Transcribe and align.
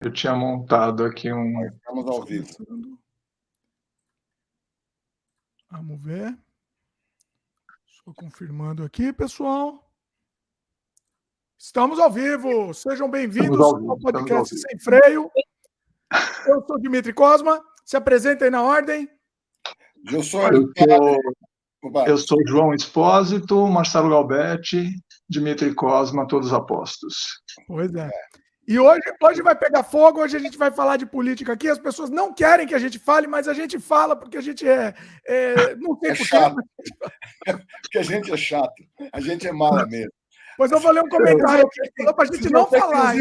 Eu 0.00 0.12
tinha 0.12 0.32
montado 0.34 1.04
aqui 1.04 1.32
um. 1.32 1.66
Estamos 1.66 2.06
ao 2.06 2.24
vivo. 2.24 2.48
Vamos 5.70 6.00
ver. 6.00 6.38
Estou 7.84 8.14
confirmando 8.14 8.84
aqui, 8.84 9.12
pessoal. 9.12 9.84
Estamos 11.58 11.98
ao 11.98 12.12
vivo. 12.12 12.72
Sejam 12.72 13.10
bem-vindos 13.10 13.60
ao, 13.60 13.90
ao 13.90 13.98
podcast 13.98 14.56
Sem 14.56 14.78
Freio. 14.78 15.28
Eu 16.46 16.64
sou 16.64 16.78
Dimitri 16.78 17.12
Cosma. 17.12 17.60
Se 17.84 17.96
apresentem 17.96 18.50
na 18.50 18.62
ordem. 18.62 19.10
Eu 20.12 20.22
sou, 20.22 20.42
eu 20.42 20.72
sou, 20.78 22.04
eu 22.06 22.18
sou 22.18 22.38
João 22.46 22.72
Espósito, 22.72 23.66
Marcelo 23.66 24.10
Galbetti, 24.10 24.94
Dimitri 25.28 25.74
Cosma, 25.74 26.28
todos 26.28 26.52
apostos. 26.52 27.42
Pois 27.66 27.92
é. 27.96 28.08
E 28.68 28.78
hoje, 28.78 29.00
hoje 29.22 29.40
vai 29.40 29.56
pegar 29.56 29.82
fogo, 29.82 30.20
hoje 30.20 30.36
a 30.36 30.38
gente 30.38 30.58
vai 30.58 30.70
falar 30.70 30.98
de 30.98 31.06
política 31.06 31.54
aqui. 31.54 31.70
As 31.70 31.78
pessoas 31.78 32.10
não 32.10 32.34
querem 32.34 32.66
que 32.66 32.74
a 32.74 32.78
gente 32.78 32.98
fale, 32.98 33.26
mas 33.26 33.48
a 33.48 33.54
gente 33.54 33.80
fala 33.80 34.14
porque 34.14 34.36
a 34.36 34.42
gente 34.42 34.68
é. 34.68 34.94
é 35.26 35.74
não 35.76 35.96
tem 35.96 36.10
é 36.10 36.14
chato. 36.14 36.56
porque 37.80 37.96
a 37.98 38.02
gente 38.02 38.30
é 38.30 38.36
chato. 38.36 38.74
A 39.10 39.20
gente 39.22 39.48
é 39.48 39.52
mala 39.52 39.86
mesmo. 39.86 40.12
Pois 40.58 40.70
eu 40.70 40.80
vou 40.80 40.92
ler 40.92 41.02
um 41.02 41.08
comentário 41.08 41.64
aqui 41.64 41.80
que 41.80 42.02
falou 42.02 42.14
para 42.14 42.24
a 42.24 42.26
gente 42.34 42.50
não 42.50 42.66
falar. 42.66 43.14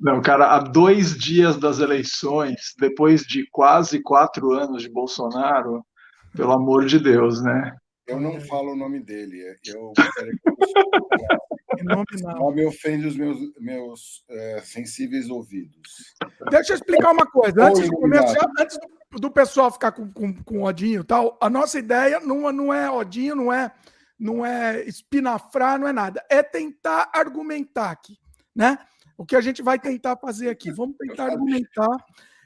Não, 0.00 0.20
cara, 0.20 0.56
há 0.56 0.58
dois 0.58 1.16
dias 1.16 1.58
das 1.58 1.78
eleições, 1.78 2.74
depois 2.76 3.22
de 3.22 3.46
quase 3.52 4.02
quatro 4.02 4.50
anos 4.50 4.82
de 4.82 4.90
Bolsonaro, 4.90 5.84
pelo 6.34 6.52
amor 6.52 6.86
de 6.86 6.98
Deus, 6.98 7.40
né? 7.40 7.72
Eu 8.08 8.18
não 8.18 8.40
falo 8.40 8.72
o 8.72 8.76
nome 8.76 8.98
dele. 8.98 9.56
Eu 9.64 9.92
nome 11.84 12.04
não. 12.22 12.52
me 12.52 12.64
ofende 12.64 13.06
os 13.06 13.16
meus, 13.16 13.38
meus 13.58 14.24
é, 14.28 14.60
sensíveis 14.64 15.28
ouvidos. 15.30 16.14
Deixa 16.50 16.72
eu 16.72 16.76
explicar 16.76 17.12
uma 17.12 17.26
coisa. 17.26 17.64
Antes, 17.64 17.88
do, 17.88 17.96
começo, 17.96 18.34
já, 18.34 18.50
antes 18.58 18.78
do, 19.12 19.30
pessoal 19.30 19.70
ficar 19.70 19.92
com, 19.92 20.10
com, 20.12 20.34
com 20.42 20.62
odinho 20.62 21.00
e 21.00 21.04
tal, 21.04 21.38
a 21.40 21.48
nossa 21.48 21.78
ideia 21.78 22.20
não, 22.20 22.50
não 22.52 22.72
é 22.72 22.90
odinho, 22.90 23.34
não 23.34 23.52
é, 23.52 23.72
não 24.18 24.44
é 24.44 24.82
espinafrar, 24.82 25.78
não 25.78 25.86
é 25.86 25.92
nada. 25.92 26.24
É 26.28 26.42
tentar 26.42 27.10
argumentar 27.14 27.90
aqui, 27.90 28.18
né? 28.54 28.78
O 29.16 29.24
que 29.24 29.36
a 29.36 29.40
gente 29.40 29.62
vai 29.62 29.78
tentar 29.78 30.16
fazer 30.16 30.48
aqui. 30.48 30.72
Vamos 30.72 30.96
tentar 30.96 31.26
argumentar 31.26 31.96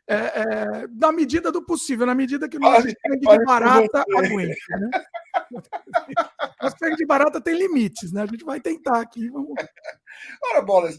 é, 0.07 0.17
é, 0.17 0.87
na 0.89 1.11
medida 1.13 1.51
do 1.51 1.65
possível, 1.65 2.07
na 2.07 2.15
medida 2.15 2.49
que 2.49 2.59
o 2.59 2.61
nosso 2.61 2.83
sangue 2.83 3.21
de 3.21 3.45
barata 3.45 4.05
aguenta. 4.17 4.55
Né? 4.79 4.91
Nosso 6.63 6.77
sangue 6.79 6.97
de 6.97 7.07
barata 7.07 7.41
tem 7.41 7.55
limites, 7.57 8.13
né? 8.13 8.23
A 8.23 8.27
gente 8.27 8.45
vai 8.45 8.61
tentar 8.61 9.01
aqui. 9.01 9.29
Vamos... 9.29 9.53
Ora, 10.43 10.63
Bolas, 10.63 10.99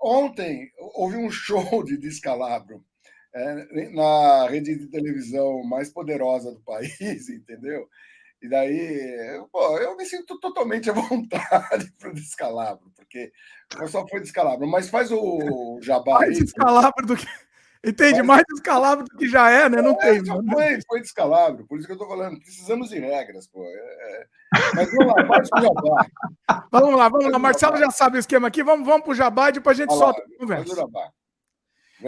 ontem 0.00 0.70
houve 0.94 1.16
um 1.16 1.30
show 1.30 1.82
de 1.82 1.96
descalabro 1.96 2.84
é, 3.34 3.90
na 3.92 4.48
rede 4.48 4.76
de 4.76 4.86
televisão 4.88 5.62
mais 5.64 5.90
poderosa 5.90 6.52
do 6.52 6.60
país, 6.60 6.90
entendeu? 7.30 7.88
E 8.42 8.48
daí, 8.48 9.44
pô, 9.52 9.78
eu 9.78 9.96
me 9.96 10.04
sinto 10.06 10.38
totalmente 10.40 10.88
à 10.88 10.94
vontade 10.94 11.92
para 11.98 12.10
o 12.10 12.14
descalabro, 12.14 12.90
porque 12.96 13.30
só 13.86 14.06
foi 14.08 14.20
descalabro, 14.20 14.66
mas 14.66 14.88
faz 14.88 15.12
o 15.12 15.78
jabá. 15.82 16.20
Mais 16.20 16.38
descalabro 16.38 17.06
do 17.06 17.16
que. 17.16 17.26
Entende? 17.84 18.18
Mas, 18.18 18.26
Mais 18.26 18.44
descalabro 18.50 19.04
do 19.06 19.16
que 19.16 19.26
já 19.26 19.50
é, 19.50 19.68
né? 19.68 19.80
Não 19.80 19.92
é, 19.92 19.96
tem. 19.96 20.24
Foi, 20.24 20.78
foi 20.86 21.00
descalabro, 21.00 21.66
por 21.66 21.78
isso 21.78 21.86
que 21.86 21.92
eu 21.92 21.96
estou 21.96 22.08
falando. 22.08 22.38
Precisamos 22.38 22.90
de 22.90 22.98
regras, 22.98 23.48
pô. 23.48 23.64
É, 23.64 23.68
é... 23.68 24.26
Mas 24.74 24.90
vamos 24.92 25.14
lá, 25.14 25.24
pro 25.24 25.62
Jabá. 25.62 26.06
Vamos 26.70 26.96
lá, 26.96 27.08
vamos 27.08 27.32
lá. 27.32 27.38
Marcelo 27.38 27.78
já 27.78 27.90
sabe 27.90 28.18
o 28.18 28.20
esquema 28.20 28.48
aqui. 28.48 28.62
Vamos, 28.62 28.86
vamos 28.86 29.02
pro 29.02 29.14
Jabá 29.14 29.48
e 29.48 29.52
depois 29.52 29.78
a 29.78 29.82
gente 29.82 29.94
solta 29.94 30.20
a 30.20 30.38
conversa. 30.38 30.86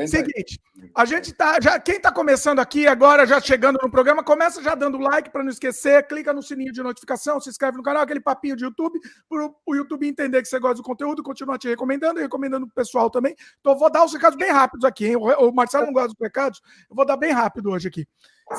Seguinte, 0.07 0.61
a 0.95 1.05
gente 1.05 1.33
tá. 1.33 1.59
Já, 1.61 1.79
quem 1.79 1.97
está 1.97 2.11
começando 2.11 2.61
aqui 2.61 2.87
agora, 2.87 3.27
já 3.27 3.41
chegando 3.41 3.79
no 3.83 3.91
programa, 3.91 4.25
começa 4.25 4.63
já 4.63 4.75
dando 4.75 4.97
like 4.99 5.31
para 5.31 5.43
não 5.43 5.51
esquecer, 5.51 6.07
clica 6.07 6.33
no 6.33 6.43
sininho 6.43 6.73
de 6.73 6.83
notificação, 6.83 7.39
se 7.41 7.51
inscreve 7.51 7.77
no 7.77 7.83
canal, 7.83 8.03
aquele 8.03 8.21
papinho 8.21 8.57
de 8.57 8.65
YouTube, 8.65 8.99
para 9.29 9.51
o 9.67 9.75
YouTube 9.75 10.09
entender 10.09 10.41
que 10.41 10.49
você 10.49 10.59
gosta 10.59 10.77
do 10.77 10.83
conteúdo, 10.83 11.23
continua 11.23 11.59
te 11.59 11.69
recomendando 11.69 12.21
e 12.21 12.23
recomendando 12.23 12.67
pro 12.67 12.75
pessoal 12.75 13.11
também. 13.11 13.37
Então, 13.61 13.77
vou 13.77 13.91
dar 13.91 14.05
os 14.05 14.13
recados 14.13 14.39
bem 14.39 14.51
rápidos 14.51 14.85
aqui, 14.85 15.07
hein? 15.07 15.17
O, 15.17 15.49
o 15.49 15.55
Marcelo 15.55 15.87
não 15.87 15.93
gosta 15.93 16.09
dos 16.09 16.21
recados, 16.21 16.61
eu 16.89 16.97
vou 16.97 17.05
dar 17.05 17.17
bem 17.17 17.33
rápido 17.33 17.71
hoje 17.71 17.89
aqui. 17.89 18.07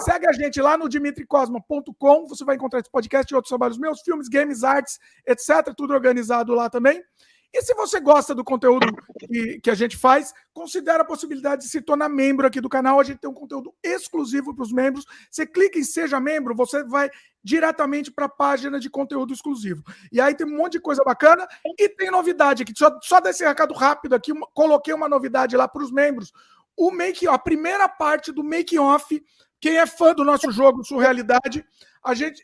Segue 0.05 0.27
a 0.27 0.33
gente 0.33 0.61
lá 0.61 0.77
no 0.77 0.87
dimitricosma.com, 0.87 2.27
você 2.27 2.45
vai 2.45 2.55
encontrar 2.55 2.79
esse 2.79 2.91
podcast 2.91 3.31
e 3.31 3.35
outros 3.35 3.49
trabalhos 3.49 3.77
meus, 3.77 4.01
filmes, 4.01 4.27
games, 4.27 4.63
artes, 4.63 4.99
etc. 5.27 5.73
Tudo 5.75 5.93
organizado 5.93 6.53
lá 6.53 6.69
também. 6.69 7.03
E 7.53 7.61
se 7.61 7.75
você 7.75 7.99
gosta 7.99 8.33
do 8.33 8.43
conteúdo 8.43 8.87
que, 9.19 9.59
que, 9.59 9.69
a 9.69 9.75
gente 9.75 9.95
faz, 9.95 10.33
considere 10.51 11.03
a 11.03 11.05
possibilidade 11.05 11.61
de 11.61 11.69
se 11.69 11.81
tornar 11.81 12.09
membro 12.09 12.47
aqui 12.47 12.59
do 12.59 12.67
canal. 12.67 12.99
A 12.99 13.03
gente 13.03 13.19
tem 13.19 13.29
um 13.29 13.33
conteúdo 13.33 13.71
exclusivo 13.83 14.55
para 14.55 14.63
os 14.63 14.73
membros. 14.73 15.05
Você 15.29 15.45
clica 15.45 15.77
em 15.77 15.83
Seja 15.83 16.19
Membro, 16.19 16.55
você 16.55 16.83
vai 16.83 17.11
diretamente 17.43 18.11
para 18.11 18.25
a 18.25 18.29
página 18.29 18.79
de 18.79 18.89
conteúdo 18.89 19.33
exclusivo. 19.33 19.83
E 20.11 20.19
aí 20.19 20.33
tem 20.33 20.47
um 20.47 20.57
monte 20.57 20.73
de 20.73 20.79
coisa 20.79 21.03
bacana 21.03 21.47
e 21.77 21.87
tem 21.89 22.09
novidade 22.09 22.63
aqui. 22.63 22.73
Só, 22.75 22.97
só 23.03 23.19
desse 23.19 23.45
recado 23.45 23.75
rápido 23.75 24.15
aqui, 24.15 24.31
coloquei 24.55 24.93
uma 24.93 25.07
novidade 25.07 25.55
lá 25.55 25.67
para 25.67 25.83
os 25.83 25.91
membros. 25.91 26.33
O 26.75 26.89
make, 26.89 27.27
a 27.27 27.37
primeira 27.37 27.87
parte 27.87 28.31
do 28.31 28.43
make 28.43 28.79
off. 28.79 29.23
Quem 29.61 29.77
é 29.77 29.85
fã 29.85 30.13
do 30.13 30.25
nosso 30.25 30.51
jogo 30.51 30.83
Surrealidade, 30.83 31.63
a 32.03 32.15
gente 32.15 32.41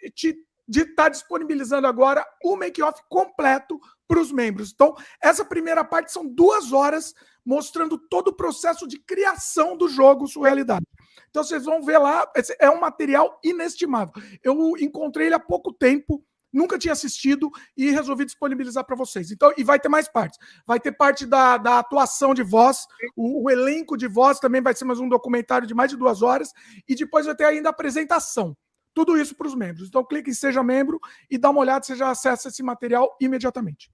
está 0.67 1.09
disponibilizando 1.09 1.87
agora 1.87 2.23
o 2.43 2.55
make 2.55 2.81
off 2.81 3.01
completo 3.09 3.79
para 4.09 4.19
os 4.19 4.31
membros. 4.31 4.71
Então, 4.73 4.95
essa 5.21 5.45
primeira 5.45 5.85
parte 5.85 6.11
são 6.11 6.27
duas 6.27 6.73
horas 6.73 7.13
mostrando 7.45 7.95
todo 7.95 8.29
o 8.29 8.35
processo 8.35 8.87
de 8.87 8.97
criação 8.97 9.77
do 9.77 9.87
jogo 9.87 10.27
Surrealidade. 10.27 10.85
Então, 11.29 11.43
vocês 11.43 11.63
vão 11.63 11.83
ver 11.83 11.99
lá, 11.99 12.27
é 12.59 12.69
um 12.71 12.79
material 12.79 13.39
inestimável. 13.43 14.13
Eu 14.43 14.75
encontrei 14.79 15.27
ele 15.27 15.35
há 15.35 15.39
pouco 15.39 15.71
tempo, 15.71 16.25
nunca 16.51 16.79
tinha 16.79 16.91
assistido 16.91 17.51
e 17.77 17.91
resolvi 17.91 18.25
disponibilizar 18.25 18.83
para 18.83 18.95
vocês. 18.95 19.29
Então, 19.31 19.53
e 19.55 19.63
vai 19.63 19.79
ter 19.79 19.89
mais 19.89 20.07
partes. 20.07 20.39
Vai 20.65 20.79
ter 20.79 20.91
parte 20.91 21.27
da, 21.27 21.57
da 21.57 21.77
atuação 21.77 22.33
de 22.33 22.41
voz, 22.41 22.87
o, 23.15 23.45
o 23.45 23.49
elenco 23.51 23.95
de 23.95 24.07
voz 24.07 24.39
também 24.39 24.59
vai 24.61 24.73
ser 24.73 24.85
mais 24.85 24.99
um 24.99 25.07
documentário 25.07 25.67
de 25.67 25.75
mais 25.75 25.91
de 25.91 25.97
duas 25.97 26.23
horas, 26.23 26.51
e 26.87 26.95
depois 26.95 27.27
vai 27.27 27.35
ter 27.35 27.45
ainda 27.45 27.69
a 27.69 27.71
apresentação. 27.71 28.57
Tudo 28.91 29.15
isso 29.15 29.35
para 29.35 29.47
os 29.47 29.53
membros. 29.53 29.87
Então, 29.87 30.03
clique 30.03 30.31
em 30.31 30.33
Seja 30.33 30.63
Membro 30.63 30.99
e 31.29 31.37
dá 31.37 31.51
uma 31.51 31.61
olhada, 31.61 31.85
você 31.85 31.95
já 31.95 32.09
acessa 32.09 32.47
esse 32.47 32.63
material 32.63 33.15
imediatamente 33.21 33.91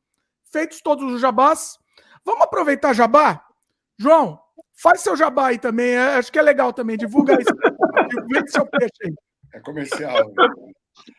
feitos 0.55 0.79
todos 0.79 1.11
os 1.11 1.19
jabás. 1.19 1.77
Vamos 2.23 2.43
aproveitar 2.43 2.93
jabá? 2.93 3.43
João, 3.99 4.39
faz 4.81 5.01
seu 5.01 5.17
jabá 5.17 5.47
aí 5.47 5.59
também. 5.59 5.89
É, 5.89 6.15
acho 6.15 6.31
que 6.31 6.39
é 6.39 6.41
legal 6.41 6.71
também. 6.71 6.95
Divulga 6.95 7.33
isso. 7.33 7.53
Vende 8.31 8.49
seu 8.49 8.65
peixe 8.65 8.93
aí. 9.03 9.13
É 9.53 9.59
comercial. 9.59 10.31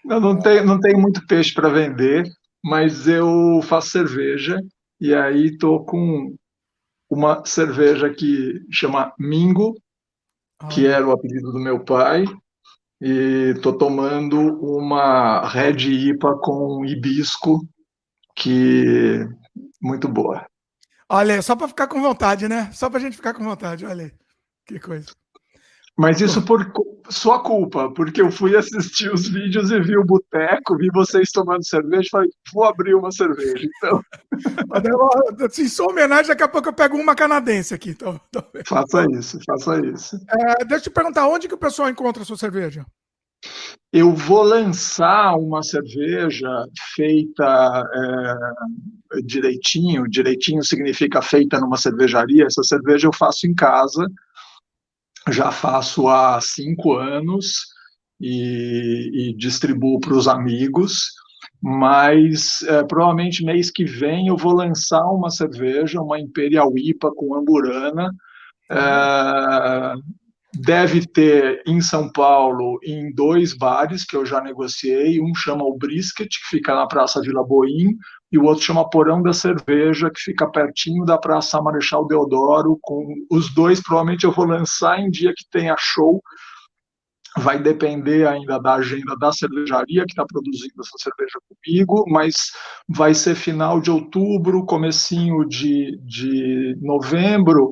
Eu 0.09 0.21
não 0.21 0.39
tenho, 0.39 0.65
não 0.65 0.81
tenho 0.81 0.99
muito 0.99 1.27
peixe 1.27 1.53
para 1.53 1.69
vender, 1.69 2.25
mas 2.65 3.07
eu 3.07 3.61
faço 3.63 3.91
cerveja 3.91 4.59
e 4.99 5.15
aí 5.15 5.49
estou 5.49 5.85
com 5.85 6.35
uma 7.11 7.45
cerveja 7.45 8.09
que 8.09 8.65
chama 8.71 9.13
Mingo, 9.19 9.75
ah. 10.59 10.69
que 10.69 10.87
era 10.87 11.07
o 11.07 11.13
apelido 11.13 11.53
do 11.53 11.59
meu 11.59 11.85
pai, 11.85 12.25
e 13.03 13.53
estou 13.55 13.77
tomando 13.77 14.41
uma 14.63 15.47
Red 15.47 16.09
IPA 16.09 16.39
com 16.39 16.85
hibisco 16.87 17.61
que 18.37 19.27
muito 19.81 20.07
boa. 20.07 20.47
Olha, 21.09 21.41
só 21.41 21.57
para 21.57 21.69
ficar 21.69 21.87
com 21.87 22.01
vontade, 22.01 22.49
né? 22.49 22.71
Só 22.73 22.91
para 22.91 22.99
a 22.99 23.03
gente 23.03 23.17
ficar 23.17 23.33
com 23.33 23.43
vontade, 23.43 23.87
olha 23.87 24.05
aí. 24.05 24.13
Que 24.67 24.79
coisa. 24.79 25.07
Mas 25.97 26.21
isso 26.21 26.43
por 26.43 26.71
sua 27.09 27.43
culpa, 27.43 27.91
porque 27.95 28.21
eu 28.21 28.31
fui 28.31 28.55
assistir 28.55 29.11
os 29.11 29.29
vídeos 29.29 29.71
e 29.71 29.81
vi 29.81 29.97
o 29.97 30.05
boteco, 30.05 30.77
vi 30.77 30.91
vocês 30.93 31.31
tomando 31.31 31.67
cerveja 31.67 32.03
e 32.03 32.11
falei, 32.11 32.31
vou 32.53 32.65
abrir 32.65 32.95
uma 32.95 33.11
cerveja. 33.11 33.67
Então. 33.79 34.03
Se 35.51 35.71
sou 35.71 35.91
homenagem, 35.91 36.27
daqui 36.27 36.43
a 36.43 36.49
pouco 36.49 36.69
eu 36.69 36.75
pego 36.75 36.99
uma 36.99 37.15
canadense 37.15 37.73
aqui. 37.73 37.91
Então... 37.91 38.21
Faça 38.67 39.07
isso, 39.13 39.39
faça 39.47 39.81
isso. 39.87 40.17
É, 40.29 40.65
deixa 40.65 40.75
eu 40.75 40.81
te 40.83 40.91
perguntar, 40.91 41.29
onde 41.29 41.49
que 41.49 41.55
o 41.55 41.59
pessoal 41.59 41.89
encontra 41.89 42.23
a 42.23 42.27
sua 42.27 42.37
cerveja? 42.37 42.85
Eu 43.93 44.13
vou 44.13 44.43
lançar 44.43 45.37
uma 45.37 45.63
cerveja 45.63 46.49
feita 46.95 47.83
é, 47.95 49.21
direitinho, 49.23 50.09
direitinho 50.09 50.63
significa 50.63 51.23
feita 51.23 51.59
numa 51.59 51.77
cervejaria, 51.77 52.45
essa 52.45 52.63
cerveja 52.63 53.07
eu 53.07 53.13
faço 53.13 53.47
em 53.47 53.55
casa, 53.55 54.07
já 55.31 55.51
faço 55.51 56.09
há 56.09 56.39
cinco 56.41 56.95
anos 56.95 57.67
e, 58.21 59.31
e 59.31 59.37
distribuo 59.37 59.99
para 59.99 60.15
os 60.15 60.29
amigos, 60.29 61.13
mas 61.63 62.63
é, 62.63 62.85
provavelmente 62.85 63.45
mês 63.45 63.71
que 63.71 63.85
vem 63.85 64.29
eu 64.29 64.37
vou 64.37 64.53
lançar 64.53 65.07
uma 65.07 65.31
cerveja, 65.31 66.03
uma 66.03 66.21
Imperial 66.21 66.77
IPA 66.77 67.13
com 67.17 67.35
amburana, 67.35 68.11
é, 68.71 69.95
deve 70.61 71.07
ter 71.07 71.63
em 71.67 71.81
São 71.81 72.11
Paulo 72.11 72.79
em 72.83 73.13
dois 73.13 73.53
bares 73.53 74.05
que 74.05 74.17
eu 74.17 74.25
já 74.25 74.41
negociei. 74.41 75.21
Um 75.21 75.35
chama 75.35 75.65
o 75.65 75.77
Brisket, 75.77 76.29
que 76.29 76.57
fica 76.57 76.75
na 76.75 76.87
Praça 76.87 77.21
Vila 77.21 77.45
Boim, 77.45 77.97
e 78.31 78.39
o 78.39 78.45
outro 78.45 78.65
chama 78.65 78.89
Porão 78.89 79.23
da 79.23 79.33
Cerveja, 79.33 80.11
que 80.11 80.21
fica 80.21 80.51
pertinho 80.51 81.05
da 81.05 81.19
Praça 81.19 81.61
Marechal 81.61 82.07
Deodoro. 82.07 82.79
Com 82.81 83.07
os 83.31 83.53
dois, 83.55 83.81
provavelmente 83.83 84.25
eu 84.25 84.33
vou 84.33 84.47
lançar 84.47 84.99
em 84.99 85.11
dia 85.11 85.33
que 85.37 85.45
tenha 85.51 85.77
show. 85.79 86.21
Vai 87.39 87.63
depender 87.63 88.27
ainda 88.27 88.59
da 88.59 88.77
agenda 88.77 89.15
da 89.19 89.31
cervejaria 89.31 90.05
que 90.07 90.13
está 90.13 90.25
produzindo 90.25 90.81
essa 90.81 90.97
cerveja 90.99 91.39
comigo, 91.47 92.05
mas 92.09 92.53
vai 92.89 93.13
ser 93.13 93.35
final 93.35 93.79
de 93.79 93.91
outubro, 93.91 94.65
comecinho 94.65 95.45
de, 95.47 95.99
de 96.03 96.79
novembro, 96.81 97.71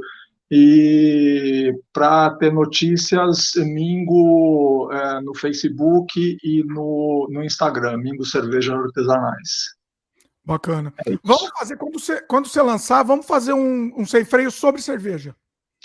e 0.57 1.77
para 1.93 2.31
ter 2.37 2.53
notícias, 2.53 3.55
Mingo 3.57 4.89
é, 4.93 5.21
no 5.21 5.35
Facebook 5.35 6.39
e 6.45 6.63
no, 6.65 7.29
no 7.29 7.43
Instagram, 7.43 7.97
Mingo 7.97 8.25
Cerveja 8.25 8.73
Artesanais. 8.73 9.75
Bacana. 10.45 10.95
É 11.05 11.19
vamos 11.25 11.51
fazer, 11.59 11.77
quando 11.77 11.99
você, 11.99 12.23
quando 12.29 12.47
você 12.47 12.63
lançar, 12.63 13.03
vamos 13.03 13.27
fazer 13.27 13.53
um, 13.53 13.93
um 13.97 14.07
sem 14.07 14.25
freio 14.25 14.49
sobre 14.49 14.81
cerveja. 14.81 15.35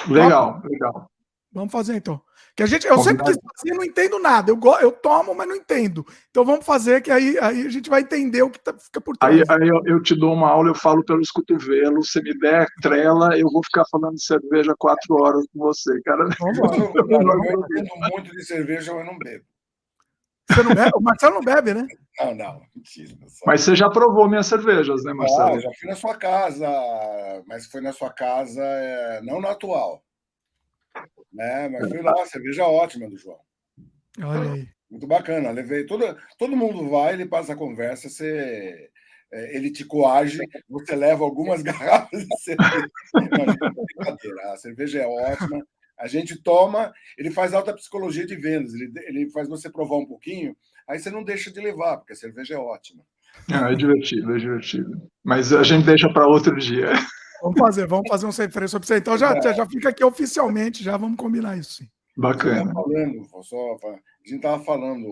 Legal, 0.08 0.62
legal. 0.64 1.10
Vamos 1.52 1.72
fazer 1.72 1.96
então. 1.96 2.22
Que 2.56 2.64
a 2.64 2.66
gente, 2.66 2.86
eu 2.88 2.98
sempre 3.00 3.26
quis 3.26 3.38
fazer, 3.38 3.76
não 3.76 3.84
entendo 3.84 4.20
nada. 4.20 4.52
Eu, 4.52 4.60
eu 4.82 4.92
tomo, 4.92 5.34
mas 5.34 5.48
não 5.48 5.56
entendo. 5.56 6.06
Então 6.30 6.44
vamos 6.44 6.66
fazer, 6.66 7.02
que 7.02 7.12
aí, 7.12 7.38
aí 7.40 7.66
a 7.66 7.70
gente 7.70 7.90
vai 7.90 8.02
entender 8.02 8.42
o 8.42 8.50
que 8.50 8.60
tá, 8.60 8.74
fica 8.78 9.00
por 9.00 9.16
trás. 9.18 9.36
Aí, 9.36 9.44
aí 9.50 9.68
eu, 9.68 9.82
eu, 9.86 10.02
te 10.02 10.16
dou 10.16 10.34
uma 10.34 10.50
aula, 10.50 10.70
eu 10.70 10.76
falo 10.76 11.04
pelos 11.04 11.32
cotovelos. 11.32 12.12
Se 12.12 12.22
me 12.22 12.38
der 12.38 12.68
trela, 12.82 13.38
eu 13.38 13.50
vou 13.52 13.64
ficar 13.64 13.84
falando 13.90 14.16
de 14.16 14.24
cerveja 14.24 14.74
quatro 14.78 15.16
horas 15.16 15.46
com 15.54 15.60
você, 15.60 16.02
cara. 16.02 16.28
Vamos 16.40 16.58
eu, 16.58 16.94
eu 17.10 17.66
entendo 17.72 17.90
muito 18.12 18.32
de 18.32 18.44
cerveja, 18.44 18.94
mas 18.94 19.06
não 19.06 19.18
bebo. 19.18 19.46
Você 20.50 20.64
não 20.64 20.74
bebe? 20.74 20.92
O 20.96 21.02
Marcelo 21.02 21.36
não 21.36 21.42
bebe, 21.42 21.74
né? 21.74 21.88
Não, 22.20 22.36
não, 22.36 22.62
mentira. 22.76 23.16
Mas 23.46 23.62
você 23.62 23.76
já 23.76 23.90
provou 23.90 24.28
minhas 24.28 24.48
cervejas, 24.48 25.04
né, 25.04 25.14
Marcelo? 25.14 25.56
Ah, 25.56 25.60
já 25.60 25.70
fui 25.80 25.90
na 25.90 25.96
sua 25.96 26.16
casa, 26.16 26.68
mas 27.48 27.68
foi 27.68 27.82
na 27.82 27.94
sua 27.94 28.12
casa, 28.12 28.62
é, 28.62 29.22
não 29.22 29.40
na 29.40 29.52
atual. 29.52 30.04
Né? 31.32 31.70
Mas 31.70 31.88
fui 31.88 32.02
lá, 32.02 32.26
cerveja 32.26 32.66
ótima 32.66 33.10
do 33.10 33.18
João. 33.18 33.40
Olha 34.22 34.54
aí. 34.54 34.68
Muito 34.90 35.06
bacana. 35.06 35.52
Levei 35.52 35.86
todo, 35.86 36.18
todo 36.38 36.56
mundo 36.56 36.90
vai, 36.90 37.14
ele 37.14 37.26
passa 37.26 37.54
a 37.54 37.56
conversa, 37.56 38.10
você, 38.10 38.90
é, 39.32 39.56
ele 39.56 39.72
te 39.72 39.86
coage, 39.86 40.40
você 40.68 40.96
leva 40.96 41.24
algumas 41.24 41.62
garrafas 41.64 42.26
de 42.26 42.38
cerveja. 42.40 42.90
Não, 43.14 44.52
a 44.52 44.58
cerveja 44.58 45.02
é 45.02 45.08
ótima. 45.08 45.64
A 46.00 46.08
gente 46.08 46.42
toma, 46.42 46.94
ele 47.18 47.30
faz 47.30 47.54
alta 47.54 47.74
psicologia 47.74 48.26
de 48.26 48.36
vendas, 48.36 48.74
ele, 48.74 48.92
ele 49.06 49.30
faz 49.32 49.48
você 49.50 49.70
provar 49.70 49.98
um 49.98 50.06
pouquinho, 50.06 50.56
aí 50.88 50.98
você 50.98 51.12
não 51.12 51.24
deixa 51.24 51.52
de 51.52 51.60
levar, 51.60 51.98
porque 51.98 52.14
a 52.14 52.16
cerveja 52.16 52.56
é 52.56 52.58
ótima. 52.58 53.04
é 53.70 53.76
divertido, 53.76 54.36
é 54.36 54.40
divertido. 54.40 55.10
Mas 55.24 55.52
a 55.54 55.62
gente 55.62 55.86
deixa 55.86 56.12
para 56.12 56.26
outro 56.26 56.56
dia. 56.58 56.94
Vamos 57.42 57.60
fazer, 57.60 57.88
vamos 57.88 58.10
fazer 58.10 58.26
um 58.26 58.32
sem 58.32 58.50
freio 58.50 58.70
sobre 58.70 58.88
você. 58.88 58.98
Então 58.98 59.18
já, 59.18 59.36
é. 59.36 59.54
já 59.54 59.66
fica 59.66 59.90
aqui 59.90 60.04
oficialmente, 60.04 60.84
já 60.84 60.98
vamos 60.98 61.18
combinar 61.18 61.58
isso. 61.58 61.84
Sim. 61.84 61.90
Bacana. 62.20 62.74
Falando, 62.74 63.26
só, 63.44 63.78
a 63.82 64.28
gente 64.28 64.36
estava 64.36 64.62
falando 64.64 65.08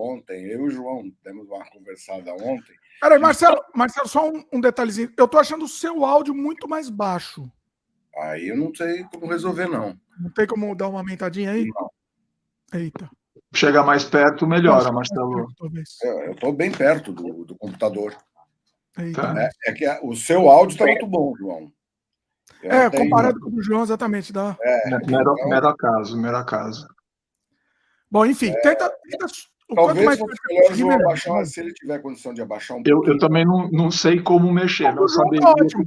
ontem, 0.00 0.46
eu 0.52 0.60
e 0.60 0.68
o 0.68 0.70
João 0.70 1.10
temos 1.24 1.48
uma 1.48 1.64
conversada 1.68 2.32
ontem. 2.34 2.76
Peraí, 3.00 3.18
Marcelo, 3.18 3.60
Marcelo, 3.74 4.08
só 4.08 4.30
um, 4.30 4.44
um 4.52 4.60
detalhezinho. 4.60 5.12
Eu 5.16 5.24
estou 5.24 5.40
achando 5.40 5.64
o 5.64 5.68
seu 5.68 6.04
áudio 6.04 6.32
muito 6.32 6.68
mais 6.68 6.88
baixo. 6.88 7.50
Aí 8.16 8.48
eu 8.48 8.56
não 8.56 8.72
sei 8.72 9.04
como 9.12 9.26
resolver, 9.26 9.68
não. 9.68 9.98
Não 10.20 10.30
tem 10.30 10.46
como 10.46 10.74
dar 10.76 10.88
uma 10.88 11.00
aumentadinha 11.00 11.50
aí? 11.50 11.66
Não. 11.66 11.90
Eita. 12.80 13.10
Chega 13.52 13.82
mais 13.82 14.04
perto, 14.04 14.46
melhora, 14.46 14.92
Marcelo. 14.92 15.48
Eu 16.02 16.32
estou 16.32 16.52
bem 16.52 16.70
perto 16.70 17.12
do, 17.12 17.44
do 17.44 17.56
computador. 17.56 18.16
Tá. 19.14 19.34
É, 19.38 19.50
é, 19.66 19.72
que 19.72 19.86
o 20.02 20.14
seu 20.14 20.48
áudio 20.48 20.74
está 20.74 20.84
muito 20.84 21.06
bom, 21.06 21.34
João. 21.36 21.72
Eu 22.62 22.70
é, 22.72 22.90
comparado 22.90 23.38
com 23.38 23.48
o 23.48 23.52
do 23.52 23.62
João, 23.62 23.82
exatamente. 23.82 24.32
Dá. 24.32 24.56
É, 24.60 24.90
mero, 24.90 25.04
então... 25.06 25.48
mero 25.48 25.76
caso, 25.76 26.20
mero 26.20 26.44
caso. 26.44 26.88
Bom, 28.10 28.26
enfim, 28.26 28.50
é... 28.50 28.60
tenta, 28.60 28.90
tenta 29.08 29.26
Talvez 29.74 30.06
mais 30.06 30.18
melhor 30.18 30.74
João 30.74 30.92
abaixar, 30.92 31.44
se 31.44 31.60
ele 31.60 31.72
tiver 31.74 31.98
condição 31.98 32.32
de 32.32 32.40
abaixar 32.40 32.78
um 32.78 32.82
pouco. 32.82 33.06
Eu, 33.06 33.12
eu 33.12 33.18
também 33.18 33.44
não, 33.44 33.70
não 33.70 33.90
sei 33.90 34.20
como 34.20 34.50
mexer. 34.50 34.94
Não, 34.94 35.06
saber 35.06 35.40
tá 35.40 35.50
ótimo. 35.50 35.84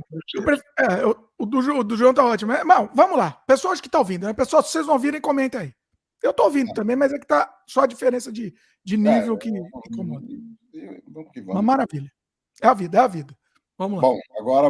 É, 0.78 1.06
o, 1.38 1.46
do, 1.46 1.58
o 1.58 1.84
do 1.84 1.98
João 1.98 2.14
tá 2.14 2.24
ótimo. 2.24 2.52
É, 2.52 2.64
mas, 2.64 2.88
vamos 2.94 3.18
lá. 3.18 3.42
Pessoas 3.48 3.82
que 3.82 3.88
estão 3.88 4.02
ouvindo, 4.02 4.28
né? 4.28 4.34
Pessoal, 4.34 4.62
se 4.62 4.72
vocês 4.72 4.86
não 4.86 4.94
ouvirem, 4.94 5.20
comentem 5.20 5.62
aí. 5.62 5.74
Eu 6.22 6.30
estou 6.30 6.46
ouvindo 6.46 6.70
é. 6.70 6.74
também, 6.74 6.96
mas 6.96 7.12
é 7.12 7.18
que 7.18 7.26
tá 7.26 7.52
só 7.68 7.82
a 7.82 7.88
diferença 7.88 8.32
de, 8.32 8.54
de 8.86 8.98
nível 8.98 9.34
é, 9.34 9.38
que 9.38 9.50
incomoda. 9.50 10.28
Vamos 11.08 11.32
que 11.32 11.42
vamos. 11.42 11.56
Uma 11.56 11.62
maravilha. 11.64 12.12
É 12.62 12.68
a 12.68 12.74
vida, 12.74 12.98
é 12.98 13.02
a 13.02 13.08
vida. 13.08 13.36
Vamos 13.78 13.96
lá. 13.96 14.02
Bom, 14.02 14.20
agora, 14.38 14.68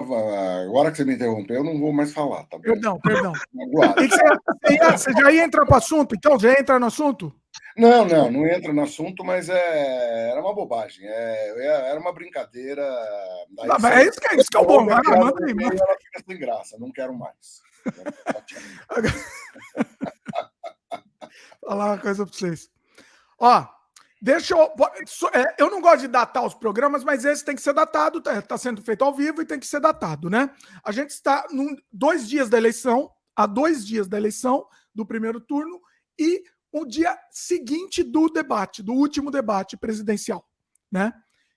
agora 0.63 0.89
que 0.89 0.97
você 0.97 1.03
me 1.03 1.15
interrompeu, 1.15 1.57
eu 1.57 1.63
não 1.65 1.77
vou 1.77 1.91
mais 1.91 2.13
falar, 2.13 2.45
tá 2.45 2.57
bom? 2.57 2.61
Perdão, 2.61 2.97
perdão. 3.01 3.33
você, 3.53 4.97
você, 4.97 5.11
já 5.11 5.31
ia 5.31 5.43
entrar 5.43 5.65
para 5.65 5.75
o 5.75 5.77
assunto, 5.77 6.15
então? 6.15 6.39
Já 6.39 6.53
ia 6.53 6.61
entrar 6.61 6.79
no 6.79 6.85
assunto? 6.85 7.35
Não, 7.75 8.05
não, 8.05 8.31
não 8.31 8.47
entra 8.47 8.71
no 8.71 8.83
assunto, 8.83 9.25
mas 9.25 9.49
é, 9.49 10.29
era 10.29 10.39
uma 10.39 10.55
bobagem. 10.55 11.05
É, 11.05 11.89
era 11.89 11.99
uma 11.99 12.13
brincadeira. 12.13 12.81
Não, 13.49 13.77
mas 13.81 13.97
é 13.97 14.07
isso 14.07 14.21
que 14.21 14.33
é, 14.33 14.37
isso 14.37 14.47
que 14.49 14.55
é 14.55 14.61
o 14.61 14.65
bom. 14.65 14.89
Ela, 14.89 15.03
manda 15.03 15.45
aí, 15.45 15.53
manda. 15.53 15.75
ela 15.75 15.97
fica 15.97 16.23
sem 16.25 16.39
graça, 16.39 16.77
não 16.79 16.89
quero 16.89 17.13
mais. 17.13 17.61
Falar 21.65 21.87
uma 21.87 21.97
coisa 21.97 22.25
para 22.25 22.33
vocês. 22.33 22.69
Ó, 23.37 23.67
Deixa 24.21 24.53
eu. 24.53 24.71
É, 25.33 25.55
eu 25.57 25.71
não 25.71 25.81
gosto 25.81 26.01
de 26.01 26.07
datar 26.07 26.45
os 26.45 26.53
programas, 26.53 27.03
mas 27.03 27.25
esse 27.25 27.43
tem 27.43 27.55
que 27.55 27.61
ser 27.61 27.73
datado, 27.73 28.19
está 28.19 28.39
tá 28.39 28.55
sendo 28.55 28.79
feito 28.79 29.03
ao 29.03 29.15
vivo 29.15 29.41
e 29.41 29.45
tem 29.45 29.59
que 29.59 29.65
ser 29.65 29.79
datado, 29.79 30.29
né? 30.29 30.51
A 30.83 30.91
gente 30.91 31.09
está 31.09 31.47
num, 31.49 31.75
dois 31.91 32.29
dias 32.29 32.47
da 32.47 32.57
eleição, 32.57 33.09
há 33.35 33.47
dois 33.47 33.83
dias 33.83 34.07
da 34.07 34.17
eleição, 34.17 34.67
do 34.93 35.07
primeiro 35.07 35.41
turno, 35.41 35.81
e 36.19 36.43
o 36.71 36.85
dia 36.85 37.17
seguinte 37.31 38.03
do 38.03 38.29
debate, 38.29 38.83
do 38.83 38.93
último 38.93 39.31
debate 39.31 39.75
presidencial, 39.75 40.47
né? 40.91 41.11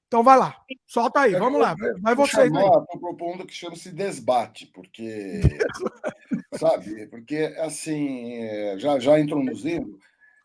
Então 0.09 0.23
vai 0.23 0.39
lá, 0.39 0.57
solta 0.87 1.21
aí, 1.21 1.35
vamos 1.35 1.61
lá, 1.61 1.75
vai 2.01 2.15
você. 2.15 2.47
Estou 2.47 2.99
propondo 2.99 3.45
que 3.45 3.53
chama-se 3.53 3.91
desbate, 3.91 4.67
porque. 4.69 5.41
sabe? 6.59 7.09
Porque, 7.09 7.55
assim, 7.59 8.37
é, 8.39 8.79
já, 8.79 8.99
já 8.99 9.21
introduzindo 9.21 9.99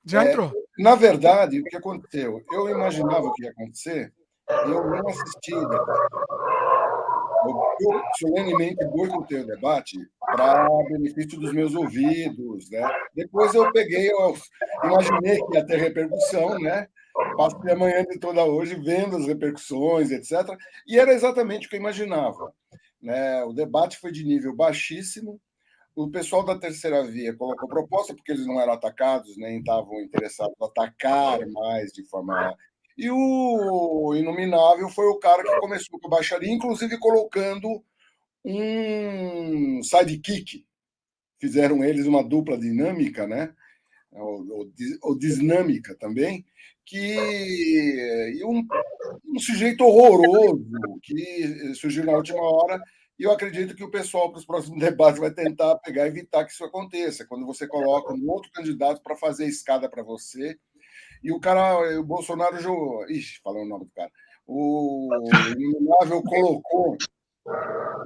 já 0.05 0.23
é, 0.23 0.31
entrou. 0.31 0.51
Na 0.77 0.95
verdade, 0.95 1.59
o 1.59 1.63
que 1.63 1.75
aconteceu? 1.75 2.41
Eu 2.51 2.69
imaginava 2.69 3.27
o 3.27 3.33
que 3.33 3.43
ia 3.43 3.51
acontecer 3.51 4.13
e 4.49 4.71
eu 4.71 4.89
não 4.89 5.07
assisti 5.07 5.53
o 5.53 5.67
debate. 5.67 6.09
Eu 7.81 8.01
solenemente 8.19 8.85
boicotei 8.87 9.41
o 9.41 9.47
debate 9.47 9.97
para 10.19 10.67
benefício 10.89 11.39
dos 11.39 11.53
meus 11.53 11.73
ouvidos. 11.73 12.69
Né? 12.69 12.81
Depois 13.15 13.53
eu 13.53 13.71
peguei, 13.71 14.11
eu 14.11 14.35
imaginei 14.83 15.39
que 15.39 15.55
ia 15.55 15.65
ter 15.65 15.77
repercussão, 15.77 16.59
né? 16.59 16.87
Passei 17.35 17.71
a 17.71 17.75
manhã 17.75 18.03
de 18.03 18.19
toda 18.19 18.43
hoje 18.43 18.75
vendo 18.75 19.17
as 19.17 19.25
repercussões, 19.25 20.11
etc. 20.11 20.55
E 20.87 20.99
era 20.99 21.13
exatamente 21.13 21.67
o 21.67 21.69
que 21.69 21.75
eu 21.75 21.79
imaginava. 21.79 22.53
Né? 23.01 23.43
O 23.43 23.53
debate 23.53 23.97
foi 23.97 24.11
de 24.11 24.23
nível 24.23 24.55
baixíssimo, 24.55 25.39
o 26.03 26.09
pessoal 26.09 26.45
da 26.45 26.57
terceira 26.57 27.05
via 27.05 27.35
colocou 27.35 27.67
proposta 27.67 28.13
porque 28.13 28.31
eles 28.31 28.47
não 28.47 28.59
eram 28.59 28.71
atacados, 28.71 29.35
nem 29.35 29.59
estavam 29.59 29.99
interessados 30.01 30.55
em 30.59 30.65
atacar 30.65 31.45
mais 31.47 31.91
de 31.91 32.05
forma. 32.05 32.55
E 32.97 33.09
o 33.11 34.15
Inominável 34.15 34.87
foi 34.89 35.07
o 35.07 35.19
cara 35.19 35.43
que 35.43 35.59
começou 35.59 35.99
com 35.99 36.07
a 36.07 36.17
baixaria, 36.17 36.51
inclusive 36.51 36.97
colocando 36.99 37.83
um 38.45 39.81
sidekick. 39.83 40.65
Fizeram 41.37 41.83
eles 41.83 42.05
uma 42.05 42.23
dupla 42.23 42.57
dinâmica, 42.57 43.27
né? 43.27 43.53
Ou, 44.11 45.17
dinâmica 45.17 45.95
também, 45.95 46.45
que 46.85 46.97
e 48.35 48.43
um, 48.45 48.65
um 49.35 49.39
sujeito 49.39 49.83
horroroso 49.83 50.65
que 51.03 51.75
surgiu 51.75 52.05
na 52.05 52.13
última 52.13 52.41
hora 52.41 52.81
e 53.19 53.23
eu 53.23 53.31
acredito 53.31 53.75
que 53.75 53.83
o 53.83 53.91
pessoal, 53.91 54.31
para 54.31 54.39
os 54.39 54.45
próximos 54.45 54.79
debates, 54.79 55.19
vai 55.19 55.31
tentar 55.31 55.75
pegar 55.79 56.07
evitar 56.07 56.45
que 56.45 56.53
isso 56.53 56.63
aconteça. 56.63 57.25
Quando 57.27 57.45
você 57.45 57.67
coloca 57.67 58.13
um 58.13 58.29
outro 58.29 58.49
candidato 58.51 59.01
para 59.03 59.17
fazer 59.17 59.45
escada 59.45 59.89
para 59.89 60.01
você, 60.01 60.57
e 61.21 61.31
o 61.33 61.39
cara, 61.39 61.99
o 61.99 62.03
Bolsonaro, 62.03 62.55
ixi, 63.09 63.41
falando 63.43 63.65
o 63.65 63.69
nome 63.69 63.85
do 63.85 63.91
cara, 63.91 64.09
o 64.47 65.09
Inominável 65.57 66.23
colocou 66.23 66.97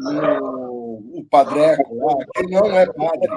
o, 0.01 1.20
o 1.20 1.25
padreco 1.29 1.96
lá, 1.96 2.15
que 2.34 2.48
não 2.50 2.65
é 2.75 2.86
padre. 2.91 3.29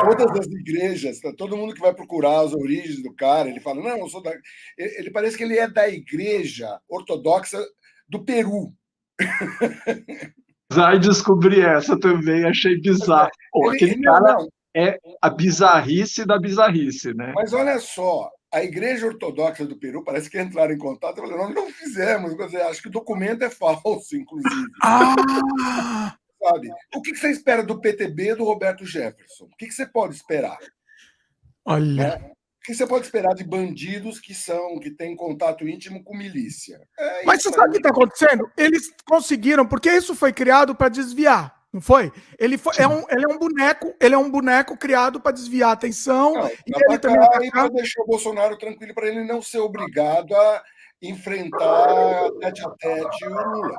Todas 0.00 0.40
as 0.40 0.46
igrejas, 0.46 1.20
tá, 1.20 1.32
todo 1.32 1.56
mundo 1.56 1.74
que 1.74 1.80
vai 1.80 1.94
procurar 1.94 2.40
as 2.40 2.52
origens 2.52 3.02
do 3.02 3.14
cara, 3.14 3.48
ele 3.48 3.60
fala: 3.60 3.82
não, 3.82 3.98
eu 3.98 4.08
sou 4.08 4.20
da. 4.20 4.32
Ele 4.76 5.10
parece 5.12 5.36
que 5.36 5.44
ele 5.44 5.58
é 5.58 5.68
da 5.68 5.88
igreja 5.88 6.80
ortodoxa 6.88 7.64
do 8.08 8.24
Peru. 8.24 8.74
Ai, 10.72 10.98
descobri 10.98 11.60
essa 11.60 11.98
também, 11.98 12.44
achei 12.44 12.80
bizarro. 12.80 13.30
Pô, 13.52 13.70
aquele 13.70 14.00
cara 14.02 14.36
é 14.76 14.98
a 15.22 15.30
bizarrice 15.30 16.26
da 16.26 16.38
bizarrice, 16.38 17.14
né? 17.14 17.32
Mas 17.34 17.52
olha 17.52 17.78
só, 17.78 18.30
a 18.52 18.62
Igreja 18.62 19.06
Ortodoxa 19.06 19.64
do 19.64 19.78
Peru 19.78 20.04
parece 20.04 20.30
que 20.30 20.40
entraram 20.40 20.72
em 20.72 20.78
contato 20.78 21.18
e 21.18 21.20
falaram: 21.20 21.46
nós 21.46 21.54
não 21.54 21.70
fizemos, 21.70 22.36
dizer, 22.36 22.62
acho 22.62 22.82
que 22.82 22.88
o 22.88 22.92
documento 22.92 23.42
é 23.42 23.50
falso, 23.50 24.16
inclusive. 24.16 24.66
Ah! 24.82 26.16
Sabe? 26.40 26.68
O 26.94 27.02
que 27.02 27.16
você 27.16 27.30
espera 27.30 27.64
do 27.64 27.80
PTB 27.80 28.36
do 28.36 28.44
Roberto 28.44 28.86
Jefferson? 28.86 29.46
O 29.46 29.56
que 29.56 29.72
você 29.72 29.84
pode 29.84 30.14
esperar? 30.14 30.56
Olha. 31.64 32.02
É? 32.02 32.37
O 32.68 32.70
que 32.70 32.74
você 32.74 32.86
pode 32.86 33.06
esperar 33.06 33.34
de 33.34 33.44
bandidos 33.44 34.20
que 34.20 34.34
são, 34.34 34.78
que 34.78 34.90
têm 34.90 35.16
contato 35.16 35.66
íntimo 35.66 36.04
com 36.04 36.14
milícia? 36.14 36.78
É 36.98 37.24
Mas 37.24 37.42
você 37.42 37.48
sabe 37.48 37.68
o 37.68 37.72
que 37.72 37.78
está 37.78 37.88
acontecendo? 37.88 38.50
Eles 38.58 38.92
conseguiram, 39.06 39.66
porque 39.66 39.90
isso 39.90 40.14
foi 40.14 40.34
criado 40.34 40.74
para 40.74 40.90
desviar. 40.90 41.62
Não 41.72 41.80
foi? 41.80 42.12
Ele, 42.38 42.58
foi, 42.58 42.74
é 42.76 42.86
um, 42.86 43.06
ele 43.08 43.24
é 43.24 43.34
um 43.34 43.38
boneco, 43.38 43.94
ele 43.98 44.14
é 44.14 44.18
um 44.18 44.30
boneco 44.30 44.76
criado 44.76 45.18
para 45.18 45.32
desviar 45.32 45.70
a 45.70 45.72
atenção. 45.72 46.34
Não, 46.34 46.46
e 46.46 46.72
ele 46.90 46.98
também 46.98 47.50
para 47.50 47.68
deixar 47.68 48.02
o 48.02 48.06
Bolsonaro 48.06 48.58
tranquilo 48.58 48.92
para 48.92 49.08
ele 49.08 49.24
não 49.24 49.40
ser 49.40 49.60
obrigado 49.60 50.34
a 50.34 50.62
enfrentar 51.00 52.30
tete 52.38 52.66
a 52.66 52.70
tete 52.70 53.24
o 53.24 53.30
Lula. 53.30 53.78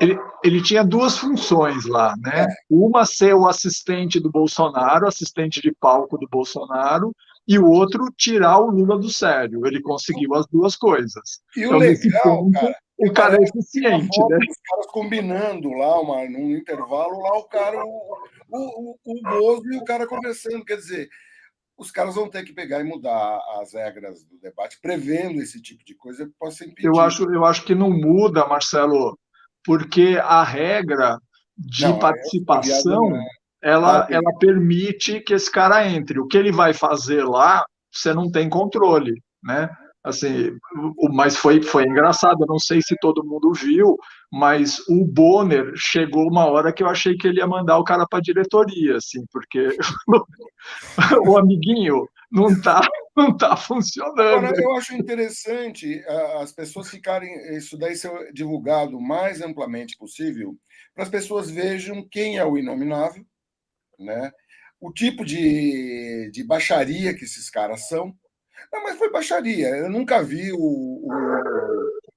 Ele, 0.00 0.18
ele 0.44 0.62
tinha 0.62 0.84
duas 0.84 1.16
funções 1.18 1.86
lá, 1.86 2.14
né? 2.18 2.44
É. 2.44 2.46
Uma 2.68 3.06
ser 3.06 3.34
o 3.34 3.46
assistente 3.46 4.20
do 4.20 4.30
Bolsonaro, 4.30 5.06
assistente 5.06 5.60
de 5.60 5.72
palco 5.72 6.18
do 6.18 6.28
Bolsonaro, 6.28 7.14
e 7.46 7.58
o 7.58 7.66
outro 7.66 8.12
tirar 8.16 8.58
o 8.58 8.70
Lula 8.70 8.98
do 8.98 9.10
sério. 9.10 9.66
Ele 9.66 9.80
conseguiu 9.80 10.34
as 10.34 10.46
duas 10.46 10.76
coisas. 10.76 11.40
E 11.56 11.62
então, 11.62 11.76
o 11.76 11.80
legal, 11.80 12.22
ponto, 12.22 12.52
cara, 12.52 12.76
o 12.98 13.12
cara 13.12 13.36
é 13.36 13.44
eficiente, 13.44 14.18
né? 14.28 14.38
Os 14.38 14.60
caras 14.68 14.86
combinando 14.88 15.70
lá, 15.70 16.00
uma, 16.00 16.28
num 16.28 16.56
intervalo, 16.56 17.20
lá 17.20 17.38
o 17.38 17.44
cara, 17.44 17.84
o, 17.84 18.16
o, 18.50 18.96
o, 19.04 19.22
Bozo 19.22 19.72
e 19.72 19.76
o 19.76 19.84
cara 19.84 20.06
conversando. 20.06 20.64
Quer 20.64 20.76
dizer, 20.76 21.08
os 21.76 21.90
caras 21.90 22.14
vão 22.14 22.28
ter 22.28 22.42
que 22.42 22.52
pegar 22.52 22.80
e 22.80 22.84
mudar 22.84 23.40
as 23.60 23.74
regras 23.74 24.24
do 24.24 24.38
debate, 24.38 24.78
prevendo 24.80 25.40
esse 25.40 25.60
tipo 25.60 25.84
de 25.84 25.94
coisa 25.94 26.26
que 26.26 26.32
possa 26.38 26.64
impedir. 26.64 26.88
Eu 26.88 26.98
acho, 26.98 27.30
eu 27.32 27.44
acho 27.44 27.64
que 27.64 27.74
não 27.74 27.90
muda, 27.90 28.46
Marcelo, 28.46 29.16
porque 29.64 30.18
a 30.22 30.42
regra 30.42 31.18
de 31.56 31.84
não, 31.84 31.98
participação 31.98 33.16
é, 33.16 33.24
ela, 33.66 34.06
ela 34.10 34.32
permite 34.38 35.20
que 35.20 35.34
esse 35.34 35.50
cara 35.50 35.88
entre. 35.88 36.20
O 36.20 36.26
que 36.26 36.36
ele 36.38 36.52
vai 36.52 36.72
fazer 36.72 37.24
lá, 37.24 37.64
você 37.92 38.14
não 38.14 38.30
tem 38.30 38.48
controle, 38.48 39.14
né? 39.42 39.68
assim, 40.06 40.56
mas 41.12 41.36
foi, 41.36 41.60
foi 41.60 41.82
engraçado, 41.82 42.40
eu 42.40 42.46
não 42.46 42.60
sei 42.60 42.80
se 42.80 42.94
todo 43.00 43.24
mundo 43.24 43.52
viu, 43.52 43.96
mas 44.32 44.78
o 44.88 45.04
Bonner 45.04 45.72
chegou 45.74 46.28
uma 46.28 46.46
hora 46.46 46.72
que 46.72 46.82
eu 46.82 46.88
achei 46.88 47.16
que 47.16 47.26
ele 47.26 47.40
ia 47.40 47.46
mandar 47.46 47.76
o 47.76 47.84
cara 47.84 48.06
para 48.08 48.20
a 48.20 48.22
diretoria, 48.22 48.96
assim, 48.98 49.24
porque 49.32 49.76
o 51.26 51.36
amiguinho 51.36 52.08
não 52.30 52.46
está 52.46 52.80
não 53.16 53.36
tá 53.36 53.56
funcionando. 53.56 54.20
Agora, 54.20 54.52
eu 54.56 54.76
acho 54.76 54.94
interessante 54.94 56.04
as 56.40 56.52
pessoas 56.52 56.88
ficarem, 56.88 57.56
isso 57.56 57.76
daí 57.76 57.96
ser 57.96 58.12
divulgado 58.32 58.96
o 58.96 59.02
mais 59.02 59.40
amplamente 59.40 59.96
possível, 59.96 60.54
para 60.94 61.02
as 61.02 61.10
pessoas 61.10 61.50
vejam 61.50 62.06
quem 62.08 62.38
é 62.38 62.44
o 62.44 62.56
inominável, 62.56 63.24
né? 63.98 64.32
o 64.80 64.92
tipo 64.92 65.24
de, 65.24 66.30
de 66.32 66.44
baixaria 66.44 67.14
que 67.14 67.24
esses 67.24 67.50
caras 67.50 67.88
são, 67.88 68.14
não, 68.72 68.82
mas 68.82 68.96
foi 68.96 69.10
baixaria. 69.10 69.68
Eu 69.68 69.90
nunca 69.90 70.22
vi 70.22 70.52
o. 70.52 70.58
o 70.58 71.12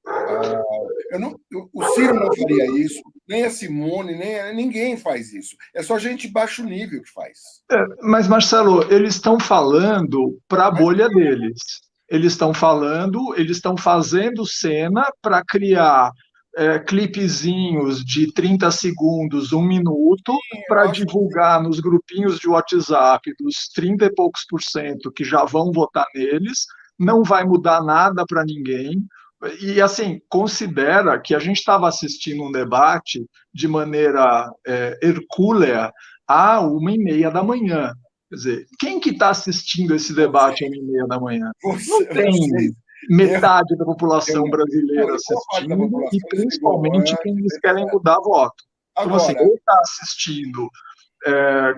a, 0.07 0.63
eu 1.11 1.19
não, 1.19 1.35
o 1.73 1.83
Ciro 1.89 2.13
não 2.13 2.33
faria 2.35 2.65
isso, 2.79 3.01
nem 3.27 3.43
a 3.43 3.49
Simone, 3.49 4.15
nem 4.15 4.55
ninguém 4.55 4.97
faz 4.97 5.33
isso. 5.33 5.55
É 5.75 5.83
só 5.83 5.99
gente 5.99 6.27
baixo 6.27 6.63
nível 6.63 7.01
que 7.03 7.11
faz. 7.11 7.37
É, 7.71 7.77
mas, 8.01 8.27
Marcelo, 8.27 8.91
eles 8.91 9.15
estão 9.15 9.39
falando 9.39 10.39
para 10.47 10.67
a 10.67 10.71
bolha 10.71 11.07
deles. 11.09 11.59
Eles 12.07 12.33
estão 12.33 12.53
falando, 12.53 13.35
eles 13.35 13.57
estão 13.57 13.77
fazendo 13.77 14.45
cena 14.45 15.07
para 15.21 15.43
criar 15.45 16.11
é, 16.59 16.77
clipezinhos 16.77 18.03
de 18.03 18.33
30 18.33 18.69
segundos, 18.69 19.53
um 19.53 19.61
minuto, 19.61 20.37
para 20.67 20.87
divulgar 20.87 21.63
nos 21.63 21.79
grupinhos 21.79 22.37
de 22.37 22.49
WhatsApp 22.49 23.33
dos 23.39 23.69
30 23.73 24.05
e 24.05 24.13
poucos 24.13 24.45
por 24.45 24.61
cento 24.61 25.09
que 25.09 25.23
já 25.23 25.45
vão 25.45 25.71
votar 25.71 26.05
neles, 26.13 26.65
não 26.99 27.23
vai 27.23 27.45
mudar 27.45 27.81
nada 27.81 28.25
para 28.27 28.43
ninguém. 28.43 29.01
E, 29.61 29.81
assim, 29.81 30.19
considera 30.27 31.17
que 31.17 31.33
a 31.33 31.39
gente 31.39 31.59
estava 31.59 31.87
assistindo 31.87 32.43
um 32.43 32.51
debate 32.51 33.25
de 33.53 33.65
maneira 33.65 34.51
é, 34.67 34.99
hercúlea 35.01 35.89
a 36.27 36.59
uma 36.59 36.91
e 36.91 36.97
meia 36.97 37.31
da 37.31 37.41
manhã. 37.41 37.93
Quer 38.29 38.35
dizer, 38.35 38.65
quem 38.77 38.99
que 38.99 39.11
está 39.11 39.29
assistindo 39.29 39.95
esse 39.95 40.13
debate 40.13 40.65
a 40.65 40.67
uma 40.67 40.75
e 40.75 40.81
meia 40.81 41.07
da 41.07 41.17
manhã? 41.17 41.51
Não 41.63 42.05
tem 42.05 42.73
metade 43.09 43.75
da 43.77 43.85
população 43.85 44.43
brasileira 44.49 45.15
assistindo 45.15 45.89
e 46.11 46.19
principalmente 46.27 47.15
quem 47.21 47.37
eles 47.37 47.57
querem 47.59 47.85
mudar 47.87 48.19
voto. 48.19 48.63
Então, 48.97 49.15
assim, 49.15 49.33
ele 49.37 49.53
está 49.53 49.79
assistindo 49.79 50.69
é, 51.25 51.73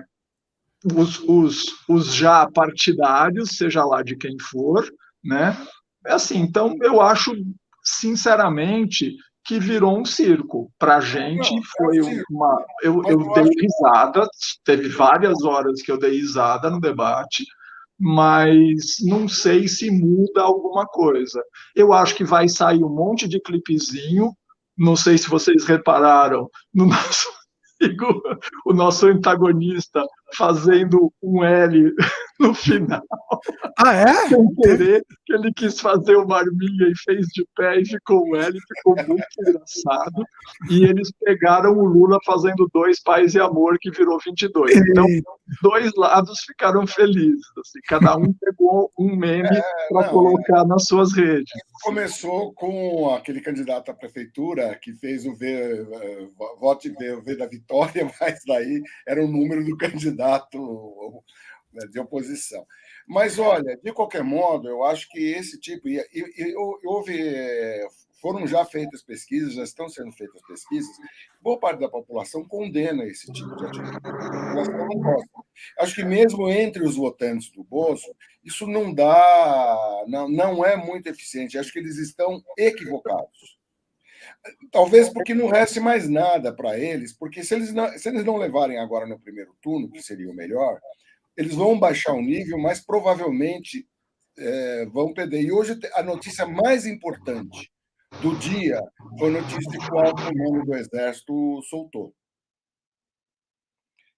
os, 0.96 1.20
os, 1.20 1.64
os 1.88 2.14
já 2.14 2.50
partidários, 2.50 3.56
seja 3.56 3.84
lá 3.84 4.02
de 4.02 4.16
quem 4.16 4.36
for, 4.38 4.84
né? 5.24 5.56
É 6.06 6.14
assim, 6.14 6.38
então 6.38 6.74
eu 6.82 7.00
acho, 7.00 7.32
sinceramente, 7.84 9.14
que 9.44 9.58
virou 9.58 9.98
um 9.98 10.04
circo. 10.04 10.72
Para 10.78 10.96
a 10.96 11.00
gente 11.00 11.54
é 11.54 11.60
foi 11.76 12.00
uma. 12.30 12.64
Eu, 12.82 13.02
eu 13.04 13.32
dei 13.32 13.48
risada, 13.60 14.26
teve 14.64 14.88
várias 14.88 15.42
horas 15.44 15.80
que 15.82 15.90
eu 15.90 15.98
dei 15.98 16.12
risada 16.12 16.70
no 16.70 16.80
debate, 16.80 17.44
mas 18.04 18.96
não 19.00 19.28
sei 19.28 19.68
se 19.68 19.88
muda 19.88 20.42
alguma 20.42 20.84
coisa. 20.84 21.40
Eu 21.72 21.92
acho 21.92 22.16
que 22.16 22.24
vai 22.24 22.48
sair 22.48 22.82
um 22.82 22.88
monte 22.88 23.28
de 23.28 23.40
clipezinho, 23.40 24.32
não 24.76 24.96
sei 24.96 25.16
se 25.16 25.28
vocês 25.28 25.64
repararam, 25.64 26.50
no 26.74 26.86
nosso 26.86 27.28
o 28.64 28.72
nosso 28.72 29.06
antagonista 29.06 30.04
fazendo 30.36 31.12
um 31.22 31.44
L 31.44 31.92
no 32.40 32.54
final. 32.54 33.02
Ah, 33.78 33.94
é? 33.94 34.28
Sem 34.28 34.54
querer, 34.54 35.04
que 35.26 35.34
ele 35.34 35.52
quis 35.52 35.80
fazer 35.80 36.16
uma 36.16 36.38
arminha 36.38 36.88
e 36.88 36.96
fez 37.04 37.26
de 37.28 37.46
pé 37.56 37.80
e 37.80 37.86
ficou 37.86 38.26
um 38.26 38.36
L, 38.36 38.58
ficou 38.74 38.96
muito 39.08 39.24
engraçado. 39.40 40.24
E 40.70 40.84
eles 40.84 41.12
pegaram 41.24 41.72
o 41.72 41.84
Lula 41.84 42.18
fazendo 42.24 42.68
dois 42.72 43.00
pais 43.02 43.34
e 43.34 43.40
amor, 43.40 43.78
que 43.80 43.90
virou 43.90 44.18
22. 44.24 44.76
Então, 44.76 45.06
dois 45.62 45.92
lados 45.96 46.40
ficaram 46.40 46.86
felizes. 46.86 47.44
Assim, 47.58 47.80
cada 47.88 48.16
um 48.16 48.32
pegou 48.32 48.90
um 48.98 49.16
meme 49.16 49.48
é, 49.48 49.62
para 49.90 50.08
colocar 50.08 50.64
nas 50.64 50.84
suas 50.86 51.12
redes. 51.12 51.50
Começou 51.82 52.52
com 52.54 53.14
aquele 53.14 53.40
candidato 53.40 53.90
à 53.90 53.94
prefeitura 53.94 54.78
que 54.80 54.92
fez 54.94 55.26
o 55.26 55.34
V, 55.34 55.46
eh, 55.46 56.28
vote 56.60 56.88
V, 56.90 57.14
o 57.14 57.22
V 57.22 57.36
da 57.36 57.46
vitória, 57.46 58.08
mas 58.20 58.40
daí 58.46 58.80
era 59.06 59.22
o 59.22 59.28
número 59.28 59.64
do 59.64 59.76
candidato 59.76 60.21
né, 61.72 61.86
de 61.90 61.98
oposição. 61.98 62.66
Mas, 63.06 63.38
olha, 63.38 63.78
de 63.82 63.92
qualquer 63.92 64.22
modo, 64.22 64.68
eu 64.68 64.84
acho 64.84 65.08
que 65.08 65.18
esse 65.18 65.58
tipo. 65.58 65.88
E, 65.88 65.98
e, 66.12 66.54
houve. 66.84 67.18
Foram 68.20 68.46
já 68.46 68.64
feitas 68.64 69.02
pesquisas, 69.02 69.54
já 69.54 69.64
estão 69.64 69.88
sendo 69.88 70.12
feitas 70.12 70.40
pesquisas. 70.46 70.94
Boa 71.40 71.58
parte 71.58 71.80
da 71.80 71.88
população 71.88 72.44
condena 72.44 73.04
esse 73.04 73.32
tipo 73.32 73.56
de 73.56 73.66
atitude. 73.66 73.98
Acho 75.80 75.94
que 75.96 76.04
mesmo 76.04 76.48
entre 76.48 76.84
os 76.84 76.94
votantes 76.94 77.50
do 77.50 77.64
Bolso, 77.64 78.14
isso 78.44 78.64
não 78.64 78.94
dá, 78.94 80.04
não, 80.06 80.28
não 80.28 80.64
é 80.64 80.76
muito 80.76 81.08
eficiente. 81.08 81.58
Acho 81.58 81.72
que 81.72 81.80
eles 81.80 81.98
estão 81.98 82.40
equivocados. 82.56 83.58
Talvez 84.70 85.08
porque 85.08 85.34
não 85.34 85.48
reste 85.48 85.78
mais 85.78 86.08
nada 86.08 86.52
para 86.52 86.78
eles, 86.78 87.16
porque 87.16 87.44
se 87.44 87.54
eles, 87.54 87.72
não, 87.72 87.88
se 87.96 88.08
eles 88.08 88.24
não 88.24 88.36
levarem 88.36 88.78
agora 88.78 89.06
no 89.06 89.20
primeiro 89.20 89.54
turno, 89.62 89.90
que 89.90 90.02
seria 90.02 90.30
o 90.30 90.34
melhor, 90.34 90.80
eles 91.36 91.54
vão 91.54 91.78
baixar 91.78 92.12
o 92.12 92.22
nível, 92.22 92.58
mas 92.58 92.84
provavelmente 92.84 93.86
é, 94.36 94.86
vão 94.86 95.12
perder. 95.12 95.42
E 95.42 95.52
hoje 95.52 95.78
a 95.94 96.02
notícia 96.02 96.46
mais 96.46 96.86
importante 96.86 97.70
do 98.20 98.36
dia 98.36 98.80
foi 99.18 99.28
a 99.28 99.40
notícia 99.40 99.78
que 99.78 99.94
o 99.94 99.98
alto 99.98 100.22
comando 100.22 100.64
do 100.64 100.74
Exército 100.74 101.62
soltou. 101.62 102.14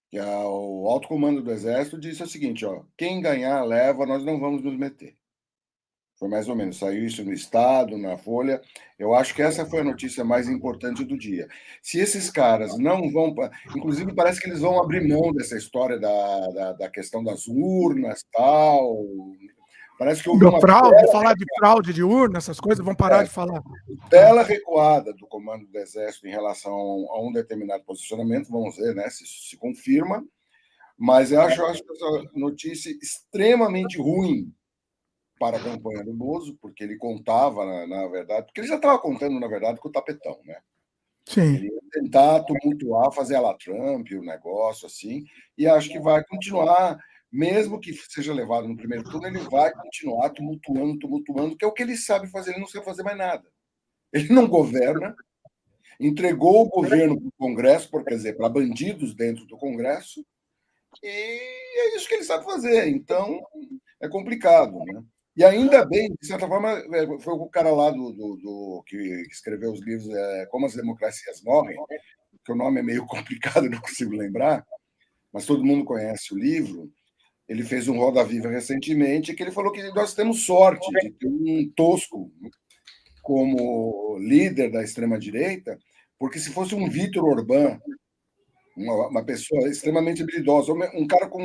Que 0.09 0.19
o 0.19 0.87
alto 0.89 1.07
comando 1.07 1.41
do 1.41 1.51
Exército 1.51 1.99
disse 1.99 2.23
o 2.23 2.27
seguinte: 2.27 2.65
ó, 2.65 2.83
quem 2.97 3.21
ganhar 3.21 3.63
leva, 3.63 4.05
nós 4.05 4.23
não 4.23 4.39
vamos 4.39 4.63
nos 4.63 4.77
meter. 4.77 5.15
Foi 6.17 6.29
mais 6.29 6.47
ou 6.47 6.55
menos, 6.55 6.77
saiu 6.77 7.05
isso 7.05 7.25
no 7.25 7.33
Estado, 7.33 7.97
na 7.97 8.17
Folha. 8.17 8.61
Eu 8.97 9.13
acho 9.13 9.35
que 9.35 9.41
essa 9.41 9.65
foi 9.65 9.81
a 9.81 9.83
notícia 9.83 10.23
mais 10.23 10.47
importante 10.47 11.03
do 11.03 11.17
dia. 11.17 11.47
Se 11.81 11.99
esses 11.99 12.29
caras 12.29 12.77
não 12.77 13.11
vão. 13.11 13.35
Inclusive, 13.75 14.13
parece 14.13 14.39
que 14.39 14.47
eles 14.47 14.61
vão 14.61 14.81
abrir 14.81 15.05
mão 15.05 15.33
dessa 15.33 15.57
história 15.57 15.99
da, 15.99 16.47
da, 16.51 16.73
da 16.73 16.89
questão 16.89 17.21
das 17.21 17.47
urnas 17.47 18.23
tal. 18.31 19.05
Parece 19.99 20.23
que 20.23 20.29
houve 20.29 20.45
uma 20.45 20.59
fraude, 20.59 21.11
falar 21.11 21.33
de 21.33 21.45
fraude 21.57 21.93
de 21.93 22.03
urna, 22.03 22.37
essas 22.37 22.59
coisas, 22.59 22.83
vão 22.83 22.95
parar 22.95 23.21
é, 23.21 23.23
de 23.25 23.29
falar. 23.29 23.61
Tela 24.09 24.43
recuada 24.43 25.13
do 25.13 25.25
comando 25.27 25.65
do 25.67 25.77
Exército 25.77 26.27
em 26.27 26.31
relação 26.31 26.73
a 26.73 27.21
um 27.21 27.31
determinado 27.31 27.83
posicionamento, 27.83 28.49
vamos 28.49 28.75
ver 28.75 28.93
né, 28.93 29.09
se 29.09 29.23
isso 29.23 29.49
se 29.49 29.57
confirma. 29.57 30.23
Mas 30.97 31.31
eu 31.31 31.41
acho, 31.41 31.61
eu 31.61 31.67
acho 31.67 31.81
essa 31.91 32.29
notícia 32.33 32.89
extremamente 33.01 33.97
ruim 33.97 34.53
para 35.39 35.57
a 35.57 35.63
campanha 35.63 36.03
do 36.03 36.13
Bozo, 36.13 36.57
porque 36.61 36.83
ele 36.83 36.97
contava, 36.97 37.65
na, 37.65 37.87
na 37.87 38.07
verdade, 38.07 38.45
porque 38.45 38.61
ele 38.61 38.67
já 38.67 38.75
estava 38.75 38.97
contando, 38.99 39.39
na 39.39 39.47
verdade, 39.47 39.79
com 39.79 39.89
o 39.89 39.91
tapetão, 39.91 40.39
né? 40.43 40.59
Sim. 41.27 41.55
Ele 41.55 41.67
ia 41.67 41.81
tentar 41.91 42.43
tumultuar, 42.43 43.11
fazer 43.11 43.35
a 43.35 43.41
la 43.41 43.53
Trump, 43.55 44.07
o 44.11 44.21
negócio 44.21 44.85
assim, 44.85 45.25
e 45.57 45.67
acho 45.67 45.89
que 45.89 45.99
vai 45.99 46.23
continuar, 46.23 46.97
mesmo 47.31 47.79
que 47.79 47.93
seja 47.93 48.33
levado 48.33 48.67
no 48.67 48.77
primeiro 48.77 49.03
turno, 49.03 49.27
ele 49.27 49.39
vai 49.39 49.73
continuar 49.73 50.29
tumultuando, 50.29 50.99
tumultuando, 50.99 51.57
que 51.57 51.65
é 51.65 51.67
o 51.67 51.73
que 51.73 51.83
ele 51.83 51.97
sabe 51.97 52.27
fazer, 52.29 52.51
ele 52.51 52.61
não 52.61 52.67
sabe 52.67 52.85
fazer 52.85 53.03
mais 53.03 53.17
nada. 53.17 53.47
Ele 54.13 54.31
não 54.31 54.47
governa, 54.47 55.15
entregou 55.99 56.61
o 56.61 56.69
governo 56.69 57.19
para 57.19 57.27
o 57.27 57.33
Congresso, 57.37 57.89
por, 57.89 58.03
quer 58.03 58.15
dizer, 58.15 58.37
para 58.37 58.47
bandidos 58.47 59.15
dentro 59.15 59.45
do 59.45 59.57
Congresso, 59.57 60.25
e 61.03 61.07
é 61.07 61.97
isso 61.97 62.07
que 62.07 62.15
ele 62.15 62.23
sabe 62.23 62.45
fazer. 62.45 62.87
Então, 62.87 63.41
é 63.99 64.07
complicado, 64.07 64.77
né? 64.85 65.03
E 65.35 65.43
ainda 65.43 65.85
bem, 65.85 66.15
de 66.19 66.27
certa 66.27 66.47
forma, 66.47 66.71
é, 66.71 67.19
foi 67.19 67.33
o 67.33 67.49
cara 67.49 67.69
lá 67.69 67.91
do, 67.91 68.13
do, 68.13 68.35
do 68.37 68.83
que 68.87 68.97
escreveu 69.29 69.73
os 69.73 69.81
livros 69.81 70.09
é, 70.09 70.45
Como 70.45 70.65
as 70.65 70.75
Democracias 70.75 71.41
Morrem, 71.43 71.77
que 72.45 72.51
o 72.53 72.55
nome 72.55 72.79
é 72.79 72.83
meio 72.83 73.05
complicado, 73.07 73.69
não 73.69 73.81
consigo 73.81 74.15
lembrar, 74.15 74.65
mas 75.33 75.45
todo 75.45 75.65
mundo 75.65 75.83
conhece 75.83 76.33
o 76.33 76.37
livro. 76.37 76.89
Ele 77.49 77.63
fez 77.63 77.87
um 77.87 77.97
Roda 77.97 78.23
Viva 78.23 78.49
recentemente, 78.49 79.33
que 79.33 79.43
ele 79.43 79.51
falou 79.51 79.71
que 79.71 79.83
nós 79.89 80.13
temos 80.13 80.45
sorte 80.45 80.89
de 81.01 81.11
ter 81.11 81.27
um 81.27 81.69
tosco 81.75 82.31
como 83.21 84.17
líder 84.19 84.71
da 84.71 84.83
extrema-direita, 84.83 85.77
porque 86.17 86.39
se 86.39 86.51
fosse 86.51 86.73
um 86.73 86.89
Vitor 86.89 87.25
Orbán, 87.25 87.79
uma, 88.75 89.07
uma, 89.09 89.25
pessoa 89.25 89.67
extremamente 89.69 90.23
habilidosa, 90.23 90.71
um 90.71 91.07
cara 91.07 91.27
com, 91.27 91.43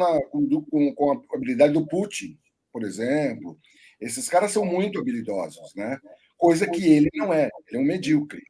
com, 0.70 0.94
com 0.94 1.12
a 1.12 1.37
habilidade 1.37 1.73
do 1.73 1.87
Putin, 1.87 2.38
por 2.73 2.82
exemplo, 2.82 3.59
esses 4.00 4.28
caras 4.28 4.52
são 4.52 4.64
muito 4.64 4.99
habilidosos, 4.99 5.75
né? 5.75 5.99
Coisa 6.37 6.66
que 6.66 6.90
ele 6.90 7.11
não 7.14 7.33
é, 7.33 7.50
ele 7.69 7.78
é 7.78 7.80
um 7.80 7.85
medíocre. 7.85 8.42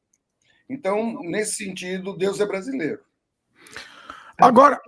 Então, 0.69 1.21
nesse 1.23 1.54
sentido, 1.64 2.16
Deus 2.16 2.38
é 2.38 2.47
brasileiro. 2.47 3.00
Agora, 4.38 4.80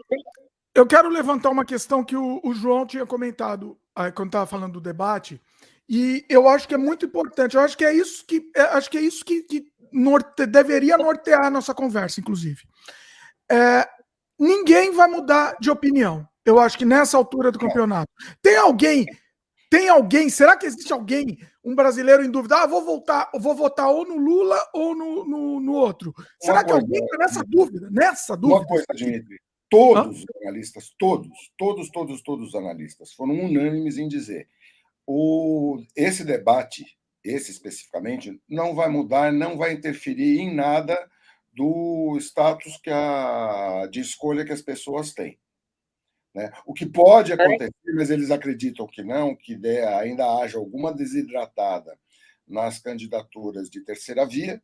eu 0.74 0.86
quero 0.86 1.08
levantar 1.08 1.50
uma 1.50 1.64
questão 1.64 2.04
que 2.04 2.16
o, 2.16 2.40
o 2.44 2.54
João 2.54 2.86
tinha 2.86 3.04
comentado 3.04 3.76
aí, 3.94 4.12
quando 4.12 4.28
estava 4.28 4.46
falando 4.46 4.74
do 4.74 4.80
debate, 4.80 5.40
e 5.88 6.24
eu 6.28 6.48
acho 6.48 6.66
que 6.66 6.74
é 6.74 6.78
muito 6.78 7.04
importante. 7.04 7.56
Eu 7.56 7.60
acho 7.60 7.76
que 7.76 7.84
é 7.84 7.92
isso 7.92 8.24
que 8.24 8.50
é, 8.56 8.62
acho 8.62 8.88
que 8.88 8.96
é 8.96 9.00
isso 9.00 9.24
que, 9.24 9.42
que 9.42 9.66
norte, 9.92 10.46
deveria 10.46 10.96
nortear 10.96 11.44
a 11.44 11.50
nossa 11.50 11.74
conversa, 11.74 12.20
inclusive. 12.20 12.62
É, 13.50 13.86
ninguém 14.38 14.92
vai 14.92 15.08
mudar 15.08 15.56
de 15.60 15.70
opinião. 15.70 16.26
Eu 16.44 16.58
acho 16.58 16.78
que 16.78 16.84
nessa 16.84 17.16
altura 17.16 17.52
do 17.52 17.58
campeonato. 17.58 18.10
Tem 18.40 18.56
alguém, 18.56 19.06
tem 19.72 19.88
alguém, 19.88 20.28
será 20.28 20.54
que 20.54 20.66
existe 20.66 20.92
alguém, 20.92 21.38
um 21.64 21.74
brasileiro 21.74 22.22
em 22.22 22.30
dúvida? 22.30 22.58
Ah, 22.58 22.66
vou 22.66 22.84
voltar, 22.84 23.30
vou 23.40 23.54
votar 23.54 23.88
ou 23.88 24.06
no 24.06 24.18
Lula 24.18 24.58
ou 24.74 24.94
no, 24.94 25.24
no, 25.24 25.60
no 25.60 25.72
outro. 25.72 26.12
Será 26.38 26.58
uma 26.58 26.64
que 26.64 26.72
coisa, 26.72 26.86
alguém 26.86 27.02
está 27.02 27.16
nessa 27.16 27.42
dúvida? 27.42 27.88
Nessa 27.90 28.36
dúvida? 28.36 28.60
Uma 28.60 28.66
coisa, 28.66 28.84
Dimitri. 28.94 29.40
Todos 29.70 30.18
os 30.18 30.26
analistas, 30.42 30.94
todos, 30.98 31.30
todos, 31.56 31.88
todos, 31.88 32.22
todos 32.22 32.48
os 32.48 32.54
analistas 32.54 33.14
foram 33.14 33.32
unânimes 33.32 33.96
em 33.96 34.06
dizer 34.06 34.46
o, 35.06 35.82
esse 35.96 36.22
debate, 36.22 36.84
esse 37.24 37.50
especificamente, 37.50 38.38
não 38.46 38.74
vai 38.74 38.90
mudar, 38.90 39.32
não 39.32 39.56
vai 39.56 39.72
interferir 39.72 40.38
em 40.38 40.54
nada 40.54 40.98
do 41.50 42.18
status 42.20 42.76
que 42.76 42.90
a, 42.90 43.88
de 43.90 44.00
escolha 44.00 44.44
que 44.44 44.52
as 44.52 44.60
pessoas 44.60 45.14
têm. 45.14 45.38
Né? 46.34 46.50
O 46.64 46.72
que 46.72 46.86
pode 46.86 47.32
acontecer, 47.32 47.72
mas 47.94 48.10
eles 48.10 48.30
acreditam 48.30 48.86
que 48.86 49.02
não, 49.02 49.36
que 49.36 49.54
ainda 49.98 50.26
haja 50.38 50.58
alguma 50.58 50.92
desidratada 50.92 51.98
nas 52.46 52.78
candidaturas 52.78 53.68
de 53.68 53.80
terceira 53.82 54.26
via, 54.26 54.62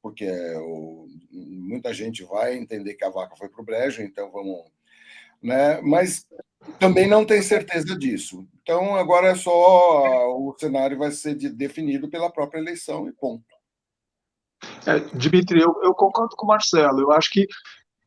porque 0.00 0.30
o, 0.56 1.08
muita 1.30 1.92
gente 1.92 2.22
vai 2.24 2.56
entender 2.56 2.94
que 2.94 3.04
a 3.04 3.10
vaca 3.10 3.36
foi 3.36 3.48
para 3.48 3.60
o 3.60 3.64
brejo, 3.64 4.02
então 4.02 4.30
vamos. 4.30 4.70
Né? 5.42 5.80
Mas 5.82 6.26
também 6.78 7.08
não 7.08 7.24
tem 7.24 7.42
certeza 7.42 7.96
disso. 7.98 8.46
Então, 8.62 8.96
agora 8.96 9.28
é 9.28 9.34
só. 9.34 10.30
O 10.36 10.54
cenário 10.58 10.98
vai 10.98 11.10
ser 11.10 11.34
definido 11.34 12.08
pela 12.08 12.30
própria 12.30 12.60
eleição 12.60 13.08
e 13.08 13.12
ponto. 13.12 13.44
É, 14.86 14.98
Dimitri, 15.16 15.60
eu, 15.60 15.74
eu 15.82 15.94
concordo 15.94 16.34
com 16.36 16.44
o 16.44 16.48
Marcelo. 16.48 17.00
Eu 17.00 17.12
acho 17.12 17.30
que 17.30 17.46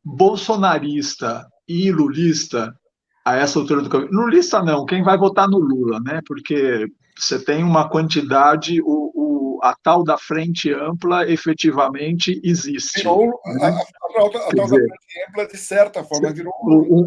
bolsonarista 0.03 1.47
e 1.67 1.91
lulista 1.91 2.73
a 3.25 3.35
essa 3.35 3.59
altura 3.59 3.81
do 3.81 3.89
campeonato. 3.89 4.15
Lulista 4.15 4.61
não, 4.63 4.85
quem 4.85 5.03
vai 5.03 5.17
votar 5.17 5.47
no 5.47 5.59
Lula, 5.59 5.99
né? 5.99 6.21
Porque 6.25 6.87
você 7.17 7.43
tem 7.43 7.63
uma 7.63 7.89
quantidade, 7.89 8.81
o, 8.81 9.11
o 9.13 9.59
a 9.63 9.75
tal 9.83 10.03
da 10.03 10.17
frente 10.17 10.73
ampla 10.73 11.29
efetivamente 11.29 12.39
existe. 12.43 12.99
Virou, 12.99 13.27
né? 13.45 13.63
a, 13.63 13.67
a, 13.67 13.69
a, 13.69 14.29
tal 14.29 14.29
da 14.29 14.67
frente 14.67 15.29
ampla, 15.29 15.47
de 15.47 15.57
certa 15.57 16.03
forma, 16.03 16.33
virou. 16.33 16.51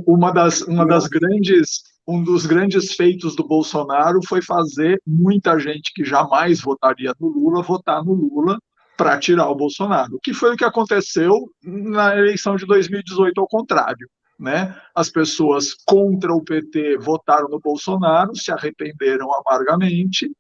Uma 0.06 0.30
das, 0.30 0.62
uma 0.62 0.86
das 0.86 1.06
grandes 1.08 1.94
um 2.06 2.22
dos 2.22 2.44
grandes 2.44 2.94
feitos 2.94 3.34
do 3.34 3.46
Bolsonaro 3.46 4.20
foi 4.28 4.42
fazer 4.42 5.00
muita 5.06 5.58
gente 5.58 5.90
que 5.94 6.04
jamais 6.04 6.60
votaria 6.60 7.14
no 7.18 7.28
Lula 7.28 7.62
votar 7.62 8.04
no 8.04 8.12
Lula 8.12 8.58
para 8.96 9.18
tirar 9.18 9.48
o 9.48 9.54
Bolsonaro, 9.54 10.18
que 10.22 10.32
foi 10.32 10.52
o 10.52 10.56
que 10.56 10.64
aconteceu 10.64 11.50
na 11.62 12.16
eleição 12.16 12.56
de 12.56 12.66
2018 12.66 13.40
ao 13.40 13.48
contrário. 13.48 14.08
Né? 14.44 14.78
As 14.94 15.08
pessoas 15.08 15.72
contra 15.86 16.34
o 16.34 16.44
PT 16.44 16.98
votaram 16.98 17.48
no 17.48 17.58
Bolsonaro, 17.58 18.36
se 18.36 18.52
arrependeram 18.52 19.26
amargamente, 19.32 20.30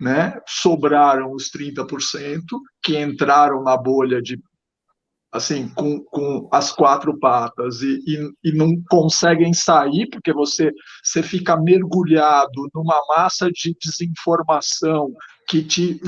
né? 0.00 0.40
sobraram 0.48 1.30
os 1.30 1.48
30% 1.48 2.42
que 2.82 2.98
entraram 2.98 3.62
na 3.62 3.76
bolha 3.76 4.20
de 4.20 4.36
assim, 5.30 5.68
com, 5.70 6.04
com 6.04 6.46
as 6.52 6.72
quatro 6.72 7.18
patas 7.18 7.80
e, 7.80 8.02
e, 8.06 8.50
e, 8.50 8.52
não 8.52 8.70
conseguem 8.90 9.54
sair, 9.54 10.06
porque 10.10 10.30
você, 10.30 10.70
você 11.02 11.22
fica 11.22 11.56
mergulhado 11.56 12.68
numa 12.74 13.00
massa 13.08 13.48
de 13.50 13.74
desinformação 13.80 15.10
que 15.48 15.62
te 15.62 15.98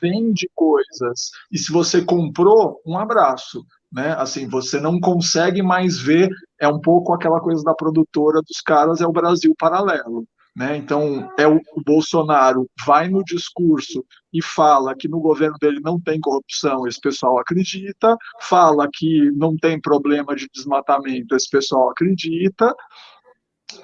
vende 0.00 0.48
coisas, 0.54 1.30
e 1.50 1.58
se 1.58 1.72
você 1.72 2.04
comprou, 2.04 2.80
um 2.86 2.96
abraço. 2.96 3.66
Né? 3.92 4.12
Assim, 4.18 4.48
você 4.48 4.78
não 4.80 5.00
consegue 5.00 5.62
mais 5.62 5.98
ver, 5.98 6.28
é 6.60 6.68
um 6.68 6.80
pouco 6.80 7.12
aquela 7.12 7.40
coisa 7.40 7.62
da 7.62 7.74
produtora 7.74 8.40
dos 8.42 8.60
caras, 8.60 9.00
é 9.00 9.06
o 9.06 9.12
Brasil 9.12 9.54
paralelo. 9.58 10.26
Né? 10.58 10.76
Então, 10.76 11.30
é 11.38 11.46
o, 11.46 11.60
o, 11.76 11.82
Bolsonaro 11.84 12.68
vai 12.84 13.08
no 13.08 13.22
discurso 13.22 14.04
e 14.32 14.42
fala 14.42 14.92
que 14.92 15.06
no 15.06 15.20
governo 15.20 15.56
dele 15.60 15.78
não 15.80 16.00
tem 16.00 16.20
corrupção, 16.20 16.84
esse 16.86 17.00
pessoal 17.00 17.38
acredita, 17.38 18.16
fala 18.40 18.88
que 18.92 19.30
não 19.36 19.56
tem 19.56 19.80
problema 19.80 20.34
de 20.34 20.48
desmatamento, 20.52 21.36
esse 21.36 21.48
pessoal 21.48 21.90
acredita. 21.90 22.74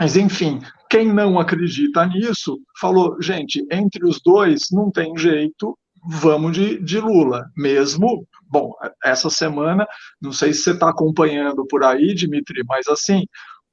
Mas, 0.01 0.17
enfim, 0.17 0.59
quem 0.91 1.13
não 1.13 1.39
acredita 1.39 2.07
nisso 2.07 2.59
falou: 2.81 3.23
gente, 3.23 3.65
entre 3.71 4.05
os 4.05 4.21
dois 4.21 4.63
não 4.73 4.91
tem 4.91 5.17
jeito, 5.17 5.79
vamos 6.07 6.53
de, 6.53 6.79
de 6.83 7.01
Lula, 7.01 7.47
mesmo. 7.57 8.27
Bom, 8.49 8.73
essa 9.05 9.31
semana, 9.31 9.87
não 10.21 10.33
sei 10.33 10.53
se 10.53 10.63
você 10.63 10.71
está 10.73 10.91
acompanhando 10.91 11.67
por 11.67 11.85
aí, 11.85 12.15
Dimitri, 12.15 12.63
mas 12.69 12.87
assim, 12.89 13.25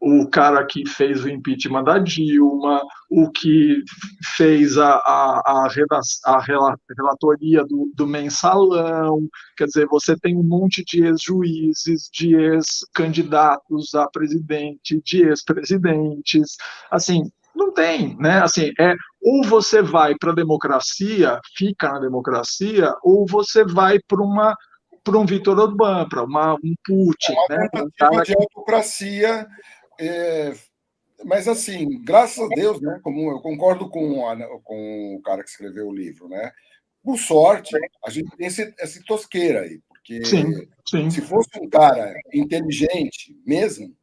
o 0.01 0.27
cara 0.27 0.65
que 0.65 0.87
fez 0.89 1.23
o 1.23 1.29
impeachment 1.29 1.83
da 1.83 1.99
Dilma, 1.99 2.81
o 3.07 3.29
que 3.29 3.83
fez 4.35 4.75
a, 4.79 4.95
a, 4.95 5.41
a, 5.45 5.67
a 6.25 6.39
relatoria 6.97 7.63
do, 7.63 7.91
do, 7.93 8.07
mensalão, 8.07 9.27
quer 9.55 9.65
dizer, 9.65 9.85
você 9.85 10.17
tem 10.17 10.35
um 10.35 10.43
monte 10.43 10.83
de 10.83 11.05
ex-juízes, 11.05 12.09
de 12.11 12.35
ex-candidatos 12.35 13.93
a 13.93 14.07
presidente, 14.09 14.99
de 15.05 15.23
ex-presidentes, 15.23 16.55
assim, 16.89 17.29
não 17.55 17.71
tem, 17.71 18.17
né? 18.17 18.41
Assim, 18.41 18.71
é 18.79 18.95
ou 19.21 19.43
você 19.45 19.81
vai 19.81 20.15
para 20.19 20.31
a 20.31 20.35
democracia, 20.35 21.39
fica 21.55 21.91
na 21.91 21.99
democracia, 21.99 22.93
ou 23.03 23.25
você 23.27 23.63
vai 23.63 23.99
para 24.07 24.21
uma 24.21 24.55
para 25.03 25.17
um 25.17 25.25
Vitor 25.25 25.57
Orbán, 25.57 26.07
para 26.07 26.23
uma 26.23 26.53
um 26.53 26.75
Putin, 26.85 27.33
é 27.49 27.57
né? 27.57 27.67
Um 27.73 28.21
de 28.21 28.35
autocracia 28.35 29.47
é, 29.99 30.53
mas 31.25 31.47
assim, 31.47 32.01
graças 32.03 32.39
a 32.39 32.47
Deus, 32.47 32.81
né? 32.81 32.99
Como 33.03 33.31
eu 33.31 33.39
concordo 33.39 33.89
com, 33.89 34.27
a, 34.27 34.35
com 34.63 35.15
o 35.15 35.21
cara 35.21 35.43
que 35.43 35.49
escreveu 35.49 35.87
o 35.87 35.93
livro, 35.93 36.27
né? 36.27 36.51
Por 37.03 37.17
sorte, 37.17 37.75
a 38.05 38.09
gente 38.09 38.35
tem 38.35 38.47
esse, 38.47 38.73
esse 38.79 39.03
tosqueira 39.03 39.61
aí, 39.61 39.79
porque 39.87 40.23
sim, 40.23 40.67
sim. 40.87 41.09
se 41.09 41.21
fosse 41.21 41.49
um 41.59 41.69
cara 41.69 42.13
inteligente 42.33 43.35
mesmo, 43.45 43.95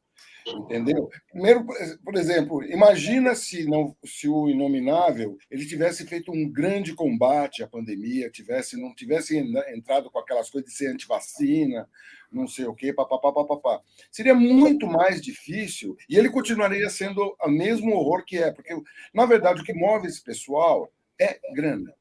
Entendeu? 0.57 1.09
Primeiro, 1.31 1.65
por 2.05 2.15
exemplo, 2.15 2.63
imagina 2.65 3.35
se 3.35 3.65
não 3.65 3.95
se 4.05 4.29
o 4.29 4.49
inominável 4.49 5.37
ele 5.51 5.67
tivesse 5.67 6.07
feito 6.07 6.33
um 6.33 6.51
grande 6.51 6.95
combate 6.95 7.63
à 7.63 7.67
pandemia, 7.67 8.31
tivesse 8.31 8.81
não 8.81 8.95
tivesse 8.95 9.37
entrado 9.75 10.11
com 10.11 10.19
aquelas 10.19 10.49
coisas 10.51 10.71
de 10.71 10.77
ser 10.77 10.89
antivacina, 10.89 11.89
não 12.31 12.47
sei 12.47 12.67
o 12.67 12.75
quê, 12.75 12.93
papapá, 12.93 13.33
papapá. 13.33 13.81
Seria 14.11 14.35
muito 14.35 14.87
mais 14.87 15.21
difícil 15.21 15.97
e 16.09 16.17
ele 16.17 16.31
continuaria 16.31 16.89
sendo 16.91 17.35
o 17.43 17.49
mesmo 17.49 17.95
horror 17.95 18.25
que 18.25 18.39
é, 18.39 18.51
porque 18.53 18.75
na 19.13 19.27
verdade 19.27 19.61
o 19.61 19.65
que 19.65 19.75
move 19.75 20.07
esse 20.07 20.23
pessoal 20.23 20.91
é 21.21 21.39
grana. 21.55 21.93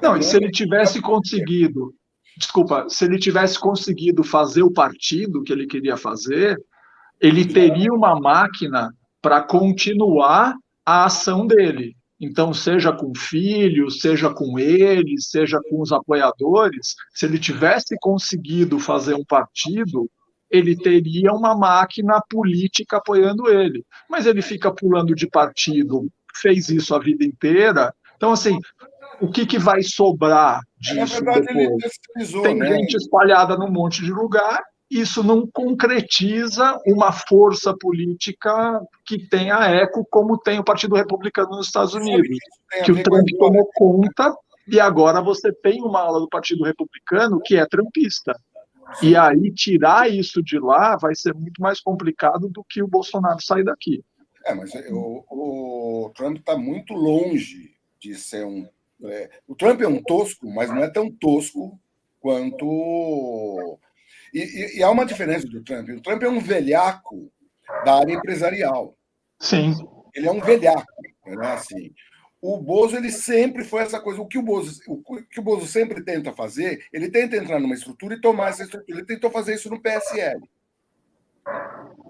Não, 0.00 0.16
e 0.16 0.22
se 0.22 0.36
ele 0.36 0.50
tivesse 0.50 1.00
conseguido, 1.00 1.94
desculpa, 2.36 2.88
se 2.88 3.04
ele 3.04 3.18
tivesse 3.18 3.58
conseguido 3.58 4.22
fazer 4.22 4.62
o 4.62 4.72
partido 4.72 5.42
que 5.42 5.52
ele 5.52 5.66
queria 5.66 5.96
fazer, 5.96 6.56
ele 7.20 7.46
teria 7.46 7.92
uma 7.92 8.18
máquina 8.18 8.90
para 9.20 9.42
continuar 9.42 10.54
a 10.84 11.04
ação 11.06 11.46
dele. 11.46 11.96
Então, 12.20 12.54
seja 12.54 12.92
com 12.92 13.12
filhos, 13.14 14.00
seja 14.00 14.32
com 14.32 14.58
ele, 14.58 15.20
seja 15.20 15.58
com 15.68 15.80
os 15.80 15.92
apoiadores, 15.92 16.94
se 17.12 17.26
ele 17.26 17.38
tivesse 17.38 17.96
conseguido 18.00 18.78
fazer 18.78 19.14
um 19.14 19.24
partido, 19.24 20.08
ele 20.50 20.76
teria 20.76 21.32
uma 21.32 21.56
máquina 21.56 22.22
política 22.30 22.98
apoiando 22.98 23.48
ele. 23.48 23.84
Mas 24.08 24.26
ele 24.26 24.42
fica 24.42 24.72
pulando 24.72 25.14
de 25.14 25.28
partido, 25.28 26.08
fez 26.36 26.68
isso 26.68 26.94
a 26.94 26.98
vida 26.98 27.24
inteira. 27.24 27.92
Então, 28.16 28.32
assim, 28.32 28.58
o 29.20 29.30
que, 29.30 29.44
que 29.44 29.58
vai 29.58 29.82
sobrar 29.82 30.60
disso 30.78 31.24
verdade, 31.24 31.46
depois? 31.46 32.42
Tem 32.42 32.56
né? 32.56 32.74
gente 32.74 32.96
espalhada 32.96 33.56
num 33.56 33.70
monte 33.70 34.02
de 34.02 34.12
lugar 34.12 34.62
isso 34.94 35.24
não 35.24 35.44
concretiza 35.44 36.78
uma 36.86 37.10
força 37.10 37.76
política 37.76 38.80
que 39.04 39.18
tenha 39.18 39.68
eco 39.68 40.06
como 40.08 40.38
tem 40.38 40.60
o 40.60 40.64
Partido 40.64 40.94
Republicano 40.94 41.50
nos 41.50 41.66
Estados 41.66 41.94
Unidos, 41.94 42.38
que 42.84 42.92
o 42.92 43.02
Trump 43.02 43.26
tomou 43.36 43.68
conta 43.74 44.32
e 44.68 44.78
agora 44.78 45.20
você 45.20 45.52
tem 45.52 45.82
uma 45.82 46.00
ala 46.00 46.20
do 46.20 46.28
Partido 46.28 46.64
Republicano 46.64 47.40
que 47.40 47.56
é 47.56 47.66
trumpista. 47.66 48.38
E 49.02 49.16
aí 49.16 49.52
tirar 49.52 50.08
isso 50.08 50.40
de 50.40 50.60
lá 50.60 50.96
vai 50.96 51.14
ser 51.16 51.34
muito 51.34 51.60
mais 51.60 51.80
complicado 51.80 52.48
do 52.48 52.62
que 52.62 52.80
o 52.80 52.88
Bolsonaro 52.88 53.42
sair 53.42 53.64
daqui. 53.64 54.04
É, 54.44 54.54
mas 54.54 54.72
o, 54.90 55.24
o 55.28 56.12
Trump 56.14 56.36
está 56.38 56.56
muito 56.56 56.94
longe 56.94 57.74
de 57.98 58.14
ser 58.14 58.44
um. 58.44 58.68
É, 59.04 59.30
o 59.48 59.56
Trump 59.56 59.80
é 59.80 59.88
um 59.88 60.00
tosco, 60.02 60.48
mas 60.48 60.70
não 60.70 60.84
é 60.84 60.88
tão 60.88 61.10
tosco 61.10 61.78
quanto 62.20 63.78
e, 64.34 64.40
e, 64.40 64.78
e, 64.78 64.82
há 64.82 64.90
uma 64.90 65.06
diferença 65.06 65.46
do 65.46 65.62
Trump. 65.62 65.88
O 65.90 66.00
Trump 66.02 66.22
é 66.24 66.28
um 66.28 66.40
velhaco 66.40 67.32
da 67.84 68.00
área 68.00 68.12
empresarial. 68.12 68.98
Sim. 69.38 69.72
Ele 70.12 70.26
é 70.26 70.32
um 70.32 70.40
velhaco, 70.40 70.84
não 71.24 71.42
é 71.42 71.52
assim. 71.52 71.94
O 72.42 72.60
Bozo 72.60 72.96
ele 72.96 73.12
sempre 73.12 73.64
foi 73.64 73.82
essa 73.82 74.00
coisa. 74.00 74.20
O 74.20 74.26
que 74.26 74.36
o 74.36 74.42
Bozo, 74.42 74.80
o 74.88 75.22
que 75.22 75.38
o 75.38 75.42
Bozo 75.42 75.66
sempre 75.66 76.02
tenta 76.02 76.32
fazer, 76.32 76.84
ele 76.92 77.08
tenta 77.10 77.36
entrar 77.36 77.60
numa 77.60 77.74
estrutura 77.74 78.16
e 78.16 78.20
tomar 78.20 78.48
essa 78.48 78.64
estrutura. 78.64 78.98
Ele 78.98 79.06
tentou 79.06 79.30
fazer 79.30 79.54
isso 79.54 79.70
no 79.70 79.80
PSL. 79.80 80.40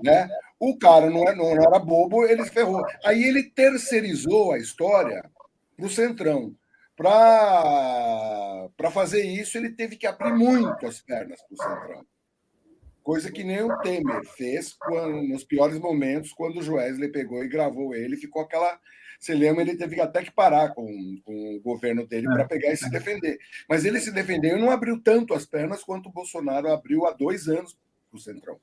Né? 0.02 0.26
O 0.58 0.78
cara 0.78 1.10
não, 1.10 1.24
é, 1.24 1.34
não 1.34 1.50
era 1.52 1.78
bobo, 1.78 2.24
ele 2.24 2.44
ferrou. 2.46 2.82
Aí 3.04 3.22
ele 3.22 3.44
terceirizou 3.50 4.52
a 4.52 4.58
história 4.58 5.30
para 5.76 5.86
o 5.86 5.90
Centrão. 5.90 6.54
Para 6.96 8.90
fazer 8.92 9.24
isso, 9.24 9.58
ele 9.58 9.70
teve 9.70 9.96
que 9.96 10.06
abrir 10.06 10.32
muito 10.32 10.86
as 10.86 11.00
pernas 11.00 11.40
para 11.42 11.54
o 11.54 11.56
Centrão 11.56 12.13
coisa 13.04 13.30
que 13.30 13.44
nem 13.44 13.62
o 13.62 13.78
Temer 13.78 14.24
fez 14.34 14.72
quando, 14.72 15.22
nos 15.22 15.44
piores 15.44 15.78
momentos, 15.78 16.32
quando 16.32 16.58
o 16.58 16.62
Joesley 16.62 17.12
pegou 17.12 17.44
e 17.44 17.48
gravou 17.48 17.94
ele, 17.94 18.16
ficou 18.16 18.42
aquela. 18.42 18.80
Você 19.20 19.34
lembra, 19.34 19.62
ele 19.62 19.76
teve 19.76 20.00
até 20.00 20.24
que 20.24 20.32
parar 20.32 20.70
com, 20.70 20.86
com 21.24 21.56
o 21.56 21.60
governo 21.60 22.06
dele 22.06 22.26
para 22.26 22.46
pegar 22.46 22.72
e 22.72 22.76
se 22.76 22.90
defender. 22.90 23.38
Mas 23.68 23.84
ele 23.84 24.00
se 24.00 24.10
defendeu 24.10 24.56
e 24.56 24.60
não 24.60 24.70
abriu 24.70 25.00
tanto 25.00 25.34
as 25.34 25.46
pernas 25.46 25.84
quanto 25.84 26.08
o 26.08 26.12
Bolsonaro 26.12 26.72
abriu 26.72 27.06
há 27.06 27.12
dois 27.12 27.46
anos 27.46 27.76
para 28.10 28.16
o 28.16 28.20
Centrão. 28.20 28.56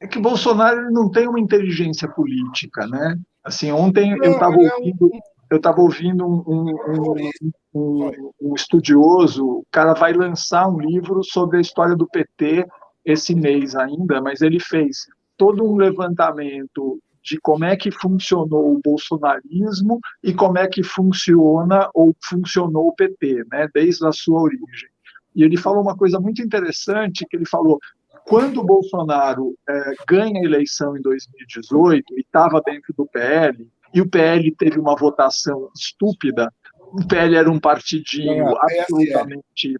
É 0.00 0.06
que 0.06 0.18
o 0.18 0.22
Bolsonaro 0.22 0.90
não 0.90 1.10
tem 1.10 1.28
uma 1.28 1.40
inteligência 1.40 2.08
política, 2.08 2.86
né? 2.86 3.18
Assim, 3.44 3.70
ontem 3.70 4.10
não, 4.10 4.24
eu 4.24 4.32
estava 4.32 4.56
ouvindo, 4.56 5.10
eu 5.50 5.56
estava 5.56 5.80
ouvindo 5.80 6.26
um, 6.26 6.42
um, 6.46 7.28
um, 7.74 8.32
um, 8.40 8.54
estudioso, 8.54 9.44
o 9.44 9.66
cara 9.70 9.94
vai 9.94 10.12
lançar 10.12 10.68
um 10.68 10.78
livro 10.78 11.22
sobre 11.24 11.58
a 11.58 11.60
história 11.60 11.96
do 11.96 12.08
PT 12.08 12.66
esse 13.04 13.34
mês 13.34 13.74
ainda, 13.74 14.20
mas 14.20 14.40
ele 14.40 14.60
fez 14.60 15.06
todo 15.36 15.64
um 15.64 15.76
levantamento 15.76 17.00
de 17.22 17.38
como 17.40 17.64
é 17.64 17.76
que 17.76 17.90
funcionou 17.90 18.74
o 18.74 18.80
bolsonarismo 18.82 20.00
e 20.22 20.34
como 20.34 20.58
é 20.58 20.66
que 20.66 20.82
funciona 20.82 21.88
ou 21.94 22.14
funcionou 22.24 22.88
o 22.88 22.94
PT, 22.94 23.44
né, 23.50 23.68
desde 23.72 24.06
a 24.06 24.12
sua 24.12 24.40
origem. 24.42 24.90
E 25.34 25.44
ele 25.44 25.56
falou 25.56 25.82
uma 25.82 25.96
coisa 25.96 26.20
muito 26.20 26.42
interessante, 26.42 27.24
que 27.28 27.36
ele 27.36 27.46
falou, 27.46 27.78
quando 28.26 28.60
o 28.60 28.64
Bolsonaro 28.64 29.56
é, 29.68 29.92
ganha 30.06 30.40
a 30.40 30.44
eleição 30.44 30.96
em 30.96 31.00
2018 31.00 32.04
e 32.14 32.20
estava 32.20 32.60
dentro 32.64 32.92
do 32.96 33.06
PL, 33.06 33.66
e 33.94 34.00
o 34.00 34.08
PL 34.08 34.54
teve 34.56 34.78
uma 34.78 34.96
votação 34.96 35.70
estúpida, 35.76 36.52
o 36.92 37.06
PL 37.06 37.36
era 37.36 37.50
um 37.50 37.58
partidinho 37.58 38.54
absolutamente 38.58 39.78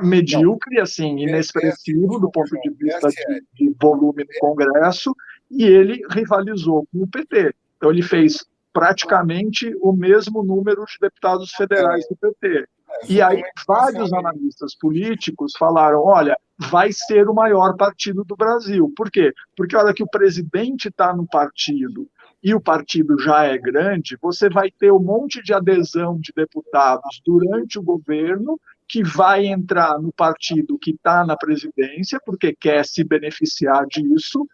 medíocre, 0.00 0.76
não. 0.76 0.82
assim, 0.82 1.18
inexpressivo 1.18 2.18
do 2.18 2.30
ponto 2.30 2.50
de 2.60 2.70
vista 2.70 3.08
de, 3.08 3.42
de 3.54 3.76
volume 3.80 4.24
no 4.24 4.40
Congresso, 4.40 5.14
e 5.50 5.64
ele 5.64 6.00
rivalizou 6.10 6.86
com 6.92 7.02
o 7.02 7.08
PT. 7.08 7.54
Então, 7.76 7.90
ele 7.90 8.02
fez 8.02 8.44
praticamente 8.72 9.74
o 9.80 9.92
mesmo 9.92 10.42
número 10.42 10.84
de 10.84 10.96
deputados 11.00 11.52
federais 11.52 12.06
do 12.08 12.16
PT. 12.16 12.66
E 13.08 13.20
aí, 13.20 13.42
vários 13.66 14.12
analistas 14.12 14.74
políticos 14.74 15.52
falaram: 15.58 16.02
olha, 16.04 16.36
vai 16.58 16.90
ser 16.92 17.28
o 17.28 17.34
maior 17.34 17.76
partido 17.76 18.24
do 18.24 18.36
Brasil. 18.36 18.92
Por 18.96 19.10
quê? 19.10 19.32
Porque, 19.56 19.76
olha, 19.76 19.94
que 19.94 20.02
o 20.02 20.10
presidente 20.10 20.88
está 20.88 21.14
no 21.14 21.26
partido 21.26 22.08
e 22.42 22.54
o 22.54 22.60
partido 22.60 23.18
já 23.18 23.44
é 23.44 23.58
grande, 23.58 24.16
você 24.20 24.48
vai 24.48 24.70
ter 24.70 24.92
um 24.92 25.00
monte 25.00 25.42
de 25.42 25.52
adesão 25.52 26.18
de 26.18 26.32
deputados 26.34 27.20
durante 27.24 27.78
o 27.78 27.82
governo 27.82 28.58
que 28.88 29.02
vai 29.02 29.46
entrar 29.46 30.00
no 30.00 30.12
partido 30.12 30.78
que 30.78 30.92
está 30.92 31.26
na 31.26 31.36
presidência, 31.36 32.18
porque 32.24 32.54
quer 32.58 32.86
se 32.86 33.04
beneficiar 33.04 33.86
disso, 33.86 34.46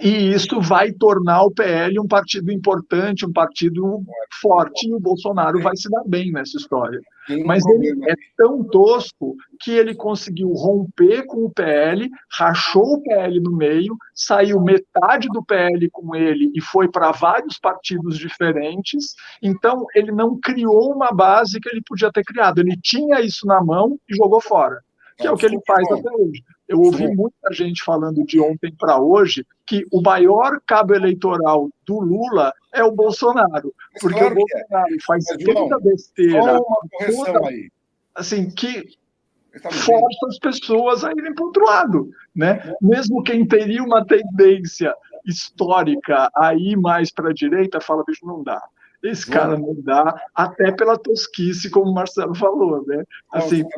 e 0.00 0.32
isso 0.32 0.60
vai 0.60 0.92
tornar 0.92 1.42
o 1.42 1.50
PL 1.50 1.98
um 1.98 2.06
partido 2.06 2.50
importante, 2.52 3.26
um 3.26 3.32
partido 3.32 4.02
forte, 4.40 4.88
e 4.88 4.94
o 4.94 5.00
Bolsonaro 5.00 5.60
vai 5.60 5.76
se 5.76 5.88
dar 5.90 6.02
bem 6.06 6.30
nessa 6.30 6.56
história. 6.56 7.00
Mas 7.46 7.64
ele 7.66 8.10
é 8.10 8.14
tão 8.36 8.62
tosco 8.64 9.34
que 9.60 9.70
ele 9.70 9.94
conseguiu 9.94 10.50
romper 10.50 11.24
com 11.24 11.44
o 11.44 11.50
PL, 11.50 12.10
rachou 12.30 12.96
o 12.96 13.02
PL 13.02 13.40
no 13.40 13.56
meio, 13.56 13.96
saiu 14.14 14.60
metade 14.60 15.28
do 15.28 15.42
PL 15.42 15.88
com 15.90 16.14
ele 16.14 16.52
e 16.54 16.60
foi 16.60 16.88
para 16.90 17.12
vários 17.12 17.58
partidos 17.58 18.18
diferentes. 18.18 19.14
Então, 19.42 19.86
ele 19.94 20.12
não 20.12 20.38
criou 20.38 20.92
uma 20.94 21.12
base 21.12 21.58
que 21.60 21.68
ele 21.68 21.80
podia 21.86 22.12
ter 22.12 22.24
criado. 22.24 22.58
Ele 22.58 22.76
tinha 22.82 23.20
isso 23.20 23.46
na 23.46 23.62
mão 23.64 23.98
e 24.08 24.14
jogou 24.14 24.40
fora, 24.40 24.80
que 25.16 25.26
é 25.26 25.30
o 25.30 25.36
que 25.36 25.46
ele 25.46 25.58
faz 25.66 25.90
até 25.90 26.10
hoje. 26.10 26.42
Eu 26.68 26.78
ouvi 26.80 27.06
muita 27.08 27.52
gente 27.52 27.82
falando 27.82 28.24
de 28.24 28.40
ontem 28.40 28.74
para 28.78 29.00
hoje 29.00 29.46
que 29.66 29.86
o 29.90 30.02
maior 30.02 30.60
cabo 30.66 30.94
eleitoral 30.94 31.70
do 31.86 32.00
Lula 32.00 32.52
é 32.72 32.82
o 32.84 32.92
Bolsonaro. 32.92 33.74
Porque 34.00 34.18
claro 34.18 34.34
o 34.34 34.38
é. 34.38 34.40
Bolsonaro 34.40 34.94
é. 34.94 35.04
faz 35.06 35.24
tanta 35.24 35.80
besteira. 35.80 36.42
Só 36.42 36.58
uma 36.58 36.88
correção 36.90 37.24
toda, 37.32 37.48
aí. 37.48 37.70
Assim, 38.14 38.50
que 38.50 38.84
força 39.60 40.26
as 40.28 40.38
pessoas 40.38 41.04
a 41.04 41.12
irem 41.12 41.34
para 41.34 41.44
o 41.44 41.46
outro 41.46 41.64
lado. 41.64 42.10
Né? 42.34 42.74
Mesmo 42.80 43.22
quem 43.22 43.46
teria 43.46 43.82
uma 43.82 44.04
tendência 44.04 44.94
histórica 45.26 46.30
a 46.36 46.54
ir 46.54 46.76
mais 46.76 47.10
para 47.10 47.30
a 47.30 47.34
direita, 47.34 47.80
fala, 47.80 48.04
bicho, 48.06 48.26
não 48.26 48.42
dá. 48.42 48.62
Esse 49.02 49.30
cara 49.30 49.58
não 49.58 49.74
dá, 49.82 50.18
até 50.34 50.72
pela 50.72 50.96
tosquice, 50.96 51.68
como 51.68 51.90
o 51.90 51.94
Marcelo 51.94 52.34
falou, 52.34 52.82
né? 52.86 53.04
Assim, 53.30 53.62
tá 53.62 53.68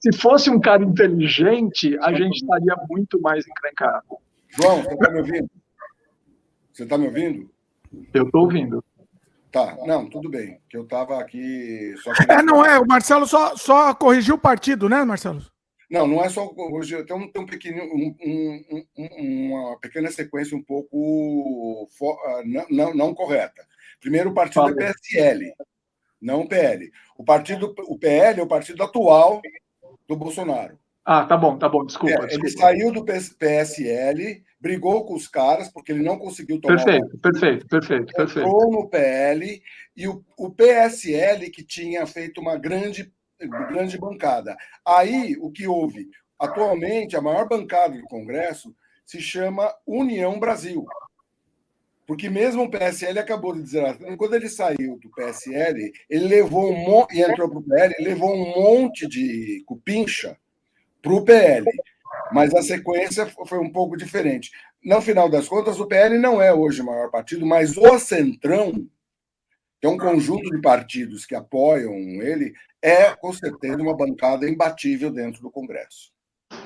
se 0.00 0.18
fosse 0.18 0.48
um 0.48 0.58
cara 0.58 0.82
inteligente, 0.82 1.98
a 2.00 2.10
gente 2.14 2.36
estaria 2.36 2.74
muito 2.88 3.20
mais 3.20 3.46
encrencado. 3.46 4.16
João, 4.56 4.82
você 4.82 4.94
está 4.94 5.10
me 5.10 5.18
ouvindo? 5.18 5.50
Você 6.72 6.82
está 6.84 6.98
me 6.98 7.06
ouvindo? 7.06 7.50
Eu 8.12 8.24
estou 8.26 8.42
ouvindo. 8.42 8.84
Tá, 9.50 9.76
não, 9.86 10.08
tudo 10.08 10.28
bem. 10.28 10.60
Que 10.68 10.76
eu 10.76 10.82
estava 10.82 11.20
aqui. 11.20 11.94
Só 11.98 12.12
que... 12.12 12.30
É, 12.30 12.42
não 12.42 12.64
é. 12.64 12.78
O 12.78 12.86
Marcelo 12.86 13.26
só, 13.26 13.56
só 13.56 13.94
corrigiu 13.94 14.34
o 14.34 14.40
partido, 14.40 14.88
né, 14.88 15.04
Marcelo? 15.04 15.42
Não, 15.88 16.06
não 16.06 16.24
é 16.24 16.28
só 16.28 16.50
hoje 16.56 17.04
tem 17.04 17.16
um, 17.16 17.30
tem 17.30 17.42
um 17.42 17.46
pequeno, 17.46 17.82
um, 17.84 18.16
um, 18.98 19.48
uma 19.48 19.78
pequena 19.78 20.10
sequência 20.10 20.56
um 20.56 20.62
pouco 20.62 21.88
for, 21.96 22.18
ah, 22.24 22.42
não, 22.44 22.66
não, 22.70 22.94
não 22.94 23.14
correta. 23.14 23.64
Primeiro, 24.00 24.30
o 24.30 24.34
partido 24.34 24.68
é 24.70 24.74
PSL, 24.74 25.54
não 26.20 26.40
o 26.40 26.48
PL. 26.48 26.90
O 27.16 27.24
partido, 27.24 27.74
o 27.86 27.98
PL 27.98 28.40
é 28.40 28.42
o 28.42 28.48
partido 28.48 28.82
atual 28.82 29.40
do 30.08 30.16
Bolsonaro. 30.16 30.78
Ah, 31.04 31.26
tá 31.26 31.36
bom, 31.36 31.58
tá 31.58 31.68
bom, 31.68 31.84
desculpa. 31.84 32.14
É, 32.14 32.26
desculpa. 32.26 32.46
Ele 32.46 32.58
saiu 32.58 32.90
do 32.90 33.04
PSL, 33.04 34.42
brigou 34.58 35.04
com 35.04 35.14
os 35.14 35.28
caras, 35.28 35.68
porque 35.68 35.92
ele 35.92 36.02
não 36.02 36.18
conseguiu 36.18 36.58
tomar. 36.58 36.82
Perfeito, 36.82 37.18
perfeito, 37.18 37.68
perfeito, 37.68 38.14
perfeito. 38.14 38.48
Entrou 38.48 38.70
no 38.70 38.88
PL, 38.88 39.62
e 39.94 40.08
o, 40.08 40.24
o 40.38 40.50
PSL, 40.50 41.50
que 41.50 41.62
tinha 41.62 42.06
feito 42.06 42.40
uma 42.40 42.56
grande, 42.56 43.12
grande 43.38 43.98
bancada. 43.98 44.56
Aí, 44.82 45.36
o 45.40 45.50
que 45.50 45.66
houve? 45.66 46.08
Atualmente, 46.38 47.16
a 47.16 47.20
maior 47.20 47.46
bancada 47.46 47.98
do 47.98 48.04
Congresso 48.04 48.74
se 49.04 49.20
chama 49.20 49.74
União 49.86 50.40
Brasil. 50.40 50.86
Porque 52.06 52.30
mesmo 52.30 52.62
o 52.62 52.70
PSL 52.70 53.18
acabou 53.18 53.54
de 53.54 53.62
dizer, 53.62 53.98
quando 54.16 54.34
ele 54.34 54.48
saiu 54.48 54.98
do 54.98 55.10
PSL, 55.10 55.92
ele 56.08 56.28
levou 56.28 56.70
um 56.70 56.76
monte, 56.76 57.16
e 57.16 57.22
entrou 57.22 57.48
para 57.48 57.58
o 57.58 57.62
PL, 57.62 57.94
ele 57.98 58.08
levou 58.08 58.34
um 58.34 58.54
monte 58.54 59.06
de 59.06 59.62
cupincha 59.66 60.38
para 61.04 61.12
o 61.12 61.22
PL. 61.22 61.66
Mas 62.32 62.54
a 62.54 62.62
sequência 62.62 63.26
foi 63.46 63.58
um 63.58 63.70
pouco 63.70 63.96
diferente. 63.96 64.50
No 64.82 65.00
final 65.02 65.28
das 65.28 65.46
contas, 65.46 65.78
o 65.78 65.86
PL 65.86 66.18
não 66.18 66.40
é 66.40 66.52
hoje 66.52 66.80
o 66.80 66.86
maior 66.86 67.10
partido, 67.10 67.44
mas 67.44 67.76
o 67.76 67.98
Centrão, 67.98 68.72
que 69.80 69.86
é 69.86 69.88
um 69.88 69.98
conjunto 69.98 70.50
de 70.50 70.60
partidos 70.60 71.26
que 71.26 71.34
apoiam 71.34 71.92
ele, 71.92 72.54
é 72.82 73.14
com 73.14 73.32
certeza 73.32 73.76
uma 73.76 73.96
bancada 73.96 74.48
imbatível 74.48 75.10
dentro 75.10 75.42
do 75.42 75.50
Congresso. 75.50 76.12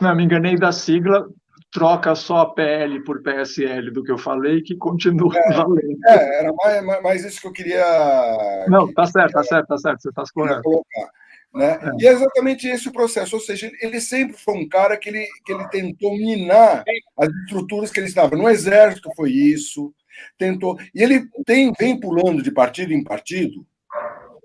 Não, 0.00 0.14
me 0.14 0.24
enganei 0.24 0.56
da 0.56 0.70
sigla, 0.70 1.28
troca 1.72 2.14
só 2.14 2.46
PL 2.46 3.02
por 3.04 3.22
PSL 3.22 3.90
do 3.90 4.04
que 4.04 4.12
eu 4.12 4.18
falei, 4.18 4.62
que 4.62 4.76
continua 4.76 5.36
é, 5.36 5.52
valendo. 5.52 5.98
É, 6.06 6.40
era 6.40 6.52
mais, 6.52 7.02
mais, 7.02 7.24
isso 7.24 7.40
que 7.40 7.46
eu 7.46 7.52
queria. 7.52 8.66
Não, 8.68 8.92
tá 8.92 9.06
certo, 9.06 9.32
tá 9.32 9.42
certo, 9.42 9.66
tá 9.66 9.78
certo, 9.78 10.02
você 10.02 10.08
está 10.08 10.22
correto. 10.32 10.62
Colocar. 10.62 11.10
Né? 11.54 11.78
É. 11.80 11.90
E 12.02 12.06
é 12.06 12.12
exatamente 12.12 12.68
esse 12.68 12.88
o 12.88 12.92
processo, 12.92 13.36
ou 13.36 13.40
seja, 13.40 13.70
ele 13.80 14.00
sempre 14.00 14.36
foi 14.36 14.54
um 14.54 14.68
cara 14.68 14.96
que 14.96 15.08
ele, 15.08 15.26
que 15.44 15.52
ele 15.52 15.66
tentou 15.68 16.16
minar 16.16 16.84
as 17.18 17.28
estruturas 17.42 17.90
que 17.90 18.00
ele 18.00 18.06
estava. 18.06 18.36
No 18.36 18.48
Exército 18.48 19.10
foi 19.16 19.32
isso, 19.32 19.92
tentou. 20.36 20.78
E 20.94 21.02
ele 21.02 21.26
tem, 21.46 21.72
vem 21.78 21.98
pulando 21.98 22.42
de 22.42 22.50
partido 22.50 22.92
em 22.92 23.02
partido 23.02 23.66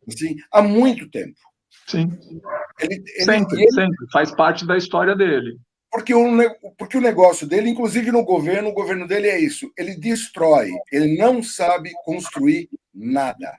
assim, 0.08 0.36
há 0.52 0.62
muito 0.62 1.10
tempo. 1.10 1.38
Sim. 1.88 2.12
Ele, 2.80 2.96
ele, 2.96 3.26
sempre, 3.26 3.62
ele, 3.62 3.72
sempre. 3.72 3.98
Faz 4.12 4.32
parte 4.32 4.66
da 4.66 4.78
história 4.78 5.16
dele. 5.16 5.58
Porque 5.92 6.14
o, 6.14 6.26
porque 6.78 6.98
o 6.98 7.02
negócio 7.02 7.46
dele, 7.46 7.70
inclusive 7.70 8.12
no 8.12 8.24
governo, 8.24 8.70
o 8.70 8.74
governo 8.74 9.08
dele 9.08 9.28
é 9.28 9.40
isso: 9.40 9.72
ele 9.78 9.96
destrói, 9.96 10.72
ele 10.92 11.18
não 11.18 11.44
sabe 11.44 11.92
construir 12.04 12.70
nada. 12.94 13.58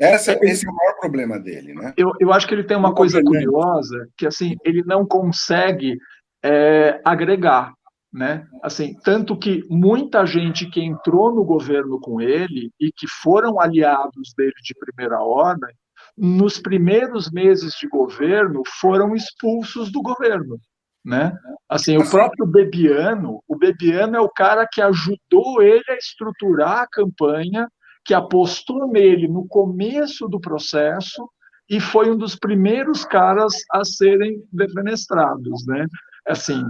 Essa, 0.00 0.32
é, 0.32 0.38
esse 0.42 0.66
é 0.66 0.70
o 0.70 0.74
maior 0.74 0.94
problema 0.98 1.38
dele, 1.38 1.74
né? 1.74 1.92
Eu, 1.96 2.12
eu 2.20 2.32
acho 2.32 2.46
que 2.46 2.54
ele 2.54 2.64
tem 2.64 2.76
uma 2.76 2.90
o 2.90 2.94
coisa 2.94 3.22
curiosa, 3.22 4.08
que 4.16 4.26
assim, 4.26 4.56
ele 4.64 4.82
não 4.84 5.06
consegue 5.06 5.98
é, 6.42 7.00
agregar, 7.04 7.72
né? 8.12 8.46
Assim, 8.62 8.94
tanto 9.02 9.36
que 9.38 9.64
muita 9.68 10.26
gente 10.26 10.68
que 10.70 10.80
entrou 10.80 11.34
no 11.34 11.44
governo 11.44 12.00
com 12.00 12.20
ele 12.20 12.70
e 12.80 12.92
que 12.92 13.06
foram 13.08 13.60
aliados 13.60 14.32
dele 14.36 14.54
de 14.62 14.74
primeira 14.74 15.20
ordem, 15.20 15.74
nos 16.16 16.58
primeiros 16.58 17.30
meses 17.30 17.74
de 17.74 17.88
governo 17.88 18.62
foram 18.80 19.14
expulsos 19.14 19.90
do 19.90 20.00
governo, 20.00 20.58
né? 21.04 21.36
Assim, 21.68 21.96
o 21.96 22.08
próprio 22.08 22.46
Bebiano, 22.46 23.42
o 23.48 23.56
Bebiano 23.56 24.16
é 24.16 24.20
o 24.20 24.28
cara 24.28 24.66
que 24.70 24.80
ajudou 24.80 25.60
ele 25.60 25.84
a 25.88 25.96
estruturar 25.96 26.82
a 26.82 26.88
campanha 26.88 27.68
que 28.04 28.14
apostou 28.14 28.86
nele 28.88 29.26
no 29.26 29.46
começo 29.46 30.28
do 30.28 30.40
processo 30.40 31.28
e 31.68 31.80
foi 31.80 32.10
um 32.10 32.16
dos 32.16 32.36
primeiros 32.36 33.04
caras 33.04 33.54
a 33.72 33.84
serem 33.84 34.42
defenestrados, 34.52 35.66
né? 35.66 35.86
Assim, 36.26 36.62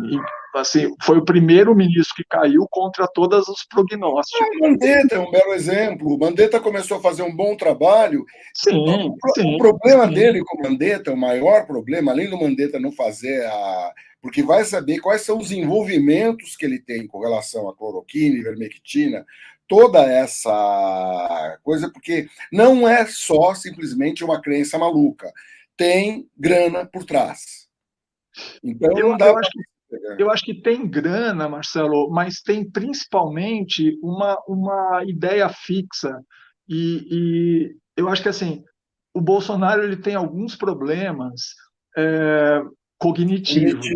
assim, 0.57 0.92
foi 1.03 1.18
o 1.18 1.25
primeiro 1.25 1.75
ministro 1.77 2.16
que 2.16 2.25
caiu 2.29 2.66
contra 2.68 3.07
todos 3.07 3.49
os 3.49 3.64
prognósticos. 3.64 4.49
O 4.57 4.61
Mandetta 4.61 5.14
é 5.14 5.18
um 5.20 5.31
belo 5.31 5.53
exemplo. 5.53 6.14
O 6.14 6.18
Mandetta 6.18 6.59
começou 6.59 6.99
a 6.99 7.01
fazer 7.01 7.23
um 7.23 7.35
bom 7.35 7.57
trabalho. 7.57 8.25
Sim, 8.53 8.77
o, 8.77 9.33
sim, 9.33 9.55
o 9.55 9.59
problema 9.59 10.09
sim. 10.09 10.14
dele 10.14 10.42
com 10.44 10.59
o 10.59 10.62
Mandetta, 10.62 11.12
o 11.12 11.16
maior 11.16 11.66
problema, 11.66 12.11
além 12.11 12.29
do 12.29 12.38
Mandetta 12.38 12.81
não 12.81 12.90
fazer 12.90 13.44
a. 13.47 13.92
Porque 14.20 14.42
vai 14.42 14.64
saber 14.64 15.01
quais 15.01 15.20
são 15.20 15.38
os 15.38 15.53
envolvimentos 15.53 16.57
que 16.57 16.64
ele 16.64 16.81
tem 16.81 17.07
com 17.07 17.20
relação 17.20 17.68
a 17.68 17.77
cloroquina, 17.77 18.38
ivermectina, 18.38 19.25
toda 19.75 20.05
essa 20.05 21.59
coisa, 21.65 21.91
porque 21.91 22.29
não 22.53 22.89
é 22.89 23.05
só 23.07 23.55
simplesmente 23.55 24.23
uma 24.23 24.41
crença 24.41 24.79
maluca, 24.79 25.33
tem 25.77 26.31
grana 26.39 26.87
por 26.87 27.05
trás. 27.05 27.69
Então, 28.63 28.97
eu, 28.97 29.11
não 29.11 29.17
dá 29.17 29.27
eu, 29.27 29.39
acho 29.39 29.51
que, 29.51 30.23
eu 30.23 30.31
acho 30.31 30.45
que 30.45 30.63
tem 30.63 30.89
grana, 30.89 31.49
Marcelo, 31.49 32.09
mas 32.09 32.41
tem 32.41 32.71
principalmente 32.71 33.99
uma, 34.01 34.41
uma 34.47 35.03
ideia 35.05 35.49
fixa. 35.49 36.21
E, 36.69 37.09
e 37.11 37.77
eu 37.97 38.09
acho 38.09 38.23
que 38.23 38.29
assim, 38.29 38.63
o 39.13 39.21
Bolsonaro 39.21 39.83
ele 39.83 39.97
tem 39.97 40.15
alguns 40.15 40.55
problemas. 40.55 41.41
É, 41.99 42.63
cognitivos. 42.99 43.87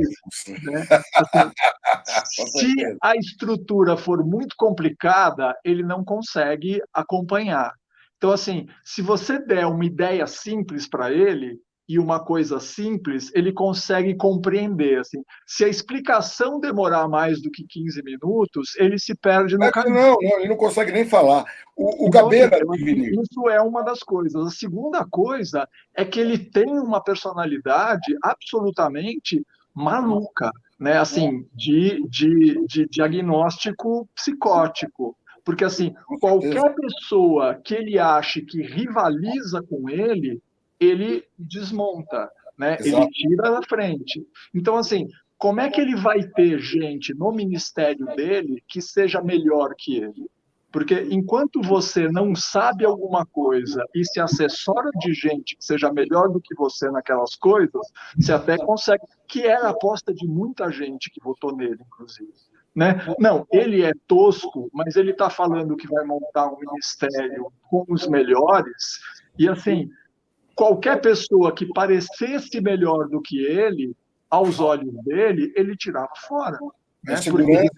Né? 0.63 0.87
Assim, 1.15 2.47
se 2.77 2.97
a 3.03 3.17
estrutura 3.17 3.97
for 3.97 4.25
muito 4.25 4.55
complicada, 4.57 5.55
ele 5.65 5.83
não 5.83 6.05
consegue 6.05 6.81
acompanhar. 6.93 7.73
Então, 8.17 8.33
assim, 8.33 8.67
se 8.85 9.01
você 9.01 9.39
der 9.39 9.67
uma 9.67 9.85
ideia 9.85 10.27
simples 10.27 10.89
para 10.89 11.13
ele, 11.13 11.59
e 11.89 11.99
uma 11.99 12.21
coisa 12.21 12.61
simples, 12.61 13.33
ele 13.35 13.51
consegue 13.51 14.15
compreender. 14.15 15.01
Assim. 15.01 15.23
Se 15.47 15.65
a 15.65 15.69
explicação 15.69 16.61
demorar 16.61 17.09
mais 17.09 17.41
do 17.41 17.51
que 17.51 17.65
15 17.67 18.03
minutos, 18.03 18.77
ele 18.77 18.99
se 18.99 19.15
perde 19.15 19.57
no 19.57 19.71
caminho. 19.71 19.95
Não, 19.95 20.19
não, 20.21 20.39
ele 20.39 20.49
não 20.49 20.57
consegue 20.57 20.93
nem 20.93 21.07
falar. 21.07 21.45
O, 21.75 22.05
o 22.05 22.09
então, 22.09 22.25
Gabeira. 22.25 22.59
Isso 22.77 23.49
é 23.49 23.61
uma 23.63 23.83
das 23.83 24.01
coisas. 24.01 24.47
A 24.47 24.51
segunda 24.51 25.07
coisa 25.07 25.67
é 25.95 26.05
que 26.05 26.21
ele 26.21 26.39
tem 26.39 26.69
uma 26.79 27.03
personalidade 27.03 28.15
absolutamente 28.23 29.43
maluca, 29.75 30.53
né? 30.79 30.99
assim, 30.99 31.47
de, 31.55 32.07
de, 32.09 32.67
de 32.67 32.87
diagnóstico 32.87 34.07
psicótico. 34.15 35.17
Porque, 35.43 35.65
assim, 35.65 35.95
qualquer 36.21 36.75
pessoa 36.75 37.55
que 37.55 37.75
ele 37.75 37.99
ache 37.99 38.43
que 38.43 38.61
rivaliza 38.61 39.63
com 39.63 39.89
ele, 39.89 40.43
ele 40.81 41.25
desmonta, 41.39 42.31
né? 42.57 42.77
Ele 42.81 43.09
tira 43.11 43.51
da 43.51 43.63
frente. 43.63 44.27
Então, 44.55 44.77
assim, 44.77 45.09
como 45.37 45.61
é 45.61 45.71
que 45.71 45.81
ele 45.81 45.97
vai 45.97 46.23
ter 46.23 46.59
gente 46.59 47.15
no 47.15 47.33
ministério 47.33 48.07
dele 48.17 48.63
que 48.67 48.81
seja 48.81 49.23
melhor 49.23 49.75
que 49.77 49.97
ele? 49.97 50.29
Porque 50.71 51.09
enquanto 51.11 51.63
você 51.63 52.09
não 52.09 52.35
sabe 52.35 52.85
alguma 52.85 53.25
coisa 53.25 53.83
e 53.95 54.05
se 54.05 54.21
assessora 54.21 54.91
de 54.99 55.15
gente 55.15 55.57
que 55.57 55.65
seja 55.65 55.91
melhor 55.93 56.29
do 56.29 56.41
que 56.41 56.55
você 56.55 56.91
naquelas 56.91 57.35
coisas, 57.35 57.81
você 58.17 58.33
até 58.33 58.59
consegue, 58.59 59.03
que 59.27 59.47
era 59.47 59.69
a 59.69 59.71
aposta 59.71 60.13
de 60.13 60.27
muita 60.27 60.71
gente 60.71 61.11
que 61.11 61.23
votou 61.23 61.57
nele, 61.57 61.79
inclusive. 61.87 62.33
Né? 62.75 62.95
Não, 63.19 63.47
ele 63.51 63.83
é 63.83 63.93
tosco, 64.07 64.69
mas 64.73 64.95
ele 64.95 65.13
está 65.13 65.31
falando 65.31 65.77
que 65.77 65.89
vai 65.89 66.05
montar 66.05 66.53
um 66.53 66.59
ministério 66.59 67.51
com 67.71 67.85
os 67.89 68.07
melhores, 68.07 69.01
e 69.39 69.49
assim, 69.49 69.89
qualquer 70.59 71.01
pessoa 71.01 71.55
que 71.55 71.65
parecesse 71.67 72.61
melhor 72.61 73.09
do 73.09 73.23
que 73.23 73.39
ele, 73.39 73.95
aos 74.29 74.59
olhos 74.59 74.93
dele, 75.05 75.53
ele 75.55 75.77
tirava 75.77 76.11
fora. 76.27 76.59
Né? 77.05 77.15
Porque 77.15 77.29
ele 77.29 77.71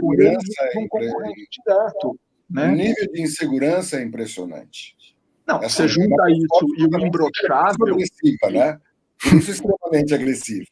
com 0.00 0.14
ele 0.14 0.36
um 0.76 0.88
concorrente 0.88 1.46
direto. 1.50 2.18
Né? 2.48 2.68
O 2.68 2.70
nível 2.70 3.12
de 3.12 3.20
insegurança 3.20 3.98
é 3.98 4.02
impressionante. 4.02 4.96
Não, 5.46 5.62
Essa 5.62 5.82
você 5.82 5.88
junta 5.88 6.30
isso 6.30 6.66
e 6.78 6.84
o 6.84 7.06
imbrochável... 7.06 7.94
Agressiva, 7.94 8.50
né? 8.50 8.80
Isso 9.22 9.50
extremamente 9.50 10.14
agressiva. 10.14 10.66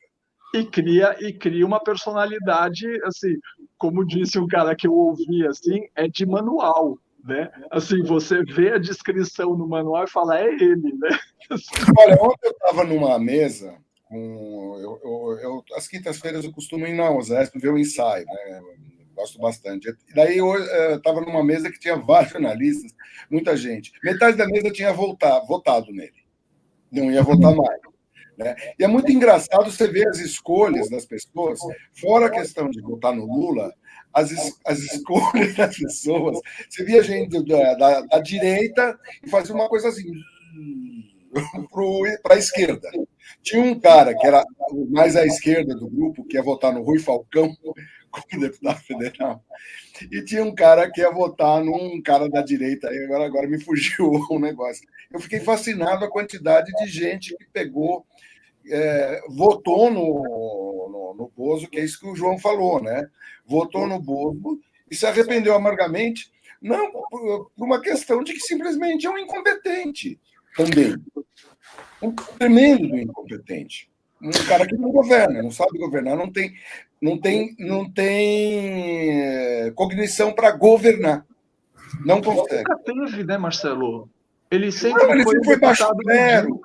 E 0.54 0.64
cria, 0.64 1.14
e 1.20 1.34
cria 1.34 1.66
uma 1.66 1.78
personalidade, 1.78 2.86
assim, 3.04 3.36
como 3.76 4.06
disse 4.06 4.38
um 4.38 4.46
cara 4.46 4.74
que 4.74 4.86
eu 4.86 4.94
ouvi, 4.94 5.46
assim, 5.46 5.86
é 5.94 6.08
de 6.08 6.24
manual 6.24 6.98
né? 7.28 7.50
Assim, 7.70 8.02
você 8.02 8.42
vê 8.42 8.72
a 8.72 8.78
descrição 8.78 9.54
no 9.54 9.68
manual 9.68 10.04
e 10.04 10.10
fala, 10.10 10.40
é 10.40 10.46
ele, 10.46 10.94
né? 10.94 11.18
Olha, 11.98 12.14
ontem 12.14 12.48
eu 12.48 12.50
estava 12.50 12.84
numa 12.84 13.18
mesa 13.18 13.76
com. 14.04 14.78
Eu, 14.80 15.00
eu, 15.04 15.38
eu 15.40 15.64
às 15.76 15.86
quintas-feiras 15.86 16.44
eu 16.44 16.52
costumo 16.52 16.86
ir 16.86 16.94
na 16.94 17.10
OSESP 17.10 17.58
ver 17.58 17.68
o 17.68 17.78
ensaio, 17.78 18.24
né? 18.24 18.62
Gosto 19.14 19.38
bastante. 19.38 19.88
E 20.08 20.14
daí 20.14 20.38
eu 20.38 20.54
estava 20.96 21.20
numa 21.20 21.44
mesa 21.44 21.70
que 21.70 21.78
tinha 21.78 21.96
vários 21.96 22.32
jornalistas, 22.32 22.94
muita 23.30 23.56
gente. 23.56 23.92
Metade 24.02 24.36
da 24.36 24.46
mesa 24.46 24.70
tinha 24.70 24.92
voltado, 24.92 25.46
votado 25.46 25.92
nele. 25.92 26.24
Não 26.90 27.10
ia 27.10 27.22
votar 27.22 27.54
mais. 27.54 27.80
Né? 28.38 28.54
E 28.78 28.84
é 28.84 28.86
muito 28.86 29.10
engraçado 29.10 29.70
você 29.70 29.88
ver 29.88 30.06
as 30.08 30.20
escolhas 30.20 30.88
das 30.88 31.04
pessoas, 31.04 31.58
fora 32.00 32.26
a 32.26 32.30
questão 32.30 32.70
de 32.70 32.80
votar 32.80 33.12
no 33.12 33.26
Lula, 33.26 33.74
as, 34.12 34.32
as 34.66 34.78
escolhas 34.78 35.54
das 35.56 35.76
pessoas. 35.76 36.38
Você 36.68 36.84
via 36.84 37.02
gente 37.02 37.42
da, 37.44 37.74
da, 37.74 38.00
da 38.02 38.18
direita 38.20 38.98
e 39.22 39.28
fazia 39.28 39.54
uma 39.54 39.68
coisa 39.68 39.88
assim 39.88 40.10
para 42.22 42.34
a 42.34 42.38
esquerda. 42.38 42.88
Tinha 43.42 43.62
um 43.62 43.78
cara 43.78 44.14
que 44.14 44.26
era 44.26 44.44
mais 44.90 45.16
à 45.16 45.26
esquerda 45.26 45.74
do 45.74 45.88
grupo, 45.88 46.24
que 46.24 46.36
ia 46.36 46.42
votar 46.42 46.72
no 46.72 46.82
Rui 46.82 46.98
Falcão 46.98 47.54
como 48.10 48.42
deputado 48.42 48.80
federal, 48.80 49.44
e 50.10 50.24
tinha 50.24 50.42
um 50.42 50.54
cara 50.54 50.90
que 50.90 51.02
ia 51.02 51.10
votar 51.10 51.62
num 51.62 52.00
cara 52.00 52.28
da 52.28 52.40
direita, 52.40 52.88
agora, 52.88 53.26
agora 53.26 53.46
me 53.46 53.62
fugiu 53.62 54.10
o 54.30 54.38
negócio. 54.38 54.86
Eu 55.10 55.20
fiquei 55.20 55.40
fascinado 55.40 56.04
a 56.04 56.10
quantidade 56.10 56.72
de 56.72 56.86
gente 56.86 57.36
que 57.36 57.44
pegou 57.52 58.06
é, 58.70 59.20
votou 59.28 59.90
no, 59.90 60.88
no, 60.90 61.14
no, 61.16 61.32
Bozo, 61.36 61.68
que 61.68 61.78
é 61.78 61.84
isso 61.84 62.00
que 62.00 62.06
o 62.06 62.16
João 62.16 62.38
falou, 62.38 62.82
né? 62.82 63.08
Votou 63.46 63.86
no 63.86 64.00
Bozo 64.00 64.60
e 64.90 64.94
se 64.94 65.06
arrependeu 65.06 65.54
amargamente, 65.54 66.30
não 66.60 66.90
por 66.90 67.50
uma 67.56 67.80
questão 67.80 68.22
de 68.22 68.32
que 68.32 68.40
simplesmente 68.40 69.06
é 69.06 69.10
um 69.10 69.18
incompetente 69.18 70.18
também. 70.56 70.96
Um 72.02 72.12
tremendo 72.12 72.96
incompetente. 72.96 73.88
Um 74.20 74.30
cara 74.48 74.66
que 74.66 74.76
não 74.76 74.90
governa, 74.90 75.42
não 75.42 75.50
sabe 75.50 75.78
governar, 75.78 76.16
não 76.16 76.30
tem, 76.30 76.54
não 77.00 77.20
tem, 77.20 77.54
não 77.58 77.88
tem 77.90 79.22
eh, 79.22 79.72
cognição 79.76 80.32
para 80.32 80.50
governar. 80.50 81.24
Não 82.04 82.20
consegue. 82.20 82.68
Nunca 82.68 82.78
teve, 82.84 83.24
né, 83.24 83.38
Marcelo? 83.38 84.08
Ele 84.50 84.72
sempre 84.72 85.04
não, 85.04 85.14
ele 85.14 85.22
foi, 85.22 85.32
sempre 85.34 85.46
foi 85.46 85.58
baixo 85.58 85.96
clero. 85.96 86.60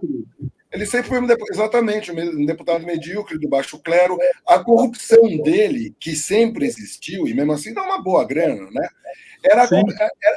Ele 0.73 0.87
sempre 0.87 1.09
foi 1.09 1.19
um, 1.19 1.27
exatamente 1.51 2.11
um 2.11 2.45
deputado 2.45 2.83
medíocre 2.83 3.37
do 3.37 3.47
baixo 3.47 3.77
clero. 3.79 4.17
A 4.47 4.57
corrupção 4.57 5.21
dele, 5.43 5.95
que 5.99 6.15
sempre 6.15 6.65
existiu, 6.65 7.27
e 7.27 7.33
mesmo 7.33 7.53
assim 7.53 7.73
dá 7.73 7.83
uma 7.83 8.01
boa 8.01 8.25
grana, 8.25 8.67
né? 8.71 8.87
Era, 9.43 9.67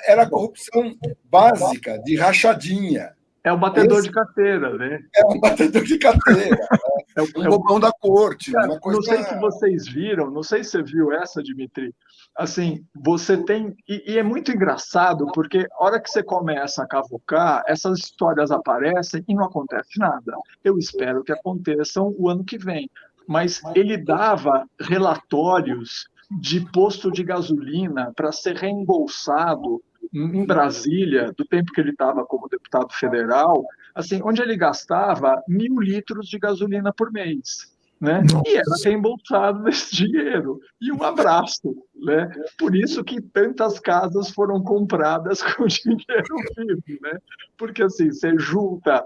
era 0.06 0.22
a 0.22 0.28
corrupção 0.28 0.94
básica, 1.24 1.98
de 2.04 2.16
rachadinha. 2.16 3.14
É 3.42 3.52
o 3.52 3.56
batedor 3.56 4.00
Esse... 4.00 4.08
de 4.08 4.12
carteira, 4.12 4.76
né? 4.76 5.00
É 5.14 5.24
o 5.24 5.40
batedor 5.40 5.84
de 5.84 5.98
carteira. 5.98 6.68
é 7.16 7.22
o, 7.22 7.44
é 7.44 7.48
o 7.48 7.78
da 7.78 7.92
corte. 7.92 8.50
Cara. 8.50 8.78
Não 8.84 9.02
sei 9.02 9.22
se 9.22 9.38
vocês 9.38 9.86
viram, 9.86 10.30
não 10.30 10.42
sei 10.42 10.64
se 10.64 10.72
você 10.72 10.82
viu 10.82 11.12
essa, 11.12 11.40
Dimitri. 11.42 11.94
Assim, 12.36 12.84
você 12.94 13.42
tem. 13.44 13.74
E, 13.88 14.12
e, 14.12 14.18
é 14.18 14.22
muito 14.22 14.52
engraçado, 14.52 15.26
porque 15.32 15.66
a 15.72 15.84
hora 15.84 16.00
que 16.00 16.10
você 16.10 16.22
começa 16.22 16.82
a 16.82 16.86
cavocar, 16.86 17.64
essas 17.66 17.98
histórias 17.98 18.50
aparecem 18.50 19.24
e 19.26 19.34
não 19.34 19.44
acontece 19.44 19.98
nada. 19.98 20.36
Eu 20.62 20.78
espero 20.78 21.24
que 21.24 21.32
aconteçam 21.32 22.14
o 22.18 22.28
ano 22.28 22.44
que 22.44 22.58
vem. 22.58 22.90
Mas 23.26 23.60
ele 23.74 23.96
dava 23.96 24.66
relatórios 24.78 26.08
de 26.30 26.60
posto 26.72 27.10
de 27.10 27.24
gasolina 27.24 28.12
para 28.14 28.30
ser 28.32 28.56
reembolsado 28.56 29.82
em 30.12 30.44
Brasília, 30.44 31.32
do 31.36 31.44
tempo 31.44 31.72
que 31.72 31.80
ele 31.80 31.90
estava 31.90 32.24
como 32.24 32.48
deputado 32.48 32.92
federal, 32.92 33.64
assim, 33.94 34.20
onde 34.22 34.40
ele 34.40 34.56
gastava 34.56 35.42
mil 35.48 35.80
litros 35.80 36.28
de 36.28 36.38
gasolina 36.38 36.92
por 36.92 37.12
mês. 37.12 37.75
Né? 38.00 38.22
E 38.46 38.56
era 38.56 38.64
reembolsado 38.84 39.62
desse 39.64 39.94
dinheiro. 39.94 40.60
E 40.80 40.92
um 40.92 41.02
abraço. 41.02 41.74
Né? 41.94 42.30
Por 42.58 42.74
isso 42.74 43.02
que 43.02 43.20
tantas 43.20 43.78
casas 43.78 44.30
foram 44.30 44.62
compradas 44.62 45.42
com 45.54 45.66
dinheiro 45.66 46.36
vivo. 46.56 47.00
Né? 47.02 47.18
Porque 47.56 47.82
assim, 47.82 48.10
você 48.10 48.38
junta 48.38 49.04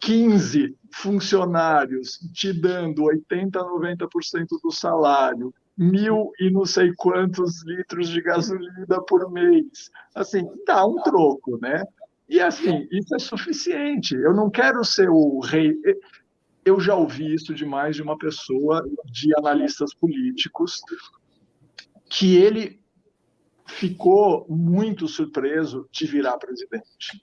15 0.00 0.76
funcionários 0.92 2.18
te 2.32 2.52
dando 2.52 3.04
80, 3.04 3.58
90% 3.60 4.46
do 4.62 4.70
salário, 4.70 5.52
mil 5.76 6.32
e 6.40 6.50
não 6.50 6.64
sei 6.64 6.92
quantos 6.96 7.64
litros 7.64 8.08
de 8.08 8.20
gasolina 8.20 9.00
por 9.06 9.30
mês. 9.30 9.90
Assim, 10.14 10.44
dá 10.66 10.84
um 10.84 10.96
troco, 11.02 11.58
né? 11.60 11.82
E 12.28 12.40
assim, 12.40 12.86
isso 12.90 13.14
é 13.14 13.18
suficiente. 13.18 14.14
Eu 14.14 14.34
não 14.34 14.50
quero 14.50 14.84
ser 14.84 15.08
o 15.08 15.40
rei. 15.40 15.74
Eu 16.64 16.80
já 16.80 16.94
ouvi 16.94 17.34
isso 17.34 17.54
de 17.54 17.64
mais 17.64 17.96
de 17.96 18.02
uma 18.02 18.18
pessoa, 18.18 18.86
de 19.06 19.34
analistas 19.38 19.94
políticos, 19.94 20.80
que 22.10 22.36
ele 22.36 22.80
ficou 23.66 24.46
muito 24.48 25.06
surpreso 25.06 25.86
de 25.92 26.06
virar 26.06 26.38
presidente. 26.38 27.22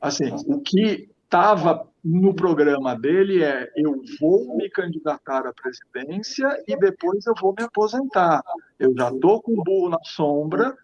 Assim, 0.00 0.30
o 0.46 0.60
que 0.60 1.08
estava 1.24 1.88
no 2.04 2.34
programa 2.34 2.98
dele 2.98 3.42
é 3.42 3.70
eu 3.76 4.00
vou 4.20 4.56
me 4.56 4.68
candidatar 4.70 5.46
à 5.46 5.52
presidência 5.52 6.48
e 6.66 6.76
depois 6.76 7.26
eu 7.26 7.34
vou 7.40 7.54
me 7.56 7.64
aposentar. 7.64 8.42
Eu 8.78 8.94
já 8.96 9.10
estou 9.10 9.42
com 9.42 9.52
o 9.52 9.62
burro 9.62 9.90
na 9.90 9.98
sombra 10.04 10.76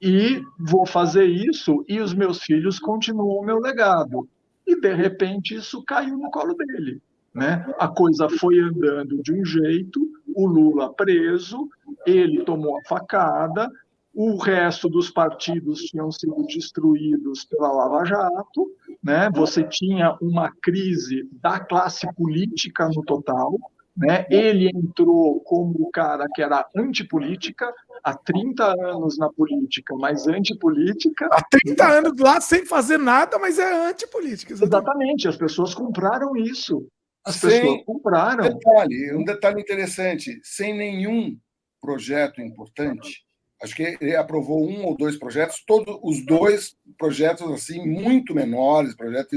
e 0.00 0.42
vou 0.58 0.84
fazer 0.84 1.26
isso 1.26 1.84
e 1.88 2.00
os 2.00 2.12
meus 2.12 2.42
filhos 2.42 2.78
continuam 2.78 3.38
o 3.38 3.44
meu 3.44 3.58
legado. 3.58 4.28
E 4.66 4.80
de 4.80 4.92
repente 4.92 5.54
isso 5.54 5.82
caiu 5.84 6.18
no 6.18 6.30
colo 6.30 6.54
dele. 6.54 7.00
Né? 7.34 7.64
A 7.78 7.88
coisa 7.88 8.28
foi 8.28 8.60
andando 8.60 9.22
de 9.22 9.32
um 9.32 9.44
jeito, 9.44 10.00
o 10.34 10.46
Lula 10.46 10.92
preso, 10.92 11.68
ele 12.06 12.44
tomou 12.44 12.78
a 12.78 12.88
facada, 12.88 13.70
o 14.14 14.36
resto 14.36 14.88
dos 14.88 15.10
partidos 15.10 15.80
tinham 15.84 16.10
sido 16.12 16.44
destruídos 16.46 17.44
pela 17.46 17.72
Lava 17.72 18.04
Jato, 18.04 18.70
né? 19.02 19.30
Você 19.34 19.64
tinha 19.64 20.16
uma 20.20 20.52
crise 20.62 21.26
da 21.40 21.58
classe 21.58 22.06
política 22.14 22.88
no 22.94 23.02
total, 23.02 23.56
né? 23.96 24.26
Ele 24.30 24.68
entrou 24.74 25.40
como 25.40 25.74
o 25.78 25.90
cara 25.90 26.26
que 26.34 26.42
era 26.42 26.66
antipolítica, 26.76 27.72
há 28.04 28.14
30 28.14 28.74
anos 28.86 29.16
na 29.16 29.30
política, 29.30 29.94
mas 29.96 30.26
antipolítica. 30.26 31.28
Há 31.32 31.42
30 31.50 31.88
anos 31.88 32.12
lá 32.18 32.40
sem 32.40 32.66
fazer 32.66 32.98
nada, 32.98 33.38
mas 33.38 33.58
é 33.58 33.88
antipolítica. 33.88 34.52
Exatamente, 34.52 34.74
exatamente 34.74 35.28
as 35.28 35.36
pessoas 35.36 35.74
compraram 35.74 36.36
isso. 36.36 36.86
As 37.24 37.36
sem 37.36 37.60
pessoas 37.60 37.84
compraram. 37.84 38.44
Detalhe, 38.44 39.14
um 39.14 39.24
detalhe 39.24 39.60
interessante: 39.60 40.40
sem 40.42 40.76
nenhum 40.76 41.38
projeto 41.80 42.40
importante, 42.40 43.24
Acho 43.62 43.76
que 43.76 43.96
ele 44.00 44.16
aprovou 44.16 44.68
um 44.68 44.84
ou 44.84 44.96
dois 44.96 45.16
projetos, 45.16 45.62
todos 45.64 45.96
os 46.02 46.26
dois 46.26 46.74
projetos 46.98 47.48
assim 47.52 47.86
muito 47.86 48.34
menores, 48.34 48.96
projeto 48.96 49.36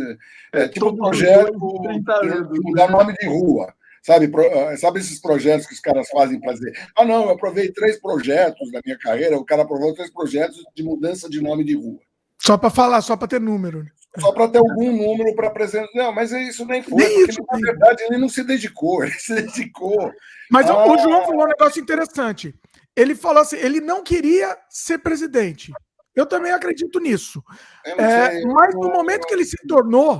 é, 0.51 0.63
é 0.63 0.67
tipo 0.67 0.97
projeto 0.97 1.51
de 1.51 2.59
mudar 2.59 2.89
nome 2.89 3.13
de 3.13 3.27
rua, 3.27 3.71
sabe? 4.01 4.31
Ah, 4.35 4.75
sabe 4.77 4.99
esses 4.99 5.21
projetos 5.21 5.67
que 5.67 5.75
os 5.75 5.79
caras 5.79 6.09
fazem 6.09 6.39
para 6.39 6.53
dizer, 6.53 6.73
ah 6.95 7.05
não, 7.05 7.25
eu 7.25 7.29
aprovei 7.29 7.71
três 7.71 8.01
projetos 8.01 8.71
na 8.71 8.81
minha 8.83 8.97
carreira, 8.97 9.37
o 9.37 9.45
cara 9.45 9.61
aprovou 9.61 9.93
três 9.93 10.11
projetos 10.11 10.57
de 10.75 10.81
mudança 10.81 11.29
de 11.29 11.39
nome 11.39 11.63
de 11.63 11.75
rua. 11.75 11.99
Só 12.41 12.57
para 12.57 12.71
falar, 12.71 13.01
só 13.03 13.15
para 13.15 13.27
ter 13.27 13.39
número. 13.39 13.85
Né? 14.17 14.21
Só 14.21 14.31
para 14.31 14.47
ter 14.47 14.59
algum 14.59 14.91
número 14.91 15.35
para 15.35 15.47
apresentar. 15.47 15.89
Não, 15.93 16.13
mas 16.13 16.31
isso 16.31 16.65
nem 16.65 16.81
foi, 16.81 16.97
nem 16.97 17.15
porque 17.15 17.31
isso, 17.31 17.45
na 17.51 17.59
verdade 17.59 18.03
ele 18.03 18.17
não 18.17 18.29
se 18.29 18.43
dedicou, 18.43 19.03
ele 19.05 19.13
se 19.13 19.35
dedicou. 19.35 20.11
Mas 20.49 20.69
ah, 20.69 20.85
o 20.85 20.97
João 20.97 21.25
falou 21.25 21.43
um 21.43 21.47
negócio 21.47 21.81
interessante 21.81 22.53
ele 22.95 23.13
falou 23.13 23.41
assim: 23.41 23.57
ele 23.57 23.81
não 23.81 24.01
queria 24.01 24.57
ser 24.69 24.99
presidente. 24.99 25.71
Eu 26.15 26.25
também 26.25 26.51
acredito 26.51 26.99
nisso. 26.99 27.43
É, 27.85 28.41
mas 28.45 28.73
no 28.73 28.89
momento 28.89 29.27
que 29.27 29.33
ele 29.33 29.43
se 29.43 29.57
tornou 29.67 30.17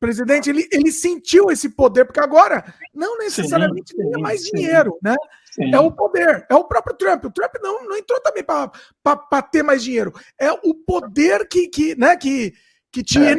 presidente, 0.00 0.48
ele, 0.48 0.66
ele 0.72 0.90
sentiu 0.90 1.50
esse 1.50 1.68
poder, 1.68 2.06
porque 2.06 2.20
agora 2.20 2.64
não 2.94 3.18
necessariamente 3.18 3.94
tem 3.94 4.22
mais 4.22 4.42
sim, 4.42 4.50
dinheiro, 4.54 4.98
né? 5.02 5.14
Sim. 5.52 5.74
É 5.74 5.78
o 5.78 5.90
poder, 5.90 6.46
é 6.50 6.54
o 6.54 6.64
próprio 6.64 6.96
Trump. 6.96 7.24
O 7.26 7.30
Trump 7.30 7.52
não, 7.62 7.84
não 7.84 7.96
entrou 7.96 8.20
também 8.20 8.42
para 8.42 9.42
ter 9.42 9.62
mais 9.62 9.82
dinheiro. 9.82 10.12
É 10.38 10.50
o 10.50 10.74
poder 10.74 11.46
que, 11.46 11.68
que, 11.68 11.94
né, 11.94 12.16
que, 12.16 12.54
que 12.94 13.02
tinha. 13.02 13.30
É, 13.30 13.34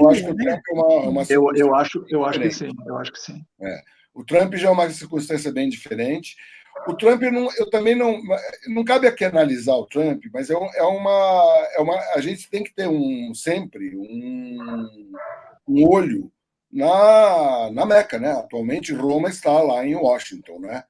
eu 0.00 0.08
acho 0.08 0.24
que 0.24 0.30
o 0.30 0.36
Trump 0.36 0.60
é 0.66 0.72
uma, 0.72 0.86
uma 1.10 1.22
eu, 1.28 1.44
eu, 1.54 1.74
acho, 1.74 2.04
eu 2.08 2.24
acho 2.24 2.40
que 2.40 2.50
sim, 2.50 2.70
eu 2.86 2.96
acho 2.96 3.12
que 3.12 3.20
sim. 3.20 3.44
É. 3.60 3.82
O 4.14 4.24
Trump 4.24 4.54
já 4.54 4.68
é 4.68 4.70
uma 4.70 4.88
circunstância 4.88 5.52
bem 5.52 5.68
diferente. 5.68 6.34
O 6.86 6.94
Trump, 6.94 7.20
não, 7.22 7.48
eu 7.58 7.68
também 7.68 7.94
não. 7.94 8.18
Não 8.68 8.84
cabe 8.84 9.06
aqui 9.06 9.24
analisar 9.24 9.74
o 9.74 9.86
Trump, 9.86 10.24
mas 10.32 10.48
é, 10.48 10.54
é, 10.54 10.82
uma, 10.82 11.68
é 11.76 11.80
uma. 11.80 11.96
A 12.14 12.20
gente 12.20 12.48
tem 12.48 12.64
que 12.64 12.74
ter 12.74 12.88
um 12.88 13.34
sempre 13.34 13.94
um, 13.94 15.12
um 15.68 15.86
olho 15.86 16.32
na, 16.72 17.70
na 17.70 17.84
Meca, 17.84 18.18
né? 18.18 18.32
Atualmente 18.32 18.94
Roma 18.94 19.28
está 19.28 19.60
lá 19.60 19.84
em 19.86 19.96
Washington, 19.96 20.60
né? 20.60 20.84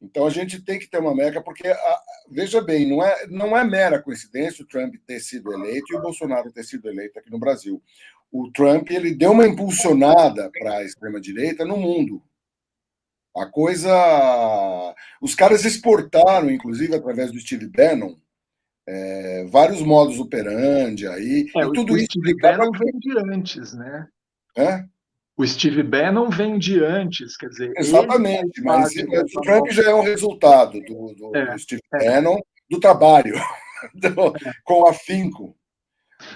Então 0.00 0.26
a 0.26 0.30
gente 0.30 0.62
tem 0.62 0.78
que 0.78 0.88
ter 0.88 0.98
uma 0.98 1.14
meca, 1.14 1.42
porque 1.42 1.64
veja 2.30 2.60
bem, 2.60 2.88
não 2.88 3.02
é, 3.02 3.26
não 3.26 3.56
é 3.56 3.64
mera 3.64 4.00
coincidência 4.00 4.64
o 4.64 4.68
Trump 4.68 4.94
ter 5.06 5.20
sido 5.20 5.52
eleito 5.52 5.92
e 5.92 5.96
o 5.96 6.00
Bolsonaro 6.02 6.52
ter 6.52 6.62
sido 6.62 6.88
eleito 6.88 7.18
aqui 7.18 7.30
no 7.30 7.38
Brasil. 7.38 7.82
O 8.30 8.50
Trump 8.52 8.90
ele 8.90 9.14
deu 9.14 9.32
uma 9.32 9.46
impulsionada 9.46 10.50
para 10.58 10.78
a 10.78 10.84
extrema 10.84 11.20
direita 11.20 11.64
no 11.64 11.76
mundo. 11.76 12.22
A 13.36 13.46
coisa. 13.46 14.94
Os 15.20 15.34
caras 15.34 15.64
exportaram, 15.64 16.50
inclusive, 16.50 16.94
através 16.94 17.30
do 17.30 17.38
Steve 17.38 17.68
Bannon, 17.68 18.16
é, 18.86 19.44
vários 19.46 19.80
modos 19.82 20.18
operandi 20.18 21.06
aí. 21.06 21.50
É, 21.56 21.60
e 21.64 21.72
tudo 21.72 21.92
o 21.92 21.96
isso. 21.96 22.06
Steve 22.10 22.34
Bannon 22.40 22.70
vem 22.72 22.98
de 22.98 23.18
antes, 23.18 23.72
né? 23.74 24.08
É? 24.56 24.84
O 25.38 25.46
Steve 25.46 25.84
Bannon 25.84 26.28
vem 26.28 26.58
de 26.58 26.82
antes, 26.84 27.36
quer 27.36 27.48
dizer. 27.48 27.72
Exatamente, 27.76 28.60
mas, 28.60 28.92
o 28.96 29.40
Trump 29.40 29.68
já 29.70 29.90
é 29.90 29.94
um 29.94 30.02
resultado 30.02 30.80
do, 30.80 31.14
do, 31.14 31.36
é, 31.36 31.52
do 31.52 31.58
Steve 31.60 31.80
é. 31.94 32.20
Bannon, 32.20 32.40
do 32.68 32.80
trabalho, 32.80 33.34
do, 33.94 34.08
é. 34.08 34.52
com 34.64 34.88
afinco. 34.88 35.56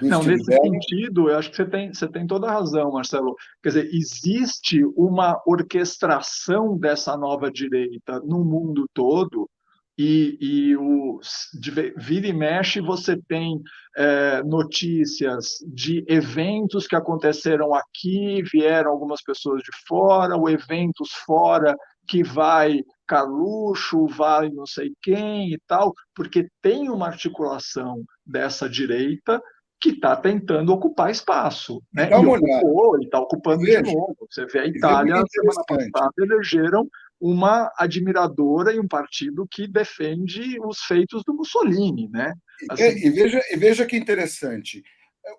Não, 0.01 0.23
nesse 0.23 0.45
sentido, 0.45 1.29
eu 1.29 1.37
acho 1.37 1.51
que 1.51 1.57
você 1.57 1.65
tem, 1.65 1.93
você 1.93 2.07
tem 2.07 2.25
toda 2.29 2.47
a 2.47 2.53
razão, 2.53 2.93
Marcelo. 2.93 3.35
Quer 3.61 3.71
dizer, 3.71 3.91
existe 3.93 4.85
uma 4.97 5.43
orquestração 5.45 6.79
dessa 6.79 7.17
nova 7.17 7.51
direita 7.51 8.21
no 8.21 8.45
mundo 8.45 8.87
todo, 8.95 9.51
e, 9.99 10.39
e 10.41 10.77
o, 10.77 11.21
de, 11.61 11.71
vira 11.97 12.27
e 12.27 12.33
mexe 12.33 12.81
você 12.81 13.17
tem 13.29 13.61
é, 13.97 14.43
notícias 14.43 15.59
de 15.67 16.05
eventos 16.09 16.87
que 16.87 16.97
aconteceram 16.97 17.75
aqui, 17.75 18.43
vieram 18.51 18.91
algumas 18.91 19.23
pessoas 19.23 19.63
de 19.63 19.71
fora, 19.87 20.37
ou 20.37 20.49
eventos 20.49 21.11
fora 21.25 21.77
que 22.09 22.23
vai 22.23 22.83
Carluxo, 23.07 24.07
vai 24.07 24.49
não 24.49 24.67
sei 24.67 24.93
quem 25.03 25.53
e 25.53 25.59
tal, 25.67 25.93
porque 26.15 26.49
tem 26.63 26.89
uma 26.89 27.07
articulação 27.07 28.03
dessa 28.25 28.69
direita 28.69 29.41
que 29.83 29.91
está 29.91 30.17
tentando 30.17 30.73
ocupar 30.73 31.11
espaço. 31.11 31.83
Né? 31.93 32.07
Dá 32.07 32.21
uma 32.21 32.39
e 32.39 32.41
ocupou, 32.41 32.99
está 33.01 33.19
ocupando 33.19 33.65
de 33.65 33.83
novo. 33.83 34.17
Você 34.31 34.47
vê 34.47 34.61
a 34.61 34.67
Itália, 34.67 35.23
semana 35.29 35.65
passada, 35.67 36.13
elegeram 36.19 36.89
uma 37.23 37.73
admiradora 37.79 38.73
e 38.75 38.81
um 38.81 38.89
partido 38.89 39.47
que 39.49 39.69
defende 39.69 40.59
os 40.61 40.81
feitos 40.81 41.23
do 41.25 41.33
Mussolini. 41.33 42.09
Né? 42.11 42.35
Assim, 42.69 42.83
e, 42.83 43.07
e, 43.07 43.11
veja, 43.11 43.41
e 43.49 43.57
veja 43.57 43.87
que 43.87 43.97
interessante. 43.97 44.83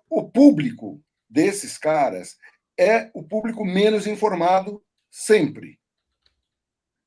O 0.08 0.30
público 0.30 0.98
desses 1.28 1.76
caras 1.76 2.38
é 2.80 3.10
o 3.12 3.22
público 3.22 3.66
menos 3.66 4.06
informado 4.06 4.82
sempre. 5.10 5.78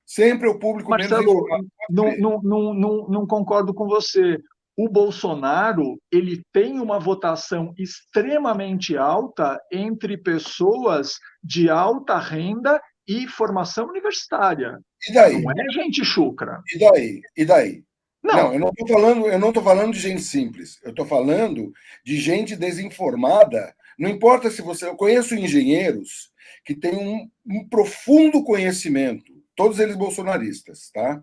Sempre 0.06 0.48
o 0.48 0.60
público 0.60 0.92
Marcelo, 0.92 1.26
menos 1.26 1.42
informado. 1.42 1.68
Não, 1.90 2.18
não, 2.18 2.42
não, 2.44 2.74
não, 2.74 3.08
não 3.10 3.28
concordo 3.28 3.74
com 3.74 3.88
você 3.88 4.38
o 4.78 4.88
Bolsonaro 4.88 6.00
ele 6.12 6.44
tem 6.54 6.80
uma 6.80 7.00
votação 7.00 7.74
extremamente 7.80 8.96
alta 8.96 9.60
entre 9.72 10.16
pessoas 10.16 11.18
de 11.44 11.68
alta 11.68 12.20
renda 12.20 12.80
e 13.08 13.28
formação 13.28 13.88
universitária. 13.88 14.80
E 15.08 15.14
daí? 15.14 15.42
Não 15.42 15.52
é 15.52 15.70
gente 15.72 16.04
chucra. 16.04 16.62
E 16.74 16.80
daí? 16.80 17.22
E 17.36 17.46
daí? 17.46 17.84
Não, 18.24 18.36
não 18.36 18.54
eu 18.54 18.60
não 18.60 18.70
estou 18.70 18.88
falando, 18.88 19.28
eu 19.28 19.40
não 19.40 19.54
tô 19.54 19.62
falando 19.62 19.94
de 19.94 20.00
gente 20.00 20.22
simples. 20.22 20.80
Eu 20.84 20.90
estou 20.92 21.06
falando 21.06 21.72
de 22.06 22.18
gente 22.18 22.56
desinformada. 22.56 23.74
Não 23.98 24.10
importa 24.10 24.50
se 24.52 24.62
você. 24.62 24.88
Eu 24.88 24.96
conheço 24.96 25.36
engenheiros 25.36 26.32
que 26.66 26.76
têm 26.76 26.96
um, 26.96 27.30
um 27.46 27.68
profundo 27.68 28.44
conhecimento, 28.44 29.32
todos 29.56 29.80
eles 29.80 29.96
bolsonaristas, 29.96 30.92
tá? 30.94 31.22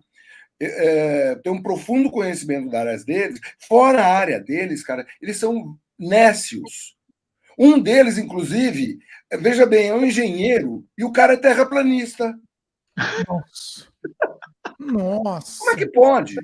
é, 0.59 1.35
tem 1.35 1.51
um 1.51 1.61
profundo 1.61 2.09
conhecimento 2.09 2.69
das 2.69 2.81
áreas 2.81 3.05
deles, 3.05 3.39
fora 3.67 4.01
a 4.01 4.17
área 4.17 4.39
deles, 4.39 4.83
cara, 4.83 5.05
eles 5.21 5.37
são 5.37 5.77
nécios. 5.97 6.95
Um 7.57 7.79
deles, 7.79 8.17
inclusive, 8.17 8.97
veja 9.39 9.65
bem, 9.65 9.89
é 9.89 9.93
um 9.93 10.05
engenheiro 10.05 10.85
e 10.97 11.03
o 11.03 11.11
cara 11.11 11.33
é 11.33 11.37
terraplanista. 11.37 12.33
Nossa. 13.27 13.87
Nossa. 14.79 15.59
Como 15.59 15.71
é 15.71 15.75
que 15.75 15.87
pode? 15.87 16.35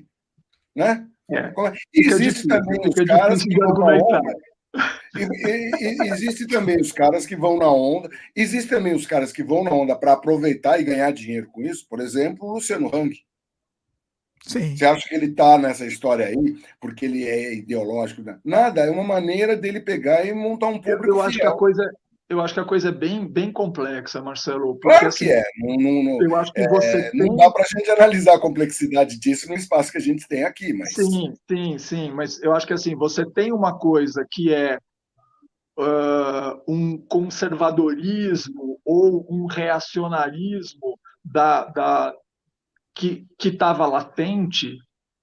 Né? 0.76 1.08
É. 1.30 1.54
existe 1.94 2.48
também 2.48 2.80
os 2.86 3.06
caras 3.06 3.44
que 3.44 3.56
vão 3.56 3.74
na 3.74 3.96
onda. 3.96 4.34
E, 5.16 5.24
e, 5.24 6.04
e, 6.04 6.10
existe 6.12 6.48
também 6.48 6.80
os 6.80 6.92
caras 6.92 7.26
que 7.26 7.36
vão 7.36 7.58
na 7.58 7.72
onda. 7.72 8.10
Existem 8.36 8.78
também 8.78 8.94
os 8.94 9.06
caras 9.06 9.32
que 9.32 9.44
vão 9.44 9.64
na 9.64 9.72
onda 9.72 9.96
para 9.96 10.14
aproveitar 10.14 10.80
e 10.80 10.84
ganhar 10.84 11.12
dinheiro 11.12 11.48
com 11.48 11.62
isso. 11.62 11.88
Por 11.88 12.00
exemplo, 12.00 12.48
o 12.48 12.54
Luciano 12.54 12.90
Hang. 12.94 13.18
Sim. 14.44 14.76
Você 14.76 14.86
acha 14.86 15.08
que 15.08 15.14
ele 15.14 15.28
está 15.28 15.58
nessa 15.58 15.86
história 15.86 16.26
aí 16.26 16.58
porque 16.80 17.06
ele 17.06 17.28
é 17.28 17.54
ideológico? 17.54 18.24
Nada, 18.44 18.82
é 18.82 18.90
uma 18.90 19.04
maneira 19.04 19.56
dele 19.56 19.80
pegar 19.80 20.26
e 20.26 20.34
montar 20.34 20.68
um 20.68 20.82
público. 20.82 21.06
Eu 21.06 21.22
acho 21.22 21.38
fiel. 21.38 21.52
que 21.52 21.56
a 21.56 21.58
coisa, 21.58 21.92
eu 22.32 22.40
acho 22.40 22.54
que 22.54 22.60
a 22.62 22.66
coisa 22.66 22.88
é 22.90 22.92
bem, 22.94 23.28
bem 23.28 23.52
complexa, 23.52 24.22
Marcelo. 24.22 24.80
Porque, 24.80 24.88
claro 24.88 25.00
que 25.02 25.06
assim, 25.08 25.30
é. 25.30 25.44
Não, 25.58 25.76
não, 25.76 26.04
não, 26.04 26.24
eu 26.24 26.36
acho 26.38 26.54
que 26.54 26.62
é, 26.62 26.70
você 26.70 27.12
não 27.14 27.28
tem... 27.28 27.36
dá 27.36 27.52
para 27.52 27.64
a 27.64 27.68
gente 27.68 27.90
analisar 27.92 28.36
a 28.36 28.40
complexidade 28.40 29.20
disso 29.20 29.50
no 29.50 29.56
espaço 29.56 29.92
que 29.92 29.98
a 29.98 30.02
gente 30.02 30.26
tem 30.30 30.46
aqui, 30.46 30.72
mas 30.72 30.94
sim, 30.94 31.34
sim, 31.50 31.78
sim. 31.78 32.12
Mas 32.12 32.42
eu 32.42 32.54
acho 32.54 32.66
que 32.66 32.72
assim 32.72 32.96
você 32.96 33.30
tem 33.30 33.52
uma 33.52 33.78
coisa 33.78 34.26
que 34.32 34.54
é 34.54 34.78
uh, 35.78 36.64
um 36.66 36.98
conservadorismo 36.98 38.80
ou 38.86 39.28
um 39.30 39.46
reacionarismo 39.46 40.98
da, 41.26 41.66
da, 41.66 42.16
que 42.96 43.28
estava 43.44 43.86
latente 43.86 44.78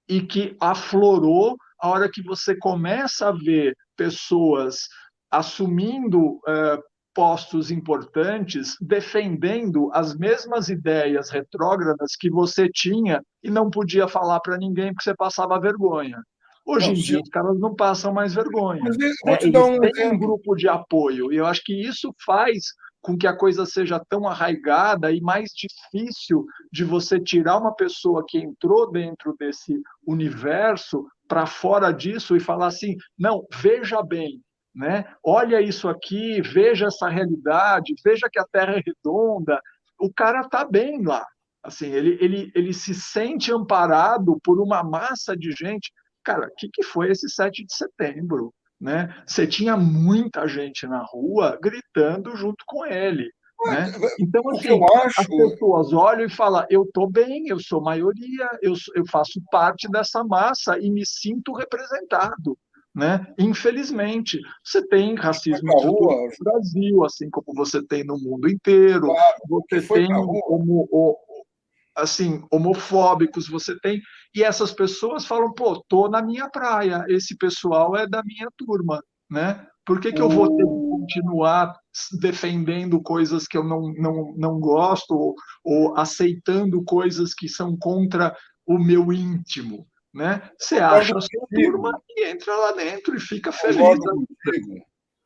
e 0.06 0.20
que 0.20 0.54
aflorou 0.60 1.56
a 1.80 1.88
hora 1.88 2.10
que 2.12 2.22
você 2.22 2.54
começa 2.54 3.28
a 3.28 3.32
ver 3.32 3.74
pessoas 3.96 4.88
assumindo 5.30 6.20
uh, 6.20 6.82
postos 7.18 7.72
importantes, 7.72 8.76
defendendo 8.80 9.90
as 9.92 10.16
mesmas 10.16 10.68
ideias 10.68 11.30
retrógradas 11.30 12.14
que 12.16 12.30
você 12.30 12.70
tinha 12.72 13.20
e 13.42 13.50
não 13.50 13.68
podia 13.68 14.06
falar 14.06 14.38
para 14.38 14.56
ninguém 14.56 14.94
porque 14.94 15.02
você 15.02 15.16
passava 15.16 15.58
vergonha. 15.58 16.22
Hoje 16.64 16.86
não, 16.86 16.92
em 16.92 16.96
dia, 16.96 17.20
os 17.20 17.28
caras 17.28 17.58
não 17.58 17.74
passam 17.74 18.12
mais 18.14 18.34
vergonha. 18.34 18.80
Mas, 18.84 18.96
né? 18.96 19.10
Eles 19.40 19.92
têm 19.94 20.12
um 20.12 20.16
grupo 20.16 20.54
de 20.54 20.68
apoio, 20.68 21.32
e 21.32 21.36
eu 21.36 21.46
acho 21.46 21.60
que 21.64 21.74
isso 21.74 22.14
faz 22.24 22.66
com 23.00 23.18
que 23.18 23.26
a 23.26 23.36
coisa 23.36 23.66
seja 23.66 24.00
tão 24.08 24.28
arraigada 24.28 25.10
e 25.10 25.20
mais 25.20 25.50
difícil 25.50 26.46
de 26.72 26.84
você 26.84 27.18
tirar 27.18 27.58
uma 27.58 27.74
pessoa 27.74 28.24
que 28.28 28.38
entrou 28.38 28.92
dentro 28.92 29.34
desse 29.36 29.82
universo 30.06 31.04
para 31.26 31.46
fora 31.46 31.90
disso 31.90 32.36
e 32.36 32.40
falar 32.40 32.68
assim: 32.68 32.94
não, 33.18 33.44
veja 33.60 34.00
bem, 34.04 34.40
né? 34.74 35.04
Olha 35.24 35.60
isso 35.60 35.88
aqui, 35.88 36.40
veja 36.42 36.86
essa 36.86 37.08
realidade, 37.08 37.94
veja 38.04 38.28
que 38.30 38.38
a 38.38 38.46
Terra 38.50 38.74
é 38.74 38.82
redonda. 38.84 39.60
O 39.98 40.12
cara 40.12 40.40
está 40.40 40.64
bem 40.64 41.02
lá. 41.04 41.26
Assim, 41.62 41.90
ele, 41.90 42.16
ele, 42.20 42.52
ele 42.54 42.72
se 42.72 42.94
sente 42.94 43.52
amparado 43.52 44.38
por 44.42 44.60
uma 44.60 44.82
massa 44.82 45.36
de 45.36 45.50
gente. 45.52 45.92
Cara, 46.24 46.46
o 46.46 46.54
que, 46.56 46.68
que 46.72 46.82
foi 46.82 47.10
esse 47.10 47.28
7 47.28 47.64
de 47.64 47.74
setembro? 47.74 48.52
né? 48.80 49.12
Você 49.26 49.46
tinha 49.46 49.76
muita 49.76 50.46
gente 50.46 50.86
na 50.86 51.02
rua 51.02 51.58
gritando 51.60 52.36
junto 52.36 52.64
com 52.66 52.86
ele. 52.86 53.30
Né? 53.66 53.92
Então, 54.20 54.48
assim, 54.50 54.68
eu 54.68 54.84
acho... 54.84 55.20
as 55.20 55.26
pessoas 55.26 55.92
olham 55.92 56.26
e 56.26 56.30
falam: 56.30 56.64
eu 56.70 56.84
estou 56.84 57.10
bem, 57.10 57.48
eu 57.48 57.58
sou 57.58 57.82
maioria, 57.82 58.48
eu, 58.62 58.74
eu 58.94 59.04
faço 59.10 59.42
parte 59.50 59.90
dessa 59.90 60.22
massa 60.22 60.78
e 60.78 60.88
me 60.90 61.04
sinto 61.04 61.52
representado. 61.52 62.56
Né? 62.98 63.24
Infelizmente, 63.38 64.40
você 64.64 64.84
tem 64.88 65.14
racismo 65.14 65.72
no 65.84 66.28
Brasil, 66.42 67.04
assim 67.04 67.30
como 67.30 67.46
você 67.54 67.80
tem 67.86 68.02
no 68.04 68.18
mundo 68.18 68.48
inteiro. 68.48 69.06
Claro, 69.06 69.38
você 69.48 69.80
tem 69.80 70.08
como 70.08 71.16
assim, 71.96 72.42
homofóbicos 72.50 73.48
você 73.48 73.78
tem, 73.80 74.00
e 74.34 74.42
essas 74.42 74.72
pessoas 74.72 75.26
falam, 75.26 75.52
pô, 75.52 75.80
tô 75.88 76.08
na 76.08 76.20
minha 76.20 76.48
praia, 76.48 77.04
esse 77.08 77.36
pessoal 77.36 77.96
é 77.96 78.06
da 78.06 78.22
minha 78.24 78.48
turma, 78.56 79.02
né? 79.30 79.64
Por 79.86 80.00
que, 80.00 80.12
que 80.12 80.20
eu 80.20 80.28
vou 80.28 80.48
ter 80.56 80.64
que 80.64 80.88
continuar 80.90 81.74
defendendo 82.20 83.00
coisas 83.00 83.46
que 83.46 83.56
eu 83.56 83.64
não, 83.64 83.92
não, 83.94 84.34
não 84.36 84.60
gosto 84.60 85.12
ou, 85.14 85.34
ou 85.64 85.96
aceitando 85.96 86.84
coisas 86.84 87.32
que 87.32 87.48
são 87.48 87.76
contra 87.76 88.36
o 88.66 88.76
meu 88.76 89.12
íntimo? 89.12 89.86
Né? 90.12 90.42
Você 90.58 90.76
acha 90.76 91.16
a 91.16 91.20
sua 91.20 91.46
turma 91.54 92.02
e 92.08 92.26
entra 92.26 92.56
lá 92.56 92.72
dentro 92.72 93.16
e 93.16 93.20
fica 93.20 93.52
feliz. 93.52 93.76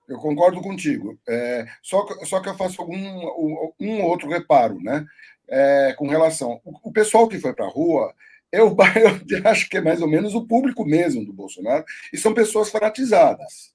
Eu 0.09 0.19
concordo 0.19 0.61
contigo. 0.61 1.19
É, 1.27 1.67
só, 1.83 2.07
só 2.25 2.41
que 2.41 2.49
eu 2.49 2.57
faço 2.57 2.83
algum 2.83 2.97
um, 2.97 3.73
um 3.81 4.03
outro 4.03 4.29
reparo, 4.29 4.79
né? 4.81 5.07
é, 5.53 5.95
com 5.97 6.09
relação. 6.09 6.61
O, 6.65 6.89
o, 6.89 6.93
pessoal 6.93 7.29
que 7.29 7.39
foi 7.39 7.53
para 7.53 7.67
a 7.67 7.71
rua, 7.71 8.15
eu, 8.51 8.75
eu 9.29 9.51
acho 9.51 9.69
que 9.69 9.77
é 9.77 9.81
mais 9.83 10.01
ou 10.01 10.09
menos 10.09 10.35
o 10.35 10.47
público 10.47 10.85
mesmo 10.85 11.25
do 11.25 11.33
Bolsonaro, 11.33 11.85
e 12.11 12.17
são 12.17 12.33
pessoas 12.33 12.71
fanatizadas. 12.71 13.75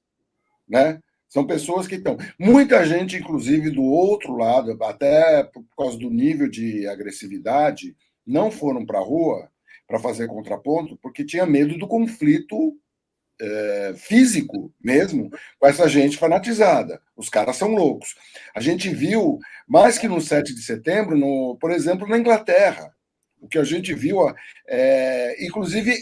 Né? 0.68 1.00
São 1.30 1.46
pessoas 1.46 1.88
que 1.88 1.96
estão. 1.96 2.18
Muita 2.40 2.84
gente, 2.84 3.16
inclusive, 3.16 3.70
do 3.70 3.84
outro 3.84 4.36
lado, 4.36 4.78
até 4.84 5.44
por 5.44 5.64
causa 5.78 5.98
do 5.98 6.10
nível 6.10 6.50
de 6.50 6.88
agressividade, 6.88 7.96
não 8.26 8.50
foram 8.50 8.86
para 8.86 9.00
a 9.00 9.04
rua 9.04 9.50
para 9.88 10.00
fazer 10.00 10.28
contraponto, 10.28 10.98
porque 10.98 11.24
tinha 11.24 11.46
medo 11.46 11.78
do 11.78 11.88
conflito 11.88 12.78
é, 13.40 13.94
físico 13.96 14.74
mesmo 14.84 15.30
com 15.60 15.68
essa 15.68 15.88
gente 15.88 16.18
fanatizada. 16.18 17.02
Os 17.16 17.30
caras 17.30 17.56
são 17.56 17.70
loucos. 17.70 18.16
A 18.56 18.60
gente 18.60 18.90
viu, 18.90 19.40
mais 19.68 19.98
que 19.98 20.08
no 20.08 20.20
7 20.20 20.54
de 20.54 20.62
setembro, 20.62 21.18
no, 21.18 21.58
por 21.60 21.72
exemplo, 21.72 22.08
na 22.08 22.18
Inglaterra. 22.18 22.94
O 23.40 23.48
que 23.48 23.60
a 23.60 23.64
gente 23.64 23.94
viu, 23.94 24.18
é, 24.68 25.46
inclusive, 25.46 25.96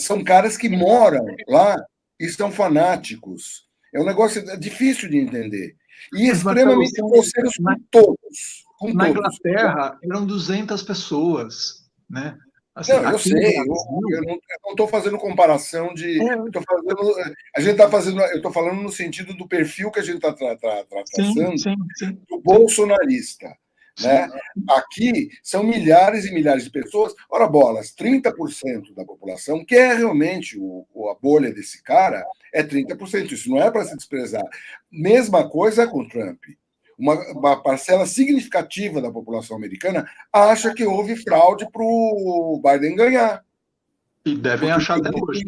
são 0.00 0.24
caras 0.24 0.56
que 0.56 0.68
moram 0.68 1.24
lá 1.46 1.76
e 2.18 2.28
são 2.28 2.50
fanáticos. 2.50 3.68
É 3.94 4.00
um 4.00 4.06
negócio 4.06 4.42
difícil 4.58 5.08
de 5.08 5.18
entender. 5.18 5.76
E 6.14 6.28
extremamente 6.28 7.00
grosseiros 7.00 7.54
com 7.56 7.74
todos. 7.90 8.64
Com 8.78 8.94
na 8.94 9.12
todos. 9.12 9.18
Inglaterra, 9.18 9.98
eram 10.02 10.24
200 10.24 10.82
pessoas, 10.82 11.88
né? 12.08 12.38
Assim, 12.78 12.92
não, 12.92 13.10
eu 13.10 13.18
sei, 13.18 13.58
eu, 13.58 13.64
eu, 14.10 14.22
não 14.22 14.70
estou 14.70 14.86
fazendo 14.86 15.18
comparação 15.18 15.92
de. 15.92 16.22
É. 16.22 16.36
Fazendo, 16.62 17.14
a 17.56 17.60
gente 17.60 17.72
está 17.72 17.90
fazendo. 17.90 18.20
Eu 18.20 18.36
estou 18.36 18.52
falando 18.52 18.80
no 18.80 18.92
sentido 18.92 19.34
do 19.34 19.48
perfil 19.48 19.90
que 19.90 19.98
a 19.98 20.02
gente 20.02 20.16
está 20.16 20.32
tra, 20.32 20.56
tra, 20.56 20.84
tra, 20.84 21.02
traçando 21.02 21.58
sim, 21.58 21.74
sim, 21.74 21.76
sim. 21.96 22.18
do 22.28 22.40
bolsonarista. 22.40 23.48
Né? 24.00 24.28
Aqui 24.70 25.28
são 25.42 25.64
milhares 25.64 26.24
e 26.24 26.32
milhares 26.32 26.62
de 26.62 26.70
pessoas. 26.70 27.12
Ora, 27.28 27.48
bolas, 27.48 27.92
30% 27.92 28.94
da 28.94 29.04
população, 29.04 29.64
que 29.64 29.74
é 29.74 29.94
realmente 29.94 30.56
o, 30.56 30.86
a 31.10 31.16
bolha 31.20 31.52
desse 31.52 31.82
cara, 31.82 32.24
é 32.54 32.62
30%. 32.62 33.32
Isso 33.32 33.50
não 33.50 33.60
é 33.60 33.70
para 33.72 33.84
se 33.84 33.96
desprezar. 33.96 34.44
Mesma 34.88 35.50
coisa 35.50 35.84
com 35.84 36.06
Trump. 36.06 36.44
Uma, 36.98 37.14
uma 37.32 37.62
parcela 37.62 38.04
significativa 38.06 39.00
da 39.00 39.10
população 39.10 39.56
americana 39.56 40.08
acha 40.32 40.74
que 40.74 40.84
houve 40.84 41.16
fraude 41.16 41.66
para 41.70 41.82
o 41.82 42.60
Biden 42.62 42.96
ganhar. 42.96 43.44
E 44.24 44.34
devem 44.34 44.68
Porque 44.68 44.72
achar 44.72 44.98
até 44.98 45.10
hoje. 45.10 45.44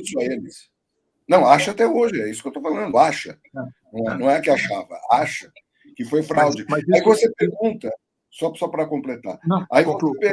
Não, 1.29 1.47
acha 1.47 1.71
até 1.73 1.87
hoje, 1.87 2.21
é 2.21 2.31
isso 2.31 2.43
que 2.43 2.49
eu 2.49 2.51
estou 2.51 2.63
falando, 2.63 2.97
acha. 2.97 3.39
É. 3.55 3.81
Não 3.93 4.13
é, 4.13 4.19
não 4.19 4.31
é 4.31 4.41
que 4.41 4.51
achava, 4.51 4.99
acha 5.11 5.51
que 5.97 6.05
foi 6.05 6.23
fraude. 6.23 6.65
Mas, 6.69 6.85
mas 6.87 7.01
Aí 7.01 7.05
você 7.05 7.31
pergunta, 7.33 7.93
só, 8.31 8.55
só 8.55 8.69
para 8.69 8.87
completar. 8.87 9.39
Não, 9.45 9.67
aí, 9.71 9.85
você, 9.85 10.27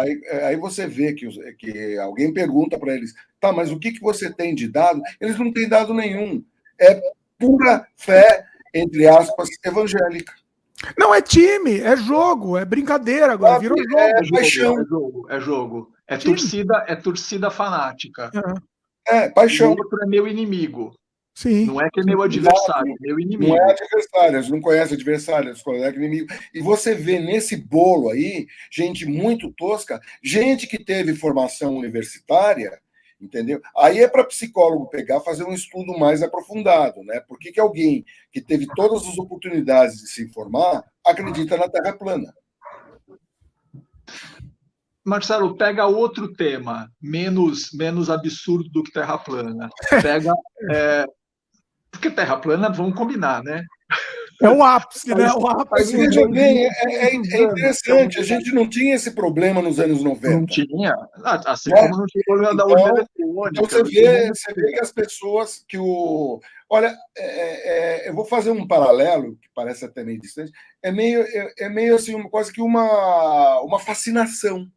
aí, 0.00 0.22
aí, 0.44 0.56
você 0.56 0.86
vê 0.86 1.14
que, 1.14 1.28
que 1.54 1.98
alguém 1.98 2.32
pergunta 2.32 2.78
para 2.78 2.94
eles, 2.94 3.14
tá, 3.40 3.52
mas 3.52 3.70
o 3.70 3.78
que, 3.78 3.92
que 3.92 4.00
você 4.00 4.32
tem 4.32 4.54
de 4.54 4.68
dado? 4.68 5.00
Eles 5.20 5.38
não 5.38 5.52
têm 5.52 5.68
dado 5.68 5.94
nenhum. 5.94 6.44
É 6.78 7.00
pura 7.38 7.86
fé, 7.96 8.44
entre 8.74 9.06
aspas, 9.06 9.48
evangélica. 9.64 10.34
Não, 10.98 11.14
é 11.14 11.22
time, 11.22 11.80
é 11.80 11.96
jogo, 11.96 12.56
é 12.56 12.64
brincadeira 12.64 13.32
agora, 13.32 13.58
virou 13.58 13.78
jogo. 13.78 13.98
É, 13.98 14.10
é 14.10 14.30
paixão. 14.30 14.80
É 14.80 14.84
jogo, 14.84 15.26
é 15.30 15.40
jogo. 15.40 15.92
É 16.06 16.16
torcida, 16.16 16.84
é 16.86 16.94
torcida 16.94 17.50
fanática. 17.50 18.30
É, 19.08 19.16
é 19.16 19.28
paixão. 19.30 19.72
O 19.72 19.78
outro 19.78 20.02
é 20.02 20.06
meu 20.06 20.28
inimigo. 20.28 20.94
Sim. 21.36 21.66
Não 21.66 21.80
é 21.80 21.90
que 21.90 22.00
é 22.00 22.02
meu 22.02 22.22
adversário, 22.22 22.92
é 22.92 22.96
meu 22.98 23.20
inimigo. 23.20 23.54
Não 23.54 23.56
é 23.58 23.70
adversário, 23.70 24.36
eles 24.38 24.48
não 24.48 24.58
conhecem 24.58 24.94
adversário, 24.94 25.50
eles 25.50 25.60
conhecem 25.60 25.96
inimigo. 25.96 26.26
E 26.54 26.62
você 26.62 26.94
vê 26.94 27.18
nesse 27.18 27.56
bolo 27.56 28.08
aí, 28.08 28.46
gente 28.72 29.04
muito 29.04 29.52
tosca, 29.52 30.00
gente 30.24 30.66
que 30.66 30.82
teve 30.82 31.14
formação 31.14 31.76
universitária, 31.76 32.80
entendeu? 33.20 33.60
Aí 33.76 34.00
é 34.00 34.08
para 34.08 34.24
psicólogo 34.24 34.88
pegar, 34.88 35.20
fazer 35.20 35.44
um 35.44 35.52
estudo 35.52 35.98
mais 35.98 36.22
aprofundado, 36.22 37.02
né? 37.02 37.20
Por 37.20 37.38
que, 37.38 37.52
que 37.52 37.60
alguém 37.60 38.04
que 38.32 38.40
teve 38.40 38.66
todas 38.74 39.06
as 39.06 39.18
oportunidades 39.18 39.96
de 39.96 40.08
se 40.08 40.24
informar 40.24 40.84
acredita 41.04 41.56
na 41.56 41.68
Terra 41.68 41.92
plana? 41.92 42.32
Marcelo, 45.04 45.56
pega 45.56 45.86
outro 45.86 46.32
tema, 46.32 46.90
menos, 47.00 47.72
menos 47.72 48.10
absurdo 48.10 48.68
do 48.70 48.82
que 48.82 48.92
Terra 48.92 49.16
plana. 49.16 49.68
Pega 50.02 50.32
é, 50.72 51.06
porque 51.96 52.10
terra 52.10 52.36
plana, 52.36 52.68
vamos 52.68 52.94
combinar, 52.94 53.42
né? 53.42 53.64
É 54.42 54.48
um 54.48 54.62
ápice, 54.62 55.14
né? 55.14 55.32
O 55.32 55.46
ápice. 55.46 55.68
Mas 55.70 55.90
veja 55.90 56.28
bem, 56.28 56.66
é, 56.66 56.68
é, 56.68 57.06
é, 57.06 57.14
interessante. 57.14 58.18
A 58.18 58.22
gente 58.22 58.52
não 58.52 58.68
tinha 58.68 58.94
esse 58.94 59.12
problema 59.12 59.62
nos 59.62 59.80
anos 59.80 60.02
90. 60.02 60.36
Não 60.36 60.46
tinha. 60.46 60.94
Ah, 61.24 61.40
assim 61.46 61.72
é. 61.72 61.76
como 61.76 61.98
não 61.98 62.06
tinha 62.06 62.24
problema 62.26 62.54
da 62.54 62.66
urna 62.66 62.82
então, 62.82 62.96
eletrônica. 62.96 63.50
Então 63.50 63.64
você 63.64 63.82
vê, 63.84 64.28
você 64.28 64.52
vê 64.54 64.72
que 64.72 64.80
as 64.80 64.92
pessoas 64.92 65.64
que 65.66 65.78
o. 65.78 66.40
Olha, 66.68 66.94
é, 67.16 68.04
é, 68.04 68.08
eu 68.08 68.14
vou 68.14 68.24
fazer 68.24 68.50
um 68.50 68.66
paralelo, 68.66 69.36
que 69.36 69.48
parece 69.54 69.84
até 69.84 70.02
meio 70.02 70.20
distante. 70.20 70.52
É 70.82 70.90
meio, 70.90 71.22
é, 71.22 71.52
é 71.60 71.68
meio 71.68 71.94
assim, 71.94 72.20
quase 72.28 72.52
que 72.52 72.60
uma, 72.60 73.60
uma 73.62 73.78
fascinação 73.78 74.68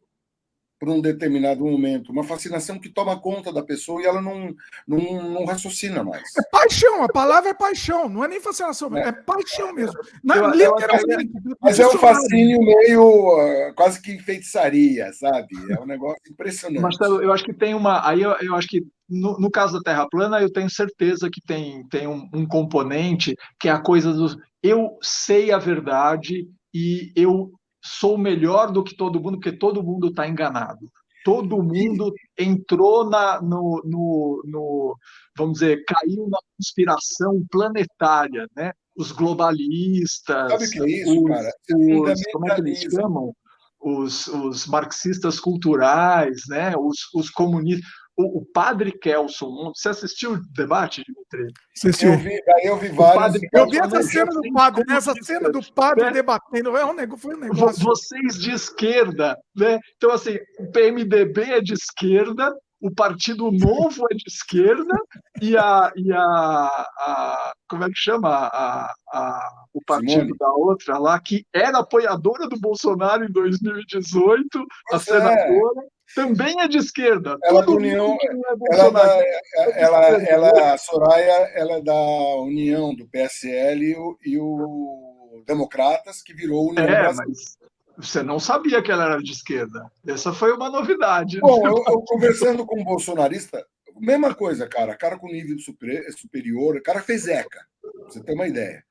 por 0.80 0.88
um 0.88 0.98
determinado 0.98 1.62
momento, 1.62 2.10
uma 2.10 2.24
fascinação 2.24 2.78
que 2.78 2.88
toma 2.88 3.20
conta 3.20 3.52
da 3.52 3.62
pessoa 3.62 4.00
e 4.00 4.06
ela 4.06 4.22
não, 4.22 4.54
não, 4.88 5.30
não 5.30 5.44
raciocina 5.44 6.02
mais. 6.02 6.22
É 6.38 6.42
paixão, 6.50 7.04
a 7.04 7.08
palavra 7.08 7.50
é 7.50 7.54
paixão, 7.54 8.08
não 8.08 8.24
é 8.24 8.28
nem 8.28 8.40
fascinação, 8.40 8.96
é, 8.96 9.08
é 9.08 9.12
paixão 9.12 9.74
mesmo. 9.74 9.92
Na, 10.24 10.36
eu, 10.36 10.50
literalmente. 10.50 11.30
Eu, 11.44 11.56
mas 11.60 11.78
é 11.78 11.86
um 11.86 11.98
fascínio 11.98 12.58
meio 12.62 13.02
uh, 13.02 13.74
quase 13.74 14.00
que 14.00 14.18
feitiçaria, 14.20 15.12
sabe? 15.12 15.48
É 15.68 15.78
um 15.78 15.86
negócio 15.86 16.22
impressionante. 16.30 16.80
Marcelo, 16.80 17.22
eu 17.22 17.30
acho 17.30 17.44
que 17.44 17.52
tem 17.52 17.74
uma. 17.74 18.08
Aí 18.08 18.22
eu, 18.22 18.34
eu 18.40 18.54
acho 18.54 18.66
que 18.66 18.80
no, 19.06 19.38
no, 19.38 19.50
caso 19.50 19.74
da 19.74 19.82
Terra 19.82 20.08
plana, 20.08 20.40
eu 20.40 20.50
tenho 20.50 20.70
certeza 20.70 21.28
que 21.30 21.42
tem, 21.42 21.86
tem 21.88 22.06
um, 22.06 22.26
um 22.32 22.46
componente 22.46 23.34
que 23.60 23.68
é 23.68 23.72
a 23.72 23.82
coisa 23.82 24.14
do 24.14 24.34
eu 24.62 24.98
sei 25.02 25.52
a 25.52 25.58
verdade 25.58 26.48
e 26.72 27.12
eu 27.16 27.50
sou 27.82 28.18
melhor 28.18 28.72
do 28.72 28.84
que 28.84 28.96
todo 28.96 29.20
mundo, 29.20 29.38
porque 29.40 29.52
todo 29.52 29.82
mundo 29.82 30.08
está 30.08 30.28
enganado. 30.28 30.90
Todo 31.24 31.62
mundo 31.62 32.14
entrou 32.38 33.08
na, 33.08 33.42
no, 33.42 33.82
no, 33.84 34.42
no, 34.46 34.96
vamos 35.36 35.58
dizer, 35.58 35.84
caiu 35.86 36.28
na 36.28 36.38
conspiração 36.56 37.44
planetária, 37.50 38.46
né? 38.56 38.72
Os 38.96 39.12
globalistas, 39.12 40.50
Sabe 40.50 40.70
que 40.70 40.82
é 40.82 41.02
isso, 41.02 41.22
os, 41.22 41.28
cara? 41.28 41.52
Os, 41.74 42.22
como 42.32 42.50
é 42.50 42.54
que 42.54 42.60
eles 42.62 42.80
chamam? 42.80 43.34
Os, 43.78 44.26
os 44.28 44.66
marxistas 44.66 45.38
culturais, 45.38 46.42
né? 46.48 46.74
Os, 46.78 46.98
os 47.14 47.30
comunistas 47.30 47.86
o, 48.20 48.38
o, 48.38 48.44
padre 48.44 48.92
Kelson, 48.92 49.72
você 49.74 49.88
assistiu 49.88 50.32
o 50.32 50.42
debate, 50.52 51.02
Dimitri? 51.04 51.52
Assistiu. 51.76 52.12
Eu 52.12 52.18
vi, 52.18 52.40
eu 52.64 52.76
vi 52.76 52.88
vários. 52.88 53.42
eu 53.52 53.68
vi 53.68 53.78
essa 53.78 54.02
cena 54.02 54.30
do 54.30 54.52
padre, 54.52 54.84
né? 54.86 54.96
essa 54.96 55.14
cena 55.22 55.50
do 55.50 55.72
padre 55.72 56.04
né? 56.04 56.12
debatendo, 56.12 56.76
é 56.76 56.84
um 56.84 56.92
negócio, 56.92 57.22
foi 57.22 57.34
um 57.34 57.40
negócio. 57.40 57.82
Vocês 57.82 58.34
de 58.38 58.50
esquerda, 58.50 59.38
né? 59.56 59.78
Então, 59.96 60.10
assim, 60.10 60.36
o 60.58 60.70
PMDB 60.70 61.42
é 61.42 61.60
de 61.60 61.72
esquerda, 61.72 62.54
o 62.80 62.90
Partido 62.90 63.50
Novo 63.50 64.06
é 64.10 64.14
de 64.14 64.24
esquerda 64.26 64.94
e 65.40 65.56
a, 65.56 65.92
e 65.96 66.12
a, 66.12 66.18
a 66.18 67.52
como 67.68 67.84
é 67.84 67.88
que 67.88 67.98
chama 67.98 68.28
a, 68.28 68.92
a, 69.12 69.50
o 69.72 69.80
partido 69.86 70.12
Simone. 70.12 70.38
da 70.38 70.52
outra 70.52 70.98
lá 70.98 71.20
que 71.20 71.44
era 71.54 71.78
apoiadora 71.78 72.48
do 72.48 72.58
Bolsonaro 72.58 73.24
em 73.24 73.32
2018, 73.32 74.66
a 74.92 74.98
senadora 74.98 75.86
também 76.14 76.60
é 76.60 76.68
de 76.68 76.78
esquerda. 76.78 77.38
Ela, 77.44 77.64
Todo 77.64 77.76
União, 77.76 78.16
é 78.20 78.74
ela, 78.74 78.90
da, 78.90 79.24
ela, 79.74 80.06
ela, 80.24 80.74
a 80.74 80.78
Soraya, 80.78 81.50
ela 81.54 81.72
é 81.74 81.82
da 81.82 82.34
União 82.42 82.94
do 82.94 83.06
PSL 83.08 83.84
e 83.84 83.96
o, 83.96 84.18
e 84.24 84.38
o 84.38 85.42
Democratas, 85.46 86.22
que 86.22 86.34
virou 86.34 86.70
União 86.70 86.84
é. 86.84 87.12
Mas 87.12 87.58
você 87.96 88.22
não 88.22 88.40
sabia 88.40 88.82
que 88.82 88.90
ela 88.90 89.04
era 89.04 89.22
de 89.22 89.32
esquerda. 89.32 89.90
Essa 90.06 90.32
foi 90.32 90.52
uma 90.52 90.70
novidade. 90.70 91.40
Bom, 91.40 91.66
eu, 91.66 91.84
eu 91.86 92.00
conversando 92.02 92.64
com 92.64 92.80
um 92.80 92.84
bolsonarista, 92.84 93.64
mesma 93.98 94.34
coisa, 94.34 94.66
cara. 94.66 94.96
Cara 94.96 95.18
com 95.18 95.28
nível 95.28 95.56
superior, 95.58 96.80
cara 96.82 97.00
fez 97.02 97.26
ECA, 97.26 97.60
pra 97.80 98.04
você 98.08 98.22
ter 98.22 98.32
uma 98.32 98.48
ideia 98.48 98.82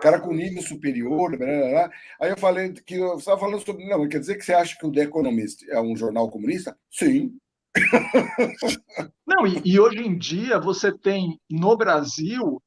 cara 0.00 0.20
com 0.20 0.32
nível 0.32 0.62
superior, 0.62 1.36
blá, 1.36 1.46
blá, 1.46 1.68
blá. 1.70 1.90
aí 2.20 2.30
eu 2.30 2.36
falei 2.36 2.72
que 2.72 2.94
eu 2.94 3.16
estava 3.16 3.38
falando 3.38 3.60
sobre. 3.60 3.86
Não, 3.86 4.08
quer 4.08 4.20
dizer 4.20 4.36
que 4.36 4.44
você 4.44 4.54
acha 4.54 4.76
que 4.78 4.86
o 4.86 4.92
The 4.92 5.02
Economist 5.02 5.68
é 5.68 5.80
um 5.80 5.96
jornal 5.96 6.30
comunista? 6.30 6.76
Sim. 6.90 7.36
Não, 9.26 9.46
e, 9.46 9.62
e 9.64 9.80
hoje 9.80 9.98
em 9.98 10.16
dia 10.16 10.58
você 10.58 10.92
tem 10.92 11.40
no 11.50 11.76
Brasil 11.76 12.62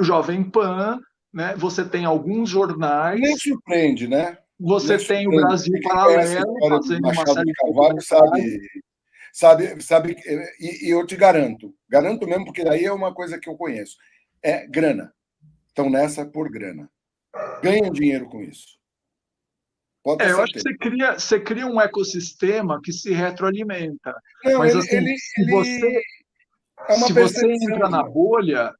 Jovem 0.00 0.42
Pan, 0.42 1.00
né? 1.32 1.54
Você 1.56 1.84
tem 1.84 2.04
alguns 2.04 2.50
jornais. 2.50 3.20
Nem 3.20 3.36
surpreende, 3.36 4.08
né? 4.08 4.38
Você 4.58 4.96
Nem 4.96 5.06
tem 5.06 5.28
o 5.28 5.30
Brasil 5.30 5.74
Paralelo 5.82 6.54
fazendo 6.68 7.08
uma 7.08 7.26
série 7.26 7.46
de 7.46 7.52
Carvalho, 7.54 8.00
sabe, 8.00 8.60
sabe, 9.32 9.82
sabe, 9.82 10.16
e, 10.60 10.86
e 10.86 10.90
eu 10.90 11.04
te 11.04 11.16
garanto, 11.16 11.74
garanto 11.88 12.28
mesmo, 12.28 12.44
porque 12.44 12.62
daí 12.62 12.84
é 12.84 12.92
uma 12.92 13.12
coisa 13.12 13.40
que 13.40 13.48
eu 13.48 13.56
conheço, 13.56 13.96
é 14.40 14.64
grana 14.68 15.12
estão 15.72 15.90
nessa 15.90 16.24
por 16.24 16.50
grana. 16.50 16.88
Ganham 17.62 17.90
dinheiro 17.90 18.28
com 18.28 18.42
isso. 18.42 18.78
Pode 20.04 20.22
é, 20.22 20.32
eu 20.32 20.42
acho 20.42 20.52
que 20.52 20.60
você 20.60 20.76
cria, 20.76 21.18
você 21.18 21.40
cria 21.40 21.66
um 21.66 21.80
ecossistema 21.80 22.80
que 22.82 22.92
se 22.92 23.12
retroalimenta. 23.12 24.14
Não, 24.44 24.58
Mas 24.58 24.72
ele, 24.72 24.80
assim, 24.80 24.96
ele, 24.96 25.16
se 25.16 25.50
você, 25.50 26.02
é 26.88 26.94
se 26.94 27.12
você 27.12 27.46
entra 27.46 27.88
na 27.88 28.02
bolha, 28.02 28.74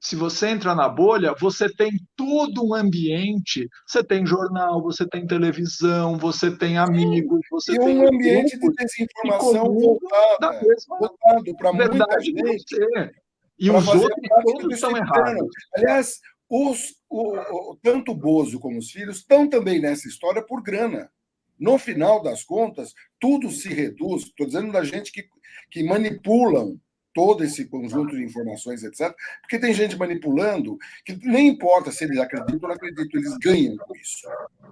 se 0.00 0.16
você 0.16 0.48
entra 0.48 0.74
na 0.74 0.88
bolha, 0.88 1.34
você 1.38 1.72
tem 1.72 1.90
todo 2.16 2.64
um 2.64 2.74
ambiente. 2.74 3.68
Você 3.86 4.02
tem 4.02 4.26
jornal, 4.26 4.82
você 4.82 5.06
tem 5.06 5.26
televisão, 5.26 6.16
você 6.16 6.56
tem 6.56 6.78
amigos, 6.78 7.40
você 7.50 7.72
e 7.72 7.78
tem 7.78 7.98
um 7.98 8.08
ambiente 8.08 8.58
de 8.58 8.68
desinformação 8.68 9.64
voltado, 9.72 11.56
para 11.56 11.72
muita 11.72 12.20
gente. 12.20 12.76
Você. 12.76 13.21
E 13.62 13.70
os 13.70 13.86
outros 13.86 14.28
todos 14.44 14.74
estão 14.74 14.96
errados. 14.96 15.48
Aliás, 15.72 16.20
os, 16.48 16.96
o, 17.08 17.70
o, 17.70 17.76
tanto 17.80 18.10
o 18.10 18.14
Bozo 18.16 18.58
como 18.58 18.76
os 18.76 18.90
filhos 18.90 19.18
estão 19.18 19.48
também 19.48 19.80
nessa 19.80 20.08
história 20.08 20.42
por 20.42 20.60
grana. 20.60 21.08
No 21.56 21.78
final 21.78 22.20
das 22.20 22.42
contas, 22.42 22.92
tudo 23.20 23.52
se 23.52 23.68
reduz. 23.68 24.24
Estou 24.24 24.46
dizendo 24.46 24.72
da 24.72 24.82
gente 24.82 25.12
que, 25.12 25.28
que 25.70 25.84
manipulam 25.84 26.76
todo 27.14 27.44
esse 27.44 27.66
conjunto 27.68 28.16
de 28.16 28.24
informações, 28.24 28.82
etc. 28.82 29.14
Porque 29.42 29.60
tem 29.60 29.72
gente 29.72 29.96
manipulando 29.96 30.76
que 31.04 31.14
nem 31.24 31.46
importa 31.46 31.92
se 31.92 32.02
eles 32.02 32.18
acreditam 32.18 32.58
ou 32.62 32.68
não 32.68 32.74
acreditam, 32.74 33.20
eles 33.20 33.38
ganham 33.38 33.76
com 33.76 33.94
isso. 33.94 34.26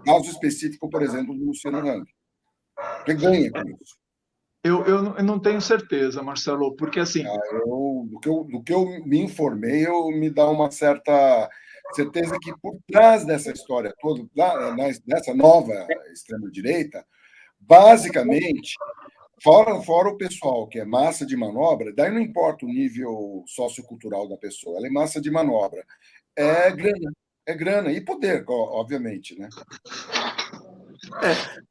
Caso 0.05 0.31
específico, 0.33 0.91
por 0.91 1.01
exemplo, 1.01 1.33
do 1.33 1.45
Luciano 1.45 1.79
Hang. 1.79 2.11
Que 3.05 3.15
ganha 3.15 3.53
com 3.53 3.63
isso. 3.81 4.00
Eu, 4.63 4.85
eu, 4.85 5.17
eu, 5.17 5.25
não 5.25 5.39
tenho 5.39 5.61
certeza, 5.61 6.23
Marcelo, 6.23 6.77
porque 6.77 7.01
assim. 7.01 7.25
Ah, 7.27 7.41
eu, 7.53 8.07
do, 8.11 8.21
que 8.21 8.29
eu, 8.29 8.45
do 8.45 8.63
que 8.63 8.73
eu 8.73 8.85
me 9.07 9.19
informei, 9.19 9.87
eu 9.87 10.09
me 10.11 10.29
dá 10.29 10.49
uma 10.49 10.71
certa 10.71 11.49
certeza 11.95 12.37
que 12.41 12.53
por 12.61 12.79
trás 12.87 13.25
dessa 13.25 13.51
história 13.51 13.93
toda, 14.01 14.23
dessa 15.07 15.35
nova 15.35 15.87
extrema-direita, 16.13 17.05
basicamente, 17.59 18.75
fora, 19.43 19.81
fora 19.83 20.11
o 20.11 20.17
pessoal 20.17 20.69
que 20.69 20.79
é 20.79 20.85
massa 20.85 21.25
de 21.25 21.37
manobra, 21.37 21.93
daí 21.95 22.11
não 22.11 22.21
importa 22.21 22.67
o 22.67 22.69
nível 22.69 23.43
sociocultural 23.47 24.29
da 24.29 24.37
pessoa, 24.37 24.77
ela 24.77 24.87
é 24.87 24.91
massa 24.91 25.21
de 25.21 25.31
manobra. 25.31 25.85
É 26.37 26.71
grana. 26.71 27.13
É 27.47 27.55
grana 27.55 27.91
e 27.91 28.01
poder, 28.01 28.45
obviamente, 28.47 29.37
né? 29.39 29.49
É. 31.23 31.70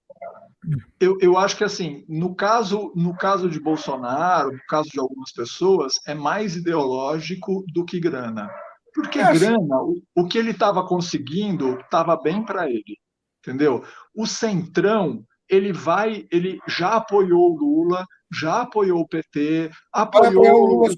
Eu, 1.00 1.18
eu 1.22 1.38
acho 1.38 1.58
que 1.58 1.64
assim, 1.64 2.06
no 2.08 2.36
caso, 2.36 2.92
no 2.96 3.16
caso 3.16 3.50
de 3.50 3.60
Bolsonaro, 3.60 4.52
no 4.52 4.66
caso 4.68 4.90
de 4.90 5.00
algumas 5.00 5.32
pessoas, 5.32 5.94
é 6.08 6.14
mais 6.14 6.56
ideológico 6.56 7.64
do 7.74 7.86
que 7.86 8.00
grana. 8.00 8.50
Porque 8.94 9.20
é, 9.20 9.34
grana, 9.34 9.78
o, 9.82 10.02
o 10.16 10.28
que 10.28 10.38
ele 10.38 10.52
estava 10.52 10.86
conseguindo 10.86 11.80
estava 11.80 12.16
bem 12.22 12.44
para 12.44 12.70
ele, 12.70 12.98
entendeu? 13.40 13.84
O 14.14 14.26
centrão, 14.26 15.24
ele 15.48 15.72
vai, 15.72 16.28
ele 16.32 16.60
já 16.68 16.96
apoiou 16.96 17.54
o 17.54 17.58
Lula, 17.58 18.06
já 18.32 18.62
apoiou 18.62 19.02
o 19.02 19.08
PT, 19.08 19.72
apoiou 19.92 20.64
o 20.64 20.66
Lula 20.66 20.94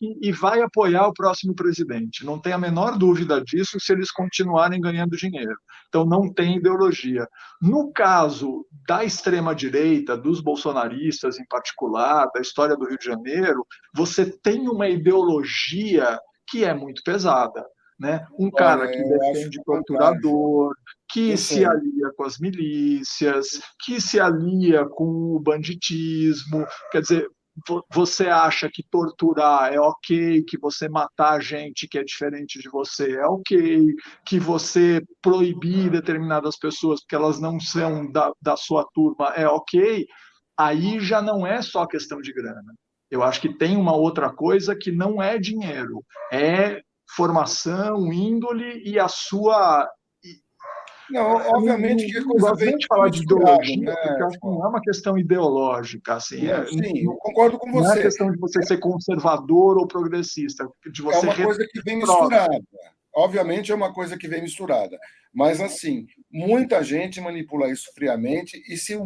e 0.00 0.32
vai 0.32 0.60
apoiar 0.60 1.06
o 1.06 1.12
próximo 1.12 1.54
presidente. 1.54 2.24
Não 2.24 2.38
tem 2.38 2.52
a 2.52 2.58
menor 2.58 2.98
dúvida 2.98 3.40
disso 3.42 3.78
se 3.80 3.92
eles 3.92 4.10
continuarem 4.10 4.80
ganhando 4.80 5.16
dinheiro. 5.16 5.56
Então 5.88 6.04
não 6.04 6.32
tem 6.32 6.56
ideologia. 6.56 7.28
No 7.62 7.92
caso 7.92 8.66
da 8.88 9.04
extrema 9.04 9.54
direita, 9.54 10.16
dos 10.16 10.40
bolsonaristas 10.40 11.38
em 11.38 11.46
particular, 11.46 12.28
da 12.34 12.40
história 12.40 12.76
do 12.76 12.86
Rio 12.86 12.98
de 12.98 13.04
Janeiro, 13.04 13.64
você 13.94 14.26
tem 14.26 14.68
uma 14.68 14.88
ideologia 14.88 16.18
que 16.48 16.64
é 16.64 16.74
muito 16.74 17.02
pesada. 17.04 17.64
Né? 17.98 18.26
Um 18.38 18.50
cara 18.50 18.88
que 18.88 19.02
defende 19.02 19.62
torturador, 19.64 20.74
que 21.08 21.36
se 21.36 21.64
alia 21.64 22.10
com 22.16 22.24
as 22.24 22.38
milícias, 22.38 23.60
que 23.84 24.00
se 24.00 24.18
alia 24.18 24.84
com 24.84 25.04
o 25.04 25.40
banditismo. 25.40 26.66
Quer 26.90 27.02
dizer, 27.02 27.28
você 27.92 28.28
acha 28.28 28.68
que 28.68 28.82
torturar 28.90 29.72
é 29.72 29.78
ok, 29.78 30.42
que 30.42 30.58
você 30.58 30.88
matar 30.88 31.40
gente 31.40 31.86
que 31.86 31.98
é 31.98 32.04
diferente 32.04 32.58
de 32.60 32.68
você 32.68 33.12
é 33.12 33.26
ok, 33.26 33.94
que 34.26 34.40
você 34.40 35.00
proibir 35.22 35.90
determinadas 35.90 36.58
pessoas 36.58 37.00
porque 37.00 37.14
elas 37.14 37.40
não 37.40 37.60
são 37.60 38.10
da, 38.10 38.32
da 38.42 38.56
sua 38.56 38.84
turma 38.92 39.28
é 39.36 39.46
ok, 39.46 40.04
aí 40.58 40.98
já 40.98 41.22
não 41.22 41.46
é 41.46 41.62
só 41.62 41.86
questão 41.86 42.20
de 42.20 42.32
grana. 42.32 42.74
Eu 43.10 43.22
acho 43.22 43.40
que 43.40 43.56
tem 43.56 43.76
uma 43.76 43.94
outra 43.94 44.32
coisa 44.32 44.74
que 44.74 44.90
não 44.90 45.22
é 45.22 45.38
dinheiro, 45.38 46.02
é 46.32 46.82
formação, 47.16 48.12
índole 48.12 48.82
e 48.84 48.98
a 48.98 49.08
sua. 49.08 49.88
Não, 51.10 51.36
obviamente 51.56 52.06
que 52.06 52.16
a 52.16 52.24
coisa 52.24 52.54
vem 52.54 52.76
de 52.76 52.86
falar 52.86 53.10
de 53.10 53.22
ideologia, 53.22 53.76
né? 53.76 53.94
porque 53.94 54.22
acho 54.22 54.40
que 54.40 54.46
não 54.46 54.64
é 54.64 54.68
uma 54.68 54.80
questão 54.80 55.18
ideológica, 55.18 56.14
assim. 56.14 56.48
É, 56.48 56.66
sim, 56.66 57.04
não, 57.04 57.16
concordo 57.16 57.58
com 57.58 57.70
você. 57.70 57.88
Não 57.88 57.94
é 57.94 58.02
questão 58.02 58.32
de 58.32 58.38
você 58.38 58.62
ser 58.62 58.78
conservador 58.78 59.76
ou 59.76 59.86
progressista, 59.86 60.66
de 60.90 61.02
você 61.02 61.18
é 61.18 61.20
uma 61.20 61.34
coisa 61.34 61.66
que 61.70 61.82
vem 61.82 61.98
misturada. 61.98 62.58
Obviamente 63.14 63.70
é 63.70 63.74
uma 63.74 63.92
coisa 63.92 64.16
que 64.18 64.26
vem 64.26 64.42
misturada, 64.42 64.98
mas 65.32 65.60
assim 65.60 66.06
muita 66.32 66.82
gente 66.82 67.20
manipula 67.20 67.70
isso 67.70 67.92
friamente 67.94 68.60
e 68.68 68.76
se, 68.76 68.98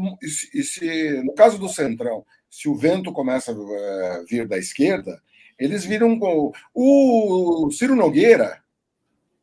e 0.55 0.63
se 0.63 1.23
no 1.23 1.35
caso 1.35 1.59
do 1.59 1.69
centrão, 1.69 2.25
se 2.51 2.71
o 2.71 2.75
vento 2.75 3.13
começa 3.13 3.53
a 3.53 3.55
eh, 3.55 4.25
vir 4.27 4.49
da 4.49 4.57
esquerda, 4.57 5.21
eles 5.59 5.85
viram 5.85 6.19
com 6.19 6.53
o 6.75 7.71
Ciro 7.71 7.97
Nogueira. 7.97 8.63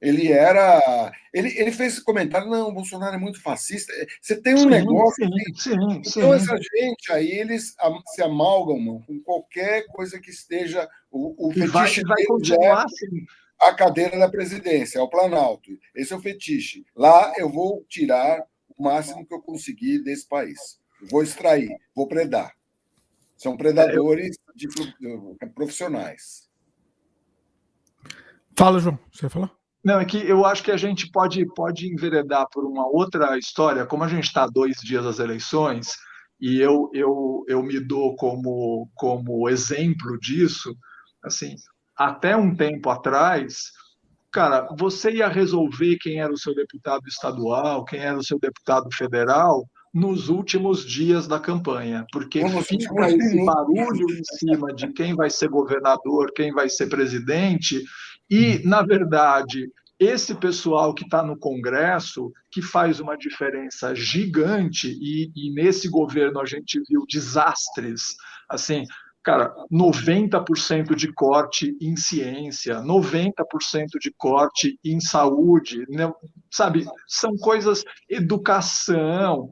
Ele 0.02 0.32
era. 0.32 1.12
Ele, 1.34 1.58
ele 1.58 1.72
fez 1.72 2.00
comentário: 2.00 2.50
não, 2.50 2.70
o 2.70 2.74
Bolsonaro 2.74 3.16
é 3.16 3.20
muito 3.20 3.42
fascista. 3.42 3.92
Você 4.22 4.40
tem 4.40 4.54
um 4.54 4.60
sim, 4.60 4.66
negócio. 4.68 5.26
Sim, 5.56 5.74
sim, 6.04 6.20
então, 6.20 6.34
essa 6.34 6.56
gente 6.58 7.12
aí, 7.12 7.32
eles 7.32 7.76
se 8.14 8.22
amalgamam 8.22 9.02
com 9.02 9.20
qualquer 9.22 9.86
coisa 9.88 10.20
que 10.20 10.30
esteja. 10.30 10.88
O, 11.10 11.48
o 11.48 11.52
fetiche 11.52 12.02
vai, 12.04 12.18
vai 12.18 12.26
continuar 12.26 12.82
é 12.82 12.86
assim. 12.86 13.26
a 13.62 13.74
cadeira 13.74 14.20
da 14.20 14.30
presidência, 14.30 15.00
é 15.00 15.02
o 15.02 15.10
Planalto. 15.10 15.72
Esse 15.96 16.14
é 16.14 16.16
o 16.16 16.22
fetiche. 16.22 16.86
Lá 16.96 17.34
eu 17.38 17.50
vou 17.50 17.84
tirar 17.90 18.44
o 18.78 18.84
máximo 18.84 19.26
que 19.26 19.34
eu 19.34 19.42
conseguir 19.42 20.04
desse 20.04 20.28
país. 20.28 20.80
Vou 21.10 21.24
extrair, 21.24 21.70
vou 21.96 22.08
predar. 22.08 22.54
São 23.36 23.58
predadores 23.58 24.38
de, 24.56 24.68
profissionais. 25.54 26.50
Fala, 28.58 28.80
João. 28.80 28.98
Você 29.12 29.30
falou? 29.30 29.52
Não, 29.84 30.00
é 30.00 30.06
que 30.06 30.18
eu 30.18 30.46
acho 30.46 30.64
que 30.64 30.72
a 30.72 30.78
gente 30.78 31.12
pode, 31.12 31.46
pode 31.54 31.88
enveredar 31.88 32.48
por 32.52 32.66
uma 32.66 32.88
outra 32.88 33.38
história, 33.38 33.86
como 33.86 34.04
a 34.04 34.08
gente 34.08 34.24
está 34.24 34.48
dois 34.48 34.78
dias 34.78 35.04
das 35.04 35.20
eleições, 35.20 35.90
e 36.40 36.60
eu, 36.60 36.90
eu, 36.94 37.46
eu 37.48 37.62
me 37.62 37.80
dou 37.80 38.16
como, 38.16 38.90
como 38.96 39.48
exemplo 39.48 40.20
disso, 40.20 40.76
assim, 41.24 41.56
até 41.96 42.36
um 42.36 42.56
tempo 42.56 42.90
atrás, 42.90 43.72
cara, 44.32 44.68
você 44.78 45.12
ia 45.12 45.28
resolver 45.28 45.98
quem 45.98 46.20
era 46.20 46.34
o 46.34 46.38
seu 46.38 46.56
deputado 46.56 47.08
estadual, 47.08 47.86
quem 47.86 48.00
era 48.00 48.18
o 48.18 48.24
seu 48.24 48.40
deputado 48.40 48.90
federal, 48.92 49.66
nos 49.96 50.28
últimos 50.28 50.86
dias 50.86 51.26
da 51.26 51.40
campanha, 51.40 52.06
porque 52.12 52.42
fica 52.64 53.10
esse 53.10 53.46
barulho 53.46 54.12
em 54.12 54.24
cima 54.38 54.74
de 54.74 54.92
quem 54.92 55.16
vai 55.16 55.30
ser 55.30 55.48
governador, 55.48 56.34
quem 56.36 56.52
vai 56.52 56.68
ser 56.68 56.88
presidente, 56.88 57.82
e, 58.30 58.60
na 58.66 58.82
verdade, 58.82 59.72
esse 59.98 60.36
pessoal 60.36 60.94
que 60.94 61.06
está 61.06 61.24
no 61.24 61.40
Congresso, 61.40 62.30
que 62.52 62.62
faz 62.62 63.00
uma 63.00 63.18
diferença 63.18 63.96
gigante, 63.96 64.90
e, 64.90 65.32
e 65.34 65.54
nesse 65.54 65.88
governo 65.88 66.42
a 66.42 66.46
gente 66.46 66.78
viu 66.90 67.06
desastres, 67.08 68.18
assim, 68.50 68.84
cara, 69.24 69.56
90% 69.72 70.94
de 70.94 71.14
corte 71.14 71.74
em 71.82 71.96
ciência, 71.96 72.82
90% 72.82 73.32
de 74.02 74.14
corte 74.18 74.78
em 74.84 75.00
saúde, 75.00 75.86
né? 75.88 76.12
sabe? 76.52 76.86
São 77.08 77.38
coisas, 77.38 77.86
educação, 78.10 79.50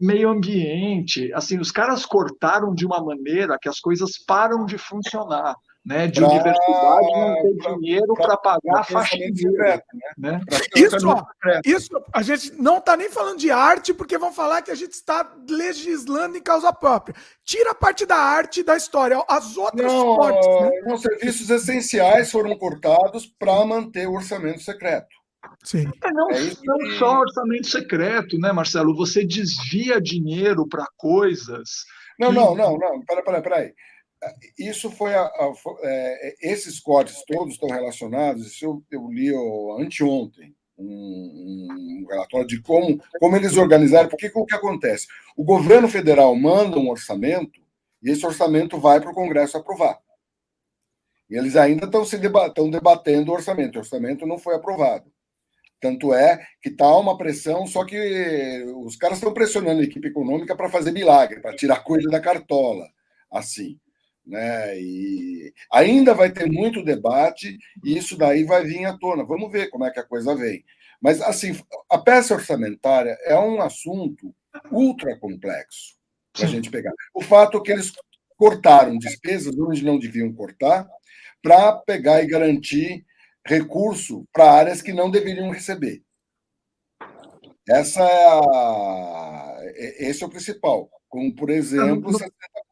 meio 0.00 0.28
ambiente, 0.28 1.32
assim, 1.32 1.58
os 1.58 1.70
caras 1.70 2.04
cortaram 2.04 2.74
de 2.74 2.84
uma 2.84 3.02
maneira 3.02 3.58
que 3.60 3.68
as 3.68 3.80
coisas 3.80 4.18
param 4.26 4.64
de 4.64 4.78
funcionar. 4.78 5.54
Né, 5.84 6.08
de 6.08 6.18
pra, 6.18 6.28
universidade 6.28 7.06
não 7.12 7.34
ter 7.42 7.56
pra, 7.62 7.74
dinheiro 7.76 8.12
para 8.14 8.36
pagar 8.36 8.80
a 8.80 8.82
faxineira. 8.82 9.80
Né? 10.18 10.32
né? 10.32 10.40
Isso, 10.74 11.08
ó, 11.08 11.24
isso 11.64 11.90
a 12.12 12.22
gente 12.22 12.60
não 12.60 12.78
está 12.78 12.96
nem 12.96 13.08
falando 13.08 13.38
de 13.38 13.52
arte, 13.52 13.94
porque 13.94 14.18
vão 14.18 14.32
falar 14.32 14.62
que 14.62 14.72
a 14.72 14.74
gente 14.74 14.94
está 14.94 15.32
legislando 15.48 16.36
em 16.36 16.42
causa 16.42 16.72
própria. 16.72 17.14
Tira 17.44 17.70
a 17.70 17.74
parte 17.74 18.04
da 18.04 18.16
arte 18.16 18.64
da 18.64 18.76
história, 18.76 19.24
as 19.28 19.56
outras 19.56 19.92
não, 19.92 20.16
partes. 20.16 20.48
Né? 20.48 20.92
Os 20.92 21.02
serviços 21.02 21.50
essenciais 21.50 22.32
foram 22.32 22.58
cortados 22.58 23.24
para 23.24 23.64
manter 23.64 24.08
o 24.08 24.14
orçamento 24.14 24.62
secreto. 24.62 25.14
Sim. 25.62 25.90
É, 26.02 26.12
não, 26.12 26.30
é 26.30 26.40
não 26.64 26.90
só 26.98 27.20
orçamento 27.20 27.68
secreto, 27.68 28.38
né, 28.38 28.52
Marcelo? 28.52 28.96
Você 28.96 29.24
desvia 29.24 30.00
dinheiro 30.00 30.66
para 30.68 30.86
coisas. 30.96 31.84
Não, 32.18 32.28
que... 32.28 32.34
não, 32.34 32.54
não, 32.54 32.78
não. 32.78 33.00
Peraí, 33.04 33.24
peraí, 33.24 33.42
peraí. 33.42 33.74
Isso 34.58 34.90
foi. 34.90 35.14
A, 35.14 35.22
a, 35.22 35.52
é, 35.82 36.34
esses 36.52 36.80
códigos 36.80 37.22
todos 37.26 37.54
estão 37.54 37.68
relacionados. 37.68 38.46
Isso 38.46 38.64
eu, 38.64 38.82
eu 38.90 39.08
li 39.08 39.30
anteontem. 39.80 40.54
Um, 40.78 41.68
um, 41.70 42.06
relatório 42.06 42.46
de 42.46 42.60
como, 42.60 43.00
como 43.18 43.34
eles 43.34 43.56
organizaram, 43.56 44.10
porque 44.10 44.30
o 44.34 44.44
que 44.44 44.54
acontece? 44.54 45.06
O 45.34 45.42
governo 45.42 45.88
federal 45.88 46.36
manda 46.36 46.78
um 46.78 46.90
orçamento 46.90 47.62
e 48.02 48.10
esse 48.10 48.26
orçamento 48.26 48.78
vai 48.78 49.00
para 49.00 49.10
o 49.10 49.14
Congresso 49.14 49.56
aprovar. 49.56 49.98
E 51.28 51.36
eles 51.36 51.56
ainda 51.56 51.86
estão 51.86 52.04
se 52.04 52.18
debatendo, 52.18 52.50
estão 52.50 52.70
debatendo 52.70 53.30
o 53.30 53.34
orçamento. 53.34 53.76
O 53.76 53.78
orçamento 53.80 54.26
não 54.26 54.38
foi 54.38 54.54
aprovado. 54.54 55.10
Tanto 55.80 56.14
é 56.14 56.44
que 56.62 56.70
está 56.70 56.96
uma 56.96 57.18
pressão, 57.18 57.66
só 57.66 57.84
que 57.84 58.64
os 58.84 58.96
caras 58.96 59.18
estão 59.18 59.32
pressionando 59.32 59.80
a 59.80 59.84
equipe 59.84 60.08
econômica 60.08 60.56
para 60.56 60.70
fazer 60.70 60.90
milagre, 60.90 61.40
para 61.40 61.54
tirar 61.54 61.84
coisa 61.84 62.08
da 62.08 62.20
cartola, 62.20 62.88
assim. 63.30 63.78
Né? 64.26 64.80
E 64.80 65.52
ainda 65.70 66.12
vai 66.12 66.32
ter 66.32 66.50
muito 66.50 66.82
debate 66.82 67.56
e 67.84 67.96
isso 67.96 68.16
daí 68.16 68.42
vai 68.44 68.64
vir 68.64 68.84
à 68.84 68.96
tona. 68.96 69.24
Vamos 69.24 69.52
ver 69.52 69.70
como 69.70 69.84
é 69.84 69.90
que 69.90 70.00
a 70.00 70.04
coisa 70.04 70.34
vem. 70.34 70.64
Mas, 71.00 71.20
assim, 71.20 71.56
a 71.90 71.98
peça 71.98 72.34
orçamentária 72.34 73.16
é 73.24 73.38
um 73.38 73.60
assunto 73.60 74.34
ultra 74.72 75.16
complexo 75.18 75.94
para 76.32 76.46
a 76.46 76.48
gente 76.48 76.70
pegar. 76.70 76.92
O 77.14 77.22
fato 77.22 77.58
é 77.58 77.60
que 77.62 77.70
eles 77.70 77.92
cortaram 78.36 78.98
despesas 78.98 79.56
onde 79.58 79.84
não 79.84 79.98
deviam 79.98 80.32
cortar 80.32 80.86
para 81.42 81.72
pegar 81.74 82.22
e 82.22 82.26
garantir 82.26 83.05
recurso 83.46 84.24
para 84.32 84.50
áreas 84.50 84.82
que 84.82 84.92
não 84.92 85.10
deveriam 85.10 85.50
receber. 85.50 86.02
Essa 87.68 88.00
é 88.00 88.26
a, 88.26 89.56
esse 89.98 90.22
é 90.22 90.26
o 90.26 90.30
principal. 90.30 90.88
Como, 91.08 91.34
por 91.34 91.50
exemplo, 91.50 92.12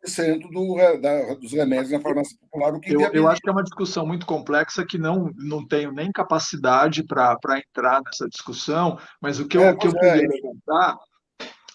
70% 0.06 0.50
do, 0.50 1.00
da, 1.00 1.34
dos 1.34 1.52
remédios 1.52 1.92
na 1.92 2.00
farmácia 2.00 2.36
popular. 2.38 2.74
O 2.74 2.80
que 2.80 2.92
eu, 2.92 3.00
eu 3.00 3.28
acho 3.28 3.40
que 3.40 3.48
é 3.48 3.52
uma 3.52 3.62
discussão 3.62 4.06
muito 4.06 4.26
complexa 4.26 4.84
que 4.84 4.98
não, 4.98 5.30
não 5.36 5.66
tenho 5.66 5.92
nem 5.92 6.12
capacidade 6.12 7.04
para 7.04 7.38
entrar 7.58 8.02
nessa 8.04 8.28
discussão, 8.28 8.98
mas 9.20 9.40
o 9.40 9.48
que 9.48 9.56
eu, 9.56 9.62
é, 9.62 9.76
que 9.76 9.86
eu 9.86 9.92
é. 9.92 9.98
queria 9.98 10.28
levantar 10.28 10.96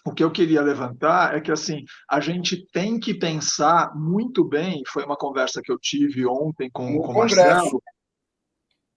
o 0.06 0.14
que 0.14 0.24
eu 0.24 0.32
queria 0.32 0.62
levantar 0.62 1.36
é 1.36 1.42
que 1.42 1.52
assim 1.52 1.84
a 2.10 2.20
gente 2.20 2.66
tem 2.72 3.00
que 3.00 3.14
pensar 3.14 3.94
muito 3.96 4.44
bem. 4.44 4.82
Foi 4.88 5.04
uma 5.04 5.18
conversa 5.18 5.62
que 5.62 5.72
eu 5.72 5.78
tive 5.78 6.26
ontem 6.26 6.70
com, 6.72 6.98
com 7.00 7.12
o 7.12 7.16
Marcelo 7.16 7.82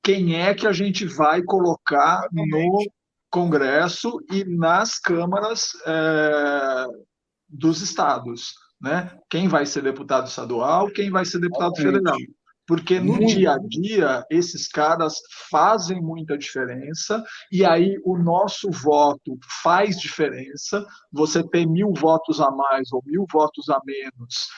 quem 0.03 0.40
é 0.40 0.55
que 0.55 0.66
a 0.66 0.72
gente 0.72 1.07
vai 1.07 1.42
colocar 1.42 2.28
no 2.32 2.78
Congresso 3.30 4.18
e 4.30 4.44
nas 4.44 4.98
câmaras 4.98 5.72
é, 5.86 6.86
dos 7.48 7.80
estados. 7.80 8.53
Né? 8.80 9.16
Quem 9.30 9.48
vai 9.48 9.64
ser 9.64 9.82
deputado 9.82 10.26
estadual, 10.26 10.90
quem 10.90 11.11
vai 11.11 11.24
ser 11.24 11.38
deputado 11.38 11.76
federal. 11.76 12.16
Porque 12.66 13.00
no 13.00 13.14
muito. 13.14 13.26
dia 13.26 13.53
a 13.53 13.59
dia, 13.59 14.24
esses 14.30 14.68
caras 14.68 15.14
fazem 15.50 16.00
muita 16.00 16.38
diferença, 16.38 17.22
e 17.50 17.64
aí 17.64 17.96
o 18.05 18.16
nosso 18.16 18.70
voto 18.70 19.36
faz 19.62 19.98
diferença. 19.98 20.84
Você 21.12 21.46
ter 21.48 21.66
mil 21.66 21.92
votos 21.92 22.40
a 22.40 22.50
mais 22.50 22.92
ou 22.92 23.03
mil 23.05 23.26
votos 23.30 23.68
a 23.68 23.80
menos 23.84 24.48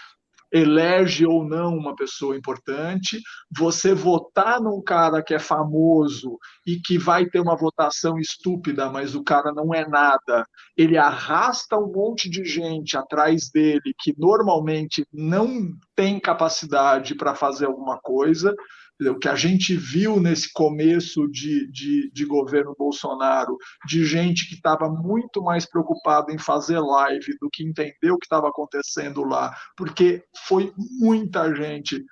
elege 0.55 1.26
ou 1.26 1.44
não 1.44 1.76
uma 1.76 1.96
pessoa 1.96 2.36
importante, 2.36 3.20
você 3.50 3.92
votar 3.92 4.61
num 4.61 4.80
cara 4.80 5.20
que 5.20 5.34
é 5.34 5.38
famoso 5.38 6.38
e 6.64 6.76
que 6.76 6.96
vai 6.96 7.26
ter 7.26 7.40
uma 7.40 7.57
votação 7.57 8.18
estúpida, 8.18 8.88
mas 8.88 9.16
o 9.16 9.24
cara 9.24 9.52
não 9.52 9.74
é 9.74 9.84
nada, 9.86 10.46
ele 10.76 10.96
arrasta 10.96 11.76
um 11.76 11.90
monte 11.92 12.30
de 12.30 12.44
gente 12.44 12.96
atrás 12.96 13.50
dele 13.52 13.92
que 13.98 14.14
normalmente 14.16 15.05
não 15.12 15.72
tem 15.96 16.20
capacidade 16.20 17.16
para 17.16 17.34
fazer 17.34 17.66
alguma 17.66 17.98
coisa, 17.98 18.55
o 19.01 19.18
que 19.18 19.28
a 19.28 19.34
gente 19.34 19.76
viu 19.76 20.20
nesse 20.20 20.53
começo 20.53 21.28
de, 21.28 21.70
de, 21.70 22.11
de 22.12 22.24
governo 22.24 22.74
Bolsonaro, 22.78 23.57
de 23.86 24.05
gente 24.05 24.49
que 24.49 24.55
estava 24.55 24.88
muito 24.88 25.42
mais 25.42 25.66
preocupada 25.66 26.32
em 26.32 26.38
fazer 26.38 26.78
live 26.78 27.36
do 27.40 27.51
que 27.51 27.64
entender 27.64 28.11
o 28.11 28.18
que 28.18 28.26
estava 28.26 28.49
acontecendo 28.49 29.24
lá, 29.24 29.55
porque 29.76 30.24
foi 30.47 30.72
muita 30.76 31.55
gente. 31.55 32.05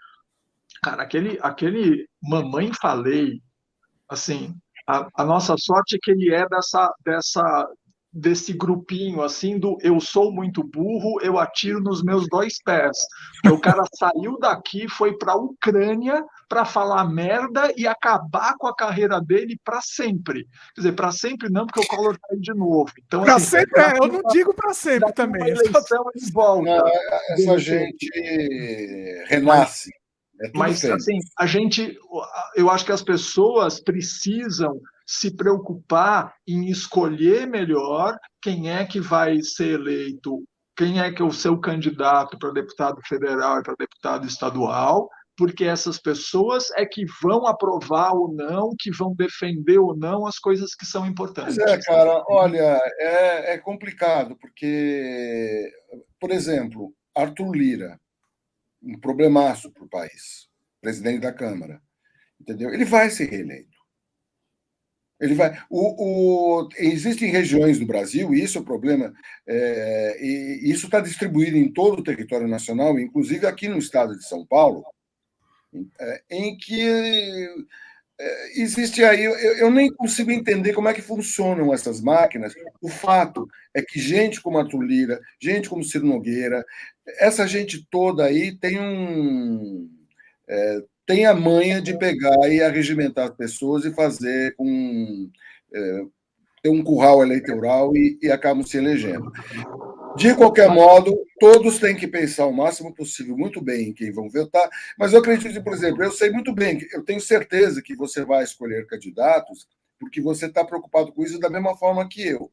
Cara, 0.82 1.02
aquele, 1.04 1.38
aquele 1.40 2.08
Mamãe 2.20 2.72
Falei, 2.74 3.40
assim, 4.08 4.54
a, 4.88 5.06
a 5.14 5.24
nossa 5.24 5.54
sorte 5.56 5.96
é 5.96 5.98
que 6.02 6.10
ele 6.10 6.34
é 6.34 6.48
dessa, 6.48 6.92
dessa, 7.04 7.68
desse 8.12 8.52
grupinho 8.52 9.22
assim 9.22 9.58
do 9.58 9.78
eu 9.80 9.98
sou 10.00 10.30
muito 10.30 10.62
burro, 10.62 11.18
eu 11.22 11.38
atiro 11.38 11.80
nos 11.80 12.02
meus 12.02 12.28
dois 12.28 12.62
pés. 12.62 12.98
O 13.50 13.58
cara 13.58 13.82
saiu 13.98 14.38
daqui, 14.38 14.86
foi 14.88 15.16
para 15.16 15.32
a 15.32 15.36
Ucrânia 15.36 16.22
para 16.48 16.64
falar 16.66 17.04
merda 17.08 17.72
e 17.76 17.86
acabar 17.86 18.54
com 18.58 18.66
a 18.66 18.76
carreira 18.76 19.20
dele 19.20 19.58
para 19.64 19.80
sempre. 19.80 20.44
Quer 20.74 20.82
dizer, 20.82 20.92
para 20.92 21.10
sempre 21.10 21.48
não, 21.48 21.66
porque 21.66 21.80
o 21.80 21.86
Collor 21.86 22.18
tá 22.18 22.28
aí 22.30 22.40
de 22.40 22.52
novo. 22.52 22.92
Então, 23.06 23.22
para 23.22 23.36
assim, 23.36 23.46
sempre, 23.46 23.80
é, 23.80 23.92
eu 23.98 24.08
não 24.08 24.22
digo 24.30 24.52
para 24.52 24.74
sempre 24.74 25.12
também. 25.12 25.48
Eleição 25.48 26.04
em 26.14 26.30
volta. 26.30 26.70
Não, 26.70 26.88
essa 27.30 27.58
gente 27.58 28.06
renasce. 29.28 29.90
É 30.42 30.50
Mas 30.54 30.84
assim, 30.84 31.18
a 31.38 31.46
gente, 31.46 31.96
eu 32.56 32.68
acho 32.68 32.84
que 32.84 32.92
as 32.92 33.02
pessoas 33.02 33.80
precisam 33.80 34.80
se 35.12 35.30
preocupar 35.30 36.34
em 36.48 36.70
escolher 36.70 37.46
melhor 37.46 38.16
quem 38.40 38.70
é 38.70 38.82
que 38.86 38.98
vai 38.98 39.42
ser 39.42 39.80
eleito, 39.80 40.42
quem 40.74 41.00
é 41.00 41.12
que 41.12 41.20
é 41.20 41.24
o 41.24 41.30
seu 41.30 41.60
candidato 41.60 42.38
para 42.38 42.50
deputado 42.50 42.98
federal 43.06 43.60
e 43.60 43.62
para 43.62 43.74
deputado 43.78 44.26
estadual, 44.26 45.10
porque 45.36 45.64
essas 45.64 45.98
pessoas 45.98 46.70
é 46.78 46.86
que 46.86 47.04
vão 47.22 47.46
aprovar 47.46 48.14
ou 48.14 48.32
não, 48.32 48.74
que 48.78 48.90
vão 48.90 49.14
defender 49.14 49.78
ou 49.78 49.94
não 49.94 50.26
as 50.26 50.38
coisas 50.38 50.74
que 50.74 50.86
são 50.86 51.04
importantes. 51.04 51.56
Pois 51.56 51.70
é, 51.70 51.78
cara, 51.82 52.24
olha, 52.26 52.80
é, 52.98 53.52
é 53.52 53.58
complicado, 53.58 54.34
porque, 54.40 55.70
por 56.18 56.30
exemplo, 56.30 56.94
Arthur 57.14 57.54
Lira, 57.54 58.00
um 58.82 58.98
problemaço 58.98 59.70
para 59.70 59.84
o 59.84 59.90
país, 59.90 60.48
presidente 60.80 61.20
da 61.20 61.34
Câmara, 61.34 61.82
entendeu? 62.40 62.72
Ele 62.72 62.86
vai 62.86 63.10
ser 63.10 63.28
reeleito. 63.28 63.71
Ele 65.22 65.34
vai. 65.34 65.56
O, 65.70 66.62
o, 66.64 66.68
existem 66.76 67.30
regiões 67.30 67.78
do 67.78 67.86
Brasil, 67.86 68.34
e 68.34 68.42
isso 68.42 68.58
é 68.58 68.60
o 68.60 68.64
problema, 68.64 69.14
é, 69.46 70.18
e 70.20 70.60
isso 70.68 70.86
está 70.86 70.98
distribuído 70.98 71.56
em 71.56 71.72
todo 71.72 72.00
o 72.00 72.04
território 72.04 72.48
nacional, 72.48 72.98
inclusive 72.98 73.46
aqui 73.46 73.68
no 73.68 73.78
estado 73.78 74.18
de 74.18 74.26
São 74.26 74.44
Paulo, 74.44 74.84
é, 76.00 76.22
em 76.28 76.56
que 76.56 76.82
é, 78.20 78.60
existe 78.60 79.04
aí. 79.04 79.22
Eu, 79.22 79.34
eu, 79.34 79.70
nem 79.70 79.94
consigo 79.94 80.32
entender 80.32 80.72
como 80.72 80.88
é 80.88 80.92
que 80.92 81.00
funcionam 81.00 81.72
essas 81.72 82.00
máquinas. 82.00 82.52
O 82.80 82.88
fato 82.88 83.48
é 83.72 83.80
que 83.80 84.00
gente 84.00 84.40
como 84.40 84.58
a 84.58 84.68
Tulira, 84.68 85.20
gente 85.40 85.68
como 85.68 85.84
Ciro 85.84 86.04
Nogueira, 86.04 86.64
essa 87.20 87.46
gente 87.46 87.86
toda 87.88 88.24
aí 88.24 88.56
tem 88.58 88.80
um. 88.80 89.88
Tem 91.12 91.26
a 91.26 91.34
manha 91.34 91.78
de 91.78 91.98
pegar 91.98 92.48
e 92.48 92.62
arregimentar 92.62 93.26
as 93.26 93.36
pessoas 93.36 93.84
e 93.84 93.92
fazer 93.92 94.56
com 94.56 95.30
é, 95.70 96.04
ter 96.62 96.70
um 96.70 96.82
curral 96.82 97.22
eleitoral 97.22 97.94
e, 97.94 98.18
e 98.22 98.30
acabam 98.30 98.64
se 98.64 98.78
elegendo. 98.78 99.30
De 100.16 100.34
qualquer 100.34 100.70
modo, 100.70 101.14
todos 101.38 101.78
têm 101.78 101.94
que 101.94 102.08
pensar 102.08 102.46
o 102.46 102.52
máximo 102.52 102.94
possível 102.94 103.36
muito 103.36 103.60
bem 103.60 103.90
em 103.90 103.92
quem 103.92 104.10
vão 104.10 104.30
votar, 104.30 104.66
mas 104.98 105.12
eu 105.12 105.18
acredito, 105.18 105.62
por 105.62 105.74
exemplo, 105.74 106.02
eu 106.02 106.10
sei 106.10 106.30
muito 106.30 106.54
bem, 106.54 106.80
eu 106.94 107.04
tenho 107.04 107.20
certeza 107.20 107.82
que 107.82 107.94
você 107.94 108.24
vai 108.24 108.42
escolher 108.42 108.86
candidatos 108.86 109.68
porque 110.00 110.18
você 110.18 110.46
está 110.46 110.64
preocupado 110.64 111.12
com 111.12 111.22
isso 111.22 111.38
da 111.38 111.50
mesma 111.50 111.76
forma 111.76 112.08
que 112.08 112.26
eu. 112.26 112.50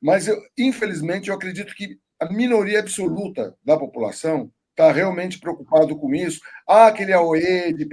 Mas, 0.00 0.26
eu, 0.26 0.40
infelizmente, 0.56 1.28
eu 1.28 1.34
acredito 1.34 1.74
que 1.74 1.98
a 2.18 2.32
minoria 2.32 2.80
absoluta 2.80 3.54
da 3.62 3.76
população 3.76 4.50
está 4.74 4.90
realmente 4.90 5.38
preocupado 5.38 5.96
com 5.96 6.12
isso. 6.14 6.40
Ah, 6.68 6.88
aquele 6.88 7.12
AOE 7.12 7.72
de 7.72 7.88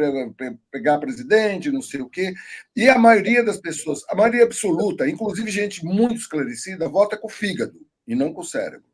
pegar 0.72 0.98
presidente, 0.98 1.72
não 1.72 1.82
sei 1.82 2.02
o 2.02 2.10
quê. 2.10 2.34
E 2.76 2.90
a 2.90 2.98
maioria 2.98 3.44
das 3.44 3.58
pessoas, 3.58 4.02
a 4.10 4.16
maioria 4.16 4.44
absoluta, 4.44 5.08
inclusive 5.08 5.50
gente 5.50 5.86
muito 5.86 6.16
esclarecida, 6.16 6.90
vota 6.90 7.16
com 7.16 7.28
o 7.28 7.32
fígado 7.32 7.80
e 8.08 8.16
não 8.16 8.34
com 8.34 8.42
o 8.42 8.46
cérebro. 8.46 8.90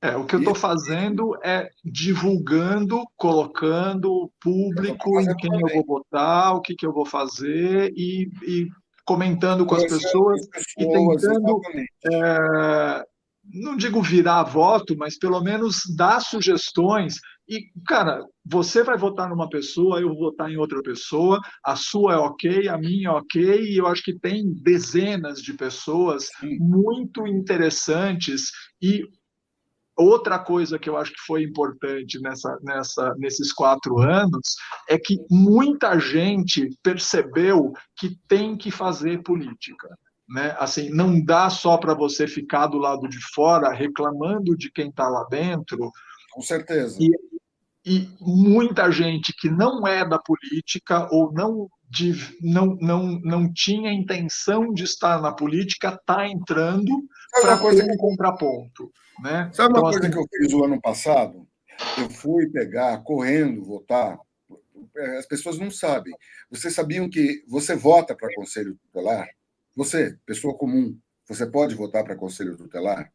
É, 0.00 0.14
o 0.16 0.24
que 0.24 0.36
eu 0.36 0.40
estou 0.40 0.54
fazendo 0.54 1.36
é 1.42 1.70
divulgando, 1.84 3.04
colocando 3.16 4.30
público 4.40 5.20
em 5.20 5.34
quem 5.36 5.50
também. 5.50 5.76
eu 5.76 5.84
vou 5.84 5.98
votar, 5.98 6.54
o 6.54 6.60
que, 6.60 6.76
que 6.76 6.86
eu 6.86 6.92
vou 6.92 7.04
fazer 7.04 7.92
e, 7.96 8.30
e 8.46 8.68
comentando 9.04 9.66
com 9.66 9.74
as 9.74 9.82
pessoas, 9.82 10.46
pessoas 10.46 10.66
e 10.78 10.86
tentando 10.86 11.60
não 13.52 13.76
digo 13.76 14.02
virar 14.02 14.42
voto, 14.44 14.96
mas 14.96 15.18
pelo 15.18 15.40
menos 15.40 15.82
dar 15.96 16.20
sugestões. 16.20 17.16
E, 17.48 17.70
cara, 17.86 18.22
você 18.44 18.82
vai 18.82 18.98
votar 18.98 19.28
numa 19.28 19.48
pessoa, 19.48 20.00
eu 20.00 20.08
vou 20.08 20.18
votar 20.18 20.50
em 20.50 20.56
outra 20.56 20.82
pessoa, 20.82 21.40
a 21.64 21.74
sua 21.74 22.14
é 22.14 22.16
ok, 22.16 22.68
a 22.68 22.76
minha 22.76 23.08
é 23.08 23.12
ok, 23.12 23.62
e 23.62 23.78
eu 23.78 23.86
acho 23.86 24.02
que 24.02 24.18
tem 24.18 24.52
dezenas 24.62 25.40
de 25.40 25.54
pessoas 25.54 26.28
muito 26.60 27.26
interessantes. 27.26 28.50
E 28.82 29.02
outra 29.96 30.38
coisa 30.38 30.78
que 30.78 30.88
eu 30.88 30.96
acho 30.96 31.12
que 31.12 31.20
foi 31.26 31.42
importante 31.42 32.20
nessa, 32.20 32.58
nessa, 32.62 33.14
nesses 33.16 33.52
quatro 33.52 33.98
anos 33.98 34.56
é 34.88 34.98
que 34.98 35.16
muita 35.30 35.98
gente 35.98 36.68
percebeu 36.82 37.72
que 37.96 38.14
tem 38.28 38.56
que 38.56 38.70
fazer 38.70 39.22
política 39.22 39.88
né? 40.28 40.54
Assim, 40.58 40.90
não 40.90 41.20
dá 41.20 41.48
só 41.48 41.78
para 41.78 41.94
você 41.94 42.26
ficar 42.28 42.66
do 42.66 42.78
lado 42.78 43.08
de 43.08 43.18
fora 43.32 43.72
reclamando 43.72 44.56
de 44.56 44.70
quem 44.70 44.90
está 44.90 45.08
lá 45.08 45.24
dentro. 45.30 45.90
Com 46.32 46.42
certeza. 46.42 46.98
E, 47.00 47.10
e, 47.86 48.08
muita 48.20 48.90
gente 48.90 49.32
que 49.32 49.48
não 49.48 49.86
é 49.86 50.06
da 50.06 50.18
política 50.18 51.08
ou 51.10 51.32
não, 51.32 51.68
de, 51.88 52.14
não, 52.42 52.76
não, 52.80 53.18
não 53.20 53.52
tinha 53.52 53.92
intenção 53.92 54.72
de 54.72 54.84
estar 54.84 55.22
na 55.22 55.32
política 55.32 55.88
está 55.88 56.28
entrando 56.28 56.92
para 57.40 57.56
ter 57.56 57.90
um 57.90 57.96
contraponto. 57.96 58.92
Né? 59.22 59.50
Sabe 59.52 59.70
uma 59.70 59.78
então, 59.78 59.82
coisa 59.82 59.98
assim... 60.00 60.10
que 60.10 60.18
eu 60.18 60.26
fiz 60.30 60.52
o 60.52 60.64
ano 60.64 60.80
passado? 60.80 61.48
Eu 61.96 62.10
fui 62.10 62.46
pegar, 62.48 62.98
correndo, 62.98 63.64
votar. 63.64 64.18
As 65.18 65.26
pessoas 65.26 65.58
não 65.58 65.70
sabem. 65.70 66.12
Vocês 66.50 66.74
sabiam 66.74 67.08
que 67.08 67.44
você 67.48 67.74
vota 67.74 68.14
para 68.14 68.34
conselho 68.34 68.76
tutelar? 68.82 69.28
Você, 69.78 70.18
pessoa 70.26 70.58
comum, 70.58 70.98
você 71.24 71.46
pode 71.46 71.76
votar 71.76 72.02
para 72.02 72.16
conselho 72.16 72.56
tutelar? 72.56 73.12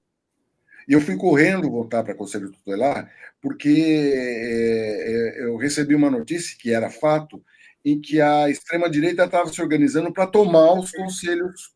E 0.88 0.94
eu 0.94 1.02
fui 1.02 1.18
correndo 1.18 1.70
votar 1.70 2.06
para 2.06 2.16
conselho 2.16 2.54
tutelar 2.54 3.12
porque 3.42 4.14
é, 4.16 5.42
é, 5.42 5.44
eu 5.44 5.58
recebi 5.58 5.94
uma 5.94 6.10
notícia 6.10 6.56
que 6.58 6.72
era 6.72 6.90
fato 6.90 7.44
em 7.84 8.00
que 8.00 8.22
a 8.22 8.50
extrema 8.50 8.90
direita 8.90 9.26
estava 9.26 9.52
se 9.52 9.62
organizando 9.62 10.14
para 10.14 10.26
tomar 10.26 10.80
os 10.80 10.90
conselhos 10.92 11.74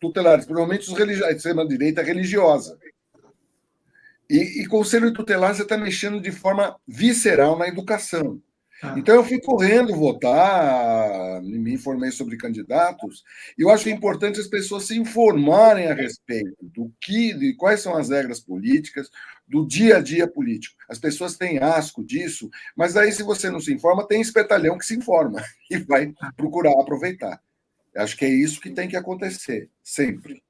tutelares, 0.00 0.46
provavelmente 0.46 0.90
os 0.90 1.22
a 1.22 1.30
extrema 1.30 1.64
direita 1.64 2.02
religiosa. 2.02 2.76
E, 4.28 4.62
e 4.62 4.66
conselho 4.66 5.12
tutelar 5.12 5.54
você 5.54 5.62
está 5.62 5.78
mexendo 5.78 6.20
de 6.20 6.32
forma 6.32 6.76
visceral 6.88 7.56
na 7.56 7.68
educação. 7.68 8.42
Ah. 8.82 8.94
Então 8.96 9.14
eu 9.14 9.24
fui 9.24 9.40
correndo 9.40 9.94
votar, 9.94 11.40
me 11.42 11.72
informei 11.72 12.10
sobre 12.10 12.36
candidatos, 12.36 13.24
e 13.58 13.62
eu 13.62 13.70
acho 13.70 13.88
importante 13.88 14.40
as 14.40 14.46
pessoas 14.46 14.86
se 14.86 14.98
informarem 14.98 15.86
a 15.86 15.94
respeito 15.94 16.56
do 16.60 16.92
que, 17.00 17.32
de 17.34 17.54
quais 17.54 17.80
são 17.80 17.96
as 17.96 18.10
regras 18.10 18.40
políticas, 18.40 19.10
do 19.46 19.66
dia 19.66 19.98
a 19.98 20.00
dia 20.00 20.26
político. 20.26 20.76
As 20.88 20.98
pessoas 20.98 21.36
têm 21.36 21.58
asco 21.58 22.04
disso, 22.04 22.50
mas 22.76 22.96
aí, 22.96 23.12
se 23.12 23.22
você 23.22 23.50
não 23.50 23.60
se 23.60 23.72
informa, 23.72 24.06
tem 24.06 24.20
espertalhão 24.20 24.78
que 24.78 24.86
se 24.86 24.94
informa 24.96 25.42
e 25.70 25.78
vai 25.78 26.12
procurar 26.36 26.72
aproveitar. 26.80 27.40
Acho 27.96 28.16
que 28.16 28.24
é 28.24 28.28
isso 28.28 28.60
que 28.60 28.70
tem 28.70 28.88
que 28.88 28.96
acontecer, 28.96 29.70
sempre. 29.82 30.42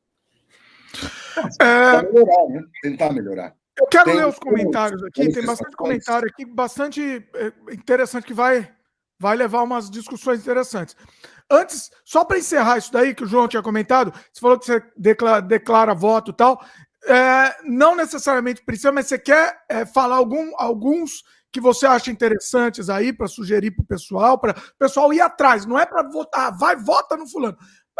É... 1.60 2.02
melhorar, 2.02 2.48
né? 2.48 2.62
Tentar 2.82 3.12
melhorar. 3.12 3.54
Eu 3.78 3.86
quero 3.86 4.04
tem 4.04 4.16
ler 4.16 4.26
os 4.26 4.38
comentários 4.38 5.02
aqui, 5.02 5.32
tem 5.32 5.44
bastante 5.44 5.76
comentário 5.76 6.28
aqui, 6.28 6.44
bastante 6.44 7.28
é, 7.34 7.52
interessante 7.72 8.24
que 8.24 8.34
vai, 8.34 8.72
vai 9.18 9.36
levar 9.36 9.62
umas 9.62 9.90
discussões 9.90 10.40
interessantes. 10.40 10.96
Antes, 11.50 11.90
só 12.04 12.24
para 12.24 12.38
encerrar 12.38 12.78
isso 12.78 12.92
daí 12.92 13.14
que 13.14 13.24
o 13.24 13.26
João 13.26 13.48
tinha 13.48 13.62
comentado, 13.62 14.12
você 14.32 14.40
falou 14.40 14.58
que 14.58 14.66
você 14.66 14.82
declara, 14.96 15.42
declara 15.42 15.94
voto 15.94 16.30
e 16.30 16.34
tal. 16.34 16.64
É, 17.06 17.56
não 17.64 17.94
necessariamente 17.94 18.64
precisa, 18.64 18.92
mas 18.92 19.06
você 19.06 19.18
quer 19.18 19.58
é, 19.68 19.84
falar 19.84 20.16
algum, 20.16 20.52
alguns 20.56 21.22
que 21.52 21.60
você 21.60 21.86
acha 21.86 22.10
interessantes 22.10 22.88
aí 22.88 23.12
para 23.12 23.28
sugerir 23.28 23.72
para 23.72 23.82
o 23.82 23.86
pessoal, 23.86 24.38
para 24.38 24.52
o 24.52 24.78
pessoal 24.78 25.12
ir 25.12 25.20
atrás. 25.20 25.66
Não 25.66 25.78
é 25.78 25.84
para 25.84 26.02
votar, 26.02 26.56
vai, 26.56 26.76
vota 26.76 27.16
no 27.16 27.28
fulano. 27.28 27.56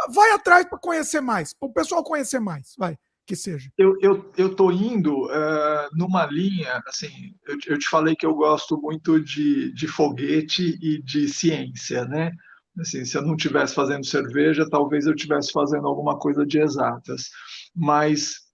Vai 0.09 0.33
atrás 0.33 0.67
para 0.67 0.79
conhecer 0.79 1.21
mais, 1.21 1.53
para 1.53 1.69
o 1.69 1.73
pessoal 1.73 2.03
conhecer 2.03 2.41
mais, 2.41 2.75
vai, 2.77 2.99
que 3.27 3.35
seja. 3.35 3.71
Eu, 3.77 3.97
eu, 4.01 4.33
eu 4.37 4.55
tô 4.55 4.71
indo 4.71 5.27
uh, 5.27 5.89
numa 5.93 6.27
linha, 6.27 6.83
assim, 6.87 7.35
eu, 7.47 7.57
eu 7.67 7.79
te 7.79 7.89
falei 7.89 8.15
que 8.15 8.27
eu 8.27 8.35
gosto 8.35 8.81
muito 8.81 9.21
de, 9.21 9.73
de 9.73 9.87
foguete 9.87 10.79
e 10.81 11.03
de 11.03 11.29
ciência, 11.29 12.05
né? 12.05 12.31
Assim, 12.79 13.05
se 13.05 13.17
eu 13.17 13.23
não 13.23 13.37
estivesse 13.37 13.75
fazendo 13.75 14.05
cerveja, 14.05 14.69
talvez 14.69 15.07
eu 15.07 15.15
estivesse 15.15 15.53
fazendo 15.53 15.87
alguma 15.87 16.19
coisa 16.19 16.45
de 16.45 16.59
exatas. 16.59 17.31
Mas 17.75 18.45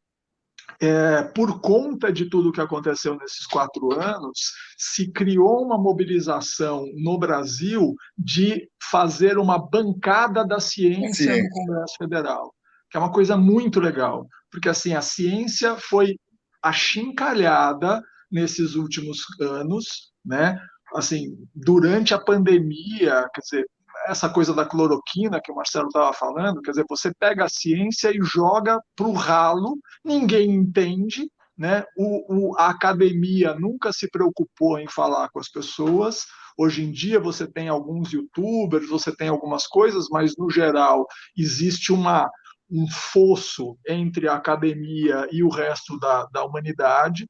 é, 0.81 1.23
por 1.23 1.61
conta 1.61 2.12
de 2.12 2.29
tudo 2.29 2.53
que 2.53 2.61
aconteceu 2.61 3.16
nesses 3.16 3.47
quatro 3.47 3.93
anos, 3.99 4.39
se 4.79 5.11
criou 5.11 5.64
uma 5.64 5.79
mobilização 5.79 6.87
no 6.97 7.18
Brasil 7.18 7.95
de 8.16 8.68
fazer 8.91 9.39
uma 9.39 9.59
bancada 9.59 10.47
da 10.47 10.61
ciência 10.61 11.35
Sim. 11.35 11.43
no 11.43 11.51
Congresso 11.51 11.95
Federal, 11.99 12.55
que 12.91 12.97
é 12.97 13.01
uma 13.01 13.12
coisa 13.12 13.36
muito 13.36 13.80
legal, 13.80 14.26
porque 14.51 14.68
assim 14.68 14.95
a 14.95 15.03
ciência 15.03 15.76
foi 15.76 16.16
achincalhada 16.62 18.03
nesses 18.30 18.74
últimos 18.74 19.20
anos, 19.41 20.12
né? 20.24 20.59
Assim, 20.95 21.36
durante 21.55 22.12
a 22.12 22.18
pandemia, 22.18 23.28
quer 23.32 23.41
dizer, 23.41 23.66
essa 24.07 24.28
coisa 24.28 24.55
da 24.55 24.64
cloroquina 24.64 25.41
que 25.43 25.53
o 25.53 25.55
Marcelo 25.55 25.86
estava 25.86 26.12
falando, 26.12 26.61
quer 26.62 26.72
dizer, 26.72 26.84
você 26.88 27.12
pega 27.18 27.45
a 27.45 27.49
ciência 27.49 28.11
e 28.11 28.22
joga 28.22 28.80
para 28.97 29.07
o 29.07 29.12
ralo, 29.12 29.78
ninguém 30.05 30.51
entende, 30.51 31.30
né? 31.57 31.84
O, 31.97 32.53
o, 32.53 32.59
a 32.59 32.70
academia 32.70 33.55
nunca 33.55 33.93
se 33.93 34.09
preocupou 34.11 34.78
em 34.78 34.88
falar 34.88 35.28
com 35.30 35.38
as 35.38 35.49
pessoas. 35.49 36.24
Hoje 36.57 36.82
em 36.82 36.91
dia 36.91 37.20
você 37.20 37.47
tem 37.47 37.68
alguns 37.68 38.12
youtubers, 38.12 38.88
você 38.88 39.14
tem 39.14 39.28
algumas 39.28 39.66
coisas, 39.66 40.07
mas 40.11 40.34
no 40.36 40.51
geral 40.51 41.07
existe 41.36 41.93
uma, 41.93 42.28
um 42.71 42.87
fosso 42.89 43.77
entre 43.89 44.29
a 44.29 44.35
academia 44.35 45.27
e 45.33 45.43
o 45.43 45.49
resto 45.49 45.99
da, 45.99 46.27
da 46.27 46.45
humanidade 46.45 47.27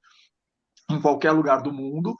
em 0.91 1.01
qualquer 1.01 1.33
lugar 1.33 1.63
do 1.63 1.73
mundo. 1.73 2.17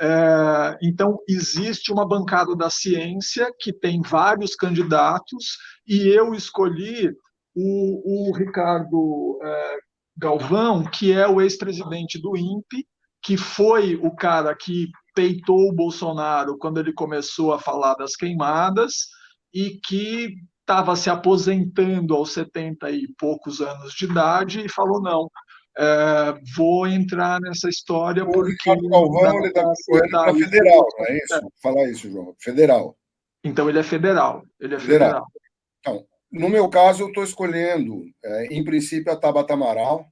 É, 0.00 0.78
então, 0.82 1.18
existe 1.28 1.92
uma 1.92 2.06
bancada 2.06 2.54
da 2.54 2.70
ciência 2.70 3.50
que 3.58 3.72
tem 3.72 4.00
vários 4.02 4.54
candidatos, 4.54 5.56
e 5.86 6.08
eu 6.08 6.34
escolhi 6.34 7.10
o, 7.54 8.28
o 8.30 8.32
Ricardo 8.36 9.38
é, 9.42 9.76
Galvão, 10.16 10.84
que 10.84 11.12
é 11.12 11.26
o 11.26 11.40
ex-presidente 11.40 12.20
do 12.20 12.36
INPE, 12.36 12.86
que 13.22 13.36
foi 13.36 13.96
o 13.96 14.14
cara 14.14 14.54
que 14.54 14.88
peitou 15.14 15.68
o 15.68 15.74
Bolsonaro 15.74 16.56
quando 16.58 16.78
ele 16.78 16.92
começou 16.92 17.52
a 17.52 17.58
falar 17.58 17.94
das 17.94 18.16
queimadas 18.16 19.08
e 19.52 19.78
que 19.84 20.34
estava 20.70 20.94
se 20.94 21.10
aposentando 21.10 22.14
aos 22.14 22.32
70 22.32 22.88
e 22.92 23.08
poucos 23.18 23.60
anos 23.60 23.92
de 23.92 24.04
idade 24.04 24.64
e 24.64 24.68
falou: 24.68 25.02
não, 25.02 25.28
é, 25.76 26.34
vou 26.56 26.86
entrar 26.86 27.40
nessa 27.40 27.68
história 27.68 28.22
o 28.22 28.30
porque. 28.30 28.76
Galvão 28.88 29.38
ele 29.38 29.48
está 29.48 29.64
correndo 29.86 30.38
federal, 30.38 30.86
não 30.96 31.06
é 31.06 31.16
isso? 31.16 31.34
É. 31.34 31.40
Falar 31.60 31.90
isso, 31.90 32.08
João. 32.10 32.36
Federal. 32.38 32.96
Então 33.42 33.68
ele 33.68 33.80
é 33.80 33.82
federal. 33.82 34.44
Ele 34.60 34.76
é 34.76 34.78
federal. 34.78 35.08
federal. 35.08 35.26
Então, 35.80 36.06
no 36.30 36.48
meu 36.48 36.68
caso, 36.68 37.02
eu 37.02 37.08
estou 37.08 37.24
escolhendo, 37.24 38.04
é, 38.24 38.46
em 38.46 38.62
princípio, 38.62 39.12
a 39.12 39.16
Tabata 39.16 39.54
Amaral, 39.54 40.06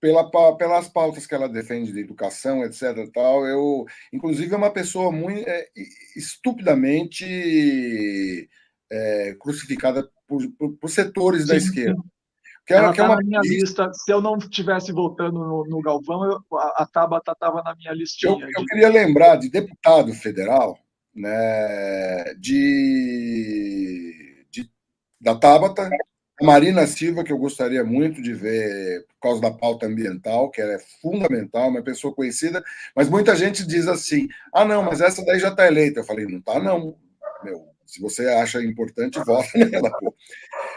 pela, 0.00 0.30
pelas 0.56 0.88
pautas 0.88 1.26
que 1.26 1.34
ela 1.34 1.48
defende 1.48 1.92
de 1.92 2.00
educação, 2.00 2.64
etc. 2.64 3.06
Tal, 3.12 3.46
eu, 3.46 3.84
inclusive, 4.10 4.54
é 4.54 4.56
uma 4.56 4.72
pessoa 4.72 5.12
muito 5.12 5.46
é, 5.46 5.66
estupidamente 6.16 8.48
é, 8.90 9.36
crucificada 9.38 10.08
por, 10.26 10.42
por, 10.58 10.72
por 10.76 10.90
setores 10.90 11.42
sim, 11.42 11.48
da 11.48 11.56
esquerda. 11.56 12.02
Que 12.66 12.74
ela 12.74 12.90
está 12.90 13.02
é 13.02 13.06
uma 13.06 13.16
na 13.16 13.22
minha 13.22 13.40
lista. 13.40 13.92
Se 13.92 14.12
eu 14.12 14.20
não 14.20 14.36
estivesse 14.36 14.92
votando 14.92 15.38
no, 15.40 15.64
no 15.64 15.80
Galvão, 15.80 16.24
eu, 16.24 16.40
a, 16.58 16.82
a 16.82 16.86
Tabata 16.86 17.32
estava 17.32 17.62
na 17.62 17.74
minha 17.74 17.92
listinha. 17.92 18.32
Eu, 18.32 18.48
eu, 18.56 18.66
queria 18.66 18.88
lembrar 18.88 19.36
de 19.36 19.50
deputado 19.50 20.12
federal, 20.14 20.78
né, 21.14 22.34
de, 22.38 22.84
de, 24.50 24.70
da 25.20 25.34
Tabata, 25.34 25.90
a 26.40 26.44
Marina 26.44 26.86
Silva, 26.86 27.24
que 27.24 27.32
eu 27.32 27.38
gostaria 27.38 27.84
muito 27.84 28.22
de 28.22 28.32
ver 28.32 29.04
por 29.08 29.20
causa 29.28 29.40
da 29.40 29.50
pauta 29.50 29.86
ambiental, 29.86 30.50
que 30.50 30.60
ela 30.60 30.72
é 30.72 30.78
fundamental, 31.02 31.68
uma 31.68 31.82
pessoa 31.82 32.14
conhecida, 32.14 32.62
mas 32.94 33.08
muita 33.08 33.36
gente 33.36 33.66
diz 33.66 33.88
assim: 33.88 34.28
ah, 34.54 34.64
não, 34.64 34.82
mas 34.82 35.00
essa 35.00 35.24
daí 35.24 35.38
já 35.38 35.48
está 35.48 35.66
eleita. 35.66 36.00
Eu 36.00 36.04
falei: 36.04 36.26
não 36.26 36.38
está, 36.38 36.58
não. 36.58 36.96
Meu, 37.42 37.69
se 37.90 38.00
você 38.00 38.28
acha 38.28 38.62
importante, 38.62 39.18
vota 39.24 39.48
nela. 39.58 39.90
Pô. 39.98 40.14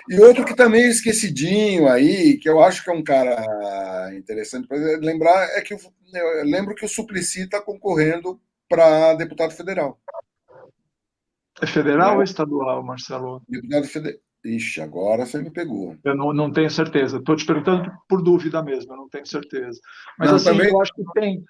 E 0.10 0.20
outro 0.20 0.44
que 0.44 0.56
também 0.56 0.84
é 0.84 0.90
esquecidinho 0.90 1.88
aí, 1.88 2.38
que 2.40 2.50
eu 2.50 2.60
acho 2.62 2.84
que 2.84 2.90
é 2.90 2.94
um 2.94 3.04
cara 3.04 4.12
interessante 4.16 4.68
para 4.68 4.78
lembrar, 4.98 5.48
é 5.56 5.62
que 5.62 5.76
eu, 5.76 5.78
eu 6.12 6.44
lembro 6.44 6.74
que 6.74 6.84
o 6.84 6.90
Suplicy 6.90 7.44
está 7.44 7.62
concorrendo 7.62 8.42
para 8.68 9.14
deputado 9.14 9.52
federal. 9.52 10.00
É 11.62 11.68
federal 11.68 12.16
é. 12.16 12.18
ou 12.18 12.24
estadual, 12.24 12.84
Marcelo? 12.84 13.44
Deputado 13.48 13.88
federal. 13.88 14.20
Ixi, 14.44 14.82
agora 14.82 15.26
você 15.26 15.42
me 15.42 15.52
pegou. 15.52 15.96
Eu 16.04 16.18
não, 16.18 16.34
não 16.34 16.52
tenho 16.52 16.70
certeza. 16.70 17.18
Estou 17.18 17.36
te 17.36 17.46
perguntando 17.46 17.90
por 18.10 18.22
dúvida 18.22 18.62
mesmo, 18.62 18.92
eu 18.92 18.98
não 18.98 19.08
tenho 19.08 19.26
certeza. 19.26 19.80
Mas 20.20 20.30
não, 20.30 20.36
assim, 20.36 20.46
também... 20.46 20.70
eu 20.70 20.82
acho 20.82 20.94
que 20.94 21.04
tem, 21.14 21.46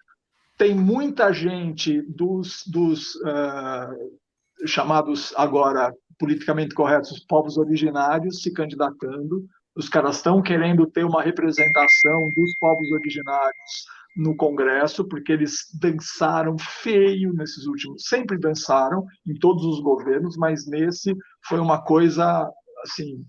tem 0.57 0.75
muita 0.75 1.31
gente 1.33 2.01
dos, 2.03 2.63
dos 2.67 3.15
uh, 3.15 4.19
chamados 4.65 5.33
agora 5.35 5.93
politicamente 6.19 6.75
corretos, 6.75 7.11
os 7.11 7.25
povos 7.25 7.57
originários 7.57 8.41
se 8.41 8.53
candidatando. 8.53 9.45
Os 9.75 9.89
caras 9.89 10.17
estão 10.17 10.41
querendo 10.41 10.85
ter 10.85 11.03
uma 11.03 11.21
representação 11.21 12.19
dos 12.35 12.57
povos 12.59 12.91
originários 12.91 13.85
no 14.15 14.35
Congresso, 14.35 15.03
porque 15.07 15.31
eles 15.31 15.55
dançaram 15.81 16.55
feio 16.59 17.33
nesses 17.33 17.65
últimos, 17.65 18.03
sempre 18.05 18.37
dançaram 18.37 19.03
em 19.27 19.33
todos 19.33 19.65
os 19.65 19.79
governos, 19.81 20.37
mas 20.37 20.67
nesse 20.67 21.15
foi 21.47 21.59
uma 21.59 21.81
coisa 21.81 22.47
assim 22.83 23.25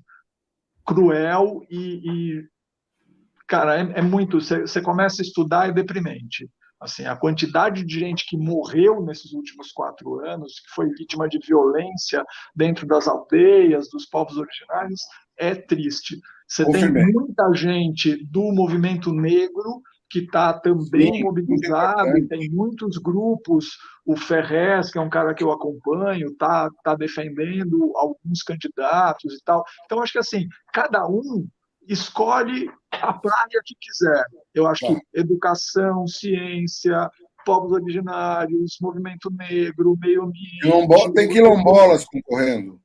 cruel 0.85 1.63
e, 1.71 2.03
e 2.05 2.49
cara 3.47 3.79
é, 3.79 3.99
é 3.99 4.03
muito. 4.03 4.41
Você 4.41 4.81
começa 4.81 5.23
a 5.23 5.25
estudar 5.25 5.69
é 5.69 5.73
deprimente. 5.73 6.49
Assim, 6.85 7.07
a 7.07 7.17
quantidade 7.17 7.83
de 7.83 7.99
gente 7.99 8.27
que 8.27 8.37
morreu 8.37 9.03
nesses 9.03 9.33
últimos 9.33 9.73
quatro 9.73 10.21
anos, 10.21 10.61
que 10.61 10.75
foi 10.75 10.91
vítima 10.91 11.27
de 11.27 11.39
violência 11.39 12.23
dentro 12.55 12.87
das 12.87 13.09
aldeias, 13.09 13.89
dos 13.89 14.05
povos 14.05 14.37
originários, 14.37 15.01
é 15.39 15.55
triste. 15.55 16.21
Você 16.47 16.65
tem 16.71 16.93
muita 16.93 17.51
gente 17.55 18.23
do 18.27 18.53
movimento 18.53 19.13
negro 19.13 19.81
que 20.11 20.21
está 20.21 20.53
também 20.53 21.15
Sim, 21.15 21.23
mobilizado, 21.23 22.19
e 22.19 22.29
tem 22.29 22.51
muitos 22.51 22.99
grupos, 22.99 23.79
o 24.05 24.15
Ferrez, 24.15 24.93
que 24.93 24.99
é 24.99 25.01
um 25.01 25.09
cara 25.09 25.35
que 25.35 25.43
eu 25.43 25.51
acompanho, 25.51 26.29
está 26.29 26.71
tá 26.85 26.95
defendendo 26.95 27.93
alguns 27.97 28.43
candidatos 28.43 29.35
e 29.35 29.43
tal. 29.43 29.65
Então, 29.87 30.03
acho 30.03 30.13
que 30.13 30.19
assim, 30.19 30.47
cada 30.73 31.09
um 31.09 31.49
escolhe 31.89 32.71
a 32.91 33.13
praia 33.13 33.61
que 33.65 33.75
quiser. 33.81 34.25
Eu 34.55 34.67
acho 34.67 34.87
tá. 34.87 34.95
que 34.95 35.21
educação, 35.21 36.07
ciência, 36.07 37.11
povos 37.45 37.73
originários, 37.73 38.79
movimento 38.81 39.31
negro, 39.31 39.97
meio 40.01 40.23
ambiente. 40.23 40.61
Quilombo... 40.61 41.13
Tem 41.13 41.29
quilombolas 41.29 42.05
concorrendo. 42.05 42.81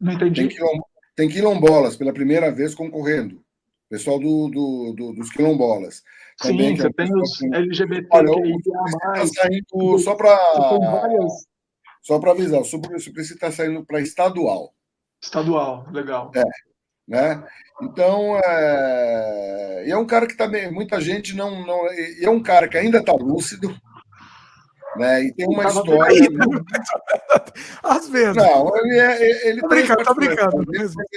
Não 0.00 0.12
entendi. 0.12 0.48
Tem, 0.48 0.80
tem 1.16 1.28
quilombolas 1.28 1.96
pela 1.96 2.12
primeira 2.12 2.50
vez 2.50 2.74
concorrendo. 2.74 3.42
Pessoal 3.88 4.18
do, 4.18 4.48
do, 4.48 4.94
do 4.94 5.12
dos 5.14 5.30
quilombolas. 5.30 6.02
Também, 6.38 6.76
Sim, 6.76 6.82
você 6.82 6.86
é 6.86 6.92
tem 6.92 7.14
os 7.14 7.42
LGBT. 7.42 8.08
Olha, 8.12 8.30
está 8.56 9.26
saindo 9.26 9.98
só 9.98 10.14
para. 10.14 10.38
Só 12.02 12.18
para 12.18 12.30
avisar, 12.30 12.60
o 12.60 12.64
Suplicy 12.64 13.10
está 13.34 13.50
saindo 13.50 13.84
para 13.84 14.00
estadual. 14.00 14.72
Estadual, 15.22 15.86
legal. 15.90 16.30
É, 16.34 16.42
Né? 17.08 17.42
Então, 17.80 18.38
é, 18.44 19.84
é 19.88 19.96
um 19.96 20.06
cara 20.06 20.26
que 20.26 20.36
também 20.36 20.70
muita 20.70 21.00
gente 21.00 21.34
não, 21.34 21.64
não 21.64 21.86
é 21.88 22.28
um 22.28 22.42
cara 22.42 22.68
que 22.68 22.76
ainda 22.76 22.98
está 22.98 23.12
lúcido, 23.12 23.74
né? 24.96 25.24
E 25.24 25.32
tem 25.32 25.46
uma 25.46 25.66
história. 25.66 26.04
Aí, 26.04 26.28
né? 26.28 26.44
Às 27.82 28.08
vezes. 28.08 28.36
Não, 28.36 28.76
ele 28.76 28.98
é. 28.98 29.48
Ele 29.48 29.60
tô 29.60 29.68
brincando, 29.68 30.04
tô 30.04 30.14
brincando. 30.14 30.64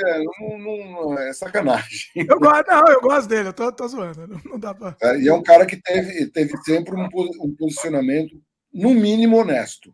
É, 0.05 0.23
não, 0.23 0.57
não, 0.57 1.19
é 1.19 1.33
sacanagem. 1.33 2.09
Eu 2.15 2.39
gosto, 2.39 2.67
não, 2.67 2.87
eu 2.87 3.01
gosto 3.01 3.27
dele, 3.27 3.49
eu 3.49 3.53
tô, 3.53 3.71
tô 3.71 3.87
zoando. 3.87 4.27
Não, 4.27 4.41
não 4.45 4.59
dá 4.59 4.73
pra... 4.73 4.95
É, 5.01 5.19
e 5.19 5.27
é 5.27 5.33
um 5.33 5.43
cara 5.43 5.65
que 5.65 5.75
teve, 5.75 6.27
teve 6.27 6.55
sempre 6.63 6.95
um, 6.95 7.05
um 7.05 7.55
posicionamento, 7.57 8.39
no 8.73 8.93
mínimo, 8.93 9.37
honesto. 9.37 9.93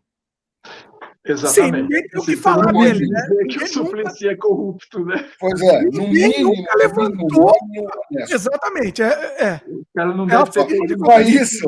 Exatamente. 1.27 1.75
Sim, 1.75 1.81
ninguém 1.81 2.07
tem 2.07 2.19
o 2.21 2.25
que 2.25 2.35
falar 2.37 2.71
dele, 2.71 3.07
né? 3.07 3.21
que 3.49 3.63
o 3.63 3.67
Suplicy 3.67 4.23
nunca... 4.23 4.33
é 4.33 4.35
corrupto, 4.35 5.05
né? 5.05 5.29
Pois 5.39 5.61
é, 5.61 5.81
no 5.83 6.07
mínimo. 6.07 6.55
Nunca 6.55 6.77
levantou. 6.77 7.53
Mínimo, 7.69 7.89
Exatamente, 8.29 9.01
é. 9.01 9.07
é. 9.07 9.61
O 9.67 9.85
cara 9.95 10.13
não 10.13 10.25
deve 10.25 10.51
ter 10.51 10.67
feito 10.67 10.99
só 10.99 11.19
isso. 11.21 11.67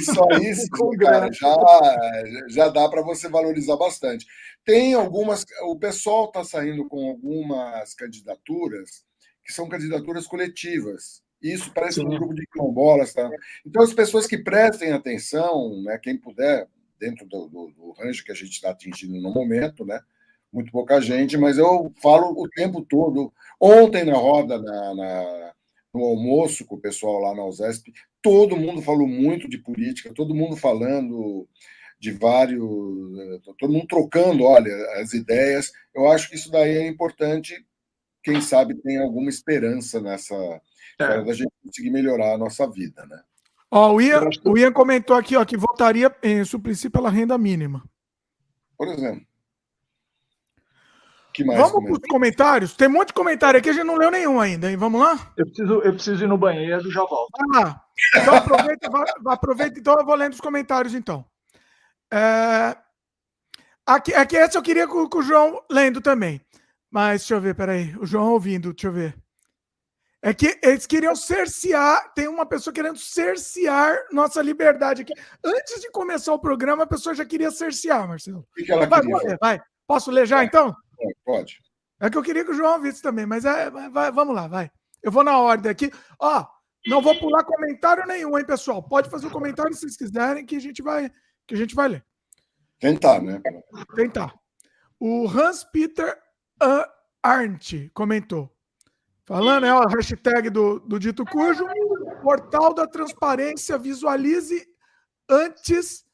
Só 0.00 0.28
isso, 0.40 0.68
cara, 0.98 1.30
já, 1.32 1.56
já 2.48 2.68
dá 2.68 2.88
para 2.88 3.02
você 3.02 3.28
valorizar 3.28 3.76
bastante. 3.76 4.26
Tem 4.64 4.94
algumas. 4.94 5.44
O 5.62 5.76
pessoal 5.76 6.26
está 6.26 6.42
saindo 6.42 6.86
com 6.88 7.08
algumas 7.08 7.94
candidaturas 7.94 9.04
que 9.44 9.52
são 9.52 9.68
candidaturas 9.68 10.26
coletivas. 10.26 11.22
Isso 11.40 11.70
parece 11.72 12.00
Sim. 12.00 12.06
um 12.06 12.10
grupo 12.10 12.34
de 12.34 12.46
quilombolas, 12.46 13.12
tá? 13.12 13.30
Então, 13.64 13.82
as 13.82 13.92
pessoas 13.92 14.26
que 14.26 14.38
prestem 14.38 14.92
atenção, 14.92 15.82
né, 15.82 15.98
quem 16.02 16.16
puder, 16.16 16.66
dentro 16.98 17.26
do, 17.26 17.48
do, 17.48 17.70
do 17.70 17.92
range 17.92 18.24
que 18.24 18.32
a 18.32 18.34
gente 18.34 18.52
está 18.52 18.70
atingindo 18.70 19.20
no 19.20 19.32
momento, 19.32 19.84
né? 19.84 20.00
Muito 20.52 20.70
pouca 20.72 21.00
gente, 21.00 21.36
mas 21.36 21.58
eu 21.58 21.92
falo 22.00 22.30
o 22.30 22.48
tempo 22.48 22.82
todo. 22.82 23.32
Ontem 23.60 24.04
na 24.04 24.14
roda, 24.14 24.60
na, 24.60 24.94
na, 24.94 25.52
no 25.92 26.04
almoço 26.04 26.64
com 26.64 26.76
o 26.76 26.80
pessoal 26.80 27.20
lá 27.20 27.34
na 27.34 27.44
USESP, 27.44 27.92
todo 28.22 28.56
mundo 28.56 28.80
falou 28.82 29.06
muito 29.06 29.48
de 29.48 29.58
política, 29.58 30.14
todo 30.14 30.34
mundo 30.34 30.56
falando 30.56 31.48
de 31.98 32.12
vários, 32.12 32.60
todo 33.58 33.72
mundo 33.72 33.86
trocando, 33.86 34.44
olha, 34.44 34.72
as 35.00 35.12
ideias. 35.12 35.72
Eu 35.94 36.10
acho 36.10 36.28
que 36.28 36.36
isso 36.36 36.50
daí 36.50 36.76
é 36.76 36.86
importante. 36.86 37.64
Quem 38.22 38.40
sabe 38.40 38.74
tem 38.74 38.98
alguma 38.98 39.28
esperança 39.28 40.00
nessa 40.00 40.34
é. 40.98 41.22
da 41.22 41.32
gente 41.32 41.52
conseguir 41.62 41.90
melhorar 41.90 42.34
a 42.34 42.38
nossa 42.38 42.68
vida, 42.70 43.04
né? 43.06 43.22
Ó, 43.76 43.92
o, 43.92 44.00
Ian, 44.00 44.30
o 44.42 44.56
Ian 44.56 44.72
comentou 44.72 45.14
aqui 45.14 45.36
ó, 45.36 45.44
que 45.44 45.54
votaria 45.54 46.10
em 46.22 46.42
Suplicy 46.46 46.88
pela 46.88 47.10
renda 47.10 47.36
mínima. 47.36 47.84
Por 48.74 48.88
exemplo. 48.88 49.26
Vamos 51.44 51.84
para 51.84 51.92
os 51.92 52.08
comentários? 52.08 52.72
Tem 52.74 52.88
um 52.88 52.92
monte 52.92 53.08
de 53.08 53.12
comentário 53.12 53.60
aqui, 53.60 53.68
a 53.68 53.74
gente 53.74 53.84
não 53.84 53.96
leu 53.96 54.10
nenhum 54.10 54.40
ainda, 54.40 54.70
hein? 54.70 54.78
Vamos 54.78 54.98
lá? 54.98 55.30
Eu 55.36 55.44
preciso, 55.44 55.82
eu 55.82 55.92
preciso 55.92 56.24
ir 56.24 56.26
no 56.26 56.38
banheiro, 56.38 56.90
já 56.90 57.04
volto. 57.04 57.28
Ah, 57.54 57.82
então 58.14 58.34
aproveita, 58.36 58.90
aproveita, 59.26 59.78
então 59.78 59.94
eu 59.98 60.06
vou 60.06 60.14
lendo 60.14 60.32
os 60.32 60.40
comentários, 60.40 60.94
então. 60.94 61.22
É, 62.10 62.74
aqui, 63.84 64.14
aqui 64.14 64.36
esse 64.36 64.56
eu 64.56 64.62
queria 64.62 64.88
com, 64.88 65.06
com 65.06 65.18
o 65.18 65.22
João 65.22 65.62
lendo 65.70 66.00
também. 66.00 66.40
Mas 66.90 67.20
deixa 67.20 67.34
eu 67.34 67.42
ver, 67.42 67.54
peraí. 67.54 67.94
O 67.98 68.06
João 68.06 68.32
ouvindo, 68.32 68.72
deixa 68.72 68.88
eu 68.88 68.92
ver. 68.92 69.14
É 70.26 70.34
que 70.34 70.58
eles 70.60 70.88
queriam 70.88 71.14
cercear, 71.14 72.12
tem 72.12 72.26
uma 72.26 72.44
pessoa 72.44 72.74
querendo 72.74 72.98
cercear 72.98 73.96
nossa 74.10 74.42
liberdade 74.42 75.02
aqui. 75.02 75.12
Antes 75.44 75.80
de 75.80 75.88
começar 75.92 76.32
o 76.32 76.38
programa, 76.40 76.82
a 76.82 76.86
pessoa 76.86 77.14
já 77.14 77.24
queria 77.24 77.48
cercear, 77.52 78.08
Marcelo. 78.08 78.40
O 78.40 78.64
que 78.64 78.72
ela 78.72 78.86
vai, 78.86 79.02
queria? 79.02 79.38
Vai, 79.40 79.60
Posso 79.86 80.10
ler 80.10 80.26
já, 80.26 80.42
então? 80.42 80.74
Pode. 81.24 81.60
É 82.00 82.10
que 82.10 82.18
eu 82.18 82.24
queria 82.24 82.44
que 82.44 82.50
o 82.50 82.54
João 82.54 82.82
visse 82.82 83.00
também, 83.00 83.24
mas 83.24 83.44
é, 83.44 83.70
vai, 83.70 84.10
vamos 84.10 84.34
lá, 84.34 84.48
vai. 84.48 84.68
Eu 85.00 85.12
vou 85.12 85.22
na 85.22 85.38
ordem 85.38 85.70
aqui. 85.70 85.92
Ó, 86.18 86.44
não 86.88 87.00
vou 87.00 87.16
pular 87.20 87.44
comentário 87.44 88.04
nenhum, 88.04 88.36
hein, 88.36 88.44
pessoal? 88.44 88.82
Pode 88.82 89.08
fazer 89.08 89.26
o 89.26 89.28
um 89.28 89.32
comentário 89.32 89.72
se 89.74 89.82
vocês 89.82 89.96
quiserem, 89.96 90.44
que 90.44 90.56
a 90.56 90.60
gente 90.60 90.82
vai, 90.82 91.08
que 91.46 91.54
a 91.54 91.56
gente 91.56 91.72
vai 91.72 91.86
ler. 91.86 92.04
Tentar, 92.80 93.22
né? 93.22 93.40
Tentar. 93.94 94.34
O 94.98 95.28
Hans 95.28 95.62
Peter 95.62 96.18
Arndt 97.22 97.92
comentou. 97.94 98.55
Falando, 99.26 99.66
é 99.66 99.70
a 99.70 99.88
hashtag 99.88 100.48
do, 100.50 100.78
do 100.78 101.00
dito 101.00 101.24
cujo. 101.24 101.66
Portal 102.22 102.72
da 102.72 102.86
transparência, 102.86 103.76
visualize 103.76 104.64
antes. 105.28 106.04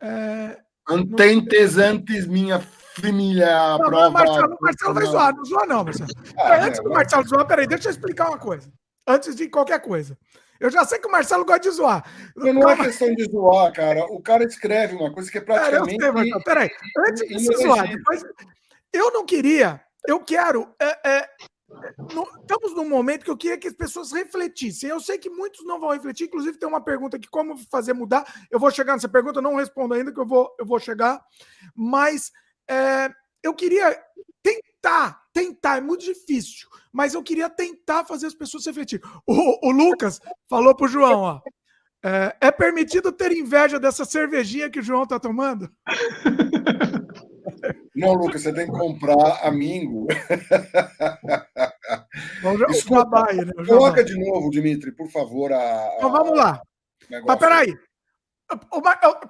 É, 0.00 0.58
Antentes 0.88 1.76
no... 1.76 1.82
antes 1.84 2.26
minha 2.26 2.60
família 2.60 3.78
não, 3.78 3.78
prova. 3.78 4.10
Marcelo, 4.10 4.58
Marcelo 4.60 4.94
vai 4.94 5.06
zoar, 5.06 5.36
não 5.36 5.44
zoa, 5.44 5.66
não, 5.66 5.84
Marcelo. 5.84 6.10
Ah, 6.38 6.56
antes 6.64 6.80
é, 6.80 6.82
do 6.82 6.90
Marcelo 6.90 7.28
zoar, 7.28 7.46
peraí, 7.46 7.66
deixa 7.66 7.88
eu 7.88 7.92
explicar 7.92 8.28
uma 8.28 8.38
coisa. 8.38 8.72
Antes 9.06 9.36
de 9.36 9.48
qualquer 9.48 9.80
coisa. 9.80 10.16
Eu 10.58 10.70
já 10.70 10.84
sei 10.86 10.98
que 10.98 11.06
o 11.06 11.12
Marcelo 11.12 11.44
gosta 11.44 11.60
de 11.60 11.70
zoar. 11.70 12.02
Não, 12.34 12.54
não 12.54 12.70
é 12.70 12.76
questão 12.76 13.14
de 13.14 13.24
zoar, 13.24 13.72
cara. 13.74 14.06
O 14.06 14.22
cara 14.22 14.44
escreve 14.44 14.94
uma 14.94 15.12
coisa 15.12 15.30
que 15.30 15.36
é 15.36 15.40
praticamente. 15.42 16.02
É, 16.02 16.08
eu 16.08 16.12
sei, 16.12 16.12
Marcelo. 16.12 16.44
Peraí, 16.44 16.70
antes 17.08 17.28
de 17.28 17.56
zoar, 17.56 17.88
depois. 17.88 18.22
Eu 18.90 19.12
não 19.12 19.26
queria, 19.26 19.82
eu 20.06 20.20
quero 20.20 20.72
é, 20.80 21.16
é, 21.16 21.28
no, 22.14 22.26
estamos 22.40 22.74
num 22.74 22.88
momento 22.88 23.24
que 23.24 23.30
eu 23.30 23.36
queria 23.36 23.58
que 23.58 23.68
as 23.68 23.74
pessoas 23.74 24.12
refletissem. 24.12 24.90
Eu 24.90 25.00
sei 25.00 25.18
que 25.18 25.30
muitos 25.30 25.64
não 25.64 25.80
vão 25.80 25.90
refletir, 25.90 26.24
inclusive 26.24 26.58
tem 26.58 26.68
uma 26.68 26.82
pergunta 26.82 27.16
aqui: 27.16 27.28
como 27.28 27.56
fazer 27.70 27.92
mudar? 27.92 28.24
Eu 28.50 28.58
vou 28.58 28.70
chegar 28.70 28.94
nessa 28.94 29.08
pergunta, 29.08 29.42
não 29.42 29.56
respondo 29.56 29.94
ainda, 29.94 30.12
que 30.12 30.20
eu 30.20 30.26
vou, 30.26 30.54
eu 30.58 30.66
vou 30.66 30.78
chegar. 30.78 31.20
Mas 31.74 32.30
é, 32.68 33.10
eu 33.42 33.54
queria 33.54 33.98
tentar, 34.42 35.22
tentar, 35.32 35.78
é 35.78 35.80
muito 35.80 36.04
difícil, 36.04 36.68
mas 36.92 37.14
eu 37.14 37.22
queria 37.22 37.48
tentar 37.48 38.04
fazer 38.04 38.26
as 38.26 38.34
pessoas 38.34 38.66
refletirem. 38.66 39.04
O, 39.26 39.68
o 39.68 39.70
Lucas 39.70 40.20
falou 40.48 40.74
pro 40.74 40.88
João: 40.88 41.20
ó, 41.20 41.40
é, 42.04 42.36
é 42.40 42.50
permitido 42.50 43.10
ter 43.10 43.32
inveja 43.32 43.80
dessa 43.80 44.04
cervejinha 44.04 44.70
que 44.70 44.80
o 44.80 44.82
João 44.82 45.06
tá 45.06 45.18
tomando? 45.18 45.70
Não, 47.94 48.12
Lucas, 48.14 48.42
você 48.42 48.52
tem 48.52 48.66
que 48.66 48.72
comprar 48.72 49.40
a 49.42 49.50
Mingo. 49.52 50.08
Desculpa, 52.68 53.32
né? 53.32 53.52
coloca 53.66 54.02
de 54.02 54.18
novo, 54.18 54.50
Dimitri, 54.50 54.90
por 54.92 55.08
favor. 55.10 55.52
A, 55.52 55.58
a... 55.58 55.94
Então 55.96 56.10
vamos 56.10 56.36
lá. 56.36 56.60
Mas 57.26 57.38
peraí. 57.38 57.72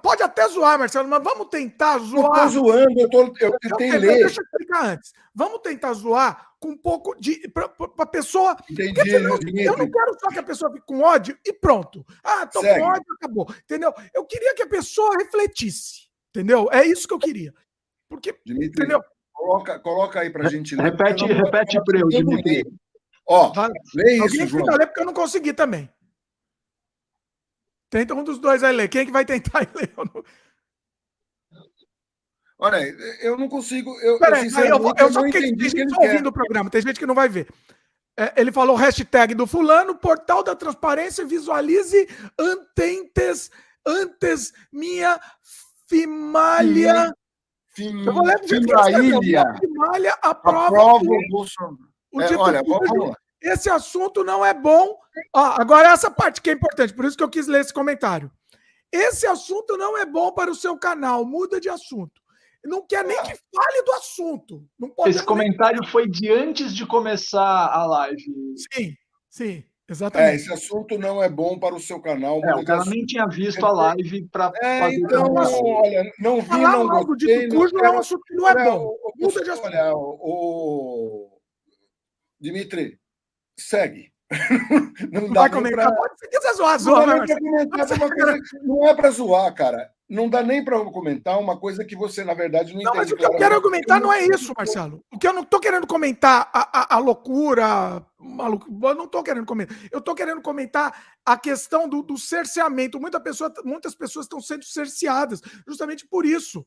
Pode 0.01 0.23
até 0.23 0.47
zoar, 0.49 0.77
Marcelo, 0.77 1.07
mas 1.07 1.23
vamos 1.23 1.47
tentar 1.47 1.99
zoar. 1.99 2.23
Não 2.23 2.47
estou 2.47 2.63
zoando, 2.65 2.99
eu, 2.99 3.09
tô, 3.09 3.33
eu 3.39 3.59
tentei 3.59 3.95
eu, 3.95 3.99
ler. 3.99 4.19
Deixa 4.19 4.41
eu 4.41 4.43
explicar 4.43 4.85
antes. 4.85 5.13
Vamos 5.33 5.59
tentar 5.61 5.93
zoar 5.93 6.49
com 6.59 6.69
um 6.69 6.77
pouco 6.77 7.15
de. 7.19 7.47
para 7.49 7.71
a 7.99 8.05
pessoa. 8.05 8.57
Entendi, 8.69 9.11
eu, 9.11 9.21
eu 9.21 9.77
não 9.77 9.89
quero 9.89 10.17
só 10.19 10.29
que 10.29 10.39
a 10.39 10.43
pessoa 10.43 10.71
fique 10.71 10.85
com 10.85 11.01
ódio 11.01 11.37
e 11.45 11.53
pronto. 11.53 12.05
Ah, 12.23 12.45
tô 12.45 12.61
Segue. 12.61 12.79
com 12.79 12.85
ódio, 12.85 13.13
acabou. 13.17 13.47
Entendeu? 13.63 13.93
Eu 14.13 14.25
queria 14.25 14.53
que 14.53 14.63
a 14.63 14.67
pessoa 14.67 15.17
refletisse. 15.17 16.05
Entendeu? 16.29 16.67
É 16.71 16.85
isso 16.85 17.07
que 17.07 17.13
eu 17.13 17.19
queria. 17.19 17.53
Porque, 18.09 18.37
Dimitri, 18.45 18.83
entendeu? 18.83 19.03
Coloca, 19.33 19.79
coloca 19.79 20.19
aí 20.21 20.29
para 20.29 20.47
a 20.47 20.49
gente 20.49 20.75
ler. 20.75 20.83
Repete, 20.83 21.25
repete 21.25 21.83
para 21.83 21.99
eu, 21.99 22.07
Dimitri. 22.07 22.63
Ó, 23.27 23.51
lê 23.93 24.13
isso, 24.13 24.23
Alguém 24.23 24.47
João. 24.47 24.77
ler 24.77 24.87
porque 24.87 25.01
eu 25.01 25.05
não 25.05 25.13
consegui 25.13 25.53
também. 25.53 25.89
Tenta 27.89 28.13
um 28.13 28.23
dos 28.23 28.39
dois 28.39 28.63
aí 28.63 28.75
ler. 28.75 28.87
Quem 28.87 29.01
é 29.01 29.05
que 29.05 29.11
vai 29.11 29.25
tentar 29.25 29.59
ler? 29.73 29.91
Eu 29.97 30.05
não... 30.05 30.23
Olha, 32.57 32.77
eu 33.21 33.37
não 33.37 33.49
consigo. 33.49 33.91
Eu, 33.99 34.17
Peraí, 34.17 34.47
eu, 34.47 34.77
eu, 34.77 34.93
eu, 34.97 35.11
só 35.11 35.23
que 35.23 35.31
tem 35.31 35.59
gente 35.59 35.93
ouvindo 35.99 36.27
o 36.29 36.33
programa, 36.33 36.69
tem 36.69 36.81
gente 36.81 36.99
que 36.99 37.05
não 37.05 37.15
vai 37.15 37.27
ver. 37.27 37.47
É, 38.17 38.33
ele 38.39 38.51
falou 38.51 38.77
hashtag 38.77 39.35
do 39.35 39.45
fulano, 39.45 39.95
portal 39.97 40.41
da 40.41 40.55
transparência, 40.55 41.25
visualize 41.25 42.07
antentes, 42.39 43.51
antes 43.85 44.53
minha 44.71 45.19
fimalha. 45.87 47.13
Fim, 47.75 48.05
eu 48.05 48.13
vou 48.13 48.23
ler 48.23 48.39
Fimalha. 48.47 49.53
Fimalha 49.59 50.13
aprova, 50.21 50.67
aprova 50.67 51.03
o 51.03 51.29
Bolsonaro. 51.29 51.77
O 52.11 52.21
é, 52.21 52.35
olha, 52.35 52.63
vamos 52.63 53.09
lá. 53.09 53.17
Esse 53.41 53.69
assunto 53.69 54.23
não 54.23 54.43
é 54.43 54.53
bom. 54.53 54.97
Ah, 55.35 55.61
agora, 55.61 55.89
essa 55.89 56.09
parte 56.09 56.41
que 56.41 56.49
é 56.49 56.53
importante, 56.53 56.93
por 56.93 57.05
isso 57.05 57.17
que 57.17 57.23
eu 57.23 57.29
quis 57.29 57.47
ler 57.47 57.61
esse 57.61 57.73
comentário. 57.73 58.31
Esse 58.91 59.27
assunto 59.27 59.77
não 59.77 59.97
é 59.97 60.05
bom 60.05 60.31
para 60.31 60.49
o 60.49 60.55
seu 60.55 60.77
canal, 60.77 61.25
muda 61.25 61.59
de 61.59 61.69
assunto. 61.69 62.21
Não 62.63 62.81
quer 62.85 63.03
nem 63.03 63.17
que 63.17 63.37
fale 63.53 63.83
do 63.85 63.91
assunto. 63.91 64.65
esse 65.05 65.23
comentário 65.23 65.81
nem... 65.81 65.89
foi 65.89 66.07
de 66.07 66.31
antes 66.31 66.73
de 66.73 66.85
começar 66.85 67.67
a 67.67 67.85
live. 67.85 68.23
Sim, 68.73 68.95
sim. 69.29 69.63
Exatamente. 69.87 70.31
É, 70.31 70.35
esse 70.35 70.51
assunto 70.51 70.97
não 70.97 71.21
é 71.21 71.29
bom 71.29 71.59
para 71.59 71.75
o 71.75 71.79
seu 71.79 72.01
canal. 72.01 72.43
É, 72.43 72.55
o 72.55 72.65
cara 72.65 72.83
nem 72.85 73.05
tinha 73.05 73.27
visto 73.27 73.63
a 73.63 73.71
live 73.71 74.27
para 74.29 74.51
é, 74.61 74.79
fazer. 74.79 74.95
Então, 74.95 75.33
olha, 75.33 76.11
não 76.19 76.41
vi, 76.41 76.47
Falar 76.47 76.71
não 76.71 77.05
gostei. 77.05 77.47
Cujo 77.49 77.77
é 77.77 77.91
um 77.91 77.99
assunto 77.99 78.23
que 78.23 78.33
não 78.33 78.49
é 78.49 78.63
bom. 78.65 78.95
Muda 79.15 79.43
de 79.43 79.49
assunto. 79.51 79.67
Olha, 79.67 79.91
o, 79.93 81.39
Dimitri, 82.39 82.99
segue. 83.57 84.14
não 85.11 85.33
dá 85.33 85.41
vai 85.41 85.49
comentar, 85.49 85.87
pra... 85.87 85.95
pode 85.95 86.13
ser 86.19 86.53
zoar, 86.53 86.79
zoar, 86.79 87.07
não, 87.07 87.17
mas... 87.17 87.29
não 88.63 88.87
é 88.87 88.93
para 88.93 89.11
zoar, 89.11 89.53
cara 89.53 89.95
não 90.07 90.29
dá 90.29 90.43
nem 90.43 90.63
para 90.63 90.79
comentar 90.85 91.39
uma 91.39 91.57
coisa 91.57 91.83
que 91.83 91.95
você, 91.95 92.23
na 92.23 92.33
verdade, 92.33 92.73
não, 92.73 92.81
não 92.81 92.91
entende. 92.91 92.97
Mas 92.97 93.11
o 93.11 93.15
que 93.15 93.25
eu 93.25 93.37
quero 93.37 93.55
argumentar 93.55 93.99
não 93.99 94.13
é 94.13 94.23
isso, 94.23 94.53
Marcelo. 94.55 95.03
O 95.11 95.17
que 95.17 95.27
eu 95.27 95.33
não 95.33 95.41
estou 95.41 95.59
querendo 95.59 95.87
comentar, 95.87 96.49
a, 96.53 96.79
a, 96.79 96.95
a 96.95 96.99
loucura, 96.99 98.05
maluco, 98.19 98.67
eu 98.69 98.95
não 98.95 99.05
estou 99.05 99.23
querendo 99.23 99.45
comentar. 99.45 99.75
Eu 99.91 99.99
estou 99.99 100.13
querendo 100.13 100.41
comentar 100.41 101.17
a 101.25 101.37
questão 101.37 101.89
do, 101.89 102.03
do 102.03 102.17
cerceamento. 102.17 102.99
Muita 102.99 103.19
pessoa, 103.19 103.51
muitas 103.63 103.95
pessoas 103.95 104.25
estão 104.25 104.39
sendo 104.39 104.63
cerceadas 104.63 105.41
justamente 105.67 106.07
por 106.07 106.23
isso. 106.23 106.65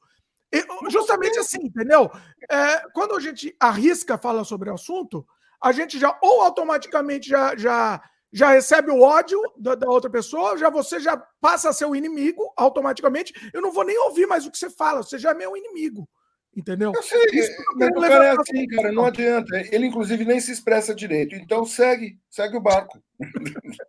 justamente 0.90 1.38
assim, 1.38 1.58
entendeu? 1.62 2.10
É, 2.50 2.90
quando 2.92 3.14
a 3.14 3.20
gente 3.20 3.54
arrisca 3.60 4.18
falar 4.18 4.42
sobre 4.42 4.68
o 4.68 4.74
assunto, 4.74 5.24
a 5.62 5.72
gente 5.72 5.98
já 5.98 6.16
ou 6.22 6.42
automaticamente 6.42 7.28
já, 7.28 7.56
já 7.56 8.02
já 8.32 8.50
recebe 8.50 8.90
o 8.90 9.00
ódio 9.00 9.40
da, 9.56 9.74
da, 9.74 9.88
outra 9.88 10.10
pessoa, 10.10 10.58
já 10.58 10.68
você 10.68 11.00
já 11.00 11.16
passa 11.40 11.70
a 11.70 11.72
ser 11.72 11.86
o 11.86 11.96
inimigo 11.96 12.52
automaticamente. 12.56 13.32
Eu 13.54 13.62
não 13.62 13.72
vou 13.72 13.84
nem 13.84 13.98
ouvir 14.00 14.26
mais 14.26 14.46
o 14.46 14.50
que 14.50 14.58
você 14.58 14.68
fala, 14.68 15.02
você 15.02 15.18
já 15.18 15.30
é 15.30 15.34
meu 15.34 15.56
inimigo. 15.56 16.06
Entendeu? 16.58 16.92
Eu 16.92 17.02
sei, 17.04 17.20
mas 17.76 17.88
o 17.90 18.00
cara 18.00 18.26
é 18.26 18.30
assim, 18.30 18.66
cara, 18.66 18.90
não 18.90 19.04
adianta. 19.04 19.56
Ele, 19.70 19.86
inclusive, 19.86 20.24
nem 20.24 20.40
se 20.40 20.50
expressa 20.50 20.92
direito. 20.92 21.36
Então, 21.36 21.64
segue, 21.64 22.18
segue 22.28 22.56
o 22.56 22.60
barco. 22.60 23.00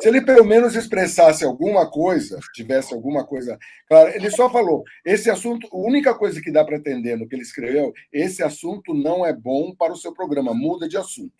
se 0.00 0.08
ele 0.08 0.20
pelo 0.20 0.44
menos 0.44 0.74
expressasse 0.74 1.44
alguma 1.44 1.88
coisa, 1.88 2.40
tivesse 2.52 2.92
alguma 2.92 3.24
coisa. 3.24 3.56
Claro, 3.88 4.10
ele 4.16 4.32
só 4.32 4.50
falou: 4.50 4.82
esse 5.04 5.30
assunto, 5.30 5.68
a 5.70 5.76
única 5.76 6.12
coisa 6.12 6.40
que 6.40 6.50
dá 6.50 6.64
para 6.64 6.76
entender 6.76 7.14
no 7.16 7.28
que 7.28 7.36
ele 7.36 7.42
escreveu, 7.42 7.92
esse 8.12 8.42
assunto 8.42 8.92
não 8.92 9.24
é 9.24 9.32
bom 9.32 9.72
para 9.72 9.92
o 9.92 9.96
seu 9.96 10.12
programa, 10.12 10.52
muda 10.52 10.88
de 10.88 10.96
assunto. 10.96 11.32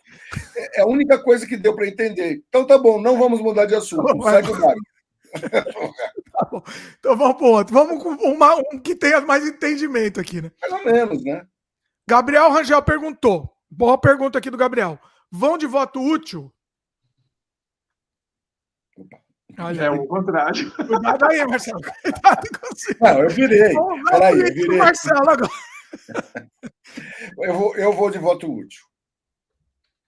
É, 0.55 0.79
é 0.79 0.81
a 0.83 0.87
única 0.87 1.21
coisa 1.21 1.45
que 1.45 1.57
deu 1.57 1.75
para 1.75 1.87
entender. 1.87 2.41
Então, 2.47 2.65
tá 2.65 2.77
bom, 2.77 3.01
não 3.01 3.19
vamos 3.19 3.41
mudar 3.41 3.65
de 3.65 3.75
assunto, 3.75 4.05
segue 4.23 4.49
o 4.49 4.59
barco. 4.61 4.81
tá 6.31 6.45
bom. 6.45 6.63
Então 6.99 7.15
vamos 7.17 7.37
para 7.37 7.47
outro. 7.47 7.73
Vamos 7.73 8.03
com 8.03 8.09
uma, 8.11 8.55
um 8.55 8.79
que 8.79 8.95
tenha 8.95 9.21
mais 9.21 9.45
entendimento 9.45 10.19
aqui, 10.19 10.41
né? 10.41 10.51
Mais 10.61 10.73
ou 10.73 10.85
menos, 10.85 11.23
né? 11.23 11.45
Gabriel 12.07 12.51
Rangel 12.51 12.81
perguntou. 12.81 13.51
Boa 13.69 13.97
pergunta 13.97 14.37
aqui 14.37 14.49
do 14.49 14.57
Gabriel. 14.57 14.99
Vão 15.31 15.57
de 15.57 15.65
voto 15.65 16.01
útil? 16.01 16.53
Olha, 19.59 19.83
é 19.83 19.89
o 19.89 20.07
contrário. 20.07 20.71
Cuidado 20.75 21.25
aí, 21.25 21.45
Marcelo. 21.45 21.81
Cuidado 22.01 22.47
com 22.59 22.67
você. 22.67 22.95
Não, 22.99 23.19
eu 23.19 23.29
virei. 23.29 23.73
Peraí, 24.09 24.39
eu 24.39 24.53
virei. 24.53 24.77
Marcelo 24.77 25.29
agora. 25.29 25.51
eu, 27.39 27.53
vou, 27.53 27.75
eu 27.75 27.93
vou 27.93 28.09
de 28.09 28.17
voto 28.17 28.51
útil. 28.51 28.81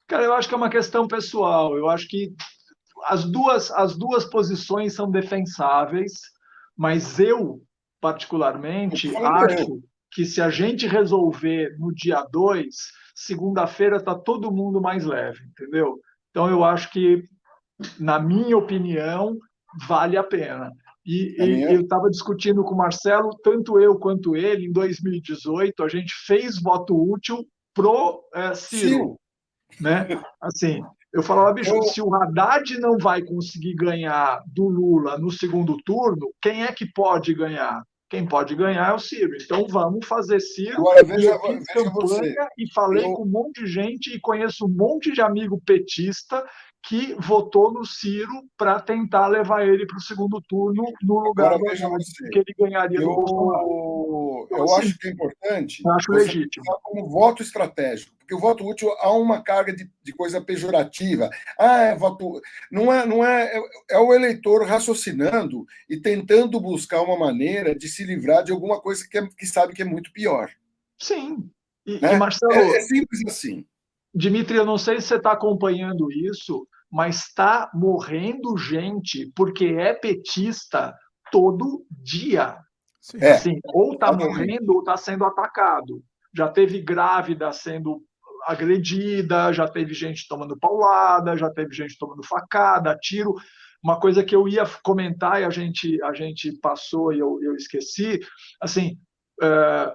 Cara, 0.07 0.23
eu 0.23 0.33
acho 0.33 0.47
que 0.47 0.53
é 0.53 0.57
uma 0.57 0.69
questão 0.69 1.07
pessoal. 1.07 1.77
Eu 1.77 1.89
acho 1.89 2.07
que 2.07 2.33
as 3.05 3.25
duas, 3.25 3.71
as 3.71 3.95
duas 3.95 4.25
posições 4.25 4.93
são 4.93 5.09
defensáveis, 5.09 6.13
mas 6.75 7.19
eu, 7.19 7.61
particularmente, 8.01 9.15
acho 9.15 9.81
que 10.11 10.25
se 10.25 10.41
a 10.41 10.49
gente 10.49 10.87
resolver 10.87 11.75
no 11.79 11.93
dia 11.93 12.23
2, 12.31 12.65
segunda-feira 13.15 13.97
está 13.97 14.15
todo 14.15 14.51
mundo 14.51 14.81
mais 14.81 15.05
leve, 15.05 15.39
entendeu? 15.45 15.99
Então, 16.29 16.49
eu 16.49 16.63
acho 16.63 16.91
que, 16.91 17.23
na 17.99 18.19
minha 18.19 18.57
opinião, 18.57 19.37
vale 19.87 20.17
a 20.17 20.23
pena. 20.23 20.71
E, 21.05 21.35
e 21.37 21.63
eu 21.63 21.81
estava 21.81 22.09
discutindo 22.09 22.63
com 22.63 22.73
o 22.73 22.77
Marcelo, 22.77 23.37
tanto 23.43 23.79
eu 23.79 23.97
quanto 23.97 24.35
ele, 24.35 24.67
em 24.67 24.71
2018, 24.71 25.83
a 25.83 25.87
gente 25.89 26.13
fez 26.25 26.61
voto 26.61 26.95
útil 26.95 27.45
pro 27.73 28.23
é, 28.33 28.53
Ciro. 28.53 29.17
Sim. 29.71 29.83
Né? 29.83 30.07
Assim, 30.41 30.81
eu 31.13 31.21
falava, 31.21 31.53
bicho, 31.53 31.75
eu... 31.75 31.83
se 31.83 32.01
o 32.01 32.13
Haddad 32.13 32.79
não 32.79 32.97
vai 32.97 33.21
conseguir 33.21 33.75
ganhar 33.75 34.41
do 34.47 34.67
Lula 34.67 35.17
no 35.17 35.29
segundo 35.29 35.77
turno, 35.85 36.33
quem 36.41 36.63
é 36.63 36.71
que 36.71 36.85
pode 36.91 37.33
ganhar? 37.35 37.83
Quem 38.09 38.27
pode 38.27 38.55
ganhar 38.55 38.89
é 38.89 38.93
o 38.93 38.99
Ciro. 38.99 39.35
Então 39.39 39.65
vamos 39.67 40.05
fazer 40.05 40.39
Ciro. 40.39 40.81
Agora, 40.81 41.03
veja, 41.03 41.37
veja 41.47 41.89
você. 41.91 42.35
E 42.57 42.71
falei 42.73 43.05
eu... 43.05 43.13
com 43.13 43.23
um 43.23 43.31
monte 43.31 43.63
de 43.63 43.67
gente 43.67 44.15
e 44.15 44.19
conheço 44.19 44.65
um 44.65 44.69
monte 44.69 45.11
de 45.11 45.21
amigo 45.21 45.61
petista 45.65 46.43
que 46.85 47.15
votou 47.15 47.71
no 47.71 47.85
Ciro 47.85 48.43
para 48.57 48.79
tentar 48.81 49.27
levar 49.27 49.65
ele 49.65 49.87
para 49.87 49.97
o 49.97 50.01
segundo 50.01 50.41
turno 50.41 50.83
no 51.01 51.19
lugar 51.19 51.53
Agora, 51.53 51.75
do 51.77 52.29
que 52.29 52.39
ele 52.39 52.53
ganharia 52.59 52.99
eu, 52.99 53.07
do 53.07 54.43
então, 54.45 54.57
eu 54.57 54.63
assim, 54.65 54.87
acho 54.87 54.99
que 54.99 55.07
é 55.07 55.11
importante. 55.11 55.83
Acho 55.87 56.11
legítimo. 56.11 56.65
Como 56.83 57.09
voto 57.09 57.41
estratégico, 57.41 58.13
porque 58.17 58.35
o 58.35 58.39
voto 58.39 58.67
útil 58.67 58.89
há 58.99 59.11
uma 59.11 59.41
carga 59.41 59.73
de, 59.73 59.89
de 60.03 60.11
coisa 60.11 60.41
pejorativa. 60.41 61.29
Ah, 61.57 61.83
é 61.83 61.95
voto. 61.95 62.41
Não 62.69 62.91
é, 62.91 63.05
não 63.05 63.25
é, 63.25 63.57
é, 63.57 63.61
é 63.91 63.97
o 63.97 64.13
eleitor 64.13 64.65
raciocinando 64.67 65.65
e 65.89 65.97
tentando 65.97 66.59
buscar 66.59 67.01
uma 67.01 67.17
maneira 67.17 67.73
de 67.73 67.87
se 67.87 68.03
livrar 68.03 68.43
de 68.43 68.51
alguma 68.51 68.81
coisa 68.81 69.07
que, 69.09 69.17
é, 69.17 69.25
que 69.25 69.45
sabe 69.45 69.73
que 69.73 69.81
é 69.81 69.85
muito 69.85 70.11
pior. 70.11 70.51
Sim. 70.99 71.49
E, 71.85 71.99
né? 72.01 72.15
e 72.15 72.17
Marcelo. 72.17 72.51
É, 72.51 72.77
é 72.77 72.81
simples 72.81 73.21
assim. 73.25 73.65
Dimitri, 74.13 74.57
eu 74.57 74.65
não 74.65 74.77
sei 74.77 75.01
se 75.01 75.07
você 75.07 75.15
está 75.15 75.31
acompanhando 75.31 76.11
isso, 76.11 76.67
mas 76.91 77.27
está 77.27 77.71
morrendo 77.73 78.57
gente 78.57 79.31
porque 79.35 79.65
é 79.65 79.93
petista 79.93 80.93
todo 81.31 81.85
dia. 81.89 82.57
É. 83.19 83.31
Assim, 83.31 83.59
ou 83.73 83.93
está 83.93 84.11
morrendo 84.11 84.73
ou 84.73 84.79
está 84.79 84.95
sendo 84.95 85.25
atacado. 85.25 86.03
Já 86.35 86.47
teve 86.47 86.79
grávida 86.79 87.51
sendo 87.51 88.03
agredida, 88.45 89.51
já 89.51 89.67
teve 89.67 89.93
gente 89.93 90.27
tomando 90.27 90.57
paulada, 90.57 91.35
já 91.35 91.49
teve 91.49 91.73
gente 91.73 91.97
tomando 91.97 92.23
facada, 92.23 92.97
tiro. 93.01 93.33
Uma 93.83 93.99
coisa 93.99 94.23
que 94.23 94.35
eu 94.35 94.47
ia 94.47 94.63
comentar 94.83 95.41
e 95.41 95.45
a 95.45 95.49
gente, 95.49 96.01
a 96.03 96.13
gente 96.13 96.53
passou 96.59 97.11
e 97.11 97.19
eu, 97.19 97.39
eu 97.41 97.55
esqueci, 97.55 98.19
assim, 98.61 98.97
é, 99.41 99.93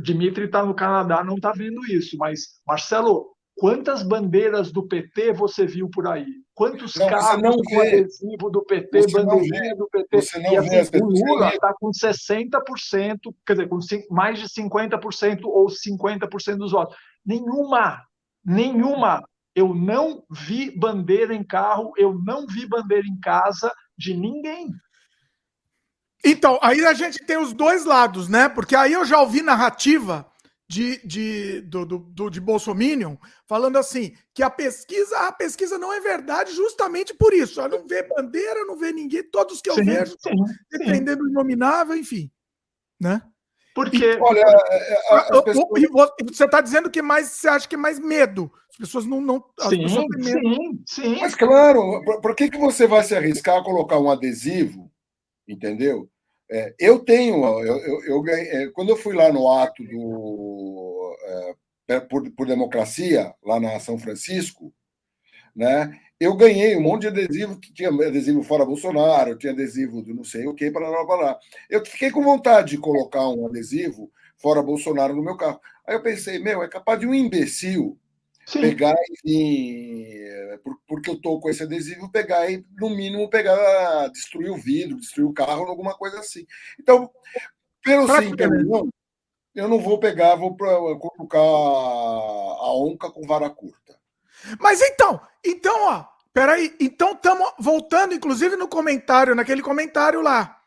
Dimitri 0.00 0.44
está 0.44 0.64
no 0.64 0.74
Canadá, 0.74 1.24
não 1.24 1.36
está 1.36 1.52
vendo 1.52 1.84
isso, 1.86 2.16
mas 2.18 2.60
Marcelo, 2.66 3.35
Quantas 3.58 4.02
bandeiras 4.02 4.70
do 4.70 4.86
PT 4.86 5.32
você 5.32 5.66
viu 5.66 5.88
por 5.88 6.06
aí? 6.06 6.26
Quantos 6.54 6.94
não, 6.94 7.08
carros 7.08 7.42
não 7.42 7.56
com 7.56 7.80
adesivo 7.80 8.50
do 8.50 8.62
PT, 8.62 9.02
você 9.02 9.24
bandeirinha 9.24 9.74
do 9.76 9.88
PT? 9.88 10.20
Você 10.20 10.38
não 10.38 10.52
e 10.52 10.56
assim, 10.58 10.90
vê, 10.90 10.98
o 11.02 11.06
Lula 11.06 11.48
está 11.48 11.72
com 11.80 11.90
60%, 11.90 13.34
quer 13.46 13.52
dizer, 13.54 13.68
com 13.68 13.78
mais 14.10 14.38
de 14.38 14.46
50% 14.48 15.40
ou 15.44 15.66
50% 15.68 16.56
dos 16.56 16.72
votos. 16.72 16.94
Nenhuma, 17.24 18.02
nenhuma. 18.44 19.22
Eu 19.54 19.74
não 19.74 20.22
vi 20.30 20.70
bandeira 20.78 21.34
em 21.34 21.42
carro, 21.42 21.94
eu 21.96 22.14
não 22.26 22.46
vi 22.46 22.66
bandeira 22.66 23.06
em 23.06 23.18
casa 23.18 23.72
de 23.96 24.14
ninguém. 24.14 24.68
Então, 26.22 26.58
aí 26.60 26.84
a 26.84 26.92
gente 26.92 27.24
tem 27.24 27.38
os 27.38 27.54
dois 27.54 27.86
lados, 27.86 28.28
né? 28.28 28.50
Porque 28.50 28.76
aí 28.76 28.92
eu 28.92 29.06
já 29.06 29.18
ouvi 29.18 29.40
narrativa 29.40 30.26
de, 30.68 30.98
de, 31.06 31.60
do, 31.62 31.86
do, 31.86 31.98
do, 31.98 32.30
de 32.30 32.40
Bolsominion 32.40 33.16
falando 33.46 33.76
assim 33.76 34.16
que 34.34 34.42
a 34.42 34.50
pesquisa 34.50 35.16
a 35.20 35.32
pesquisa 35.32 35.78
não 35.78 35.92
é 35.92 36.00
verdade 36.00 36.52
justamente 36.52 37.14
por 37.14 37.32
isso. 37.32 37.60
Ela 37.60 37.68
não 37.68 37.86
vê 37.86 38.02
bandeira, 38.02 38.64
não 38.64 38.76
vê 38.76 38.92
ninguém, 38.92 39.22
todos 39.22 39.60
que 39.60 39.70
eu 39.70 39.74
sim, 39.74 39.84
vejo 39.84 40.16
sim, 40.18 40.34
dependendo 40.70 41.22
do 41.22 41.30
inominável, 41.30 41.96
enfim. 41.96 42.30
Né? 43.00 43.22
Porque, 43.74 44.12
e, 44.12 44.20
olha, 44.20 44.40
é, 44.40 44.92
é, 45.14 45.42
pessoas... 45.42 45.68
você 46.32 46.44
está 46.46 46.62
dizendo 46.62 46.90
que 46.90 47.02
mais 47.02 47.28
você 47.28 47.46
acha 47.46 47.68
que 47.68 47.74
é 47.74 47.78
mais 47.78 47.98
medo. 47.98 48.50
As 48.70 48.76
pessoas 48.76 49.04
não. 49.04 49.20
não 49.20 49.44
sim, 49.68 49.82
pessoas 49.82 50.06
sim, 50.22 50.82
sim. 50.86 51.20
Mas 51.20 51.34
claro, 51.34 52.02
por, 52.04 52.20
por 52.22 52.34
que, 52.34 52.48
que 52.50 52.58
você 52.58 52.86
vai 52.86 53.04
se 53.04 53.14
arriscar 53.14 53.58
a 53.58 53.62
colocar 53.62 53.98
um 53.98 54.10
adesivo, 54.10 54.90
entendeu? 55.46 56.10
É, 56.50 56.74
eu 56.78 57.00
tenho, 57.00 57.44
eu, 57.60 57.76
eu, 57.78 58.04
eu 58.04 58.28
é, 58.28 58.68
quando 58.68 58.90
eu 58.90 58.96
fui 58.96 59.14
lá 59.14 59.32
no 59.32 59.50
ato 59.50 59.82
do 59.82 61.16
é, 61.88 62.00
por, 62.00 62.30
por, 62.32 62.46
democracia 62.46 63.34
lá 63.44 63.58
na 63.60 63.78
São 63.80 63.98
Francisco, 63.98 64.72
né? 65.54 65.98
Eu 66.18 66.34
ganhei 66.34 66.76
um 66.76 66.80
monte 66.80 67.02
de 67.02 67.08
adesivo 67.08 67.60
que 67.60 67.72
tinha 67.72 67.90
adesivo 67.90 68.42
fora 68.42 68.64
Bolsonaro, 68.64 69.36
tinha 69.36 69.52
adesivo 69.52 70.00
do 70.02 70.14
não 70.14 70.24
sei 70.24 70.46
o 70.46 70.54
que 70.54 70.70
para 70.70 70.88
lá, 70.88 71.04
para 71.04 71.16
lá. 71.16 71.38
Eu 71.68 71.84
fiquei 71.84 72.10
com 72.10 72.22
vontade 72.22 72.70
de 72.70 72.78
colocar 72.78 73.28
um 73.28 73.46
adesivo 73.46 74.10
fora 74.36 74.62
Bolsonaro 74.62 75.14
no 75.14 75.22
meu 75.22 75.36
carro. 75.36 75.60
Aí 75.86 75.94
eu 75.94 76.02
pensei, 76.02 76.38
meu, 76.38 76.62
é 76.62 76.68
capaz 76.68 76.98
de 77.00 77.06
um 77.06 77.14
imbecil 77.14 77.98
Sim. 78.46 78.60
pegar 78.60 78.94
e 79.24 80.56
porque 80.86 81.10
eu 81.10 81.20
tô 81.20 81.40
com 81.40 81.50
esse 81.50 81.64
adesivo 81.64 82.10
pegar 82.10 82.48
e 82.48 82.64
no 82.78 82.88
mínimo 82.88 83.28
pegar 83.28 84.06
destruir 84.08 84.50
o 84.50 84.56
vidro, 84.56 85.00
destruir 85.00 85.26
o 85.26 85.32
carro, 85.32 85.64
alguma 85.64 85.94
coisa 85.96 86.20
assim. 86.20 86.46
Então, 86.78 87.10
pelo 87.82 88.06
sim, 88.06 88.36
pelo 88.36 88.62
não, 88.62 88.88
eu 89.52 89.68
não 89.68 89.80
vou 89.80 89.98
pegar, 89.98 90.36
vou 90.36 90.56
pra, 90.56 90.68
colocar 90.96 91.38
a 91.38 92.72
onca 92.72 93.10
com 93.10 93.26
vara 93.26 93.50
curta. 93.50 93.98
Mas 94.60 94.80
então, 94.80 95.20
então, 95.44 95.88
ó, 95.88 96.04
peraí, 96.32 96.76
então 96.78 97.12
estamos 97.12 97.52
voltando, 97.58 98.14
inclusive 98.14 98.54
no 98.54 98.68
comentário, 98.68 99.34
naquele 99.34 99.60
comentário 99.60 100.20
lá, 100.20 100.60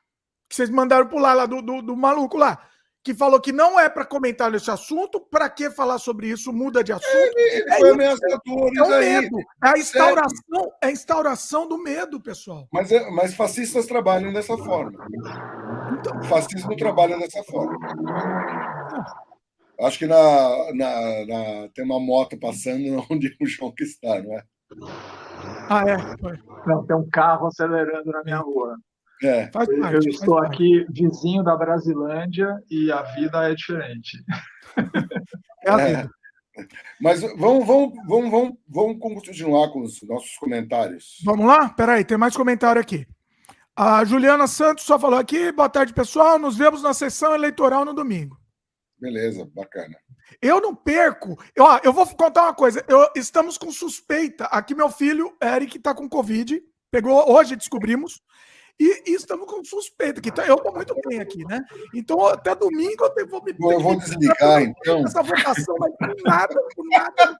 que 0.49 0.55
vocês 0.55 0.69
mandaram 0.69 1.07
pular 1.07 1.33
lá 1.33 1.45
do, 1.45 1.61
do, 1.61 1.81
do 1.81 1.95
maluco 1.95 2.35
lá. 2.37 2.61
Que 3.03 3.13
falou 3.13 3.39
que 3.39 3.51
não 3.51 3.79
é 3.79 3.87
para 3.89 4.05
comentar 4.05 4.51
nesse 4.51 4.69
assunto, 4.69 5.19
para 5.19 5.49
que 5.49 5.69
falar 5.69 5.97
sobre 5.99 6.27
isso? 6.27 6.51
Muda 6.51 6.83
de 6.83 6.91
assunto. 6.91 7.09
Ele, 7.37 7.61
ele 7.61 7.71
é 7.71 7.77
foi 7.77 7.89
ameaçador. 7.91 8.71
É 8.75 8.83
o 8.83 8.89
medo. 8.99 9.37
É 9.63 9.69
a 9.69 9.77
instauração, 9.77 10.71
é 10.81 10.87
a 10.87 10.91
instauração 10.91 11.67
do 11.67 11.77
medo, 11.77 12.19
pessoal. 12.19 12.67
Mas, 12.71 12.91
é, 12.91 13.09
mas 13.09 13.33
fascistas 13.33 13.85
trabalham 13.85 14.33
dessa 14.33 14.57
forma. 14.57 14.91
Então, 15.97 16.19
o 16.19 16.23
fascismo 16.23 16.75
trabalha 16.75 17.17
dessa 17.17 17.43
forma. 17.43 17.77
Acho 19.81 19.97
que 19.97 20.07
na, 20.07 20.73
na, 20.73 21.25
na, 21.25 21.69
tem 21.73 21.85
uma 21.85 21.99
moto 21.99 22.37
passando 22.37 22.83
onde 23.09 23.35
o 23.41 23.45
João 23.45 23.71
que 23.71 23.83
está, 23.83 24.21
não 24.21 24.33
é? 24.33 24.43
Ah, 25.69 25.83
é? 25.87 25.97
Não, 26.67 26.85
tem 26.85 26.95
um 26.95 27.09
carro 27.09 27.47
acelerando 27.47 28.11
na 28.11 28.23
minha 28.23 28.37
rua. 28.37 28.77
É. 29.21 29.47
Parte, 29.47 29.73
eu 29.73 29.99
estou 29.99 30.39
aqui 30.39 30.85
vizinho 30.89 31.43
da 31.43 31.55
Brasilândia 31.55 32.55
e 32.69 32.91
a 32.91 33.01
vida 33.01 33.49
é 33.49 33.55
diferente. 33.55 34.23
É 35.61 35.69
a 35.69 35.75
vida. 35.75 36.09
É. 36.57 36.65
Mas 37.01 37.19
vamos, 37.19 37.67
vamos, 37.67 37.93
vamos, 38.07 38.31
vamos, 38.31 38.57
vamos 38.67 38.99
continuar 38.99 39.69
com 39.73 39.81
os 39.81 40.01
nossos 40.03 40.37
comentários. 40.37 41.17
Vamos 41.25 41.45
lá? 41.45 41.67
Peraí, 41.67 42.05
tem 42.05 42.17
mais 42.17 42.35
comentário 42.35 42.81
aqui. 42.81 43.05
A 43.75 44.03
Juliana 44.05 44.47
Santos 44.47 44.85
só 44.85 44.97
falou 44.97 45.19
aqui. 45.19 45.51
Boa 45.51 45.69
tarde, 45.69 45.93
pessoal. 45.93 46.39
Nos 46.39 46.57
vemos 46.57 46.81
na 46.81 46.93
sessão 46.93 47.33
eleitoral 47.33 47.83
no 47.83 47.93
domingo. 47.93 48.37
Beleza, 48.99 49.49
bacana. 49.53 49.95
Eu 50.41 50.61
não 50.61 50.75
perco. 50.75 51.37
Eu, 51.55 51.63
ó, 51.63 51.79
eu 51.83 51.93
vou 51.93 52.05
contar 52.07 52.43
uma 52.43 52.53
coisa. 52.53 52.83
Eu, 52.87 53.09
estamos 53.15 53.57
com 53.57 53.71
suspeita. 53.71 54.45
Aqui, 54.45 54.75
meu 54.75 54.89
filho, 54.89 55.35
Eric, 55.41 55.77
está 55.77 55.93
com 55.93 56.09
Covid. 56.09 56.61
Pegou 56.91 57.31
hoje, 57.31 57.55
descobrimos. 57.55 58.21
E, 58.79 59.11
e, 59.11 59.15
estamos 59.15 59.45
com 59.45 59.63
suspeita, 59.63 60.21
que 60.21 60.31
tá, 60.31 60.45
eu 60.45 60.55
estou 60.55 60.73
muito 60.73 60.95
bem 61.05 61.19
aqui, 61.19 61.43
né? 61.45 61.65
Então, 61.93 62.25
até 62.27 62.55
domingo 62.55 63.11
eu 63.17 63.27
vou 63.27 63.43
me. 63.43 63.53
Eu 63.59 63.79
vou 63.81 63.97
desligar, 63.97 64.61
então. 64.61 65.03
Essa 65.03 65.21
votação 65.21 65.75
vai 65.77 65.91
por 65.91 66.15
nada, 66.23 66.55
por 66.73 66.85
nada. 66.87 67.39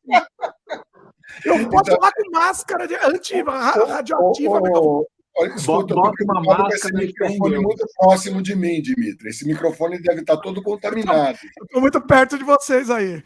Eu 1.45 1.70
posso 1.70 1.91
então... 1.91 1.99
lá 2.02 2.11
com 2.11 2.32
máscara 2.32 2.88
de 2.88 2.95
anti-radioativa. 2.95 4.60
Oh, 4.74 5.06
escuta, 5.45 5.95
bota 5.95 6.24
uma 6.26 6.41
máscara 6.41 6.76
esse 6.76 6.91
microfone 6.91 7.60
muito 7.60 7.88
próximo 7.98 8.41
de 8.41 8.56
mim, 8.56 8.82
Dimitri. 8.82 9.30
Esse 9.30 9.48
microfone 9.48 10.02
deve 10.02 10.22
estar 10.22 10.36
todo 10.38 10.61
contaminado. 10.61 11.38
Estou 11.61 11.80
muito 11.80 12.02
perto 12.02 12.38
de 12.38 12.44
vocês 12.44 12.90
aí. 12.90 13.24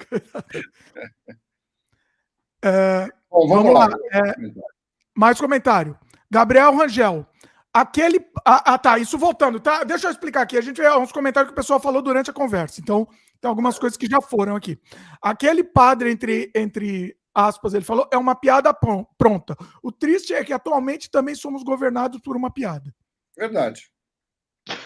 É, 2.65 3.09
Bom, 3.29 3.47
vamos, 3.47 3.63
vamos 3.65 3.73
lá. 3.73 3.87
lá. 3.87 3.97
É, 4.13 4.35
mais 5.13 5.37
comentário. 5.37 5.97
Gabriel 6.31 6.73
Rangel. 6.75 7.27
Aquele. 7.73 8.23
Ah, 8.45 8.73
ah, 8.73 8.77
tá. 8.77 8.99
Isso 8.99 9.17
voltando, 9.17 9.59
tá? 9.59 9.83
Deixa 9.83 10.07
eu 10.07 10.11
explicar 10.11 10.41
aqui. 10.41 10.57
A 10.57 10.61
gente 10.61 10.81
uns 10.81 11.11
comentários 11.11 11.49
que 11.49 11.53
o 11.53 11.55
pessoal 11.55 11.79
falou 11.79 12.01
durante 12.01 12.29
a 12.29 12.33
conversa. 12.33 12.79
Então, 12.79 13.07
tem 13.41 13.49
algumas 13.49 13.79
coisas 13.79 13.97
que 13.97 14.07
já 14.07 14.21
foram 14.21 14.55
aqui. 14.55 14.79
Aquele 15.21 15.63
padre, 15.63 16.11
entre, 16.11 16.51
entre 16.55 17.17
aspas, 17.33 17.73
ele 17.73 17.83
falou, 17.83 18.07
é 18.11 18.17
uma 18.17 18.35
piada 18.35 18.73
pronta. 18.73 19.57
O 19.81 19.91
triste 19.91 20.33
é 20.33 20.43
que 20.43 20.53
atualmente 20.53 21.09
também 21.09 21.33
somos 21.33 21.63
governados 21.63 22.21
por 22.21 22.37
uma 22.37 22.53
piada. 22.53 22.93
Verdade. 23.35 23.89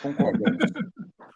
Concordo. 0.01 0.43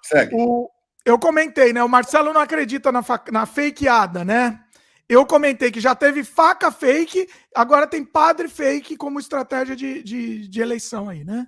Segue. 0.03 0.33
O, 0.33 0.69
eu 1.05 1.19
comentei, 1.19 1.73
né? 1.73 1.83
O 1.83 1.89
Marcelo 1.89 2.33
não 2.33 2.41
acredita 2.41 2.91
na, 2.91 3.01
na 3.31 3.45
fakeada, 3.45 4.23
né? 4.23 4.63
Eu 5.11 5.25
comentei 5.25 5.69
que 5.69 5.81
já 5.81 5.93
teve 5.93 6.23
faca 6.23 6.71
fake, 6.71 7.27
agora 7.53 7.85
tem 7.85 8.01
padre 8.01 8.47
fake 8.47 8.95
como 8.95 9.19
estratégia 9.19 9.75
de, 9.75 10.01
de, 10.01 10.47
de 10.47 10.61
eleição 10.61 11.09
aí, 11.09 11.25
né? 11.25 11.47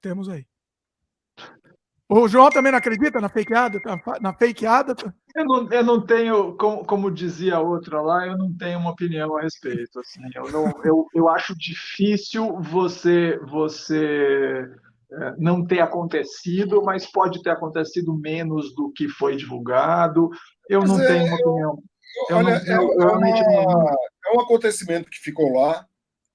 Temos 0.00 0.26
aí. 0.26 0.46
O 2.08 2.26
João 2.26 2.48
também 2.48 2.72
não 2.72 2.78
acredita 2.78 3.20
na 3.20 3.28
fakeada? 3.28 3.78
Na 4.22 4.32
fakeada? 4.32 4.94
Eu 5.36 5.44
não, 5.44 5.70
eu 5.70 5.84
não 5.84 6.00
tenho, 6.00 6.56
como, 6.56 6.82
como 6.86 7.10
dizia 7.10 7.56
a 7.56 7.60
outra 7.60 8.00
lá, 8.00 8.26
eu 8.26 8.38
não 8.38 8.50
tenho 8.56 8.78
uma 8.78 8.92
opinião 8.92 9.36
a 9.36 9.42
respeito. 9.42 10.00
Assim, 10.00 10.22
eu, 10.34 10.50
não, 10.50 10.72
eu, 10.82 11.06
eu 11.14 11.28
acho 11.28 11.54
difícil 11.58 12.58
você, 12.58 13.38
você 13.40 14.66
é, 15.12 15.34
não 15.36 15.62
ter 15.62 15.80
acontecido, 15.80 16.82
mas 16.82 17.04
pode 17.04 17.42
ter 17.42 17.50
acontecido 17.50 18.18
menos 18.18 18.74
do 18.74 18.90
que 18.92 19.10
foi 19.10 19.36
divulgado. 19.36 20.30
Eu 20.70 20.80
mas 20.80 20.88
não 20.88 21.00
é, 21.02 21.06
tenho 21.06 21.26
uma 21.26 21.36
opinião. 21.36 21.82
Olha, 22.30 22.62
não, 22.64 22.74
é, 22.74 23.12
uma, 23.12 23.96
é 24.26 24.36
um 24.36 24.40
acontecimento 24.40 25.10
que 25.10 25.18
ficou 25.18 25.52
lá, 25.52 25.86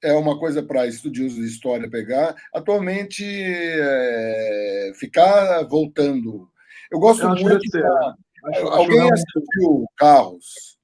é 0.01 0.13
uma 0.13 0.37
coisa 0.39 0.63
para 0.63 0.87
estudiosos 0.87 1.37
de 1.37 1.45
história 1.45 1.89
pegar. 1.89 2.35
Atualmente, 2.53 3.23
é, 3.25 4.91
ficar 4.95 5.63
voltando. 5.63 6.49
Eu 6.91 6.99
gosto 6.99 7.23
eu 7.23 7.35
muito. 7.35 7.69
Da, 7.71 8.15
acho, 8.45 8.67
alguém 8.67 9.01
acho 9.01 9.13
assistiu 9.13 9.85
Carros, 9.97 10.77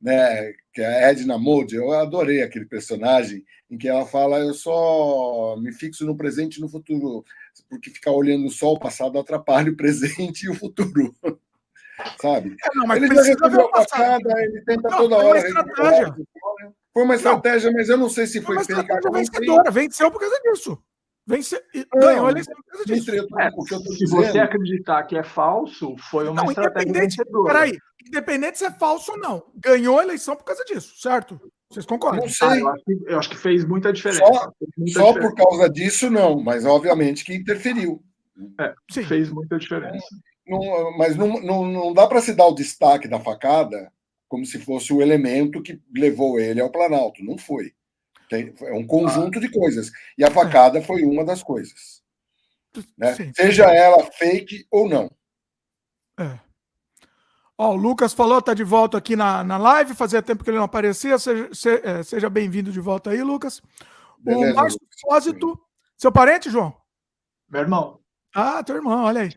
né? 0.00 0.52
Que 0.72 0.82
é 0.82 0.86
a 0.86 1.10
Edna 1.10 1.38
Mode. 1.38 1.76
Eu 1.76 1.92
adorei 1.92 2.42
aquele 2.42 2.66
personagem 2.66 3.44
em 3.70 3.78
que 3.78 3.88
ela 3.88 4.06
fala: 4.06 4.38
eu 4.38 4.54
só 4.54 5.56
me 5.58 5.72
fixo 5.72 6.04
no 6.04 6.16
presente 6.16 6.56
e 6.56 6.60
no 6.60 6.68
futuro, 6.68 7.24
porque 7.68 7.90
ficar 7.90 8.12
olhando 8.12 8.50
só 8.50 8.72
o 8.72 8.78
passado 8.78 9.18
atrapalha 9.18 9.70
o 9.70 9.76
presente 9.76 10.46
e 10.46 10.48
o 10.48 10.54
futuro 10.54 11.14
sabe? 12.20 12.56
É, 12.62 12.74
não, 12.74 12.86
mas 12.86 13.02
ele 13.02 13.14
já 13.14 13.22
recebeu 13.22 13.70
a 13.74 13.78
facada, 13.78 14.42
ele 14.42 14.62
tenta 14.62 14.88
não, 14.88 14.98
toda 14.98 15.16
hora. 15.16 15.38
Estratégia. 15.38 16.14
Foi 16.92 17.02
uma 17.02 17.14
estratégia, 17.14 17.70
não, 17.70 17.78
mas 17.78 17.88
eu 17.88 17.96
não 17.96 18.08
sei 18.08 18.26
se 18.26 18.40
foi, 18.40 18.56
foi 18.56 18.74
uma 18.74 18.80
estratégia 18.82 19.10
vencedora, 19.10 19.70
venceu 19.70 20.10
por 20.10 20.20
causa 20.20 20.40
disso. 20.42 20.78
Vence... 21.26 21.60
Ganhou 21.94 22.26
a 22.26 22.30
eleição 22.30 22.54
por 22.54 22.64
causa 22.64 22.84
disso. 22.86 23.10
É, 23.10 23.50
se 23.96 24.06
você 24.06 24.38
acreditar 24.38 25.02
que 25.04 25.16
é 25.16 25.24
falso, 25.24 25.96
foi 26.10 26.28
uma 26.28 26.42
não, 26.42 26.50
estratégia 26.50 26.92
vencedora. 26.92 27.52
Peraí, 27.52 27.78
independente 28.06 28.58
se 28.58 28.64
é 28.64 28.70
falso 28.70 29.12
ou 29.12 29.18
não, 29.18 29.42
ganhou 29.56 29.98
a 29.98 30.04
eleição 30.04 30.36
por 30.36 30.44
causa 30.44 30.64
disso, 30.64 30.94
certo? 31.00 31.40
Vocês 31.68 31.84
concordam? 31.84 32.22
Não 32.22 32.28
sei. 32.28 32.48
Ah, 32.48 32.58
eu, 32.58 32.68
acho 32.68 32.84
que, 32.84 32.98
eu, 33.06 33.18
acho 33.18 33.30
que, 33.30 33.36
fez 33.36 33.64
muita 33.64 33.92
diferença. 33.92 34.24
Só, 34.24 34.52
muita 34.78 35.00
só 35.00 35.06
diferença. 35.08 35.20
por 35.20 35.34
causa 35.34 35.68
disso, 35.68 36.08
não, 36.08 36.40
mas 36.40 36.64
obviamente 36.64 37.24
que 37.24 37.34
interferiu. 37.34 38.00
É, 38.60 38.72
fez 39.04 39.30
muita 39.30 39.58
diferença 39.58 40.06
não, 40.46 40.96
mas 40.96 41.16
não, 41.16 41.40
não, 41.40 41.66
não 41.66 41.92
dá 41.92 42.06
para 42.06 42.20
se 42.20 42.34
dar 42.34 42.46
o 42.46 42.54
destaque 42.54 43.08
da 43.08 43.20
facada 43.20 43.92
como 44.28 44.44
se 44.44 44.58
fosse 44.58 44.92
o 44.92 45.02
elemento 45.02 45.62
que 45.62 45.80
levou 45.94 46.38
ele 46.38 46.60
ao 46.60 46.70
Planalto. 46.70 47.24
Não 47.24 47.38
foi. 47.38 47.72
Tem, 48.28 48.54
é 48.60 48.72
um 48.72 48.86
conjunto 48.86 49.38
ah. 49.38 49.40
de 49.40 49.50
coisas. 49.50 49.90
E 50.18 50.24
a 50.24 50.30
facada 50.30 50.82
foi 50.82 51.02
uma 51.02 51.24
das 51.24 51.42
coisas. 51.42 52.02
Né? 52.96 53.14
Sim, 53.14 53.32
Seja 53.34 53.64
ela 53.64 54.04
fake 54.12 54.66
ou 54.70 54.88
não. 54.88 55.10
É. 56.18 56.38
Ó, 57.58 57.72
o 57.72 57.76
Lucas 57.76 58.12
falou, 58.12 58.42
tá 58.42 58.52
de 58.52 58.64
volta 58.64 58.98
aqui 58.98 59.16
na, 59.16 59.42
na 59.42 59.56
live, 59.56 59.94
fazia 59.94 60.22
tempo 60.22 60.44
que 60.44 60.50
ele 60.50 60.58
não 60.58 60.64
aparecia. 60.64 61.18
Seja, 61.18 61.48
se, 61.54 61.70
é, 61.70 62.02
seja 62.02 62.28
bem-vindo 62.28 62.70
de 62.70 62.80
volta 62.80 63.10
aí, 63.10 63.22
Lucas. 63.22 63.62
Beleza, 64.18 64.52
o 64.52 64.56
Márcio 64.56 64.80
Fósito, 65.00 65.60
seu 65.96 66.12
parente, 66.12 66.50
João? 66.50 66.74
Meu 67.48 67.62
irmão. 67.62 68.00
Ah, 68.34 68.62
teu 68.62 68.76
irmão, 68.76 69.04
olha 69.04 69.22
aí. 69.22 69.34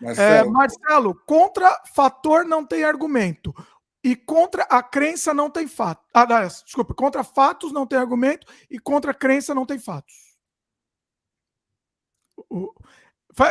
Marcelo. 0.00 0.48
É, 0.48 0.50
Marcelo, 0.50 1.14
contra 1.26 1.82
fator 1.94 2.44
não 2.44 2.64
tem 2.64 2.84
argumento. 2.84 3.54
E 4.02 4.14
contra 4.14 4.62
a 4.64 4.82
crença 4.82 5.34
não 5.34 5.50
tem 5.50 5.66
fato. 5.66 6.04
Ah, 6.14 6.24
desculpa, 6.24 6.94
contra 6.94 7.24
fatos 7.24 7.72
não 7.72 7.86
tem 7.86 7.98
argumento 7.98 8.46
e 8.70 8.78
contra 8.78 9.10
a 9.10 9.14
crença 9.14 9.54
não 9.54 9.66
tem 9.66 9.78
fatos. 9.78 10.14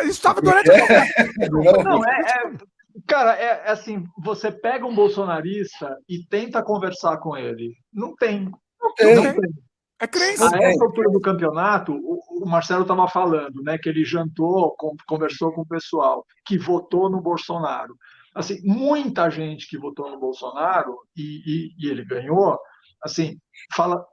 Isso 0.04 0.10
estava 0.10 0.42
durante 0.42 0.72
a 0.72 1.84
Não, 1.84 2.06
é, 2.06 2.22
é, 2.22 2.52
cara, 3.06 3.38
é, 3.38 3.46
é, 3.46 3.70
assim, 3.70 4.06
você 4.18 4.52
pega 4.52 4.86
um 4.86 4.96
bolsonarista 4.96 5.98
e 6.08 6.26
tenta 6.26 6.64
conversar 6.64 7.18
com 7.18 7.36
ele. 7.36 7.76
Não 7.94 8.16
tem. 8.16 8.50
Não 8.82 8.94
tem. 8.96 9.16
Não 9.16 9.24
tem. 9.24 9.67
É 10.00 10.08
crença. 10.08 10.56
A 10.56 10.62
essa 10.62 10.84
altura 10.84 11.10
do 11.10 11.20
campeonato, 11.20 11.94
o, 11.94 12.46
Marcelo 12.46 12.84
estava 12.84 13.08
falando, 13.08 13.64
né, 13.64 13.78
que 13.78 13.90
ele 13.90 14.06
jantou, 14.06 14.76
conversou 15.08 15.52
com 15.52 15.62
o 15.62 15.68
pessoal 15.68 16.24
que 16.46 16.58
votou 16.58 17.10
no 17.10 17.20
Bolsonaro. 17.20 17.98
Assim, 18.34 18.60
muita 18.64 19.30
gente 19.30 19.68
que 19.68 19.78
votou 19.78 20.12
no 20.12 20.20
Bolsonaro 20.20 21.00
e, 21.16 21.42
e, 21.46 21.76
e 21.80 21.90
ele 21.90 22.06
ganhou, 22.06 22.60
assim, 23.04 23.40
fala, 23.74 24.06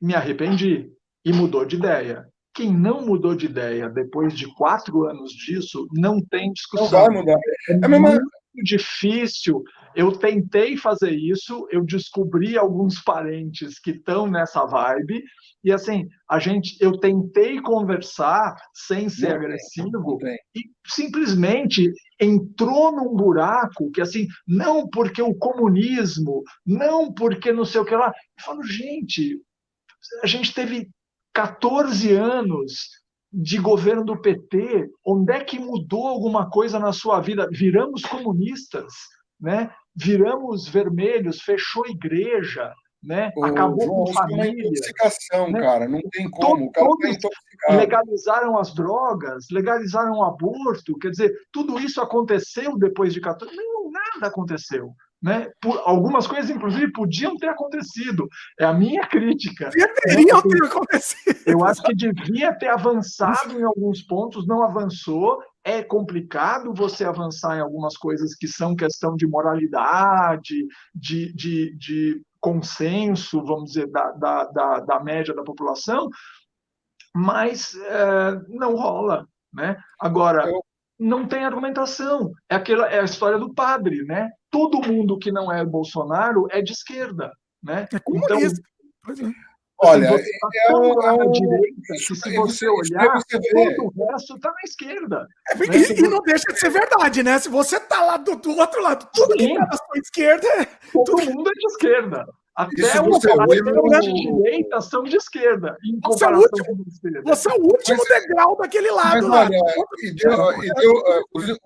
me 0.00 0.14
arrependi 0.14 0.88
e 1.24 1.32
mudou 1.32 1.64
de 1.64 1.76
ideia. 1.76 2.28
Quem 2.54 2.72
não 2.72 3.04
mudou 3.04 3.34
de 3.34 3.46
ideia 3.46 3.88
depois 3.88 4.32
de 4.34 4.46
quatro 4.54 5.04
anos 5.04 5.32
disso, 5.32 5.88
não 5.92 6.20
tem 6.20 6.52
discussão. 6.52 6.84
Não 6.84 7.06
vai 7.06 7.16
mudar. 7.16 7.38
É, 7.68 7.72
é 7.72 7.88
muito 7.88 8.22
difícil 8.62 9.64
eu 9.94 10.12
tentei 10.12 10.76
fazer 10.76 11.10
isso, 11.10 11.66
eu 11.70 11.84
descobri 11.84 12.56
alguns 12.58 13.00
parentes 13.02 13.78
que 13.78 13.92
estão 13.92 14.26
nessa 14.26 14.64
vibe, 14.64 15.22
e 15.62 15.72
assim, 15.72 16.06
a 16.28 16.38
gente, 16.38 16.76
eu 16.80 16.98
tentei 16.98 17.60
conversar 17.60 18.54
sem 18.74 19.08
ser 19.08 19.30
não 19.30 19.36
agressivo, 19.36 20.18
e 20.54 20.62
simplesmente 20.86 21.90
entrou 22.20 22.92
num 22.92 23.14
buraco 23.14 23.90
que 23.90 24.00
assim, 24.00 24.26
não 24.46 24.88
porque 24.88 25.22
o 25.22 25.34
comunismo, 25.34 26.42
não 26.66 27.12
porque 27.12 27.52
não 27.52 27.64
sei 27.64 27.80
o 27.80 27.84
que 27.84 27.96
lá. 27.96 28.08
Eu 28.08 28.44
falo, 28.44 28.62
gente, 28.62 29.40
a 30.22 30.26
gente 30.26 30.52
teve 30.52 30.90
14 31.32 32.12
anos 32.12 32.88
de 33.32 33.58
governo 33.58 34.04
do 34.04 34.20
PT, 34.20 34.88
onde 35.04 35.32
é 35.32 35.42
que 35.42 35.58
mudou 35.58 36.06
alguma 36.06 36.48
coisa 36.48 36.78
na 36.78 36.92
sua 36.92 37.20
vida? 37.20 37.48
Viramos 37.50 38.02
comunistas, 38.02 38.92
né? 39.40 39.74
Viramos 39.94 40.68
vermelhos, 40.68 41.42
fechou 41.42 41.86
igreja, 41.86 42.72
né? 43.02 43.30
Acabou 43.42 43.84
João, 43.84 44.04
com 44.04 44.12
família. 44.12 44.44
É 44.44 44.46
uma 44.46 44.68
intoxicação, 44.68 45.50
né? 45.50 45.60
cara, 45.60 45.88
não 45.88 46.00
tem 46.10 46.28
como. 46.30 46.72
Todo, 46.72 46.94
o 46.94 46.96
cara 46.96 47.18
tá 47.68 47.76
legalizaram 47.76 48.58
as 48.58 48.74
drogas, 48.74 49.46
legalizaram 49.50 50.18
o 50.18 50.24
aborto, 50.24 50.98
quer 50.98 51.10
dizer, 51.10 51.32
tudo 51.52 51.78
isso 51.78 52.00
aconteceu 52.00 52.78
depois 52.78 53.12
de 53.12 53.20
14. 53.20 53.54
Não, 53.54 53.90
nada 53.90 54.26
aconteceu. 54.26 54.94
Né? 55.24 55.50
Por, 55.58 55.80
algumas 55.86 56.26
coisas, 56.26 56.50
inclusive, 56.50 56.92
podiam 56.92 57.34
ter 57.38 57.48
acontecido. 57.48 58.28
É 58.60 58.66
a 58.66 58.74
minha 58.74 59.06
crítica. 59.06 59.70
Deveriam 59.70 60.42
ter 60.42 60.64
acontecido. 60.66 61.40
Eu 61.46 61.64
acho 61.64 61.82
que 61.82 61.94
devia 61.94 62.52
ter 62.52 62.68
avançado 62.68 63.58
em 63.58 63.62
alguns 63.62 64.02
pontos, 64.02 64.46
não 64.46 64.62
avançou. 64.62 65.42
É 65.64 65.82
complicado 65.82 66.74
você 66.74 67.06
avançar 67.06 67.56
em 67.56 67.62
algumas 67.62 67.96
coisas 67.96 68.34
que 68.34 68.46
são 68.46 68.76
questão 68.76 69.16
de 69.16 69.26
moralidade, 69.26 70.66
de, 70.94 71.32
de, 71.32 71.74
de 71.78 72.22
consenso, 72.38 73.42
vamos 73.42 73.72
dizer, 73.72 73.90
da, 73.90 74.10
da, 74.10 74.44
da, 74.44 74.80
da 74.80 75.00
média 75.00 75.34
da 75.34 75.42
população, 75.42 76.10
mas 77.16 77.74
é, 77.74 78.40
não 78.48 78.76
rola. 78.76 79.26
Né? 79.50 79.74
Agora, 79.98 80.44
não 80.98 81.26
tem 81.26 81.44
argumentação. 81.44 82.32
É, 82.48 82.56
aquela, 82.56 82.86
é 82.88 83.00
a 83.00 83.04
história 83.04 83.38
do 83.38 83.52
padre, 83.52 84.04
né? 84.04 84.30
Todo 84.50 84.86
mundo 84.86 85.18
que 85.18 85.32
não 85.32 85.52
é 85.52 85.64
Bolsonaro 85.64 86.46
é 86.50 86.62
de 86.62 86.72
esquerda, 86.72 87.32
né? 87.62 87.88
É 87.92 87.98
comunista. 87.98 88.60
Então, 89.08 89.32
Olha, 89.78 90.14
assim, 90.14 90.30
é, 90.54 90.72
é, 90.72 90.76
um, 90.76 91.32
direita, 91.32 91.80
que 91.86 91.98
se 91.98 92.36
você 92.36 92.68
olhar, 92.68 93.14
você 93.14 93.40
todo 93.40 93.92
o 93.92 94.06
resto 94.06 94.36
está 94.36 94.48
na 94.48 94.60
esquerda. 94.64 95.26
É, 95.50 95.56
né? 95.56 95.66
e, 95.76 95.98
e, 95.98 96.08
não 96.08 96.22
deixa 96.22 96.44
de 96.52 96.58
ser 96.58 96.70
verdade, 96.70 97.22
né? 97.22 97.38
Se 97.38 97.48
você 97.48 97.76
está 97.76 98.02
lá 98.02 98.16
do, 98.16 98.36
do, 98.36 98.56
outro 98.56 98.80
lado, 98.80 99.08
tudo 99.12 99.32
Sim. 99.32 99.38
que 99.38 99.52
está 99.52 99.66
na 99.66 99.76
sua 99.76 99.98
esquerda... 99.98 100.46
É 100.46 100.64
todo 100.92 101.04
tudo... 101.04 101.34
mundo 101.34 101.50
é 101.50 101.52
de 101.52 101.66
esquerda. 101.66 102.24
Até 102.56 103.00
os 103.00 103.18
caras 103.18 104.04
de 104.04 104.12
direita 104.12 104.80
são 104.80 105.02
de 105.02 105.16
esquerda, 105.16 105.76
em 105.84 105.98
você 106.00 106.24
é 106.24 106.28
o 106.28 106.36
último, 106.36 106.86
Você 107.24 107.50
é 107.50 107.52
o 107.52 107.62
último 107.62 107.98
mas, 107.98 108.22
degrau 108.22 108.56
daquele 108.56 108.90
lado. 108.92 109.28
Mas, 109.28 109.50
olha, 109.50 109.58
e 110.00 110.12
deu, 110.12 110.62
e 110.62 110.74
deu, 110.74 110.92
os, 111.34 111.58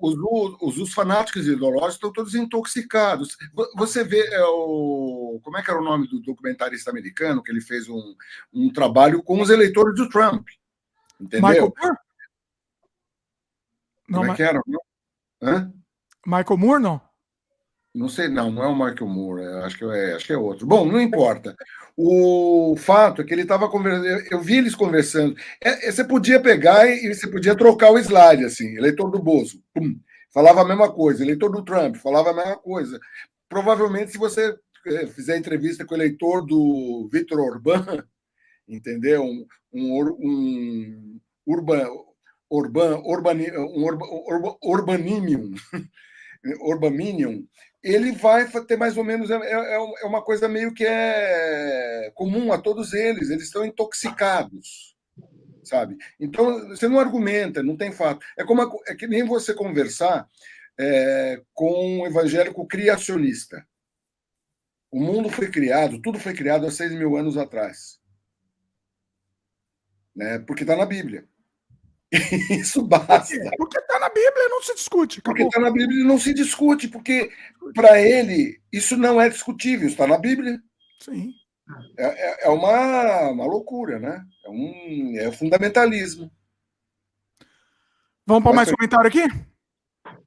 os, 0.62 0.78
os, 0.78 0.94
fanáticos 0.94 1.46
ideológicos 1.46 1.94
estão 1.94 2.10
todos 2.10 2.34
intoxicados. 2.34 3.36
Você 3.76 4.02
vê 4.02 4.26
é, 4.32 4.42
o. 4.44 5.38
Como 5.44 5.58
é 5.58 5.62
que 5.62 5.70
era 5.70 5.78
o 5.78 5.84
nome 5.84 6.08
do 6.08 6.20
documentarista 6.22 6.90
americano 6.90 7.42
que 7.42 7.52
ele 7.52 7.60
fez 7.60 7.86
um, 7.86 8.14
um 8.50 8.72
trabalho 8.72 9.22
com 9.22 9.42
os 9.42 9.50
eleitores 9.50 9.94
do 9.94 10.08
Trump? 10.08 10.48
Entendeu? 11.20 11.48
Michael 11.48 11.74
Moore? 11.76 11.96
Como 14.10 14.24
não, 14.24 14.32
é 14.32 14.36
que 14.36 14.42
era? 14.42 14.62
Hã? 15.42 15.70
Michael 16.24 16.56
Moore, 16.56 16.82
não? 16.82 17.07
Não 17.94 18.08
sei, 18.08 18.28
não, 18.28 18.50
não 18.50 18.62
é 18.62 18.66
o 18.68 18.74
Michael 18.74 19.08
Moore, 19.08 19.44
acho 19.64 19.78
que 19.78 19.84
é, 19.84 20.14
acho 20.14 20.26
que 20.26 20.32
é 20.32 20.36
outro. 20.36 20.66
Bom, 20.66 20.84
não 20.86 21.00
importa. 21.00 21.56
O 21.96 22.76
fato 22.76 23.22
é 23.22 23.24
que 23.24 23.34
ele 23.34 23.42
estava 23.42 23.68
conversando, 23.68 24.06
eu 24.30 24.40
vi 24.40 24.58
eles 24.58 24.74
conversando. 24.74 25.34
É, 25.62 25.88
é, 25.88 25.92
você 25.92 26.04
podia 26.04 26.40
pegar 26.40 26.86
e 26.86 27.12
você 27.12 27.26
podia 27.26 27.56
trocar 27.56 27.90
o 27.90 27.98
slide, 27.98 28.44
assim, 28.44 28.76
eleitor 28.76 29.10
do 29.10 29.18
Bozo, 29.18 29.60
pum, 29.74 29.98
falava 30.32 30.62
a 30.62 30.64
mesma 30.64 30.92
coisa, 30.92 31.24
eleitor 31.24 31.50
do 31.50 31.64
Trump, 31.64 31.96
falava 31.96 32.30
a 32.30 32.34
mesma 32.34 32.56
coisa. 32.56 33.00
Provavelmente, 33.48 34.12
se 34.12 34.18
você 34.18 34.54
é, 34.86 35.06
fizer 35.08 35.36
entrevista 35.36 35.84
com 35.84 35.94
o 35.94 35.96
eleitor 35.96 36.46
do 36.46 37.08
Vitor 37.12 37.40
Orbán, 37.40 37.84
entendeu? 38.68 39.24
Um, 39.24 39.46
um, 39.72 40.16
um 40.20 41.20
urban, 41.46 41.86
urban, 42.50 43.02
urbani, 43.04 43.50
um 43.50 43.84
urba, 43.84 44.06
urba, 44.06 44.56
urbanimium, 44.62 45.54
urbaminium, 46.62 47.46
ele 47.82 48.12
vai 48.12 48.48
ter 48.66 48.76
mais 48.76 48.96
ou 48.96 49.04
menos. 49.04 49.30
É, 49.30 49.36
é, 49.36 49.74
é 49.74 50.06
uma 50.06 50.22
coisa 50.22 50.48
meio 50.48 50.72
que 50.74 50.84
é 50.86 52.10
comum 52.14 52.52
a 52.52 52.58
todos 52.58 52.92
eles, 52.92 53.30
eles 53.30 53.44
estão 53.44 53.64
intoxicados. 53.64 54.96
Sabe? 55.64 55.98
Então, 56.18 56.68
você 56.68 56.88
não 56.88 56.98
argumenta, 56.98 57.62
não 57.62 57.76
tem 57.76 57.92
fato. 57.92 58.24
É, 58.38 58.44
como 58.44 58.62
a, 58.62 58.70
é 58.86 58.94
que 58.94 59.06
nem 59.06 59.22
você 59.24 59.52
conversar 59.52 60.26
é, 60.78 61.42
com 61.52 62.00
um 62.00 62.06
evangélico 62.06 62.66
criacionista. 62.66 63.66
O 64.90 64.98
mundo 64.98 65.28
foi 65.28 65.50
criado, 65.50 66.00
tudo 66.00 66.18
foi 66.18 66.32
criado 66.32 66.66
há 66.66 66.70
seis 66.70 66.92
mil 66.92 67.16
anos 67.16 67.36
atrás. 67.36 68.00
Né? 70.16 70.38
Porque 70.38 70.62
está 70.62 70.74
na 70.74 70.86
Bíblia. 70.86 71.27
Isso 72.50 72.82
basta. 72.82 73.34
Porque 73.56 73.78
está 73.78 73.98
na 73.98 74.08
Bíblia 74.08 74.46
e 74.46 74.48
não 74.48 74.62
se 74.62 74.74
discute. 74.74 75.18
Acabou. 75.18 75.34
Porque 75.34 75.42
está 75.42 75.60
na 75.60 75.70
Bíblia 75.70 76.00
e 76.00 76.06
não 76.06 76.18
se 76.18 76.32
discute, 76.32 76.88
porque 76.88 77.30
para 77.74 78.00
ele 78.00 78.60
isso 78.72 78.96
não 78.96 79.20
é 79.20 79.28
discutível, 79.28 79.86
está 79.86 80.06
na 80.06 80.16
Bíblia. 80.16 80.58
Sim. 81.00 81.32
É, 81.98 82.06
é, 82.06 82.46
é 82.46 82.48
uma, 82.48 83.30
uma 83.30 83.44
loucura, 83.44 83.98
né? 83.98 84.24
É 84.46 84.50
um 84.50 85.12
é 85.16 85.30
fundamentalismo. 85.32 86.30
Vamos 88.26 88.42
para 88.42 88.54
mais 88.54 88.70
comentário 88.70 89.06
aqui? 89.06 89.24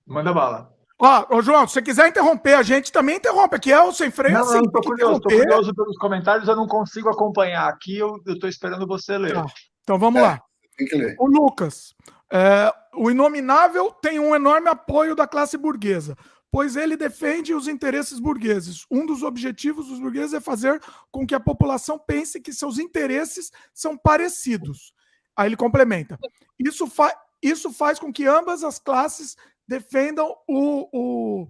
Manda 0.05 0.33
bala. 0.33 0.71
Ó, 0.99 1.37
ô 1.37 1.41
João, 1.41 1.67
se 1.67 1.73
você 1.73 1.81
quiser 1.81 2.07
interromper 2.07 2.53
a 2.53 2.61
gente, 2.61 2.91
também 2.91 3.17
interrompe. 3.17 3.55
Aqui 3.55 3.71
é 3.71 3.81
o 3.81 3.91
Sem 3.91 4.11
Freio. 4.11 4.35
Não, 4.35 4.41
assim, 4.41 4.57
não, 4.57 4.71
tô 4.71 4.81
curioso, 4.81 5.19
tô 5.19 5.29
curioso 5.29 5.73
pelos 5.73 5.97
comentários, 5.97 6.47
eu 6.47 6.55
não 6.55 6.67
consigo 6.67 7.09
acompanhar 7.09 7.67
aqui, 7.67 7.97
eu, 7.97 8.21
estou 8.27 8.47
esperando 8.47 8.85
você 8.85 9.17
ler. 9.17 9.33
Tá. 9.33 9.45
Então 9.83 9.97
vamos 9.97 10.21
é. 10.21 10.23
lá. 10.23 10.43
Tem 10.77 10.87
que 10.87 10.95
ler. 10.95 11.15
O 11.19 11.27
Lucas. 11.27 11.93
É, 12.31 12.73
o 12.95 13.11
Inominável 13.11 13.91
tem 13.91 14.19
um 14.19 14.35
enorme 14.35 14.69
apoio 14.69 15.15
da 15.15 15.27
classe 15.27 15.57
burguesa, 15.57 16.15
pois 16.49 16.75
ele 16.75 16.95
defende 16.95 17.53
os 17.53 17.67
interesses 17.67 18.19
burgueses. 18.19 18.85
Um 18.89 19.05
dos 19.05 19.23
objetivos 19.23 19.87
dos 19.87 19.99
burgueses 19.99 20.33
é 20.33 20.39
fazer 20.39 20.81
com 21.11 21.25
que 21.25 21.35
a 21.35 21.39
população 21.39 21.99
pense 21.99 22.39
que 22.39 22.53
seus 22.53 22.79
interesses 22.79 23.51
são 23.73 23.97
parecidos. 23.97 24.93
Aí 25.35 25.47
ele 25.47 25.57
complementa. 25.57 26.17
Isso, 26.59 26.87
fa 26.87 27.13
isso 27.41 27.71
faz 27.71 27.99
com 27.99 28.11
que 28.11 28.25
ambas 28.27 28.63
as 28.63 28.79
classes 28.79 29.35
defendam 29.67 30.35
o, 30.47 30.87
o, 30.91 31.47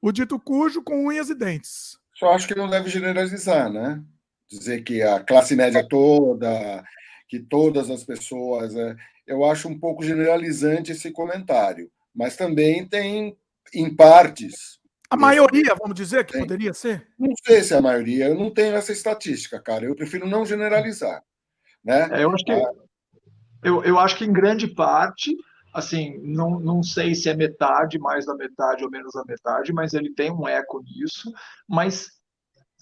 o 0.00 0.12
dito 0.12 0.38
cujo 0.38 0.82
com 0.82 1.06
unhas 1.06 1.30
e 1.30 1.34
dentes. 1.34 1.98
Só 2.14 2.32
acho 2.32 2.46
que 2.46 2.54
não 2.54 2.68
deve 2.68 2.90
generalizar, 2.90 3.70
né? 3.72 4.02
Dizer 4.48 4.82
que 4.82 5.02
a 5.02 5.20
classe 5.20 5.56
média 5.56 5.86
toda 5.88 6.84
que 7.32 7.40
todas 7.40 7.88
as 7.88 8.04
pessoas. 8.04 8.76
É, 8.76 8.94
eu 9.26 9.42
acho 9.42 9.66
um 9.66 9.78
pouco 9.78 10.04
generalizante 10.04 10.92
esse 10.92 11.10
comentário, 11.10 11.90
mas 12.14 12.36
também 12.36 12.86
tem, 12.86 13.34
em 13.72 13.96
partes. 13.96 14.78
A 15.08 15.16
maioria, 15.16 15.74
vamos 15.74 15.94
dizer, 15.94 16.26
que 16.26 16.34
tem. 16.34 16.42
poderia 16.42 16.74
ser? 16.74 17.08
Não 17.18 17.32
sei 17.42 17.62
se 17.62 17.72
é 17.72 17.78
a 17.78 17.82
maioria, 17.82 18.28
eu 18.28 18.34
não 18.34 18.52
tenho 18.52 18.74
essa 18.74 18.92
estatística, 18.92 19.58
cara. 19.58 19.86
Eu 19.86 19.96
prefiro 19.96 20.28
não 20.28 20.44
generalizar. 20.44 21.22
Né? 21.82 22.06
É, 22.12 22.24
eu, 22.24 22.34
acho 22.34 22.44
que, 22.44 22.52
ah, 22.52 22.70
eu, 23.64 23.82
eu 23.82 23.98
acho 23.98 24.18
que 24.18 24.26
em 24.26 24.32
grande 24.32 24.68
parte, 24.68 25.34
assim, 25.72 26.18
não, 26.22 26.60
não 26.60 26.82
sei 26.82 27.14
se 27.14 27.30
é 27.30 27.34
metade, 27.34 27.98
mais 27.98 28.26
da 28.26 28.34
metade 28.34 28.84
ou 28.84 28.90
menos 28.90 29.14
da 29.14 29.24
metade, 29.24 29.72
mas 29.72 29.94
ele 29.94 30.12
tem 30.12 30.30
um 30.30 30.46
eco 30.46 30.82
nisso. 30.82 31.32
Mas 31.66 32.08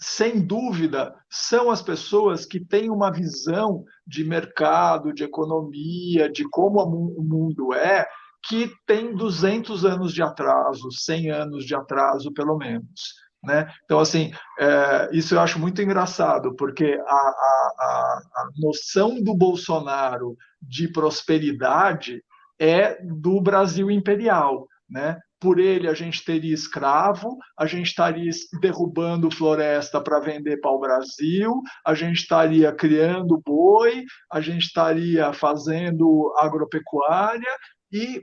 sem 0.00 0.40
dúvida, 0.40 1.14
são 1.28 1.70
as 1.70 1.82
pessoas 1.82 2.46
que 2.46 2.58
têm 2.58 2.90
uma 2.90 3.12
visão 3.12 3.84
de 4.06 4.24
mercado, 4.24 5.12
de 5.12 5.24
economia, 5.24 6.30
de 6.30 6.48
como 6.48 6.80
o 6.80 7.22
mundo 7.22 7.74
é, 7.74 8.08
que 8.42 8.72
tem 8.86 9.14
200 9.14 9.84
anos 9.84 10.14
de 10.14 10.22
atraso, 10.22 10.90
100 10.90 11.30
anos 11.30 11.66
de 11.66 11.74
atraso, 11.74 12.32
pelo 12.32 12.56
menos. 12.56 13.14
Né? 13.44 13.70
Então, 13.84 13.98
assim, 13.98 14.32
é, 14.58 15.10
isso 15.12 15.34
eu 15.34 15.40
acho 15.40 15.58
muito 15.58 15.82
engraçado, 15.82 16.54
porque 16.56 16.98
a, 17.06 17.14
a, 17.14 18.22
a 18.36 18.48
noção 18.56 19.22
do 19.22 19.34
Bolsonaro 19.34 20.36
de 20.60 20.88
prosperidade 20.88 22.22
é 22.58 23.02
do 23.02 23.40
Brasil 23.40 23.90
imperial. 23.90 24.66
Né? 24.88 25.18
Por 25.40 25.58
ele 25.58 25.88
a 25.88 25.94
gente 25.94 26.24
teria 26.24 26.54
escravo, 26.54 27.38
a 27.58 27.66
gente 27.66 27.86
estaria 27.86 28.30
derrubando 28.60 29.30
floresta 29.30 30.00
para 30.00 30.20
vender 30.20 30.58
para 30.58 30.70
o 30.70 30.78
Brasil, 30.78 31.62
a 31.84 31.94
gente 31.94 32.18
estaria 32.18 32.70
criando 32.72 33.40
boi, 33.44 34.04
a 34.30 34.40
gente 34.40 34.66
estaria 34.66 35.32
fazendo 35.32 36.32
agropecuária 36.38 37.50
e 37.90 38.22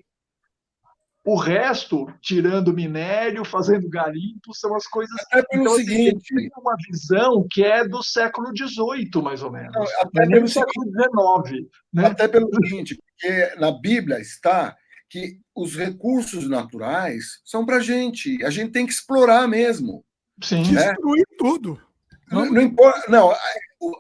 o 1.27 1.35
resto, 1.35 2.07
tirando 2.21 2.73
minério, 2.73 3.43
fazendo 3.43 3.89
garimpo, 3.89 4.53
são 4.53 4.73
as 4.73 4.87
coisas. 4.87 5.13
Até 5.29 5.43
pelo 5.43 5.61
então, 5.63 5.73
assim, 5.73 5.85
seguinte. 5.85 6.33
Tem 6.33 6.49
uma 6.57 6.75
visão 6.89 7.45
que 7.51 7.65
é 7.65 7.85
do 7.85 8.01
século 8.01 8.47
XVIII, 8.55 9.21
mais 9.21 9.43
ou 9.43 9.51
menos. 9.51 9.75
até 9.99 10.25
pelo 10.25 10.47
século 10.47 10.85
XIX. 10.85 11.67
Né? 11.91 12.05
Até 12.05 12.29
pelo 12.29 12.47
seguinte, 12.55 12.95
porque 12.95 13.55
na 13.59 13.73
Bíblia 13.73 14.21
está 14.21 14.73
que 15.09 15.39
os 15.55 15.75
recursos 15.75 16.47
naturais 16.47 17.39
são 17.45 17.65
para 17.65 17.77
a 17.77 17.81
gente. 17.81 18.43
A 18.43 18.49
gente 18.49 18.71
tem 18.71 18.85
que 18.85 18.91
explorar 18.91 19.47
mesmo. 19.47 20.03
Sim. 20.43 20.71
Né? 20.71 20.89
Destruir 20.89 21.25
tudo. 21.37 21.81
Não, 22.31 22.45
não 22.45 22.61
importa. 22.61 23.09
Não, 23.09 23.33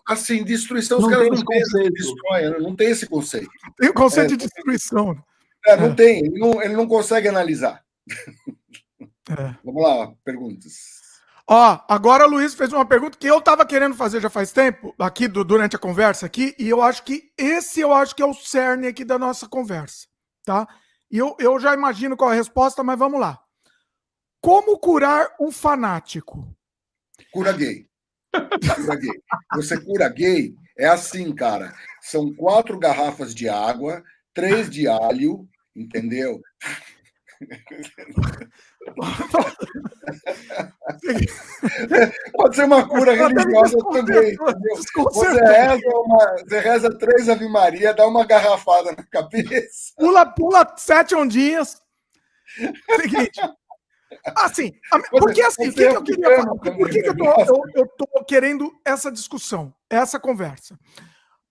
assim, 0.07 0.43
destruição, 0.43 0.99
não 0.99 1.07
os 1.07 1.13
caras 1.13 1.29
não 1.29 1.45
têm 1.45 1.91
destrói, 1.91 2.49
né? 2.49 2.59
não 2.59 2.75
tem 2.75 2.89
esse 2.89 3.07
conceito. 3.07 3.49
Tem 3.77 3.89
o 3.89 3.93
conceito 3.93 4.33
é, 4.33 4.37
de 4.37 4.45
destruição. 4.45 5.17
É, 5.65 5.77
não 5.77 5.87
é. 5.87 5.95
tem, 5.95 6.25
ele 6.25 6.39
não, 6.39 6.61
ele 6.61 6.75
não 6.75 6.87
consegue 6.87 7.27
analisar. 7.27 7.83
É. 9.29 9.55
Vamos 9.63 9.83
lá, 9.83 10.13
perguntas. 10.23 10.97
Ó, 11.49 11.79
agora 11.87 12.25
o 12.25 12.29
Luiz 12.29 12.53
fez 12.53 12.73
uma 12.73 12.85
pergunta 12.85 13.17
que 13.17 13.27
eu 13.27 13.37
estava 13.37 13.65
querendo 13.65 13.95
fazer 13.95 14.21
já 14.21 14.29
faz 14.29 14.51
tempo, 14.51 14.93
aqui 14.99 15.29
do, 15.29 15.45
durante 15.45 15.77
a 15.77 15.79
conversa 15.79 16.25
aqui, 16.25 16.53
e 16.59 16.67
eu 16.67 16.81
acho 16.81 17.03
que 17.03 17.31
esse 17.37 17.79
eu 17.79 17.93
acho 17.93 18.13
que 18.13 18.21
é 18.21 18.25
o 18.25 18.33
cerne 18.33 18.87
aqui 18.87 19.05
da 19.05 19.17
nossa 19.17 19.47
conversa, 19.47 20.07
tá? 20.43 20.67
E 21.09 21.17
eu, 21.17 21.35
eu 21.39 21.59
já 21.59 21.73
imagino 21.73 22.17
qual 22.17 22.31
é 22.31 22.33
a 22.33 22.37
resposta, 22.37 22.83
mas 22.83 22.99
vamos 22.99 23.19
lá. 23.19 23.41
Como 24.41 24.77
curar 24.77 25.35
um 25.39 25.51
fanático? 25.51 26.47
Cura 27.31 27.51
gay. 27.51 27.87
Cura 28.31 28.95
gay. 28.95 29.21
Você 29.55 29.79
cura 29.79 30.09
gay 30.09 30.55
é 30.77 30.87
assim, 30.87 31.33
cara. 31.33 31.73
São 32.01 32.33
quatro 32.33 32.77
garrafas 32.77 33.33
de 33.33 33.49
água, 33.49 34.03
três 34.33 34.69
de 34.69 34.87
alho, 34.87 35.49
entendeu? 35.75 36.41
Pode 42.33 42.55
ser 42.55 42.63
uma 42.65 42.87
cura 42.87 43.13
religiosa 43.13 43.77
também. 43.91 44.35
Você 44.95 45.41
reza, 45.41 45.87
uma, 45.87 46.35
você 46.37 46.59
reza 46.59 46.97
três 46.97 47.29
Ave 47.29 47.47
Maria, 47.47 47.93
dá 47.93 48.07
uma 48.07 48.25
garrafada 48.25 48.91
na 48.91 49.03
cabeça. 49.03 49.93
Pula, 49.97 50.25
pula 50.25 50.73
sete 50.77 51.13
ondinhas. 51.15 51.81
Seguinte. 53.01 53.39
Assim, 54.35 54.73
porque 55.11 55.41
assim, 55.41 55.67
o 55.67 55.73
que, 55.73 55.81
eu 55.83 56.03
queria 56.03 56.37
falar? 56.37 56.55
Por 56.55 56.89
que, 56.89 57.01
que 57.01 57.09
eu, 57.09 57.17
tô, 57.17 57.25
eu, 57.25 57.61
eu 57.75 57.87
tô 57.87 58.07
querendo 58.25 58.71
essa 58.85 59.11
discussão, 59.11 59.73
essa 59.89 60.19
conversa? 60.19 60.79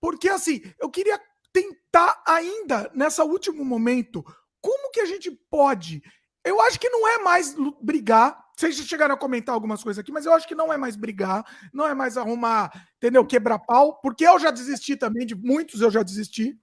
Porque 0.00 0.28
assim, 0.28 0.62
eu 0.80 0.88
queria 0.90 1.20
tentar 1.52 2.22
ainda, 2.26 2.90
nesse 2.94 3.20
último 3.22 3.64
momento, 3.64 4.24
como 4.60 4.90
que 4.90 5.00
a 5.00 5.06
gente 5.06 5.30
pode 5.50 6.02
eu 6.46 6.60
acho 6.60 6.78
que 6.78 6.88
não 6.88 7.08
é 7.08 7.18
mais 7.18 7.56
brigar. 7.82 8.40
Vocês 8.56 8.76
chegaram 8.76 9.16
a 9.16 9.18
comentar 9.18 9.52
algumas 9.52 9.82
coisas 9.82 9.98
aqui, 9.98 10.12
mas 10.12 10.24
eu 10.24 10.32
acho 10.32 10.46
que 10.46 10.54
não 10.54 10.72
é 10.72 10.76
mais 10.76 10.94
brigar, 10.94 11.44
não 11.74 11.86
é 11.86 11.92
mais 11.92 12.16
arrumar, 12.16 12.70
entendeu? 12.96 13.26
Quebrar 13.26 13.58
pau, 13.58 14.00
porque 14.00 14.24
eu 14.24 14.38
já 14.38 14.52
desisti 14.52 14.96
também, 14.96 15.26
de 15.26 15.34
muitos 15.34 15.80
eu 15.80 15.90
já 15.90 16.04
desisti. 16.04 16.56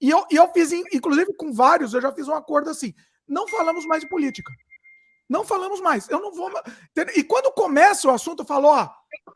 E 0.00 0.08
eu, 0.08 0.24
e 0.30 0.36
eu 0.36 0.48
fiz, 0.52 0.70
inclusive 0.72 1.34
com 1.36 1.52
vários, 1.52 1.92
eu 1.92 2.00
já 2.00 2.12
fiz 2.12 2.28
um 2.28 2.34
acordo 2.34 2.70
assim: 2.70 2.94
não 3.26 3.48
falamos 3.48 3.84
mais 3.86 4.02
de 4.02 4.08
política. 4.08 4.52
Não 5.28 5.42
falamos 5.42 5.80
mais. 5.80 6.08
Eu 6.08 6.20
não 6.20 6.32
vou. 6.32 6.50
E 7.16 7.24
quando 7.24 7.52
começa 7.52 8.06
o 8.06 8.12
assunto, 8.12 8.44
eu 8.44 8.46
falo: 8.46 8.68
ó, 8.68 8.88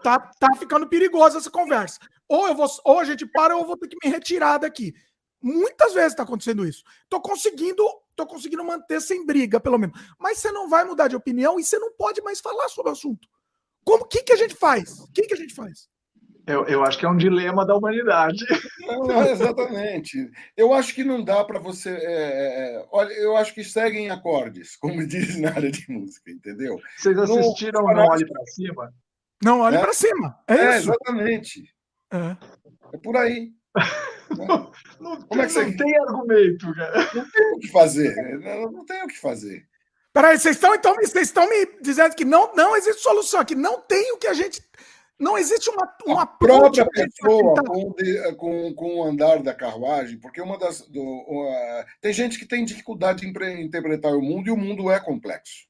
tá, 0.02 0.18
tá 0.38 0.54
ficando 0.56 0.88
perigosa 0.88 1.38
essa 1.38 1.50
conversa. 1.50 1.98
Ou, 2.28 2.46
eu 2.46 2.54
vou, 2.54 2.68
ou 2.84 3.00
a 3.00 3.04
gente 3.04 3.26
para, 3.26 3.56
ou 3.56 3.62
eu 3.62 3.66
vou 3.66 3.76
ter 3.76 3.88
que 3.88 3.96
me 4.04 4.12
retirar 4.12 4.58
daqui. 4.58 4.94
Muitas 5.40 5.94
vezes 5.94 6.12
está 6.12 6.22
acontecendo 6.22 6.66
isso. 6.66 6.82
Estou 7.04 7.20
conseguindo 7.20 7.82
tô 8.18 8.26
conseguindo 8.26 8.64
manter 8.64 9.00
sem 9.00 9.24
briga, 9.24 9.60
pelo 9.60 9.78
menos. 9.78 9.98
Mas 10.18 10.38
você 10.38 10.50
não 10.50 10.68
vai 10.68 10.84
mudar 10.84 11.06
de 11.06 11.14
opinião 11.14 11.58
e 11.58 11.64
você 11.64 11.78
não 11.78 11.92
pode 11.92 12.20
mais 12.20 12.40
falar 12.40 12.68
sobre 12.68 12.90
o 12.90 12.92
assunto. 12.92 13.28
Como 13.84 14.04
que, 14.06 14.24
que 14.24 14.32
a 14.32 14.36
gente 14.36 14.54
faz? 14.54 14.98
O 14.98 15.12
que, 15.12 15.22
que 15.22 15.34
a 15.34 15.36
gente 15.36 15.54
faz? 15.54 15.88
Eu, 16.48 16.64
eu 16.64 16.82
acho 16.82 16.98
que 16.98 17.04
é 17.04 17.08
um 17.08 17.16
dilema 17.16 17.64
da 17.64 17.76
humanidade. 17.76 18.44
Não, 18.80 19.22
exatamente. 19.22 20.30
Eu 20.56 20.72
acho 20.72 20.94
que 20.94 21.04
não 21.04 21.22
dá 21.22 21.44
para 21.44 21.58
você. 21.58 21.90
É, 21.90 21.92
é, 21.92 22.76
é, 22.76 22.86
olha, 22.90 23.12
eu 23.12 23.36
acho 23.36 23.54
que 23.54 23.62
seguem 23.62 24.10
acordes, 24.10 24.74
como 24.74 24.94
diz 25.06 25.38
na 25.38 25.50
área 25.50 25.70
de 25.70 25.84
música, 25.90 26.30
entendeu? 26.30 26.80
Vocês 26.96 27.18
assistiram 27.18 27.82
Não, 27.82 27.94
não 27.94 28.06
Olhe 28.06 28.26
para 28.26 28.46
Cima? 28.46 28.94
Não 29.44 29.60
Olhe 29.60 29.76
é? 29.76 29.80
para 29.80 29.92
Cima. 29.92 30.38
É, 30.48 30.54
é 30.54 30.76
exatamente. 30.76 31.70
É. 32.10 32.36
é 32.94 32.98
por 32.98 33.16
aí. 33.16 33.52
Não, 34.36 34.70
não, 35.00 35.22
Como 35.22 35.42
é 35.42 35.46
que 35.46 35.52
você... 35.52 35.64
não 35.64 35.76
tem 35.76 35.98
argumento, 35.98 36.74
cara. 36.74 37.10
Não 37.14 37.30
tem 37.30 37.52
o 37.54 37.58
que 37.58 37.68
fazer. 37.68 38.14
Não, 38.40 38.72
não 38.72 38.84
tem 38.84 39.02
o 39.02 39.08
que 39.08 39.18
fazer. 39.18 39.66
Peraí, 40.12 40.38
vocês 40.38 40.56
estão 40.56 40.74
então 40.74 40.94
vocês 40.94 41.28
estão 41.28 41.48
me 41.48 41.66
dizendo 41.80 42.14
que 42.14 42.24
não, 42.24 42.52
não 42.54 42.76
existe 42.76 43.02
solução, 43.02 43.44
que 43.44 43.54
não 43.54 43.80
tem 43.80 44.12
o 44.12 44.18
que 44.18 44.26
a 44.26 44.34
gente. 44.34 44.60
Não 45.18 45.36
existe 45.36 45.68
uma, 45.70 45.96
uma 46.06 46.22
a 46.22 46.26
própria 46.26 46.86
pessoa 46.86 47.54
com, 47.64 47.94
com, 48.36 48.74
com 48.74 48.96
o 48.96 49.04
andar 49.04 49.42
da 49.42 49.52
carruagem, 49.52 50.18
porque 50.18 50.40
uma 50.40 50.58
das. 50.58 50.80
Do, 50.88 51.02
uh, 51.02 51.84
tem 52.00 52.12
gente 52.12 52.38
que 52.38 52.46
tem 52.46 52.64
dificuldade 52.64 53.26
em 53.26 53.62
interpretar 53.62 54.12
o 54.12 54.22
mundo 54.22 54.48
e 54.48 54.50
o 54.50 54.56
mundo 54.56 54.90
é 54.90 54.98
complexo. 55.00 55.67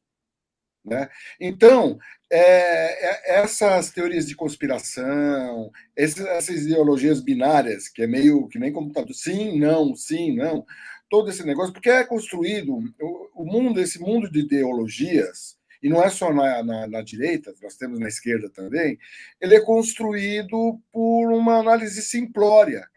Né? 0.84 1.08
Então, 1.40 1.98
é, 2.30 3.36
é, 3.36 3.40
essas 3.40 3.90
teorias 3.90 4.26
de 4.26 4.34
conspiração, 4.34 5.70
esses, 5.96 6.20
essas 6.20 6.62
ideologias 6.62 7.20
binárias, 7.20 7.88
que 7.88 8.02
é 8.02 8.06
meio 8.06 8.48
que 8.48 8.58
nem 8.58 8.72
computador, 8.72 9.14
sim, 9.14 9.58
não, 9.58 9.94
sim, 9.94 10.34
não, 10.36 10.64
todo 11.10 11.30
esse 11.30 11.44
negócio, 11.44 11.72
porque 11.72 11.90
é 11.90 12.04
construído, 12.04 12.78
o, 13.00 13.42
o 13.42 13.44
mundo, 13.44 13.80
esse 13.80 13.98
mundo 13.98 14.30
de 14.30 14.40
ideologias, 14.40 15.58
e 15.82 15.88
não 15.88 16.02
é 16.02 16.10
só 16.10 16.32
na, 16.32 16.62
na, 16.62 16.86
na, 16.86 17.02
direita, 17.02 17.54
nós 17.62 17.76
temos 17.76 17.98
na 17.98 18.08
esquerda 18.08 18.50
também, 18.50 18.98
ele 19.40 19.54
é 19.54 19.60
construído 19.60 20.80
por 20.92 21.32
uma 21.32 21.58
análise 21.58 22.02
simplória 22.02 22.88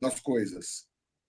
das 0.00 0.20
coisas. 0.20 0.86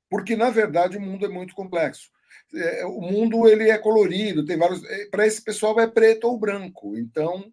Porque, 0.10 0.36
na 0.36 0.52
verdade, 0.52 0.98
o 0.98 1.02
mundo 1.02 1.26
é 1.26 1.30
muito 1.30 1.56
complexo. 1.56 2.12
É, 2.56 2.86
o 2.86 3.02
mundo 3.02 3.48
ele 3.48 3.70
é 3.70 3.78
colorido, 3.78 4.46
tem 4.46 4.58
vários. 4.58 4.84
É, 4.86 5.06
Para 5.08 5.26
esse 5.26 5.42
pessoal 5.42 5.80
é 5.80 5.88
preto 5.88 6.28
ou 6.28 6.38
branco. 6.38 6.98
Então 6.98 7.52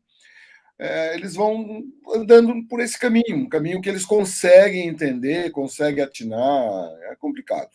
é, 0.78 1.14
eles 1.14 1.34
vão 1.34 1.84
andando 2.14 2.66
por 2.68 2.80
esse 2.80 2.98
caminho, 2.98 3.36
um 3.36 3.48
caminho 3.48 3.80
que 3.80 3.88
eles 3.88 4.04
conseguem 4.04 4.88
entender, 4.88 5.50
conseguem 5.50 6.02
atinar. 6.02 6.90
É 7.10 7.16
complicado. 7.16 7.70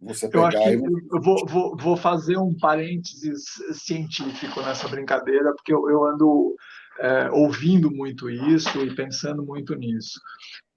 Você 0.00 0.28
pegar 0.28 0.72
eu, 0.72 0.80
e... 0.80 1.08
eu 1.12 1.20
vou, 1.20 1.46
vou, 1.46 1.76
vou, 1.76 1.96
fazer 1.96 2.38
um 2.38 2.56
parênteses 2.56 3.44
científico 3.72 4.62
nessa 4.62 4.86
brincadeira, 4.86 5.52
porque 5.54 5.72
eu, 5.72 5.90
eu 5.90 6.04
ando 6.04 6.56
é, 7.00 7.30
ouvindo 7.30 7.90
muito 7.90 8.30
isso 8.30 8.78
e 8.84 8.94
pensando 8.94 9.44
muito 9.44 9.74
nisso 9.74 10.20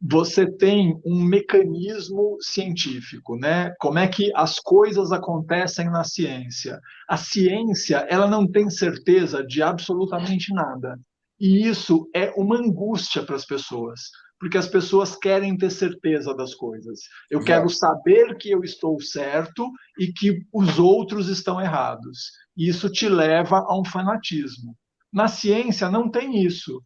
você 0.02 0.50
tem 0.50 1.00
um 1.06 1.24
mecanismo 1.24 2.38
científico, 2.42 3.38
né? 3.38 3.72
Como 3.80 4.00
é 4.00 4.08
que 4.08 4.32
as 4.36 4.58
coisas 4.60 5.12
acontecem 5.12 5.86
na 5.92 6.04
ciência? 6.04 6.80
A 7.08 7.18
ciência, 7.18 7.98
ela 8.10 8.26
não 8.26 8.48
tem 8.48 8.68
certeza 8.70 9.46
de 9.46 9.62
absolutamente 9.62 10.52
nada. 10.54 11.00
E 11.40 11.68
isso 11.68 12.10
é 12.16 12.32
uma 12.36 12.58
angústia 12.58 13.24
para 13.24 13.36
as 13.36 13.46
pessoas, 13.46 14.02
porque 14.40 14.58
as 14.58 14.68
pessoas 14.68 15.16
querem 15.16 15.56
ter 15.56 15.70
certeza 15.70 16.34
das 16.36 16.56
coisas. 16.56 17.02
Eu 17.30 17.44
quero 17.44 17.70
saber 17.70 18.36
que 18.38 18.50
eu 18.50 18.64
estou 18.64 19.00
certo 19.00 19.70
e 20.00 20.12
que 20.12 20.40
os 20.52 20.80
outros 20.80 21.30
estão 21.30 21.62
errados. 21.62 22.32
E 22.58 22.68
isso 22.68 22.90
te 22.90 23.08
leva 23.08 23.58
a 23.68 23.80
um 23.80 23.86
fanatismo. 23.86 24.76
Na 25.14 25.28
ciência 25.28 25.90
não 25.92 26.10
tem 26.10 26.44
isso 26.44 26.82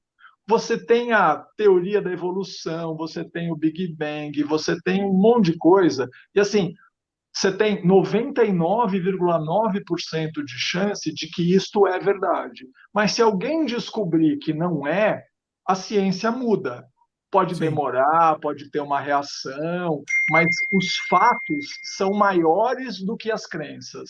você 0.47 0.77
tem 0.77 1.11
a 1.11 1.43
teoria 1.57 1.99
da 2.01 2.11
evolução, 2.11 2.95
você 2.95 3.23
tem 3.23 3.51
o 3.51 3.55
Big 3.55 3.95
Bang, 3.95 4.43
você 4.43 4.79
tem 4.81 5.03
um 5.03 5.13
monte 5.13 5.51
de 5.51 5.57
coisa. 5.57 6.07
E 6.33 6.39
assim, 6.39 6.73
você 7.33 7.51
tem 7.51 7.85
99,9% 7.85 10.43
de 10.45 10.57
chance 10.57 11.13
de 11.13 11.29
que 11.29 11.53
isto 11.53 11.85
é 11.87 11.99
verdade. 11.99 12.65
Mas 12.93 13.11
se 13.11 13.21
alguém 13.21 13.65
descobrir 13.65 14.37
que 14.37 14.53
não 14.53 14.87
é, 14.87 15.25
a 15.67 15.75
ciência 15.75 16.31
muda. 16.31 16.87
Pode 17.31 17.55
Sim. 17.55 17.61
demorar, 17.61 18.39
pode 18.39 18.69
ter 18.69 18.79
uma 18.79 18.99
reação, 18.99 20.03
mas 20.29 20.47
os 20.77 20.95
fatos 21.09 21.65
são 21.97 22.11
maiores 22.11 23.03
do 23.03 23.17
que 23.17 23.31
as 23.31 23.45
crenças. 23.45 24.09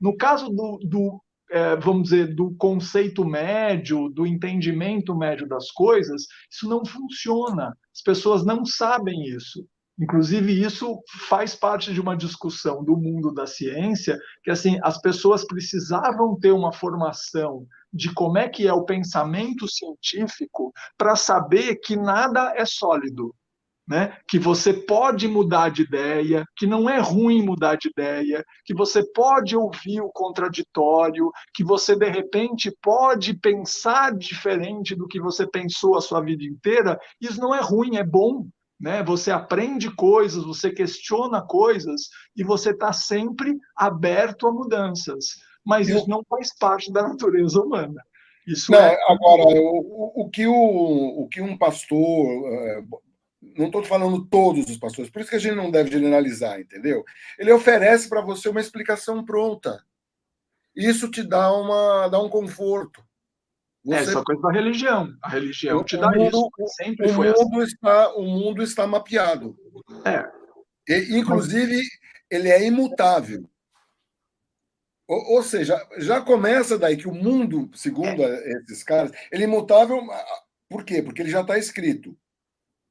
No 0.00 0.16
caso 0.16 0.48
do, 0.48 0.78
do 0.84 1.20
é, 1.52 1.76
vamos 1.76 2.04
dizer, 2.04 2.34
do 2.34 2.54
conceito 2.56 3.24
médio, 3.26 4.08
do 4.08 4.26
entendimento 4.26 5.14
médio 5.14 5.46
das 5.46 5.70
coisas, 5.70 6.22
isso 6.50 6.66
não 6.66 6.84
funciona. 6.84 7.76
As 7.94 8.02
pessoas 8.02 8.42
não 8.42 8.64
sabem 8.64 9.22
isso. 9.24 9.66
Inclusive, 10.00 10.64
isso 10.64 10.98
faz 11.28 11.54
parte 11.54 11.92
de 11.92 12.00
uma 12.00 12.16
discussão 12.16 12.82
do 12.82 12.96
mundo 12.96 13.32
da 13.34 13.46
ciência, 13.46 14.18
que 14.42 14.50
assim, 14.50 14.78
as 14.82 14.98
pessoas 15.00 15.46
precisavam 15.46 16.38
ter 16.40 16.52
uma 16.52 16.72
formação 16.72 17.66
de 17.92 18.12
como 18.14 18.38
é 18.38 18.48
que 18.48 18.66
é 18.66 18.72
o 18.72 18.86
pensamento 18.86 19.68
científico 19.68 20.72
para 20.96 21.14
saber 21.14 21.76
que 21.76 21.94
nada 21.94 22.54
é 22.56 22.64
sólido, 22.64 23.34
né? 23.92 24.16
que 24.26 24.38
você 24.38 24.72
pode 24.72 25.28
mudar 25.28 25.68
de 25.68 25.82
ideia, 25.82 26.46
que 26.56 26.66
não 26.66 26.88
é 26.88 26.98
ruim 26.98 27.42
mudar 27.42 27.76
de 27.76 27.88
ideia, 27.88 28.42
que 28.64 28.72
você 28.72 29.04
pode 29.12 29.54
ouvir 29.54 30.00
o 30.00 30.08
contraditório, 30.08 31.30
que 31.54 31.62
você 31.62 31.94
de 31.94 32.08
repente 32.08 32.74
pode 32.82 33.34
pensar 33.34 34.16
diferente 34.16 34.94
do 34.94 35.06
que 35.06 35.20
você 35.20 35.46
pensou 35.46 35.94
a 35.94 36.00
sua 36.00 36.22
vida 36.22 36.42
inteira. 36.42 36.98
Isso 37.20 37.38
não 37.38 37.54
é 37.54 37.60
ruim, 37.60 37.96
é 37.98 38.02
bom. 38.02 38.46
Né? 38.80 39.02
Você 39.02 39.30
aprende 39.30 39.94
coisas, 39.94 40.42
você 40.42 40.70
questiona 40.70 41.42
coisas 41.42 42.08
e 42.34 42.42
você 42.42 42.70
está 42.70 42.94
sempre 42.94 43.54
aberto 43.76 44.48
a 44.48 44.52
mudanças. 44.52 45.36
Mas 45.62 45.90
isso 45.90 46.08
não 46.08 46.24
faz 46.30 46.56
parte 46.56 46.90
da 46.90 47.02
natureza 47.02 47.60
humana. 47.60 48.02
Isso 48.46 48.72
não, 48.72 48.78
é... 48.78 48.98
Agora, 49.06 49.42
o, 49.44 50.22
o, 50.22 50.30
que 50.30 50.46
o, 50.46 50.54
o 50.54 51.28
que 51.28 51.42
um 51.42 51.58
pastor. 51.58 52.26
É, 53.54 53.58
não 53.58 53.66
estou 53.66 53.84
falando 53.84 54.24
todos 54.26 54.68
os 54.68 54.76
pastores, 54.76 55.10
por 55.10 55.20
isso 55.20 55.30
que 55.30 55.36
a 55.36 55.38
gente 55.40 55.54
não 55.54 55.70
deve 55.70 55.90
generalizar, 55.90 56.60
entendeu? 56.60 57.04
Ele 57.38 57.52
oferece 57.52 58.08
para 58.08 58.20
você 58.20 58.48
uma 58.48 58.60
explicação 58.60 59.24
pronta. 59.24 59.84
Isso 60.74 61.10
te 61.10 61.22
dá, 61.22 61.52
uma, 61.52 62.08
dá 62.08 62.20
um 62.20 62.28
conforto. 62.28 63.04
Você... 63.84 63.96
É, 63.96 64.02
essa 64.02 64.22
coisa 64.22 64.40
da 64.42 64.52
religião. 64.52 65.14
A 65.22 65.28
religião 65.28 65.84
te 65.84 65.96
dá 65.96 66.10
mundo, 66.10 66.48
isso. 66.58 66.74
Sempre 66.76 67.10
o, 67.10 67.14
foi 67.14 67.28
mundo 67.28 67.60
assim. 67.60 67.72
está, 67.74 68.14
o 68.14 68.22
mundo 68.22 68.62
está 68.62 68.86
mapeado. 68.86 69.56
É. 70.04 70.30
E, 70.88 71.18
inclusive, 71.18 71.82
ele 72.30 72.48
é 72.48 72.64
imutável. 72.64 73.48
Ou, 75.06 75.36
ou, 75.36 75.42
seja, 75.42 75.84
já 75.98 76.20
começa 76.20 76.78
daí 76.78 76.96
que 76.96 77.08
o 77.08 77.14
mundo, 77.14 77.70
segundo 77.74 78.22
esses 78.22 78.82
caras, 78.82 79.12
ele 79.30 79.42
é 79.42 79.46
imutável. 79.46 80.00
Por 80.68 80.84
quê? 80.84 81.02
Porque 81.02 81.20
ele 81.20 81.30
já 81.30 81.42
está 81.42 81.58
escrito. 81.58 82.16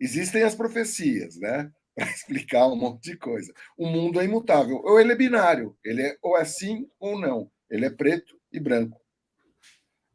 Existem 0.01 0.41
as 0.41 0.55
profecias, 0.55 1.37
né? 1.37 1.71
Para 1.95 2.09
explicar 2.09 2.67
um 2.67 2.75
monte 2.75 3.11
de 3.11 3.17
coisa. 3.17 3.53
O 3.77 3.85
mundo 3.85 4.19
é 4.19 4.25
imutável. 4.25 4.81
Ou 4.83 4.99
ele 4.99 5.11
é 5.11 5.15
binário. 5.15 5.77
Ele 5.85 6.01
é 6.01 6.17
ou 6.21 6.37
é 6.37 6.43
sim 6.43 6.87
ou 6.99 7.19
não. 7.19 7.51
Ele 7.69 7.85
é 7.85 7.89
preto 7.89 8.35
e 8.51 8.59
branco. 8.59 8.99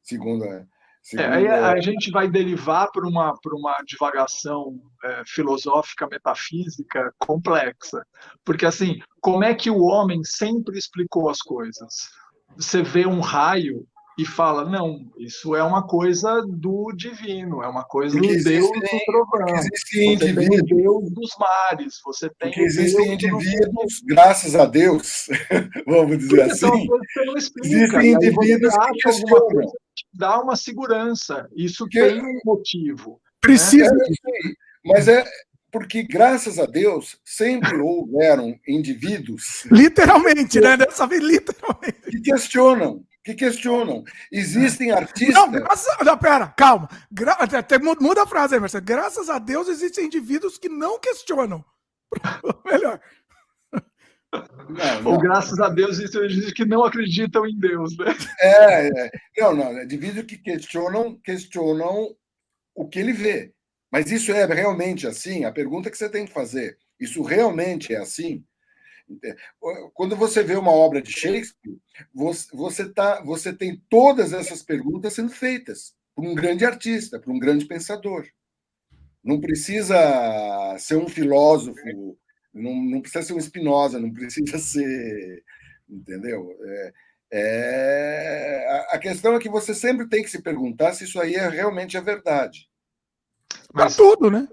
Segundo 0.03 0.45
a. 0.45 0.67
Segundo 1.03 1.27
é, 1.27 1.37
aí 1.37 1.47
a, 1.47 1.71
a 1.71 1.81
gente 1.81 2.11
vai 2.11 2.29
derivar 2.29 2.91
para 2.91 3.07
uma, 3.07 3.33
uma 3.53 3.77
divagação 3.87 4.81
é, 5.05 5.23
filosófica, 5.25 6.09
metafísica 6.09 7.15
complexa. 7.19 8.05
Porque, 8.45 8.67
assim, 8.67 8.99
como 9.21 9.45
é 9.45 9.55
que 9.55 9.71
o 9.71 9.83
homem 9.83 10.25
sempre 10.25 10.77
explicou 10.77 11.31
as 11.31 11.39
coisas? 11.39 12.11
Você 12.57 12.83
vê 12.83 13.07
um 13.07 13.21
raio 13.21 13.87
e 14.19 14.25
fala: 14.25 14.65
não, 14.65 15.11
isso 15.19 15.55
é 15.55 15.63
uma 15.63 15.87
coisa 15.87 16.43
do 16.49 16.93
divino, 16.97 17.63
é 17.63 17.69
uma 17.69 17.85
coisa 17.85 18.19
do 18.19 18.27
Deus 18.27 18.71
do 18.71 19.01
trovão. 19.05 19.55
Existem 19.55 20.15
indivíduos. 20.15 20.63
Deus 20.67 21.11
dos 21.11 21.31
mares, 21.39 22.01
você 22.05 22.31
tem. 22.39 22.51
Porque 22.51 22.63
existem 22.63 23.13
indivíduos, 23.13 24.03
graças 24.07 24.55
a 24.55 24.65
Deus, 24.65 25.27
vamos 25.87 26.19
dizer 26.19 26.43
assim. 26.43 26.89
existem 27.75 28.13
indivíduos 28.13 28.75
que 28.75 28.93
questionam. 29.03 29.73
Dá 30.15 30.41
uma 30.41 30.57
segurança, 30.57 31.49
isso 31.55 31.85
porque 31.85 32.01
tem 32.01 32.23
um 32.23 32.41
motivo. 32.45 33.21
Precisa. 33.41 33.93
Né? 33.93 34.07
É, 34.09 34.49
mas 34.85 35.09
é, 35.09 35.25
porque, 35.71 36.03
graças 36.03 36.59
a 36.59 36.65
Deus, 36.65 37.19
sempre 37.23 37.77
houveram 37.77 38.59
indivíduos. 38.67 39.67
Literalmente, 39.71 40.59
né? 40.59 40.77
Dessa 40.77 41.07
vez, 41.07 41.23
literalmente. 41.23 42.01
Que 42.11 42.21
questionam, 42.21 43.05
que 43.27 43.35
questionam. 43.35 44.05
Existem 44.31 44.93
artistas. 44.93 45.35
Não, 45.35 45.51
graças... 45.51 45.97
não 46.05 46.17
pera, 46.17 46.47
calma. 46.47 46.89
Gra... 47.11 47.37
Muda 48.01 48.23
a 48.23 48.27
frase 48.27 48.55
aí, 48.55 48.61
Marcelo. 48.61 48.85
Graças 48.85 49.29
a 49.29 49.41
Deus 49.41 49.67
existem 49.67 50.07
indivíduos 50.07 50.57
que 50.59 50.69
não 50.69 51.01
questionam. 51.01 51.65
Melhor. 52.65 53.01
Não, 54.33 55.03
não. 55.03 55.13
Ou 55.13 55.19
graças 55.19 55.59
a 55.59 55.69
Deus 55.69 55.99
existem 55.99 56.25
indivíduos 56.25 56.53
que 56.53 56.65
não 56.65 56.85
acreditam 56.85 57.45
em 57.45 57.59
Deus, 57.59 57.97
né? 57.99 58.15
É, 58.41 59.07
é. 59.07 59.11
não, 59.39 59.57
não. 59.57 59.83
Indivíduos 59.83 60.27
que 60.27 60.39
questionam, 60.39 61.19
questionam 61.25 62.15
o 62.77 62.89
que 62.89 63.01
ele 63.01 63.13
vê. 63.13 63.53
Mas 63.91 64.13
isso 64.13 64.31
é 64.31 64.45
realmente 64.45 65.05
assim? 65.05 65.45
A 65.45 65.51
pergunta 65.51 65.91
que 65.91 65.99
você 65.99 66.09
tem 66.09 66.27
que 66.27 66.33
fazer. 66.33 66.79
Isso 67.01 67.23
realmente 67.23 67.93
é 67.93 67.99
assim? 67.99 68.45
Quando 69.95 70.17
você 70.17 70.43
vê 70.43 70.57
uma 70.57 70.73
obra 70.73 71.01
de 71.01 71.13
Shakespeare, 71.13 71.79
você, 72.15 72.57
você, 72.57 72.89
tá, 72.89 73.23
você 73.23 73.53
tem 73.53 73.83
todas 73.89 74.33
essas 74.33 74.63
perguntas 74.63 75.15
sendo 75.15 75.31
feitas 75.31 75.95
por 76.15 76.25
um 76.25 76.35
grande 76.35 76.65
artista, 76.65 77.21
por 77.21 77.33
um 77.33 77.39
grande 77.39 77.67
pensador. 77.67 78.27
Não 79.23 79.41
precisa 79.41 79.97
ser 80.79 80.97
um 80.97 81.09
filósofo, 81.09 81.79
não, 82.55 82.75
não 82.75 83.01
precisa 83.01 83.23
ser 83.23 83.35
um 83.35 83.41
Spinoza, 83.41 83.99
não 83.99 84.13
precisa 84.13 84.59
ser. 84.59 85.45
Entendeu? 85.89 86.57
É, 86.65 86.93
é, 87.33 88.87
a 88.91 88.99
questão 88.99 89.35
é 89.35 89.39
que 89.39 89.49
você 89.49 89.75
sempre 89.75 90.09
tem 90.09 90.23
que 90.23 90.31
se 90.31 90.41
perguntar 90.43 90.93
se 90.93 91.05
isso 91.05 91.21
aí 91.21 91.35
é 91.35 91.49
realmente 91.49 91.97
a 91.97 92.01
verdade. 92.01 92.69
Para 93.73 93.91
tudo, 93.91 94.31
né? 94.31 94.49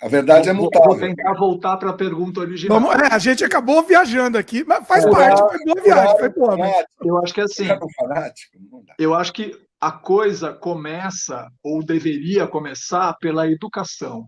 A 0.00 0.08
verdade 0.08 0.48
é 0.48 0.52
mutável. 0.52 0.88
Vou 0.88 0.98
tentar 0.98 1.32
voltar 1.34 1.76
para 1.78 1.90
a 1.90 1.94
pergunta 1.94 2.40
original. 2.40 2.80
Vamos, 2.80 2.94
é, 2.96 3.12
a 3.12 3.18
gente 3.18 3.44
acabou 3.44 3.82
viajando 3.82 4.36
aqui, 4.36 4.64
mas 4.64 4.86
faz 4.86 5.04
é, 5.04 5.10
parte, 5.10 5.38
foi 5.38 5.64
boa 5.64 5.82
viagem, 5.82 6.18
foi 6.18 6.28
boa. 6.28 6.56
Mas... 6.56 6.84
Eu 7.02 7.18
acho 7.22 7.34
que 7.34 7.40
é 7.40 7.44
assim. 7.44 7.66
Eu 8.98 9.14
acho 9.14 9.32
que 9.32 9.58
a 9.80 9.92
coisa 9.92 10.52
começa, 10.52 11.48
ou 11.62 11.84
deveria 11.84 12.46
começar, 12.46 13.14
pela 13.18 13.48
educação. 13.50 14.26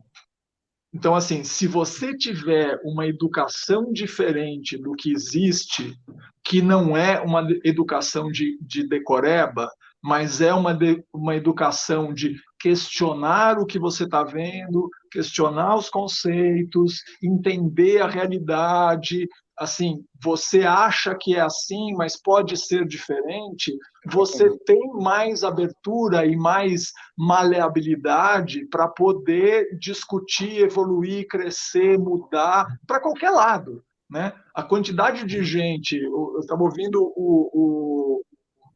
Então, 0.92 1.14
assim, 1.14 1.44
se 1.44 1.66
você 1.66 2.16
tiver 2.16 2.78
uma 2.82 3.06
educação 3.06 3.92
diferente 3.92 4.78
do 4.78 4.92
que 4.92 5.12
existe, 5.12 5.94
que 6.42 6.62
não 6.62 6.96
é 6.96 7.20
uma 7.20 7.46
educação 7.62 8.30
de, 8.30 8.58
de 8.60 8.88
decoreba, 8.88 9.70
mas 10.02 10.40
é 10.40 10.52
uma, 10.54 10.72
de, 10.72 11.02
uma 11.12 11.36
educação 11.36 12.14
de 12.14 12.36
questionar 12.58 13.58
o 13.58 13.66
que 13.66 13.78
você 13.78 14.04
está 14.04 14.22
vendo, 14.24 14.88
questionar 15.10 15.76
os 15.76 15.88
conceitos, 15.88 17.02
entender 17.22 18.02
a 18.02 18.08
realidade. 18.08 19.28
Assim, 19.56 20.04
você 20.22 20.62
acha 20.62 21.16
que 21.18 21.34
é 21.34 21.40
assim, 21.40 21.92
mas 21.96 22.20
pode 22.20 22.56
ser 22.56 22.86
diferente. 22.86 23.76
Você 24.06 24.56
tem 24.64 24.80
mais 24.94 25.42
abertura 25.42 26.26
e 26.26 26.36
mais 26.36 26.92
maleabilidade 27.16 28.66
para 28.66 28.88
poder 28.88 29.76
discutir, 29.78 30.58
evoluir, 30.58 31.26
crescer, 31.28 31.98
mudar 31.98 32.66
para 32.86 33.00
qualquer 33.00 33.30
lado. 33.30 33.82
Né? 34.10 34.32
A 34.54 34.62
quantidade 34.62 35.26
de 35.26 35.44
gente, 35.44 35.96
eu 35.96 36.38
estava 36.40 36.62
ouvindo 36.62 37.02
o, 37.14 37.50
o, 37.52 38.22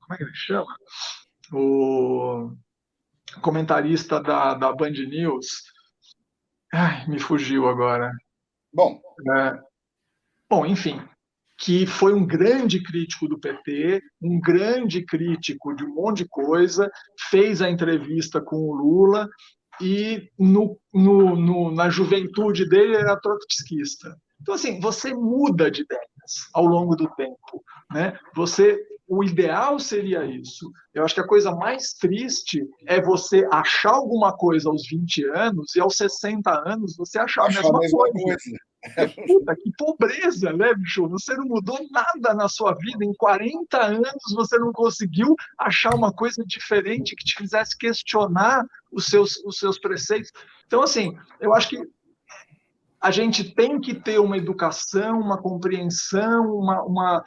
como 0.00 0.14
é 0.14 0.16
que 0.16 0.24
ele 0.24 0.34
chama? 0.34 0.76
O 1.52 2.52
comentarista 3.40 4.20
da, 4.20 4.54
da 4.54 4.72
Band 4.72 4.90
News. 4.90 5.46
Ai, 6.72 7.06
me 7.06 7.18
fugiu 7.18 7.68
agora. 7.68 8.10
Bom. 8.72 9.00
É, 9.36 9.60
bom, 10.48 10.64
enfim, 10.66 11.00
que 11.58 11.86
foi 11.86 12.14
um 12.14 12.26
grande 12.26 12.82
crítico 12.82 13.28
do 13.28 13.38
PT, 13.38 14.02
um 14.20 14.40
grande 14.40 15.04
crítico 15.04 15.74
de 15.74 15.84
um 15.84 15.94
monte 15.94 16.18
de 16.18 16.28
coisa, 16.28 16.90
fez 17.30 17.62
a 17.62 17.70
entrevista 17.70 18.40
com 18.40 18.56
o 18.56 18.74
Lula 18.74 19.28
e 19.80 20.28
no, 20.38 20.78
no, 20.92 21.36
no, 21.36 21.70
na 21.70 21.88
juventude 21.88 22.68
dele 22.68 22.96
era 22.96 23.20
trotskista. 23.20 24.16
Então, 24.40 24.54
assim, 24.54 24.80
você 24.80 25.14
muda 25.14 25.70
de 25.70 25.82
ideias 25.82 26.48
ao 26.52 26.64
longo 26.64 26.96
do 26.96 27.08
tempo. 27.14 27.62
Né? 27.92 28.18
Você 28.34 28.78
o 29.14 29.22
ideal 29.22 29.78
seria 29.78 30.24
isso. 30.24 30.72
Eu 30.94 31.04
acho 31.04 31.14
que 31.14 31.20
a 31.20 31.26
coisa 31.26 31.54
mais 31.54 31.92
triste 31.92 32.66
é 32.86 32.98
você 32.98 33.46
achar 33.52 33.90
alguma 33.90 34.34
coisa 34.34 34.70
aos 34.70 34.88
20 34.88 35.26
anos 35.26 35.76
e 35.76 35.80
aos 35.80 35.98
60 35.98 36.50
anos 36.66 36.96
você 36.96 37.18
achar, 37.18 37.44
a 37.44 37.48
mesma, 37.48 37.76
a 37.76 37.78
mesma 37.78 37.98
coisa. 37.98 38.18
coisa. 38.22 38.58
Puta, 39.26 39.54
que 39.54 39.70
pobreza, 39.76 40.54
né, 40.54 40.72
bicho? 40.74 41.06
Você 41.10 41.36
não 41.36 41.44
mudou 41.44 41.78
nada 41.90 42.32
na 42.32 42.48
sua 42.48 42.72
vida. 42.72 43.04
Em 43.04 43.12
40 43.12 43.82
anos 43.82 44.32
você 44.34 44.58
não 44.58 44.72
conseguiu 44.72 45.36
achar 45.58 45.94
uma 45.94 46.10
coisa 46.10 46.42
diferente 46.46 47.14
que 47.14 47.22
te 47.22 47.34
fizesse 47.36 47.76
questionar 47.76 48.64
os 48.90 49.04
seus, 49.04 49.36
os 49.44 49.58
seus 49.58 49.78
preceitos. 49.78 50.32
Então, 50.66 50.82
assim, 50.82 51.14
eu 51.38 51.52
acho 51.52 51.68
que 51.68 51.86
a 52.98 53.10
gente 53.10 53.52
tem 53.52 53.78
que 53.78 53.94
ter 53.94 54.18
uma 54.20 54.38
educação, 54.38 55.20
uma 55.20 55.36
compreensão, 55.36 56.46
uma, 56.56 56.82
uma 56.82 57.24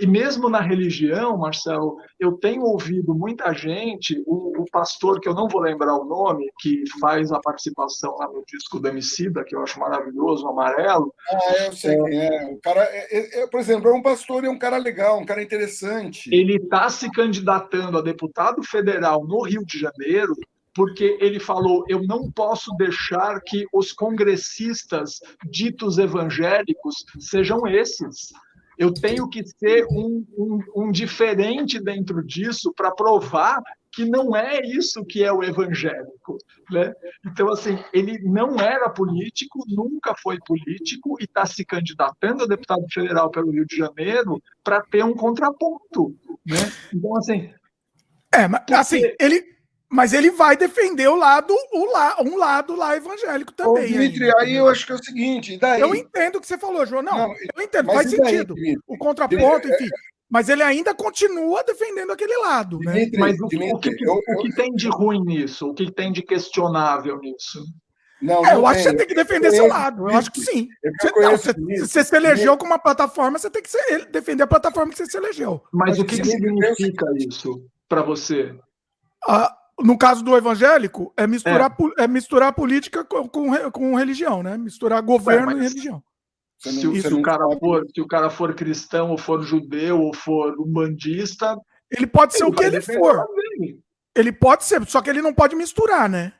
e 0.00 0.06
mesmo 0.06 0.48
na 0.48 0.60
religião, 0.60 1.36
Marcelo, 1.38 1.96
eu 2.20 2.32
tenho 2.32 2.62
ouvido 2.62 3.14
muita 3.14 3.52
gente, 3.52 4.22
o, 4.26 4.62
o, 4.62 4.64
pastor, 4.70 5.20
que 5.20 5.28
eu 5.28 5.34
não 5.34 5.48
vou 5.48 5.60
lembrar 5.60 5.96
o 5.96 6.04
nome, 6.04 6.50
que 6.60 6.82
faz 7.00 7.32
a 7.32 7.40
participação 7.40 8.16
lá 8.18 8.28
no 8.28 8.44
disco 8.46 8.78
do 8.78 8.88
Emicida, 8.88 9.44
que 9.44 9.56
eu 9.56 9.62
acho 9.62 9.80
maravilhoso, 9.80 10.44
o 10.44 10.50
amarelo. 10.50 11.12
Ah, 11.30 11.64
eu 11.66 11.72
sei 11.72 11.96
quem 12.02 12.20
é. 12.20 12.52
O 12.52 12.60
cara, 12.60 12.82
é, 12.82 13.18
é, 13.18 13.42
é, 13.42 13.46
por 13.46 13.60
exemplo, 13.60 13.88
é 13.88 13.94
um 13.94 14.02
pastor 14.02 14.44
e 14.44 14.46
é 14.46 14.50
um 14.50 14.58
cara 14.58 14.76
legal, 14.76 15.18
um 15.18 15.26
cara 15.26 15.42
interessante. 15.42 16.28
Ele 16.32 16.56
está 16.56 16.88
se 16.88 17.10
candidatando 17.10 17.98
a 17.98 18.02
deputado 18.02 18.62
federal 18.62 19.26
no 19.26 19.42
Rio 19.42 19.64
de 19.64 19.78
Janeiro 19.78 20.34
porque 20.78 21.18
ele 21.20 21.40
falou: 21.40 21.84
eu 21.88 22.04
não 22.04 22.30
posso 22.30 22.70
deixar 22.76 23.40
que 23.40 23.66
os 23.72 23.92
congressistas 23.92 25.18
ditos 25.50 25.98
evangélicos 25.98 27.04
sejam 27.18 27.66
esses 27.66 28.32
eu 28.78 28.94
tenho 28.94 29.28
que 29.28 29.44
ser 29.44 29.84
um, 29.90 30.24
um, 30.38 30.84
um 30.84 30.90
diferente 30.92 31.82
dentro 31.82 32.24
disso 32.24 32.72
para 32.74 32.92
provar 32.92 33.60
que 33.92 34.04
não 34.04 34.36
é 34.36 34.60
isso 34.62 35.04
que 35.04 35.24
é 35.24 35.32
o 35.32 35.42
evangélico. 35.42 36.38
Né? 36.70 36.94
Então, 37.26 37.48
assim, 37.50 37.76
ele 37.92 38.18
não 38.22 38.60
era 38.60 38.88
político, 38.88 39.64
nunca 39.66 40.14
foi 40.22 40.38
político 40.46 41.16
e 41.20 41.24
está 41.24 41.44
se 41.44 41.64
candidatando 41.64 42.44
a 42.44 42.46
deputado 42.46 42.86
federal 42.92 43.30
pelo 43.30 43.50
Rio 43.50 43.66
de 43.66 43.76
Janeiro 43.76 44.40
para 44.62 44.80
ter 44.82 45.04
um 45.04 45.14
contraponto. 45.14 46.16
Né? 46.46 46.58
Então, 46.94 47.16
assim. 47.16 47.50
É, 48.32 48.46
mas 48.46 48.62
assim, 48.70 49.02
ele 49.18 49.57
mas 49.90 50.12
ele 50.12 50.30
vai 50.30 50.56
defender 50.56 51.08
o 51.08 51.16
lado, 51.16 51.54
o 51.72 51.92
la, 51.92 52.20
um 52.20 52.36
lado 52.36 52.76
lá 52.76 52.96
evangélico 52.96 53.52
também. 53.52 53.84
Ô, 53.84 53.86
Dimitri, 53.86 54.30
aí 54.38 54.54
eu 54.54 54.68
acho 54.68 54.84
que 54.84 54.92
é 54.92 54.94
o 54.94 55.02
seguinte. 55.02 55.56
Daí... 55.58 55.80
Eu 55.80 55.94
entendo 55.94 56.36
o 56.36 56.40
que 56.40 56.46
você 56.46 56.58
falou, 56.58 56.84
João. 56.84 57.02
Não, 57.02 57.16
não 57.16 57.34
eu 57.56 57.62
entendo, 57.62 57.92
faz 57.92 58.10
sentido. 58.10 58.54
Daí, 58.54 58.76
o 58.86 58.98
contraponto, 58.98 59.66
enfim. 59.66 59.88
Mas 60.30 60.50
ele 60.50 60.62
ainda 60.62 60.94
continua 60.94 61.64
defendendo 61.64 62.12
aquele 62.12 62.36
lado. 62.36 62.78
Né? 62.80 62.92
Dimitri, 62.92 63.18
Mas 63.18 63.40
o, 63.40 63.48
Dimitri, 63.48 63.74
o, 63.74 63.96
que, 63.96 64.04
eu, 64.04 64.12
o 64.14 64.42
que 64.42 64.54
tem 64.54 64.74
de 64.74 64.88
ruim 64.88 65.24
nisso? 65.24 65.70
O 65.70 65.74
que 65.74 65.90
tem 65.90 66.12
de 66.12 66.22
questionável 66.22 67.18
nisso? 67.18 67.64
Não, 68.20 68.44
é, 68.44 68.54
eu 68.54 68.66
acho 68.66 68.82
que 68.82 68.90
você 68.90 68.96
tem 68.96 69.06
que 69.06 69.14
defender 69.14 69.52
seu 69.52 69.68
lado. 69.68 70.10
Eu 70.10 70.16
acho 70.16 70.30
que 70.30 70.40
sim. 70.40 70.68
Você, 71.00 71.20
não, 71.20 71.30
você, 71.30 71.52
você, 71.78 72.04
se 72.04 72.16
elegeu 72.16 72.58
com 72.58 72.66
uma 72.66 72.78
plataforma, 72.78 73.38
você 73.38 73.48
tem 73.48 73.62
que 73.62 73.70
ser, 73.70 74.06
defender 74.06 74.42
a 74.42 74.46
plataforma 74.46 74.90
que 74.92 74.98
você 74.98 75.06
se 75.06 75.16
elegeu. 75.16 75.62
Mas, 75.72 75.90
Mas 75.90 75.98
o 76.00 76.04
que, 76.04 76.20
que 76.20 76.28
significa 76.28 77.06
isso 77.16 77.64
para 77.88 78.02
você? 78.02 78.54
Ah, 79.26 79.56
no 79.80 79.96
caso 79.96 80.24
do 80.24 80.36
evangélico, 80.36 81.12
é 81.16 81.26
misturar, 81.26 81.76
é. 81.98 82.04
é 82.04 82.08
misturar 82.08 82.52
política 82.52 83.04
com, 83.04 83.28
com, 83.28 83.70
com, 83.70 83.94
religião, 83.94 84.42
né? 84.42 84.56
Misturar 84.58 85.00
governo 85.02 85.52
e 85.52 85.62
religião. 85.62 86.02
Se, 86.58 86.72
se, 86.72 87.14
o 87.14 87.22
cara 87.22 87.44
for, 87.60 87.86
se 87.94 88.00
o 88.00 88.06
cara 88.06 88.30
for 88.30 88.54
cristão, 88.54 89.10
ou 89.10 89.18
for 89.18 89.42
judeu, 89.42 90.00
ou 90.00 90.14
for 90.14 90.58
umbandista. 90.58 91.56
Ele 91.88 92.06
pode 92.06 92.34
ser 92.34 92.44
o 92.44 92.52
que 92.52 92.64
ele 92.64 92.80
for. 92.80 93.24
Ele 94.16 94.32
pode 94.32 94.64
ser, 94.64 94.84
só 94.86 95.00
que 95.00 95.08
ele 95.08 95.22
não 95.22 95.32
pode 95.32 95.54
misturar, 95.54 96.08
né? 96.08 96.32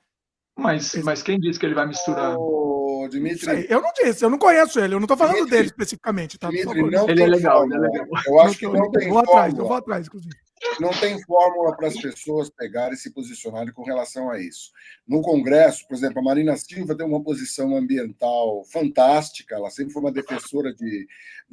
Mas, 0.59 0.93
mas 1.05 1.23
quem 1.23 1.39
disse 1.39 1.57
que 1.57 1.67
ele 1.67 1.77
vai 1.77 1.87
misturar? 1.87 2.35
Oh, 2.37 3.07
Dimitri... 3.09 3.67
eu 3.71 3.81
não 3.81 3.93
disse, 3.95 4.25
eu 4.25 4.31
não 4.31 4.39
conheço 4.39 4.81
ele, 4.81 4.95
eu 4.95 4.99
não 4.99 5.05
estou 5.05 5.17
falando 5.17 5.37
Dimitri, 5.37 5.57
dele 5.57 5.69
especificamente. 5.69 6.37
Tá? 6.37 6.49
Dimitri, 6.51 6.91
não 6.91 7.09
ele 7.09 7.23
é 7.23 7.27
legal, 7.29 7.65
ele 7.65 7.77
é 7.77 7.79
legal. 7.79 8.07
Eu 8.27 8.41
acho 8.41 8.59
que 8.59 8.67
não 8.67 8.91
tem. 8.91 9.09
Vou 9.09 9.21
atrás, 9.21 9.57
eu 9.57 9.65
vou 9.65 9.77
atrás, 9.77 10.09
inclusive 10.09 10.35
não 10.81 10.91
tem 10.91 11.23
fórmula 11.25 11.77
para 11.77 11.89
as 11.89 12.01
pessoas 12.01 12.51
pegarem 12.51 12.95
e 12.95 12.97
se 12.97 13.13
posicionarem 13.13 13.73
com 13.73 13.83
relação 13.83 14.31
a 14.31 14.39
isso. 14.41 14.71
No 15.07 15.23
Congresso, 15.23 15.87
por 15.87 15.95
exemplo, 15.95 16.21
a 16.21 16.23
Marina 16.23 16.57
Silva 16.57 16.97
tem 16.97 17.07
uma 17.07 17.23
posição 17.23 17.77
ambiental 17.77 18.65
fantástica, 18.73 19.57
ela 19.57 19.71
sempre 19.71 19.93
foi 19.93 20.03
uma 20.03 20.13
defensora 20.13 20.75
de. 20.75 21.07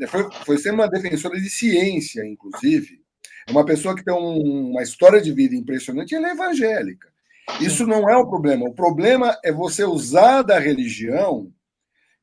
Foi, 0.07 0.31
foi 0.45 0.57
sempre 0.57 0.81
uma 0.81 0.89
defensora 0.89 1.39
de 1.39 1.49
ciência, 1.49 2.25
inclusive. 2.25 3.03
É 3.47 3.51
uma 3.51 3.65
pessoa 3.65 3.95
que 3.95 4.03
tem 4.03 4.13
um, 4.13 4.71
uma 4.71 4.81
história 4.81 5.21
de 5.21 5.31
vida 5.31 5.55
impressionante 5.55 6.11
e 6.11 6.15
ela 6.15 6.29
é 6.29 6.31
evangélica. 6.31 7.13
Isso 7.61 7.85
não 7.85 8.09
é 8.09 8.17
o 8.17 8.27
problema. 8.27 8.67
O 8.67 8.73
problema 8.73 9.37
é 9.43 9.51
você 9.51 9.83
usar 9.83 10.41
da 10.41 10.57
religião, 10.57 11.51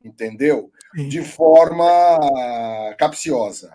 entendeu? 0.04 0.70
De 1.08 1.22
forma 1.22 1.84
capciosa. 2.98 3.72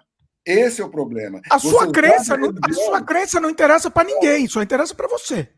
Esse 0.48 0.82
é 0.82 0.86
o 0.86 0.90
problema. 0.90 1.42
A 1.52 1.60
sua, 1.60 1.92
crença, 1.92 2.38
não, 2.38 2.54
a 2.64 2.74
sua 2.74 3.04
crença 3.04 3.38
não 3.38 3.50
interessa 3.50 3.92
para 3.92 4.08
ninguém, 4.08 4.48
só 4.48 4.64
interessa 4.64 4.96
para 4.96 5.10
você. 5.10 5.50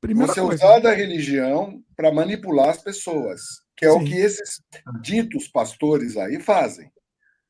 Primeira 0.00 0.32
você 0.32 0.40
coisa. 0.40 0.64
usar 0.64 0.78
da 0.78 0.92
religião 0.92 1.82
para 1.96 2.12
manipular 2.12 2.68
as 2.68 2.80
pessoas, 2.80 3.40
que 3.76 3.84
é 3.84 3.90
Sim. 3.90 3.96
o 3.96 4.04
que 4.04 4.14
esses 4.14 4.62
ditos 5.02 5.48
pastores 5.48 6.16
aí 6.16 6.38
fazem. 6.38 6.92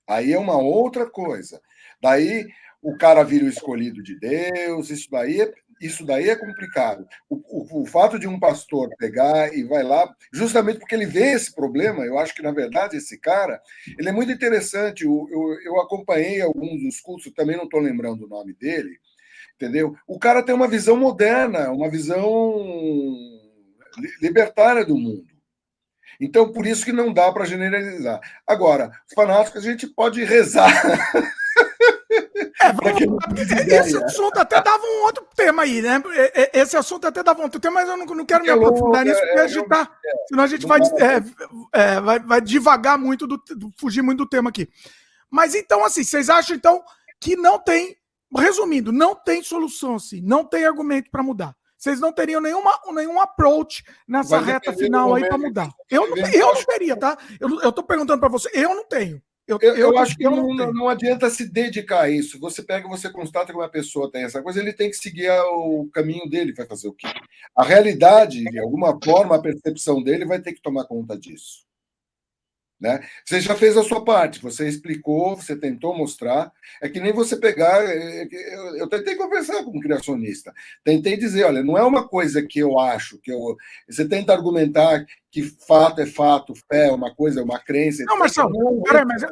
Aí 0.09 0.33
é 0.33 0.39
uma 0.39 0.57
outra 0.57 1.05
coisa. 1.05 1.61
Daí 2.03 2.47
o 2.81 2.97
cara 2.97 3.23
vira 3.23 3.45
o 3.45 3.49
escolhido 3.49 4.03
de 4.03 4.19
Deus, 4.19 4.89
isso 4.89 5.11
daí 5.11 5.43
é 5.43 5.53
isso 5.81 6.05
daí 6.05 6.29
é 6.29 6.37
complicado. 6.37 7.07
O, 7.29 7.37
o, 7.37 7.83
o, 7.83 7.87
fato 7.87 8.19
de 8.19 8.27
um 8.27 8.39
pastor 8.39 8.89
pegar 8.99 9.55
e 9.55 9.65
vai 9.65 9.83
lá, 9.83 10.13
justamente 10.33 10.79
porque 10.79 10.95
ele 10.95 11.07
vê 11.07 11.33
esse 11.33 11.55
problema, 11.55 12.05
eu 12.05 12.19
acho 12.19 12.35
que, 12.35 12.43
na 12.43 12.53
verdade, 12.53 12.97
esse 12.97 13.19
cara, 13.19 13.61
ele 13.99 14.09
é 14.09 14.13
muito 14.13 14.33
interessante. 14.33 15.05
Eu, 15.05 15.27
eu, 15.31 15.61
eu 15.65 15.81
acompanhei 15.81 16.41
alguns 16.41 16.83
dos 16.83 17.01
cursos, 17.01 17.33
também 17.33 17.57
não 17.57 17.65
estou 17.65 17.81
lembrando 17.81 18.25
o 18.25 18.29
nome 18.29 18.55
dele, 18.55 18.99
entendeu? 19.57 19.95
O 20.07 20.19
cara 20.19 20.43
tem 20.43 20.55
uma 20.55 20.69
visão 20.69 20.97
moderna, 20.97 21.71
uma 21.71 21.91
visão 21.91 22.55
libertária 24.21 24.85
do 24.85 24.97
mundo. 24.97 25.35
Então, 26.21 26.53
por 26.53 26.67
isso 26.67 26.85
que 26.85 26.93
não 26.93 27.13
dá 27.13 27.33
para 27.33 27.45
generalizar. 27.45 28.21
Agora, 28.47 28.93
os 29.09 29.15
fanáticos 29.15 29.67
a 29.67 29.71
gente 29.71 29.87
pode 29.87 30.23
rezar. 30.25 30.71
É, 32.65 32.73
vamos, 32.73 33.69
esse 33.69 33.97
assunto 34.03 34.39
até 34.39 34.63
dava 34.63 34.83
um 34.83 35.03
outro 35.05 35.27
tema 35.37 35.63
aí, 35.63 35.83
né? 35.83 36.03
Esse 36.53 36.77
assunto 36.77 37.07
até 37.07 37.23
dava 37.23 37.41
um 37.41 37.45
outro 37.45 37.61
tema, 37.61 37.75
mas 37.75 37.89
eu 37.89 37.97
não, 37.97 38.07
não 38.07 38.25
quero 38.25 38.43
me 38.43 38.51
aprofundar 38.51 39.05
nisso, 39.05 39.21
porque 39.21 39.41
a 39.41 39.47
gente 39.47 39.69
tá, 39.69 39.91
senão 40.29 40.45
a 40.45 40.47
gente 40.47 40.67
vai, 40.67 40.81
é, 40.81 41.79
é, 41.79 42.01
vai, 42.01 42.19
vai 42.21 42.41
devagar 42.41 42.99
muito, 42.99 43.27
do, 43.27 43.41
fugir 43.79 44.03
muito 44.03 44.19
do 44.19 44.29
tema 44.29 44.49
aqui. 44.49 44.69
Mas 45.31 45.55
então, 45.55 45.85
assim, 45.85 46.03
vocês 46.03 46.31
acham 46.31 46.57
então 46.57 46.83
que 47.21 47.37
não 47.37 47.59
tem, 47.59 47.97
resumindo, 48.35 48.93
não 48.93 49.15
tem 49.15 49.43
solução 49.43 49.97
assim, 49.97 50.23
não 50.23 50.45
tem 50.45 50.65
argumento 50.65 51.11
para 51.11 51.23
mudar. 51.23 51.55
Vocês 51.77 52.01
não 52.01 52.13
teriam 52.13 52.41
nenhuma, 52.41 52.71
nenhum 52.95 53.21
approach 53.21 53.85
nessa 54.09 54.39
reta 54.39 54.73
final 54.73 55.15
aí 55.15 55.29
para 55.29 55.37
mudar. 55.37 55.69
Eu 55.91 56.09
não, 56.09 56.17
eu 56.17 56.55
não 56.55 56.65
teria, 56.65 56.97
tá? 56.97 57.19
Eu, 57.39 57.61
eu 57.61 57.71
tô 57.71 57.83
perguntando 57.83 58.21
para 58.21 58.29
você, 58.31 58.49
eu 58.55 58.75
não 58.75 58.85
tenho. 58.85 59.21
Eu, 59.47 59.59
eu, 59.61 59.77
eu 59.77 59.99
acho 59.99 60.17
que 60.17 60.25
não, 60.25 60.55
não, 60.55 60.89
adianta 60.89 61.29
se 61.29 61.47
dedicar 61.47 62.03
a 62.03 62.11
isso. 62.11 62.41
Você 62.41 62.63
pega, 62.63 62.89
você 62.89 63.11
constata 63.11 63.53
que 63.53 63.59
uma 63.59 63.69
pessoa 63.69 64.11
tem 64.11 64.25
essa 64.25 64.43
coisa, 64.43 64.59
ele 64.59 64.73
tem 64.73 64.89
que 64.89 64.97
seguir 64.97 65.31
o 65.31 65.87
caminho 65.93 66.29
dele, 66.29 66.55
vai 66.55 66.67
fazer 66.67 66.89
o 66.89 66.95
quê? 66.95 67.07
A 67.55 67.63
realidade, 67.63 68.43
de 68.43 68.59
alguma 68.59 68.99
forma, 69.03 69.37
a 69.37 69.43
percepção 69.43 70.03
dele 70.03 70.25
vai 70.25 70.41
ter 70.41 70.55
que 70.55 70.63
tomar 70.63 70.87
conta 70.87 71.19
disso. 71.19 71.67
Né? 72.81 73.01
Você 73.25 73.41
já 73.41 73.55
fez 73.55 73.77
a 73.77 73.83
sua 73.83 74.05
parte, 74.05 74.43
você 74.43 74.69
explicou, 74.69 75.37
você 75.37 75.57
tentou 75.57 75.97
mostrar. 75.97 76.53
É 76.83 76.89
que 76.89 77.01
nem 77.01 77.13
você 77.13 77.37
pegar. 77.37 77.83
É, 77.85 78.25
é, 78.25 78.81
eu 78.81 78.89
tentei 78.89 79.15
conversar 79.15 79.63
com 79.65 79.71
um 79.71 79.81
criacionista, 79.81 80.53
tentei 80.83 81.17
dizer: 81.17 81.45
olha, 81.45 81.63
não 81.63 81.79
é 81.79 81.83
uma 81.83 82.07
coisa 82.07 82.43
que 82.43 82.59
eu 82.59 82.79
acho, 82.79 83.19
que 83.19 83.33
eu. 83.33 83.57
Você 83.89 84.07
tenta 84.07 84.33
argumentar 84.33 85.07
que 85.31 85.43
fato 85.43 86.01
é 86.01 86.07
fato, 86.07 86.55
fé 86.55 86.89
é 86.89 86.93
uma 86.93 87.15
coisa, 87.15 87.41
é 87.41 87.45
uma 87.45 87.59
crença. 87.59 88.05
Não, 88.05 88.19
Marcelo, 88.19 88.83
peraí, 88.83 89.05
mas 89.05 89.23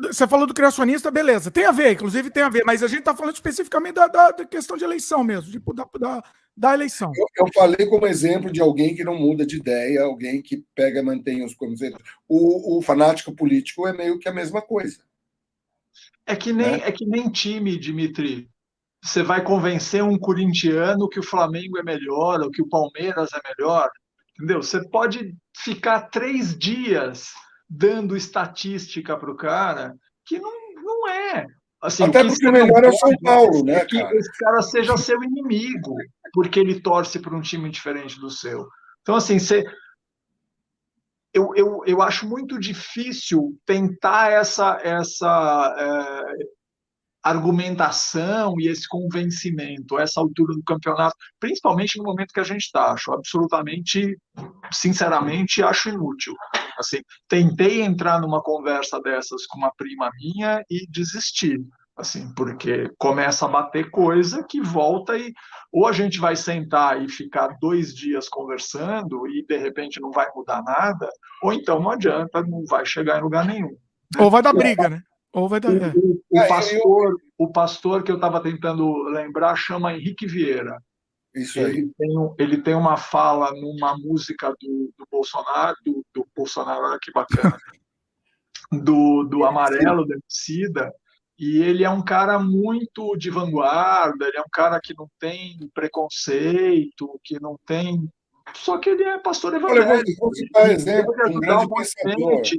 você 0.00 0.26
falou 0.26 0.46
do 0.46 0.54
criacionista, 0.54 1.10
beleza. 1.10 1.50
Tem 1.50 1.64
a 1.64 1.72
ver, 1.72 1.92
inclusive 1.92 2.30
tem 2.30 2.42
a 2.42 2.48
ver, 2.48 2.64
mas 2.64 2.82
a 2.82 2.88
gente 2.88 3.00
está 3.00 3.14
falando 3.14 3.34
especificamente 3.34 3.94
da, 3.94 4.06
da, 4.08 4.30
da, 4.30 4.44
questão 4.44 4.76
de 4.76 4.84
eleição 4.84 5.22
mesmo, 5.22 5.50
de, 5.50 5.58
da, 5.74 5.88
da, 5.98 6.24
da 6.56 6.74
eleição. 6.74 7.12
Eu, 7.14 7.26
eu, 7.38 7.52
falei 7.52 7.86
como 7.86 8.06
exemplo 8.06 8.50
de 8.50 8.60
alguém 8.60 8.94
que 8.94 9.04
não 9.04 9.18
muda 9.18 9.44
de 9.44 9.56
ideia, 9.56 10.02
alguém 10.02 10.42
que 10.42 10.64
pega 10.74 11.00
e 11.00 11.02
mantém 11.02 11.44
os 11.44 11.54
conceitos. 11.54 12.02
O, 12.28 12.78
o 12.78 12.82
fanático 12.82 13.34
político 13.34 13.86
é 13.86 13.92
meio 13.92 14.18
que 14.18 14.28
a 14.28 14.34
mesma 14.34 14.62
coisa. 14.62 14.98
É 16.26 16.36
que 16.36 16.52
nem, 16.52 16.72
né? 16.72 16.82
é 16.84 16.92
que 16.92 17.04
nem 17.06 17.30
time, 17.30 17.78
Dimitri. 17.78 18.48
Você 19.02 19.22
vai 19.22 19.42
convencer 19.42 20.02
um 20.02 20.18
corintiano 20.18 21.08
que 21.08 21.18
o 21.18 21.24
Flamengo 21.24 21.78
é 21.78 21.82
melhor 21.82 22.40
ou 22.40 22.50
que 22.50 22.62
o 22.62 22.68
Palmeiras 22.68 23.30
é 23.32 23.40
melhor. 23.48 23.90
Entendeu? 24.36 24.62
Você 24.62 24.88
pode 24.88 25.34
ficar 25.56 26.02
três 26.02 26.56
dias 26.56 27.32
dando 27.72 28.16
estatística 28.16 29.16
para 29.16 29.30
o 29.30 29.36
cara 29.36 29.94
que 30.26 30.38
não, 30.38 30.52
não 30.82 31.08
é. 31.08 31.46
Assim, 31.80 32.04
Até 32.04 32.22
porque 32.22 32.46
o 32.46 32.52
melhor 32.52 32.84
é 32.84 32.88
o 32.88 32.96
São 32.96 33.10
Paulo, 33.22 33.64
né? 33.64 33.84
Que 33.86 33.98
cara? 33.98 34.16
esse 34.16 34.38
cara 34.38 34.62
seja 34.62 34.96
seu 34.96 35.22
inimigo, 35.22 35.96
porque 36.32 36.60
ele 36.60 36.80
torce 36.80 37.18
para 37.18 37.34
um 37.34 37.40
time 37.40 37.70
diferente 37.70 38.20
do 38.20 38.30
seu. 38.30 38.68
Então, 39.00 39.16
assim, 39.16 39.38
você, 39.38 39.64
eu, 41.32 41.52
eu, 41.56 41.82
eu 41.86 42.02
acho 42.02 42.28
muito 42.28 42.58
difícil 42.60 43.58
tentar 43.66 44.30
essa, 44.30 44.78
essa 44.84 45.74
é, 45.76 46.44
argumentação 47.22 48.54
e 48.60 48.68
esse 48.68 48.86
convencimento 48.86 49.96
a 49.96 50.02
essa 50.02 50.20
altura 50.20 50.54
do 50.54 50.62
campeonato, 50.62 51.16
principalmente 51.40 51.98
no 51.98 52.04
momento 52.04 52.32
que 52.32 52.40
a 52.40 52.44
gente 52.44 52.62
está. 52.62 52.92
Acho 52.92 53.12
absolutamente, 53.12 54.16
sinceramente, 54.70 55.64
acho 55.64 55.88
inútil. 55.88 56.34
Assim, 56.78 56.98
tentei 57.28 57.82
entrar 57.82 58.20
numa 58.20 58.42
conversa 58.42 59.00
dessas 59.00 59.46
com 59.46 59.58
uma 59.58 59.72
prima 59.76 60.10
minha 60.18 60.62
e 60.70 60.86
desisti. 60.88 61.56
Assim, 61.96 62.32
porque 62.34 62.90
começa 62.98 63.44
a 63.44 63.48
bater 63.48 63.90
coisa 63.90 64.42
que 64.42 64.60
volta 64.62 65.16
e 65.16 65.32
ou 65.70 65.86
a 65.86 65.92
gente 65.92 66.18
vai 66.18 66.34
sentar 66.34 67.02
e 67.02 67.08
ficar 67.08 67.56
dois 67.60 67.94
dias 67.94 68.28
conversando 68.28 69.26
e 69.28 69.44
de 69.46 69.58
repente 69.58 70.00
não 70.00 70.10
vai 70.10 70.26
mudar 70.34 70.62
nada, 70.62 71.08
ou 71.42 71.52
então 71.52 71.80
não 71.80 71.90
adianta, 71.90 72.42
não 72.42 72.64
vai 72.66 72.86
chegar 72.86 73.18
em 73.18 73.22
lugar 73.22 73.44
nenhum. 73.44 73.76
Ou 74.18 74.30
vai 74.30 74.42
dar 74.42 74.54
briga, 74.54 74.88
né? 74.88 75.02
Ou 75.34 75.48
vai 75.48 75.60
dar. 75.60 75.70
O, 75.70 76.20
o, 76.32 76.42
o 76.42 76.48
pastor, 76.48 77.16
o 77.38 77.52
pastor 77.52 78.02
que 78.02 78.10
eu 78.10 78.16
estava 78.16 78.40
tentando 78.40 78.90
lembrar 79.04 79.56
chama 79.56 79.94
Henrique 79.94 80.26
Vieira. 80.26 80.78
Isso 81.34 81.58
aí. 81.58 81.64
Ele 81.64 81.92
tem, 81.96 82.34
ele 82.38 82.62
tem 82.62 82.74
uma 82.74 82.96
fala 82.96 83.52
numa 83.52 83.96
música 83.96 84.50
do, 84.60 84.92
do 84.98 85.06
Bolsonaro, 85.10 85.76
do, 85.84 86.04
do 86.14 86.26
Bolsonaro, 86.36 86.84
olha 86.84 86.98
que 87.00 87.10
bacana, 87.10 87.56
do, 88.70 89.24
do 89.24 89.44
Amarelo, 89.44 90.06
da 90.06 90.14
Emicida, 90.14 90.92
e 91.38 91.62
ele 91.62 91.84
é 91.84 91.90
um 91.90 92.04
cara 92.04 92.38
muito 92.38 93.16
de 93.16 93.30
vanguarda, 93.30 94.28
ele 94.28 94.36
é 94.36 94.40
um 94.40 94.50
cara 94.52 94.78
que 94.82 94.94
não 94.96 95.08
tem 95.18 95.58
preconceito, 95.74 97.18
que 97.24 97.40
não 97.40 97.56
tem 97.66 98.08
só 98.54 98.76
que 98.76 98.90
ele 98.90 99.04
é 99.04 99.18
pastor 99.18 99.54
evangélico. 99.54 100.20
Vou 100.20 100.34
citar 100.34 100.70
exemplo, 100.70 101.12
um 101.12 101.40
grande 101.40 101.68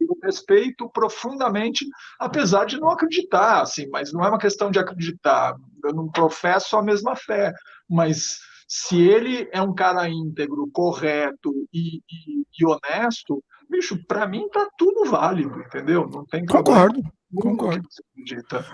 eu 0.02 0.18
respeito 0.24 0.90
profundamente, 0.90 1.86
apesar 2.20 2.66
de 2.66 2.80
não 2.80 2.90
acreditar, 2.90 3.62
assim, 3.62 3.88
mas 3.90 4.12
não 4.12 4.24
é 4.24 4.30
uma 4.30 4.40
questão 4.40 4.72
de 4.72 4.80
acreditar. 4.80 5.56
Eu 5.84 5.94
não 5.94 6.10
professo 6.10 6.78
a 6.78 6.82
mesma 6.82 7.16
fé, 7.16 7.54
mas 7.90 8.40
se 8.76 9.00
ele 9.00 9.48
é 9.52 9.62
um 9.62 9.72
cara 9.72 10.10
íntegro, 10.10 10.68
correto 10.74 11.54
e, 11.72 11.98
e, 11.98 12.44
e 12.60 12.66
honesto, 12.66 13.44
bicho, 13.70 14.04
para 14.08 14.26
mim 14.26 14.50
tá 14.50 14.68
tudo 14.76 15.12
válido, 15.12 15.62
entendeu? 15.62 16.10
Não 16.12 16.26
tem 16.26 16.44
Concordo. 16.44 17.00
Concordo. 17.36 17.88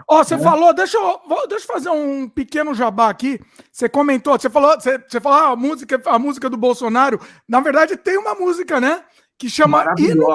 Ó, 0.08 0.22
oh, 0.22 0.24
você 0.24 0.38
né? 0.38 0.44
falou, 0.44 0.74
deixa 0.74 0.98
eu, 0.98 1.20
deixa 1.50 1.66
eu 1.66 1.74
fazer 1.74 1.90
um 1.90 2.30
pequeno 2.30 2.74
jabá 2.74 3.10
aqui. 3.10 3.42
Você 3.70 3.90
comentou, 3.90 4.40
você 4.40 4.50
falou, 4.50 4.74
você, 4.80 5.00
você 5.00 5.20
falou 5.20 5.38
ah, 5.38 5.50
a 5.50 5.56
música, 5.58 6.02
a 6.06 6.18
música 6.18 6.50
do 6.50 6.56
Bolsonaro. 6.56 7.20
Na 7.46 7.60
verdade, 7.60 7.98
tem 7.98 8.18
uma 8.18 8.36
música, 8.36 8.80
né? 8.80 9.04
Que 9.38 9.50
chama 9.50 9.84
Hino, 9.98 10.28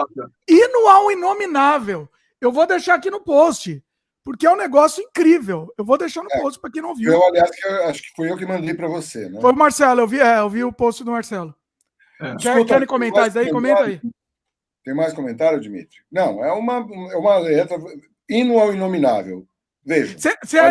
Hino 0.47 0.89
ao 0.89 1.11
Inominável. 1.11 2.07
Eu 2.39 2.53
vou 2.53 2.67
deixar 2.67 2.97
aqui 2.97 3.11
no 3.11 3.21
post, 3.23 3.83
porque 4.25 4.47
é 4.47 4.51
um 4.51 4.57
negócio 4.57 5.03
incrível. 5.03 5.73
Eu 5.77 5.85
vou 5.85 5.99
deixar 5.99 6.23
no 6.23 6.33
é, 6.33 6.41
post 6.41 6.59
para 6.59 6.71
quem 6.71 6.81
não 6.81 6.95
viu. 6.95 7.13
Eu, 7.13 7.27
aliás, 7.27 7.51
que 7.51 7.67
eu, 7.67 7.85
acho 7.89 8.03
que 8.03 8.09
foi 8.17 8.31
eu 8.31 8.37
que 8.37 8.47
mandei 8.47 8.75
para 8.75 8.89
você, 8.89 9.29
né? 9.29 9.41
Foi 9.41 9.53
o 9.53 9.57
Marcelo, 9.57 10.01
eu 10.01 10.09
vi, 10.09 10.19
é, 10.19 10.39
eu 10.39 10.49
vi 10.49 10.65
o 10.65 10.73
post 10.73 11.05
do 11.05 11.11
Marcelo. 11.11 11.55
É. 12.21 12.35
Quer, 12.37 12.53
Escuta, 12.53 12.65
querem 12.65 12.89
comentar 12.89 13.29
isso 13.29 13.39
aí? 13.39 13.51
Comenta 13.51 13.83
aí. 13.83 14.01
Tem 14.83 14.95
mais 14.95 15.13
comentário, 15.13 15.61
Dimitri? 15.61 15.99
Não, 16.11 16.45
é 16.45 16.53
uma, 16.53 16.77
é 17.13 17.17
uma 17.17 17.39
letra 17.39 17.79
hino 18.29 18.59
ao 18.59 18.73
inominável. 18.73 19.47
Veja. 19.87 20.17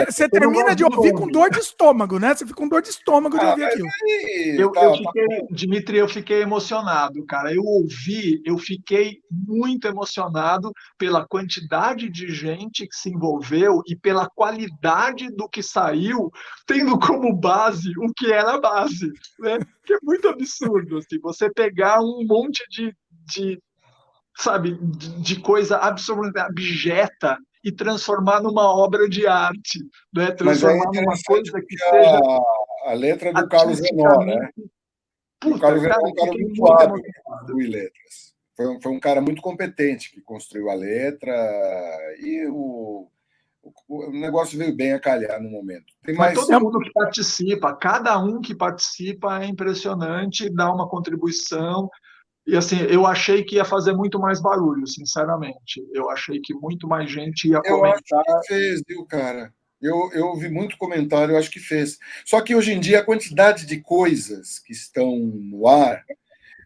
Você 0.10 0.28
termina 0.28 0.76
de 0.76 0.84
ouvir 0.84 1.14
com 1.14 1.28
dor 1.28 1.52
de 1.52 1.60
estômago, 1.60 2.18
né? 2.18 2.34
Você 2.34 2.46
fica 2.46 2.58
com 2.58 2.68
dor 2.68 2.82
de 2.82 2.90
estômago 2.90 3.38
de 3.38 3.46
ah, 3.46 3.50
ouvir 3.52 3.66
aquilo. 3.66 3.88
Aí, 3.88 4.56
eu, 4.58 4.72
tá, 4.72 4.84
eu 4.84 4.96
fiquei, 4.96 5.28
tá 5.28 5.46
Dimitri, 5.52 5.98
eu 5.98 6.08
fiquei 6.08 6.42
emocionado, 6.42 7.24
cara. 7.26 7.54
Eu 7.54 7.64
ouvi, 7.64 8.42
eu 8.44 8.58
fiquei 8.58 9.20
muito 9.30 9.88
emocionado 9.88 10.72
pela 10.98 11.28
quantidade 11.28 12.10
de 12.10 12.34
gente 12.34 12.88
que 12.88 12.96
se 12.96 13.10
envolveu 13.10 13.84
e 13.88 13.96
pela 13.96 14.28
qualidade 14.28 15.30
do 15.30 15.48
que 15.48 15.62
saiu, 15.62 16.32
tendo 16.66 16.98
como 16.98 17.36
base 17.36 17.92
o 18.00 18.12
que 18.16 18.32
era 18.32 18.60
base. 18.60 19.12
Né? 19.40 19.60
Que 19.86 19.94
é 19.94 19.98
muito 20.02 20.28
absurdo. 20.28 20.98
Assim, 20.98 21.20
você 21.22 21.52
pegar 21.52 22.02
um 22.02 22.26
monte 22.28 22.64
de, 22.72 22.92
de 23.28 23.60
sabe, 24.36 24.76
de 25.22 25.40
coisa 25.40 25.78
absolutamente 25.78 26.40
abjeta 26.40 27.38
e 27.64 27.72
transformar 27.72 28.42
numa 28.42 28.76
obra 28.76 29.08
de 29.08 29.26
arte, 29.26 29.80
né? 30.14 30.32
transformar 30.32 30.92
numa 30.94 31.16
coisa 31.26 31.62
que 31.66 31.84
a, 31.84 31.90
seja 31.90 32.20
a 32.86 32.94
letra 32.94 33.32
do 33.32 33.48
Carlos 33.48 33.80
Renault, 33.80 34.26
né? 34.26 34.50
Puta, 35.40 35.56
o 35.56 35.60
Carlos 35.60 35.82
Renault 35.82 36.06
é 36.06 36.10
um 36.10 36.16
cara 36.16 36.32
muito 36.32 36.68
hábil 36.68 37.62
em 37.62 37.68
letras. 37.68 38.34
Foi 38.56 38.68
um, 38.68 38.82
foi 38.82 38.92
um 38.92 39.00
cara 39.00 39.22
muito 39.22 39.42
competente 39.42 40.12
que 40.12 40.22
construiu 40.22 40.70
a 40.70 40.76
letra 40.76 41.34
e 42.20 42.46
o, 42.48 43.08
o, 43.88 44.12
negócio 44.12 44.58
veio 44.58 44.76
bem 44.76 44.94
a 44.94 45.00
calhar 45.00 45.42
no 45.42 45.50
momento. 45.50 45.86
Tem 46.04 46.16
mais... 46.16 46.36
Mas 46.36 46.46
todo 46.46 46.62
mundo 46.62 46.80
que 46.80 46.92
participa, 46.92 47.76
cada 47.76 48.20
um 48.20 48.42
que 48.42 48.54
participa 48.54 49.44
é 49.44 49.48
impressionante, 49.48 50.50
dá 50.50 50.72
uma 50.72 50.88
contribuição. 50.88 51.90
E 52.46 52.58
assim, 52.58 52.82
eu 52.90 53.06
achei 53.06 53.44
que 53.44 53.56
ia 53.56 53.66
fazer 53.66 53.94
muito 53.94 54.20
mais 54.20 54.42
barulho, 54.42 54.86
sinceramente. 54.86 55.82
Eu 55.94 56.10
achei 56.10 56.40
que 56.42 56.54
muito 56.54 56.88
mais 56.88 57.10
gente 57.10 57.48
ia 57.48 57.62
eu 57.64 57.64
comentar. 57.64 58.24
Acho 58.28 58.42
que 58.42 58.48
fez, 58.48 58.82
viu, 58.88 59.06
cara? 59.06 59.54
Eu, 59.82 60.10
eu 60.14 60.28
ouvi 60.28 60.50
muito 60.50 60.78
comentário, 60.78 61.34
eu 61.34 61.38
acho 61.38 61.52
que 61.52 61.60
fez. 61.60 61.98
Só 62.26 62.42
que 62.42 62.56
hoje 62.56 62.74
em 62.74 62.80
dia 62.80 63.00
a 63.00 63.06
quantidade 63.06 63.66
de 63.66 63.82
coisas 63.82 64.60
que 64.60 64.72
estão 64.72 65.18
no 65.18 65.68
ar 65.68 66.04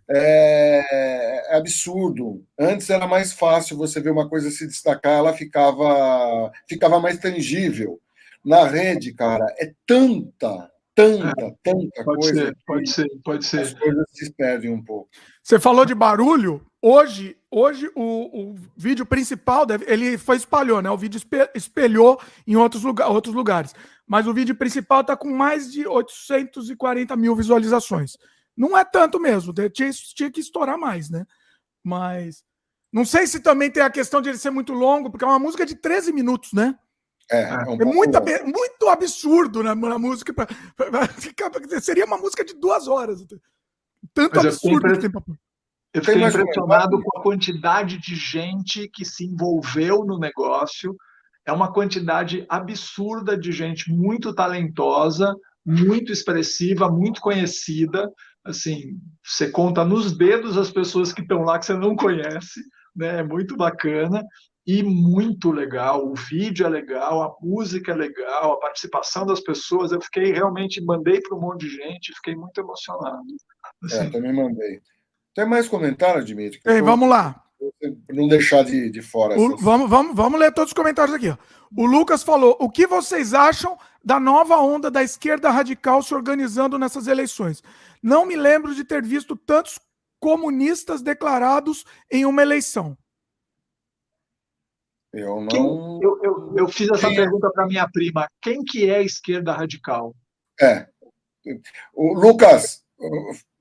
é, 0.09 1.51
é 1.51 1.57
absurdo. 1.57 2.43
Antes 2.57 2.89
era 2.89 3.07
mais 3.07 3.33
fácil 3.33 3.77
você 3.77 3.99
ver 3.99 4.11
uma 4.11 4.29
coisa 4.29 4.49
se 4.49 4.67
destacar, 4.67 5.17
ela 5.17 5.33
ficava, 5.33 6.51
ficava 6.67 6.99
mais 6.99 7.17
tangível. 7.19 7.99
Na 8.43 8.65
rede, 8.65 9.13
cara, 9.13 9.45
é 9.57 9.73
tanta, 9.85 10.71
tanta, 10.97 11.41
é, 11.41 11.55
tanta 11.63 12.03
pode 12.03 12.21
coisa. 12.21 12.45
Ser, 12.45 12.57
pode 12.65 12.89
ser, 12.89 13.09
pode 13.23 13.45
ser. 13.45 13.61
As 13.61 13.73
coisas 13.75 14.05
se 14.11 14.33
perdem 14.33 14.71
um 14.71 14.83
pouco. 14.83 15.09
Você 15.43 15.59
falou 15.59 15.85
de 15.85 15.93
barulho. 15.93 16.65
Hoje, 16.81 17.37
hoje 17.51 17.89
o, 17.95 18.51
o 18.51 18.55
vídeo 18.75 19.05
principal 19.05 19.65
deve, 19.65 19.85
ele 19.87 20.17
foi 20.17 20.37
espalhou, 20.37 20.81
né? 20.81 20.89
O 20.89 20.97
vídeo 20.97 21.21
espelhou 21.53 22.19
em 22.47 22.55
outros, 22.55 22.83
lugar, 22.83 23.09
outros 23.09 23.35
lugares. 23.35 23.75
Mas 24.07 24.25
o 24.25 24.33
vídeo 24.33 24.55
principal 24.55 25.01
está 25.01 25.15
com 25.15 25.29
mais 25.29 25.71
de 25.71 25.85
840 25.85 27.15
mil 27.15 27.35
visualizações. 27.35 28.17
Não 28.55 28.75
é 28.75 28.83
tanto 28.83 29.19
mesmo. 29.19 29.53
Tinha, 29.69 29.91
tinha 29.91 30.31
que 30.31 30.39
estourar 30.39 30.79
mais, 30.79 31.09
né? 31.11 31.25
Mas 31.83 32.43
não 32.91 33.05
sei 33.05 33.27
se 33.27 33.39
também 33.39 33.69
tem 33.69 33.83
a 33.83 33.89
questão 33.89 34.21
de 34.21 34.29
ele 34.29 34.37
ser 34.37 34.49
muito 34.49 34.73
longo, 34.73 35.11
porque 35.11 35.23
é 35.23 35.27
uma 35.27 35.39
música 35.39 35.65
de 35.65 35.75
13 35.75 36.11
minutos, 36.11 36.53
né? 36.53 36.75
É, 37.29 37.41
é, 37.41 37.57
um 37.67 37.81
é 37.81 37.85
muito, 37.85 38.19
muito 38.45 38.89
absurdo 38.89 39.61
na, 39.61 39.75
na 39.75 39.99
música. 39.99 40.33
Pra, 40.33 40.45
pra, 40.45 40.89
pra, 40.89 41.81
seria 41.81 42.05
uma 42.05 42.17
música 42.17 42.43
de 42.43 42.53
duas 42.53 42.87
horas. 42.87 43.25
Tanto 44.13 44.35
Mas 44.35 44.45
absurdo 44.45 44.87
eu 44.87 44.95
fiquei, 44.95 45.21
eu 45.93 46.03
fiquei 46.03 46.23
impressionado 46.23 47.01
com 47.01 47.19
a 47.19 47.23
quantidade 47.23 47.97
de 47.97 48.15
gente 48.15 48.89
que 48.89 49.03
se 49.03 49.25
envolveu 49.25 50.05
no 50.05 50.17
negócio. 50.17 50.95
É 51.45 51.51
uma 51.51 51.71
quantidade 51.71 52.45
absurda 52.49 53.37
de 53.37 53.51
gente 53.51 53.91
muito 53.91 54.33
talentosa, 54.33 55.35
muito 55.65 56.11
expressiva, 56.11 56.89
muito 56.89 57.19
conhecida. 57.19 58.09
Assim, 58.45 58.97
você 59.23 59.49
conta 59.49 59.83
nos 59.83 60.15
dedos 60.15 60.57
as 60.57 60.71
pessoas 60.71 61.11
que 61.11 61.21
estão 61.21 61.43
lá 61.43 61.59
que 61.59 61.65
você 61.65 61.73
não 61.73 61.95
conhece, 61.95 62.61
né? 62.95 63.19
É 63.19 63.23
muito 63.23 63.57
bacana 63.57 64.23
e 64.67 64.83
muito 64.83 65.49
legal. 65.49 66.05
O 66.05 66.13
vídeo 66.13 66.65
é 66.65 66.69
legal, 66.69 67.23
a 67.23 67.35
música 67.41 67.93
é 67.93 67.95
legal, 67.95 68.51
a 68.51 68.59
participação 68.59 69.25
das 69.25 69.39
pessoas. 69.39 69.93
Eu 69.93 70.01
fiquei 70.01 70.33
realmente, 70.33 70.83
mandei 70.83 71.21
para 71.21 71.37
um 71.37 71.39
monte 71.39 71.61
de 71.61 71.69
gente, 71.69 72.13
fiquei 72.15 72.35
muito 72.35 72.59
emocionado. 72.59 73.21
Assim. 73.83 73.95
É, 73.95 74.09
também 74.09 74.33
mandei. 74.33 74.81
Tem 75.33 75.45
mais 75.45 75.69
comentários, 75.69 76.25
Dimitri? 76.25 76.59
Tem, 76.59 76.81
vamos 76.81 77.07
lá. 77.07 77.41
Não 78.09 78.27
deixar 78.27 78.63
de, 78.65 78.89
de 78.89 79.01
fora. 79.01 79.39
O, 79.39 79.55
vamos, 79.55 79.89
vamos, 79.89 80.15
vamos 80.15 80.39
ler 80.39 80.53
todos 80.53 80.71
os 80.71 80.75
comentários 80.75 81.15
aqui. 81.15 81.29
Ó. 81.29 81.37
O 81.75 81.85
Lucas 81.85 82.21
falou: 82.21 82.57
o 82.59 82.69
que 82.69 82.85
vocês 82.85 83.33
acham 83.33 83.77
da 84.03 84.19
nova 84.19 84.57
onda 84.57 84.91
da 84.91 85.01
esquerda 85.01 85.49
radical 85.49 86.03
se 86.03 86.13
organizando 86.13 86.77
nessas 86.77 87.07
eleições? 87.07 87.63
Não 88.03 88.25
me 88.25 88.35
lembro 88.35 88.75
de 88.75 88.83
ter 88.83 89.01
visto 89.01 89.35
tantos 89.35 89.79
comunistas 90.19 91.01
declarados 91.01 91.85
em 92.11 92.25
uma 92.25 92.41
eleição. 92.41 92.97
Eu 95.17 95.41
não. 95.41 95.47
Quem, 95.47 95.99
eu, 96.03 96.19
eu, 96.23 96.53
eu, 96.57 96.67
fiz 96.67 96.87
essa 96.89 97.07
Quem... 97.07 97.17
É? 97.17 97.21
pergunta 97.21 97.49
para 97.49 97.65
minha 97.65 97.89
prima. 97.89 98.27
Quem 98.39 98.63
que 98.63 98.87
é 98.87 98.97
a 98.97 99.01
esquerda 99.01 99.51
radical? 99.51 100.15
É. 100.61 100.85
O 101.93 102.13
Lucas, 102.13 102.83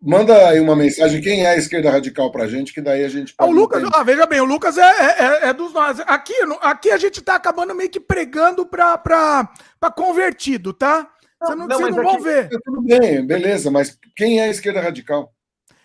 manda 0.01 0.49
aí 0.49 0.61
uma 0.61 0.77
mensagem. 0.77 1.23
Quem 1.23 1.47
é 1.47 1.51
a 1.51 1.57
esquerda 1.57 1.91
radical 1.91 2.31
para 2.31 2.45
a 2.45 2.49
gente? 2.49 2.75
Que 2.75 2.83
daí 2.83 3.05
a 3.05 3.09
gente. 3.09 3.33
Ah, 3.39 3.47
o 3.47 3.51
Lucas, 3.51 3.83
ah, 3.95 4.03
veja 4.03 4.27
bem, 4.27 4.41
o 4.41 4.45
Lucas 4.45 4.77
é, 4.77 4.83
é, 4.83 5.25
é, 5.47 5.49
é 5.49 5.53
dos 5.55 5.73
nós. 5.73 5.99
Aqui, 6.01 6.35
aqui 6.61 6.91
a 6.91 6.99
gente 6.99 7.21
está 7.21 7.37
acabando 7.37 7.75
meio 7.75 7.89
que 7.89 8.01
pregando 8.01 8.67
para 8.67 9.49
convertido, 9.95 10.75
tá? 10.75 11.11
Você 11.43 11.55
não, 11.55 11.67
não, 11.67 11.79
vocês 11.79 11.97
não 11.97 12.05
vão 12.05 12.21
ver. 12.21 12.49
Tudo 12.65 12.83
bem, 12.83 13.27
beleza, 13.27 13.71
mas 13.71 13.99
quem 14.15 14.41
é 14.41 14.45
a 14.45 14.51
esquerda 14.51 14.81
radical? 14.81 15.33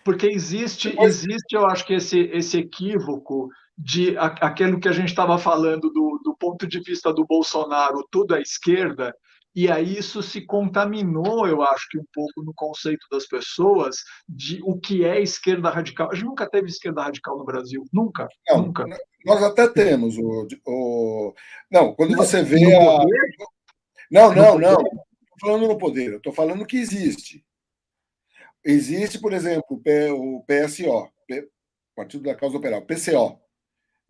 Porque 0.04 0.26
existe, 0.26 0.94
existe, 1.00 1.54
eu 1.54 1.64
acho 1.64 1.86
que 1.86 1.94
esse, 1.94 2.18
esse 2.32 2.58
equívoco 2.58 3.48
de 3.76 4.16
aquilo 4.18 4.78
que 4.78 4.88
a 4.88 4.92
gente 4.92 5.08
estava 5.08 5.38
falando 5.38 5.90
do, 5.90 6.20
do 6.22 6.36
ponto 6.38 6.66
de 6.66 6.80
vista 6.80 7.12
do 7.12 7.26
Bolsonaro, 7.26 8.06
tudo 8.10 8.34
à 8.34 8.40
esquerda, 8.40 9.14
e 9.54 9.70
aí 9.70 9.98
isso 9.98 10.22
se 10.22 10.40
contaminou, 10.46 11.46
eu 11.46 11.62
acho 11.62 11.86
que 11.90 11.98
um 11.98 12.04
pouco 12.12 12.42
no 12.42 12.54
conceito 12.54 13.06
das 13.10 13.26
pessoas 13.26 13.96
de 14.26 14.60
o 14.64 14.80
que 14.80 15.04
é 15.04 15.20
esquerda 15.20 15.68
radical. 15.68 16.10
A 16.10 16.14
gente 16.14 16.24
nunca 16.24 16.48
teve 16.48 16.68
esquerda 16.68 17.02
radical 17.02 17.36
no 17.36 17.44
Brasil, 17.44 17.84
nunca, 17.92 18.26
não, 18.48 18.62
nunca. 18.62 18.86
Nós 19.26 19.42
até 19.42 19.68
temos 19.68 20.16
o, 20.16 20.48
o... 20.66 21.34
não, 21.70 21.94
quando 21.94 22.16
você 22.16 22.42
vê 22.42 22.74
a 22.74 22.98
não, 24.10 24.34
não, 24.34 24.58
não, 24.58 24.72
estou 24.72 25.38
falando 25.40 25.68
no 25.68 25.78
poder, 25.78 26.12
eu 26.12 26.16
estou 26.18 26.32
falando 26.32 26.66
que 26.66 26.76
existe. 26.76 27.44
Existe, 28.64 29.18
por 29.18 29.32
exemplo, 29.32 29.82
o 30.12 30.44
PSO, 30.44 31.10
Partido 31.96 32.24
da 32.24 32.34
Causa 32.34 32.56
Operária, 32.56 32.86
PCO, 32.86 33.40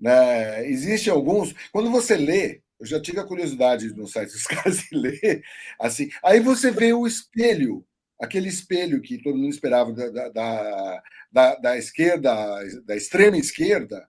né? 0.03 0.69
Existem 0.69 1.13
alguns. 1.13 1.55
Quando 1.71 1.89
você 1.89 2.17
lê, 2.17 2.61
eu 2.81 2.85
já 2.85 3.01
tive 3.01 3.21
a 3.21 3.25
curiosidade 3.25 3.95
no 3.95 4.09
site 4.09 4.33
dos 4.33 4.43
caras 4.45 4.79
de 4.79 4.97
ler, 4.97 5.45
assim, 5.79 6.11
aí 6.25 6.41
você 6.41 6.73
vê 6.73 6.93
o 6.93 7.07
espelho, 7.07 7.87
aquele 8.21 8.49
espelho 8.49 9.01
que 9.01 9.23
todo 9.23 9.39
mundo 9.39 9.53
esperava 9.53 9.93
da, 9.93 10.29
da, 10.29 11.03
da, 11.31 11.55
da 11.55 11.79
esquerda, 11.79 12.35
da 12.85 12.97
extrema 12.97 13.37
esquerda, 13.37 14.09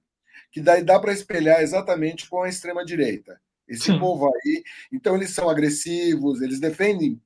que 0.52 0.60
daí 0.60 0.84
dá 0.84 1.00
para 1.00 1.14
espelhar 1.14 1.62
exatamente 1.62 2.28
com 2.28 2.42
a 2.42 2.50
extrema 2.50 2.84
direita. 2.84 3.40
Esse 3.68 3.92
Sim. 3.92 4.00
povo 4.00 4.28
aí, 4.28 4.64
então 4.92 5.16
eles 5.16 5.30
são 5.30 5.48
agressivos, 5.48 6.42
eles 6.42 6.60
defendem 6.60 7.22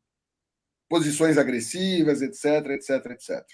posições 0.90 1.38
agressivas, 1.38 2.22
etc, 2.22 2.72
etc, 2.72 3.06
etc 3.12 3.46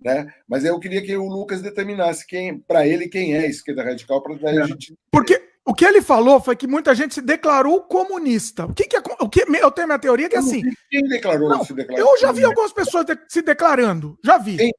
né? 0.00 0.32
Mas 0.48 0.64
eu 0.64 0.78
queria 0.78 1.02
que 1.02 1.16
o 1.16 1.28
Lucas 1.28 1.62
determinasse 1.62 2.26
quem, 2.26 2.58
para 2.58 2.86
ele, 2.86 3.08
quem 3.08 3.34
é 3.34 3.40
a 3.40 3.46
esquerda 3.46 3.84
radical, 3.84 4.22
para 4.22 4.34
daí 4.36 4.58
a 4.58 4.66
gente. 4.66 4.94
Porque 5.10 5.42
o 5.64 5.74
que 5.74 5.84
ele 5.84 6.02
falou 6.02 6.40
foi 6.40 6.54
que 6.54 6.66
muita 6.66 6.94
gente 6.94 7.14
se 7.14 7.22
declarou 7.22 7.82
comunista. 7.82 8.66
O 8.66 8.74
que, 8.74 8.84
que 8.84 8.96
é. 8.96 9.02
O 9.20 9.28
que, 9.28 9.40
eu 9.40 9.70
tenho 9.70 9.84
a 9.84 9.88
minha 9.88 9.98
teoria 9.98 10.28
que 10.28 10.36
é 10.36 10.38
assim. 10.38 10.62
Quem 10.90 11.02
declarou 11.08 11.48
não, 11.48 11.64
se 11.64 11.72
declarou? 11.72 12.06
Eu 12.06 12.18
já 12.18 12.32
vi 12.32 12.44
algumas 12.44 12.72
pessoas 12.72 13.06
de, 13.06 13.18
se 13.28 13.40
declarando. 13.40 14.18
Já 14.22 14.36
vi. 14.36 14.56
Quem? 14.56 14.72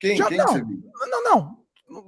Quem? 0.00 0.16
Já, 0.16 0.26
quem 0.28 0.38
não, 0.38 0.54
não, 0.54 1.10
não, 1.10 1.24
não. 1.24 1.60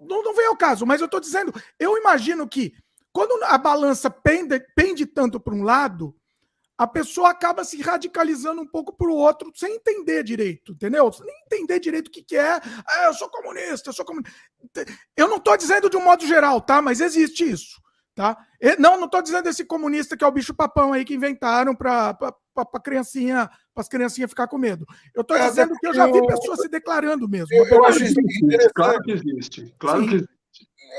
Não 0.06 0.34
vem 0.34 0.46
ao 0.46 0.56
caso, 0.56 0.86
mas 0.86 1.00
eu 1.00 1.06
estou 1.06 1.18
dizendo, 1.18 1.52
eu 1.78 1.98
imagino 1.98 2.48
que 2.48 2.72
quando 3.12 3.42
a 3.44 3.58
balança 3.58 4.08
pende, 4.08 4.58
pende 4.74 5.04
tanto 5.04 5.38
para 5.38 5.54
um 5.54 5.62
lado, 5.62 6.14
a 6.76 6.86
pessoa 6.86 7.30
acaba 7.30 7.64
se 7.64 7.80
radicalizando 7.80 8.60
um 8.60 8.66
pouco 8.66 8.92
para 8.96 9.08
o 9.08 9.14
outro 9.14 9.52
sem 9.54 9.74
entender 9.74 10.22
direito, 10.24 10.72
entendeu? 10.72 11.12
Sem 11.12 11.26
entender 11.46 11.78
direito 11.78 12.08
o 12.08 12.10
que, 12.10 12.22
que 12.22 12.36
é. 12.36 12.60
Ah, 12.88 13.04
eu 13.06 13.14
sou 13.14 13.28
comunista, 13.28 13.90
eu 13.90 13.92
sou 13.92 14.04
comunista. 14.04 14.32
Eu 15.16 15.28
não 15.28 15.36
estou 15.36 15.56
dizendo 15.56 15.88
de 15.88 15.96
um 15.96 16.04
modo 16.04 16.26
geral, 16.26 16.60
tá? 16.60 16.82
Mas 16.82 17.00
existe 17.00 17.48
isso, 17.48 17.80
tá? 18.14 18.36
Não, 18.78 18.96
não 18.96 19.06
estou 19.06 19.22
dizendo 19.22 19.48
esse 19.48 19.64
comunista 19.64 20.16
que 20.16 20.24
é 20.24 20.26
o 20.26 20.32
bicho 20.32 20.54
papão 20.54 20.92
aí 20.92 21.04
que 21.04 21.14
inventaram 21.14 21.74
para 21.74 22.16
para 22.54 22.80
criancinha, 22.80 23.48
para 23.74 23.80
as 23.80 23.88
criancinhas 23.88 24.30
ficar 24.30 24.46
com 24.46 24.58
medo. 24.58 24.86
Eu 25.14 25.22
estou 25.22 25.36
é, 25.36 25.48
dizendo 25.48 25.74
que 25.78 25.86
eu 25.86 25.94
já 25.94 26.06
vi 26.06 26.26
pessoas 26.26 26.60
se 26.60 26.68
declarando 26.68 27.28
mesmo. 27.28 27.48
Eu, 27.50 27.66
eu 27.66 27.84
acho 27.86 28.04
isso 28.04 28.14
Claro 28.74 29.00
que 29.00 29.12
existe. 29.12 29.74
Claro 29.78 30.02
Sim. 30.02 30.08
que 30.08 30.14
existe. 30.16 30.42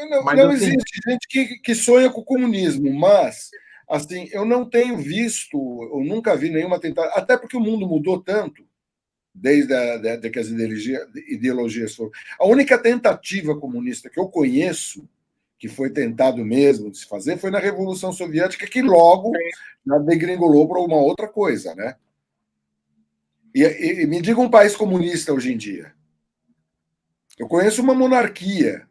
Não, 0.09 0.23
não 0.23 0.51
existe 0.51 1.01
gente 1.07 1.27
que, 1.29 1.59
que 1.59 1.75
sonha 1.75 2.09
com 2.09 2.21
o 2.21 2.25
comunismo, 2.25 2.91
mas 2.91 3.51
assim, 3.89 4.29
eu 4.31 4.45
não 4.45 4.69
tenho 4.69 4.97
visto, 4.97 5.57
eu 5.57 6.03
nunca 6.03 6.35
vi 6.35 6.49
nenhuma 6.49 6.79
tentativa, 6.79 7.13
até 7.15 7.37
porque 7.37 7.57
o 7.57 7.61
mundo 7.61 7.87
mudou 7.87 8.21
tanto 8.21 8.65
desde 9.33 9.73
a, 9.73 9.97
de, 9.97 10.17
de 10.17 10.29
que 10.29 10.39
as 10.39 10.47
ideologias, 10.47 11.07
ideologias 11.27 11.95
foram. 11.95 12.11
A 12.39 12.45
única 12.45 12.77
tentativa 12.77 13.57
comunista 13.59 14.09
que 14.09 14.19
eu 14.19 14.27
conheço, 14.27 15.07
que 15.57 15.67
foi 15.67 15.89
tentado 15.89 16.43
mesmo 16.45 16.91
de 16.91 16.99
se 16.99 17.07
fazer, 17.07 17.37
foi 17.37 17.49
na 17.49 17.59
Revolução 17.59 18.11
Soviética, 18.11 18.67
que 18.67 18.81
logo 18.81 19.31
já 19.85 19.97
degringolou 19.99 20.67
para 20.67 20.79
uma 20.79 20.97
outra 20.97 21.27
coisa, 21.27 21.73
né? 21.73 21.95
E, 23.55 23.63
e 23.63 24.05
me 24.05 24.21
diga 24.21 24.41
um 24.41 24.49
país 24.49 24.75
comunista 24.75 25.33
hoje 25.33 25.53
em 25.53 25.57
dia. 25.57 25.93
Eu 27.37 27.47
conheço 27.47 27.81
uma 27.81 27.93
monarquia 27.93 28.87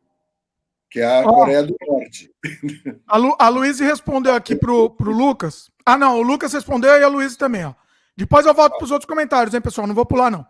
que 0.92 1.00
é 1.00 1.06
a 1.06 1.20
oh. 1.22 1.34
Coreia 1.34 1.62
do 1.62 1.74
Norte. 1.88 2.30
A, 3.08 3.16
Lu, 3.16 3.34
a 3.38 3.48
Luísa 3.48 3.82
respondeu 3.82 4.34
aqui 4.34 4.54
pro, 4.54 4.90
pro 4.90 5.10
Lucas. 5.10 5.70
Ah, 5.86 5.96
não, 5.96 6.18
o 6.18 6.22
Lucas 6.22 6.52
respondeu 6.52 6.90
e 6.90 7.02
a 7.02 7.08
Luísa 7.08 7.36
também, 7.38 7.64
ó. 7.64 7.74
Depois 8.16 8.44
eu 8.44 8.52
volto 8.52 8.76
para 8.76 8.84
os 8.84 8.90
outros 8.90 9.08
comentários, 9.08 9.54
hein, 9.54 9.60
pessoal? 9.60 9.86
Não 9.86 9.94
vou 9.94 10.04
pular, 10.04 10.30
não. 10.30 10.46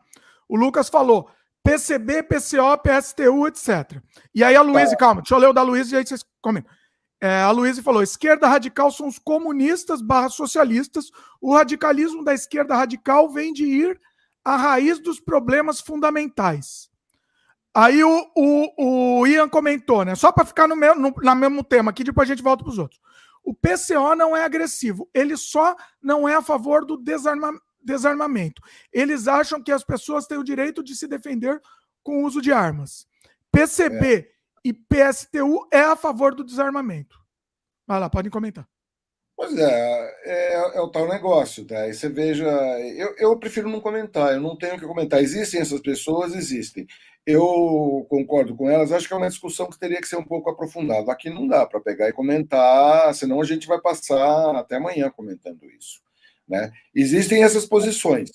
O 0.48 0.56
Lucas 0.56 0.88
falou 0.88 1.30
PCB, 1.62 2.24
PCO, 2.24 2.76
PSTU, 2.82 3.46
etc. 3.46 4.02
E 4.34 4.42
aí 4.42 4.56
a 4.56 4.62
Luísa, 4.62 4.90
tá. 4.90 4.96
calma, 4.96 5.22
deixa 5.22 5.34
eu 5.34 5.38
ler 5.38 5.48
o 5.48 5.52
da 5.52 5.62
Luísa 5.62 5.94
e 5.94 5.98
aí 5.98 6.06
vocês 6.06 6.24
comentam. 6.40 6.72
É, 7.20 7.42
a 7.42 7.50
Luísa 7.52 7.80
falou: 7.82 8.02
esquerda 8.02 8.48
radical 8.48 8.90
são 8.90 9.06
os 9.06 9.18
comunistas 9.18 10.02
barra 10.02 10.28
socialistas. 10.28 11.10
O 11.40 11.54
radicalismo 11.54 12.24
da 12.24 12.34
esquerda 12.34 12.74
radical 12.74 13.30
vem 13.30 13.52
de 13.52 13.64
ir 13.64 14.00
à 14.44 14.56
raiz 14.56 14.98
dos 14.98 15.20
problemas 15.20 15.80
fundamentais. 15.80 16.90
Aí 17.74 18.04
o, 18.04 18.30
o, 18.36 19.20
o 19.20 19.26
Ian 19.26 19.48
comentou, 19.48 20.04
né? 20.04 20.14
Só 20.14 20.30
para 20.30 20.44
ficar 20.44 20.68
no 20.68 20.76
mesmo, 20.76 21.00
no 21.00 21.14
na 21.22 21.34
mesmo 21.34 21.64
tema 21.64 21.90
aqui, 21.90 22.04
depois 22.04 22.28
a 22.28 22.34
gente 22.34 22.42
volta 22.42 22.62
para 22.62 22.70
os 22.70 22.78
outros. 22.78 23.00
O 23.42 23.54
PCO 23.54 24.14
não 24.14 24.36
é 24.36 24.44
agressivo, 24.44 25.08
ele 25.12 25.36
só 25.36 25.74
não 26.00 26.28
é 26.28 26.34
a 26.34 26.42
favor 26.42 26.84
do 26.84 26.96
desarma, 26.96 27.58
desarmamento. 27.82 28.62
Eles 28.92 29.26
acham 29.26 29.62
que 29.62 29.72
as 29.72 29.82
pessoas 29.82 30.26
têm 30.26 30.38
o 30.38 30.44
direito 30.44 30.82
de 30.82 30.94
se 30.94 31.08
defender 31.08 31.60
com 32.02 32.22
o 32.22 32.26
uso 32.26 32.40
de 32.40 32.52
armas. 32.52 33.06
PCB 33.50 34.14
é. 34.14 34.28
e 34.64 34.72
PSTU 34.72 35.66
é 35.72 35.80
a 35.80 35.96
favor 35.96 36.34
do 36.34 36.44
desarmamento. 36.44 37.18
Vai 37.86 37.98
lá, 37.98 38.08
podem 38.08 38.30
comentar. 38.30 38.68
Pois 39.34 39.58
é, 39.58 40.14
é, 40.24 40.76
é, 40.76 40.80
o 40.80 40.88
tal 40.88 41.08
negócio, 41.08 41.64
tá? 41.66 41.78
Aí 41.80 41.92
você 41.92 42.08
veja. 42.08 42.46
Eu, 42.46 43.16
eu 43.18 43.38
prefiro 43.38 43.68
não 43.68 43.80
comentar, 43.80 44.34
eu 44.34 44.40
não 44.40 44.56
tenho 44.56 44.78
que 44.78 44.86
comentar. 44.86 45.20
Existem 45.20 45.60
essas 45.60 45.80
pessoas, 45.80 46.34
existem. 46.34 46.86
Eu 47.24 48.04
concordo 48.10 48.56
com 48.56 48.68
elas, 48.68 48.90
acho 48.90 49.06
que 49.06 49.14
é 49.14 49.16
uma 49.16 49.28
discussão 49.28 49.68
que 49.68 49.78
teria 49.78 50.00
que 50.00 50.08
ser 50.08 50.16
um 50.16 50.24
pouco 50.24 50.50
aprofundada. 50.50 51.12
Aqui 51.12 51.30
não 51.30 51.46
dá 51.46 51.64
para 51.64 51.80
pegar 51.80 52.08
e 52.08 52.12
comentar, 52.12 53.14
senão 53.14 53.40
a 53.40 53.44
gente 53.44 53.66
vai 53.66 53.80
passar 53.80 54.56
até 54.56 54.76
amanhã 54.76 55.08
comentando 55.08 55.64
isso. 55.70 56.00
Né? 56.48 56.72
Existem 56.94 57.44
essas 57.44 57.64
posições. 57.64 58.30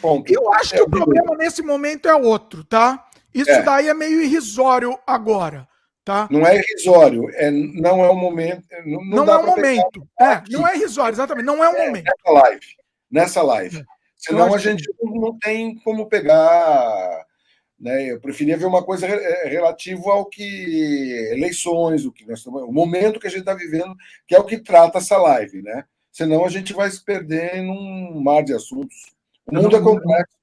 Ponto. 0.00 0.32
Eu 0.32 0.52
acho 0.54 0.70
que 0.70 0.78
é, 0.78 0.82
o 0.82 0.88
problema 0.88 1.36
nesse 1.36 1.62
momento 1.62 2.08
é 2.08 2.14
outro, 2.14 2.62
tá? 2.64 3.08
Isso 3.34 3.50
é. 3.50 3.62
daí 3.62 3.88
é 3.88 3.94
meio 3.94 4.22
irrisório 4.22 4.98
agora. 5.06 5.68
Tá? 6.04 6.26
Não 6.30 6.46
é 6.46 6.56
irrisório, 6.56 7.28
é, 7.34 7.50
não 7.50 8.04
é 8.04 8.08
o 8.08 8.16
momento. 8.16 8.66
Não, 8.86 9.04
não, 9.04 9.26
não 9.26 9.34
é 9.34 9.36
o 9.36 9.46
momento. 9.46 10.08
É, 10.18 10.42
não 10.48 10.66
é 10.66 10.76
irrisório, 10.76 11.14
exatamente. 11.14 11.44
Não 11.44 11.62
é 11.62 11.68
o 11.68 11.76
é, 11.76 11.86
momento. 11.86 12.04
Nessa 12.04 12.40
live. 12.40 12.66
Nessa 13.10 13.42
live. 13.42 13.78
É. 13.78 13.84
Senão 14.16 14.54
a 14.54 14.58
gente 14.58 14.82
que... 14.82 15.04
não 15.04 15.38
tem 15.38 15.76
como 15.76 16.06
pegar. 16.06 17.26
Né? 17.80 18.12
Eu 18.12 18.20
preferia 18.20 18.58
ver 18.58 18.66
uma 18.66 18.84
coisa 18.84 19.06
é, 19.06 19.48
relativa 19.48 20.10
ao 20.10 20.26
que. 20.26 20.42
eleições, 21.32 22.04
o, 22.04 22.12
que 22.12 22.26
nós 22.26 22.40
estamos, 22.40 22.62
o 22.62 22.72
momento 22.72 23.18
que 23.18 23.26
a 23.26 23.30
gente 23.30 23.40
está 23.40 23.54
vivendo, 23.54 23.96
que 24.28 24.34
é 24.34 24.38
o 24.38 24.44
que 24.44 24.58
trata 24.58 24.98
essa 24.98 25.16
live. 25.16 25.62
Né? 25.62 25.84
Senão 26.12 26.44
a 26.44 26.50
gente 26.50 26.74
vai 26.74 26.90
se 26.90 27.02
perder 27.02 27.62
num 27.62 28.20
mar 28.22 28.42
de 28.42 28.52
assuntos. 28.52 28.96
O 29.46 29.54
mundo 29.54 29.76
é 29.76 29.80
complexo. 29.80 30.36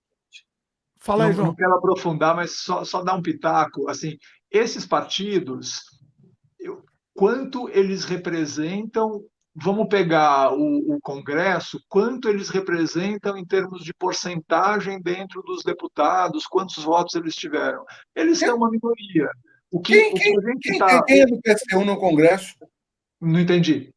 Fala 1.00 1.28
aí, 1.28 1.34
João. 1.34 1.48
Não 1.48 1.56
quero 1.56 1.76
aprofundar, 1.76 2.36
mas 2.36 2.60
só, 2.60 2.84
só 2.84 3.04
dar 3.04 3.16
um 3.16 3.22
pitaco. 3.22 3.88
Assim, 3.88 4.18
esses 4.52 4.86
partidos, 4.86 5.84
eu, 6.60 6.84
quanto 7.14 7.70
eles 7.70 8.04
representam, 8.04 9.24
vamos 9.60 9.88
pegar 9.88 10.54
o, 10.54 10.96
o, 10.96 11.02
Congresso, 11.02 11.82
quanto 11.90 12.30
eles 12.30 12.50
representam 12.50 13.36
em 13.38 13.46
termos 13.46 13.84
de 13.84 13.94
porcentagem 13.94 15.02
dentro 15.02 15.42
dos 15.42 15.64
deputados, 15.64 16.46
quantos 16.46 16.84
votos 16.84 17.16
eles 17.16 17.36
tiveram. 17.36 17.84
Eles 18.16 18.38
são 18.38 18.56
uma 18.56 18.70
minoria. 18.70 19.30
O 19.72 19.82
que, 19.82 19.94
quem, 19.94 20.12
o 20.12 20.14
que 20.14 20.48
a 20.48 20.52
gente 20.52 20.70
quem, 20.70 20.80
tá... 20.80 21.04
quem 21.04 21.22
é 21.22 21.26
do 21.26 21.42
PSU 21.42 21.84
no 21.84 21.98
Congresso? 21.98 22.56
Não 23.20 23.40
entendi. 23.40 23.90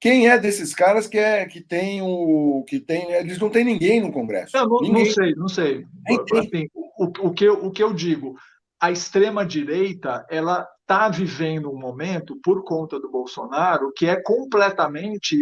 Quem 0.00 0.28
é 0.28 0.38
desses 0.38 0.74
caras 0.74 1.06
que 1.06 1.18
é 1.18 1.46
que 1.46 1.60
tem 1.60 2.02
o 2.02 2.64
que 2.68 2.80
tem? 2.80 3.10
Eles 3.12 3.38
não 3.38 3.48
têm 3.48 3.64
ninguém 3.64 4.00
no 4.00 4.12
Congresso. 4.12 4.56
Não, 4.56 4.66
não, 4.66 4.80
não 4.92 5.06
sei, 5.06 5.34
não 5.36 5.48
sei. 5.48 5.86
Assim, 6.32 6.68
o, 6.74 7.28
o, 7.28 7.32
que, 7.32 7.48
o 7.48 7.70
que 7.70 7.82
eu 7.82 7.94
digo, 7.94 8.36
a 8.78 8.90
extrema-direita 8.90 10.26
ela 10.28 10.68
está 10.86 11.08
vivendo 11.08 11.68
um 11.68 11.78
momento, 11.78 12.38
por 12.42 12.62
conta 12.62 13.00
do 13.00 13.10
Bolsonaro, 13.10 13.92
que 13.94 14.06
é 14.06 14.22
completamente 14.22 15.36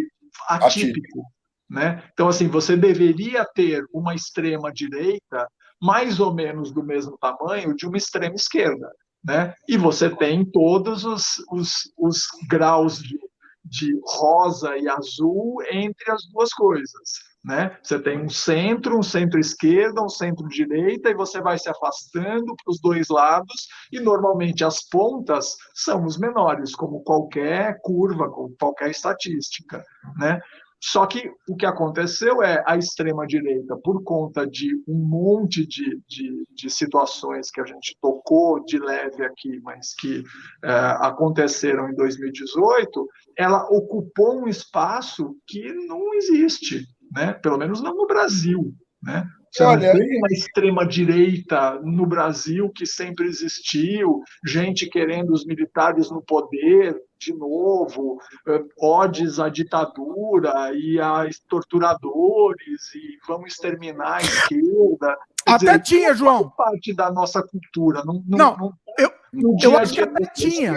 atípico. 0.49 0.65
atípico. 0.67 1.23
Né? 1.69 2.03
Então, 2.13 2.29
assim, 2.29 2.49
você 2.49 2.77
deveria 2.77 3.45
ter 3.45 3.85
uma 3.93 4.15
extrema-direita 4.15 5.47
mais 5.81 6.19
ou 6.19 6.35
menos 6.35 6.73
do 6.73 6.83
mesmo 6.83 7.19
tamanho 7.19 7.77
de 7.77 7.87
uma 7.87 7.99
extrema-esquerda. 7.99 8.91
Né? 9.23 9.55
E 9.69 9.77
você 9.77 10.09
tem 10.09 10.45
todos 10.45 11.05
os, 11.05 11.43
os, 11.51 11.93
os 11.99 12.27
graus 12.49 12.99
de, 12.99 13.19
de 13.65 14.01
rosa 14.07 14.79
e 14.79 14.89
azul 14.89 15.63
entre 15.71 16.11
as 16.11 16.23
duas 16.33 16.51
coisas. 16.55 17.34
Né? 17.45 17.77
Você 17.83 18.01
tem 18.01 18.19
um 18.19 18.29
centro, 18.29 18.99
um 18.99 19.03
centro-esquerda, 19.03 20.03
um 20.03 20.09
centro-direita, 20.09 21.11
e 21.11 21.15
você 21.15 21.43
vai 21.43 21.59
se 21.59 21.69
afastando 21.69 22.55
para 22.57 22.71
os 22.71 22.81
dois 22.81 23.09
lados, 23.09 23.69
e 23.93 24.01
normalmente 24.01 24.65
as 24.65 24.83
pontas 24.83 25.55
são 25.75 26.07
os 26.07 26.19
menores, 26.19 26.75
como 26.75 27.03
qualquer 27.03 27.79
curva, 27.83 28.31
como 28.31 28.55
qualquer 28.59 28.91
estatística. 28.91 29.85
Né? 30.17 30.41
Só 30.81 31.07
que 31.07 31.31
o 31.49 31.57
que 31.57 31.65
aconteceu 31.65 32.43
é 32.43 32.63
a 32.67 32.77
extrema-direita, 32.77 33.75
por 33.83 34.03
conta 34.05 34.47
de 34.47 34.75
um 34.87 34.99
monte 34.99 35.67
de, 35.67 35.99
de, 36.07 36.47
de, 36.51 36.69
situações 36.69 37.51
que 37.51 37.61
a 37.61 37.65
gente 37.65 37.97
tocou 38.03 38.63
de 38.65 38.79
leve 38.79 39.25
aqui, 39.25 39.61
mas 39.63 39.95
que 39.95 40.23
é, 40.63 40.71
aconteceram 41.01 41.89
em 41.89 41.95
2018, 41.95 43.09
ela 43.39 43.67
ocupou 43.71 44.43
um 44.43 44.47
espaço 44.47 45.35
que 45.47 45.73
não 45.87 46.13
existe 46.15 46.87
né? 47.15 47.33
pelo 47.35 47.59
menos 47.59 47.83
não 47.83 47.95
no 47.95 48.07
Brasil. 48.07 48.75
Né? 49.03 49.27
Você 49.51 49.63
Olha, 49.63 49.93
não 49.93 50.01
tem 50.01 50.19
uma 50.19 50.29
extrema-direita 50.29 51.81
no 51.83 52.05
Brasil 52.07 52.71
que 52.75 52.85
sempre 52.85 53.27
existiu, 53.27 54.23
gente 54.45 54.87
querendo 54.87 55.31
os 55.31 55.47
militares 55.47 56.11
no 56.11 56.21
poder 56.23 57.01
de 57.21 57.33
novo, 57.33 58.19
eh, 58.49 58.63
odes 58.79 59.39
à 59.39 59.49
ditadura 59.49 60.73
e 60.75 61.01
a 61.01 61.27
torturadores, 61.49 62.95
e 62.95 63.19
vamos 63.27 63.53
exterminar 63.53 64.17
a 64.17 64.23
esquerda. 64.23 65.19
até 65.47 65.79
dizer, 65.79 65.83
tinha, 65.83 66.15
João. 66.15 66.51
parte 66.51 66.93
da 66.93 67.11
nossa 67.11 67.43
cultura. 67.43 68.03
Não, 68.05 68.23
não, 68.27 68.39
não, 68.39 68.57
não 68.57 68.73
eu, 68.99 69.57
eu 69.63 69.79
acho 69.79 69.95
que 69.95 70.01
até 70.01 70.27
tinha. 70.27 70.75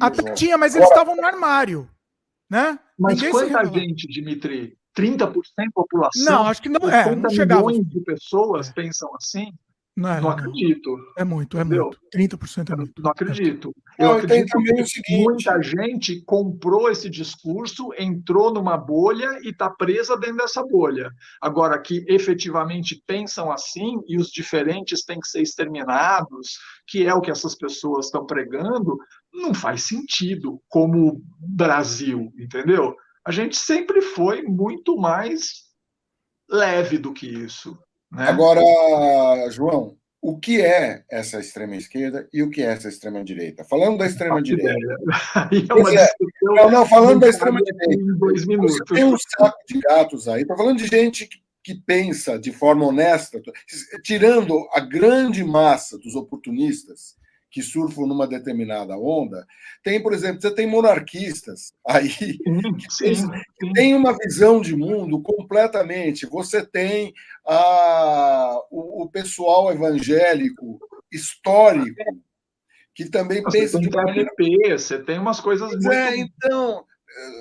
Até 0.00 0.32
tinha, 0.34 0.56
mas 0.56 0.74
eles 0.74 0.88
estavam 0.88 1.16
no 1.16 1.24
armário. 1.24 1.88
Né? 2.48 2.78
Mas 2.98 3.14
Ninguém 3.14 3.32
quanta 3.32 3.64
gente, 3.64 4.06
Dimitri, 4.06 4.76
30% 4.96 5.32
da 5.56 5.70
população. 5.74 6.24
Não, 6.24 6.46
acho 6.46 6.62
que 6.62 6.68
não 6.68 6.88
é. 6.88 7.14
Não 7.14 7.30
chegava. 7.30 7.66
milhões 7.66 7.86
de 7.88 8.00
pessoas 8.00 8.68
é. 8.70 8.72
pensam 8.72 9.08
assim. 9.14 9.52
Não, 9.94 10.08
é, 10.08 10.20
não 10.22 10.30
acredito. 10.30 10.96
É 11.18 11.24
muito, 11.24 11.58
é 11.58 11.60
entendeu? 11.60 11.84
muito. 11.84 12.38
30% 12.38 12.72
é 12.72 12.76
muito. 12.76 13.02
Não 13.02 13.10
acredito. 13.10 13.74
Eu 13.98 14.08
não, 14.08 14.16
acredito 14.16 14.58
que 14.58 14.86
seguinte... 14.86 15.22
muita 15.22 15.62
gente 15.62 16.22
comprou 16.24 16.90
esse 16.90 17.10
discurso, 17.10 17.90
entrou 17.98 18.52
numa 18.52 18.76
bolha 18.78 19.38
e 19.42 19.50
está 19.50 19.68
presa 19.68 20.16
dentro 20.16 20.38
dessa 20.38 20.62
bolha. 20.64 21.10
Agora, 21.42 21.78
que 21.78 22.04
efetivamente 22.08 23.02
pensam 23.06 23.52
assim 23.52 24.00
e 24.08 24.16
os 24.16 24.28
diferentes 24.28 25.04
têm 25.04 25.20
que 25.20 25.28
ser 25.28 25.42
exterminados, 25.42 26.52
que 26.86 27.06
é 27.06 27.12
o 27.12 27.20
que 27.20 27.30
essas 27.30 27.54
pessoas 27.54 28.06
estão 28.06 28.24
pregando, 28.24 28.96
não 29.32 29.52
faz 29.52 29.82
sentido 29.82 30.58
como 30.70 31.20
Brasil, 31.38 32.32
entendeu? 32.38 32.96
A 33.24 33.30
gente 33.30 33.56
sempre 33.56 34.00
foi 34.00 34.42
muito 34.42 34.96
mais 34.96 35.64
leve 36.50 36.98
do 36.98 37.12
que 37.12 37.26
isso. 37.26 37.78
Né? 38.10 38.24
Agora, 38.28 38.60
João, 39.50 39.96
o 40.20 40.38
que 40.38 40.60
é 40.60 41.04
essa 41.10 41.40
extrema 41.40 41.76
esquerda 41.76 42.28
e 42.32 42.42
o 42.42 42.50
que 42.50 42.62
é 42.62 42.66
essa 42.66 42.88
extrema 42.88 43.24
direita? 43.24 43.64
Falando 43.64 43.98
da 43.98 44.06
extrema 44.06 44.40
direita. 44.40 44.96
É, 45.42 46.08
não, 46.42 46.70
não, 46.70 46.86
falando 46.86 47.20
da 47.20 47.28
extrema 47.28 47.60
direita. 47.60 48.04
Tem 48.92 49.04
um 49.04 49.16
saco 49.18 49.58
de 49.68 49.80
gatos 49.80 50.28
aí. 50.28 50.42
Estou 50.42 50.56
falando 50.56 50.78
de 50.78 50.86
gente 50.86 51.26
que, 51.26 51.38
que 51.64 51.74
pensa 51.74 52.38
de 52.38 52.52
forma 52.52 52.86
honesta, 52.86 53.40
tirando 54.02 54.68
a 54.72 54.80
grande 54.80 55.42
massa 55.42 55.98
dos 55.98 56.14
oportunistas 56.14 57.16
que 57.52 57.62
surfam 57.62 58.06
numa 58.06 58.26
determinada 58.26 58.96
onda. 58.96 59.46
Tem, 59.84 60.02
por 60.02 60.14
exemplo, 60.14 60.40
você 60.40 60.50
tem 60.50 60.66
monarquistas 60.66 61.74
aí 61.86 62.08
que, 62.08 62.38
tem 63.74 63.94
uma 63.94 64.16
visão 64.16 64.60
de 64.62 64.74
mundo 64.74 65.20
completamente. 65.20 66.26
Você 66.26 66.64
tem 66.64 67.12
a, 67.46 68.58
o, 68.70 69.02
o 69.02 69.10
pessoal 69.10 69.70
evangélico 69.70 70.80
histórico 71.12 72.02
que 72.94 73.04
também 73.04 73.42
você 73.42 73.60
pensa 73.60 73.78
tem 73.78 73.88
de 73.88 73.94
maneira... 73.94 74.30
você 74.78 74.98
tem 74.98 75.18
umas 75.18 75.38
coisas 75.38 75.70
muito... 75.70 75.92
É, 75.92 76.16
então, 76.16 76.84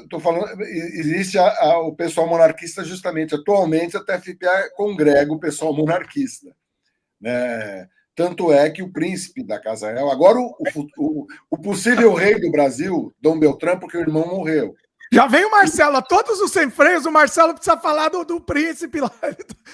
estou 0.03 0.19
falando, 0.19 0.61
existe 0.61 1.37
a, 1.37 1.47
a, 1.47 1.79
o 1.79 1.95
pessoal 1.95 2.27
monarquista 2.27 2.83
justamente 2.83 3.33
atualmente 3.33 3.95
a 3.95 4.03
TFPA 4.03 4.71
congrega 4.75 5.31
o 5.31 5.39
pessoal 5.39 5.73
monarquista, 5.73 6.53
né? 7.19 7.87
Tanto 8.15 8.51
é 8.51 8.69
que 8.69 8.83
o 8.83 8.91
príncipe 8.91 9.43
da 9.43 9.59
Casa 9.59 9.91
Real, 9.91 10.11
agora 10.11 10.37
o, 10.37 10.55
o, 10.97 11.27
o 11.49 11.57
possível 11.57 12.13
rei 12.13 12.39
do 12.39 12.51
Brasil, 12.51 13.13
Dom 13.21 13.39
Beltrão, 13.39 13.79
porque 13.79 13.97
o 13.97 14.01
irmão 14.01 14.27
morreu. 14.27 14.75
Já 15.13 15.27
vem 15.27 15.43
o 15.43 15.51
Marcelo, 15.51 15.97
a 15.97 16.01
todos 16.01 16.39
os 16.39 16.51
sem 16.51 16.69
freios, 16.69 17.05
o 17.05 17.11
Marcelo 17.11 17.53
precisa 17.53 17.75
falar 17.75 18.07
do, 18.07 18.23
do 18.23 18.39
príncipe 18.39 19.01
lá. 19.01 19.11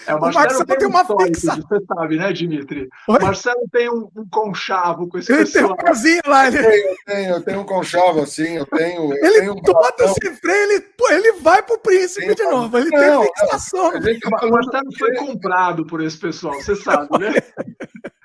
É, 0.07 0.15
o 0.15 0.19
Marcelo, 0.19 0.31
o 0.31 0.33
Marcelo 0.33 0.65
tem, 0.65 0.77
tem 0.77 0.87
uma 0.87 1.05
fixa. 1.05 1.55
Você 1.55 1.85
sabe, 1.85 2.17
né, 2.17 2.33
Dimitri? 2.33 2.89
Oi? 3.07 3.19
O 3.19 3.21
Marcelo 3.21 3.61
tem 3.71 3.87
um, 3.87 4.09
um, 4.17 4.27
conchavo 4.31 5.07
com 5.07 5.19
esse 5.19 5.31
ele 5.31 5.45
pessoal. 5.45 5.65
tem 5.65 5.73
um 5.73 5.75
casinho 5.75 6.21
lá. 6.25 6.47
Ele... 6.47 6.57
Eu, 6.57 6.63
tenho, 6.63 6.89
eu, 6.89 6.97
tenho, 7.05 7.29
eu 7.35 7.41
tenho 7.43 7.59
um 7.59 7.65
conchavo 7.65 8.21
assim, 8.21 8.57
eu 8.57 8.65
tenho. 8.65 9.13
Eu 9.13 9.25
ele 9.25 9.39
tenho 9.41 9.53
um 9.53 9.61
todo 9.61 10.15
sem 10.19 10.33
freio, 10.37 10.71
ele, 10.71 10.85
ele 11.11 11.31
vai 11.33 11.61
pro 11.61 11.77
príncipe 11.77 12.33
de 12.33 12.43
novo. 12.43 12.75
Ele 12.75 12.89
não, 12.89 13.21
tem 13.21 13.33
fixação. 13.35 13.91
Não, 13.91 14.49
o 14.49 14.51
Marcelo 14.51 14.97
foi 14.97 15.15
comprado 15.17 15.85
por 15.85 16.01
esse 16.01 16.17
pessoal, 16.17 16.55
você 16.55 16.75
sabe, 16.75 17.09
né? 17.19 17.33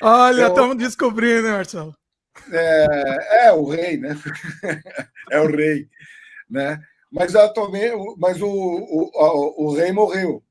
Olha, 0.00 0.48
estamos 0.48 0.74
então, 0.74 0.76
descobrindo, 0.76 1.42
né, 1.42 1.52
Marcelo? 1.52 1.94
É, 2.52 3.46
é, 3.46 3.52
o 3.52 3.64
rei, 3.64 3.96
né? 3.96 4.16
é 5.30 5.40
o 5.40 5.46
rei, 5.46 5.88
né? 6.48 6.80
Mas 7.10 7.34
atualmente, 7.34 7.94
mas 8.18 8.40
o, 8.42 8.48
o, 8.48 9.10
o, 9.14 9.66
o 9.66 9.74
rei 9.74 9.92
morreu. 9.92 10.42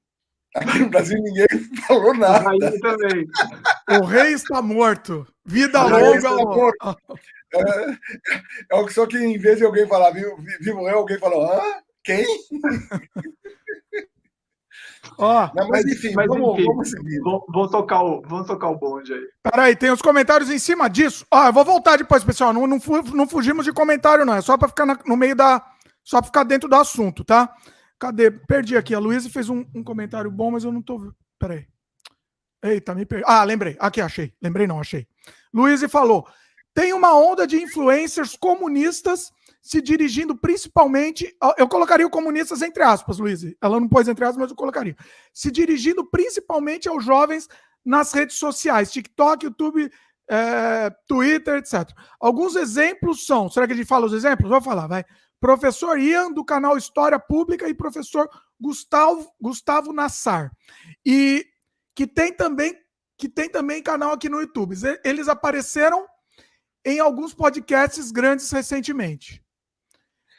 Aqui 0.56 0.80
no 0.80 0.90
Brasil 0.90 1.22
ninguém 1.22 1.48
falou 1.88 2.14
nada. 2.14 2.50
O, 2.50 2.80
também. 2.80 3.28
o 4.02 4.06
rei 4.06 4.34
está 4.34 4.62
morto. 4.62 5.28
Vida 5.46 5.84
longa. 5.84 6.30
Morto. 6.32 6.98
É, 7.54 8.76
é 8.76 8.76
o 8.76 8.86
que 8.86 8.92
só 8.92 9.06
que 9.06 9.18
em 9.18 9.38
vez 9.38 9.60
de 9.60 9.64
alguém 9.64 9.88
falar 9.88 10.12
vivo, 10.12 10.36
vivo 10.60 10.84
rei, 10.84 10.94
alguém 10.94 11.18
falou, 11.18 11.46
hã? 11.46 11.62
Quem? 12.04 12.26
Ó, 15.18 15.50
Não, 15.56 15.68
mas 15.70 15.86
enfim, 15.86 16.14
mas, 16.14 16.28
vamos, 16.28 16.54
enfim, 16.54 16.66
vamos 16.66 16.90
seguir. 16.90 17.20
Vamos, 17.22 17.72
tocar 17.72 18.04
o, 18.04 18.22
vamos 18.22 18.48
tocar 18.48 18.70
o 18.70 18.78
bonde 18.78 19.14
aí. 19.14 19.28
Peraí, 19.44 19.76
tem 19.76 19.92
os 19.92 20.02
comentários 20.02 20.50
em 20.50 20.60
cima 20.60 20.90
disso. 20.90 21.26
Ó, 21.32 21.48
eu 21.48 21.54
vou 21.54 21.64
voltar 21.64 21.98
depois, 21.98 22.24
pessoal. 22.24 22.54
Não, 22.54 22.68
não, 22.68 22.80
não 23.14 23.28
fugimos 23.28 23.66
de 23.66 23.72
comentário, 23.72 24.26
não. 24.26 24.36
É 24.36 24.42
só 24.42 24.58
para 24.58 24.68
ficar 24.68 24.86
na, 24.86 25.00
no 25.06 25.16
meio 25.16 25.36
da. 25.36 25.66
Só 26.04 26.20
para 26.20 26.28
ficar 26.28 26.44
dentro 26.44 26.70
do 26.70 26.76
assunto, 26.76 27.24
tá? 27.24 27.54
Cadê? 27.98 28.30
Perdi 28.30 28.78
aqui. 28.78 28.94
A 28.94 29.00
Luísa 29.00 29.30
fez 29.30 29.50
um, 29.50 29.66
um, 29.74 29.84
comentário 29.84 30.30
bom, 30.30 30.52
mas 30.52 30.64
eu 30.64 30.72
não 30.72 30.82
tô. 30.82 31.14
Peraí. 31.40 31.66
Eita, 32.62 32.94
me 32.94 33.06
perdi. 33.06 33.24
Ah, 33.28 33.44
lembrei. 33.44 33.76
Aqui, 33.80 34.02
achei. 34.02 34.34
Lembrei, 34.42 34.68
não, 34.68 34.80
achei. 34.80 35.08
Luísa 35.54 35.88
falou: 35.88 36.28
tem 36.74 36.94
uma 36.94 37.16
onda 37.16 37.48
de 37.48 37.56
influencers 37.56 38.36
comunistas 38.36 39.32
se 39.66 39.82
dirigindo 39.82 40.38
principalmente. 40.38 41.36
Eu 41.58 41.68
colocaria 41.68 42.06
o 42.06 42.10
comunistas 42.10 42.62
entre 42.62 42.84
aspas, 42.84 43.18
Luiz. 43.18 43.44
Ela 43.60 43.80
não 43.80 43.90
pôs 43.90 44.08
entre 44.08 44.24
aspas, 44.24 44.38
mas 44.38 44.52
eu 44.52 44.56
colocaria. 44.56 44.96
Se 45.34 45.50
dirigindo 45.50 46.06
principalmente 46.06 46.88
aos 46.88 47.04
jovens 47.04 47.50
nas 47.84 48.14
redes 48.14 48.36
sociais, 48.36 48.92
TikTok, 48.92 49.44
YouTube, 49.44 49.92
é, 50.30 50.92
Twitter, 51.08 51.56
etc. 51.56 51.90
Alguns 52.20 52.56
exemplos 52.56 53.26
são. 53.26 53.50
Será 53.50 53.66
que 53.66 53.74
a 53.74 53.76
gente 53.76 53.88
fala 53.88 54.06
os 54.06 54.14
exemplos? 54.14 54.52
Vou 54.52 54.62
falar, 54.62 54.86
vai. 54.86 55.04
Professor 55.40 55.98
Ian, 55.98 56.32
do 56.32 56.46
canal 56.46 56.78
História 56.78 57.18
Pública, 57.18 57.68
e 57.68 57.74
professor 57.74 58.30
Gustavo, 58.62 59.28
Gustavo 59.42 59.92
Nassar. 59.92 60.52
E 61.04 61.44
que 61.96 62.06
tem 62.06 62.32
também 62.32 62.78
que 63.18 63.28
tem 63.28 63.50
também 63.50 63.82
canal 63.82 64.12
aqui 64.12 64.30
no 64.30 64.42
YouTube. 64.42 64.76
Eles 65.04 65.28
apareceram 65.28 66.06
em 66.86 67.00
alguns 67.00 67.34
podcasts 67.34 68.12
grandes 68.12 68.52
recentemente. 68.52 69.44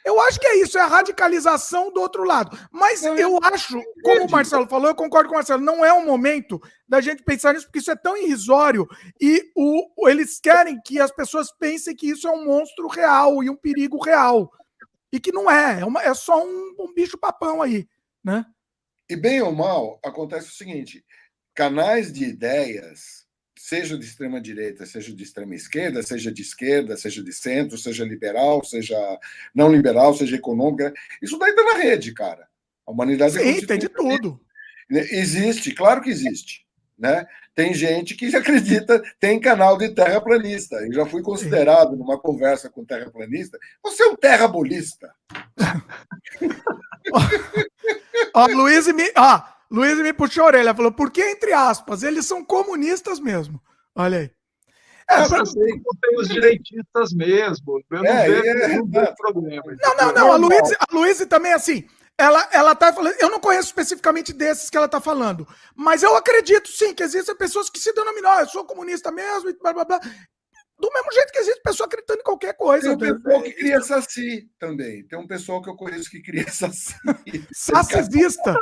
Eu 0.07 0.21
acho 0.21 0.39
que 0.39 0.47
é 0.47 0.61
isso, 0.61 0.77
é 0.77 0.81
a 0.81 0.87
radicalização 0.87 1.91
do 1.91 1.99
outro 1.99 2.23
lado. 2.23 2.57
Mas 2.71 3.03
eu 3.03 3.37
acho, 3.43 3.77
como 4.01 4.23
o 4.23 4.31
Marcelo 4.31 4.65
falou, 4.65 4.87
eu 4.87 4.95
concordo 4.95 5.27
com 5.27 5.35
o 5.35 5.37
Marcelo, 5.37 5.61
não 5.61 5.83
é 5.83 5.91
o 5.91 6.05
momento 6.05 6.61
da 6.87 7.01
gente 7.01 7.23
pensar 7.23 7.53
nisso, 7.53 7.65
porque 7.65 7.79
isso 7.79 7.91
é 7.91 7.95
tão 7.95 8.15
irrisório 8.15 8.87
e 9.19 9.51
o, 9.53 10.07
eles 10.07 10.39
querem 10.39 10.79
que 10.79 10.97
as 10.97 11.11
pessoas 11.11 11.51
pensem 11.51 11.93
que 11.93 12.09
isso 12.09 12.25
é 12.25 12.31
um 12.31 12.45
monstro 12.45 12.87
real 12.87 13.43
e 13.43 13.49
um 13.49 13.55
perigo 13.57 14.01
real. 14.01 14.49
E 15.11 15.19
que 15.19 15.33
não 15.33 15.51
é, 15.51 15.81
é, 15.81 15.85
uma, 15.85 16.01
é 16.01 16.13
só 16.13 16.41
um, 16.41 16.75
um 16.79 16.93
bicho 16.93 17.17
papão 17.17 17.61
aí, 17.61 17.85
né? 18.23 18.45
E 19.09 19.15
bem 19.17 19.41
ou 19.41 19.51
mal, 19.51 19.99
acontece 20.05 20.47
o 20.47 20.53
seguinte: 20.53 21.03
canais 21.53 22.13
de 22.13 22.23
ideias 22.23 23.16
seja 23.67 23.97
de 23.97 24.05
extrema 24.05 24.39
direita, 24.39 24.85
seja 24.85 25.13
de 25.13 25.21
extrema 25.21 25.53
esquerda, 25.53 26.01
seja 26.01 26.31
de 26.31 26.41
esquerda, 26.41 26.95
seja 26.95 27.21
de 27.21 27.33
centro, 27.33 27.77
seja 27.77 28.05
liberal, 28.05 28.63
seja 28.63 28.95
não 29.53 29.69
liberal, 29.69 30.13
seja 30.13 30.37
econômica, 30.37 30.93
isso 31.21 31.37
daí 31.37 31.49
está 31.49 31.63
na 31.63 31.73
rede, 31.73 32.13
cara. 32.13 32.47
A 32.85 32.91
humanidade 32.91 33.33
Sim, 33.33 33.65
tem 33.65 33.77
de 33.77 33.89
tudo. 33.89 34.39
Existe, 34.89 35.73
claro 35.73 36.01
que 36.01 36.09
existe. 36.09 36.65
Né? 36.97 37.27
Tem 37.53 37.73
gente 37.73 38.15
que 38.15 38.27
acredita, 38.37 39.03
tem 39.19 39.37
canal 39.37 39.77
de 39.77 39.89
terraplanista. 39.89 40.77
Eu 40.77 40.93
já 40.93 41.05
fui 41.05 41.21
considerado 41.21 41.97
numa 41.97 42.17
conversa 42.17 42.69
com 42.69 42.85
terraplanista. 42.85 43.59
Você 43.83 44.01
é 44.01 44.07
um 44.07 44.15
terrabolista. 44.15 45.13
Ó, 48.33 48.47
Luiz 48.47 48.87
me. 48.93 49.11
Ah, 49.13 49.56
Luiz 49.69 49.97
me 49.97 50.13
puxou 50.13 50.43
a 50.43 50.47
orelha, 50.47 50.73
falou, 50.73 50.91
por 50.91 51.11
que 51.11 51.21
entre 51.21 51.53
aspas? 51.53 52.03
Eles 52.03 52.25
são 52.25 52.43
comunistas 52.43 53.19
mesmo. 53.19 53.61
Olha 53.95 54.19
aí. 54.19 54.31
É, 55.09 55.27
pra... 55.27 55.43
tem 55.43 56.19
os 56.19 56.27
direitistas 56.27 57.13
mesmo. 57.13 57.81
Eu 57.89 58.03
não 58.03 58.05
é, 58.05 58.29
vejo 58.29 58.89
é, 58.93 59.03
é, 59.03 59.15
problema. 59.15 59.63
Não, 59.81 59.95
não, 59.95 60.13
não. 60.13 60.31
A 60.33 60.35
Luiz, 60.35 60.71
a 60.73 60.85
Luiz 60.93 61.25
também, 61.27 61.53
assim, 61.53 61.87
ela, 62.17 62.49
ela 62.51 62.75
tá 62.75 62.91
falando. 62.91 63.15
Eu 63.19 63.29
não 63.29 63.39
conheço 63.39 63.67
especificamente 63.67 64.33
desses 64.33 64.69
que 64.69 64.75
ela 64.75 64.87
tá 64.87 64.99
falando, 64.99 65.47
mas 65.75 66.03
eu 66.03 66.15
acredito 66.15 66.67
sim 66.69 66.93
que 66.93 67.03
existem 67.03 67.35
pessoas 67.37 67.69
que 67.69 67.79
se 67.79 67.93
denominam, 67.93 68.35
oh, 68.35 68.39
eu 68.41 68.47
sou 68.49 68.65
comunista 68.65 69.11
mesmo, 69.11 69.49
e 69.49 69.57
blá 69.57 69.71
blá 69.71 69.85
blá. 69.85 69.99
Do 70.79 70.91
mesmo 70.93 71.11
jeito 71.11 71.31
que 71.31 71.39
existe 71.39 71.61
pessoa 71.63 71.87
acreditando 71.87 72.19
em 72.19 72.23
qualquer 72.23 72.53
coisa. 72.55 72.95
Tem 72.97 73.11
um 73.11 73.15
pessoal 73.15 73.41
que 73.41 73.53
cria 73.53 73.81
saci 73.81 74.49
também. 74.59 75.07
Tem 75.07 75.17
um 75.17 75.25
pessoal 75.25 75.61
que 75.61 75.69
eu 75.69 75.75
conheço 75.75 76.09
que 76.09 76.21
cria 76.21 76.47
saci. 76.51 76.93
Sacizista. 77.51 78.53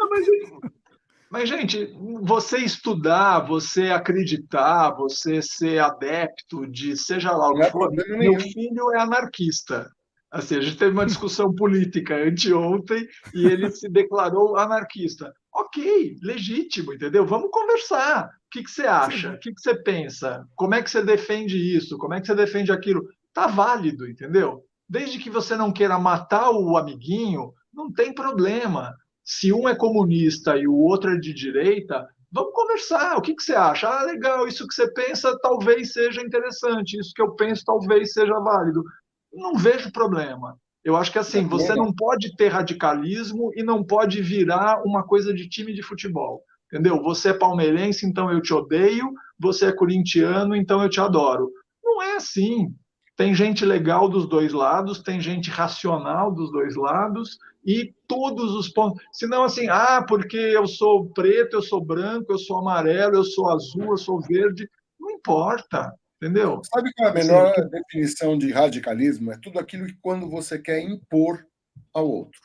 Mas, 1.31 1.49
gente, 1.49 1.91
você 2.21 2.59
estudar, 2.59 3.39
você 3.39 3.89
acreditar, 3.89 4.91
você 4.91 5.41
ser 5.41 5.79
adepto 5.79 6.67
de 6.67 6.95
seja 6.95 7.31
lá 7.31 7.49
o 7.49 7.55
que 7.55 7.71
for, 7.71 7.91
meu 7.91 8.39
filho 8.39 8.91
é 8.93 8.99
anarquista. 8.99 9.89
Assim, 10.31 10.57
a 10.57 10.61
gente 10.61 10.77
teve 10.77 10.91
uma 10.91 11.05
discussão 11.05 11.53
política 11.53 12.15
anteontem 12.15 13.07
e 13.33 13.45
ele 13.45 13.71
se 13.71 13.89
declarou 13.89 14.57
anarquista. 14.57 15.33
Ok, 15.53 16.17
legítimo, 16.21 16.93
entendeu? 16.93 17.25
Vamos 17.25 17.49
conversar. 17.49 18.25
O 18.25 18.49
que, 18.51 18.63
que 18.63 18.69
você 18.69 18.85
acha? 18.85 19.31
O 19.31 19.39
que, 19.39 19.53
que 19.53 19.61
você 19.61 19.75
pensa? 19.81 20.45
Como 20.53 20.75
é 20.75 20.83
que 20.83 20.89
você 20.89 21.01
defende 21.01 21.57
isso? 21.57 21.97
Como 21.97 22.13
é 22.13 22.19
que 22.19 22.27
você 22.27 22.35
defende 22.35 22.71
aquilo? 22.71 23.01
Tá 23.33 23.47
válido, 23.47 24.07
entendeu? 24.09 24.61
Desde 24.87 25.19
que 25.19 25.29
você 25.29 25.55
não 25.55 25.71
queira 25.71 25.97
matar 25.97 26.51
o 26.51 26.77
amiguinho, 26.77 27.53
não 27.73 27.91
tem 27.91 28.13
problema 28.13 28.93
Se 29.25 29.51
um 29.51 29.67
é 29.67 29.73
comunista 29.73 30.55
e 30.55 30.67
o 30.67 30.75
outro 30.75 31.15
é 31.15 31.17
de 31.17 31.33
direita, 31.33 32.07
vamos 32.31 32.53
conversar. 32.53 33.17
O 33.17 33.21
que, 33.21 33.33
que 33.33 33.41
você 33.41 33.55
acha? 33.55 33.89
Ah, 33.89 34.03
legal, 34.03 34.47
isso 34.47 34.67
que 34.67 34.73
você 34.75 34.87
pensa 34.93 35.37
talvez 35.41 35.91
seja 35.91 36.21
interessante, 36.21 36.99
isso 36.99 37.11
que 37.13 37.21
eu 37.21 37.31
penso 37.31 37.65
talvez 37.65 38.13
seja 38.13 38.39
válido. 38.39 38.83
Não 39.33 39.55
vejo 39.55 39.91
problema. 39.91 40.55
Eu 40.83 40.95
acho 40.95 41.11
que 41.11 41.17
assim, 41.17 41.47
você 41.47 41.73
não 41.73 41.91
pode 41.91 42.35
ter 42.35 42.49
radicalismo 42.49 43.51
e 43.55 43.63
não 43.63 43.83
pode 43.83 44.21
virar 44.21 44.83
uma 44.85 45.03
coisa 45.03 45.33
de 45.33 45.49
time 45.49 45.73
de 45.73 45.81
futebol. 45.81 46.43
Entendeu? 46.71 47.01
Você 47.01 47.29
é 47.29 47.33
palmeirense, 47.33 48.05
então 48.05 48.31
eu 48.31 48.39
te 48.39 48.53
odeio, 48.53 49.11
você 49.39 49.67
é 49.67 49.75
corintiano, 49.75 50.55
então 50.55 50.83
eu 50.83 50.89
te 50.89 51.01
adoro. 51.01 51.51
Não 51.83 52.03
é 52.03 52.17
assim. 52.17 52.71
Tem 53.15 53.33
gente 53.33 53.65
legal 53.65 54.07
dos 54.07 54.27
dois 54.27 54.53
lados, 54.53 55.01
tem 55.01 55.19
gente 55.19 55.49
racional 55.49 56.31
dos 56.31 56.51
dois 56.51 56.75
lados, 56.75 57.39
e 57.65 57.93
todos 58.07 58.53
os 58.53 58.69
pontos. 58.69 59.03
Senão, 59.11 59.43
assim, 59.43 59.67
ah, 59.69 60.05
porque 60.07 60.37
eu 60.37 60.67
sou 60.67 61.09
preto, 61.09 61.57
eu 61.57 61.61
sou 61.61 61.83
branco, 61.83 62.31
eu 62.31 62.37
sou 62.37 62.57
amarelo, 62.57 63.15
eu 63.15 63.23
sou 63.23 63.49
azul, 63.49 63.91
eu 63.91 63.97
sou 63.97 64.21
verde. 64.21 64.69
Não 64.99 65.09
importa. 65.11 65.91
Entendeu? 66.21 66.61
Sabe 66.73 66.91
qual 66.95 67.09
é 67.09 67.11
a 67.11 67.13
melhor 67.13 67.53
Sim. 67.55 67.69
definição 67.69 68.37
de 68.37 68.51
radicalismo? 68.51 69.31
É 69.31 69.37
tudo 69.37 69.59
aquilo 69.59 69.87
que 69.87 69.97
quando 70.01 70.29
você 70.29 70.57
quer 70.57 70.79
impor 70.79 71.45
ao 71.93 72.07
outro. 72.07 72.39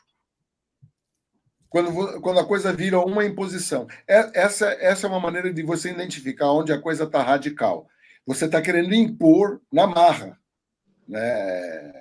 Quando, 1.68 2.20
quando 2.20 2.40
a 2.40 2.46
coisa 2.46 2.72
vira 2.72 2.98
uma 2.98 3.24
imposição. 3.24 3.86
É, 4.08 4.40
essa, 4.40 4.66
essa 4.72 5.06
é 5.06 5.10
uma 5.10 5.20
maneira 5.20 5.52
de 5.52 5.62
você 5.62 5.90
identificar 5.90 6.50
onde 6.50 6.72
a 6.72 6.80
coisa 6.80 7.04
está 7.04 7.22
radical. 7.22 7.86
Você 8.26 8.46
está 8.46 8.60
querendo 8.60 8.92
impor 8.92 9.60
na 9.72 9.86
marra. 9.86 10.38
Né? 11.06 11.92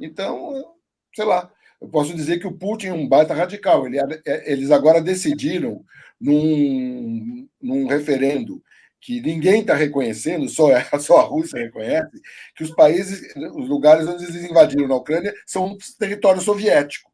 Então, 0.00 0.74
sei 1.14 1.26
lá, 1.26 1.50
eu 1.82 1.88
posso 1.88 2.14
dizer 2.14 2.38
que 2.38 2.46
o 2.46 2.56
Putin 2.56 2.86
é 2.86 2.92
um 2.92 3.08
baita 3.08 3.34
radical. 3.34 3.86
Ele, 3.86 3.98
é, 3.98 4.52
eles 4.52 4.70
agora 4.70 5.02
decidiram, 5.02 5.84
num, 6.20 7.48
num 7.60 7.88
referendo 7.88 8.62
que 9.00 9.20
ninguém 9.20 9.62
está 9.62 9.74
reconhecendo, 9.74 10.48
só, 10.48 10.68
só 11.00 11.18
a 11.18 11.24
Rússia 11.24 11.58
reconhece, 11.58 12.20
que 12.54 12.62
os 12.62 12.70
países, 12.70 13.34
os 13.56 13.68
lugares 13.68 14.06
onde 14.06 14.24
eles 14.24 14.48
invadiram 14.48 14.86
na 14.86 14.94
Ucrânia 14.94 15.34
são 15.44 15.76
território 15.98 16.40
soviético. 16.40 17.10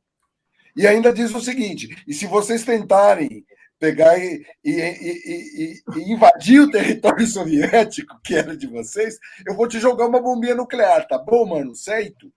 E 0.77 0.86
ainda 0.86 1.15
diz 1.15 1.35
o 1.35 1.40
seguinte: 1.40 1.89
e 2.07 2.12
se 2.12 2.27
vocês 2.27 2.62
tentarem 2.62 3.47
pegar 3.78 4.19
e, 4.19 4.45
e, 4.62 4.70
e, 4.73 5.82
e, 5.97 6.12
invadir 6.12 6.61
o 6.61 6.70
território 6.70 7.24
soviético, 7.27 8.20
que 8.23 8.35
era 8.35 8.55
de 8.55 8.66
vocês, 8.66 9.19
eu 9.47 9.55
vou 9.55 9.66
te 9.66 9.81
jogar 9.81 10.07
uma 10.07 10.20
bombinha 10.20 10.55
nuclear, 10.55 11.09
tá 11.09 11.16
bom, 11.16 11.47
mano? 11.47 11.74
Certo? 11.74 12.31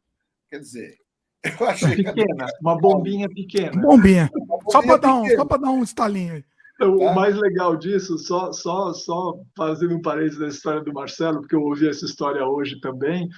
Quer 0.49 0.59
dizer, 0.59 1.00
eu 1.43 1.67
achei. 1.67 1.95
Pequena, 1.95 2.45
uma 2.61 2.77
bombinha 2.77 3.27
pequena. 3.29 3.81
Bombinha. 3.81 4.29
Só 4.69 4.81
para 4.81 4.97
dar, 4.97 5.15
um, 5.15 5.45
dar 5.45 5.71
um 5.71 5.83
estalinho 5.83 6.35
aí. 6.35 6.45
Então, 6.75 6.97
o 6.97 7.13
mais 7.13 7.37
legal 7.37 7.75
disso, 7.75 8.17
só, 8.17 8.51
só, 8.51 8.91
só 8.91 9.39
fazendo 9.55 9.95
um 9.95 10.01
parênteses 10.01 10.39
da 10.39 10.47
história 10.47 10.81
do 10.81 10.91
Marcelo, 10.91 11.41
porque 11.41 11.55
eu 11.55 11.61
ouvi 11.61 11.87
essa 11.87 12.05
história 12.05 12.43
hoje 12.43 12.79
também. 12.79 13.29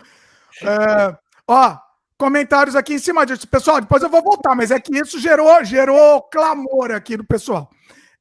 É, 0.61 1.17
ó, 1.47 1.77
comentários 2.17 2.75
aqui 2.75 2.93
em 2.93 2.99
cima 2.99 3.25
disso. 3.25 3.47
Pessoal, 3.47 3.81
depois 3.81 4.03
eu 4.03 4.09
vou 4.09 4.21
voltar, 4.21 4.55
mas 4.55 4.71
é 4.71 4.79
que 4.79 4.97
isso 4.97 5.19
gerou, 5.19 5.63
gerou 5.63 6.21
clamor 6.23 6.91
aqui 6.91 7.17
do 7.17 7.25
pessoal. 7.25 7.69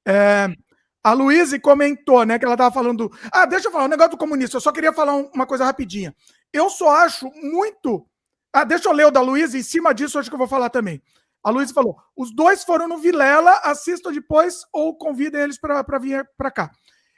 É, 0.07 0.49
a 1.03 1.13
Luísa 1.13 1.59
comentou, 1.59 2.25
né, 2.25 2.39
que 2.39 2.45
ela 2.45 2.55
estava 2.55 2.73
falando. 2.73 3.11
Ah, 3.33 3.47
deixa 3.47 3.69
eu 3.69 3.73
falar, 3.73 3.85
um 3.85 3.89
negócio 3.89 4.13
do 4.13 4.19
comunista. 4.19 4.57
Eu 4.57 4.61
só 4.61 4.73
queria 4.73 4.93
falar 4.93 5.15
uma 5.15 5.47
coisa 5.47 5.65
rapidinha. 5.65 6.15
Eu 6.53 6.71
só 6.71 6.91
acho 6.97 7.31
muito. 7.35 8.07
Ah, 8.53 8.65
deixa 8.65 8.89
eu 8.89 8.93
ler 8.93 9.07
o 9.07 9.11
da 9.11 9.21
Luísa, 9.21 9.59
em 9.59 9.63
cima 9.63 9.93
disso, 9.93 10.19
acho 10.19 10.31
que 10.31 10.35
eu 10.35 10.39
vou 10.39 10.49
falar 10.49 10.71
também. 10.71 11.03
A 11.43 11.51
Luísa 11.51 11.73
falou: 11.75 11.97
os 12.17 12.35
dois 12.35 12.65
foram 12.65 12.89
no 12.89 12.99
Vilela, 12.99 13.53
assistam 13.65 14.13
depois 14.13 14.67
ou 14.73 14.97
convidem 14.97 15.41
eles 15.41 15.59
para 15.59 15.99
vir 15.99 16.29
para 16.37 16.51
cá. 16.51 16.71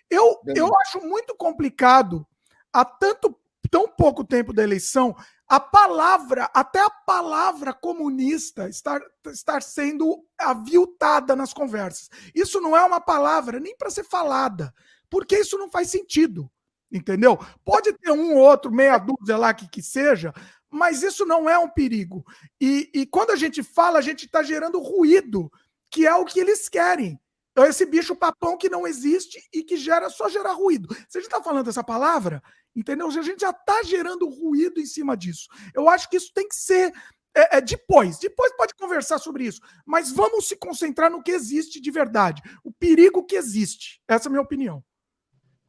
Eu, 0.09 0.40
eu 0.56 0.68
acho 0.82 1.01
muito 1.01 1.36
complicado, 1.36 2.26
há 2.72 2.84
tanto 2.84 3.36
tão 3.70 3.86
pouco 3.88 4.24
tempo 4.24 4.52
da 4.52 4.64
eleição, 4.64 5.14
a 5.48 5.60
palavra, 5.60 6.51
até 6.52 6.80
a 6.80 6.90
palavra 6.90 7.72
comunista 7.72 8.68
estar, 8.68 9.01
estar 9.26 9.62
sendo 9.62 10.24
aviltada 10.38 11.36
nas 11.36 11.52
conversas. 11.52 12.09
Isso 12.34 12.60
não 12.60 12.76
é 12.76 12.84
uma 12.84 13.01
palavra 13.01 13.60
nem 13.60 13.76
para 13.76 13.90
ser 13.90 14.05
falada, 14.05 14.74
porque 15.09 15.38
isso 15.38 15.56
não 15.56 15.70
faz 15.70 15.88
sentido. 15.88 16.51
Entendeu? 16.92 17.38
Pode 17.64 17.92
ter 17.92 18.10
um 18.10 18.34
ou 18.34 18.38
outro, 18.38 18.72
meia 18.72 18.98
dúzia 18.98 19.36
lá 19.36 19.55
que, 19.55 19.68
que 19.68 19.80
seja, 19.80 20.34
mas 20.70 21.02
isso 21.02 21.26
não 21.26 21.48
é 21.48 21.59
um 21.59 21.68
perigo. 21.68 22.24
E, 22.60 22.90
e 22.94 23.06
quando 23.06 23.30
a 23.30 23.36
gente 23.36 23.62
fala, 23.62 23.98
a 23.98 24.02
gente 24.02 24.26
está 24.26 24.42
gerando 24.42 24.80
ruído, 24.80 25.51
que 25.90 26.06
é 26.06 26.14
o 26.14 26.24
que 26.24 26.38
eles 26.38 26.68
querem. 26.68 27.20
Então, 27.52 27.66
esse 27.66 27.84
bicho 27.84 28.14
papão 28.14 28.56
que 28.56 28.68
não 28.68 28.86
existe 28.86 29.42
e 29.52 29.62
que 29.62 29.76
gera 29.76 30.09
só 30.09 30.28
gerar 30.28 30.52
ruído. 30.52 30.94
Se 31.09 31.18
a 31.18 31.20
gente 31.20 31.30
está 31.30 31.42
falando 31.42 31.68
essa 31.68 31.82
palavra, 31.82 32.40
entendeu? 32.74 33.09
A 33.09 33.22
gente 33.22 33.40
já 33.40 33.51
está 33.51 33.82
gerando 33.82 34.28
ruído 34.28 34.80
em 34.80 34.86
cima 34.86 35.16
disso. 35.16 35.48
Eu 35.74 35.88
acho 35.88 36.09
que 36.09 36.16
isso 36.16 36.32
tem 36.32 36.48
que 36.48 36.55
ser 36.55 36.92
é, 37.34 37.59
é, 37.59 37.60
depois. 37.60 38.18
Depois 38.18 38.52
pode 38.56 38.74
conversar 38.74 39.18
sobre 39.18 39.44
isso. 39.44 39.60
Mas 39.84 40.12
vamos 40.12 40.47
se 40.47 40.56
concentrar 40.56 41.10
no 41.10 41.22
que 41.22 41.32
existe 41.32 41.80
de 41.80 41.90
verdade. 41.90 42.40
O 42.62 42.72
perigo 42.72 43.24
que 43.24 43.36
existe. 43.36 44.01
Essa 44.06 44.26
é 44.26 44.28
a 44.28 44.30
minha 44.30 44.42
opinião. 44.42 44.84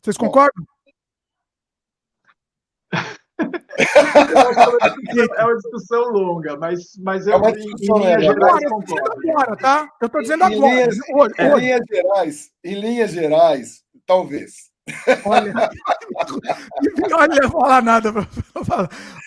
Vocês 0.01 0.17
concordam? 0.17 0.65
é 5.37 5.45
uma 5.45 5.55
discussão 5.55 6.03
longa, 6.09 6.57
mas, 6.57 6.97
mas 6.99 7.27
eu, 7.27 7.33
é 7.33 7.37
uma 7.37 7.51
discussão 7.51 7.97
em, 7.97 8.01
linhas 8.01 8.21
gerais, 8.23 8.63
agora, 8.63 9.55
tá? 9.57 9.89
Eu 10.01 10.05
estou 10.07 10.21
dizendo 10.21 10.43
agora. 10.43 10.55
Em 10.55 10.75
linhas, 10.75 10.97
hoje, 11.13 11.33
em, 11.39 11.51
hoje. 11.51 11.65
linhas 11.65 11.85
gerais, 11.89 12.51
em 12.63 12.75
linhas 12.75 13.11
gerais, 13.11 13.83
talvez. 14.05 14.71
Olha, 15.25 15.53
olha, 17.13 17.41
não 17.41 17.51
falar 17.51 17.81
nada. 17.83 18.11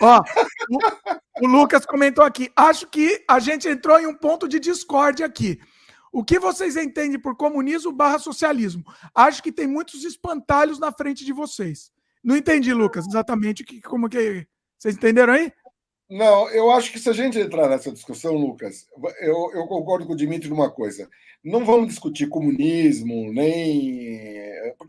Ó, 0.01 0.21
o, 0.69 1.45
o 1.45 1.47
Lucas 1.47 1.85
comentou 1.85 2.23
aqui. 2.23 2.51
Acho 2.55 2.87
que 2.87 3.23
a 3.27 3.39
gente 3.39 3.67
entrou 3.67 3.99
em 3.99 4.05
um 4.05 4.13
ponto 4.13 4.47
de 4.47 4.59
discórdia 4.59 5.25
aqui. 5.25 5.59
O 6.11 6.23
que 6.23 6.39
vocês 6.39 6.77
entendem 6.77 7.19
por 7.19 7.35
comunismo 7.35 7.91
barra 7.91 8.19
socialismo? 8.19 8.85
Acho 9.13 9.43
que 9.43 9.51
tem 9.51 9.67
muitos 9.67 10.05
espantalhos 10.05 10.79
na 10.79 10.91
frente 10.91 11.25
de 11.25 11.33
vocês. 11.33 11.91
Não 12.25 12.35
entendi, 12.35 12.73
Lucas, 12.73 13.05
exatamente 13.05 13.63
que, 13.63 13.79
como 13.79 14.09
que. 14.09 14.47
Vocês 14.79 14.95
entenderam 14.95 15.33
aí? 15.33 15.53
Não, 16.09 16.49
eu 16.49 16.71
acho 16.71 16.91
que 16.91 16.97
se 16.97 17.07
a 17.07 17.13
gente 17.13 17.39
entrar 17.39 17.69
nessa 17.69 17.91
discussão, 17.91 18.33
Lucas, 18.33 18.87
eu, 19.21 19.51
eu 19.53 19.67
concordo 19.67 20.07
com 20.07 20.13
o 20.13 20.15
Dimitri 20.15 20.49
numa 20.49 20.71
coisa. 20.71 21.07
Não 21.43 21.63
vamos 21.63 21.89
discutir 21.89 22.27
comunismo, 22.27 23.31
nem. 23.31 24.23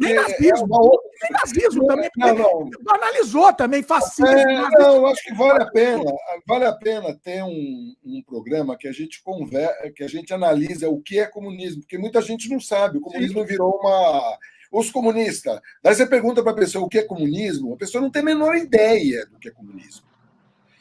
nem 0.00 0.14
nazismo. 0.14 0.74
É 0.74 0.78
outra... 0.78 1.10
Nem 1.22 1.32
nazismo 1.32 1.86
também. 1.86 2.10
Não, 2.16 2.34
não. 2.34 2.70
Analisou 2.88 3.52
também, 3.52 3.82
fascismo. 3.82 4.26
É, 4.26 4.70
não, 4.78 4.96
eu 4.96 5.06
acho 5.06 5.22
que 5.22 5.34
vale 5.34 5.62
a 5.62 5.66
pena, 5.66 6.12
vale 6.46 6.64
a 6.64 6.72
pena 6.72 7.14
ter 7.22 7.42
um, 7.42 7.94
um 8.02 8.22
programa 8.26 8.78
que 8.78 8.88
a 8.88 8.92
gente 8.92 9.22
conversa, 9.22 9.90
que 9.94 10.02
a 10.02 10.08
gente 10.08 10.32
analisa 10.32 10.88
o 10.88 11.02
que 11.02 11.18
é 11.18 11.26
comunismo, 11.26 11.82
porque 11.82 11.98
muita 11.98 12.22
gente 12.22 12.48
não 12.48 12.60
sabe. 12.60 12.96
O 12.96 13.02
comunismo 13.02 13.40
Sim. 13.40 13.46
virou 13.46 13.78
uma. 13.78 14.38
Os 14.70 14.90
comunistas. 14.90 15.60
Daí 15.82 15.94
você 15.94 16.06
pergunta 16.06 16.43
para 16.43 16.52
a 16.52 16.56
pessoa 16.56 16.84
o 16.84 16.88
que 16.88 16.98
é 16.98 17.02
comunismo, 17.02 17.74
a 17.74 17.76
pessoa 17.76 18.02
não 18.02 18.10
tem 18.10 18.22
a 18.22 18.24
menor 18.24 18.56
ideia 18.56 19.26
do 19.26 19.38
que 19.38 19.48
é 19.48 19.52
comunismo. 19.52 20.06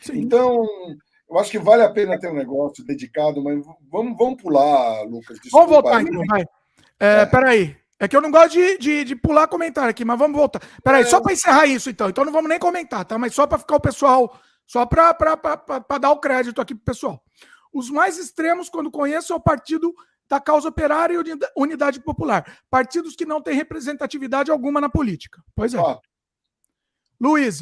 Sim. 0.02 0.20
Então, 0.20 0.66
eu 1.30 1.40
acho 1.40 1.52
que 1.52 1.60
vale 1.60 1.84
a 1.84 1.90
pena 1.90 2.20
ter 2.20 2.30
um 2.30 2.36
negócio 2.36 2.86
dedicado, 2.86 3.44
mas 3.44 3.64
vamos, 3.92 4.18
vamos 4.18 4.42
pular, 4.42 5.04
Lucas. 5.04 5.38
Vamos 5.52 5.70
voltar, 5.70 6.02
então, 6.02 6.22
vai. 6.28 6.42
É, 7.00 7.22
é. 7.22 7.26
Peraí. 7.26 7.76
É 7.98 8.10
que 8.10 8.16
eu 8.16 8.22
não 8.22 8.30
gosto 8.30 8.52
de, 8.52 8.78
de, 8.78 9.04
de 9.06 9.16
pular 9.16 9.48
comentário 9.48 9.90
aqui, 9.90 10.04
mas 10.04 10.20
vamos 10.20 10.38
voltar. 10.38 10.62
Peraí, 10.84 11.04
é. 11.04 11.06
só 11.06 11.22
para 11.22 11.32
encerrar 11.32 11.66
isso, 11.66 11.90
então. 11.90 12.10
Então 12.10 12.26
não 12.26 12.32
vamos 12.32 12.50
nem 12.50 12.60
comentar, 12.60 13.06
tá? 13.06 13.18
Mas 13.18 13.34
só 13.34 13.48
para 13.48 13.58
ficar 13.58 13.78
o 13.78 13.80
pessoal. 13.80 14.38
Só 14.68 14.86
para 14.86 15.16
dar 16.00 16.12
o 16.12 16.20
crédito 16.20 16.60
aqui 16.60 16.76
pro 16.76 16.86
pessoal. 16.86 17.24
Os 17.74 17.90
mais 17.90 18.18
extremos, 18.18 18.70
quando 18.70 18.92
conheço, 18.92 19.32
é 19.32 19.36
o 19.36 19.40
partido 19.40 19.94
da 20.30 20.40
causa 20.40 20.70
operária 20.70 21.16
e 21.16 21.40
unidade 21.56 22.00
popular. 22.02 22.60
Partidos 22.70 23.16
que 23.16 23.26
não 23.26 23.42
têm 23.42 23.56
representatividade 23.56 24.52
alguma 24.52 24.82
na 24.82 24.90
política. 24.90 25.42
Pois 25.56 25.74
é. 25.74 25.80
Ah. 25.80 26.00
Luiz, 27.20 27.62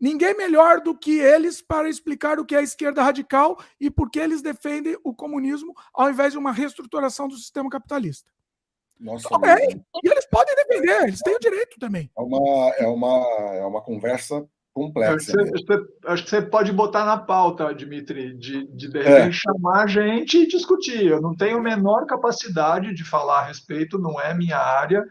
Ninguém 0.00 0.36
melhor 0.36 0.80
do 0.80 0.94
que 0.94 1.18
eles 1.18 1.62
para 1.62 1.88
explicar 1.88 2.38
o 2.38 2.44
que 2.44 2.54
é 2.54 2.58
a 2.58 2.62
esquerda 2.62 3.02
radical 3.02 3.58
e 3.80 3.90
por 3.90 4.10
que 4.10 4.18
eles 4.18 4.42
defendem 4.42 4.98
o 5.02 5.14
comunismo 5.14 5.72
ao 5.94 6.10
invés 6.10 6.32
de 6.32 6.38
uma 6.38 6.52
reestruturação 6.52 7.26
do 7.26 7.36
sistema 7.36 7.70
capitalista. 7.70 8.30
Nossa, 8.98 9.28
também. 9.28 9.82
E 10.02 10.08
eles 10.08 10.26
podem 10.26 10.54
defender, 10.56 11.04
eles 11.04 11.20
têm 11.20 11.34
o 11.34 11.40
direito 11.40 11.78
também. 11.78 12.10
É 12.16 12.20
uma, 12.20 12.68
é 12.74 12.86
uma, 12.86 13.54
é 13.54 13.64
uma 13.64 13.80
conversa 13.80 14.46
complexa. 14.74 15.14
Acho 15.14 15.26
que, 15.26 15.32
você, 15.32 15.76
né? 15.76 15.86
acho 16.06 16.24
que 16.24 16.30
você 16.30 16.42
pode 16.42 16.72
botar 16.72 17.04
na 17.04 17.16
pauta, 17.16 17.72
Dimitri, 17.72 18.36
de, 18.36 18.66
de, 18.66 18.90
de 18.90 18.98
repente 18.98 19.28
é. 19.28 19.32
chamar 19.32 19.84
a 19.84 19.86
gente 19.86 20.38
e 20.38 20.48
discutir. 20.48 21.06
Eu 21.06 21.22
não 21.22 21.34
tenho 21.34 21.58
a 21.58 21.62
menor 21.62 22.04
capacidade 22.06 22.92
de 22.92 23.04
falar 23.04 23.40
a 23.40 23.44
respeito, 23.46 23.98
não 23.98 24.20
é 24.20 24.34
minha 24.34 24.58
área 24.58 25.04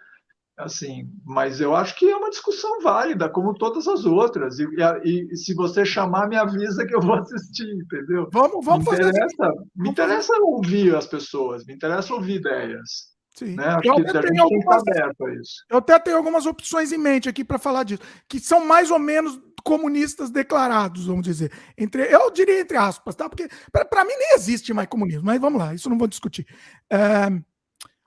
assim, 0.56 1.10
mas 1.26 1.60
eu 1.60 1.76
acho 1.76 1.96
que 1.96 2.10
é 2.10 2.16
uma 2.16 2.30
discussão 2.30 2.82
válida, 2.82 3.28
como 3.28 3.56
todas 3.56 3.88
as 3.88 4.06
outras. 4.06 4.60
E, 4.60 4.68
e, 5.04 5.28
e, 5.32 5.38
se 5.38 5.54
você 5.54 5.84
chamar, 5.84 6.28
me 6.28 6.36
avisa 6.36 6.86
que 6.86 6.96
eu 6.96 7.02
vou 7.02 7.16
assistir, 7.16 7.68
entendeu? 7.74 8.30
Vamos, 8.32 8.64
vamos 8.64 8.86
me 8.86 8.92
fazer 8.92 9.10
interessa, 9.10 9.48
assim. 9.48 9.70
Me 9.76 9.90
interessa 9.90 10.34
ouvir 10.42 10.96
as 10.96 11.08
pessoas, 11.08 11.66
me 11.66 11.74
interessa 11.74 12.14
ouvir 12.14 12.36
ideias. 12.36 13.14
Sim. 13.36 13.56
Né? 13.56 13.66
Acho 13.66 13.88
eu 13.88 13.96
que 13.96 14.18
a 14.18 14.22
gente 14.22 14.40
algumas, 14.40 14.82
aberto 14.88 15.26
a 15.26 15.34
isso. 15.34 15.66
Eu 15.70 15.78
até 15.78 15.98
tenho 15.98 16.18
algumas 16.18 16.46
opções 16.46 16.92
em 16.92 17.00
mente 17.00 17.28
aqui 17.28 17.44
para 17.44 17.58
falar 17.58 17.84
disso, 17.84 18.04
que 18.30 18.40
são 18.40 18.64
mais 18.64 18.92
ou 18.92 19.00
menos 19.00 19.40
comunistas 19.64 20.30
declarados, 20.30 21.06
vamos 21.06 21.24
dizer. 21.24 21.52
Entre, 21.78 22.04
eu 22.04 22.30
diria 22.32 22.60
entre 22.60 22.78
aspas, 22.78 23.16
tá? 23.16 23.30
Porque 23.30 23.48
para 23.72 24.04
mim 24.04 24.14
nem 24.18 24.36
existe 24.36 24.74
mais 24.74 24.88
comunismo, 24.88 25.24
mas 25.26 25.40
vamos 25.40 25.60
lá, 25.60 25.74
isso 25.74 25.90
não 25.90 25.98
vou 25.98 26.08
discutir. 26.08 26.46
É, 26.90 27.28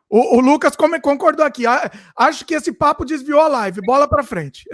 o, 0.09 0.37
o, 0.37 0.41
Lucas 0.41 0.77
concordou 0.77 1.45
aqui. 1.45 1.65
Acho 2.17 2.45
que 2.45 2.55
esse 2.55 2.73
papo 2.73 3.05
desviou 3.05 3.41
a 3.41 3.49
live. 3.49 3.81
Bola 3.83 4.09
para 4.09 4.23
frente. 4.23 4.65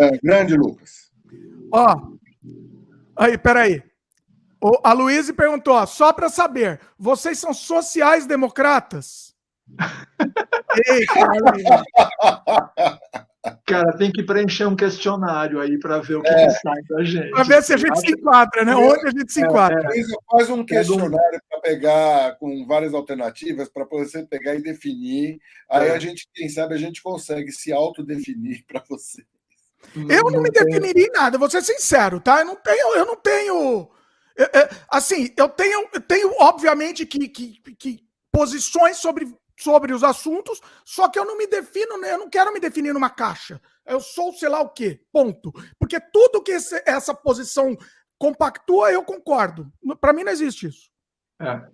É, 0.00 0.18
grande, 0.22 0.56
Lucas. 0.56 1.12
Ó. 1.72 2.14
Aí, 3.16 3.38
peraí. 3.38 3.82
O, 4.60 4.80
a 4.82 4.92
Luísa 4.92 5.32
perguntou: 5.32 5.74
ó, 5.74 5.86
só 5.86 6.12
para 6.12 6.28
saber, 6.28 6.80
vocês 6.98 7.38
são 7.38 7.52
sociais-democratas? 7.54 9.34
Eita, 10.88 11.14
Cara, 13.66 13.96
tem 13.98 14.10
que 14.10 14.22
preencher 14.22 14.64
um 14.64 14.74
questionário 14.74 15.60
aí 15.60 15.78
para 15.78 15.98
ver 15.98 16.16
o 16.16 16.22
que, 16.22 16.28
é. 16.28 16.46
que 16.46 16.50
sai 16.52 16.82
da 16.88 17.04
gente. 17.04 17.30
Para 17.30 17.44
ver 17.44 17.62
se 17.62 17.74
a 17.74 17.76
gente 17.76 18.00
se 18.00 18.12
enquadra, 18.12 18.64
né? 18.64 18.74
Onde 18.74 19.06
a 19.06 19.10
gente 19.10 19.30
se 19.30 19.42
é, 19.42 19.46
enquadra. 19.46 19.90
É, 19.92 20.00
é. 20.00 20.04
Faz 20.30 20.48
um 20.48 20.64
questionário 20.64 21.40
para 21.50 21.60
pegar 21.60 22.36
com 22.38 22.66
várias 22.66 22.94
alternativas 22.94 23.68
para 23.68 23.84
você 23.84 24.24
pegar 24.24 24.54
e 24.54 24.62
definir. 24.62 25.38
Aí 25.70 25.90
a 25.90 25.98
gente, 25.98 26.26
quem 26.34 26.48
sabe, 26.48 26.74
a 26.74 26.78
gente 26.78 27.02
consegue 27.02 27.52
se 27.52 27.70
autodefinir 27.70 28.64
para 28.66 28.82
você. 28.88 29.22
Eu 30.08 30.30
não 30.30 30.40
me 30.40 30.50
definiria 30.50 31.06
em 31.06 31.12
nada, 31.12 31.36
vou 31.36 31.50
ser 31.50 31.62
sincero, 31.62 32.20
tá? 32.20 32.40
Eu 32.40 32.46
não 32.46 32.56
tenho, 32.56 32.96
eu 32.96 33.04
não 33.04 33.16
tenho. 33.16 33.90
assim, 34.90 35.30
eu 35.36 35.50
tenho, 35.50 35.86
eu 35.92 36.00
tenho 36.00 36.32
obviamente, 36.40 37.04
que, 37.04 37.28
que, 37.28 37.60
que 37.78 38.00
posições 38.32 38.96
sobre 38.96 39.26
sobre 39.58 39.92
os 39.92 40.02
assuntos, 40.02 40.60
só 40.84 41.08
que 41.08 41.18
eu 41.18 41.24
não 41.24 41.36
me 41.36 41.46
defino, 41.46 41.98
né? 41.98 42.12
eu 42.12 42.18
não 42.18 42.28
quero 42.28 42.52
me 42.52 42.60
definir 42.60 42.92
numa 42.92 43.10
caixa. 43.10 43.60
Eu 43.86 44.00
sou 44.00 44.32
sei 44.32 44.48
lá 44.48 44.60
o 44.60 44.70
quê, 44.70 45.00
ponto. 45.12 45.52
Porque 45.78 46.00
tudo 46.00 46.42
que 46.42 46.52
esse, 46.52 46.82
essa 46.86 47.14
posição 47.14 47.76
compactua, 48.18 48.90
eu 48.90 49.04
concordo. 49.04 49.70
Para 50.00 50.12
mim 50.12 50.24
não 50.24 50.32
existe 50.32 50.66
isso. 50.66 50.90
É. 51.40 51.66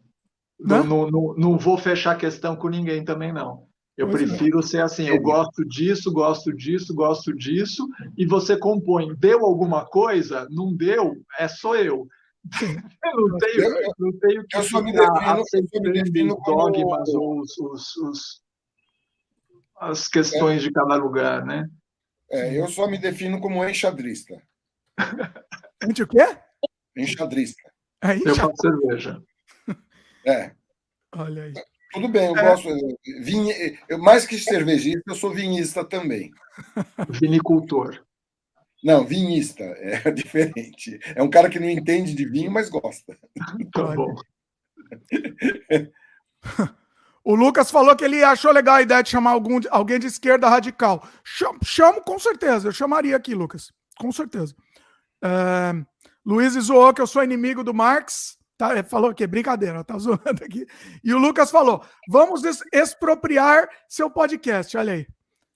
Não, 0.58 0.84
não, 0.84 1.10
não, 1.10 1.34
não, 1.36 1.58
vou 1.58 1.78
fechar 1.78 2.18
questão 2.18 2.54
com 2.54 2.68
ninguém 2.68 3.04
também, 3.04 3.32
não. 3.32 3.66
Eu 3.96 4.08
pois 4.08 4.22
prefiro 4.22 4.60
é. 4.60 4.62
ser 4.62 4.82
assim, 4.82 5.08
eu 5.08 5.20
gosto 5.20 5.64
disso, 5.64 6.12
gosto 6.12 6.52
disso, 6.52 6.94
gosto 6.94 7.34
disso, 7.34 7.88
e 8.16 8.26
você 8.26 8.56
compõe. 8.56 9.14
Deu 9.16 9.44
alguma 9.44 9.86
coisa? 9.86 10.46
Não 10.50 10.74
deu? 10.74 11.16
É 11.38 11.48
só 11.48 11.76
eu. 11.76 12.06
Eu 13.04 13.28
não 13.28 13.38
tenho, 13.38 13.60
eu, 13.60 13.92
não 13.98 14.18
tenho 14.18 14.46
que 14.46 14.56
eu 14.56 14.62
só 14.62 14.82
me 14.82 14.92
defino, 14.92 16.36
os 16.38 16.44
dogmas 16.44 17.08
ou 17.10 17.40
os, 17.40 17.58
os, 17.58 17.96
os, 17.96 18.42
as 19.76 20.08
questões 20.08 20.62
é. 20.62 20.68
de 20.68 20.72
cada 20.72 20.94
lugar, 20.96 21.44
né? 21.44 21.68
É, 22.30 22.58
eu 22.58 22.68
só 22.68 22.86
me 22.86 22.96
defino 22.96 23.40
como 23.40 23.66
enxadrista. 23.68 24.40
Gente, 25.82 26.02
o 26.02 26.06
quê? 26.06 26.18
Enxadrista. 26.96 27.70
É, 28.02 28.16
eu 28.16 28.34
faço 28.34 28.54
cerveja. 28.60 29.22
É. 30.26 30.54
Olha 31.12 31.44
aí. 31.44 31.54
Tudo 31.92 32.06
bem, 32.06 32.26
eu 32.26 32.36
é. 32.36 32.42
gosto. 32.42 32.68
Vinha, 33.22 33.54
eu, 33.88 33.98
mais 33.98 34.26
que 34.26 34.38
cervejista, 34.38 35.02
eu 35.06 35.14
sou 35.14 35.30
vinhista 35.32 35.82
também. 35.82 36.30
Vinicultor. 37.08 38.04
Não, 38.82 39.04
vinhista 39.04 39.62
é 40.04 40.10
diferente. 40.10 40.98
É 41.14 41.22
um 41.22 41.30
cara 41.30 41.50
que 41.50 41.58
não 41.58 41.68
entende 41.68 42.14
de 42.14 42.24
vinho, 42.24 42.50
mas 42.50 42.68
gosta. 42.68 43.16
Tá 43.72 43.94
bom. 43.94 44.14
O 47.22 47.34
Lucas 47.34 47.70
falou 47.70 47.94
que 47.94 48.02
ele 48.02 48.24
achou 48.24 48.50
legal 48.50 48.76
a 48.76 48.82
ideia 48.82 49.02
de 49.02 49.10
chamar 49.10 49.32
algum, 49.32 49.60
alguém 49.70 49.98
de 49.98 50.06
esquerda 50.06 50.48
radical. 50.48 51.06
Chamo, 51.22 51.58
chamo 51.62 52.00
com 52.00 52.18
certeza, 52.18 52.68
eu 52.68 52.72
chamaria 52.72 53.14
aqui, 53.14 53.34
Lucas. 53.34 53.70
Com 53.98 54.10
certeza. 54.10 54.54
É, 55.22 55.72
Luiz 56.24 56.54
zoou 56.54 56.94
que 56.94 57.00
eu 57.02 57.06
sou 57.06 57.22
inimigo 57.22 57.62
do 57.62 57.74
Marx. 57.74 58.38
Tá, 58.56 58.82
falou 58.84 59.14
que 59.14 59.26
brincadeira, 59.26 59.84
tá 59.84 59.98
zoando 59.98 60.42
aqui. 60.42 60.66
E 61.04 61.12
o 61.12 61.18
Lucas 61.18 61.50
falou: 61.50 61.84
vamos 62.08 62.42
expropriar 62.72 63.68
seu 63.86 64.10
podcast. 64.10 64.76
Olha 64.76 64.94
aí. 64.94 65.06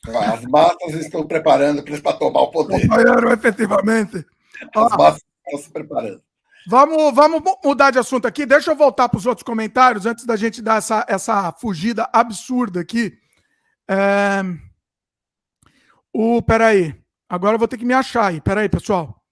As 0.07 0.45
massas 0.45 0.95
estão 0.95 1.27
preparando 1.27 1.83
para 1.83 2.13
tomar 2.15 2.43
o 2.43 2.51
poder. 2.51 2.81
Companheiro, 2.83 3.33
efetivamente. 3.33 4.27
As 4.75 4.97
massas 4.97 5.23
estão 5.45 5.61
se 5.61 5.71
preparando. 5.71 6.23
Vamos, 6.67 7.15
vamos 7.15 7.43
mudar 7.63 7.91
de 7.91 7.99
assunto 7.99 8.27
aqui. 8.27 8.47
Deixa 8.47 8.71
eu 8.71 8.77
voltar 8.77 9.09
para 9.09 9.19
os 9.19 9.27
outros 9.27 9.45
comentários 9.45 10.07
antes 10.07 10.25
da 10.25 10.37
gente 10.37 10.63
dar 10.63 10.79
essa, 10.79 11.05
essa 11.09 11.53
fugida 11.53 12.09
absurda 12.13 12.81
aqui. 12.81 13.17
É... 13.89 14.43
O, 16.13 16.41
peraí. 16.43 16.95
Agora 17.29 17.55
eu 17.55 17.59
vou 17.59 17.69
ter 17.69 17.77
que 17.77 17.85
me 17.85 17.95
achar 17.95 18.27
aí. 18.27 18.41
Peraí, 18.41 18.69
pessoal. 18.69 19.23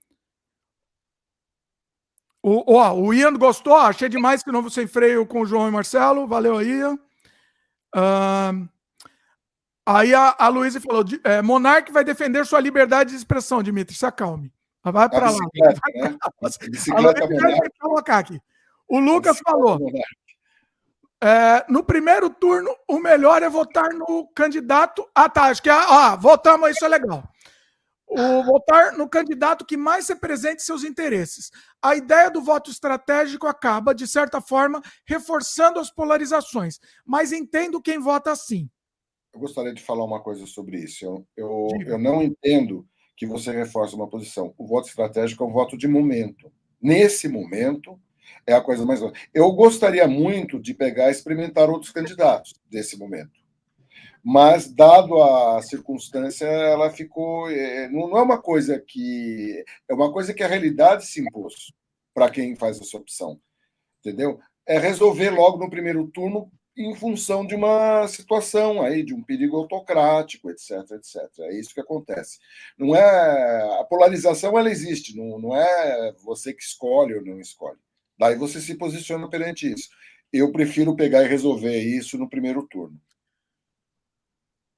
O, 2.42 2.74
ó, 2.74 2.92
o 2.94 3.14
Ian 3.14 3.34
gostou. 3.34 3.76
Achei 3.76 4.08
demais 4.08 4.42
que 4.42 4.50
novo 4.52 4.68
sem 4.68 4.86
freio 4.86 5.26
com 5.26 5.42
o 5.42 5.46
João 5.46 5.68
e 5.68 5.70
Marcelo. 5.70 6.26
Valeu 6.26 6.58
aí. 6.58 6.82
Uh, 7.94 8.68
Aí 9.84 10.14
a, 10.14 10.34
a 10.38 10.48
Luísa 10.48 10.80
falou: 10.80 11.04
é, 11.24 11.42
Monarque 11.42 11.92
vai 11.92 12.04
defender 12.04 12.46
sua 12.46 12.60
liberdade 12.60 13.10
de 13.10 13.16
expressão, 13.16 13.62
Dimitri, 13.62 13.96
se 13.96 14.06
acalme. 14.06 14.52
Vai 14.84 15.08
para 15.08 15.30
lá. 15.30 15.38
Né? 15.54 16.16
vai 17.00 17.70
colocar 17.80 18.18
aqui. 18.18 18.40
O 18.88 18.98
Lucas 18.98 19.38
falou: 19.44 19.78
é, 21.20 21.64
no 21.68 21.84
primeiro 21.84 22.30
turno, 22.30 22.70
o 22.88 22.98
melhor 22.98 23.42
é 23.42 23.48
votar 23.48 23.92
no 23.92 24.26
candidato. 24.34 25.08
Ah, 25.14 25.28
tá. 25.28 25.44
Acho 25.44 25.62
que 25.62 25.70
ah, 25.70 26.16
votamos, 26.16 26.70
isso 26.70 26.84
é 26.84 26.88
legal. 26.88 27.24
O 28.06 28.42
votar 28.42 28.92
no 28.92 29.08
candidato 29.08 29.64
que 29.64 29.76
mais 29.76 30.08
represente 30.08 30.62
seus 30.62 30.84
interesses. 30.84 31.50
A 31.80 31.96
ideia 31.96 32.30
do 32.30 32.42
voto 32.42 32.70
estratégico 32.70 33.46
acaba, 33.46 33.94
de 33.94 34.06
certa 34.06 34.40
forma, 34.40 34.82
reforçando 35.06 35.80
as 35.80 35.90
polarizações. 35.90 36.78
Mas 37.06 37.32
entendo 37.32 37.80
quem 37.80 37.98
vota 37.98 38.30
assim 38.30 38.70
eu 39.32 39.40
gostaria 39.40 39.72
de 39.72 39.82
falar 39.82 40.04
uma 40.04 40.20
coisa 40.20 40.46
sobre 40.46 40.78
isso. 40.78 41.04
Eu, 41.04 41.26
eu, 41.36 41.68
eu 41.86 41.98
não 41.98 42.22
entendo 42.22 42.86
que 43.16 43.26
você 43.26 43.50
reforça 43.52 43.96
uma 43.96 44.08
posição. 44.08 44.54
O 44.58 44.66
voto 44.66 44.88
estratégico 44.88 45.42
é 45.42 45.46
um 45.46 45.52
voto 45.52 45.76
de 45.76 45.88
momento. 45.88 46.52
Nesse 46.80 47.28
momento, 47.28 47.98
é 48.46 48.52
a 48.52 48.60
coisa 48.60 48.84
mais. 48.84 49.00
Eu 49.32 49.52
gostaria 49.52 50.06
muito 50.06 50.60
de 50.60 50.74
pegar 50.74 51.08
e 51.08 51.12
experimentar 51.12 51.70
outros 51.70 51.92
candidatos 51.92 52.52
desse 52.68 52.98
momento. 52.98 53.40
Mas, 54.24 54.72
dado 54.72 55.20
a 55.20 55.60
circunstância, 55.62 56.46
ela 56.46 56.90
ficou. 56.90 57.50
É, 57.50 57.88
não 57.88 58.16
é 58.16 58.22
uma 58.22 58.40
coisa 58.40 58.78
que. 58.78 59.64
É 59.88 59.94
uma 59.94 60.12
coisa 60.12 60.32
que 60.34 60.42
a 60.42 60.48
realidade 60.48 61.06
se 61.06 61.20
impôs 61.20 61.72
para 62.14 62.30
quem 62.30 62.54
faz 62.54 62.80
essa 62.80 62.96
opção. 62.96 63.40
Entendeu? 64.00 64.38
É 64.66 64.78
resolver 64.78 65.30
logo 65.30 65.58
no 65.58 65.70
primeiro 65.70 66.06
turno 66.08 66.50
em 66.76 66.94
função 66.94 67.46
de 67.46 67.54
uma 67.54 68.06
situação 68.08 68.82
aí, 68.82 69.02
de 69.02 69.14
um 69.14 69.22
perigo 69.22 69.56
autocrático, 69.56 70.50
etc, 70.50 70.90
etc. 70.92 71.28
É 71.40 71.58
isso 71.58 71.74
que 71.74 71.80
acontece. 71.80 72.38
Não 72.78 72.96
é 72.96 73.80
a 73.80 73.84
polarização, 73.84 74.58
ela 74.58 74.70
existe. 74.70 75.16
Não, 75.16 75.38
não 75.38 75.56
é 75.56 76.12
você 76.24 76.52
que 76.52 76.62
escolhe 76.62 77.14
ou 77.14 77.24
não 77.24 77.38
escolhe. 77.38 77.78
Daí 78.18 78.36
você 78.36 78.60
se 78.60 78.74
posiciona 78.76 79.28
perante 79.28 79.70
isso. 79.70 79.90
Eu 80.32 80.50
prefiro 80.50 80.96
pegar 80.96 81.24
e 81.24 81.28
resolver 81.28 81.78
isso 81.78 82.16
no 82.16 82.28
primeiro 82.28 82.66
turno. 82.66 82.98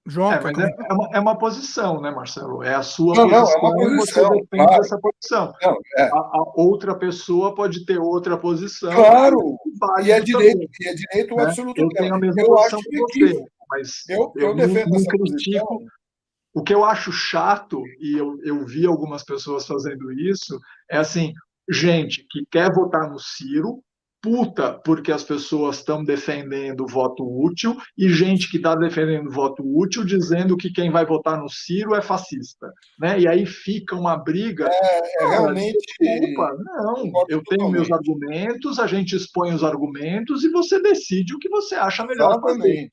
João, 0.06 0.32
é, 0.32 0.40
mas 0.40 0.58
é, 0.58 0.64
é, 0.64 0.92
uma, 0.92 1.08
é, 1.14 1.20
uma, 1.20 1.38
posição, 1.38 1.98
né, 1.98 2.10
Marcelo? 2.10 2.62
É 2.62 2.74
a 2.74 2.82
sua 2.82 3.14
não, 3.14 3.28
posição, 3.28 3.62
não, 3.62 3.68
é 3.68 3.72
uma 3.72 3.96
posição, 3.96 4.28
você 4.28 4.34
defende 4.34 4.66
claro. 4.66 4.82
essa 4.82 4.98
posição. 4.98 5.52
Não, 5.62 5.78
é. 5.96 6.02
a, 6.02 6.16
a, 6.16 6.52
outra 6.56 6.94
pessoa 6.94 7.54
pode 7.54 7.86
ter 7.86 7.98
outra 7.98 8.36
posição. 8.36 8.92
Claro, 8.92 9.56
e 10.02 10.12
é 10.12 10.20
direito, 10.20 10.68
e 10.78 10.88
é 10.88 10.94
direito 10.94 11.34
né? 11.34 11.44
absoluto. 11.44 11.80
Eu 11.80 11.88
tenho 11.88 12.14
a 12.14 12.18
mesma 12.18 12.42
eu 12.42 12.46
posição 12.48 12.80
que 12.80 12.98
você, 12.98 13.44
mas 13.70 14.02
eu, 14.10 14.32
eu, 14.36 14.48
eu 14.48 14.54
defendo 14.54 14.90
não 14.90 15.04
critico. 15.04 15.66
Posição. 15.66 15.86
O 16.54 16.62
que 16.62 16.72
eu 16.72 16.84
acho 16.84 17.10
chato, 17.10 17.82
e 17.98 18.16
eu, 18.16 18.38
eu 18.44 18.64
vi 18.64 18.86
algumas 18.86 19.24
pessoas 19.24 19.66
fazendo 19.66 20.12
isso, 20.12 20.60
é 20.88 20.98
assim, 20.98 21.32
gente 21.68 22.24
que 22.30 22.46
quer 22.50 22.72
votar 22.72 23.10
no 23.10 23.18
Ciro, 23.18 23.82
puta 24.24 24.80
porque 24.82 25.12
as 25.12 25.22
pessoas 25.22 25.76
estão 25.76 26.02
defendendo 26.02 26.80
o 26.80 26.86
voto 26.86 27.22
útil 27.22 27.76
e 27.96 28.08
gente 28.08 28.50
que 28.50 28.56
está 28.56 28.74
defendendo 28.74 29.26
o 29.26 29.30
voto 29.30 29.62
útil 29.62 30.02
dizendo 30.02 30.56
que 30.56 30.72
quem 30.72 30.90
vai 30.90 31.04
votar 31.04 31.38
no 31.38 31.50
Ciro 31.50 31.94
é 31.94 32.00
fascista, 32.00 32.72
né? 32.98 33.20
E 33.20 33.28
aí 33.28 33.44
fica 33.44 33.94
uma 33.94 34.16
briga. 34.16 34.66
É, 34.66 35.24
é 35.24 35.28
realmente. 35.28 35.76
Desculpa, 36.00 36.56
não. 36.58 37.12
Eu 37.28 37.42
tenho 37.44 37.68
meus 37.68 37.92
argumentos, 37.92 38.78
a 38.78 38.86
gente 38.86 39.14
expõe 39.14 39.52
os 39.52 39.62
argumentos 39.62 40.42
e 40.42 40.48
você 40.48 40.80
decide 40.80 41.34
o 41.34 41.38
que 41.38 41.50
você 41.50 41.74
acha 41.74 42.06
melhor 42.06 42.30
Exatamente. 42.30 42.62
fazer. 42.62 42.90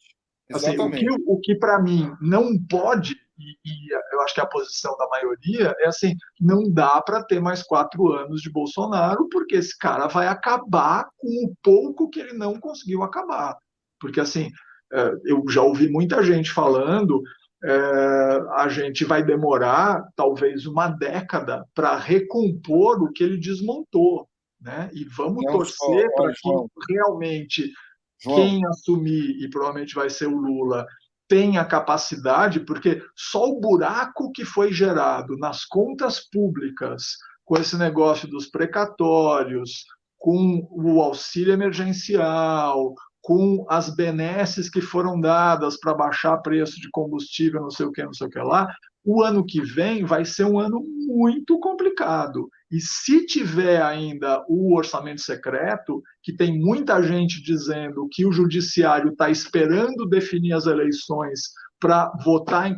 Assim, 0.54 0.78
o 0.78 0.92
que, 0.92 1.06
o 1.28 1.40
que 1.40 1.56
para 1.56 1.82
mim 1.82 2.12
não 2.20 2.62
pode 2.70 3.16
e, 3.42 3.58
e, 3.66 4.14
eu 4.14 4.22
acho 4.22 4.34
que 4.36 4.42
a 4.42 4.46
posição 4.46 4.96
da 4.98 5.08
maioria 5.08 5.76
é 5.80 5.88
assim: 5.88 6.16
não 6.40 6.72
dá 6.72 7.02
para 7.02 7.24
ter 7.24 7.40
mais 7.40 7.64
quatro 7.64 8.12
anos 8.14 8.42
de 8.42 8.52
Bolsonaro, 8.52 9.28
porque 9.30 9.56
esse 9.56 9.78
cara 9.78 10.08
vai 10.08 10.28
acabar 10.28 11.10
com 11.18 11.46
o 11.46 11.54
pouco 11.64 12.10
que 12.10 12.20
ele 12.20 12.34
não 12.34 12.60
conseguiu 12.60 13.04
acabar. 13.04 13.58
Porque, 14.00 14.20
assim, 14.20 14.50
é, 14.94 15.12
eu 15.26 15.44
já 15.50 15.62
ouvi 15.62 15.90
muita 15.90 16.24
gente 16.24 16.52
falando. 16.52 17.22
É, 17.64 18.42
a 18.56 18.68
gente 18.70 19.06
vai 19.06 19.24
demorar 19.24 20.04
talvez 20.16 20.66
uma 20.66 20.88
década 20.88 21.64
para 21.76 21.96
recompor 21.96 23.04
o 23.04 23.12
que 23.12 23.24
ele 23.24 23.38
desmontou, 23.38 24.28
né? 24.60 24.90
E 24.94 25.04
vamos 25.04 25.44
não, 25.46 25.54
torcer 25.54 26.08
para 26.16 26.32
que 26.34 26.94
realmente 26.94 27.72
João. 28.20 28.36
quem 28.36 28.66
assumir 28.66 29.44
e 29.44 29.50
provavelmente 29.50 29.94
vai 29.94 30.10
ser 30.10 30.26
o 30.26 30.38
Lula 30.38 30.88
tem 31.32 31.58
a 31.58 31.64
capacidade, 31.64 32.60
porque 32.60 33.02
só 33.16 33.46
o 33.46 33.62
buraco 33.62 34.34
que 34.34 34.44
foi 34.44 34.74
gerado 34.74 35.38
nas 35.38 35.64
contas 35.64 36.20
públicas 36.20 37.16
com 37.46 37.58
esse 37.58 37.78
negócio 37.78 38.28
dos 38.28 38.48
precatórios, 38.48 39.86
com 40.18 40.68
o 40.70 41.02
auxílio 41.02 41.54
emergencial, 41.54 42.94
com 43.22 43.66
as 43.70 43.96
benesses 43.96 44.70
que 44.70 44.82
foram 44.82 45.22
dadas 45.22 45.80
para 45.80 45.94
baixar 45.94 46.38
preço 46.40 46.82
de 46.82 46.90
combustível, 46.92 47.62
não 47.62 47.72
sei 47.72 47.86
o 47.86 47.94
que, 47.94 48.04
não 48.04 48.14
sei 48.14 48.28
o 48.28 48.30
que 48.30 48.40
lá, 48.40 48.68
o 49.04 49.24
ano 49.24 49.46
que 49.46 49.62
vem 49.62 50.04
vai 50.06 50.26
ser 50.26 50.46
um 50.46 50.60
ano 50.60 50.82
muito 51.08 51.60
complicado. 51.60 52.50
E 52.72 52.80
se 52.80 53.26
tiver 53.26 53.82
ainda 53.82 54.44
o 54.48 54.76
orçamento 54.76 55.22
secreto, 55.22 56.02
que 56.24 56.34
tem 56.34 56.58
muita 56.58 57.02
gente 57.02 57.42
dizendo 57.42 58.08
que 58.12 58.26
o 58.26 58.32
judiciário 58.32 59.12
está 59.12 59.30
esperando 59.30 60.08
definir 60.08 60.54
as 60.54 60.66
eleições 60.66 61.42
para 61.80 62.12
votar 62.24 62.70
em 62.70 62.76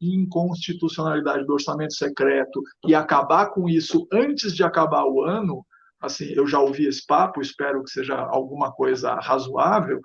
inconstitucionalidade 0.00 1.46
do 1.46 1.52
orçamento 1.52 1.94
secreto 1.94 2.60
e 2.84 2.94
acabar 2.94 3.50
com 3.50 3.68
isso 3.68 4.06
antes 4.12 4.52
de 4.52 4.64
acabar 4.64 5.04
o 5.04 5.22
ano, 5.22 5.64
assim, 6.00 6.32
eu 6.32 6.44
já 6.44 6.58
ouvi 6.58 6.86
esse 6.86 7.06
papo, 7.06 7.40
espero 7.40 7.84
que 7.84 7.90
seja 7.90 8.16
alguma 8.16 8.72
coisa 8.72 9.14
razoável, 9.14 10.00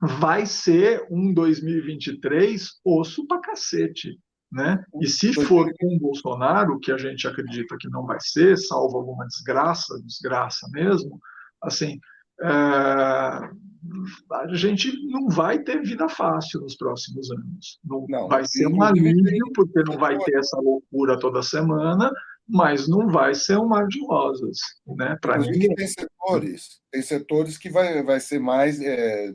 vai 0.00 0.46
ser 0.46 1.04
um 1.10 1.34
2023 1.34 2.68
osso 2.84 3.26
para 3.26 3.40
cacete. 3.40 4.16
Né? 4.50 4.82
E 5.00 5.06
se 5.06 5.34
for 5.34 5.70
com 5.78 5.96
o 5.96 6.00
Bolsonaro, 6.00 6.80
que 6.80 6.90
a 6.90 6.96
gente 6.96 7.28
acredita 7.28 7.76
que 7.78 7.88
não 7.90 8.06
vai 8.06 8.16
ser, 8.20 8.56
salvo 8.56 8.96
alguma 8.96 9.26
desgraça, 9.26 10.00
desgraça 10.02 10.66
mesmo, 10.72 11.20
assim, 11.62 12.00
é, 12.40 12.48
a 12.48 14.54
gente 14.54 14.90
não 15.06 15.28
vai 15.28 15.58
ter 15.58 15.82
vida 15.82 16.08
fácil 16.08 16.60
nos 16.60 16.76
próximos 16.76 17.30
anos. 17.30 17.78
Não, 17.84 18.06
não 18.08 18.28
vai 18.28 18.44
ser 18.46 18.66
um 18.68 18.82
alívio, 18.82 19.52
porque 19.54 19.82
não 19.82 19.98
vai 19.98 20.16
ter 20.18 20.38
essa 20.38 20.58
loucura 20.60 21.18
toda 21.18 21.42
semana, 21.42 22.10
mas 22.48 22.88
não 22.88 23.08
vai 23.08 23.34
ser 23.34 23.58
um 23.58 23.66
mar 23.66 23.86
de 23.86 24.00
rosas, 24.06 24.58
né? 24.86 25.18
Para 25.20 25.36
ninguém. 25.38 25.74
Tem 25.74 25.86
setores, 25.86 26.80
tem 26.90 27.02
setores 27.02 27.58
que 27.58 27.68
vai, 27.68 28.02
vai 28.02 28.18
ser 28.20 28.38
mais, 28.38 28.80
é, 28.80 29.32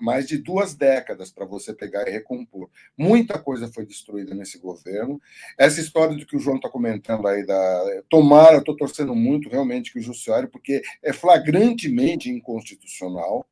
mais 0.00 0.26
de 0.26 0.38
duas 0.38 0.74
décadas 0.74 1.30
para 1.30 1.44
você 1.44 1.74
pegar 1.74 2.08
e 2.08 2.12
recompor. 2.12 2.70
Muita 2.96 3.38
coisa 3.38 3.70
foi 3.70 3.84
destruída 3.84 4.34
nesse 4.34 4.58
governo. 4.58 5.20
Essa 5.58 5.80
história 5.80 6.16
do 6.16 6.24
que 6.24 6.36
o 6.36 6.40
João 6.40 6.56
está 6.56 6.70
comentando 6.70 7.28
aí 7.28 7.44
da 7.44 8.02
tomara, 8.08 8.58
estou 8.58 8.76
torcendo 8.76 9.14
muito 9.14 9.50
realmente 9.50 9.92
que 9.92 9.98
o 9.98 10.02
judiciário, 10.02 10.48
porque 10.48 10.80
é 11.02 11.12
flagrantemente 11.12 12.30
inconstitucional. 12.30 13.46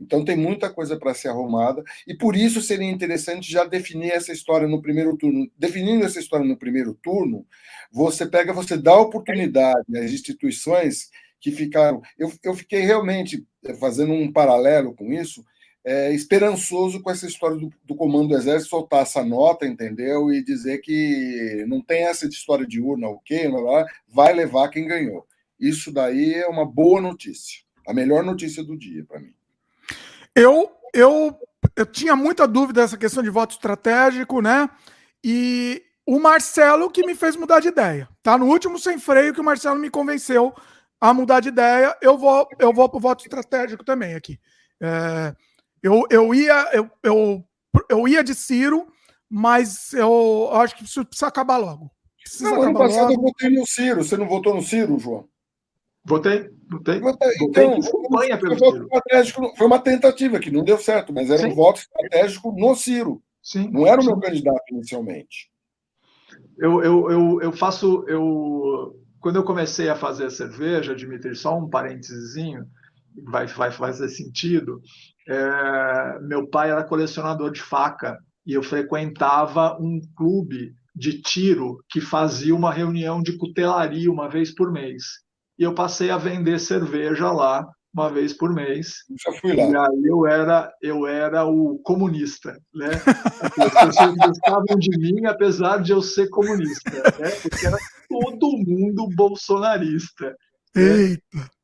Então 0.00 0.24
tem 0.24 0.36
muita 0.36 0.70
coisa 0.70 0.98
para 0.98 1.14
ser 1.14 1.28
arrumada 1.28 1.82
e 2.06 2.14
por 2.14 2.36
isso 2.36 2.60
seria 2.60 2.90
interessante 2.90 3.50
já 3.50 3.64
definir 3.64 4.10
essa 4.10 4.32
história 4.32 4.68
no 4.68 4.82
primeiro 4.82 5.16
turno. 5.16 5.50
Definindo 5.58 6.04
essa 6.04 6.18
história 6.18 6.46
no 6.46 6.56
primeiro 6.56 6.94
turno, 6.94 7.46
você 7.90 8.26
pega, 8.26 8.52
você 8.52 8.76
dá 8.76 8.96
oportunidade 8.96 9.96
às 9.96 10.12
instituições 10.12 11.10
que 11.40 11.50
ficaram. 11.52 12.02
Eu, 12.18 12.32
eu 12.42 12.54
fiquei 12.54 12.80
realmente 12.80 13.46
eh, 13.64 13.74
fazendo 13.74 14.12
um 14.12 14.32
paralelo 14.32 14.94
com 14.94 15.12
isso, 15.12 15.44
é, 15.84 16.12
esperançoso 16.12 17.00
com 17.00 17.08
essa 17.08 17.26
história 17.26 17.56
do, 17.56 17.72
do, 17.84 17.94
Comando 17.94 18.30
do 18.30 18.36
Exército 18.36 18.70
soltar 18.70 19.02
essa 19.02 19.24
nota, 19.24 19.64
entendeu? 19.64 20.32
E 20.32 20.42
dizer 20.42 20.78
que 20.78 21.64
não 21.68 21.80
tem 21.80 22.02
essa 22.02 22.26
história 22.26 22.66
de 22.66 22.80
urna, 22.80 23.06
ok, 23.08 23.48
vai 24.08 24.32
levar 24.34 24.68
quem 24.68 24.84
ganhou. 24.84 25.24
Isso 25.60 25.92
daí 25.92 26.34
é 26.34 26.48
uma 26.48 26.66
boa 26.66 27.00
notícia, 27.00 27.62
a 27.86 27.94
melhor 27.94 28.24
notícia 28.24 28.64
do 28.64 28.76
dia 28.76 29.04
para 29.04 29.20
mim. 29.20 29.35
Eu, 30.36 30.70
eu, 30.92 31.34
eu 31.74 31.86
tinha 31.86 32.14
muita 32.14 32.46
dúvida 32.46 32.82
dessa 32.82 32.98
questão 32.98 33.22
de 33.22 33.30
voto 33.30 33.52
estratégico, 33.52 34.42
né? 34.42 34.68
E 35.24 35.82
o 36.06 36.20
Marcelo 36.20 36.90
que 36.90 37.06
me 37.06 37.14
fez 37.14 37.34
mudar 37.36 37.60
de 37.60 37.68
ideia. 37.68 38.06
Tá 38.22 38.36
no 38.36 38.44
último 38.46 38.78
sem 38.78 38.98
freio 38.98 39.32
que 39.32 39.40
o 39.40 39.44
Marcelo 39.44 39.78
me 39.78 39.88
convenceu 39.88 40.54
a 41.00 41.14
mudar 41.14 41.40
de 41.40 41.48
ideia. 41.48 41.96
Eu 42.02 42.18
vou, 42.18 42.46
eu 42.58 42.70
vou 42.70 42.86
para 42.86 42.98
o 42.98 43.00
voto 43.00 43.24
estratégico 43.24 43.82
também 43.82 44.14
aqui. 44.14 44.38
É, 44.78 45.34
eu, 45.82 46.02
eu 46.10 46.34
ia, 46.34 46.68
eu, 46.74 46.90
eu, 47.02 47.44
eu 47.88 48.06
ia 48.06 48.22
de 48.22 48.34
Ciro, 48.34 48.86
mas 49.28 49.94
eu 49.94 50.50
acho 50.52 50.76
que 50.76 50.84
isso 50.84 51.02
precisa 51.02 51.28
acabar 51.28 51.56
logo. 51.56 51.90
Precisa 52.20 52.50
não, 52.50 52.62
ano 52.62 52.74
passado 52.74 53.08
logo. 53.08 53.14
eu 53.14 53.20
votei 53.22 53.50
no 53.50 53.66
Ciro. 53.66 54.04
Você 54.04 54.18
não 54.18 54.28
votou 54.28 54.54
no 54.54 54.62
Ciro, 54.62 54.98
João? 54.98 55.26
Votei, 56.06 56.48
votei. 56.70 57.00
votei. 57.00 57.32
Então, 57.42 57.80
campanha 57.80 58.38
pelo 58.38 58.56
Ciro. 58.56 58.88
Foi 59.56 59.66
uma 59.66 59.80
tentativa 59.80 60.38
que 60.38 60.52
não 60.52 60.62
deu 60.62 60.78
certo, 60.78 61.12
mas 61.12 61.28
era 61.28 61.40
Sim. 61.40 61.48
um 61.48 61.54
voto 61.54 61.80
estratégico 61.80 62.52
no 62.52 62.76
Ciro. 62.76 63.20
Sim. 63.42 63.68
Não 63.72 63.84
era 63.86 64.00
o 64.00 64.04
meu 64.04 64.18
candidato 64.20 64.62
inicialmente. 64.70 65.50
Eu, 66.58 66.82
eu, 66.82 67.10
eu, 67.10 67.42
eu 67.42 67.52
faço. 67.52 68.04
Eu, 68.06 68.94
quando 69.20 69.36
eu 69.36 69.44
comecei 69.44 69.88
a 69.88 69.96
fazer 69.96 70.30
cerveja, 70.30 70.94
Dimitri, 70.94 71.34
só 71.34 71.58
um 71.58 71.68
parênteses, 71.68 72.34
vai, 73.24 73.46
vai 73.48 73.72
fazer 73.72 74.08
sentido. 74.08 74.80
É, 75.28 76.20
meu 76.20 76.48
pai 76.48 76.70
era 76.70 76.84
colecionador 76.84 77.50
de 77.50 77.60
faca 77.60 78.16
e 78.46 78.52
eu 78.52 78.62
frequentava 78.62 79.76
um 79.80 80.00
clube 80.16 80.72
de 80.94 81.20
tiro 81.20 81.82
que 81.90 82.00
fazia 82.00 82.54
uma 82.54 82.72
reunião 82.72 83.20
de 83.20 83.36
cutelaria 83.36 84.10
uma 84.10 84.28
vez 84.28 84.54
por 84.54 84.70
mês 84.70 85.25
e 85.58 85.62
eu 85.62 85.74
passei 85.74 86.10
a 86.10 86.18
vender 86.18 86.58
cerveja 86.58 87.30
lá 87.30 87.66
uma 87.96 88.10
vez 88.10 88.34
por 88.34 88.52
mês. 88.52 89.04
Já 89.24 89.32
fui 89.40 89.56
lá. 89.56 89.62
E 89.62 89.76
aí 89.76 90.02
eu 90.04 90.26
era, 90.26 90.72
eu 90.82 91.06
era 91.06 91.46
o 91.46 91.78
comunista, 91.78 92.60
né? 92.74 92.90
As 93.40 93.72
pessoas 93.72 94.14
gostavam 94.16 94.78
de 94.78 94.98
mim, 94.98 95.24
apesar 95.24 95.82
de 95.82 95.92
eu 95.92 96.02
ser 96.02 96.28
comunista, 96.28 96.90
né? 96.90 97.30
Porque 97.42 97.66
era 97.66 97.78
todo 98.08 98.58
mundo 98.58 99.08
bolsonarista. 99.16 100.36
Né? 100.74 100.82
Eita! 100.82 101.56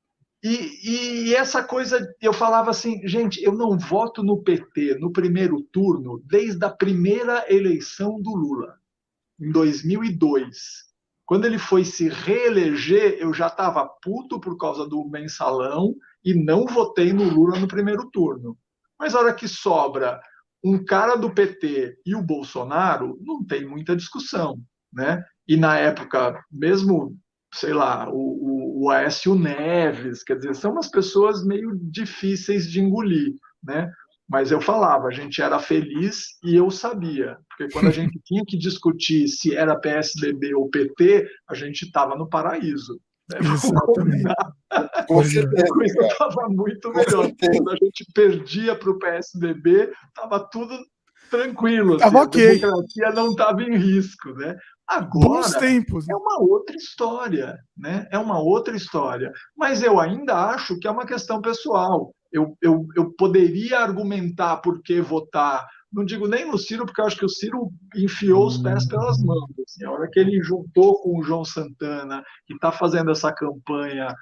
E, 0.44 1.28
e, 1.28 1.34
essa 1.36 1.62
coisa, 1.62 2.04
eu 2.20 2.32
falava 2.32 2.70
assim, 2.70 3.06
gente, 3.06 3.40
eu 3.44 3.52
não 3.52 3.78
voto 3.78 4.24
no 4.24 4.42
PT 4.42 4.96
no 4.98 5.12
primeiro 5.12 5.62
turno 5.70 6.20
desde 6.26 6.64
a 6.64 6.70
primeira 6.70 7.44
eleição 7.48 8.20
do 8.20 8.34
Lula, 8.34 8.74
em 9.40 9.52
2002. 9.52 10.91
Quando 11.32 11.46
ele 11.46 11.58
foi 11.58 11.82
se 11.82 12.10
reeleger, 12.10 13.16
eu 13.18 13.32
já 13.32 13.46
estava 13.46 13.88
puto 14.02 14.38
por 14.38 14.58
causa 14.58 14.86
do 14.86 15.02
mensalão 15.08 15.94
e 16.22 16.34
não 16.34 16.66
votei 16.66 17.10
no 17.10 17.24
Lula 17.24 17.58
no 17.58 17.66
primeiro 17.66 18.10
turno. 18.10 18.54
Mas 19.00 19.14
a 19.14 19.18
hora 19.18 19.32
que 19.32 19.48
sobra 19.48 20.20
um 20.62 20.84
cara 20.84 21.16
do 21.16 21.32
PT 21.32 22.00
e 22.04 22.14
o 22.14 22.22
Bolsonaro, 22.22 23.18
não 23.22 23.42
tem 23.42 23.66
muita 23.66 23.96
discussão, 23.96 24.60
né? 24.92 25.24
E 25.48 25.56
na 25.56 25.78
época, 25.78 26.38
mesmo, 26.52 27.16
sei 27.54 27.72
lá, 27.72 28.10
o, 28.10 28.12
o, 28.12 28.84
o 28.84 28.90
Aécio 28.90 29.34
Neves, 29.34 30.22
quer 30.22 30.36
dizer, 30.36 30.54
são 30.54 30.72
umas 30.72 30.90
pessoas 30.90 31.42
meio 31.42 31.74
difíceis 31.80 32.70
de 32.70 32.78
engolir, 32.78 33.32
né? 33.64 33.90
Mas 34.32 34.50
eu 34.50 34.62
falava, 34.62 35.08
a 35.08 35.10
gente 35.10 35.42
era 35.42 35.58
feliz 35.58 36.38
e 36.42 36.56
eu 36.56 36.70
sabia, 36.70 37.36
porque 37.50 37.70
quando 37.70 37.88
a 37.88 37.92
gente 37.92 38.18
tinha 38.24 38.42
que 38.46 38.56
discutir 38.56 39.28
se 39.28 39.54
era 39.54 39.78
PSDB 39.78 40.54
ou 40.54 40.70
PT, 40.70 41.28
a 41.50 41.54
gente 41.54 41.82
estava 41.82 42.16
no 42.16 42.26
paraíso. 42.26 42.98
Né? 43.30 43.40
Com 45.06 45.22
certeza. 45.22 45.66
A 45.66 45.68
coisa 45.68 46.06
estava 46.06 46.48
muito 46.48 46.88
melhor. 46.94 47.30
Quando 47.38 47.70
a 47.72 47.76
gente 47.76 48.06
perdia 48.14 48.74
para 48.74 48.90
o 48.90 48.98
PSDB, 48.98 49.92
estava 50.08 50.40
tudo 50.48 50.78
tranquilo. 51.30 51.96
Assim, 52.02 52.16
ok. 52.16 52.46
A 52.46 52.54
democracia 52.54 53.10
não 53.14 53.30
estava 53.32 53.62
em 53.62 53.76
risco. 53.76 54.32
Né? 54.32 54.56
Agora 54.88 55.60
tempos. 55.60 56.08
é 56.08 56.16
uma 56.16 56.40
outra 56.40 56.74
história, 56.74 57.58
né? 57.76 58.08
É 58.10 58.18
uma 58.18 58.40
outra 58.40 58.74
história. 58.74 59.30
Mas 59.54 59.82
eu 59.82 60.00
ainda 60.00 60.46
acho 60.46 60.78
que 60.78 60.88
é 60.88 60.90
uma 60.90 61.04
questão 61.04 61.38
pessoal 61.42 62.14
eu, 62.32 62.56
eu, 62.60 62.86
eu 62.96 63.12
poderia 63.12 63.80
argumentar 63.80 64.56
por 64.58 64.82
que 64.82 65.00
votar, 65.00 65.66
não 65.92 66.04
digo 66.04 66.26
nem 66.26 66.46
no 66.46 66.56
Ciro, 66.56 66.86
porque 66.86 67.00
eu 67.00 67.04
acho 67.04 67.18
que 67.18 67.24
o 67.24 67.28
Ciro 67.28 67.70
enfiou 67.94 68.46
os 68.46 68.56
pés 68.56 68.86
pelas 68.86 69.22
mãos. 69.22 69.50
Assim, 69.66 69.84
a 69.84 69.90
hora 69.90 70.08
que 70.10 70.18
ele 70.18 70.42
juntou 70.42 71.00
com 71.02 71.18
o 71.18 71.22
João 71.22 71.44
Santana 71.44 72.24
e 72.48 72.54
está 72.54 72.72
fazendo 72.72 73.10
essa 73.10 73.32
campanha 73.32 74.14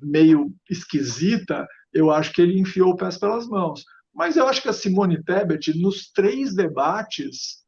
meio 0.00 0.54
esquisita, 0.70 1.66
eu 1.92 2.10
acho 2.10 2.32
que 2.32 2.40
ele 2.40 2.60
enfiou 2.60 2.94
os 2.94 2.96
pés 2.96 3.18
pelas 3.18 3.48
mãos. 3.48 3.84
Mas 4.14 4.36
eu 4.36 4.46
acho 4.46 4.62
que 4.62 4.68
a 4.68 4.72
Simone 4.72 5.22
Tebet, 5.22 5.76
nos 5.80 6.10
três 6.12 6.54
debates, 6.54 7.64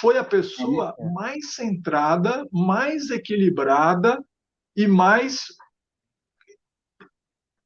foi 0.00 0.16
a 0.16 0.24
pessoa 0.24 0.94
mais 1.12 1.54
centrada, 1.54 2.46
mais 2.52 3.10
equilibrada 3.10 4.22
e 4.76 4.86
mais 4.86 5.44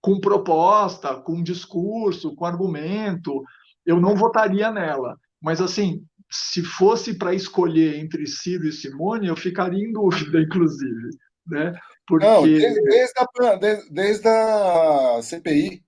com 0.06 0.20
proposta, 0.20 1.16
com 1.16 1.42
discurso, 1.42 2.32
com 2.36 2.44
argumento, 2.44 3.42
eu 3.84 4.00
não 4.00 4.14
votaria 4.14 4.70
nela. 4.70 5.18
Mas, 5.42 5.60
assim, 5.60 6.00
se 6.30 6.62
fosse 6.62 7.18
para 7.18 7.34
escolher 7.34 7.98
entre 7.98 8.24
Ciro 8.24 8.68
e 8.68 8.72
Simone, 8.72 9.26
eu 9.26 9.34
ficaria 9.34 9.84
em 9.84 9.92
dúvida, 9.92 10.38
inclusive. 10.40 11.10
Né? 11.44 11.76
Porque... 12.06 12.24
Não, 12.24 12.44
desde, 12.44 12.80
desde, 12.82 13.14
a, 13.18 13.54
desde, 13.56 13.90
desde 13.90 14.28
a 14.28 15.20
CPI, 15.22 15.82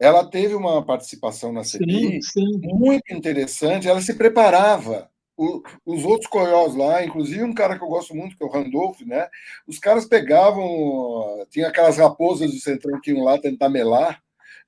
ela 0.00 0.24
teve 0.24 0.54
uma 0.54 0.82
participação 0.82 1.52
na 1.52 1.62
CPI 1.62 2.22
sim, 2.22 2.22
sim. 2.22 2.60
muito 2.62 3.12
interessante, 3.12 3.86
ela 3.86 4.00
se 4.00 4.14
preparava 4.14 5.10
o, 5.38 5.62
os 5.86 6.04
outros 6.04 6.28
coiós 6.28 6.74
lá, 6.74 7.04
inclusive 7.04 7.44
um 7.44 7.54
cara 7.54 7.78
que 7.78 7.84
eu 7.84 7.88
gosto 7.88 8.14
muito, 8.14 8.36
que 8.36 8.42
é 8.42 8.46
o 8.46 8.50
Randolph, 8.50 9.00
né? 9.02 9.28
Os 9.66 9.78
caras 9.78 10.04
pegavam, 10.04 11.46
tinha 11.48 11.68
aquelas 11.68 11.96
raposas 11.96 12.50
do 12.50 12.58
centrão 12.58 13.00
que 13.00 13.12
iam 13.12 13.22
lá 13.22 13.38
tentar 13.38 13.68
melar 13.68 14.20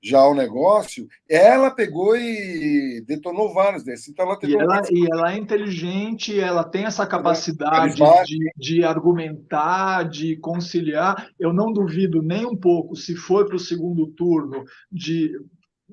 já 0.03 0.25
o 0.25 0.33
negócio, 0.33 1.07
ela 1.29 1.69
pegou 1.69 2.17
e 2.17 3.03
detonou 3.05 3.53
vários 3.53 3.83
desses. 3.83 4.07
Então 4.07 4.25
ela 4.25 4.39
e, 4.41 4.55
ela, 4.55 4.81
e 4.89 5.07
ela 5.11 5.33
é 5.33 5.37
inteligente, 5.37 6.39
ela 6.39 6.63
tem 6.63 6.85
essa 6.85 7.05
capacidade 7.05 7.95
de, 8.25 8.51
de 8.57 8.83
argumentar, 8.83 10.09
de 10.09 10.37
conciliar. 10.37 11.29
Eu 11.39 11.53
não 11.53 11.71
duvido 11.71 12.21
nem 12.23 12.45
um 12.45 12.55
pouco, 12.55 12.95
se 12.95 13.15
for 13.15 13.45
para 13.45 13.57
o 13.57 13.59
segundo 13.59 14.07
turno, 14.07 14.63
de 14.91 15.31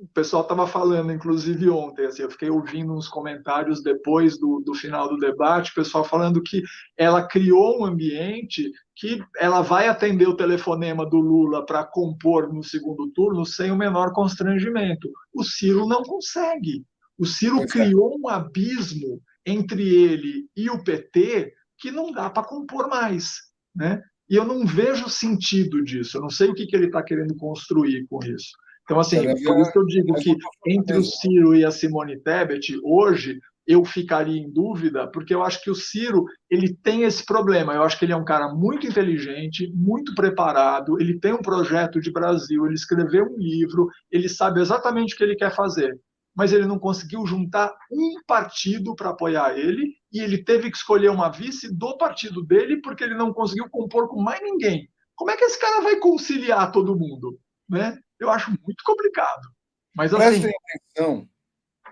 o 0.01 0.09
pessoal 0.15 0.43
estava 0.43 0.67
falando, 0.67 1.13
inclusive 1.13 1.69
ontem, 1.69 2.07
assim, 2.07 2.23
eu 2.23 2.31
fiquei 2.31 2.51
ouvindo 2.51 2.93
uns 2.93 3.09
comentários 3.09 3.83
depois 3.83 4.39
do, 4.39 4.61
do 4.61 4.75
final 4.75 5.09
do 5.09 5.19
debate, 5.19 5.71
o 5.71 5.75
pessoal 5.75 6.05
falando 6.05 6.43
que 6.43 6.63
ela 6.97 7.27
criou 7.27 7.81
um 7.81 7.85
ambiente 7.85 8.71
que 8.95 9.23
ela 9.39 9.61
vai 9.61 9.89
atender 9.89 10.29
o 10.29 10.37
telefonema 10.37 11.09
do 11.09 11.19
Lula 11.19 11.65
para 11.65 11.85
compor 11.85 12.53
no 12.53 12.63
segundo 12.63 13.11
turno 13.11 13.45
sem 13.45 13.71
o 13.71 13.77
menor 13.77 14.13
constrangimento. 14.13 15.11
O 15.33 15.45
Ciro 15.45 15.87
não 15.87 16.03
consegue. 16.03 16.85
O 17.19 17.27
Ciro 17.27 17.63
é. 17.63 17.67
criou 17.67 18.17
um 18.19 18.29
abismo 18.29 19.21
entre 19.45 19.83
ele 19.83 20.49
e 20.57 20.71
o 20.71 20.83
PT 20.83 21.53
que 21.79 21.91
não 21.91 22.13
dá 22.13 22.29
para 22.29 22.47
compor 22.47 22.89
mais, 22.89 23.35
né? 23.75 24.03
E 24.29 24.37
eu 24.37 24.45
não 24.45 24.67
vejo 24.67 25.09
sentido 25.09 25.83
disso. 25.83 26.19
Eu 26.19 26.23
não 26.23 26.31
sei 26.31 26.49
o 26.49 26.55
que, 26.55 26.67
que 26.67 26.77
ele 26.77 26.87
está 26.87 27.03
querendo 27.03 27.35
construir 27.37 28.07
com 28.09 28.19
isso. 28.25 28.51
Então, 28.89 28.99
assim, 28.99 29.21
por 29.45 29.61
isso 29.61 29.71
que 29.71 29.79
eu 29.79 29.85
digo 29.85 30.15
que 30.15 30.35
entre 30.67 30.97
o 30.97 31.05
Ciro 31.05 31.55
e 31.55 31.63
a 31.63 31.71
Simone 31.71 32.19
Tebet, 32.19 32.81
hoje, 32.83 33.39
eu 33.67 33.85
ficaria 33.85 34.41
em 34.41 34.51
dúvida, 34.51 35.07
porque 35.09 35.35
eu 35.35 35.43
acho 35.43 35.63
que 35.63 35.71
o 35.71 35.75
Ciro 35.75 36.25
ele 36.51 36.75
tem 36.75 37.03
esse 37.03 37.23
problema. 37.23 37.75
Eu 37.75 37.83
acho 37.83 37.99
que 37.99 38.07
ele 38.07 38.15
é 38.15 38.17
um 38.17 38.25
cara 38.25 38.49
muito 38.55 38.87
inteligente, 38.87 39.71
muito 39.75 40.15
preparado, 40.15 40.99
ele 40.99 41.21
tem 41.21 41.35
um 41.35 41.43
projeto 41.43 42.01
de 42.01 42.11
Brasil, 42.11 42.65
ele 42.65 42.75
escreveu 42.75 43.27
um 43.27 43.37
livro, 43.37 43.89
ele 44.11 44.27
sabe 44.27 44.63
exatamente 44.63 45.13
o 45.13 45.19
que 45.19 45.23
ele 45.23 45.37
quer 45.37 45.55
fazer. 45.55 45.95
Mas 46.35 46.55
ele 46.55 46.65
não 46.65 46.79
conseguiu 46.79 47.27
juntar 47.27 47.77
um 47.93 48.15
partido 48.27 48.95
para 48.95 49.11
apoiar 49.11 49.59
ele, 49.59 49.93
e 50.11 50.21
ele 50.21 50.43
teve 50.43 50.71
que 50.71 50.79
escolher 50.79 51.11
uma 51.11 51.29
vice 51.29 51.71
do 51.71 51.99
partido 51.99 52.43
dele, 52.43 52.81
porque 52.81 53.05
ele 53.05 53.17
não 53.17 53.35
conseguiu 53.35 53.69
compor 53.69 54.09
com 54.09 54.23
mais 54.23 54.41
ninguém. 54.41 54.89
Como 55.15 55.31
é 55.31 55.37
que 55.37 55.45
esse 55.45 55.61
cara 55.61 55.83
vai 55.83 55.97
conciliar 55.97 56.73
todo 56.73 56.97
mundo? 56.97 57.39
Né? 57.69 57.99
Eu 58.21 58.31
acho 58.31 58.51
muito 58.51 58.83
complicado. 58.85 59.49
Mas 59.95 60.13
assim, 60.15 60.51
atenção. 60.97 61.29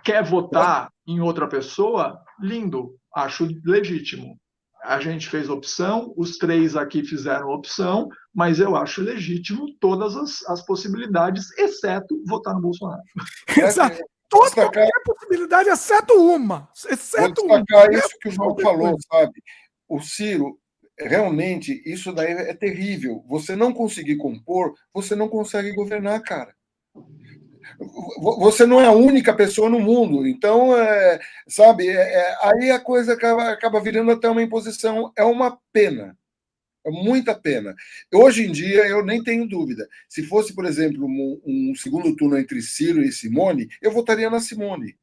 quer 0.05 0.23
votar 0.23 0.91
em 1.07 1.21
outra 1.21 1.49
pessoa? 1.49 2.21
Lindo, 2.41 2.97
acho 3.15 3.49
legítimo. 3.65 4.39
A 4.85 5.01
gente 5.01 5.29
fez 5.29 5.49
opção, 5.49 6.15
os 6.17 6.39
três 6.39 6.77
aqui 6.77 7.05
fizeram 7.05 7.49
opção, 7.49 8.09
mas 8.33 8.61
eu 8.61 8.77
acho 8.77 9.01
legítimo 9.01 9.67
todas 9.81 10.17
as, 10.17 10.45
as 10.49 10.65
possibilidades, 10.65 11.51
exceto 11.59 12.23
votar 12.27 12.55
no 12.55 12.61
Bolsonaro. 12.61 13.03
Exato. 13.49 13.99
Toda 14.29 14.51
qualquer 14.51 14.89
possibilidade, 15.05 15.69
exceto 15.69 16.15
uma. 16.15 16.69
Exceto 16.89 17.47
Vou 17.47 17.59
destacar 17.59 17.89
uma. 17.89 17.99
isso 17.99 18.19
que 18.21 18.29
o 18.29 18.33
João 18.33 18.57
falou, 18.61 18.97
sabe? 19.11 19.43
O 19.89 20.01
Ciro 20.01 20.59
realmente 20.99 21.83
isso 21.85 22.13
daí 22.13 22.33
é 22.33 22.55
terrível. 22.55 23.25
Você 23.29 23.55
não 23.55 23.73
conseguir 23.73 24.17
compor, 24.17 24.75
você 24.93 25.15
não 25.15 25.29
consegue 25.29 25.73
governar, 25.73 26.21
cara. 26.23 26.55
Você 28.41 28.65
não 28.65 28.81
é 28.81 28.87
a 28.87 28.93
única 28.93 29.35
pessoa 29.35 29.69
no 29.69 29.81
mundo, 29.81 30.27
então, 30.27 30.77
é, 30.77 31.21
sabe, 31.49 31.89
é, 31.89 31.93
é, 31.95 32.37
aí 32.43 32.71
a 32.71 32.81
coisa 32.81 33.13
acaba, 33.13 33.51
acaba 33.51 33.81
virando 33.81 34.13
até 34.13 34.29
uma 34.29 34.43
imposição. 34.43 35.13
É 35.17 35.25
uma 35.25 35.59
pena, 35.73 36.17
é 36.87 36.91
muita 36.91 37.35
pena. 37.35 37.75
Hoje 38.15 38.47
em 38.47 38.53
dia, 38.53 38.87
eu 38.87 39.05
nem 39.05 39.23
tenho 39.23 39.47
dúvida. 39.49 39.87
Se 40.09 40.23
fosse, 40.23 40.55
por 40.55 40.65
exemplo, 40.65 41.07
um, 41.07 41.41
um 41.45 41.75
segundo 41.75 42.15
turno 42.17 42.39
entre 42.39 42.63
Ciro 42.63 43.03
e 43.03 43.13
Simone, 43.13 43.69
eu 43.83 43.91
votaria 43.91 44.31
na 44.31 44.41
Simone 44.41 44.97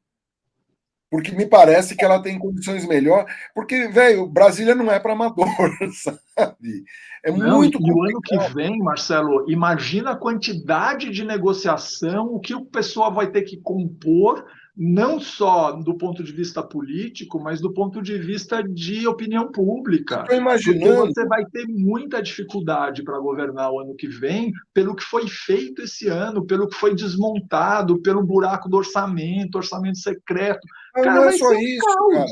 porque 1.14 1.30
me 1.30 1.46
parece 1.46 1.94
que 1.94 2.04
ela 2.04 2.20
tem 2.20 2.36
condições 2.36 2.84
melhor, 2.88 3.24
porque, 3.54 3.86
velho, 3.86 4.26
Brasília 4.26 4.74
não 4.74 4.90
é 4.90 4.98
para 4.98 5.12
amador, 5.12 5.46
sabe? 5.94 6.84
É 7.24 7.30
não, 7.30 7.58
muito 7.58 7.78
E 7.80 7.92
o 7.92 8.02
ano 8.02 8.20
que 8.20 8.36
vem, 8.52 8.80
Marcelo, 8.80 9.48
imagina 9.48 10.10
a 10.10 10.16
quantidade 10.16 11.12
de 11.12 11.22
negociação, 11.22 12.34
o 12.34 12.40
que 12.40 12.52
o 12.52 12.64
pessoal 12.64 13.14
vai 13.14 13.28
ter 13.28 13.42
que 13.42 13.58
compor 13.58 14.44
não 14.76 15.20
só 15.20 15.70
do 15.70 15.96
ponto 15.96 16.24
de 16.24 16.32
vista 16.32 16.60
político, 16.60 17.40
mas 17.40 17.60
do 17.60 17.72
ponto 17.72 18.02
de 18.02 18.18
vista 18.18 18.60
de 18.60 19.06
opinião 19.06 19.52
pública. 19.52 20.22
Estou 20.22 20.36
imaginando. 20.36 20.96
Porque 20.96 21.14
você 21.14 21.26
vai 21.26 21.44
ter 21.46 21.66
muita 21.68 22.20
dificuldade 22.20 23.04
para 23.04 23.20
governar 23.20 23.70
o 23.70 23.78
ano 23.78 23.94
que 23.94 24.08
vem, 24.08 24.52
pelo 24.72 24.96
que 24.96 25.04
foi 25.04 25.28
feito 25.28 25.82
esse 25.82 26.08
ano, 26.08 26.44
pelo 26.44 26.66
que 26.66 26.76
foi 26.76 26.92
desmontado, 26.92 28.02
pelo 28.02 28.26
buraco 28.26 28.68
do 28.68 28.76
orçamento, 28.76 29.58
orçamento 29.58 29.98
secreto. 29.98 30.66
Não, 30.94 31.02
cara, 31.02 31.14
não 31.14 31.24
é 31.28 31.32
só 31.32 31.52
isso, 31.54 31.84
caos, 31.84 32.14
cara. 32.14 32.30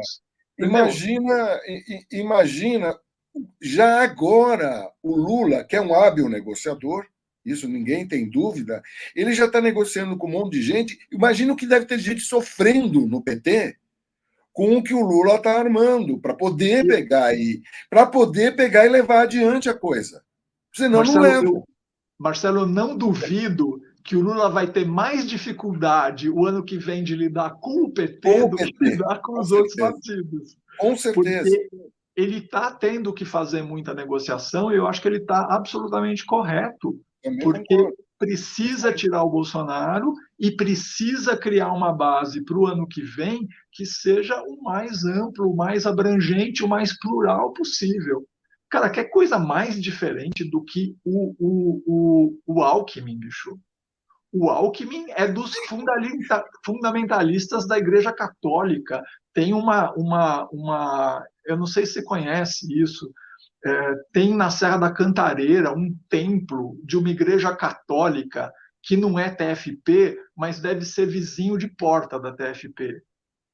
Imagina, 0.59 1.61
imagina 2.11 2.99
já 3.61 4.03
agora 4.03 4.91
o 5.03 5.17
Lula, 5.17 5.65
que 5.65 5.77
é 5.77 5.81
um 5.81 5.95
hábil 5.95 6.29
negociador, 6.29 7.07
isso 7.45 7.67
ninguém 7.67 8.07
tem 8.07 8.29
dúvida, 8.29 8.83
ele 9.17 9.33
já 9.33 9.47
está 9.47 9.61
negociando 9.61 10.17
com 10.17 10.29
um 10.29 10.31
monte 10.31 10.53
de 10.53 10.63
gente. 10.63 10.99
Imagina 11.11 11.53
o 11.53 11.57
que 11.57 11.67
deve 11.67 11.87
ter 11.87 11.99
gente 11.99 12.21
sofrendo 12.21 13.07
no 13.07 13.21
PT 13.21 13.77
com 14.53 14.77
o 14.77 14.83
que 14.83 14.95
o 14.95 15.01
Lula 15.01 15.37
está 15.37 15.59
armando, 15.59 16.19
para 16.19 16.35
poder 16.35 16.87
pegar 16.87 17.25
aí, 17.27 17.63
para 17.89 18.05
poder 18.05 18.55
pegar 18.55 18.85
e 18.85 18.91
levar 18.91 19.23
adiante 19.23 19.69
a 19.69 19.75
coisa. 19.75 20.23
Senão 20.75 20.99
Marcelo, 20.99 21.17
não 21.17 21.23
leva. 21.23 21.47
Eu, 21.47 21.65
Marcelo, 22.19 22.67
não 22.67 22.97
duvido 22.97 23.81
que 24.05 24.17
o 24.17 24.21
Lula 24.21 24.49
vai 24.51 24.67
ter 24.71 24.85
mais 24.85 25.29
dificuldade 25.29 26.29
o 26.29 26.45
ano 26.45 26.65
que 26.65 26.77
vem 26.77 27.05
de 27.05 27.15
lidar 27.15 27.51
com 27.61 27.85
o 27.85 27.91
PT 27.91 28.41
com 28.41 28.49
do 28.51 28.57
PT. 28.57 28.73
que 28.73 28.85
lidar 28.85 29.21
com, 29.21 29.35
com 29.35 29.41
os 29.41 29.49
certeza. 29.49 29.57
outros 29.63 29.77
partidos. 29.77 30.57
Com 30.79 30.97
certeza. 30.97 31.45
Porque 31.45 31.71
ele 32.17 32.39
está 32.39 32.71
tendo 32.71 33.13
que 33.13 33.25
fazer 33.25 33.63
muita 33.63 33.95
negociação 33.95 34.73
e 34.73 34.77
eu 34.77 34.87
acho 34.87 35.01
que 35.01 35.09
ele 35.09 35.19
está 35.19 35.47
absolutamente 35.51 36.25
correto. 36.25 36.99
porque 37.43 37.77
concordo. 37.77 37.97
precisa 38.19 38.93
tirar 38.93 39.23
o 39.23 39.31
Bolsonaro 39.31 40.13
e 40.39 40.51
precisa 40.51 41.37
criar 41.37 41.73
uma 41.73 41.93
base 41.93 42.45
para 42.45 42.59
o 42.59 42.67
ano 42.67 42.87
que 42.87 43.03
vem 43.03 43.47
que 43.71 43.87
seja 43.87 44.43
o 44.43 44.63
mais 44.63 45.05
amplo, 45.05 45.51
o 45.51 45.57
mais 45.57 45.87
abrangente, 45.87 46.65
o 46.65 46.69
mais 46.69 46.99
plural 46.99 47.53
possível. 47.53 48.27
Cara, 48.69 48.91
quer 48.91 49.05
coisa 49.05 49.39
mais 49.39 49.81
diferente 49.81 50.49
do 50.51 50.63
que 50.65 50.97
o, 51.05 51.35
o, 51.39 51.83
o, 51.87 52.39
o 52.47 52.63
Alckmin, 52.63 53.19
bicho? 53.19 53.59
O 54.33 54.49
Alckmin 54.49 55.07
é 55.11 55.29
dos 55.29 55.53
fundamentalistas 56.65 57.67
da 57.67 57.77
Igreja 57.77 58.11
Católica. 58.13 59.03
Tem 59.35 59.53
uma, 59.53 59.93
uma, 59.93 60.49
uma 60.51 61.27
eu 61.45 61.57
não 61.57 61.67
sei 61.67 61.85
se 61.85 61.95
você 61.95 62.03
conhece 62.03 62.67
isso, 62.81 63.13
é, 63.65 63.95
tem 64.13 64.35
na 64.35 64.51
Serra 64.51 64.79
da 64.79 64.93
Cantareira 64.93 65.73
um 65.73 65.95
templo 66.09 66.81
de 66.83 66.97
uma 66.97 67.11
igreja 67.11 67.55
católica 67.55 68.53
que 68.83 68.97
não 68.97 69.19
é 69.19 69.31
TFP, 69.31 70.19
mas 70.37 70.59
deve 70.59 70.85
ser 70.85 71.07
vizinho 71.07 71.57
de 71.57 71.69
porta 71.69 72.19
da 72.19 72.33
TFP, 72.33 73.01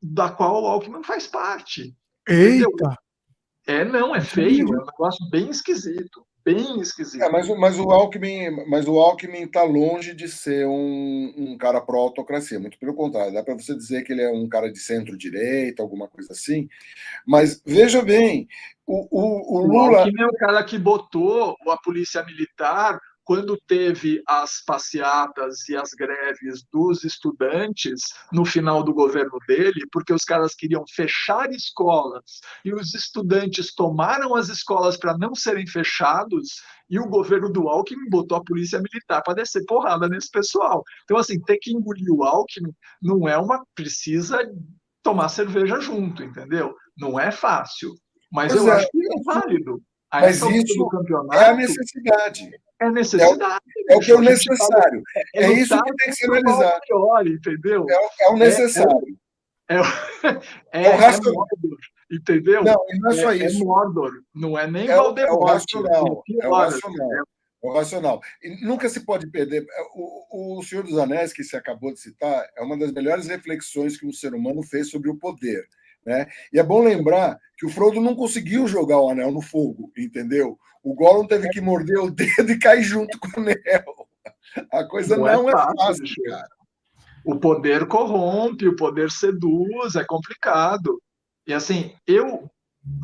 da 0.00 0.30
qual 0.30 0.62
o 0.62 0.66
Alckmin 0.66 1.02
faz 1.02 1.26
parte. 1.26 1.94
Eita! 2.26 2.64
Entendeu? 2.64 2.94
É, 3.66 3.84
não, 3.84 4.16
é 4.16 4.20
feio, 4.22 4.66
é 4.66 4.80
um 4.80 4.86
negócio 4.86 5.28
bem 5.28 5.50
esquisito 5.50 6.26
bem 6.54 6.80
esquisito. 6.80 7.22
É, 7.22 7.30
mas, 7.30 7.48
mas 7.48 7.78
o 7.78 7.90
Alckmin 7.90 8.50
mas 8.66 8.86
o 8.86 8.98
Alckmin 8.98 9.42
está 9.42 9.62
longe 9.62 10.14
de 10.14 10.28
ser 10.28 10.66
um, 10.66 11.34
um 11.36 11.58
cara 11.58 11.80
pró-autocracia, 11.80 12.58
muito 12.58 12.78
pelo 12.78 12.94
contrário, 12.94 13.32
dá 13.32 13.42
para 13.42 13.54
você 13.54 13.74
dizer 13.74 14.02
que 14.02 14.12
ele 14.12 14.22
é 14.22 14.30
um 14.30 14.48
cara 14.48 14.70
de 14.70 14.78
centro-direita, 14.78 15.82
alguma 15.82 16.08
coisa 16.08 16.32
assim, 16.32 16.68
mas 17.26 17.62
veja 17.64 18.02
bem, 18.02 18.48
o, 18.86 19.06
o, 19.10 19.58
o 19.58 19.66
Lula... 19.66 19.90
O 19.90 19.96
Alckmin 19.96 20.22
é 20.22 20.26
o 20.26 20.32
cara 20.32 20.64
que 20.64 20.78
botou 20.78 21.56
a 21.68 21.76
polícia 21.76 22.24
militar 22.24 22.98
quando 23.28 23.58
teve 23.66 24.22
as 24.26 24.64
passeatas 24.64 25.68
e 25.68 25.76
as 25.76 25.90
greves 25.90 26.64
dos 26.72 27.04
estudantes 27.04 28.00
no 28.32 28.42
final 28.42 28.82
do 28.82 28.94
governo 28.94 29.38
dele, 29.46 29.86
porque 29.92 30.14
os 30.14 30.24
caras 30.24 30.54
queriam 30.54 30.82
fechar 30.88 31.50
escolas 31.50 32.40
e 32.64 32.72
os 32.72 32.94
estudantes 32.94 33.74
tomaram 33.74 34.34
as 34.34 34.48
escolas 34.48 34.96
para 34.96 35.18
não 35.18 35.34
serem 35.34 35.66
fechados 35.66 36.62
e 36.88 36.98
o 36.98 37.06
governo 37.06 37.52
do 37.52 37.68
Alckmin 37.68 38.08
botou 38.08 38.38
a 38.38 38.42
polícia 38.42 38.80
militar 38.80 39.22
para 39.22 39.34
descer 39.34 39.62
porrada 39.66 40.08
nesse 40.08 40.30
pessoal. 40.30 40.82
Então, 41.04 41.18
assim, 41.18 41.38
ter 41.38 41.58
que 41.58 41.70
engolir 41.70 42.10
o 42.10 42.24
Alckmin 42.24 42.72
não 43.02 43.28
é 43.28 43.36
uma. 43.36 43.62
precisa 43.74 44.38
tomar 45.02 45.28
cerveja 45.28 45.78
junto, 45.80 46.22
entendeu? 46.22 46.74
Não 46.96 47.20
é 47.20 47.30
fácil. 47.30 47.92
Mas 48.32 48.54
pois 48.54 48.64
eu 48.64 48.72
é, 48.72 48.76
acho 48.76 48.88
que 48.90 48.98
é 48.98 49.22
válido. 49.22 49.82
A 50.10 50.20
mas 50.20 50.36
isso 50.36 50.46
é 51.32 51.44
a 51.44 51.54
necessidade. 51.54 52.50
É 52.80 52.90
necessidade. 52.90 53.64
É, 53.88 53.92
o, 53.92 53.94
é 53.94 53.96
o 53.96 54.00
que 54.00 54.12
é 54.12 54.14
o 54.14 54.20
necessário. 54.20 55.02
É, 55.34 55.44
é 55.44 55.52
isso 55.52 55.82
que 55.82 55.96
tem 55.96 56.12
que 56.12 56.12
ser 56.12 56.26
analisado. 56.26 56.80
Olha, 56.92 57.28
entendeu? 57.28 57.86
É, 57.90 58.24
é 58.24 58.28
o 58.30 58.36
necessário. 58.36 59.18
É, 59.68 59.76
é, 59.76 59.80
é, 60.72 60.82
é, 60.86 60.94
o 60.94 60.98
racional. 60.98 61.34
Mordor, 61.34 61.78
entendeu? 62.10 62.64
Não, 62.64 62.76
não 63.00 63.10
é 63.10 63.14
só 63.14 63.32
isso. 63.32 63.62
É 63.62 63.64
Mordor, 63.64 64.12
não 64.34 64.58
é 64.58 64.70
nem 64.70 64.88
é, 64.88 64.92
é 64.92 65.00
o 65.00 65.44
racional. 65.44 66.24
É 66.40 66.48
o 66.48 66.54
racional. 66.54 67.12
É 67.12 67.66
o 67.66 67.72
racional. 67.72 68.20
E 68.42 68.64
nunca 68.64 68.88
se 68.88 69.00
pode 69.00 69.26
perder. 69.26 69.66
O, 69.94 70.58
o 70.58 70.62
Senhor 70.62 70.84
dos 70.84 70.96
Anéis, 70.96 71.32
que 71.32 71.44
você 71.44 71.56
acabou 71.56 71.92
de 71.92 72.00
citar, 72.00 72.48
é 72.56 72.62
uma 72.62 72.78
das 72.78 72.92
melhores 72.92 73.26
reflexões 73.26 73.98
que 73.98 74.06
um 74.06 74.12
ser 74.12 74.32
humano 74.32 74.62
fez 74.62 74.88
sobre 74.88 75.10
o 75.10 75.18
poder. 75.18 75.68
Né? 76.08 76.26
E 76.50 76.58
é 76.58 76.62
bom 76.62 76.82
lembrar 76.82 77.38
que 77.58 77.66
o 77.66 77.68
Frodo 77.68 78.00
não 78.00 78.16
conseguiu 78.16 78.66
jogar 78.66 78.98
o 78.98 79.10
anel 79.10 79.30
no 79.30 79.42
fogo, 79.42 79.92
entendeu? 79.94 80.58
O 80.82 80.94
Gollum 80.94 81.26
teve 81.26 81.50
que 81.50 81.60
morder 81.60 81.98
o 81.98 82.10
dedo 82.10 82.48
e 82.50 82.58
cair 82.58 82.82
junto 82.82 83.18
com 83.18 83.28
o 83.28 83.42
anel. 83.42 84.08
A 84.72 84.84
coisa 84.84 85.18
não, 85.18 85.24
não 85.24 85.50
é, 85.50 85.52
fácil, 85.52 85.74
é 85.74 85.86
fácil 85.86 86.24
cara. 86.24 86.48
O 87.26 87.38
poder 87.38 87.86
corrompe, 87.86 88.66
o 88.66 88.74
poder 88.74 89.10
seduz, 89.10 89.96
é 89.96 90.04
complicado. 90.04 90.98
E 91.46 91.52
assim, 91.52 91.92
eu 92.06 92.50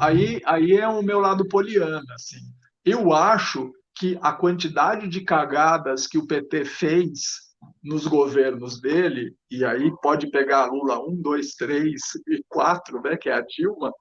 aí 0.00 0.40
aí 0.46 0.72
é 0.72 0.88
o 0.88 1.02
meu 1.02 1.20
lado 1.20 1.46
poliana, 1.46 2.14
assim. 2.14 2.40
Eu 2.86 3.12
acho 3.12 3.70
que 3.94 4.18
a 4.22 4.32
quantidade 4.32 5.08
de 5.08 5.20
cagadas 5.20 6.06
que 6.06 6.16
o 6.16 6.26
PT 6.26 6.64
fez 6.64 7.43
nos 7.84 8.06
governos 8.06 8.80
dele, 8.80 9.36
e 9.50 9.62
aí 9.62 9.92
pode 10.02 10.30
pegar 10.30 10.66
Lula 10.66 10.98
1, 10.98 11.20
2, 11.20 11.54
3 11.54 12.00
e 12.28 12.42
4, 12.48 13.02
né, 13.02 13.16
que 13.16 13.28
é 13.28 13.34
a 13.34 13.42
Dilma, 13.42 13.92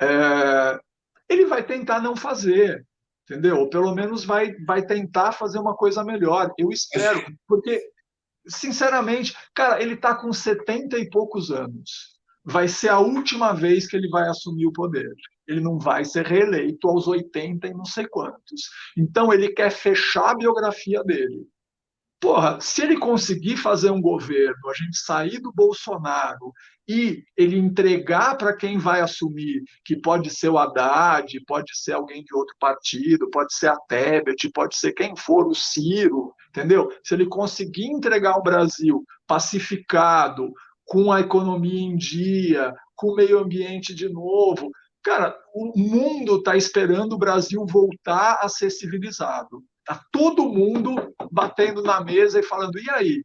é, 0.00 0.78
ele 1.28 1.46
vai 1.46 1.64
tentar 1.66 2.00
não 2.00 2.14
fazer, 2.14 2.86
entendeu? 3.28 3.58
Ou 3.58 3.68
pelo 3.68 3.92
menos 3.92 4.24
vai, 4.24 4.54
vai 4.64 4.86
tentar 4.86 5.32
fazer 5.32 5.58
uma 5.58 5.74
coisa 5.74 6.04
melhor. 6.04 6.52
Eu 6.56 6.70
espero, 6.70 7.20
porque, 7.48 7.82
sinceramente, 8.46 9.36
cara, 9.52 9.82
ele 9.82 9.94
está 9.94 10.14
com 10.14 10.32
70 10.32 10.96
e 10.98 11.10
poucos 11.10 11.50
anos. 11.50 12.14
Vai 12.44 12.68
ser 12.68 12.90
a 12.90 13.00
última 13.00 13.52
vez 13.52 13.88
que 13.88 13.96
ele 13.96 14.08
vai 14.08 14.28
assumir 14.28 14.66
o 14.66 14.72
poder. 14.72 15.12
Ele 15.48 15.60
não 15.60 15.80
vai 15.80 16.04
ser 16.04 16.24
reeleito 16.24 16.88
aos 16.88 17.08
80 17.08 17.66
e 17.66 17.74
não 17.74 17.84
sei 17.84 18.06
quantos. 18.06 18.70
Então, 18.96 19.32
ele 19.32 19.48
quer 19.48 19.70
fechar 19.70 20.30
a 20.30 20.36
biografia 20.36 21.02
dele 21.02 21.44
porra, 22.26 22.60
se 22.60 22.82
ele 22.82 22.98
conseguir 22.98 23.56
fazer 23.56 23.88
um 23.88 24.00
governo, 24.00 24.68
a 24.68 24.74
gente 24.74 24.98
sair 24.98 25.38
do 25.38 25.52
Bolsonaro 25.52 26.52
e 26.88 27.22
ele 27.36 27.56
entregar 27.56 28.36
para 28.36 28.56
quem 28.56 28.78
vai 28.78 29.00
assumir, 29.00 29.62
que 29.84 29.94
pode 29.94 30.28
ser 30.30 30.48
o 30.48 30.58
Haddad, 30.58 31.38
pode 31.46 31.70
ser 31.78 31.92
alguém 31.92 32.24
de 32.24 32.34
outro 32.34 32.52
partido, 32.58 33.30
pode 33.30 33.54
ser 33.54 33.68
a 33.68 33.76
Tebet, 33.76 34.50
pode 34.52 34.76
ser 34.76 34.92
quem 34.92 35.14
for, 35.14 35.46
o 35.46 35.54
Ciro, 35.54 36.34
entendeu? 36.48 36.90
Se 37.04 37.14
ele 37.14 37.26
conseguir 37.26 37.86
entregar 37.86 38.36
o 38.36 38.42
Brasil 38.42 39.04
pacificado, 39.24 40.52
com 40.84 41.12
a 41.12 41.20
economia 41.20 41.80
em 41.80 41.96
dia, 41.96 42.74
com 42.96 43.12
o 43.12 43.14
meio 43.14 43.38
ambiente 43.38 43.94
de 43.94 44.08
novo, 44.08 44.68
cara, 45.00 45.32
o 45.54 45.78
mundo 45.78 46.38
está 46.38 46.56
esperando 46.56 47.12
o 47.12 47.18
Brasil 47.18 47.64
voltar 47.64 48.40
a 48.42 48.48
ser 48.48 48.70
civilizado. 48.70 49.62
Tá 49.86 50.04
todo 50.10 50.48
mundo 50.48 51.14
batendo 51.30 51.82
na 51.82 52.02
mesa 52.02 52.40
e 52.40 52.42
falando: 52.42 52.78
e 52.78 52.90
aí? 52.90 53.24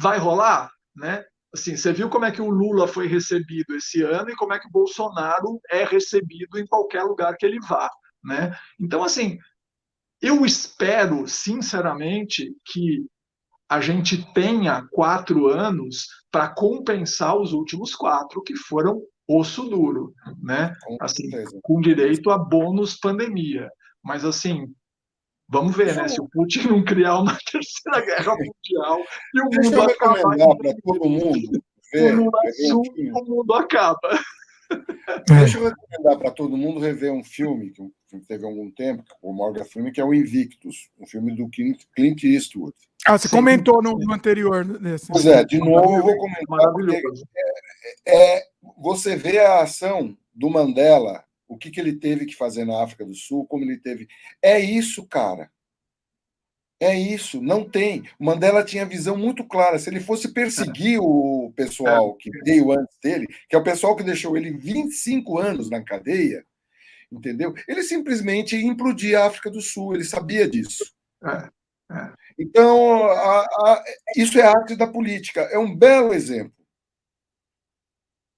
Vai 0.00 0.18
rolar? 0.18 0.70
Né? 0.94 1.24
Assim, 1.52 1.76
você 1.76 1.92
viu 1.92 2.08
como 2.08 2.24
é 2.24 2.30
que 2.30 2.40
o 2.40 2.50
Lula 2.50 2.86
foi 2.86 3.06
recebido 3.06 3.74
esse 3.74 4.02
ano 4.02 4.30
e 4.30 4.36
como 4.36 4.52
é 4.54 4.58
que 4.58 4.68
o 4.68 4.70
Bolsonaro 4.70 5.60
é 5.70 5.84
recebido 5.84 6.58
em 6.58 6.66
qualquer 6.66 7.02
lugar 7.02 7.36
que 7.36 7.44
ele 7.44 7.58
vá. 7.60 7.90
Né? 8.22 8.56
Então, 8.80 9.02
assim, 9.02 9.38
eu 10.20 10.46
espero, 10.46 11.26
sinceramente, 11.26 12.54
que 12.64 13.06
a 13.68 13.80
gente 13.80 14.32
tenha 14.32 14.86
quatro 14.92 15.48
anos 15.48 16.06
para 16.30 16.48
compensar 16.48 17.36
os 17.36 17.52
últimos 17.52 17.94
quatro, 17.94 18.42
que 18.42 18.54
foram 18.54 19.02
osso 19.28 19.68
duro, 19.68 20.14
né? 20.40 20.72
Assim, 21.00 21.28
com 21.62 21.80
direito 21.80 22.30
a 22.30 22.38
bônus 22.38 22.96
pandemia. 22.96 23.68
Mas, 24.02 24.24
assim, 24.24 24.72
Vamos 25.48 25.76
ver, 25.76 25.94
né? 25.94 26.08
Se 26.08 26.20
o 26.20 26.28
Putin 26.28 26.68
não 26.68 26.84
criar 26.84 27.20
uma 27.20 27.36
terceira 27.50 28.04
guerra 28.04 28.32
mundial 28.32 28.98
e 29.34 29.40
o 29.40 29.48
Deixa 29.48 29.70
mundo 29.70 29.82
acabar. 29.82 30.56
para 30.56 30.74
todo 30.82 31.08
mundo. 31.08 31.62
Ver, 31.92 32.14
o 32.14 32.24
mundo 32.24 32.32
o 33.14 33.24
mundo 33.24 33.54
acaba. 33.54 34.18
Deixa 35.28 35.58
eu 35.58 35.64
recomendar 35.64 36.18
para 36.18 36.30
todo 36.32 36.56
mundo 36.56 36.80
rever 36.80 37.12
um 37.12 37.22
filme 37.22 37.70
que 37.70 38.18
teve 38.26 38.44
algum 38.44 38.70
tempo, 38.70 39.04
o 39.22 39.32
Morgan 39.32 39.64
Filme, 39.64 39.92
que 39.92 40.00
é 40.00 40.04
o 40.04 40.12
Invictus, 40.12 40.90
um 40.98 41.06
filme 41.06 41.34
do 41.36 41.48
Clint 41.48 42.24
Eastwood. 42.24 42.74
Ah, 43.06 43.16
você 43.16 43.28
Sim. 43.28 43.36
comentou 43.36 43.80
no, 43.80 43.92
no 43.92 44.12
anterior. 44.12 44.64
Nesse. 44.64 45.06
Pois 45.06 45.26
é, 45.26 45.44
de 45.44 45.58
novo 45.58 45.96
eu 45.96 46.02
vou 46.02 46.16
comentar. 46.16 46.72
É, 48.04 48.38
é, 48.38 48.42
você 48.76 49.14
vê 49.14 49.38
a 49.38 49.62
ação 49.62 50.16
do 50.34 50.50
Mandela 50.50 51.24
o 51.48 51.56
que, 51.56 51.70
que 51.70 51.80
ele 51.80 51.94
teve 51.94 52.26
que 52.26 52.34
fazer 52.34 52.64
na 52.64 52.82
África 52.82 53.04
do 53.04 53.14
Sul, 53.14 53.46
como 53.46 53.64
ele 53.64 53.78
teve. 53.78 54.08
É 54.42 54.58
isso, 54.58 55.06
cara. 55.06 55.50
É 56.78 56.94
isso, 56.94 57.40
não 57.40 57.64
tem. 57.64 58.02
O 58.18 58.24
Mandela 58.24 58.62
tinha 58.62 58.84
visão 58.84 59.16
muito 59.16 59.42
clara. 59.44 59.78
Se 59.78 59.88
ele 59.88 60.00
fosse 60.00 60.32
perseguir 60.32 61.00
o 61.00 61.50
pessoal 61.56 62.14
que 62.14 62.30
veio 62.44 62.70
antes 62.70 62.98
dele, 63.02 63.26
que 63.48 63.56
é 63.56 63.58
o 63.58 63.64
pessoal 63.64 63.96
que 63.96 64.02
deixou 64.02 64.36
ele 64.36 64.50
25 64.50 65.38
anos 65.38 65.70
na 65.70 65.82
cadeia, 65.82 66.44
entendeu? 67.10 67.54
Ele 67.66 67.82
simplesmente 67.82 68.56
implodia 68.56 69.20
a 69.20 69.26
África 69.26 69.50
do 69.50 69.60
Sul, 69.62 69.94
ele 69.94 70.04
sabia 70.04 70.46
disso. 70.46 70.84
É, 71.24 71.48
é. 71.94 72.12
Então, 72.38 73.04
a, 73.04 73.40
a, 73.40 73.84
isso 74.14 74.38
é 74.38 74.42
arte 74.42 74.76
da 74.76 74.86
política. 74.86 75.42
É 75.42 75.58
um 75.58 75.74
belo 75.74 76.12
exemplo. 76.12 76.52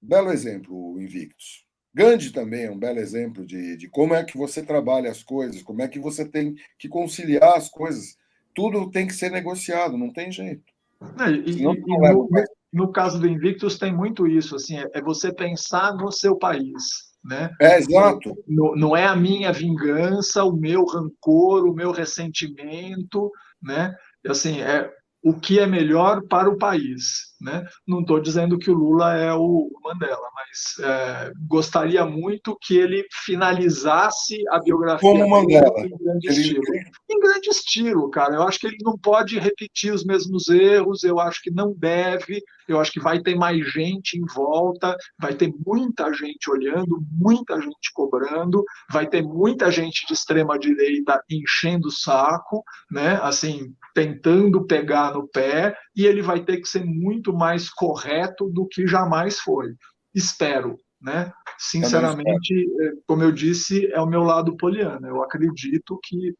Belo 0.00 0.30
exemplo, 0.30 1.00
Invictus. 1.00 1.67
Gandhi 1.94 2.30
também 2.30 2.64
é 2.64 2.70
um 2.70 2.78
belo 2.78 2.98
exemplo 2.98 3.44
de, 3.46 3.76
de 3.76 3.88
como 3.88 4.14
é 4.14 4.22
que 4.24 4.36
você 4.36 4.62
trabalha 4.62 5.10
as 5.10 5.22
coisas, 5.22 5.62
como 5.62 5.82
é 5.82 5.88
que 5.88 5.98
você 5.98 6.24
tem 6.24 6.54
que 6.78 6.88
conciliar 6.88 7.56
as 7.56 7.68
coisas. 7.68 8.16
Tudo 8.54 8.90
tem 8.90 9.06
que 9.06 9.14
ser 9.14 9.30
negociado, 9.30 9.96
não 9.96 10.12
tem 10.12 10.30
jeito. 10.30 10.72
É, 11.20 11.30
e, 11.30 11.58
e, 11.58 11.62
no, 11.62 12.28
no, 12.72 12.92
caso 12.92 13.20
do 13.20 13.28
Invictus 13.28 13.78
tem 13.78 13.94
muito 13.94 14.26
isso, 14.26 14.56
assim, 14.56 14.78
é, 14.78 14.86
é 14.94 15.02
você 15.02 15.32
pensar 15.32 15.94
no 15.94 16.10
seu 16.10 16.36
país, 16.36 16.82
né? 17.24 17.50
É, 17.60 17.78
exato. 17.78 18.36
Não, 18.46 18.74
não 18.74 18.96
é 18.96 19.06
a 19.06 19.14
minha 19.14 19.52
vingança, 19.52 20.44
o 20.44 20.52
meu 20.52 20.84
rancor, 20.84 21.64
o 21.64 21.74
meu 21.74 21.92
ressentimento, 21.92 23.30
né? 23.62 23.94
Assim, 24.26 24.60
é 24.60 24.90
o 25.22 25.38
que 25.38 25.58
é 25.58 25.66
melhor 25.66 26.22
para 26.28 26.48
o 26.48 26.56
país. 26.56 27.28
Né? 27.40 27.64
Não 27.86 28.00
estou 28.00 28.20
dizendo 28.20 28.58
que 28.58 28.68
o 28.68 28.74
Lula 28.74 29.14
é 29.14 29.32
o 29.32 29.70
Mandela, 29.84 30.28
mas 30.34 30.84
é, 30.84 31.32
gostaria 31.46 32.04
muito 32.04 32.58
que 32.60 32.76
ele 32.76 33.06
finalizasse 33.24 34.36
a 34.50 34.58
biografia 34.58 35.08
Como 35.08 35.28
Mandela. 35.28 35.72
em 35.78 35.96
grande 35.96 36.28
estilo. 36.28 36.62
Em 37.08 37.20
grande 37.20 37.48
estilo, 37.48 38.10
cara. 38.10 38.34
Eu 38.34 38.42
acho 38.42 38.58
que 38.58 38.66
ele 38.66 38.78
não 38.82 38.98
pode 38.98 39.38
repetir 39.38 39.92
os 39.92 40.04
mesmos 40.04 40.48
erros, 40.48 41.04
eu 41.04 41.20
acho 41.20 41.40
que 41.40 41.50
não 41.50 41.72
deve, 41.72 42.42
eu 42.66 42.80
acho 42.80 42.92
que 42.92 43.00
vai 43.00 43.20
ter 43.20 43.36
mais 43.36 43.64
gente 43.72 44.18
em 44.18 44.24
volta, 44.34 44.96
vai 45.18 45.34
ter 45.34 45.52
muita 45.64 46.12
gente 46.12 46.50
olhando, 46.50 47.00
muita 47.12 47.60
gente 47.60 47.92
cobrando, 47.94 48.64
vai 48.90 49.06
ter 49.06 49.22
muita 49.22 49.70
gente 49.70 50.06
de 50.06 50.12
extrema 50.12 50.58
direita 50.58 51.22
enchendo 51.30 51.86
o 51.86 51.92
saco, 51.92 52.64
né? 52.90 53.18
Assim, 53.22 53.72
tentando 53.94 54.66
pegar 54.66 55.14
no 55.14 55.28
pé, 55.28 55.76
e 55.94 56.06
ele 56.06 56.22
vai 56.22 56.44
ter 56.44 56.58
que 56.58 56.68
ser 56.68 56.84
muito 56.84 57.32
mais 57.32 57.70
correto 57.70 58.48
do 58.48 58.66
que 58.66 58.86
jamais 58.86 59.38
foi. 59.40 59.74
Espero, 60.14 60.76
né? 61.00 61.32
Sinceramente, 61.58 62.54
é, 62.80 62.92
como 63.06 63.22
eu 63.22 63.32
disse, 63.32 63.90
é 63.92 64.00
o 64.00 64.06
meu 64.06 64.22
lado 64.22 64.56
poliana. 64.56 65.08
Eu 65.08 65.22
acredito 65.22 65.98
que 66.02 66.34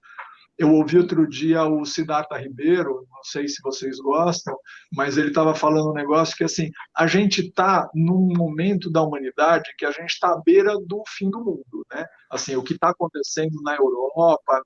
eu 0.59 0.74
ouvi 0.74 0.98
outro 0.98 1.28
dia 1.28 1.64
o 1.64 1.85
Siddhartha 1.85 2.36
Ribeiro, 2.36 3.06
não 3.10 3.22
sei 3.22 3.47
se 3.47 3.62
vocês 3.62 3.98
gostam, 4.01 4.56
mas 4.93 5.16
ele 5.16 5.28
estava 5.28 5.55
falando 5.55 5.90
um 5.90 5.94
negócio 5.94 6.36
que 6.36 6.43
assim, 6.43 6.70
a 6.97 7.06
gente 7.06 7.43
está 7.43 7.89
num 7.94 8.28
momento 8.36 8.90
da 8.90 9.01
humanidade 9.01 9.72
que 9.78 9.86
a 9.86 9.93
gente 9.93 10.10
está 10.10 10.32
à 10.32 10.40
beira 10.44 10.74
do 10.80 11.02
fim 11.06 11.30
do 11.30 11.39
mundo, 11.39 11.86
né? 11.93 12.05
Assim, 12.30 12.56
o 12.56 12.62
que 12.62 12.74
está 12.74 12.90
acontecendo 12.90 13.62
na 13.62 13.74
Europa, 13.76 14.62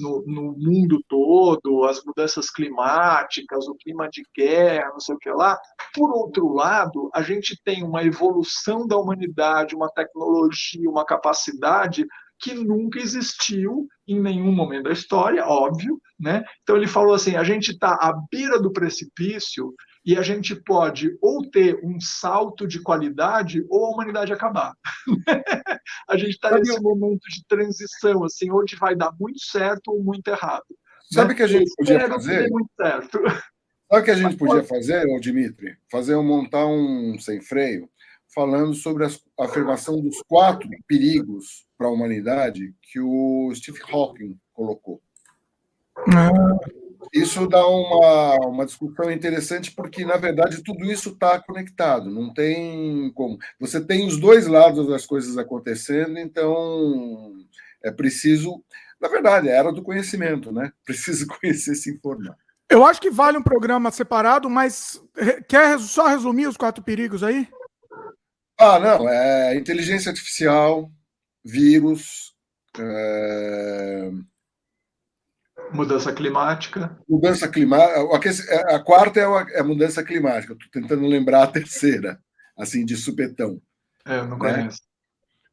no, 0.00 0.24
no, 0.26 0.52
mundo 0.56 1.02
todo, 1.08 1.84
as 1.84 2.02
mudanças 2.04 2.48
climáticas, 2.48 3.66
o 3.68 3.74
clima 3.74 4.08
de 4.08 4.22
guerra, 4.34 4.90
não 4.92 5.00
sei 5.00 5.14
o 5.14 5.18
que 5.18 5.30
lá. 5.30 5.58
Por 5.92 6.10
outro 6.10 6.54
lado, 6.54 7.10
a 7.12 7.20
gente 7.20 7.60
tem 7.62 7.82
uma 7.82 8.02
evolução 8.02 8.86
da 8.86 8.96
humanidade, 8.96 9.74
uma 9.74 9.90
tecnologia, 9.90 10.88
uma 10.88 11.04
capacidade 11.04 12.06
que 12.42 12.52
nunca 12.54 12.98
existiu 12.98 13.86
em 14.06 14.20
nenhum 14.20 14.50
momento 14.50 14.84
da 14.84 14.92
história, 14.92 15.46
óbvio, 15.46 16.00
né? 16.18 16.42
Então 16.62 16.76
ele 16.76 16.88
falou 16.88 17.14
assim: 17.14 17.36
a 17.36 17.44
gente 17.44 17.70
está 17.70 17.92
à 17.92 18.12
beira 18.30 18.60
do 18.60 18.72
precipício 18.72 19.72
e 20.04 20.18
a 20.18 20.22
gente 20.22 20.56
pode 20.56 21.16
ou 21.22 21.48
ter 21.48 21.78
um 21.84 22.00
salto 22.00 22.66
de 22.66 22.82
qualidade 22.82 23.64
ou 23.70 23.86
a 23.86 23.90
humanidade 23.90 24.32
acabar. 24.32 24.74
a 26.10 26.16
gente 26.16 26.30
está 26.30 26.58
nesse 26.58 26.80
momento 26.80 27.22
de 27.28 27.46
transição, 27.46 28.24
assim, 28.24 28.50
onde 28.50 28.74
vai 28.74 28.96
dar 28.96 29.12
muito 29.18 29.40
certo 29.40 29.92
ou 29.92 30.02
muito 30.02 30.26
errado. 30.26 30.66
Sabe 31.12 31.26
o 31.26 31.28
né? 31.28 31.34
que 31.36 31.42
a 31.44 31.46
gente 31.46 31.72
podia 31.76 32.08
fazer? 32.08 32.50
Muito 32.50 32.70
certo. 32.76 33.18
Sabe 33.22 34.00
o 34.00 34.02
que 34.02 34.10
a 34.10 34.16
gente 34.16 34.36
podia 34.36 34.64
fazer, 34.64 35.06
Dimitri? 35.20 35.76
Fazer 35.90 36.16
montar 36.16 36.66
um 36.66 37.16
sem 37.20 37.40
freio 37.40 37.88
falando 38.34 38.74
sobre 38.74 39.04
a 39.04 39.10
afirmação 39.38 40.00
dos 40.00 40.22
quatro 40.26 40.68
perigos 40.86 41.66
para 41.76 41.86
a 41.86 41.90
humanidade 41.90 42.74
que 42.82 43.00
o 43.00 43.52
Steve 43.54 43.80
Hawking 43.90 44.38
colocou. 44.52 45.00
Ah. 46.14 46.30
Isso 47.12 47.46
dá 47.46 47.66
uma, 47.66 48.36
uma 48.46 48.64
discussão 48.64 49.10
interessante, 49.10 49.70
porque, 49.72 50.04
na 50.04 50.16
verdade, 50.16 50.62
tudo 50.62 50.84
isso 50.90 51.10
está 51.10 51.38
conectado, 51.38 52.08
não 52.08 52.32
tem 52.32 53.12
como. 53.14 53.38
Você 53.60 53.84
tem 53.84 54.06
os 54.06 54.18
dois 54.18 54.46
lados 54.46 54.88
das 54.88 55.04
coisas 55.04 55.36
acontecendo, 55.36 56.18
então 56.18 57.34
é 57.82 57.90
preciso. 57.90 58.64
Na 58.98 59.08
verdade, 59.08 59.48
é 59.48 59.52
era 59.52 59.72
do 59.72 59.82
conhecimento, 59.82 60.52
né? 60.52 60.72
Precisa 60.86 61.26
conhecer, 61.26 61.74
se 61.74 61.90
informar. 61.90 62.36
Eu 62.70 62.82
acho 62.86 63.00
que 63.00 63.10
vale 63.10 63.36
um 63.36 63.42
programa 63.42 63.90
separado, 63.90 64.48
mas 64.48 65.02
quer 65.46 65.78
só 65.78 66.06
resumir 66.06 66.46
os 66.46 66.56
quatro 66.56 66.82
perigos 66.82 67.22
aí? 67.22 67.46
Ah, 68.58 68.78
não, 68.78 69.08
é 69.08 69.56
inteligência 69.56 70.10
artificial, 70.10 70.90
vírus, 71.44 72.34
é... 72.78 74.10
mudança 75.72 76.12
climática. 76.12 76.96
Mudança 77.08 77.48
climática. 77.48 78.74
A 78.74 78.78
quarta 78.78 79.20
é 79.20 79.24
a 79.24 79.46
é 79.58 79.62
mudança 79.62 80.02
climática. 80.04 80.52
Estou 80.52 80.70
tentando 80.70 81.06
lembrar 81.06 81.44
a 81.44 81.48
terceira, 81.48 82.20
assim, 82.56 82.84
de 82.84 82.96
supetão. 82.96 83.60
É, 84.06 84.18
eu 84.18 84.26
não 84.26 84.38
né? 84.38 84.54
conheço. 84.54 84.82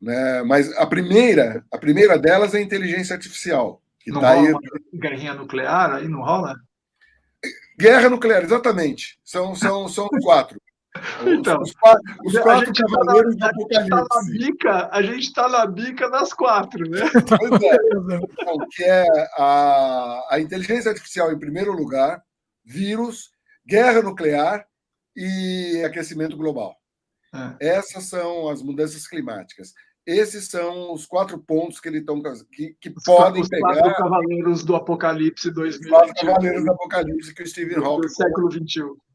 Né? 0.01 0.43
Mas 0.43 0.71
a 0.77 0.85
primeira, 0.85 1.65
a 1.71 1.77
primeira 1.77 2.17
delas 2.17 2.53
é 2.53 2.59
a 2.59 2.61
inteligência 2.61 3.15
artificial. 3.15 3.81
Que 3.99 4.11
não 4.11 4.21
tá 4.21 4.33
rola 4.33 4.47
aí... 4.47 4.99
guerrinha 4.99 5.33
nuclear 5.33 5.95
aí, 5.95 6.07
não 6.07 6.21
rola? 6.21 6.55
Guerra 7.77 8.09
nuclear, 8.09 8.43
exatamente. 8.43 9.19
São, 9.23 9.55
são, 9.55 9.87
são 9.87 10.07
quatro. 10.21 10.59
Então, 11.25 11.61
os, 11.61 11.71
quatro, 11.73 12.03
os 12.25 12.37
quatro 12.39 12.73
tá 12.73 12.83
cavaleiros 12.83 13.35
tá 13.37 13.51
do 13.51 13.61
Apocalipse. 13.61 14.57
Tá 14.57 14.89
a 14.91 15.01
gente 15.01 15.27
está 15.27 15.47
na 15.47 15.65
bica 15.65 16.09
das 16.09 16.33
quatro, 16.33 16.89
né? 16.89 17.01
Pois 17.39 17.61
é. 17.61 17.75
Então, 18.23 18.67
que 18.71 18.83
é 18.83 19.05
a, 19.37 20.27
a 20.31 20.39
inteligência 20.39 20.89
artificial 20.89 21.31
em 21.31 21.39
primeiro 21.39 21.71
lugar, 21.71 22.21
vírus, 22.65 23.31
guerra 23.65 24.01
nuclear 24.01 24.65
e 25.15 25.83
aquecimento 25.85 26.35
global. 26.35 26.75
É. 27.59 27.77
Essas 27.77 28.05
são 28.05 28.49
as 28.49 28.63
mudanças 28.63 29.07
climáticas. 29.07 29.73
Esses 30.07 30.47
são 30.47 30.91
os 30.91 31.05
quatro 31.05 31.37
pontos 31.37 31.79
que 31.79 31.87
ele 31.87 31.99
estão 31.99 32.19
que, 32.51 32.75
que 32.81 32.89
podem 33.05 33.43
os 33.43 33.47
pegar. 33.47 33.73
Os 33.73 33.79
quatro 33.79 34.03
cavaleiros 34.03 34.63
do 34.63 34.75
Apocalipse 34.75 35.51
2021. 35.51 35.85
Os 35.85 36.07
quatro 36.07 36.25
cavaleiros 36.25 36.65
do 36.65 36.71
Apocalipse 36.71 37.33
que 37.35 37.43
o 37.43 37.47
Stephen 37.47 37.77
Hawking. 37.77 38.01
Do 38.01 38.09
século 38.09 38.51
XXI. 38.51 39.08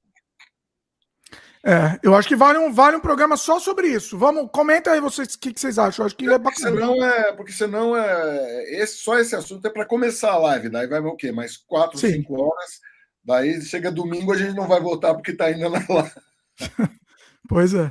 É, 1.67 1.99
eu 2.03 2.15
acho 2.15 2.29
que 2.29 2.37
vale 2.37 2.59
um, 2.59 2.71
vale 2.71 2.95
um 2.95 3.01
programa 3.01 3.39
só 3.39 3.59
sobre 3.59 3.89
isso. 3.89 4.19
Vamos, 4.19 4.51
comenta 4.53 4.93
aí 4.93 5.01
vocês 5.01 5.35
o 5.35 5.39
que, 5.39 5.51
que, 5.51 5.59
vocês 5.59 5.79
acham. 5.79 6.03
Eu 6.03 6.07
acho 6.07 6.17
que 6.17 6.29
é, 6.29 6.35
é 6.35 6.39
bacana. 6.39 6.77
Senão 6.77 7.05
é, 7.05 7.33
porque 7.33 7.53
senão 7.53 7.97
é. 7.97 8.83
Esse, 8.83 8.99
só 8.99 9.19
esse 9.19 9.35
assunto 9.35 9.67
é 9.67 9.71
para 9.71 9.87
começar 9.87 10.33
a 10.33 10.39
live. 10.39 10.69
Daí 10.69 10.87
vai 10.87 11.01
o 11.01 11.17
quê? 11.17 11.33
Mais 11.33 11.57
quatro, 11.57 11.99
Sim. 11.99 12.13
cinco 12.13 12.39
horas. 12.39 12.81
Daí 13.25 13.63
chega 13.63 13.91
domingo, 13.91 14.31
a 14.31 14.37
gente 14.37 14.55
não 14.55 14.69
vai 14.69 14.79
voltar 14.79 15.15
porque 15.15 15.31
está 15.31 15.47
ainda 15.47 15.71
na 15.71 15.83
live. 15.89 16.13
pois 17.49 17.73
é. 17.73 17.91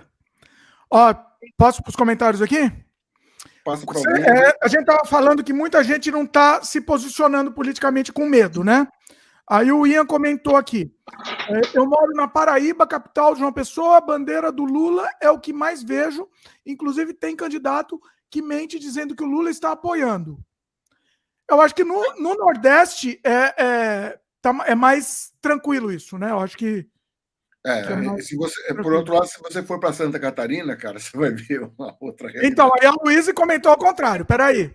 Ó, 0.91 1.15
posso 1.57 1.81
para 1.81 1.89
os 1.89 1.95
comentários 1.95 2.43
aqui? 2.43 2.71
Passa 3.63 3.85
é, 4.19 4.57
a 4.61 4.67
gente 4.67 4.81
estava 4.81 5.05
falando 5.05 5.43
que 5.43 5.53
muita 5.53 5.83
gente 5.83 6.11
não 6.11 6.25
está 6.25 6.61
se 6.61 6.81
posicionando 6.81 7.51
politicamente 7.51 8.11
com 8.11 8.27
medo, 8.27 8.63
né? 8.63 8.85
Aí 9.49 9.71
o 9.71 9.85
Ian 9.85 10.05
comentou 10.05 10.55
aqui. 10.55 10.93
É, 11.49 11.77
eu 11.77 11.85
moro 11.85 12.13
na 12.13 12.27
Paraíba, 12.27 12.87
capital 12.87 13.35
de 13.35 13.41
uma 13.41 13.51
pessoa, 13.51 13.97
a 13.97 14.01
bandeira 14.01 14.51
do 14.51 14.63
Lula 14.63 15.09
é 15.21 15.29
o 15.29 15.39
que 15.39 15.51
mais 15.51 15.83
vejo. 15.83 16.27
Inclusive, 16.65 17.13
tem 17.13 17.35
candidato 17.35 17.99
que 18.29 18.41
mente 18.41 18.79
dizendo 18.79 19.15
que 19.15 19.23
o 19.23 19.27
Lula 19.27 19.49
está 19.49 19.71
apoiando. 19.71 20.39
Eu 21.49 21.59
acho 21.61 21.75
que 21.75 21.83
no, 21.83 22.01
no 22.17 22.35
Nordeste 22.35 23.19
é, 23.23 23.63
é, 23.63 24.19
tá, 24.41 24.63
é 24.65 24.73
mais 24.73 25.33
tranquilo 25.41 25.91
isso, 25.91 26.17
né? 26.17 26.31
Eu 26.31 26.39
acho 26.39 26.57
que. 26.57 26.87
É, 27.65 27.79
é 27.79 28.21
se 28.21 28.35
você, 28.35 28.73
por 28.73 28.93
outro 28.93 29.13
lado, 29.13 29.27
se 29.27 29.39
você 29.39 29.61
for 29.61 29.79
para 29.79 29.93
Santa 29.93 30.19
Catarina, 30.19 30.75
cara, 30.75 30.99
você 30.99 31.15
vai 31.17 31.31
ver 31.31 31.69
uma 31.77 31.95
outra 31.99 32.27
realidade. 32.27 32.51
Então, 32.51 32.71
aí 32.79 32.87
a 32.87 32.91
Luísa 32.91 33.33
comentou 33.33 33.71
ao 33.71 33.77
contrário. 33.77 34.25
Peraí. 34.25 34.73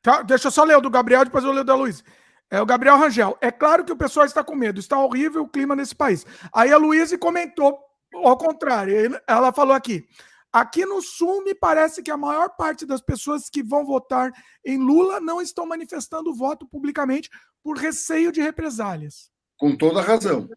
Tá, 0.00 0.22
deixa 0.22 0.46
eu 0.46 0.52
só 0.52 0.64
ler 0.64 0.76
o 0.76 0.80
do 0.80 0.88
Gabriel, 0.88 1.24
depois 1.24 1.44
eu 1.44 1.50
leio 1.50 1.62
o 1.62 1.64
da 1.64 1.74
Luísa. 1.74 2.02
É 2.50 2.60
o 2.60 2.66
Gabriel 2.66 2.98
Rangel. 2.98 3.38
É 3.40 3.50
claro 3.50 3.84
que 3.84 3.92
o 3.92 3.96
pessoal 3.96 4.26
está 4.26 4.42
com 4.42 4.56
medo, 4.56 4.80
está 4.80 4.98
horrível 4.98 5.42
o 5.42 5.48
clima 5.48 5.76
nesse 5.76 5.94
país. 5.94 6.26
Aí 6.52 6.72
a 6.72 6.76
Luísa 6.76 7.16
comentou 7.16 7.78
ao 8.12 8.36
contrário. 8.36 9.20
Ela 9.26 9.52
falou 9.52 9.74
aqui: 9.74 10.04
aqui 10.52 10.84
no 10.84 11.00
Sul 11.00 11.44
me 11.44 11.54
parece 11.54 12.02
que 12.02 12.10
a 12.10 12.16
maior 12.16 12.50
parte 12.50 12.84
das 12.84 13.00
pessoas 13.00 13.48
que 13.48 13.62
vão 13.62 13.86
votar 13.86 14.32
em 14.64 14.78
Lula 14.78 15.20
não 15.20 15.40
estão 15.40 15.64
manifestando 15.64 16.34
voto 16.34 16.66
publicamente 16.66 17.30
por 17.62 17.78
receio 17.78 18.32
de 18.32 18.40
represálias. 18.40 19.30
Com 19.56 19.76
toda 19.76 20.02
razão. 20.02 20.48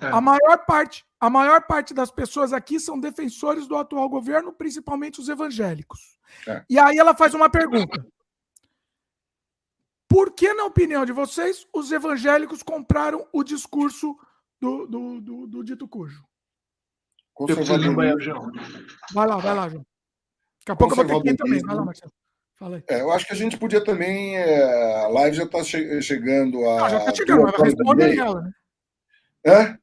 É. 0.00 0.06
A 0.06 0.20
maior 0.20 0.64
parte, 0.66 1.04
a 1.18 1.28
maior 1.28 1.62
parte 1.62 1.92
das 1.92 2.12
pessoas 2.12 2.52
aqui 2.52 2.78
são 2.78 3.00
defensores 3.00 3.66
do 3.66 3.76
atual 3.76 4.08
governo, 4.08 4.52
principalmente 4.52 5.20
os 5.20 5.28
evangélicos. 5.28 6.16
É. 6.46 6.64
E 6.70 6.78
aí 6.78 6.96
ela 6.96 7.16
faz 7.16 7.34
uma 7.34 7.50
pergunta: 7.50 8.06
Por 10.10 10.32
que, 10.32 10.52
na 10.52 10.64
opinião 10.64 11.06
de 11.06 11.12
vocês, 11.12 11.64
os 11.72 11.92
evangélicos 11.92 12.64
compraram 12.64 13.28
o 13.32 13.44
discurso 13.44 14.18
do, 14.60 14.84
do, 14.88 15.20
do, 15.20 15.46
do 15.46 15.62
dito 15.62 15.86
cujo? 15.86 16.24
Vai 19.14 19.26
lá, 19.28 19.36
vai 19.36 19.54
lá, 19.54 19.68
João. 19.68 19.86
Daqui 20.58 20.72
a 20.72 20.76
pouco 20.76 21.00
eu 21.00 21.06
vou 21.06 21.06
ter 21.06 21.22
que 21.22 21.30
ir 21.30 21.36
também. 21.36 21.60
Vai 21.60 21.76
lá, 21.76 21.84
Marcelo. 21.84 22.12
É, 22.88 23.00
eu 23.00 23.12
acho 23.12 23.24
que 23.24 23.32
a 23.32 23.36
gente 23.36 23.56
podia 23.56 23.82
também. 23.82 24.36
É, 24.36 25.04
a 25.04 25.08
live 25.08 25.36
já 25.36 25.44
está 25.44 25.62
che 25.62 26.02
chegando 26.02 26.68
a. 26.68 26.86
Ah, 26.86 26.88
já 26.90 26.98
está 26.98 27.14
chegando, 27.14 27.42
mas 27.44 27.62
responde 27.62 28.18
ela, 28.18 28.42
né? 28.42 28.52
Hã? 29.46 29.78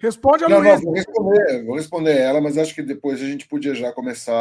Responde 0.00 0.44
a 0.44 0.48
Não, 0.48 0.62
não, 0.62 0.78
vou 0.80 0.94
responder, 0.94 1.64
vou 1.64 1.76
responder 1.76 2.16
ela, 2.18 2.40
mas 2.40 2.56
acho 2.56 2.74
que 2.74 2.82
depois 2.82 3.20
a 3.20 3.26
gente 3.26 3.46
podia 3.46 3.74
já 3.74 3.92
começar. 3.92 4.32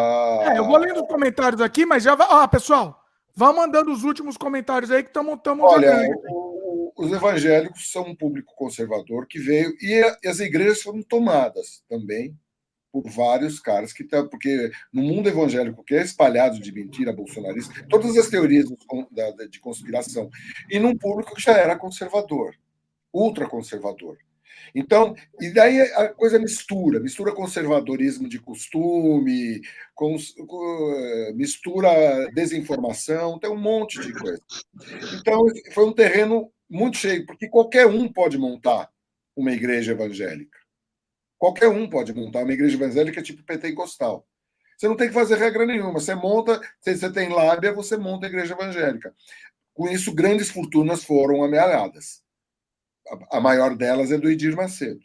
É, 0.52 0.58
eu 0.58 0.66
vou 0.66 0.78
lendo 0.78 1.02
os 1.02 1.08
comentários 1.08 1.62
aqui, 1.62 1.86
mas 1.86 2.02
já 2.02 2.16
vai. 2.16 2.28
Ah, 2.30 2.48
pessoal, 2.48 3.07
vá 3.38 3.54
mandando 3.54 3.92
os 3.92 4.04
últimos 4.04 4.36
comentários 4.36 4.90
aí 4.90 5.04
que 5.04 5.10
estamos 5.10 5.40
Olha, 5.46 6.10
os 6.96 7.12
evangélicos 7.12 7.92
são 7.92 8.08
um 8.08 8.16
público 8.16 8.56
conservador 8.56 9.28
que 9.28 9.38
veio, 9.38 9.72
e 9.80 10.02
as 10.28 10.40
igrejas 10.40 10.82
foram 10.82 11.04
tomadas 11.04 11.84
também 11.88 12.36
por 12.92 13.08
vários 13.08 13.60
caras 13.60 13.94
que 13.94 14.02
estão. 14.02 14.28
Porque 14.28 14.72
no 14.92 15.04
mundo 15.04 15.30
evangélico, 15.30 15.84
que 15.84 15.94
é 15.94 16.02
espalhado 16.02 16.60
de 16.60 16.72
mentira 16.72 17.14
bolsonarista, 17.14 17.86
todas 17.88 18.18
as 18.18 18.28
teorias 18.28 18.66
de 19.52 19.60
conspiração, 19.60 20.32
e 20.68 20.80
num 20.80 20.98
público 20.98 21.36
que 21.36 21.42
já 21.42 21.52
era 21.52 21.78
conservador, 21.78 22.56
ultraconservador. 23.14 24.18
Então, 24.74 25.16
e 25.40 25.52
daí 25.52 25.82
a 25.82 26.10
coisa 26.10 26.40
mistura, 26.40 27.00
mistura 27.00 27.34
conservadorismo 27.34 28.28
de 28.28 28.40
costume, 28.40 29.62
cons, 29.96 30.36
mistura 31.36 32.30
desinformação, 32.34 33.40
tem 33.40 33.50
um 33.50 33.60
monte 33.60 34.00
de 34.00 34.14
coisa. 34.14 34.42
Então, 35.20 35.46
foi 35.74 35.86
um 35.86 35.94
terreno 35.94 36.52
muito 36.70 36.98
cheio, 36.98 37.26
porque 37.26 37.48
qualquer 37.48 37.88
um 37.88 38.12
pode 38.12 38.38
montar 38.38 38.90
uma 39.36 39.52
igreja 39.52 39.92
evangélica. 39.92 40.58
Qualquer 41.38 41.68
um 41.68 41.90
pode 41.90 42.14
montar 42.14 42.44
uma 42.44 42.54
igreja 42.54 42.76
evangélica 42.76 43.22
tipo 43.22 43.44
pentecostal. 43.44 44.28
Você 44.76 44.88
não 44.88 44.96
tem 44.96 45.08
que 45.08 45.14
fazer 45.14 45.38
regra 45.38 45.66
nenhuma. 45.66 46.00
Você 46.00 46.14
monta, 46.14 46.62
se 46.82 46.96
você 46.96 47.12
tem 47.12 47.30
lábia, 47.30 47.74
você 47.74 47.98
monta 47.98 48.26
a 48.26 48.30
igreja 48.30 48.54
evangélica. 48.54 49.14
Com 49.74 49.88
isso, 49.88 50.14
grandes 50.14 50.50
fortunas 50.50 51.04
foram 51.04 51.44
amealhadas. 51.44 52.24
A 53.32 53.40
maior 53.40 53.76
delas 53.76 54.12
é 54.12 54.18
do 54.18 54.30
Edir 54.30 54.56
Macedo, 54.56 55.00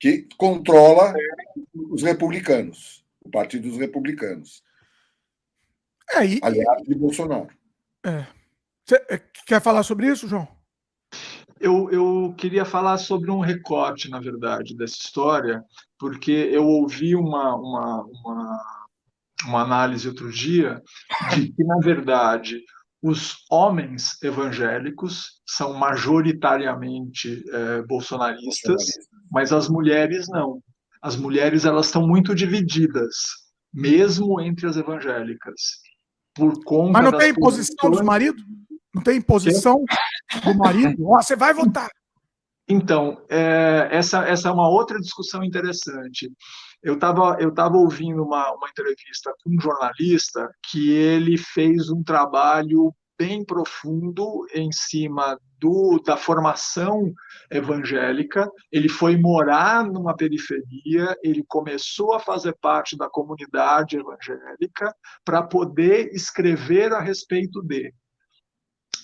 que 0.00 0.26
controla 0.36 1.14
os 1.90 2.02
republicanos, 2.02 3.04
o 3.24 3.30
Partido 3.30 3.68
dos 3.68 3.78
Republicanos. 3.78 4.62
É, 6.12 6.26
e... 6.26 6.40
Aliado 6.42 6.84
de 6.84 6.94
Bolsonaro. 6.94 7.48
É. 8.04 8.26
Você 8.84 8.96
é, 9.08 9.18
quer 9.46 9.60
falar 9.60 9.82
sobre 9.82 10.08
isso, 10.08 10.28
João? 10.28 10.48
Eu, 11.60 11.88
eu 11.90 12.34
queria 12.36 12.64
falar 12.64 12.98
sobre 12.98 13.30
um 13.30 13.38
recorte, 13.38 14.10
na 14.10 14.18
verdade, 14.18 14.76
dessa 14.76 14.96
história, 14.96 15.64
porque 15.96 16.32
eu 16.32 16.66
ouvi 16.66 17.14
uma, 17.14 17.54
uma, 17.54 18.02
uma, 18.02 18.60
uma 19.46 19.62
análise 19.62 20.08
outro 20.08 20.32
dia 20.32 20.82
de 21.32 21.52
que, 21.52 21.62
na 21.62 21.78
verdade, 21.78 22.60
os 23.02 23.38
homens 23.50 24.16
evangélicos 24.22 25.40
são 25.44 25.74
majoritariamente 25.74 27.42
é, 27.52 27.82
bolsonaristas, 27.82 28.84
mas 29.30 29.52
as 29.52 29.68
mulheres 29.68 30.28
não. 30.28 30.62
As 31.02 31.16
mulheres 31.16 31.64
elas 31.64 31.86
estão 31.86 32.06
muito 32.06 32.32
divididas, 32.32 33.16
mesmo 33.74 34.40
entre 34.40 34.68
as 34.68 34.76
evangélicas, 34.76 35.60
por 36.32 36.62
conta. 36.62 36.92
Mas 36.92 37.10
não 37.10 37.18
tem 37.18 37.30
imposição 37.30 37.90
dos 37.90 38.02
maridos? 38.02 38.42
Não 38.94 39.02
tem 39.02 39.16
imposição 39.16 39.84
do 40.44 40.54
marido? 40.54 41.04
Oh, 41.04 41.20
você 41.20 41.34
vai 41.34 41.52
votar. 41.52 41.90
Então, 42.68 43.20
é, 43.28 43.88
essa, 43.90 44.24
essa 44.28 44.48
é 44.48 44.52
uma 44.52 44.68
outra 44.68 45.00
discussão 45.00 45.42
interessante. 45.42 46.30
Eu 46.82 46.94
estava 46.94 47.36
eu 47.40 47.52
tava 47.54 47.76
ouvindo 47.76 48.22
uma, 48.22 48.52
uma 48.52 48.68
entrevista 48.68 49.32
com 49.42 49.50
um 49.50 49.60
jornalista 49.60 50.50
que 50.70 50.92
ele 50.92 51.38
fez 51.38 51.88
um 51.90 52.02
trabalho 52.02 52.94
bem 53.18 53.44
profundo 53.44 54.46
em 54.52 54.72
cima 54.72 55.38
do, 55.60 56.02
da 56.04 56.16
formação 56.16 57.12
evangélica. 57.48 58.50
Ele 58.70 58.88
foi 58.88 59.16
morar 59.16 59.84
numa 59.84 60.16
periferia, 60.16 61.16
ele 61.22 61.44
começou 61.46 62.14
a 62.14 62.18
fazer 62.18 62.56
parte 62.60 62.96
da 62.96 63.08
comunidade 63.08 63.96
evangélica 63.96 64.92
para 65.24 65.40
poder 65.40 66.10
escrever 66.12 66.92
a 66.92 67.00
respeito 67.00 67.62
dele. 67.62 67.94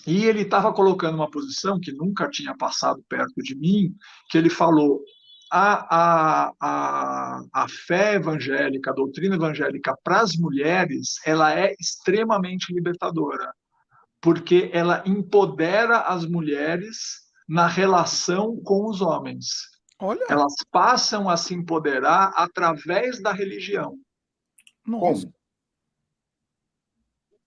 E 0.05 0.25
ele 0.25 0.41
estava 0.41 0.73
colocando 0.73 1.15
uma 1.15 1.29
posição 1.29 1.79
que 1.79 1.93
nunca 1.93 2.29
tinha 2.29 2.55
passado 2.57 3.01
perto 3.07 3.41
de 3.41 3.55
mim, 3.55 3.93
que 4.29 4.37
ele 4.37 4.49
falou: 4.49 5.01
a, 5.51 5.95
a, 5.95 6.53
a, 6.59 7.41
a 7.53 7.67
fé 7.67 8.15
evangélica, 8.15 8.91
a 8.91 8.93
doutrina 8.93 9.35
evangélica 9.35 9.97
para 10.03 10.21
as 10.21 10.35
mulheres, 10.35 11.15
ela 11.25 11.53
é 11.53 11.73
extremamente 11.79 12.73
libertadora, 12.73 13.53
porque 14.21 14.69
ela 14.73 15.03
empodera 15.05 16.01
as 16.01 16.25
mulheres 16.25 17.27
na 17.47 17.67
relação 17.67 18.55
com 18.63 18.87
os 18.87 19.01
homens. 19.01 19.47
Olha. 19.99 20.25
Elas 20.29 20.53
passam 20.71 21.29
a 21.29 21.35
se 21.35 21.53
empoderar 21.53 22.31
através 22.35 23.21
da 23.21 23.31
religião. 23.31 23.97
Nossa. 24.85 25.23
Como? 25.23 25.39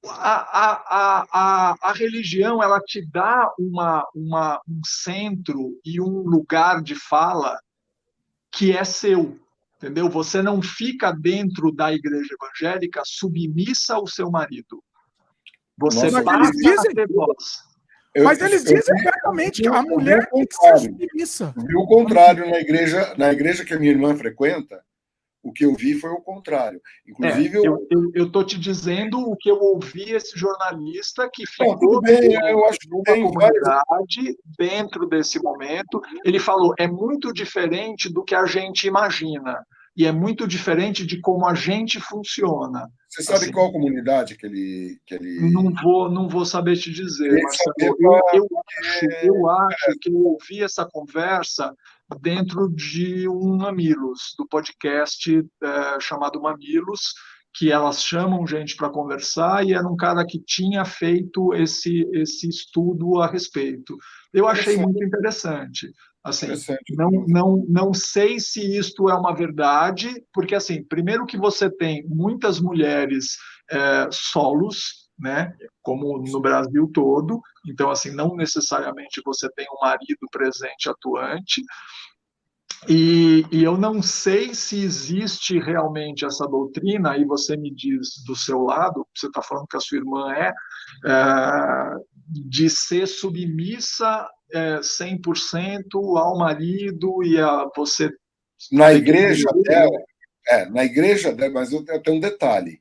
a, 0.05 0.41
a, 0.59 1.27
a, 1.33 1.77
a 1.81 1.93
religião 1.93 2.63
ela 2.63 2.81
te 2.81 3.05
dá 3.07 3.49
uma, 3.59 4.05
uma, 4.15 4.61
um 4.69 4.81
centro 4.85 5.79
e 5.85 6.01
um 6.01 6.23
lugar 6.23 6.83
de 6.83 6.95
fala 6.95 7.57
que 8.53 8.77
é 8.77 8.85
seu, 8.85 9.39
entendeu? 9.77 10.09
Você 10.09 10.43
não 10.43 10.61
fica 10.61 11.11
dentro 11.11 11.73
da 11.73 11.93
igreja 11.93 12.35
evangélica 12.35 13.03
submissa 13.05 13.95
ao 13.95 14.07
seu 14.07 14.31
marido. 14.31 14.83
Você 15.79 16.11
Nossa, 16.11 16.23
passa 16.23 16.51
eles 16.51 16.57
dizem, 16.57 16.91
a 16.91 16.95
ter 16.95 17.09
voz. 17.09 17.73
Eu, 18.15 18.25
mas 18.25 18.41
eles 18.43 18.65
eu, 18.67 18.77
dizem 18.77 19.01
abertamente 19.01 19.63
que 19.63 19.69
a 19.69 19.83
mulher 19.83 20.29
tem 20.31 20.47
que 20.47 20.55
ser 20.55 20.79
submissa. 20.79 21.55
Vi 21.57 21.77
o 21.77 21.87
contrário 21.87 22.49
na 22.49 22.59
igreja, 22.59 23.15
na 23.17 23.33
igreja 23.33 23.65
que 23.65 23.73
a 23.73 23.79
minha 23.79 23.91
irmã 23.91 24.15
frequenta, 24.15 24.85
o 25.43 25.53
que 25.53 25.65
eu 25.65 25.75
vi 25.75 25.95
foi 25.95 26.11
o 26.11 26.21
contrário. 26.21 26.81
Inclusive, 27.07 27.59
é, 27.59 27.61
eu 28.15 28.27
estou 28.27 28.45
te 28.45 28.59
dizendo 28.59 29.19
o 29.19 29.37
que 29.37 29.51
eu 29.51 29.59
ouvi 29.59 30.13
esse 30.13 30.39
jornalista 30.39 31.29
que 31.33 31.45
ficou 31.47 32.01
bem, 32.01 32.33
eu 32.33 32.65
acho 32.67 32.79
que 32.79 32.89
tem 33.03 33.23
comunidade 33.23 34.39
dentro 34.59 35.07
desse 35.09 35.43
momento. 35.43 36.01
Ele 36.25 36.39
falou 36.39 36.75
é 36.79 36.87
muito 36.87 37.33
diferente 37.33 38.13
do 38.13 38.23
que 38.23 38.35
a 38.35 38.47
gente 38.47 38.87
imagina 38.87 39.65
e 39.97 40.07
é 40.07 40.13
muito 40.13 40.47
diferente 40.47 41.05
de 41.05 41.21
como 41.21 41.47
a 41.47 41.55
gente 41.55 42.01
funciona. 42.01 42.89
Você 43.09 43.23
sabe 43.25 43.45
assim, 43.45 43.53
qual 43.53 43.71
comunidade 43.71 44.37
que 44.39 44.47
ele, 44.47 44.99
que 45.05 45.15
ele. 45.15 45.53
Não 45.53 45.71
vou, 45.83 46.11
não 46.11 46.29
vou 46.29 46.47
saber 46.47 46.77
te 46.77 46.91
dizer, 46.91 47.43
mas 47.43 47.59
eu, 47.79 47.95
eu, 48.01 48.21
eu, 48.33 48.49
acho, 48.79 49.05
eu 49.23 49.51
acho 49.51 49.99
que 50.01 50.11
eu 50.11 50.17
ouvi 50.17 50.63
essa 50.63 50.87
conversa 50.87 51.75
dentro 52.21 52.69
de 52.69 53.29
um 53.29 53.57
Mamilos, 53.57 54.35
do 54.39 54.47
podcast 54.47 55.45
é, 55.63 56.01
chamado 56.01 56.41
Mamilos, 56.41 57.15
que 57.55 57.71
elas 57.71 58.03
chamam 58.03 58.47
gente 58.47 58.77
para 58.77 58.91
conversar 58.91 59.65
e 59.65 59.75
era 59.75 59.87
um 59.87 59.97
cara 59.97 60.25
que 60.25 60.39
tinha 60.39 60.85
feito 60.85 61.53
esse, 61.55 62.09
esse 62.13 62.49
estudo 62.49 63.21
a 63.21 63.27
respeito. 63.27 63.97
Eu 64.33 64.49
achei 64.49 64.77
muito 64.77 65.05
interessante. 65.05 65.93
Assim, 66.25 66.47
não, 66.91 67.11
não, 67.27 67.67
não 67.69 67.93
sei 67.93 68.39
se 68.39 68.79
isto 68.79 69.09
é 69.11 69.15
uma 69.15 69.35
verdade, 69.35 70.09
porque 70.33 70.55
assim, 70.55 70.85
primeiro 70.85 71.27
que 71.27 71.37
você 71.37 71.69
tem 71.69 72.07
muitas 72.07 72.61
mulheres 72.61 73.37
é, 73.71 74.09
solos, 74.13 75.02
né, 75.19 75.55
como 75.83 76.19
no 76.19 76.41
Brasil 76.41 76.91
todo, 76.93 77.41
então 77.67 77.91
assim, 77.91 78.11
não 78.11 78.35
necessariamente 78.35 79.23
você 79.25 79.49
tem 79.53 79.67
um 79.67 79.85
marido 79.85 80.27
presente 80.31 80.89
atuante, 80.89 81.63
e, 82.89 83.45
e, 83.53 83.63
eu 83.63 83.79
não 83.79 84.03
sei 84.03 84.55
se 84.55 84.83
existe 84.83 85.57
realmente 85.61 86.25
essa 86.25 86.47
doutrina, 86.49 87.13
aí 87.13 87.25
você 87.25 87.57
me 87.57 87.73
diz 87.73 88.25
do 88.27 88.35
seu 88.35 88.61
lado, 88.63 89.07
você 89.15 89.29
está 89.29 89.41
falando 89.41 89.69
que 89.69 89.77
a 89.77 89.81
sua 89.81 89.99
irmã 89.99 90.33
é, 90.35 90.53
é 91.07 91.91
de 92.29 92.69
ser 92.69 93.07
submissa 93.07 94.29
é, 94.53 94.81
100% 94.81 95.83
ao 96.19 96.37
marido 96.37 97.23
e 97.23 97.39
a 97.39 97.69
você. 97.77 98.11
Na 98.73 98.93
igreja 98.93 99.49
dela, 99.65 99.99
é, 100.49 100.69
na 100.69 100.85
igreja 100.85 101.33
dela, 101.33 101.53
mas 101.53 101.73
eu 101.73 101.85
tenho 102.03 102.17
um 102.17 102.21
detalhe: 102.21 102.81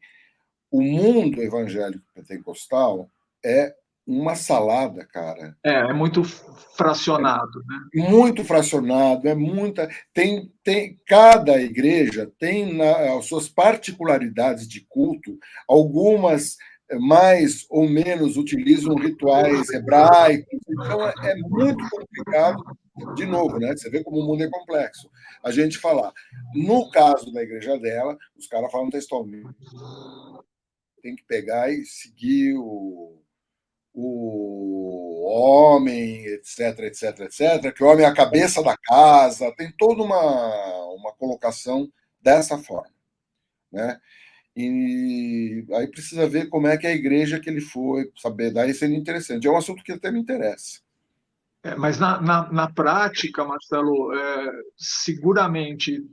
o 0.71 0.81
mundo 0.81 1.41
evangélico 1.41 2.05
pentecostal 2.15 3.09
é 3.43 3.75
uma 4.07 4.35
salada, 4.35 5.05
cara. 5.05 5.55
É, 5.63 5.73
é 5.73 5.93
muito 5.93 6.23
fracionado, 6.23 7.63
né? 7.67 8.03
Muito 8.09 8.43
fracionado, 8.43 9.27
é 9.27 9.35
muita. 9.35 9.89
Tem, 10.13 10.51
tem 10.63 10.99
cada 11.05 11.61
igreja 11.61 12.31
tem 12.39 12.73
na, 12.73 13.17
as 13.17 13.25
suas 13.25 13.47
particularidades 13.47 14.67
de 14.67 14.81
culto, 14.89 15.37
algumas 15.67 16.57
mais 16.99 17.65
ou 17.69 17.87
menos 17.87 18.35
utilizam 18.37 18.95
rituais 18.95 19.69
hebraicos. 19.69 20.59
Então, 20.67 21.07
é, 21.07 21.13
é 21.23 21.35
muito 21.35 21.87
complicado, 21.89 22.63
de 23.15 23.25
novo, 23.25 23.57
né? 23.59 23.73
Você 23.75 23.89
vê 23.89 24.03
como 24.03 24.19
o 24.19 24.25
mundo 24.25 24.43
é 24.43 24.49
complexo. 24.49 25.09
A 25.43 25.51
gente 25.51 25.77
falar. 25.77 26.11
No 26.53 26.89
caso 26.91 27.31
da 27.31 27.41
igreja 27.41 27.79
dela, 27.79 28.17
os 28.37 28.47
caras 28.47 28.71
falam 28.71 28.89
textualmente. 28.89 29.47
Tem 31.01 31.15
que 31.15 31.23
pegar 31.23 31.71
e 31.71 31.85
seguir 31.85 32.55
o, 32.55 33.21
o 33.93 35.25
homem, 35.25 36.25
etc, 36.27 36.79
etc, 36.79 37.19
etc, 37.21 37.73
que 37.73 37.83
o 37.83 37.87
homem 37.87 38.05
é 38.05 38.07
a 38.07 38.13
cabeça 38.13 38.63
da 38.63 38.77
casa, 38.77 39.53
tem 39.55 39.71
toda 39.77 40.03
uma, 40.03 40.93
uma 40.93 41.13
colocação 41.13 41.91
dessa 42.21 42.57
forma. 42.57 42.93
Né? 43.71 43.99
E 44.55 45.65
aí 45.73 45.87
precisa 45.87 46.27
ver 46.27 46.49
como 46.49 46.67
é 46.67 46.77
que 46.77 46.85
é 46.85 46.91
a 46.91 46.95
igreja 46.95 47.39
que 47.39 47.49
ele 47.49 47.61
foi, 47.61 48.11
saber 48.17 48.51
daí 48.51 48.73
seria 48.73 48.97
interessante. 48.97 49.47
É 49.47 49.51
um 49.51 49.57
assunto 49.57 49.83
que 49.83 49.93
até 49.93 50.11
me 50.11 50.19
interessa. 50.19 50.81
É, 51.63 51.75
mas 51.75 51.99
na, 51.99 52.19
na, 52.19 52.51
na, 52.51 52.71
prática, 52.71 53.45
Marcelo, 53.45 54.11
é, 54.13 54.51
seguramente 54.75 56.03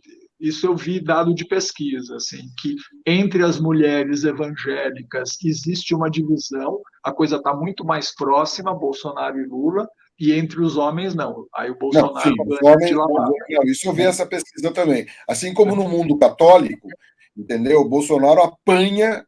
isso 0.41 0.67
eu 0.67 0.77
vi 0.77 1.01
dado 1.01 1.35
de 1.35 1.45
pesquisa, 1.45 2.17
assim, 2.17 2.49
que 2.59 2.77
entre 3.07 3.43
as 3.43 3.59
mulheres 3.59 4.25
evangélicas 4.25 5.37
existe 5.45 5.95
uma 5.95 6.11
divisão, 6.11 6.81
a 7.03 7.13
coisa 7.13 7.37
está 7.37 7.55
muito 7.55 7.85
mais 7.85 8.15
próxima, 8.15 8.75
Bolsonaro 8.75 9.41
e 9.41 9.47
Lula, 9.47 9.89
e 10.19 10.33
entre 10.33 10.61
os 10.61 10.77
homens 10.77 11.15
não. 11.15 11.47
Aí 11.55 11.71
o 11.71 11.79
Bolsonaro 11.79 12.13
não, 12.15 12.21
sim, 12.23 12.35
homens, 12.65 12.91
não, 12.91 13.65
Isso 13.65 13.89
eu 13.89 13.93
vi 13.93 14.03
essa 14.03 14.27
pesquisa 14.27 14.73
também. 14.73 15.07
Assim 15.29 15.55
como 15.55 15.77
no 15.77 15.89
mundo 15.89 16.19
católico, 16.19 16.89
entendeu? 17.37 17.81
O 17.81 17.89
Bolsonaro 17.89 18.43
apanha, 18.43 19.25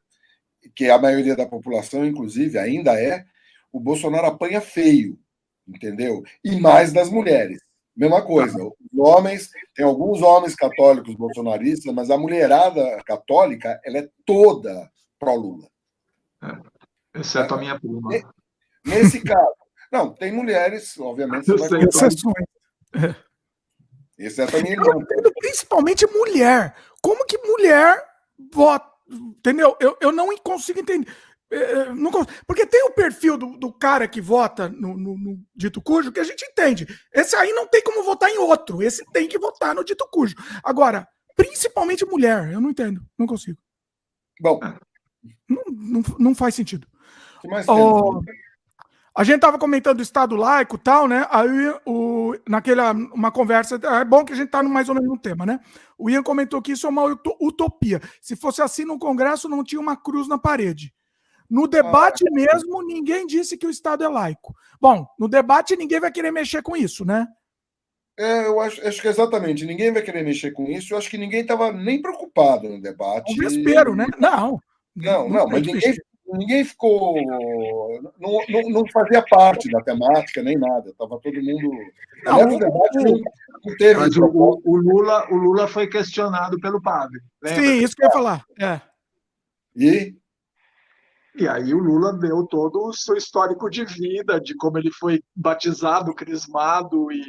que 0.75 0.91
a 0.91 0.99
maioria 0.99 1.37
da 1.37 1.47
população, 1.47 2.05
inclusive, 2.05 2.59
ainda 2.59 3.01
é, 3.01 3.25
o 3.73 3.81
Bolsonaro 3.81 4.27
apanha 4.27 4.61
feio, 4.61 5.19
entendeu? 5.67 6.23
E 6.45 6.61
mais 6.61 6.93
das 6.93 7.09
mulheres. 7.09 7.61
Mesma 8.01 8.23
coisa, 8.23 8.57
os 8.65 8.99
homens, 8.99 9.51
tem 9.75 9.85
alguns 9.85 10.23
homens 10.23 10.55
católicos 10.55 11.15
bolsonaristas, 11.15 11.93
mas 11.93 12.11
a 12.11 12.17
mulherada 12.17 12.83
católica, 13.05 13.79
ela 13.85 13.99
é 13.99 14.09
toda 14.25 14.91
pró-Lula. 15.19 15.69
É, 16.43 17.20
exceto 17.20 17.53
é, 17.53 17.57
a 17.59 17.61
minha 17.61 17.79
prima. 17.79 18.09
Nesse 18.87 19.20
caso, 19.20 19.53
não, 19.93 20.15
tem 20.15 20.33
mulheres, 20.33 20.99
obviamente. 20.99 21.45
Você 21.45 21.69
vai 21.69 21.83
exceções. 21.83 22.47
Exceto 24.19 24.57
a 24.57 24.62
minha 24.62 24.73
irmã. 24.73 25.05
Principalmente 25.39 26.07
mulher. 26.07 26.75
Como 27.03 27.27
que 27.27 27.37
mulher 27.37 28.03
vota? 28.51 28.89
Entendeu? 29.11 29.77
Eu, 29.79 29.99
eu 30.01 30.11
não 30.11 30.35
consigo 30.39 30.81
entender. 30.81 31.07
É, 31.51 31.57
é, 31.57 31.95
não, 31.95 32.11
porque 32.47 32.65
tem 32.65 32.85
o 32.85 32.93
perfil 32.93 33.37
do, 33.37 33.57
do 33.57 33.73
cara 33.73 34.07
que 34.07 34.20
vota 34.20 34.69
no, 34.69 34.97
no, 34.97 35.19
no, 35.19 35.41
dito 35.55 35.83
cujo 35.83 36.12
que 36.12 36.20
a 36.20 36.25
gente 36.25 36.45
entende. 36.45 36.87
Esse 37.12 37.35
aí 37.35 37.53
não 37.53 37.67
tem 37.67 37.83
como 37.83 38.05
votar 38.05 38.31
em 38.31 38.39
outro. 38.39 38.83
Esse 38.83 39.05
tem 39.12 39.29
que 39.29 39.39
votar 39.39 39.75
no 39.75 39.85
dito 39.85 40.07
cujo. 40.12 40.37
Agora, 40.62 41.09
principalmente 41.35 42.05
mulher, 42.05 42.53
eu 42.53 42.61
não 42.61 42.70
entendo. 42.70 43.03
Não 43.19 43.27
consigo. 43.27 43.59
Bom. 44.41 44.61
Não, 45.49 45.62
não, 45.69 46.03
não 46.19 46.35
faz 46.35 46.55
sentido. 46.55 46.87
Oh, 47.67 48.20
a 49.17 49.25
gente 49.25 49.37
estava 49.37 49.59
comentando 49.59 49.99
o 49.99 50.03
Estado 50.03 50.37
laico 50.37 50.79
tal, 50.79 51.09
né? 51.09 51.27
Aí, 51.31 51.75
o, 51.85 52.35
naquela 52.49 52.93
uma 52.93 53.33
conversa, 53.33 53.81
é 53.83 54.05
bom 54.05 54.25
que 54.25 54.33
a 54.33 54.37
gente 54.37 54.47
está 54.47 54.62
mais 54.62 54.89
ou 54.89 54.95
menos 54.95 55.11
no 55.11 55.19
tema, 55.19 55.45
né? 55.45 55.59
O 55.99 56.09
Ian 56.09 56.23
comentou 56.23 56.62
que 56.62 56.73
isso 56.73 56.87
é 56.87 56.91
uma 56.91 57.05
utopia. 57.41 58.01
Se 58.20 58.37
fosse 58.37 58.62
assim 58.62 58.85
no 58.85 58.99
Congresso, 58.99 59.49
não 59.49 59.65
tinha 59.65 59.81
uma 59.81 59.97
cruz 59.97 60.29
na 60.29 60.39
parede. 60.39 60.95
No 61.51 61.67
debate 61.67 62.25
ah, 62.27 62.31
mesmo, 62.31 62.83
ninguém 62.87 63.27
disse 63.27 63.59
que 63.59 63.67
o 63.67 63.70
Estado 63.70 64.05
é 64.05 64.09
laico. 64.09 64.55
Bom, 64.81 65.05
no 65.19 65.27
debate 65.27 65.77
ninguém 65.77 65.99
vai 65.99 66.12
querer 66.12 66.31
mexer 66.31 66.62
com 66.62 66.77
isso, 66.77 67.05
né? 67.05 67.27
É, 68.17 68.47
eu 68.47 68.61
acho, 68.61 68.87
acho 68.87 69.01
que 69.01 69.09
exatamente, 69.09 69.65
ninguém 69.65 69.91
vai 69.91 70.03
querer 70.03 70.23
mexer 70.23 70.53
com 70.53 70.65
isso. 70.65 70.93
Eu 70.93 70.99
acho 70.99 71.11
que 71.11 71.19
ninguém 71.19 71.41
estava 71.41 71.73
nem 71.73 72.01
preocupado 72.01 72.69
no 72.69 72.81
debate. 72.81 73.33
Um 73.33 73.37
desespero, 73.37 73.97
né? 73.97 74.07
Não. 74.19 74.61
Não, 74.95 75.29
não, 75.29 75.49
mas 75.49 75.67
ninguém, 75.67 75.95
ninguém 76.27 76.65
ficou. 76.65 77.17
Não, 78.19 78.41
não, 78.49 78.70
não, 78.70 78.89
fazia 78.93 79.25
parte 79.29 79.70
da 79.70 79.81
temática 79.81 80.43
nem 80.43 80.57
nada. 80.57 80.91
Estava 80.91 81.19
todo 81.19 81.43
mundo. 81.43 81.70
Não, 82.25 82.43
o, 82.43 82.59
debate 82.59 82.99
não, 82.99 83.20
não 83.65 83.77
teve. 83.79 84.01
Mas 84.01 84.17
o, 84.17 84.61
o, 84.65 84.77
Lula, 84.77 85.27
o 85.31 85.37
Lula 85.37 85.67
foi 85.67 85.87
questionado 85.87 86.61
pelo 86.61 86.83
padre. 86.83 87.20
Lembra? 87.43 87.62
Sim, 87.62 87.79
isso 87.83 87.97
que 87.97 88.03
eu 88.03 88.09
ia 88.09 88.12
falar. 88.12 88.45
É. 88.61 88.81
E? 89.75 90.19
E 91.36 91.47
aí 91.47 91.73
o 91.75 91.78
Lula 91.78 92.12
deu 92.18 92.47
todo 92.47 92.86
o 92.86 92.92
seu 92.92 93.17
histórico 93.17 93.70
de 93.70 93.84
vida, 93.84 94.41
de 94.41 94.55
como 94.57 94.78
ele 94.78 94.91
foi 94.92 95.23
batizado, 95.34 96.15
crismado 96.15 97.10
e 97.12 97.23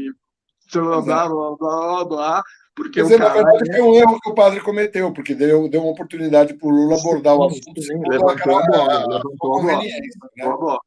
blá 0.74 1.02
blá 1.02 1.28
blá 1.28 1.56
blá, 1.58 2.06
blá 2.06 2.44
porque 2.76 3.02
dizer, 3.02 3.18
cara... 3.18 3.30
na 3.30 3.52
verdade, 3.52 3.78
foi 3.78 3.82
um 3.82 3.96
erro 3.96 4.20
que 4.22 4.30
o 4.30 4.34
padre 4.34 4.62
cometeu, 4.62 5.14
porque 5.14 5.36
deu, 5.36 5.70
deu 5.70 5.82
uma 5.82 5.92
oportunidade 5.92 6.54
para 6.54 6.68
o 6.68 6.72
Lula 6.72 6.98
abordar 6.98 7.36
o 7.36 7.46
assunto. 7.46 7.82
Sim, 7.82 8.02
levantou, 8.10 8.58
a 8.58 8.66
bola, 8.66 9.00
levantou, 9.08 9.60
a 9.60 9.62
bola, 9.62 9.82
levantou 9.82 10.54
a 10.54 10.58
bola. 10.58 10.80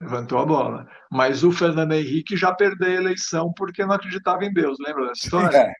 Levantou 0.00 0.38
a 0.38 0.46
bola. 0.46 0.88
Mas 1.10 1.42
o 1.42 1.50
Fernando 1.50 1.92
Henrique 1.92 2.36
já 2.36 2.54
perdeu 2.54 2.88
a 2.88 2.94
eleição 2.94 3.52
porque 3.56 3.84
não 3.84 3.94
acreditava 3.94 4.44
em 4.44 4.52
Deus, 4.52 4.78
lembra 4.78 5.08
dessa 5.08 5.24
história? 5.24 5.56
É. 5.56 5.72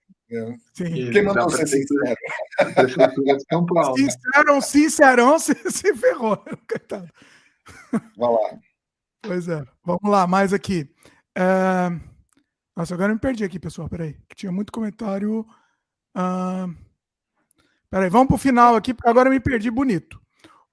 Sim. 0.74 1.10
Quem 1.12 1.22
mandou 1.22 1.48
ser 1.50 1.66
sincero? 1.68 2.16
Sincerão, 3.96 4.60
sincerão, 4.60 5.38
se, 5.40 5.54
se 5.70 5.94
ferrou. 5.94 6.36
Coitado. 6.68 7.08
Vai 8.16 8.30
lá. 8.30 8.58
Pois 9.22 9.48
é. 9.48 9.64
Vamos 9.84 10.10
lá, 10.10 10.26
mais 10.26 10.52
aqui. 10.52 10.90
É... 11.36 11.90
Nossa, 12.76 12.94
agora 12.94 13.10
eu 13.10 13.14
me 13.14 13.20
perdi 13.20 13.44
aqui, 13.44 13.58
pessoal. 13.58 13.88
Peraí. 13.88 14.16
Que 14.28 14.34
tinha 14.34 14.52
muito 14.52 14.72
comentário. 14.72 15.46
Uh... 16.16 16.74
Peraí, 17.88 18.10
vamos 18.10 18.26
para 18.26 18.34
o 18.34 18.38
final 18.38 18.74
aqui, 18.74 18.92
porque 18.92 19.08
agora 19.08 19.28
eu 19.28 19.32
me 19.32 19.40
perdi 19.40 19.70
bonito. 19.70 20.20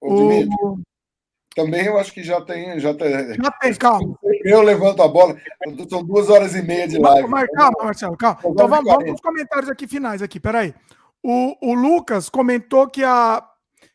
o... 0.02 0.80
Também 1.56 1.86
eu 1.86 1.98
acho 1.98 2.12
que 2.12 2.24
já 2.24 2.42
tem. 2.42 2.80
Já 2.80 2.94
tem, 2.94 3.36
já 3.36 3.52
tem 3.52 3.74
calma. 3.76 4.18
Eu 4.44 4.62
levanto 4.62 5.02
a 5.02 5.08
bola. 5.08 5.38
São 5.90 6.04
duas 6.04 6.30
horas 6.30 6.56
e 6.56 6.62
meia 6.62 6.88
de 6.88 6.98
live. 6.98 7.28
Mas, 7.28 7.50
calma, 7.52 7.78
Marcelo, 7.84 8.18
calma. 8.18 8.40
Então 8.44 8.68
vamos, 8.68 8.86
vamos 8.86 9.04
para 9.04 9.14
os 9.14 9.22
comentários 9.22 9.70
aqui 9.70 9.88
finais 9.88 10.22
aqui. 10.22 10.40
Peraí. 10.40 10.74
O, 11.22 11.72
o 11.72 11.74
Lucas 11.74 12.28
comentou 12.28 12.90
que 12.90 13.04
a 13.04 13.48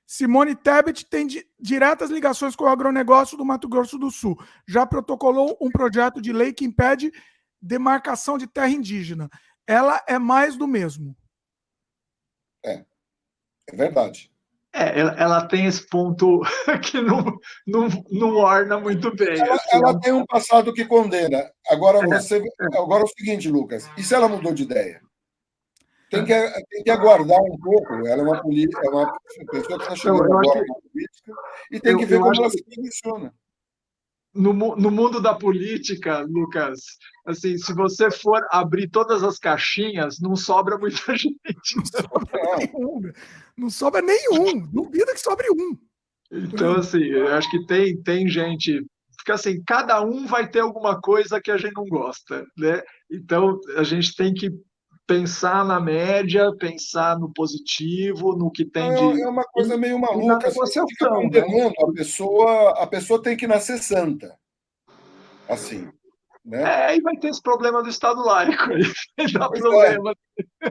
Simone 0.07 0.55
Tebet 0.55 1.05
tem 1.05 1.27
di, 1.27 1.47
diretas 1.61 2.11
ligações 2.11 2.57
com 2.57 2.65
o 2.65 2.69
agronegócio 2.69 3.37
do 3.37 3.45
Mato 3.45 3.69
Grosso 3.69 3.99
do 3.99 4.11
Sul. 4.11 4.39
Já 4.67 4.87
protocolou 4.87 5.59
um 5.61 5.71
projeto 5.71 6.23
de 6.23 6.33
lei 6.33 6.53
que 6.53 6.65
impede 6.65 7.13
demarcação 7.61 8.39
de 8.39 8.47
terra 8.47 8.71
indígena. 8.71 9.29
Ela 9.67 10.03
é 10.07 10.19
mais 10.19 10.57
do 10.57 10.67
mesmo. 10.67 11.15
É. 12.65 12.85
É 13.67 13.77
verdade. 13.77 14.33
É, 14.79 15.01
ela, 15.01 15.45
tem 15.45 15.67
esse 15.67 15.85
ponto 15.89 16.41
que 16.83 17.01
não, 17.01 17.25
não, 17.67 17.89
não 18.13 18.37
orna 18.37 18.79
muito 18.79 19.13
bem. 19.17 19.37
Ela, 19.37 19.55
assim, 19.55 19.77
ela 19.77 20.01
tem 20.01 20.13
um 20.13 20.25
passado 20.25 20.73
que 20.73 20.85
condena. 20.85 21.51
Agora, 21.69 21.99
é. 21.99 22.07
você, 22.07 22.41
agora 22.75 23.03
é 23.03 23.05
o 23.05 23.09
seguinte, 23.09 23.49
Lucas, 23.49 23.91
e 23.97 24.03
se 24.05 24.15
ela 24.15 24.29
mudou 24.29 24.55
de 24.55 24.63
ideia? 24.63 25.01
Tem 26.11 26.25
que, 26.25 26.35
tem 26.71 26.85
que 26.85 26.91
aguardar 26.91 27.41
um 27.41 27.59
pouco. 27.59 27.95
Ela 28.07 28.23
é 28.23 28.25
uma, 28.25 28.37
é 28.37 28.89
uma 28.89 29.19
pessoa 29.51 29.79
que 29.79 29.85
está 29.85 29.97
chegando 29.97 30.23
agora 30.23 30.61
na 30.61 30.75
política 30.75 31.33
e 31.73 31.81
tem 31.81 31.93
eu, 31.93 31.99
que 31.99 32.07
ver 32.07 32.21
como 32.21 32.35
ela 32.35 32.49
se 32.49 32.65
posiciona 32.65 33.35
no, 34.35 34.53
no 34.53 34.91
mundo 34.91 35.21
da 35.21 35.35
política, 35.35 36.21
Lucas, 36.21 36.81
assim, 37.27 37.59
se 37.59 37.75
você 37.75 38.11
for 38.11 38.41
abrir 38.51 38.89
todas 38.89 39.25
as 39.25 39.39
caixinhas, 39.39 40.21
não 40.21 40.37
sobra 40.37 40.79
muita 40.79 40.97
gente. 41.17 41.77
Não 41.77 41.85
sobra 41.85 42.57
nenhum. 42.59 43.13
Não 43.59 43.69
sobra 43.69 44.01
nenhum. 44.01 44.67
Duvida 44.69 45.13
que 45.13 45.21
sobre 45.21 45.51
um. 45.51 45.77
Então, 46.31 46.77
assim, 46.77 47.03
eu 47.03 47.29
acho 47.35 47.51
que 47.51 47.67
tem, 47.67 48.01
tem 48.03 48.29
gente. 48.29 48.87
Fica 49.19 49.35
assim, 49.35 49.61
cada 49.67 50.01
um 50.01 50.27
vai 50.27 50.49
ter 50.49 50.61
alguma 50.61 51.01
coisa 51.01 51.41
que 51.41 51.51
a 51.51 51.57
gente 51.57 51.75
não 51.75 51.87
gosta, 51.87 52.47
né? 52.57 52.83
Então, 53.11 53.59
a 53.77 53.83
gente 53.83 54.15
tem 54.15 54.33
que 54.33 54.49
pensar 55.09 55.65
na 55.65 55.81
média, 55.81 56.55
pensar 56.57 57.19
no 57.19 57.33
positivo, 57.33 58.37
no 58.37 58.51
que 58.51 58.65
tem 58.65 58.95
de. 58.95 59.23
É 59.23 59.29
uma 59.29 59.45
coisa 59.45 59.77
meio 59.77 59.99
maluca. 59.99 60.51
Você 60.51 60.81
fica 60.87 61.09
condenando 61.09 61.69
né? 61.69 61.73
a 61.81 61.93
pessoa, 61.93 62.83
a 62.83 62.87
pessoa 62.87 63.21
tem 63.21 63.37
que 63.37 63.47
nascer 63.47 63.79
santa. 63.83 64.39
Assim. 65.49 65.91
Né? 66.49 66.93
É, 66.93 66.97
e 66.97 67.01
vai 67.03 67.15
ter 67.17 67.29
esse 67.29 67.43
problema 67.43 67.83
do 67.83 67.91
Estado 67.91 68.25
laico. 68.25 68.73
Aí. 68.73 68.83
Dá 69.33 69.45
é. 69.45 69.59
problema. 69.61 70.15
É. 70.63 70.69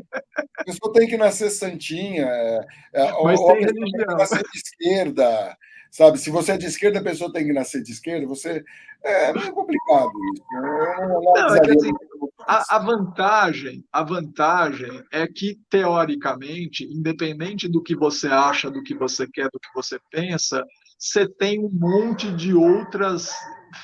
A 0.57 0.63
pessoa 0.63 0.91
tem 0.91 1.07
que 1.07 1.17
nascer 1.17 1.51
santinha. 1.51 2.25
É, 2.25 2.65
é 2.93 3.23
Mas 3.23 3.39
ou, 3.39 3.53
tem, 3.53 3.67
tem 3.67 3.91
que 3.91 4.05
nascer 4.05 4.41
de 4.41 4.57
esquerda. 4.57 5.57
Sabe, 5.91 6.17
se 6.17 6.31
você 6.31 6.53
é 6.53 6.57
de 6.57 6.65
esquerda, 6.65 6.99
a 6.99 7.03
pessoa 7.03 7.31
tem 7.31 7.45
que 7.45 7.53
nascer 7.53 7.83
de 7.83 7.91
esquerda, 7.91 8.25
você. 8.25 8.63
É 9.03 9.31
meio 9.31 9.53
complicado 9.53 10.09
isso. 10.33 10.43
Né? 10.51 11.07
não, 11.07 11.21
não 11.21 11.55
é 11.55 11.61
que, 11.61 11.71
assim, 11.71 11.91
a, 12.39 12.75
a, 12.75 12.79
vantagem, 12.79 13.85
a 13.93 14.03
vantagem 14.03 15.03
é 15.11 15.27
que, 15.27 15.59
teoricamente, 15.69 16.83
independente 16.83 17.67
do 17.69 17.81
que 17.81 17.95
você 17.95 18.27
acha, 18.27 18.71
do 18.71 18.81
que 18.81 18.95
você 18.95 19.27
quer, 19.31 19.45
do 19.45 19.59
que 19.59 19.69
você 19.75 19.99
pensa, 20.11 20.65
você 20.97 21.29
tem 21.29 21.59
um 21.59 21.69
monte 21.71 22.31
de 22.31 22.55
outras 22.55 23.31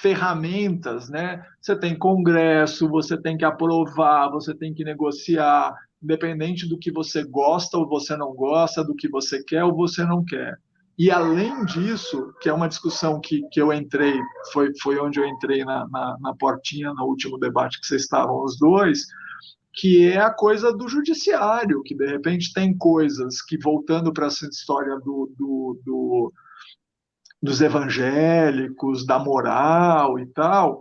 ferramentas, 0.02 1.10
né? 1.10 1.46
Você 1.62 1.76
tem 1.76 1.98
congresso, 1.98 2.90
você 2.90 3.18
tem 3.18 3.38
que 3.38 3.46
aprovar, 3.46 4.30
você 4.30 4.54
tem 4.54 4.74
que 4.74 4.84
negociar, 4.84 5.74
independente 6.02 6.68
do 6.68 6.78
que 6.78 6.92
você 6.92 7.24
gosta 7.24 7.78
ou 7.78 7.88
você 7.88 8.16
não 8.18 8.34
gosta, 8.34 8.84
do 8.84 8.96
que 8.96 9.08
você 9.08 9.44
quer 9.44 9.64
ou 9.64 9.76
você 9.76 10.04
não 10.04 10.24
quer. 10.24 10.58
E 10.98 11.10
além 11.10 11.66
disso, 11.66 12.34
que 12.40 12.48
é 12.48 12.54
uma 12.54 12.68
discussão 12.68 13.20
que, 13.20 13.42
que 13.52 13.60
eu 13.60 13.74
entrei, 13.74 14.20
foi, 14.52 14.72
foi 14.82 15.00
onde 15.00 15.20
eu 15.20 15.26
entrei 15.26 15.66
na, 15.66 15.88
na, 15.88 16.18
na 16.20 16.36
portinha 16.36 16.94
no 16.94 17.06
último 17.06 17.40
debate 17.40 17.80
que 17.80 17.88
vocês 17.88 18.04
estavam 18.04 18.44
os 18.44 18.60
dois, 18.60 19.08
que 19.74 20.08
é 20.08 20.20
a 20.20 20.32
coisa 20.32 20.72
do 20.72 20.88
judiciário, 20.88 21.82
que 21.84 21.96
de 21.96 22.06
repente 22.06 22.54
tem 22.54 22.78
coisas 22.78 23.42
que, 23.42 23.58
voltando 23.58 24.14
para 24.14 24.28
essa 24.28 24.46
história 24.46 24.96
do, 24.98 25.34
do, 25.36 25.82
do, 25.84 26.34
dos 27.44 27.60
evangélicos, 27.60 29.06
da 29.06 29.20
moral 29.20 30.18
e 30.18 30.26
tal, 30.28 30.80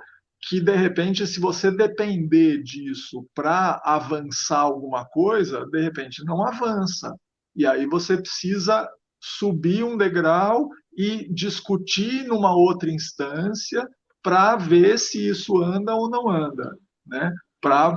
que 0.48 0.60
de 0.60 0.76
repente, 0.76 1.26
se 1.26 1.40
você 1.40 1.72
depender 1.72 2.62
disso 2.62 3.26
para 3.34 3.82
avançar 3.84 4.60
alguma 4.60 5.04
coisa, 5.04 5.66
de 5.66 5.80
repente 5.82 6.24
não 6.24 6.46
avança. 6.46 7.12
E 7.56 7.66
aí 7.66 7.84
você 7.84 8.16
precisa 8.16 8.88
subir 9.20 9.82
um 9.82 9.96
degrau 9.96 10.68
e 10.96 11.28
discutir 11.34 12.24
numa 12.28 12.54
outra 12.54 12.90
instância 12.90 13.84
para 14.22 14.54
ver 14.54 15.00
se 15.00 15.28
isso 15.28 15.60
anda 15.60 15.96
ou 15.96 16.08
não 16.08 16.30
anda, 16.30 16.76
né? 17.04 17.32
Para 17.60 17.96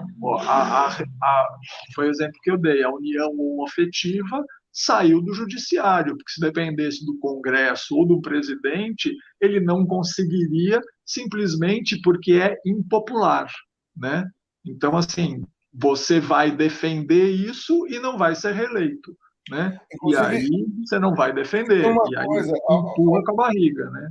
foi 1.93 2.07
o 2.07 2.09
exemplo 2.09 2.39
que 2.41 2.51
eu 2.51 2.57
dei, 2.57 2.83
a 2.83 2.89
união 2.89 3.29
homoafetiva 3.31 4.43
saiu 4.75 5.21
do 5.21 5.33
judiciário, 5.33 6.17
porque 6.17 6.33
se 6.33 6.41
dependesse 6.41 7.05
do 7.05 7.17
Congresso 7.19 7.95
ou 7.95 8.05
do 8.05 8.21
presidente, 8.21 9.15
ele 9.39 9.59
não 9.59 9.85
conseguiria 9.87 10.81
simplesmente 11.05 11.99
porque 12.01 12.33
é 12.33 12.57
impopular, 12.65 13.49
né? 13.95 14.29
Então 14.65 14.97
assim, 14.97 15.43
você 15.73 16.19
vai 16.19 16.51
defender 16.51 17.29
isso 17.29 17.87
e 17.87 17.99
não 17.99 18.17
vai 18.17 18.35
ser 18.35 18.53
reeleito 18.53 19.15
né? 19.49 19.79
Inclusive, 19.93 20.23
e 20.23 20.55
aí 20.55 20.65
você 20.83 20.99
não 20.99 21.13
vai 21.13 21.33
defender, 21.33 21.83
e 21.83 22.17
aí 22.17 22.25
coisa, 22.25 22.53
empurra 22.69 23.23
com 23.23 23.31
a 23.31 23.35
barriga, 23.35 23.89
né? 23.91 24.09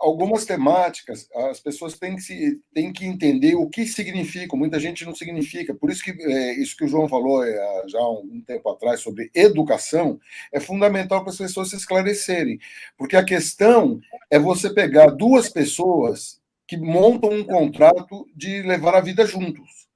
Algumas 0.00 0.44
temáticas, 0.44 1.28
as 1.34 1.60
pessoas 1.60 1.98
têm 1.98 2.16
que, 2.16 2.22
se, 2.22 2.60
têm 2.72 2.92
que 2.92 3.06
entender 3.06 3.54
o 3.54 3.68
que 3.68 3.86
significam, 3.86 4.58
muita 4.58 4.78
gente 4.78 5.04
não 5.04 5.14
significa. 5.14 5.74
Por 5.74 5.90
isso 5.90 6.02
que 6.04 6.10
é, 6.10 6.54
isso 6.54 6.76
que 6.76 6.84
o 6.84 6.88
João 6.88 7.08
falou 7.08 7.44
é, 7.44 7.84
já 7.88 7.98
há 7.98 8.10
um 8.10 8.42
tempo 8.46 8.68
atrás 8.68 9.00
sobre 9.00 9.30
educação 9.34 10.20
é 10.52 10.60
fundamental 10.60 11.22
para 11.22 11.30
as 11.30 11.38
pessoas 11.38 11.70
se 11.70 11.76
esclarecerem. 11.76 12.58
Porque 12.96 13.16
a 13.16 13.24
questão 13.24 14.00
é 14.30 14.38
você 14.38 14.72
pegar 14.72 15.08
duas 15.08 15.48
pessoas 15.48 16.40
que 16.66 16.76
montam 16.76 17.30
um 17.30 17.44
contrato 17.44 18.26
de 18.34 18.62
levar 18.62 18.94
a 18.94 19.00
vida 19.00 19.24
juntos. 19.24 19.86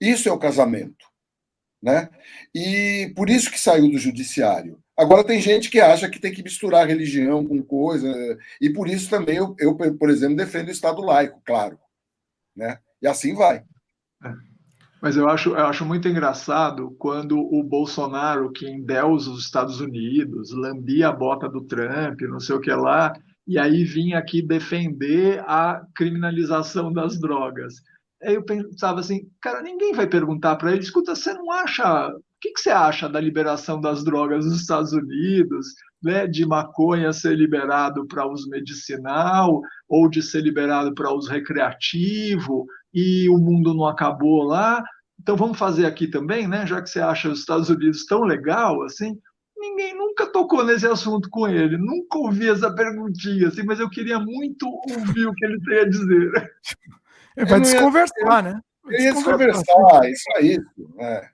Isso 0.00 0.28
é 0.28 0.32
o 0.32 0.38
casamento. 0.38 1.06
Né? 1.82 2.08
E 2.54 3.12
por 3.14 3.28
isso 3.28 3.50
que 3.50 3.60
saiu 3.60 3.90
do 3.90 3.98
judiciário. 3.98 4.82
Agora 4.96 5.24
tem 5.24 5.40
gente 5.40 5.70
que 5.70 5.80
acha 5.80 6.08
que 6.08 6.20
tem 6.20 6.32
que 6.32 6.42
misturar 6.42 6.86
religião 6.86 7.44
com 7.44 7.62
coisa, 7.62 8.08
e 8.60 8.70
por 8.70 8.88
isso 8.88 9.10
também 9.10 9.36
eu, 9.36 9.54
eu 9.58 9.76
por 9.76 10.08
exemplo, 10.08 10.36
defendo 10.36 10.68
o 10.68 10.72
Estado 10.72 11.02
laico, 11.02 11.42
claro. 11.44 11.78
Né? 12.56 12.78
E 13.02 13.06
assim 13.06 13.34
vai. 13.34 13.64
É. 14.24 14.54
Mas 15.02 15.16
eu 15.16 15.28
acho, 15.28 15.50
eu 15.50 15.66
acho 15.66 15.84
muito 15.84 16.08
engraçado 16.08 16.94
quando 16.98 17.38
o 17.38 17.62
Bolsonaro, 17.62 18.50
que 18.50 18.66
endeusa 18.66 19.30
os 19.30 19.44
Estados 19.44 19.78
Unidos, 19.78 20.50
lambia 20.50 21.08
a 21.08 21.12
bota 21.12 21.46
do 21.46 21.60
Trump, 21.60 22.22
não 22.22 22.40
sei 22.40 22.56
o 22.56 22.60
que 22.60 22.70
lá, 22.70 23.12
e 23.46 23.58
aí 23.58 23.84
vinha 23.84 24.18
aqui 24.18 24.40
defender 24.40 25.40
a 25.40 25.84
criminalização 25.94 26.90
das 26.90 27.20
drogas. 27.20 27.74
Aí 28.22 28.34
eu 28.34 28.42
pensava 28.42 29.00
assim, 29.00 29.28
cara, 29.42 29.60
ninguém 29.60 29.92
vai 29.92 30.06
perguntar 30.06 30.56
para 30.56 30.72
ele, 30.72 30.80
escuta, 30.80 31.14
você 31.14 31.34
não 31.34 31.52
acha, 31.52 32.10
que, 32.44 32.52
que 32.52 32.60
você 32.60 32.70
acha 32.70 33.08
da 33.08 33.18
liberação 33.18 33.80
das 33.80 34.04
drogas 34.04 34.44
nos 34.44 34.60
Estados 34.60 34.92
Unidos, 34.92 35.66
né, 36.02 36.26
de 36.26 36.44
maconha 36.44 37.10
ser 37.10 37.34
liberado 37.34 38.06
para 38.06 38.26
uso 38.26 38.50
medicinal 38.50 39.62
ou 39.88 40.10
de 40.10 40.22
ser 40.22 40.42
liberado 40.42 40.94
para 40.94 41.12
uso 41.12 41.30
recreativo 41.30 42.66
e 42.92 43.28
o 43.30 43.38
mundo 43.38 43.72
não 43.72 43.86
acabou 43.86 44.42
lá? 44.42 44.84
Então 45.18 45.36
vamos 45.36 45.56
fazer 45.58 45.86
aqui 45.86 46.06
também, 46.06 46.46
né? 46.46 46.66
Já 46.66 46.82
que 46.82 46.90
você 46.90 47.00
acha 47.00 47.30
os 47.30 47.40
Estados 47.40 47.70
Unidos 47.70 48.04
tão 48.04 48.24
legal 48.24 48.82
assim, 48.82 49.18
ninguém 49.56 49.96
nunca 49.96 50.26
tocou 50.26 50.62
nesse 50.62 50.86
assunto 50.86 51.30
com 51.30 51.48
ele, 51.48 51.78
nunca 51.78 52.18
ouvi 52.18 52.50
essa 52.50 52.74
perguntinha, 52.74 53.48
assim, 53.48 53.62
mas 53.62 53.80
eu 53.80 53.88
queria 53.88 54.18
muito 54.20 54.66
ouvir 54.90 55.26
o 55.26 55.32
que 55.32 55.46
ele 55.46 55.58
tem 55.62 55.78
a 55.78 55.88
dizer. 55.88 56.52
Ele 57.38 57.46
vai 57.46 57.60
desconversar, 57.60 58.42
né? 58.42 58.60
Vai 58.84 59.00
ia 59.00 59.14
desconversar, 59.14 60.10
isso 60.10 60.30
aí. 60.36 60.58
É. 61.00 61.28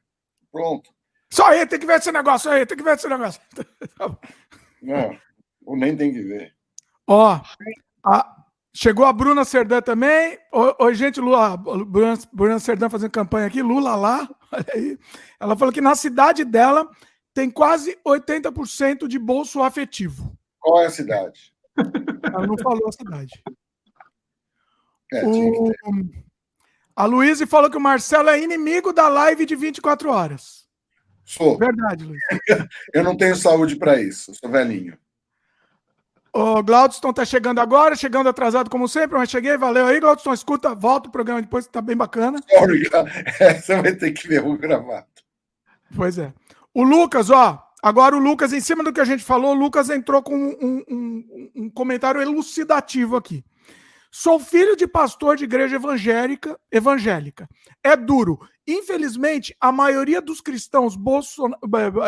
Pronto. 0.53 0.89
Só 1.33 1.47
aí, 1.47 1.67
tem 1.67 1.79
que 1.79 1.87
ver 1.87 1.99
esse 1.99 2.11
negócio 2.11 2.51
aí, 2.51 2.67
tem 2.67 2.77
que 2.77 2.83
ver 2.83 2.97
esse 2.97 3.09
negócio. 3.09 3.41
Não, 4.83 5.17
ou 5.65 5.77
nem 5.77 5.97
tem 5.97 6.13
que 6.13 6.23
ver. 6.23 6.55
Ó, 7.07 7.41
a, 8.05 8.45
chegou 8.75 9.05
a 9.05 9.13
Bruna 9.13 9.45
Serdã 9.45 9.81
também. 9.81 10.39
Oi, 10.53 10.95
gente, 10.95 11.21
Lula, 11.21 11.57
Bruna, 11.57 12.19
Bruna 12.33 12.59
Serdã 12.59 12.89
fazendo 12.89 13.11
campanha 13.11 13.47
aqui, 13.47 13.63
Lula 13.63 13.95
lá, 13.95 14.29
olha 14.53 14.67
aí. 14.75 14.99
Ela 15.39 15.57
falou 15.57 15.73
que 15.73 15.81
na 15.81 15.95
cidade 15.95 16.45
dela 16.45 16.89
tem 17.33 17.51
quase 17.51 17.97
80% 18.07 19.07
de 19.07 19.19
bolso 19.19 19.63
afetivo. 19.63 20.37
Qual 20.59 20.83
é 20.83 20.87
a 20.87 20.91
cidade? 20.91 21.55
Ela 22.25 22.47
não 22.47 22.59
falou 22.59 22.89
a 22.89 22.93
cidade. 22.93 23.43
É, 25.13 25.25
o... 25.25 25.73
A 26.95 27.05
Luísa 27.07 27.47
falou 27.47 27.71
que 27.71 27.77
o 27.77 27.81
Marcelo 27.81 28.29
é 28.29 28.43
inimigo 28.43 28.93
da 28.93 29.09
live 29.09 29.47
de 29.47 29.57
24 29.57 30.11
horas. 30.11 30.60
Sou. 31.31 31.57
Verdade, 31.57 32.05
Luiz. 32.05 32.21
Eu 32.93 33.05
não 33.05 33.17
tenho 33.17 33.37
saúde 33.37 33.77
para 33.77 34.03
isso, 34.03 34.35
sou 34.35 34.51
velhinho. 34.51 34.99
O 36.33 36.61
Glaudston 36.61 37.13
tá 37.13 37.25
chegando 37.25 37.61
agora, 37.61 37.95
chegando 37.95 38.29
atrasado 38.29 38.69
como 38.69 38.89
sempre, 38.89 39.17
mas 39.17 39.31
cheguei, 39.31 39.57
valeu 39.57 39.87
aí, 39.87 40.01
Glaudston. 40.01 40.35
Escuta, 40.35 40.75
volta 40.75 41.09
o 41.09 41.13
programa 41.13 41.41
depois, 41.41 41.67
que 41.67 41.73
tá 41.73 41.81
bem 41.81 41.97
bacana. 41.97 42.41
Sorry, 42.51 42.83
você 43.61 43.77
vai 43.81 43.95
ter 43.95 44.11
que 44.11 44.27
ver 44.27 44.45
o 44.45 44.59
gravado. 44.59 45.07
Pois 45.95 46.19
é. 46.19 46.33
O 46.75 46.83
Lucas, 46.83 47.31
ó, 47.31 47.65
agora 47.81 48.17
o 48.17 48.21
Lucas, 48.21 48.53
em 48.53 48.61
cima 48.61 48.83
do 48.83 48.93
que 48.93 49.01
a 49.01 49.05
gente 49.05 49.23
falou, 49.23 49.53
o 49.53 49.59
Lucas 49.59 49.89
entrou 49.89 50.25
com 50.25 50.35
um, 50.35 50.85
um, 50.91 51.51
um 51.55 51.71
comentário 51.71 52.21
elucidativo 52.21 53.15
aqui. 53.15 53.45
Sou 54.13 54.41
filho 54.41 54.75
de 54.75 54.89
pastor 54.89 55.37
de 55.37 55.45
igreja 55.45 55.77
evangélica, 55.77 56.59
evangélica. 56.71 57.49
É 57.83 57.97
duro. 57.97 58.41
Infelizmente, 58.67 59.55
a 59.61 59.71
maioria 59.71 60.21
dos 60.21 60.41
cristãos 60.41 60.97
Bolson... 60.97 61.51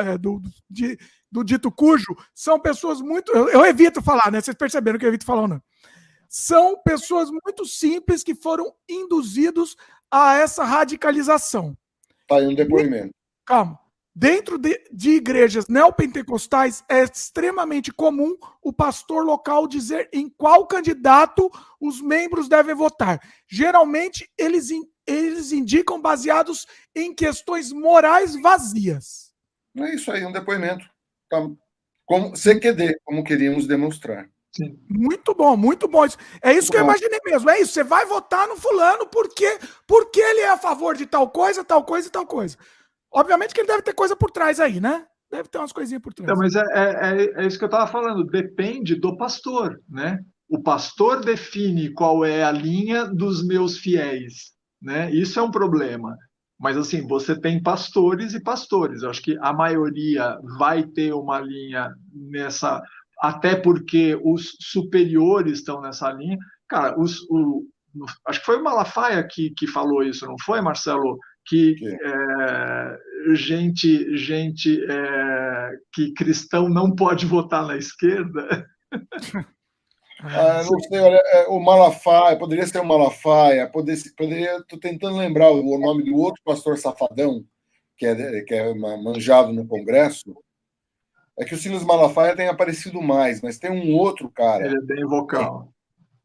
É, 0.06 0.18
do, 0.18 0.42
de, 0.68 0.98
do 1.30 1.44
dito 1.44 1.70
cujo 1.70 2.16
são 2.34 2.58
pessoas 2.58 3.00
muito. 3.00 3.30
Eu, 3.32 3.48
eu, 3.48 3.64
evito 3.64 4.02
falar, 4.02 4.32
né? 4.32 4.40
Vocês 4.40 4.56
perceberam 4.56 4.98
que 4.98 5.04
eu 5.04 5.08
evito 5.08 5.24
falar, 5.24 5.46
não? 5.46 5.62
São 6.28 6.80
pessoas 6.82 7.30
muito 7.30 7.64
simples 7.66 8.24
que 8.24 8.34
foram 8.34 8.74
induzidos 8.88 9.76
a 10.10 10.36
essa 10.36 10.64
radicalização. 10.64 11.76
Tá 12.26 12.36
aí 12.36 12.46
um 12.46 12.54
depoimento. 12.54 13.14
Calma. 13.44 13.78
Dentro 14.14 14.58
de, 14.58 14.78
de, 14.92 15.12
igrejas 15.12 15.68
neopentecostais, 15.68 16.84
é 16.86 17.02
extremamente 17.02 17.90
comum 17.90 18.36
o 18.60 18.70
pastor 18.70 19.24
local 19.24 19.66
dizer 19.66 20.08
em 20.12 20.28
qual 20.28 20.66
candidato 20.66 21.50
os 21.80 22.00
membros 22.00 22.46
devem 22.46 22.74
votar. 22.74 23.18
Geralmente, 23.48 24.30
eles, 24.36 24.68
eles 25.06 25.50
indicam 25.50 26.00
baseados 26.00 26.66
em 26.94 27.14
questões 27.14 27.72
morais 27.72 28.38
vazias. 28.38 29.32
É 29.78 29.94
isso 29.94 30.12
aí, 30.12 30.26
um 30.26 30.32
depoimento. 30.32 30.84
Tá, 31.30 31.38
como 32.04 32.36
CQD, 32.36 33.00
como 33.04 33.24
queríamos 33.24 33.66
demonstrar. 33.66 34.28
Sim. 34.54 34.78
Muito 34.86 35.34
bom, 35.34 35.56
muito 35.56 35.88
bom. 35.88 36.04
É 36.42 36.52
isso 36.52 36.70
que 36.70 36.76
eu 36.76 36.82
imaginei 36.82 37.18
mesmo. 37.24 37.48
É 37.48 37.60
isso. 37.60 37.72
Você 37.72 37.82
vai 37.82 38.04
votar 38.04 38.46
no 38.46 38.56
fulano 38.56 39.06
porque, 39.06 39.58
porque 39.86 40.20
ele 40.20 40.40
é 40.40 40.50
a 40.50 40.58
favor 40.58 40.94
de 40.94 41.06
tal 41.06 41.30
coisa, 41.30 41.64
tal 41.64 41.82
coisa 41.84 42.08
e 42.08 42.10
tal 42.10 42.26
coisa. 42.26 42.58
Obviamente 43.12 43.54
que 43.54 43.60
ele 43.60 43.68
deve 43.68 43.82
ter 43.82 43.94
coisa 43.94 44.16
por 44.16 44.30
trás 44.30 44.58
aí, 44.58 44.80
né? 44.80 45.06
Deve 45.30 45.48
ter 45.48 45.58
umas 45.58 45.72
coisinhas 45.72 46.02
por 46.02 46.12
trás. 46.12 46.30
Então, 46.30 46.38
mas 46.38 46.54
é, 46.54 46.64
é, 46.72 47.40
é, 47.40 47.44
é 47.44 47.46
isso 47.46 47.58
que 47.58 47.64
eu 47.64 47.66
estava 47.66 47.90
falando. 47.90 48.24
Depende 48.24 48.94
do 48.94 49.16
pastor, 49.16 49.80
né? 49.88 50.18
O 50.48 50.62
pastor 50.62 51.24
define 51.24 51.92
qual 51.92 52.24
é 52.24 52.44
a 52.44 52.52
linha 52.52 53.06
dos 53.06 53.42
meus 53.46 53.78
fiéis, 53.78 54.52
né? 54.80 55.10
Isso 55.10 55.38
é 55.38 55.42
um 55.42 55.50
problema. 55.50 56.14
Mas 56.60 56.76
assim, 56.76 57.06
você 57.06 57.38
tem 57.38 57.62
pastores 57.62 58.34
e 58.34 58.42
pastores. 58.42 59.02
Eu 59.02 59.10
acho 59.10 59.22
que 59.22 59.36
a 59.40 59.52
maioria 59.52 60.38
vai 60.58 60.84
ter 60.84 61.12
uma 61.12 61.40
linha 61.40 61.90
nessa, 62.12 62.82
até 63.20 63.56
porque 63.56 64.18
os 64.22 64.56
superiores 64.60 65.58
estão 65.58 65.80
nessa 65.80 66.12
linha. 66.12 66.36
Cara, 66.68 67.00
os, 67.00 67.20
o, 67.30 67.64
acho 68.28 68.40
que 68.40 68.46
foi 68.46 68.60
o 68.60 68.62
Malafaia 68.62 69.26
que, 69.28 69.50
que 69.56 69.66
falou 69.66 70.02
isso, 70.02 70.26
não 70.26 70.36
foi, 70.44 70.60
Marcelo? 70.60 71.18
Que 71.46 71.76
é, 71.84 73.34
gente, 73.34 74.16
gente 74.16 74.80
é, 74.90 75.70
que 75.92 76.12
cristão 76.14 76.68
não 76.68 76.94
pode 76.94 77.26
votar 77.26 77.66
na 77.66 77.76
esquerda. 77.76 78.66
Ah, 80.24 80.62
não 80.62 80.78
sei, 80.78 81.00
olha, 81.00 81.16
é, 81.16 81.48
o 81.48 81.58
Malafaia, 81.58 82.38
poderia 82.38 82.64
ser 82.64 82.78
o 82.78 82.84
Malafaia, 82.84 83.68
poderia, 83.68 84.02
poderia, 84.16 84.56
estou 84.58 84.78
tentando 84.78 85.18
lembrar 85.18 85.50
o 85.50 85.78
nome 85.78 86.04
do 86.04 86.16
outro 86.16 86.40
pastor 86.44 86.78
safadão, 86.78 87.44
que 87.96 88.06
é, 88.06 88.42
que 88.42 88.54
é 88.54 88.72
manjado 88.72 89.52
no 89.52 89.66
Congresso. 89.66 90.32
É 91.36 91.44
que 91.44 91.54
o 91.54 91.58
Silas 91.58 91.82
Malafaia 91.82 92.36
tem 92.36 92.46
aparecido 92.46 93.02
mais, 93.02 93.40
mas 93.40 93.58
tem 93.58 93.70
um 93.70 93.96
outro 93.96 94.30
cara. 94.30 94.64
Ele 94.64 94.76
é 94.76 94.80
bem 94.80 95.04
vocal. 95.04 95.71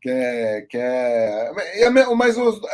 Que 0.02 0.10
é. 0.10 0.62
Que 0.62 0.78
é, 0.78 1.50
é, 1.50 1.52
mas, 1.52 1.76
é 1.76 1.88
a 1.88 1.92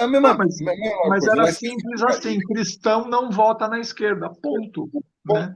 mesma, 0.08 0.30
não, 0.30 0.38
mas, 0.38 0.60
mesma 0.60 1.08
mas 1.08 1.26
era 1.26 1.44
mas... 1.44 1.58
simples 1.58 2.04
assim: 2.04 2.40
cristão 2.40 3.08
não 3.08 3.32
vota 3.32 3.68
na 3.68 3.80
esquerda, 3.80 4.30
ponto. 4.30 4.90
Né? 5.26 5.54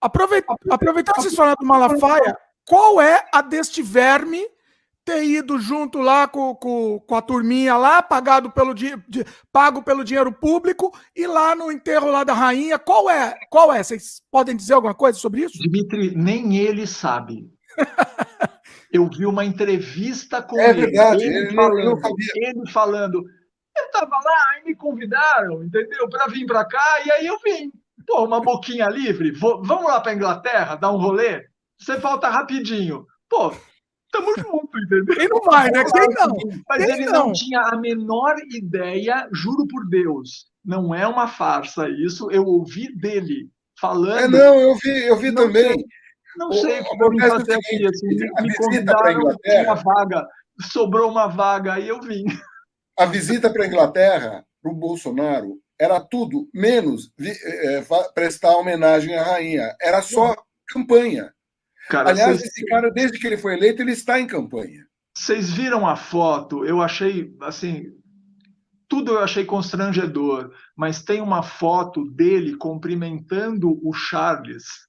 Aproveitando, 0.00 0.58
aproveitando 0.70 1.16
vocês 1.16 1.34
falaram 1.34 1.56
do 1.60 1.66
Malafaia, 1.66 2.36
qual 2.64 3.00
é 3.00 3.24
a 3.32 3.40
deste 3.40 3.82
verme 3.82 4.44
ter 5.08 5.24
ido 5.24 5.58
junto 5.58 6.00
lá 6.00 6.28
com, 6.28 6.54
com, 6.54 7.00
com 7.00 7.14
a 7.14 7.22
turminha 7.22 7.78
lá, 7.78 8.02
pagado 8.02 8.50
pelo, 8.50 8.74
de, 8.74 8.92
pago 9.50 9.82
pelo 9.82 10.04
dinheiro 10.04 10.30
público, 10.30 10.92
e 11.16 11.26
lá 11.26 11.54
no 11.54 11.72
enterro 11.72 12.10
lá 12.10 12.24
da 12.24 12.34
rainha, 12.34 12.78
qual 12.78 13.08
é? 13.08 13.34
Qual 13.48 13.72
é? 13.72 13.82
Vocês 13.82 14.20
podem 14.30 14.54
dizer 14.54 14.74
alguma 14.74 14.94
coisa 14.94 15.18
sobre 15.18 15.44
isso? 15.44 15.58
Dimitri, 15.58 16.14
nem 16.14 16.58
ele 16.58 16.86
sabe. 16.86 17.50
Eu 18.92 19.08
vi 19.08 19.26
uma 19.26 19.44
entrevista 19.44 20.42
com 20.42 20.58
é 20.58 20.70
ele. 20.70 20.86
Verdade, 20.86 21.24
ele, 21.24 21.38
ele, 21.38 21.54
falando, 21.54 22.00
ele 22.36 22.70
falando. 22.70 23.24
Eu 23.76 23.84
estava 23.84 24.16
lá, 24.16 24.52
aí 24.54 24.64
me 24.64 24.74
convidaram, 24.74 25.62
entendeu? 25.62 26.08
Para 26.08 26.26
vir 26.26 26.46
para 26.46 26.64
cá, 26.64 27.04
e 27.04 27.10
aí 27.12 27.26
eu 27.26 27.38
vim. 27.40 27.70
Pô, 28.06 28.24
uma 28.24 28.40
boquinha 28.40 28.88
livre, 28.88 29.30
vou, 29.32 29.62
vamos 29.62 29.84
lá 29.84 30.00
para 30.00 30.14
Inglaterra, 30.14 30.76
dar 30.76 30.90
um 30.90 30.96
rolê? 30.96 31.44
Você 31.78 32.00
falta 32.00 32.28
rapidinho. 32.28 33.06
Pô, 33.28 33.52
tamo 34.10 34.34
junto, 34.38 34.78
entendeu? 34.78 35.14
Quem 35.14 35.28
não 35.28 35.42
vai, 35.42 35.70
né? 35.70 35.84
Quem 35.84 36.08
não? 36.14 36.62
Mas 36.68 36.84
Quem 36.84 36.94
ele 36.94 37.06
não? 37.06 37.26
não 37.26 37.32
tinha 37.32 37.60
a 37.60 37.76
menor 37.76 38.36
ideia, 38.50 39.28
juro 39.32 39.66
por 39.68 39.86
Deus, 39.88 40.46
não 40.64 40.94
é 40.94 41.06
uma 41.06 41.28
farsa 41.28 41.88
isso, 41.88 42.30
eu 42.30 42.44
ouvi 42.44 42.94
dele 42.96 43.50
falando. 43.78 44.18
É, 44.18 44.28
não, 44.28 44.60
eu 44.60 44.74
vi, 44.74 45.06
eu 45.06 45.16
vi 45.16 45.32
também. 45.32 45.84
Sei, 46.38 46.46
não 46.46 46.52
sei 46.52 46.84
como 46.84 47.10
me 47.10 47.20
fazer 47.20 47.54
aqui, 47.54 47.86
assim, 47.86 48.06
me 48.42 48.54
convidaram, 48.56 49.36
tinha 49.42 49.74
vaga, 49.74 50.26
sobrou 50.60 51.10
uma 51.10 51.26
vaga, 51.26 51.74
aí 51.74 51.88
eu 51.88 52.00
vim. 52.00 52.24
A 52.98 53.06
visita 53.06 53.50
para 53.50 53.64
a 53.64 53.66
Inglaterra, 53.66 54.44
para 54.62 54.72
o 54.72 54.74
Bolsonaro, 54.74 55.58
era 55.78 56.00
tudo 56.00 56.48
menos 56.52 57.12
é, 57.20 57.84
prestar 58.12 58.56
homenagem 58.56 59.14
à 59.16 59.22
rainha. 59.22 59.74
Era 59.80 60.02
só 60.02 60.34
campanha. 60.68 61.32
Cara, 61.88 62.10
Aliás, 62.10 62.42
esse 62.42 62.64
cara, 62.66 62.90
desde 62.90 63.18
que 63.18 63.26
ele 63.26 63.38
foi 63.38 63.54
eleito, 63.54 63.80
ele 63.80 63.92
está 63.92 64.20
em 64.20 64.26
campanha. 64.26 64.84
Vocês 65.16 65.50
viram 65.50 65.86
a 65.86 65.96
foto? 65.96 66.64
Eu 66.64 66.82
achei, 66.82 67.34
assim, 67.42 67.86
tudo 68.88 69.12
eu 69.12 69.20
achei 69.20 69.44
constrangedor, 69.44 70.52
mas 70.76 71.02
tem 71.02 71.20
uma 71.20 71.42
foto 71.42 72.04
dele 72.10 72.56
cumprimentando 72.56 73.78
o 73.82 73.92
Charles. 73.92 74.87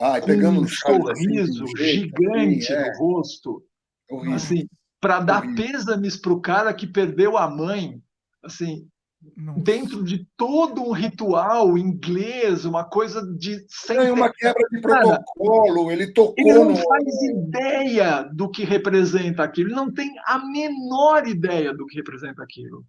Ah, 0.00 0.20
pegando 0.20 0.62
um 0.62 0.66
sorriso 0.66 1.64
assim, 1.64 1.84
gigante 1.84 2.72
é. 2.72 2.90
no 2.90 2.98
rosto. 2.98 3.62
Horrível. 4.10 4.34
Assim, 4.34 4.68
para 4.98 5.20
dar 5.20 5.54
pêsames 5.54 6.16
para 6.16 6.32
o 6.32 6.40
cara 6.40 6.72
que 6.72 6.86
perdeu 6.86 7.36
a 7.36 7.48
mãe. 7.48 8.02
Assim, 8.42 8.88
nossa. 9.36 9.60
dentro 9.60 10.02
de 10.02 10.26
todo 10.36 10.82
um 10.82 10.92
ritual 10.92 11.76
inglês, 11.76 12.64
uma 12.64 12.84
coisa 12.84 13.20
de 13.36 13.62
sem 13.68 14.10
uma 14.10 14.32
quebra 14.32 14.66
de 14.70 14.80
protocolo, 14.80 15.90
ele 15.90 16.10
tocou 16.14 16.34
ele 16.38 16.54
não 16.54 16.70
no... 16.70 16.76
faz 16.76 17.22
ideia 17.22 18.22
do 18.32 18.50
que 18.50 18.64
representa 18.64 19.42
aquilo, 19.42 19.68
ele 19.68 19.76
não 19.76 19.92
tem 19.92 20.10
a 20.24 20.38
menor 20.38 21.26
ideia 21.28 21.74
do 21.74 21.86
que 21.86 21.96
representa 21.96 22.42
aquilo. 22.42 22.84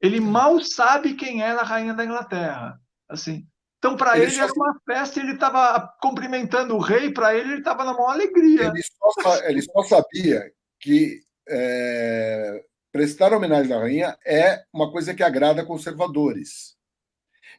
Ele 0.00 0.20
mal 0.20 0.60
sabe 0.60 1.14
quem 1.14 1.42
era 1.42 1.62
a 1.62 1.64
rainha 1.64 1.94
da 1.94 2.04
Inglaterra, 2.04 2.78
assim. 3.08 3.44
Então, 3.84 3.98
para 3.98 4.16
ele, 4.16 4.32
ele 4.32 4.40
era 4.40 4.52
uma 4.54 4.80
festa, 4.86 5.20
ele 5.20 5.32
estava 5.32 5.94
cumprimentando 6.00 6.74
o 6.74 6.78
rei, 6.78 7.12
para 7.12 7.34
ele, 7.34 7.50
ele 7.50 7.58
estava 7.58 7.84
na 7.84 7.92
maior 7.92 8.12
alegria. 8.12 8.68
Ele 8.68 8.82
só, 8.82 9.36
ele 9.44 9.60
só 9.60 9.82
sabia 9.82 10.50
que 10.80 11.20
é, 11.46 12.64
prestar 12.90 13.34
homenagem 13.34 13.74
à 13.74 13.78
rainha 13.78 14.16
é 14.24 14.62
uma 14.72 14.90
coisa 14.90 15.12
que 15.12 15.22
agrada 15.22 15.66
conservadores. 15.66 16.74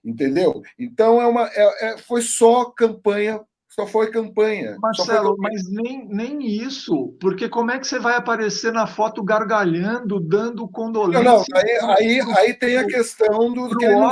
Entendeu? 0.03 0.63
Então 0.79 1.21
é 1.21 1.27
uma, 1.27 1.47
é, 1.53 1.89
é, 1.89 1.97
foi 1.99 2.23
só 2.23 2.65
campanha, 2.71 3.39
só 3.69 3.85
foi 3.85 4.09
campanha. 4.09 4.77
Marcelo, 4.81 5.07
foi 5.07 5.35
campanha. 5.35 5.37
mas 5.53 5.69
nem, 5.69 6.07
nem 6.07 6.47
isso, 6.47 7.15
porque 7.21 7.47
como 7.47 7.69
é 7.69 7.77
que 7.77 7.85
você 7.85 7.99
vai 7.99 8.15
aparecer 8.15 8.73
na 8.73 8.87
foto 8.87 9.23
gargalhando, 9.23 10.19
dando 10.19 10.67
condolência? 10.67 11.23
Não, 11.23 11.37
não 11.37 11.45
aí, 11.53 12.19
aí, 12.19 12.21
aí 12.35 12.53
tem 12.55 12.77
a 12.77 12.87
questão 12.87 13.53
do 13.53 13.77
que 13.77 13.85
ele 13.85 13.93
não 13.93 14.11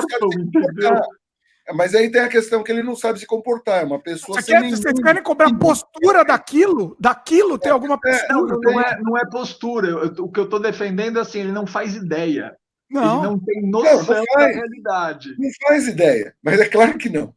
mas 1.74 1.96
aí 1.96 2.12
tem 2.12 2.22
a 2.22 2.30
questão 2.30 2.64
que 2.64 2.72
ele 2.72 2.84
não 2.84 2.96
sabe 2.96 3.20
se 3.20 3.26
comportar, 3.26 3.82
é 3.82 3.86
uma 3.86 4.00
pessoa 4.00 4.42
Você 4.42 4.52
sem 4.52 4.62
quer, 4.62 4.70
Vocês 4.70 5.00
querem 5.00 5.24
cobrar 5.24 5.54
postura 5.58 6.26
daquilo? 6.26 6.98
Daquilo 7.00 7.58
tem 7.58 7.72
alguma 7.72 8.00
postura? 8.00 8.28
É, 8.30 8.34
não, 8.34 8.46
não, 8.46 8.82
é, 8.82 9.02
não 9.02 9.18
é 9.18 9.26
postura. 9.26 9.88
Eu, 9.88 10.26
o 10.26 10.32
que 10.32 10.40
eu 10.40 10.46
estou 10.46 10.60
defendendo 10.60 11.20
é 11.20 11.22
assim, 11.22 11.40
ele 11.40 11.52
não 11.52 11.66
faz 11.66 11.96
ideia. 11.96 12.56
Não. 12.90 13.20
Ele 13.20 13.28
não 13.28 13.40
tem 13.40 13.70
noção 13.70 14.16
não, 14.16 14.26
não 14.36 14.46
da 14.46 14.48
realidade. 14.48 15.36
Não 15.38 15.50
faz 15.68 15.88
ideia, 15.88 16.36
mas 16.44 16.60
é 16.60 16.68
claro 16.68 16.98
que 16.98 17.10
não. 17.10 17.34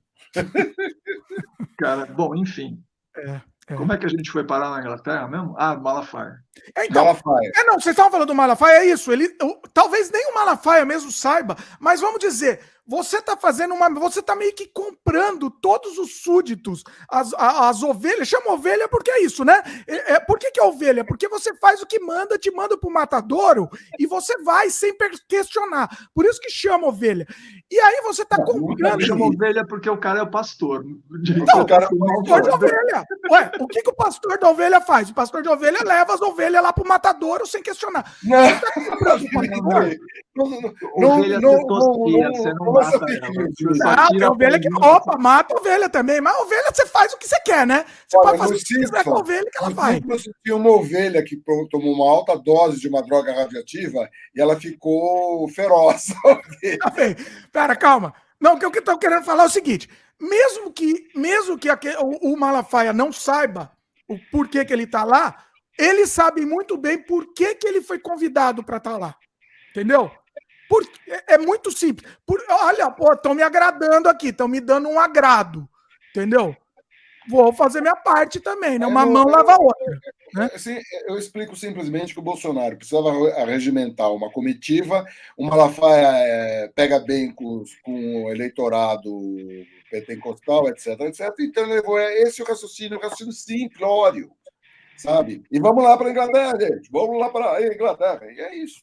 Cara, 1.79 2.07
bom, 2.07 2.35
enfim. 2.35 2.83
É. 3.17 3.41
É. 3.69 3.75
Como 3.75 3.93
é 3.93 3.99
que 3.99 4.07
a 4.07 4.09
gente 4.09 4.31
foi 4.31 4.45
parar 4.45 4.71
na 4.71 4.81
Inglaterra 4.81 5.27
mesmo? 5.27 5.55
Ah, 5.59 5.75
Malafaia. 5.75 6.39
É, 6.77 6.87
então, 6.87 7.05
Malafaia. 7.05 7.53
É, 7.55 7.65
não, 7.65 7.75
vocês 7.75 7.93
estavam 7.93 8.11
falando 8.11 8.29
do 8.29 8.35
Malafaia, 8.35 8.79
é 8.79 8.87
isso. 8.87 9.13
Ele, 9.13 9.29
talvez 9.73 10.11
nem 10.11 10.31
o 10.31 10.35
Malafaia 10.35 10.85
mesmo 10.85 11.11
saiba, 11.11 11.57
mas 11.81 12.01
vamos 12.01 12.19
dizer, 12.19 12.61
você 12.87 13.17
está 13.19 13.37
fazendo 13.37 13.75
uma. 13.75 13.93
Você 13.95 14.21
está 14.21 14.37
meio 14.37 14.55
que 14.55 14.67
comprando 14.69 15.51
todos 15.51 15.99
os 15.99 16.23
súditos, 16.23 16.85
as, 17.09 17.35
as, 17.35 17.83
ovelhas. 17.83 18.29
Chama 18.29 18.53
ovelha 18.53 18.89
porque 18.89 19.11
é 19.11 19.25
isso, 19.25 19.45
né? 19.45 19.61
É, 19.89 20.15
é, 20.15 20.21
por 20.21 20.39
que, 20.39 20.53
que 20.53 20.61
é 20.61 20.63
ovelha? 20.63 21.05
Porque 21.05 21.27
você 21.29 21.53
faz 21.57 21.83
o 21.83 21.87
que 21.87 21.99
manda, 21.99 22.39
te 22.39 22.49
manda 22.49 22.79
para 22.79 22.89
o 22.89 22.93
matadouro 22.93 23.69
e 23.99 24.07
você 24.07 24.39
vai 24.39 24.71
sem 24.71 24.97
questionar. 25.29 26.09
Por 26.15 26.25
isso 26.27 26.41
que 26.41 26.49
chama 26.49 26.87
ovelha. 26.87 27.27
E 27.69 27.81
aí 27.81 28.03
você 28.03 28.23
está 28.23 28.37
comprando. 28.37 29.05
Chama 29.05 29.27
ovelha 29.27 29.67
porque 29.67 29.91
o 29.91 29.99
cara 29.99 30.21
é 30.21 30.23
o 30.23 30.31
pastor. 30.31 30.85
Não, 30.85 31.63
o 31.63 31.67
cara 31.67 31.87
é 31.87 31.89
o 31.89 31.99
pastor 31.99 32.43
de 32.43 32.51
ovelha. 32.51 33.05
Ué, 33.33 33.51
o 33.59 33.67
que, 33.67 33.83
que 33.83 33.91
o 33.91 33.97
pastor 33.97 34.39
da 34.39 34.49
ovelha 34.49 34.81
faz? 34.81 35.11
O 35.11 35.15
pastor 35.15 35.43
de 35.43 35.49
ovelha 35.49 35.81
leva 35.85 36.15
as 36.15 36.23
ovelhas 36.23 36.46
lá 36.51 36.73
para 36.73 36.85
o 36.85 36.89
matadouro 36.89 37.47
sem 37.47 37.63
questionar. 37.63 38.05
Não, 38.23 38.61
tá 38.61 38.73
não, 40.37 40.51
não, 40.51 40.61
não, 40.97 41.11
ovelha 41.13 41.41
não, 41.41 41.53
não 42.55 42.73
mata 42.73 43.07
ela. 43.09 44.09
Não, 44.13 44.33
ovelha 44.33 44.61
que. 44.61 44.69
Opa, 44.69 45.17
mata 45.17 45.55
a 45.55 45.59
ovelha 45.59 45.89
também. 45.89 46.21
Mas 46.21 46.37
a 46.37 46.43
ovelha 46.43 46.71
você 46.75 46.85
faz 46.85 47.15
o 47.15 47.17
que 47.17 47.27
você 47.27 47.41
quer, 47.41 47.67
né? 47.67 47.87
Você 48.07 48.19
Olha, 48.19 48.27
pode 48.27 48.39
fazer 48.39 48.55
o 48.55 48.59
que 48.59 48.65
quiser 48.65 49.05
com 49.05 49.15
a 49.15 49.21
ovelha 49.21 49.51
que 49.51 49.59
ela 49.59 49.71
faz. 49.71 50.01
Eu 50.45 50.57
uma 50.59 50.71
ovelha 50.71 51.25
que 51.25 51.41
tomou 51.71 51.95
uma 51.95 52.11
alta 52.11 52.37
dose 52.37 52.79
de 52.79 52.89
uma 52.89 53.03
droga 53.03 53.33
radioativa 53.33 54.11
e 54.35 54.41
ela 54.41 54.57
ficou 54.61 55.49
feroz. 55.49 56.09
Tá 56.81 56.93
Pera, 57.53 57.77
calma. 57.77 58.13
Não, 58.41 58.55
o 58.55 58.59
que 58.59 58.67
eu 58.67 58.71
estou 58.71 58.99
querendo 58.99 59.25
falar 59.25 59.45
é 59.45 59.47
o 59.47 59.51
seguinte: 59.51 59.89
mesmo 60.21 60.73
que, 60.73 61.09
mesmo 61.15 61.59
que 61.59 61.69
o, 61.71 62.33
o 62.33 62.37
Malafaia 62.37 62.93
não 62.93 63.13
saiba 63.13 63.73
o 64.09 64.19
porquê 64.31 64.65
que 64.65 64.73
ele 64.73 64.85
está 64.85 65.05
lá, 65.05 65.45
ele 65.79 66.07
sabe 66.07 66.45
muito 66.47 66.77
bem 66.77 66.99
por 66.99 67.33
que, 67.35 67.55
que 67.55 67.67
ele 67.67 67.83
foi 67.83 67.99
convidado 67.99 68.63
para 68.63 68.79
estar 68.79 68.93
tá 68.93 68.99
lá. 68.99 69.17
Entendeu? 69.71 70.11
Por, 70.69 70.83
é, 71.09 71.35
é 71.35 71.39
muito 71.39 71.71
simples. 71.71 72.11
Por, 72.27 72.43
olha, 72.49 72.95
estão 73.13 73.35
me 73.35 73.43
agradando 73.43 74.09
aqui, 74.09 74.29
estão 74.29 74.49
me 74.49 74.61
dando 74.61 74.89
um 74.89 74.99
agrado. 74.99 75.69
Entendeu? 76.11 76.57
Vou 77.29 77.53
fazer 77.53 77.81
minha 77.81 77.97
parte 77.97 78.39
também, 78.41 78.79
né? 78.79 78.87
Uma 78.87 79.03
eu, 79.03 79.11
mão 79.11 79.25
lava 79.25 79.53
a 79.53 79.61
outra. 79.61 80.01
Né? 80.35 80.51
Assim, 80.55 80.79
eu 81.07 81.19
explico 81.19 81.57
simplesmente 81.57 82.15
que 82.15 82.21
o 82.21 82.23
Bolsonaro 82.23 82.77
precisava 82.77 83.11
regimentar 83.45 84.13
uma 84.13 84.31
comitiva, 84.31 85.05
o 85.37 85.45
Malafaia 85.45 86.09
é, 86.09 86.69
pega 86.69 87.01
bem 87.01 87.33
com, 87.33 87.65
com 87.83 88.25
o 88.25 88.31
eleitorado 88.31 89.11
pentecostal, 89.91 90.69
etc, 90.69 91.01
etc. 91.01 91.35
Então 91.41 91.67
levou 91.67 91.99
esse 91.99 92.43
o 92.43 92.47
raciocínio, 92.47 92.99
o 92.99 93.01
raciocínio 93.01 93.33
simplório, 93.33 94.31
sabe? 94.99 95.43
E 95.51 95.61
vamos 95.61 95.83
lá 95.83 95.97
para 95.97 96.09
a 96.09 96.11
Inglaterra, 96.11 96.59
gente. 96.61 96.91
Vamos 96.91 97.19
lá 97.19 97.29
para 97.31 97.53
a 97.53 97.75
Inglaterra. 97.75 98.21
E 98.25 98.41
é 98.41 98.57
isso. 98.57 98.83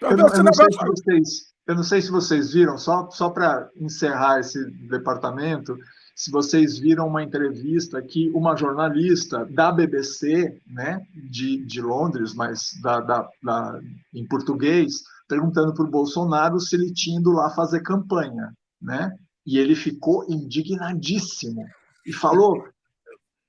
Eu 0.00 0.16
não, 0.16 0.28
eu, 0.28 0.42
não 0.42 0.52
sei 0.52 0.66
se 0.70 0.84
vocês, 0.84 1.28
eu 1.66 1.74
não 1.74 1.82
sei 1.82 2.02
se 2.02 2.10
vocês 2.10 2.52
viram, 2.52 2.76
só, 2.76 3.08
só 3.10 3.30
para 3.30 3.68
encerrar 3.76 4.40
esse 4.40 4.64
departamento, 4.88 5.76
se 6.14 6.30
vocês 6.30 6.78
viram 6.78 7.06
uma 7.06 7.22
entrevista 7.22 8.02
que 8.02 8.30
uma 8.30 8.56
jornalista 8.56 9.46
da 9.46 9.72
BBC, 9.72 10.60
né, 10.66 11.00
de, 11.30 11.64
de 11.64 11.80
Londres, 11.80 12.34
mas 12.34 12.70
da, 12.82 13.00
da, 13.00 13.28
da 13.42 13.80
em 14.14 14.26
português, 14.26 15.02
perguntando 15.28 15.72
para 15.72 15.84
o 15.84 15.90
Bolsonaro 15.90 16.60
se 16.60 16.76
ele 16.76 16.92
tinha 16.92 17.18
ido 17.18 17.30
lá 17.30 17.50
fazer 17.50 17.80
campanha, 17.80 18.52
né? 18.80 19.16
E 19.46 19.58
ele 19.58 19.74
ficou 19.74 20.24
indignadíssimo 20.28 21.64
e 22.06 22.12
falou: 22.12 22.62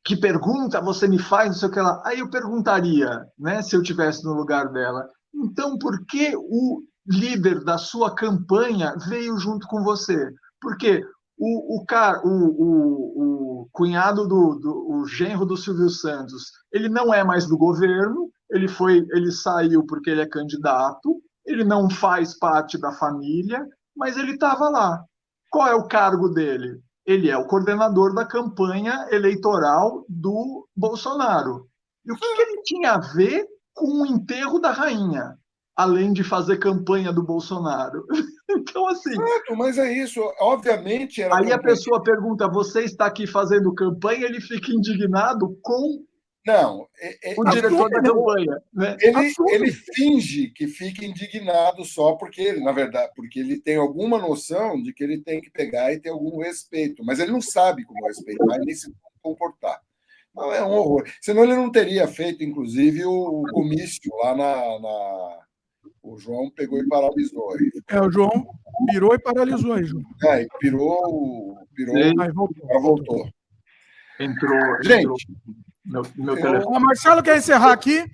que 0.04 0.18
pergunta 0.18 0.82
você 0.82 1.08
me 1.08 1.18
faz, 1.18 1.48
não 1.48 1.56
sei 1.56 1.70
o 1.70 1.72
que 1.72 1.80
lá. 1.80 2.02
Aí 2.06 2.20
eu 2.20 2.30
perguntaria, 2.30 3.26
né, 3.40 3.62
se 3.62 3.76
eu 3.76 3.82
tivesse 3.82 4.24
no 4.24 4.34
lugar 4.34 4.72
dela, 4.72 5.08
então 5.34 5.78
por 5.78 6.06
que 6.06 6.36
o 6.36 6.84
líder 7.08 7.64
da 7.64 7.78
sua 7.78 8.14
campanha 8.14 8.96
veio 9.08 9.38
junto 9.38 9.68
com 9.68 9.84
você? 9.84 10.32
Porque 10.62 11.04
o, 11.38 11.78
o, 11.82 11.86
cara, 11.86 12.22
o, 12.26 12.30
o, 12.30 13.64
o 13.64 13.70
cunhado 13.72 14.28
do, 14.28 14.56
do 14.56 14.92
o 14.92 15.06
genro 15.06 15.46
do 15.46 15.58
Silvio 15.58 15.90
Santos, 15.90 16.52
ele 16.72 16.90
não 16.90 17.14
é 17.14 17.24
mais 17.24 17.48
do 17.48 17.58
governo, 17.58 18.30
ele 18.50 18.68
foi, 18.68 19.06
ele 19.12 19.32
saiu 19.32 19.86
porque 19.86 20.10
ele 20.10 20.22
é 20.22 20.28
candidato, 20.30 21.22
ele 21.46 21.64
não 21.64 21.90
faz 21.90 22.38
parte 22.38 22.78
da 22.78 22.92
família, 22.92 23.66
mas 23.96 24.18
ele 24.18 24.34
estava 24.34 24.70
lá. 24.70 25.04
Qual 25.50 25.68
é 25.68 25.76
o 25.76 25.88
cargo 25.88 26.30
dele? 26.30 26.80
Ele 27.06 27.30
é 27.30 27.38
o 27.38 27.48
coordenador 27.48 28.14
da 28.14 28.26
campanha 28.26 29.08
eleitoral 29.12 30.06
do 30.08 30.68
Bolsonaro. 30.76 31.68
E 32.06 32.12
o 32.12 32.16
que, 32.16 32.36
que 32.36 32.42
ele 32.42 32.62
tinha 32.64 32.94
a 32.94 33.00
ver 33.00 33.46
com 33.74 34.02
o 34.02 34.06
enterro 34.06 34.60
da 34.60 34.72
rainha? 34.72 35.38
além 35.76 36.14
de 36.14 36.24
fazer 36.24 36.58
campanha 36.58 37.12
do 37.12 37.24
Bolsonaro. 37.24 38.06
Então, 38.56 38.88
assim. 38.88 39.16
Certo, 39.16 39.56
mas 39.56 39.80
é 39.80 39.92
isso. 39.92 40.22
Obviamente. 40.40 41.24
aí 41.24 41.30
campanha. 41.30 41.56
a 41.56 41.60
pessoa 41.60 42.04
pergunta: 42.04 42.48
você 42.48 42.84
está 42.84 43.08
aqui 43.08 43.26
fazendo 43.26 43.74
campanha? 43.74 44.26
Ele 44.26 44.40
fica 44.40 44.72
indignado 44.72 45.58
com. 45.60 46.04
Não, 46.46 46.90
é, 47.00 47.32
é, 47.32 47.36
o 47.38 47.44
diretor 47.46 47.90
da 47.90 48.02
campanha. 48.02 48.62
Né? 48.74 48.98
Ele, 49.00 49.34
ele 49.50 49.72
finge 49.72 50.50
que 50.50 50.68
fica 50.68 51.06
indignado 51.06 51.86
só 51.86 52.16
porque 52.16 52.42
ele, 52.42 52.62
na 52.62 52.74
verdade, 52.74 53.14
porque 53.16 53.40
ele 53.40 53.60
tem 53.60 53.78
alguma 53.78 54.20
noção 54.20 54.82
de 54.82 54.92
que 54.94 55.04
ele 55.04 55.20
tem 55.20 55.40
que 55.40 55.50
pegar 55.50 55.94
e 55.94 56.00
ter 56.00 56.10
algum 56.10 56.40
respeito, 56.40 57.04
mas 57.04 57.20
ele 57.20 57.32
não 57.32 57.42
sabe 57.42 57.86
como 57.86 58.06
respeitar 58.06 58.58
nem 58.60 58.76
se 58.76 58.94
comportar. 59.22 59.80
Não, 60.36 60.52
é 60.52 60.62
um 60.66 60.72
horror. 60.72 61.04
Senão 61.22 61.44
ele 61.44 61.56
não 61.56 61.72
teria 61.72 62.08
feito, 62.08 62.44
inclusive, 62.44 63.06
o 63.06 63.44
comício 63.54 64.12
lá 64.22 64.36
na, 64.36 64.80
na 64.80 65.40
o 66.02 66.18
João 66.18 66.50
pegou 66.50 66.80
e 66.80 66.88
paralisou 66.88 67.54
aí. 67.54 67.72
É, 67.90 68.02
o 68.02 68.12
João 68.12 68.46
pirou 68.92 69.14
e 69.16 69.20
paralisou 69.20 69.74
aí, 69.74 69.86
João. 69.86 70.04
É, 70.26 70.46
pirou, 70.60 71.58
pirou, 71.74 71.98
e 71.98 72.32
voltou. 72.34 72.82
voltou. 72.82 73.30
Entrou. 74.20 74.84
Gente, 74.84 75.04
entrou 75.04 75.16
meu. 75.86 76.04
O 76.68 76.80
Marcelo 76.80 77.24
quer 77.24 77.38
encerrar 77.38 77.72
aqui. 77.72 78.06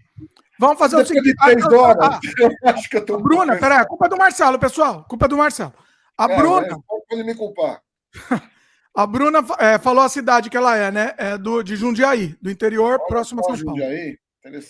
Vamos 0.60 0.78
fazer 0.78 0.98
Depois 0.98 1.10
o 1.10 1.14
seguinte. 1.14 1.34
De 1.34 1.36
três 1.36 1.66
horas, 1.66 1.98
ah, 2.02 2.20
eu 2.38 2.70
acho 2.70 2.90
que 2.90 2.98
eu 2.98 3.06
tô 3.06 3.18
Bruna, 3.18 3.58
peraí, 3.58 3.80
a 3.80 3.86
culpa 3.86 4.08
é 4.08 4.10
do 4.10 4.18
Marcelo, 4.18 4.60
pessoal. 4.60 5.06
Culpa 5.06 5.26
é 5.26 5.30
do 5.30 5.38
Marcelo. 5.38 5.74
A 6.18 6.30
é, 6.30 6.36
Bruna. 6.36 6.78
Pode 7.08 7.24
me 7.24 7.34
culpar. 7.34 7.82
A 8.96 9.06
Bruna 9.08 9.40
é, 9.60 9.78
falou 9.78 10.04
a 10.04 10.10
cidade 10.10 10.50
que 10.50 10.58
ela 10.58 10.76
é, 10.76 10.92
né? 10.92 11.14
É 11.18 11.38
do, 11.38 11.64
de 11.64 11.76
Jundiaí, 11.76 12.36
do 12.42 12.50
interior, 12.50 12.96
Olha 13.00 13.08
próximo 13.08 13.40
a 13.40 13.44
São 13.44 13.54
Paulo. 13.54 13.80
Jundiaí? 13.80 14.18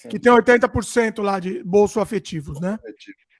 Que 0.09 0.19
tem 0.19 0.31
80% 0.31 1.23
lá 1.23 1.39
de 1.39 1.63
bolso 1.63 1.99
afetivos, 1.99 2.59
né? 2.59 2.77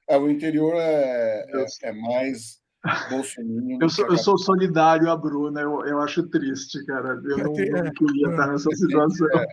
É, 0.08 0.18
o 0.18 0.30
interior 0.30 0.74
é, 0.76 1.46
é, 1.48 1.90
é 1.90 1.92
mais. 1.92 2.59
Eu 3.82 3.90
sou, 3.90 4.08
eu 4.08 4.18
sou 4.18 4.38
solidário 4.38 5.12
à 5.12 5.18
Bruna, 5.18 5.60
eu, 5.60 5.86
eu 5.86 6.00
acho 6.02 6.24
triste, 6.30 6.84
cara. 6.86 7.10
Eu 7.26 7.38
não, 7.38 7.60
é, 7.60 7.84
não 7.84 7.92
queria 7.92 8.30
estar 8.30 8.48
nessa 8.48 8.70
situação. 8.76 9.28
É, 9.34 9.46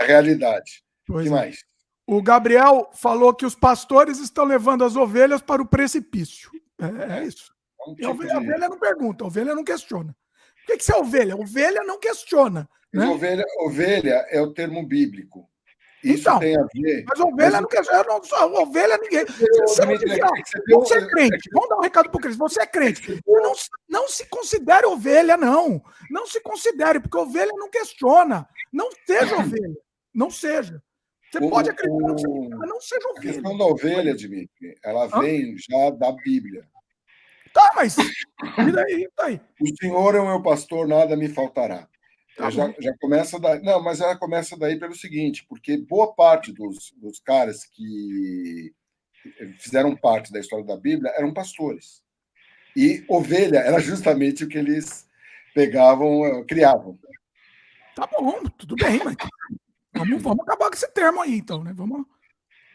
é 0.00 0.02
a 0.02 0.06
realidade. 0.06 0.82
O 1.08 1.20
que 1.20 1.28
é. 1.28 1.30
mais? 1.30 1.64
O 2.06 2.20
Gabriel 2.22 2.90
falou 2.92 3.32
que 3.32 3.46
os 3.46 3.54
pastores 3.54 4.18
estão 4.18 4.44
levando 4.44 4.84
as 4.84 4.96
ovelhas 4.96 5.40
para 5.40 5.62
o 5.62 5.66
precipício. 5.66 6.50
É, 6.78 7.20
é 7.20 7.24
isso. 7.24 7.54
Um 7.86 7.94
tipo 7.94 8.08
a, 8.08 8.10
ovelha, 8.10 8.30
de... 8.30 8.36
a 8.36 8.40
ovelha 8.40 8.68
não 8.68 8.78
pergunta, 8.78 9.24
a 9.24 9.26
ovelha 9.26 9.54
não 9.54 9.64
questiona. 9.64 10.14
Por 10.56 10.66
que, 10.66 10.76
que 10.78 10.84
você 10.84 10.92
é 10.92 10.96
ovelha? 10.96 11.34
A 11.34 11.38
ovelha 11.38 11.84
não 11.84 11.98
questiona. 11.98 12.68
Né? 12.92 13.06
Ovelha, 13.06 13.44
ovelha 13.60 14.26
é 14.30 14.40
o 14.40 14.52
termo 14.52 14.86
bíblico. 14.86 15.48
Isso 16.04 16.20
então, 16.20 16.38
tem 16.38 16.56
a 16.56 16.66
ver. 16.74 17.04
Mas 17.08 17.20
ovelha 17.20 17.50
mas... 17.50 17.60
não 17.62 17.68
quer 17.68 18.06
não, 18.06 18.22
só, 18.22 18.62
ovelha 18.62 18.98
ninguém. 18.98 19.24
Você, 19.24 19.86
você, 19.86 20.46
você 20.68 20.98
é 20.98 21.08
crente, 21.08 21.50
vamos 21.52 21.68
dar 21.70 21.76
um 21.78 21.80
recado 21.80 22.10
para 22.10 22.18
o 22.18 22.20
Cristo. 22.20 22.38
Você 22.38 22.60
é 22.60 22.66
crente. 22.66 23.22
Não, 23.26 23.52
não 23.88 24.08
se 24.08 24.26
considere 24.26 24.86
ovelha, 24.86 25.36
não. 25.36 25.82
Não 26.10 26.26
se 26.26 26.40
considere, 26.40 27.00
porque 27.00 27.16
ovelha 27.16 27.52
não 27.54 27.70
questiona. 27.70 28.46
Não 28.70 28.90
seja 29.06 29.36
ovelha. 29.36 29.74
Não 30.14 30.30
seja. 30.30 30.82
Você 31.32 31.38
o, 31.38 31.48
pode 31.50 31.70
acreditar 31.70 32.06
no 32.06 32.14
que 32.14 32.22
você 32.22 32.48
mas 32.54 32.68
não 32.68 32.80
seja 32.80 33.08
ovelha. 33.08 33.30
A 33.30 33.32
questão 33.32 33.58
da 33.58 33.64
ovelha, 33.64 34.14
Dimitri, 34.14 34.74
ela 34.84 35.06
Hã? 35.06 35.20
vem 35.20 35.56
já 35.56 35.90
da 35.90 36.12
Bíblia. 36.12 36.68
Tá, 37.52 37.72
mas. 37.74 37.96
E 37.96 38.72
daí? 38.72 39.08
Tá 39.16 39.26
aí. 39.26 39.40
O 39.60 39.76
Senhor 39.80 40.14
é 40.14 40.20
o 40.20 40.26
meu 40.26 40.42
pastor, 40.42 40.86
nada 40.86 41.16
me 41.16 41.28
faltará. 41.28 41.88
Tá 42.36 42.50
já, 42.50 42.74
já, 42.80 42.94
começa 42.98 43.38
daí. 43.38 43.62
Não, 43.62 43.82
mas 43.82 44.00
ela 44.00 44.16
começa 44.16 44.56
daí 44.56 44.78
pelo 44.78 44.94
seguinte, 44.94 45.46
porque 45.48 45.76
boa 45.76 46.12
parte 46.14 46.52
dos, 46.52 46.92
dos 46.96 47.20
caras 47.20 47.64
que 47.64 48.72
fizeram 49.58 49.96
parte 49.96 50.32
da 50.32 50.40
história 50.40 50.64
da 50.64 50.76
Bíblia 50.76 51.12
eram 51.16 51.32
pastores. 51.32 52.02
E 52.76 53.04
ovelha 53.08 53.58
era 53.58 53.78
justamente 53.78 54.44
o 54.44 54.48
que 54.48 54.58
eles 54.58 55.06
pegavam, 55.54 56.26
eh, 56.26 56.44
criavam. 56.44 56.98
Tá 57.94 58.08
bom, 58.18 58.42
tudo 58.58 58.74
bem, 58.74 59.00
mas 59.04 59.16
vamos, 59.94 60.20
vamos 60.20 60.40
acabar 60.40 60.68
com 60.68 60.74
esse 60.74 60.90
termo 60.90 61.22
aí, 61.22 61.36
então, 61.36 61.62
né? 61.62 61.72
Vamos, 61.72 62.04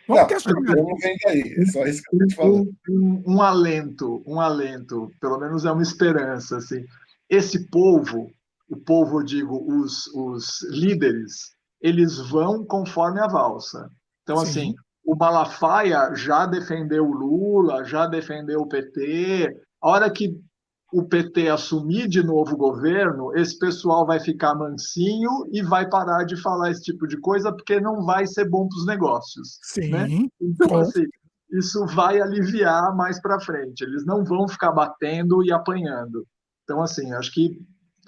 vamos 0.07 0.21
não, 0.21 0.27
questionar. 0.27 0.75
Vem 1.01 1.17
daí, 1.25 1.55
é 1.57 1.65
só 1.65 1.85
isso 1.85 2.01
que 2.03 2.15
eu 2.15 2.27
te 2.27 2.35
falo. 2.35 2.61
Um, 2.61 2.75
um, 2.89 3.23
um 3.35 3.41
alento, 3.41 4.23
um 4.25 4.39
alento, 4.39 5.11
pelo 5.19 5.37
menos 5.37 5.65
é 5.65 5.71
uma 5.71 5.83
esperança, 5.83 6.57
assim. 6.57 6.85
Esse 7.29 7.69
povo 7.69 8.31
o 8.69 8.77
povo, 8.77 9.19
eu 9.19 9.23
digo, 9.23 9.65
os, 9.67 10.07
os 10.07 10.61
líderes, 10.69 11.55
eles 11.81 12.17
vão 12.29 12.63
conforme 12.65 13.19
a 13.19 13.27
valsa. 13.27 13.89
Então, 14.23 14.37
Sim. 14.37 14.43
assim, 14.43 14.75
o 15.03 15.15
Malafaia 15.15 16.13
já 16.13 16.45
defendeu 16.45 17.05
o 17.05 17.13
Lula, 17.13 17.83
já 17.83 18.05
defendeu 18.05 18.61
o 18.61 18.67
PT. 18.67 19.49
A 19.81 19.89
hora 19.89 20.11
que 20.11 20.39
o 20.91 21.03
PT 21.03 21.49
assumir 21.49 22.07
de 22.07 22.23
novo 22.23 22.53
o 22.53 22.57
governo, 22.57 23.35
esse 23.35 23.57
pessoal 23.57 24.05
vai 24.05 24.19
ficar 24.19 24.55
mansinho 24.55 25.29
e 25.51 25.61
vai 25.61 25.87
parar 25.87 26.23
de 26.25 26.35
falar 26.41 26.71
esse 26.71 26.81
tipo 26.81 27.07
de 27.07 27.17
coisa, 27.19 27.51
porque 27.51 27.79
não 27.79 28.05
vai 28.05 28.25
ser 28.25 28.49
bom 28.49 28.67
para 28.67 28.77
os 28.77 28.85
negócios. 28.85 29.59
Sim. 29.63 29.89
Né? 29.89 30.07
Então, 30.41 30.77
assim, 30.77 31.05
isso 31.51 31.85
vai 31.87 32.21
aliviar 32.21 32.95
mais 32.95 33.21
para 33.21 33.39
frente. 33.39 33.81
Eles 33.83 34.05
não 34.05 34.23
vão 34.23 34.47
ficar 34.47 34.71
batendo 34.71 35.43
e 35.43 35.51
apanhando. 35.51 36.25
Então, 36.63 36.81
assim, 36.81 37.11
acho 37.13 37.33
que 37.33 37.59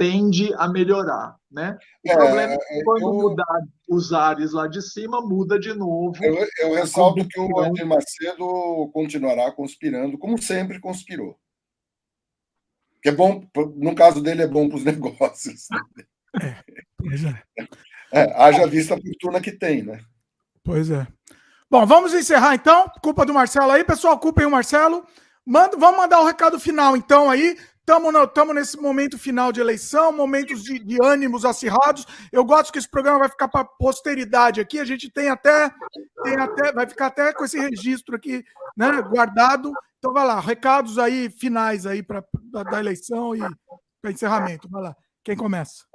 tende 0.02 0.52
a 0.56 0.68
melhorar. 0.68 1.38
Né? 1.52 1.78
O 2.04 2.12
é, 2.12 2.16
problema 2.16 2.54
é 2.54 2.58
que 2.58 2.84
quando 2.84 3.02
eu, 3.02 3.14
mudar 3.14 3.62
os 3.88 4.12
ares 4.12 4.52
lá 4.52 4.68
de 4.68 4.82
cima, 4.82 5.22
muda 5.22 5.60
de 5.60 5.74
novo. 5.74 6.16
Eu, 6.24 6.48
eu 6.60 6.74
ressalto 6.74 7.28
que 7.28 7.40
o 7.40 7.66
Edir 7.66 7.86
Macedo 7.86 8.90
continuará 8.94 9.52
conspirando, 9.52 10.18
como 10.18 10.42
sempre 10.42 10.80
conspirou. 10.80 11.38
Que 13.04 13.10
é 13.10 13.12
bom, 13.12 13.46
no 13.76 13.94
caso 13.94 14.22
dele, 14.22 14.42
é 14.42 14.48
bom 14.48 14.68
para 14.68 14.78
os 14.78 14.84
negócios. 14.86 15.68
É, 16.42 16.64
pois 16.98 17.24
é. 17.24 17.44
é. 18.14 18.42
Haja 18.42 18.66
vista 18.66 18.96
a 18.96 19.02
fortuna 19.02 19.40
que 19.40 19.52
tem, 19.52 19.84
né? 19.84 20.00
Pois 20.64 20.90
é. 20.90 21.06
Bom, 21.70 21.86
vamos 21.86 22.14
encerrar 22.14 22.56
então. 22.56 22.90
Culpa 23.04 23.26
do 23.26 23.34
Marcelo 23.34 23.72
aí, 23.72 23.84
pessoal. 23.84 24.18
Culpem 24.18 24.46
o 24.46 24.52
Marcelo. 24.52 25.06
Manda, 25.46 25.76
vamos 25.78 25.98
mandar 25.98 26.22
o 26.22 26.26
recado 26.26 26.60
final 26.60 26.96
então 26.96 27.30
aí. 27.30 27.58
Estamos 27.82 28.56
nesse 28.56 28.78
momento 28.78 29.18
final 29.18 29.52
de 29.52 29.60
eleição, 29.60 30.12
momentos 30.12 30.64
de, 30.64 30.78
de, 30.80 30.98
ânimos 31.04 31.44
acirrados. 31.44 32.06
Eu 32.32 32.46
gosto 32.46 32.72
que 32.72 32.78
esse 32.78 32.90
programa 32.90 33.20
vai 33.20 33.30
ficar 33.30 33.48
para 33.48 33.66
posteridade 33.66 34.62
aqui. 34.62 34.80
A 34.80 34.86
gente 34.86 35.10
tem 35.10 35.30
até, 35.30 35.70
tem 36.24 36.36
até, 36.36 36.72
vai 36.72 36.88
ficar 36.88 37.08
até 37.08 37.34
com 37.34 37.44
esse 37.44 37.60
registro 37.60 38.16
aqui, 38.16 38.46
né, 38.78 39.02
guardado. 39.02 39.72
Então 39.98 40.14
vai 40.14 40.26
lá, 40.26 40.40
recados 40.40 41.00
aí 41.00 41.30
finais 41.30 41.86
aí 41.86 42.04
para 42.04 42.24
da, 42.44 42.64
da, 42.64 42.80
eleição 42.80 43.36
e 43.36 43.40
para 44.02 44.12
encerramento. 44.12 44.70
Vai 44.70 44.84
lá, 44.84 44.96
quem 45.24 45.36
começa? 45.36 45.86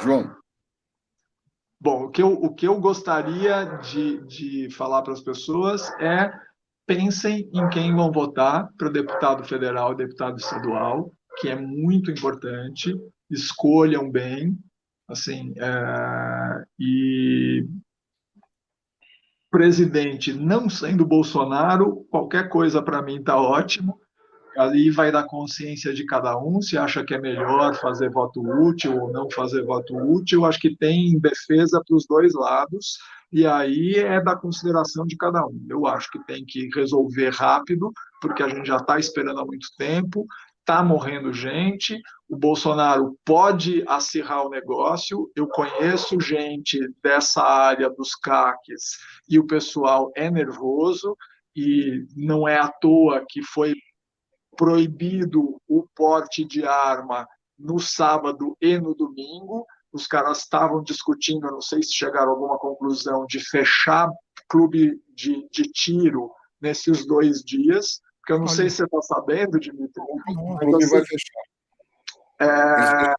João. 0.00 0.36
Bom, 1.80 2.04
o 2.06 2.10
que 2.10 2.20
eu, 2.20 2.32
o 2.32 2.52
que 2.52 2.66
eu 2.66 2.80
gostaria 2.80 3.64
de, 3.64 4.18
de 4.26 4.70
falar 4.74 5.02
para 5.02 5.12
as 5.12 5.20
pessoas 5.20 5.88
é 6.00 6.32
pensem 6.88 7.50
em 7.52 7.68
quem 7.68 7.94
vão 7.94 8.10
votar 8.10 8.70
para 8.78 8.88
deputado 8.88 9.44
federal 9.44 9.92
e 9.92 9.96
deputado 9.98 10.38
estadual, 10.38 11.12
que 11.38 11.48
é 11.50 11.54
muito 11.54 12.10
importante. 12.10 12.98
Escolham 13.30 14.10
bem, 14.10 14.58
assim, 15.06 15.52
é, 15.58 16.64
e 16.80 17.68
presidente 19.50 20.32
não 20.32 20.68
sendo 20.70 21.04
Bolsonaro, 21.04 22.06
qualquer 22.10 22.48
coisa 22.48 22.82
para 22.82 23.02
mim 23.02 23.18
está 23.18 23.36
ótimo. 23.36 24.00
Ali 24.58 24.90
vai 24.90 25.12
dar 25.12 25.22
consciência 25.22 25.94
de 25.94 26.04
cada 26.04 26.36
um, 26.36 26.60
se 26.60 26.76
acha 26.76 27.04
que 27.04 27.14
é 27.14 27.20
melhor 27.20 27.76
fazer 27.76 28.10
voto 28.10 28.40
útil 28.40 29.00
ou 29.00 29.12
não 29.12 29.30
fazer 29.30 29.62
voto 29.62 29.96
útil. 29.96 30.44
Acho 30.44 30.58
que 30.58 30.76
tem 30.76 31.16
defesa 31.20 31.80
para 31.86 31.96
os 31.96 32.04
dois 32.08 32.34
lados 32.34 32.98
e 33.32 33.46
aí 33.46 33.94
é 33.94 34.20
da 34.20 34.34
consideração 34.34 35.06
de 35.06 35.16
cada 35.16 35.46
um. 35.46 35.64
Eu 35.70 35.86
acho 35.86 36.10
que 36.10 36.24
tem 36.26 36.44
que 36.44 36.68
resolver 36.74 37.30
rápido, 37.30 37.92
porque 38.20 38.42
a 38.42 38.48
gente 38.48 38.66
já 38.66 38.78
está 38.78 38.98
esperando 38.98 39.38
há 39.38 39.46
muito 39.46 39.68
tempo. 39.78 40.26
está 40.60 40.82
morrendo 40.82 41.32
gente, 41.32 41.98
o 42.28 42.36
Bolsonaro 42.36 43.16
pode 43.24 43.84
acirrar 43.86 44.44
o 44.44 44.50
negócio. 44.50 45.30
Eu 45.36 45.46
conheço 45.46 46.20
gente 46.20 46.80
dessa 47.00 47.42
área 47.42 47.88
dos 47.88 48.16
CACs 48.16 48.98
e 49.28 49.38
o 49.38 49.46
pessoal 49.46 50.10
é 50.16 50.28
nervoso, 50.28 51.16
e 51.56 52.04
não 52.16 52.46
é 52.46 52.58
à 52.58 52.68
toa 52.68 53.24
que 53.28 53.42
foi 53.42 53.72
proibido 54.58 55.62
o 55.68 55.86
porte 55.94 56.44
de 56.44 56.64
arma 56.64 57.26
no 57.56 57.78
sábado 57.78 58.56
e 58.60 58.76
no 58.76 58.92
domingo. 58.92 59.64
Os 59.92 60.06
caras 60.06 60.38
estavam 60.38 60.82
discutindo, 60.82 61.50
não 61.50 61.62
sei 61.62 61.80
se 61.82 61.94
chegaram 61.94 62.32
a 62.32 62.34
alguma 62.34 62.58
conclusão, 62.58 63.24
de 63.26 63.38
fechar 63.38 64.10
clube 64.48 65.00
de, 65.14 65.48
de 65.50 65.62
tiro 65.72 66.30
nesses 66.60 67.06
dois 67.06 67.42
dias, 67.42 68.00
porque 68.20 68.32
eu 68.32 68.38
não 68.38 68.46
Olha. 68.46 68.54
sei 68.54 68.68
se 68.68 68.78
você 68.78 68.84
está 68.84 69.02
sabendo, 69.02 69.60
Dimitri. 69.60 70.02
O 70.02 70.58
clube 70.58 70.86
vai 70.86 71.04
fechar. 71.04 71.42
É... 72.40 73.14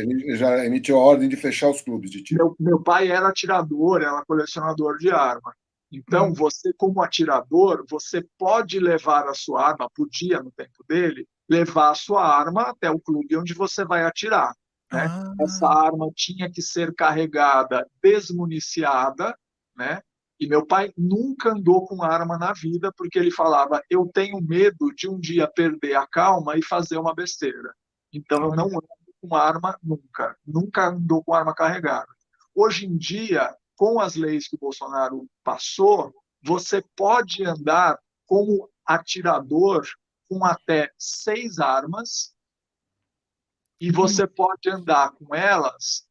Ele 0.00 0.36
já 0.36 0.64
emitiu 0.64 0.96
a 0.96 1.00
ordem 1.00 1.28
de 1.28 1.36
fechar 1.36 1.70
os 1.70 1.82
clubes 1.82 2.10
de 2.10 2.22
tiro. 2.22 2.56
Meu, 2.58 2.72
meu 2.72 2.82
pai 2.82 3.10
era 3.10 3.28
atirador, 3.28 4.02
era 4.02 4.24
colecionador 4.24 4.96
de 4.96 5.10
arma. 5.10 5.54
Então, 5.92 6.28
hum. 6.28 6.34
você, 6.34 6.72
como 6.74 7.02
atirador, 7.02 7.84
você 7.88 8.24
pode 8.38 8.78
levar 8.78 9.26
a 9.26 9.34
sua 9.34 9.66
arma, 9.66 9.90
podia, 9.94 10.42
no 10.42 10.52
tempo 10.52 10.84
dele, 10.88 11.26
levar 11.48 11.90
a 11.90 11.94
sua 11.94 12.24
arma 12.24 12.62
até 12.62 12.90
o 12.90 13.00
clube 13.00 13.36
onde 13.36 13.52
você 13.54 13.84
vai 13.84 14.04
atirar. 14.04 14.54
Né? 14.92 15.06
Ah. 15.08 15.34
Essa 15.40 15.66
arma 15.66 16.10
tinha 16.14 16.50
que 16.50 16.62
ser 16.62 16.94
carregada 16.94 17.86
desmuniciada, 18.02 19.36
né? 19.76 20.00
E 20.38 20.46
meu 20.46 20.64
pai 20.64 20.90
nunca 20.96 21.50
andou 21.50 21.86
com 21.86 22.02
arma 22.02 22.38
na 22.38 22.52
vida, 22.54 22.90
porque 22.96 23.18
ele 23.18 23.30
falava: 23.30 23.82
eu 23.90 24.10
tenho 24.12 24.40
medo 24.40 24.90
de 24.96 25.06
um 25.06 25.18
dia 25.18 25.46
perder 25.46 25.96
a 25.96 26.06
calma 26.06 26.56
e 26.56 26.64
fazer 26.64 26.96
uma 26.96 27.14
besteira. 27.14 27.74
Então 28.12 28.44
eu 28.44 28.56
não 28.56 28.66
ando 28.66 28.88
com 29.20 29.36
arma 29.36 29.78
nunca, 29.82 30.34
nunca 30.46 30.88
andou 30.88 31.22
com 31.22 31.34
arma 31.34 31.54
carregada. 31.54 32.08
Hoje 32.54 32.86
em 32.86 32.96
dia, 32.96 33.54
com 33.80 33.98
as 33.98 34.14
leis 34.14 34.46
que 34.46 34.56
o 34.56 34.58
Bolsonaro 34.58 35.26
passou, 35.42 36.14
você 36.42 36.84
pode 36.94 37.42
andar 37.46 37.98
como 38.26 38.68
atirador 38.84 39.88
com 40.28 40.44
até 40.44 40.92
seis 40.98 41.58
armas 41.58 42.34
e 43.80 43.90
você 43.90 44.26
pode 44.26 44.68
andar 44.68 45.12
com 45.12 45.34
elas 45.34 46.06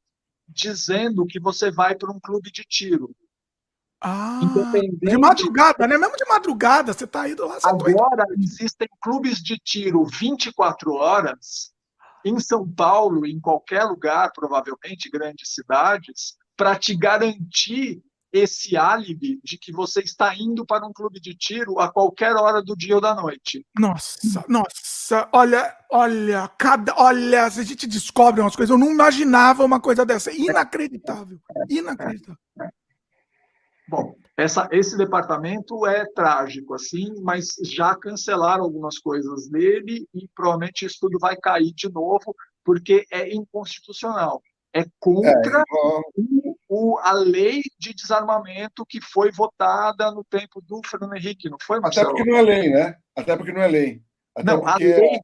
dizendo 0.48 1.28
que 1.28 1.40
você 1.40 1.70
vai 1.70 1.94
para 1.94 2.12
um 2.12 2.20
clube 2.20 2.52
de 2.52 2.64
tiro. 2.64 3.16
Ah, 4.02 4.40
de 5.00 5.18
madrugada, 5.20 5.86
né? 5.86 5.96
Mesmo 5.96 6.18
de 6.18 6.26
madrugada, 6.28 6.92
você 6.92 7.04
está 7.04 7.30
indo 7.30 7.46
lá. 7.46 7.60
Agora 7.64 8.24
existem 8.40 8.88
clubes 9.00 9.38
de 9.44 9.60
tiro 9.60 10.04
24 10.06 10.92
horas 10.94 11.72
em 12.26 12.40
São 12.40 12.68
Paulo, 12.68 13.28
em 13.28 13.40
qualquer 13.40 13.84
lugar, 13.84 14.32
provavelmente 14.34 15.08
grandes 15.08 15.54
cidades, 15.54 16.39
para 16.60 16.76
te 16.76 16.94
garantir 16.94 18.04
esse 18.34 18.76
álibi 18.76 19.40
de 19.42 19.58
que 19.58 19.72
você 19.72 20.02
está 20.02 20.36
indo 20.36 20.66
para 20.66 20.86
um 20.86 20.92
clube 20.92 21.18
de 21.22 21.34
tiro 21.34 21.80
a 21.80 21.90
qualquer 21.90 22.36
hora 22.36 22.62
do 22.62 22.76
dia 22.76 22.96
ou 22.96 23.02
da 23.02 23.16
noite. 23.16 23.66
Nossa, 23.80 24.44
nossa, 24.50 25.30
olha, 25.32 25.74
olha, 25.90 26.50
cada, 26.60 26.94
olha, 26.98 27.50
se 27.50 27.62
a 27.62 27.64
gente 27.64 27.88
descobre 27.88 28.42
umas 28.42 28.58
coisas, 28.58 28.72
eu 28.72 28.78
não 28.78 28.92
imaginava 28.92 29.64
uma 29.64 29.80
coisa 29.80 30.06
dessa, 30.06 30.34
inacreditável, 30.34 31.40
inacreditável. 31.70 32.38
Bom, 33.88 34.14
essa, 34.36 34.68
esse 34.74 34.98
departamento 34.98 35.88
é 35.88 36.06
trágico, 36.14 36.74
assim, 36.74 37.08
mas 37.24 37.56
já 37.64 37.96
cancelaram 37.96 38.66
algumas 38.66 39.00
coisas 39.00 39.48
dele 39.48 40.06
e 40.14 40.28
provavelmente 40.36 40.86
isso 40.86 40.98
tudo 41.00 41.18
vai 41.20 41.38
cair 41.38 41.72
de 41.74 41.90
novo, 41.90 42.36
porque 42.66 43.06
é 43.12 43.34
inconstitucional. 43.34 44.44
É 44.74 44.86
contra 45.00 45.60
é, 45.60 45.64
o, 46.16 46.56
o, 46.68 46.98
a 47.00 47.12
lei 47.14 47.64
de 47.80 47.94
desarmamento 47.94 48.86
que 48.86 49.02
foi 49.02 49.32
votada 49.32 50.12
no 50.12 50.24
tempo 50.24 50.62
do 50.62 50.80
Fernando 50.86 51.16
Henrique, 51.16 51.50
não 51.50 51.58
foi, 51.62 51.80
Marcelo? 51.80 52.10
Até 52.10 52.18
porque 52.18 52.30
não 52.30 52.38
é 52.38 52.42
lei, 52.42 52.70
né? 52.70 52.96
Até 53.16 53.36
porque 53.36 53.52
não 53.52 53.62
é 53.62 53.68
lei. 53.68 54.04
Até 54.36 54.54
não, 54.54 54.68
a 54.68 54.78
lei, 54.78 55.20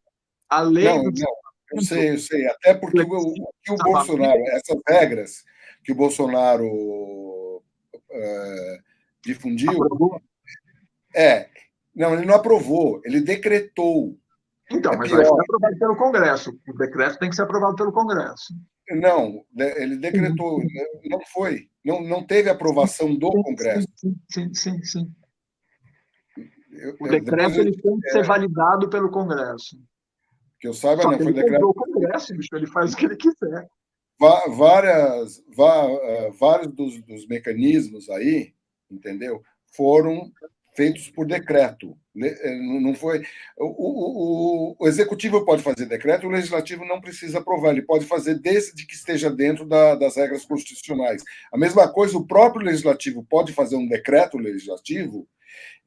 a 0.49 0.61
lei 0.61 0.85
não, 0.85 1.03
do... 1.03 1.11
não, 1.11 1.35
eu 1.73 1.81
sei, 1.81 2.09
eu 2.11 2.17
sei. 2.17 2.47
Até 2.47 2.73
porque 2.73 3.01
o, 3.01 3.05
o, 3.05 3.33
o 3.69 3.77
Bolsonaro, 3.77 4.39
essas 4.47 4.77
regras 4.87 5.43
que 5.83 5.91
o 5.91 5.95
Bolsonaro 5.95 6.67
uh, 7.93 8.83
difundiu. 9.23 9.71
Aprovou? 9.71 10.21
É. 11.15 11.49
Não, 11.95 12.13
ele 12.13 12.25
não 12.25 12.35
aprovou, 12.35 13.01
ele 13.05 13.21
decretou. 13.21 14.17
Então, 14.71 14.93
é 14.93 14.97
mas 14.97 15.11
vai 15.11 15.23
ser 15.23 15.31
aprovado 15.31 15.79
pelo 15.79 15.95
Congresso. 15.95 16.59
O 16.67 16.73
decreto 16.73 17.19
tem 17.19 17.29
que 17.29 17.35
ser 17.35 17.43
aprovado 17.43 17.75
pelo 17.75 17.91
Congresso. 17.91 18.53
Não, 18.91 19.43
ele 19.57 19.97
decretou, 19.97 20.59
não 21.09 21.19
foi, 21.33 21.67
não, 21.83 22.03
não 22.03 22.25
teve 22.25 22.49
aprovação 22.49 23.15
do 23.15 23.31
Congresso. 23.31 23.87
Sim, 23.95 24.15
sim, 24.29 24.53
sim. 24.53 24.83
sim. 24.83 25.11
o 26.99 27.07
decreto 27.07 27.59
ele 27.59 27.75
tem 27.75 27.99
que 27.99 28.09
ser 28.09 28.19
é. 28.19 28.23
validado 28.23 28.89
pelo 28.89 29.09
Congresso. 29.09 29.77
Que 30.59 30.67
eu 30.67 30.73
saiba, 30.73 31.01
Só 31.01 31.11
não 31.11 31.19
foi 31.19 31.33
decreto. 31.33 31.67
O 31.67 31.73
Congresso, 31.73 32.35
bicho, 32.35 32.55
ele 32.55 32.67
faz 32.67 32.93
o 32.93 32.97
que 32.97 33.05
ele 33.05 33.15
quiser. 33.15 33.67
Várias, 34.19 35.39
eh, 35.39 36.31
vários 36.39 36.73
dos, 36.73 37.01
dos 37.03 37.27
mecanismos 37.27 38.09
aí, 38.09 38.53
entendeu? 38.89 39.41
Foram 39.75 40.31
feitos 40.75 41.09
por 41.09 41.25
decreto. 41.25 41.97
Eh, 42.17 42.55
não 42.79 42.93
foi. 42.93 43.23
O, 43.57 43.65
o, 43.65 44.75
o, 44.79 44.87
executivo 44.87 45.43
pode 45.45 45.63
fazer 45.63 45.85
decreto, 45.85 46.27
o 46.27 46.29
legislativo 46.31 46.85
não 46.85 47.01
precisa 47.01 47.39
aprovar, 47.39 47.71
ele 47.71 47.81
pode 47.81 48.05
fazer 48.05 48.39
desde 48.39 48.85
que 48.85 48.93
esteja 48.93 49.29
dentro 49.29 49.65
da, 49.65 49.95
das 49.95 50.15
regras 50.15 50.45
constitucionais. 50.45 51.23
A 51.51 51.57
mesma 51.57 51.91
coisa, 51.91 52.17
o 52.17 52.25
próprio 52.25 52.65
legislativo 52.65 53.25
pode 53.29 53.53
fazer 53.53 53.75
um 53.75 53.87
decreto 53.87 54.37
legislativo, 54.37 55.27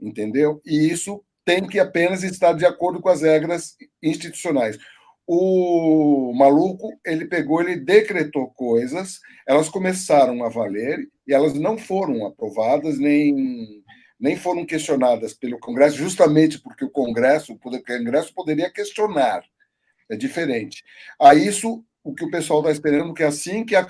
entendeu? 0.00 0.60
E 0.64 0.90
isso 0.90 1.22
tem 1.44 1.66
que 1.66 1.78
apenas 1.78 2.22
estar 2.22 2.52
de 2.52 2.66
acordo 2.66 3.00
com 3.00 3.08
as 3.08 3.22
regras 3.22 3.76
institucionais. 4.02 4.78
O 5.26 6.32
maluco, 6.34 6.98
ele 7.04 7.26
pegou, 7.26 7.60
ele 7.60 7.76
decretou 7.76 8.48
coisas, 8.48 9.20
elas 9.46 9.68
começaram 9.68 10.42
a 10.44 10.48
valer 10.48 11.06
e 11.26 11.34
elas 11.34 11.52
não 11.54 11.76
foram 11.76 12.26
aprovadas 12.26 12.98
nem 12.98 13.82
nem 14.18 14.36
foram 14.36 14.66
questionadas 14.66 15.32
pelo 15.32 15.58
Congresso, 15.58 15.96
justamente 15.96 16.60
porque 16.60 16.84
o 16.84 16.90
Congresso, 16.90 17.52
o 17.52 17.58
Congresso 17.58 18.34
poderia 18.34 18.70
questionar. 18.70 19.42
É 20.10 20.16
diferente. 20.16 20.82
A 21.20 21.34
isso, 21.34 21.84
o 22.02 22.14
que 22.14 22.24
o 22.24 22.30
pessoal 22.30 22.60
está 22.60 22.72
esperando, 22.72 23.14
que 23.14 23.22
assim 23.22 23.64
que 23.64 23.76
a, 23.76 23.88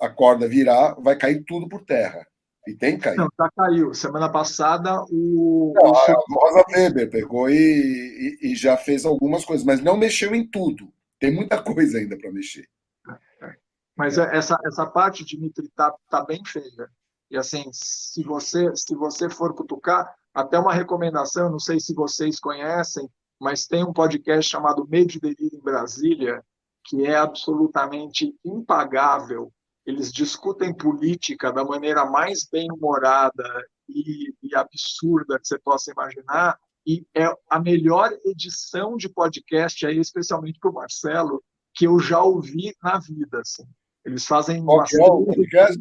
a 0.00 0.08
corda 0.08 0.48
virar, 0.48 0.94
vai 0.94 1.16
cair 1.16 1.44
tudo 1.44 1.68
por 1.68 1.84
terra. 1.84 2.26
E 2.66 2.74
tem 2.74 2.98
caído. 2.98 3.22
Não, 3.22 3.28
já 3.38 3.50
caiu. 3.56 3.94
Semana 3.94 4.30
passada 4.30 5.02
o. 5.10 5.72
Não, 5.76 5.94
a 5.94 6.14
Rosa 6.28 6.64
Weber 6.70 7.08
pegou 7.08 7.48
e, 7.48 7.54
e, 7.54 8.52
e, 8.52 8.54
já 8.54 8.76
fez 8.76 9.04
algumas 9.04 9.44
coisas, 9.44 9.64
mas 9.64 9.80
não 9.80 9.96
mexeu 9.96 10.34
em 10.34 10.46
tudo. 10.46 10.92
Tem 11.18 11.34
muita 11.34 11.62
coisa 11.62 11.98
ainda 11.98 12.18
para 12.18 12.30
mexer. 12.30 12.68
É, 13.08 13.46
é. 13.46 13.56
Mas 13.96 14.18
essa, 14.18 14.58
essa 14.64 14.86
parte, 14.86 15.24
Dimitri, 15.24 15.66
está 15.66 15.94
tá 16.10 16.24
bem 16.24 16.42
feia. 16.44 16.90
E 17.30 17.36
assim, 17.36 17.70
se 17.72 18.22
você, 18.22 18.74
se 18.74 18.94
você 18.94 19.30
for 19.30 19.54
cutucar, 19.54 20.12
até 20.34 20.58
uma 20.58 20.72
recomendação, 20.72 21.50
não 21.50 21.58
sei 21.58 21.78
se 21.78 21.94
vocês 21.94 22.40
conhecem, 22.40 23.08
mas 23.40 23.66
tem 23.66 23.84
um 23.84 23.92
podcast 23.92 24.50
chamado 24.50 24.86
Medo 24.88 25.12
e 25.14 25.20
Delírio 25.20 25.58
em 25.58 25.62
Brasília, 25.62 26.44
que 26.84 27.06
é 27.06 27.16
absolutamente 27.16 28.34
impagável. 28.44 29.52
Eles 29.86 30.12
discutem 30.12 30.74
política 30.74 31.52
da 31.52 31.64
maneira 31.64 32.04
mais 32.04 32.46
bem-humorada 32.50 33.44
e, 33.88 34.34
e 34.42 34.54
absurda 34.54 35.38
que 35.38 35.46
você 35.46 35.58
possa 35.58 35.90
imaginar, 35.90 36.58
e 36.86 37.06
é 37.14 37.32
a 37.48 37.60
melhor 37.60 38.10
edição 38.24 38.96
de 38.96 39.08
podcast, 39.08 39.86
aí, 39.86 39.98
especialmente 39.98 40.58
para 40.58 40.70
o 40.70 40.74
Marcelo, 40.74 41.42
que 41.74 41.86
eu 41.86 41.98
já 41.98 42.22
ouvi 42.22 42.74
na 42.82 42.98
vida. 42.98 43.40
Assim. 43.40 43.64
Eles 44.04 44.26
fazem 44.26 44.64
Qual 44.64 44.80
é 44.80 45.04
o 45.04 45.24
podcast? 45.24 45.78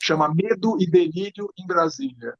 Chama 0.00 0.32
Medo 0.34 0.76
e 0.80 0.88
Delírio 0.88 1.50
em 1.58 1.66
Brasília. 1.66 2.34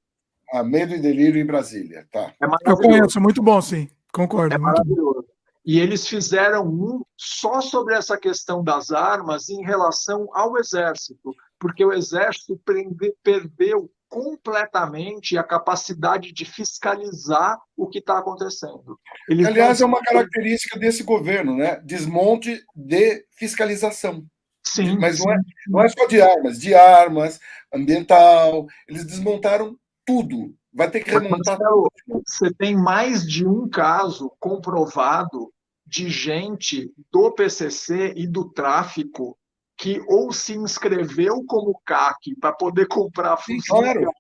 Ah, 0.53 0.63
Medo 0.63 0.95
e 0.95 0.99
Delírio 0.99 1.41
em 1.41 1.47
Brasília, 1.47 2.07
tá. 2.13 2.33
É 2.41 2.71
Eu 2.71 2.77
conheço, 2.77 3.21
muito 3.21 3.43
bom, 3.43 3.61
sim. 3.61 3.89
Concordo. 4.13 4.55
É 4.55 4.59
maravilhoso. 4.59 5.27
E 5.65 5.81
eles 5.81 6.07
fizeram 6.07 6.65
um 6.65 7.03
só 7.17 7.61
sobre 7.61 7.95
essa 7.95 8.17
questão 8.17 8.63
das 8.63 8.93
armas 8.93 9.49
em 9.49 9.65
relação 9.65 10.29
ao 10.33 10.57
exército, 10.57 11.35
porque 11.59 11.85
o 11.85 11.93
exército 11.93 12.57
prende, 12.65 13.13
perdeu 13.23 13.91
completamente 14.09 15.37
a 15.37 15.43
capacidade 15.43 16.33
de 16.33 16.45
fiscalizar 16.45 17.59
o 17.77 17.89
que 17.89 17.99
está 17.99 18.19
acontecendo. 18.19 18.97
Eles 19.29 19.47
Aliás, 19.47 19.81
é 19.81 19.85
uma 19.85 20.01
característica 20.01 20.79
desse 20.79 21.03
governo, 21.03 21.57
né? 21.57 21.81
Desmonte 21.85 22.65
de 22.75 23.25
fiscalização. 23.33 24.25
Sim. 24.67 24.99
Mas 24.99 25.19
não 25.19 25.33
é, 25.33 25.37
sim. 25.37 25.45
não 25.69 25.83
é 25.83 25.89
só 25.89 26.07
de 26.07 26.21
armas, 26.21 26.59
de 26.59 26.75
armas, 26.75 27.41
ambiental. 27.73 28.67
Eles 28.89 29.05
desmontaram 29.05 29.77
tudo. 30.05 30.55
Vai 30.73 30.91
ter 30.91 31.01
que 31.01 31.11
remontar 31.11 31.59
tudo. 31.59 31.91
Você 32.27 32.53
tem 32.55 32.77
mais 32.77 33.27
de 33.27 33.47
um 33.47 33.69
caso 33.69 34.31
comprovado 34.39 35.53
de 35.87 36.11
gente 36.11 36.93
do 37.13 37.33
PCC 37.33 38.13
e 38.17 38.27
do 38.27 38.51
tráfico 38.51 39.39
que 39.77 40.03
ou 40.09 40.33
se 40.33 40.55
inscreveu 40.55 41.45
como 41.47 41.81
CAC 41.85 42.35
para 42.41 42.53
poder 42.53 42.89
comprar 42.89 43.37
função 43.37 43.81
claro. 43.81 44.11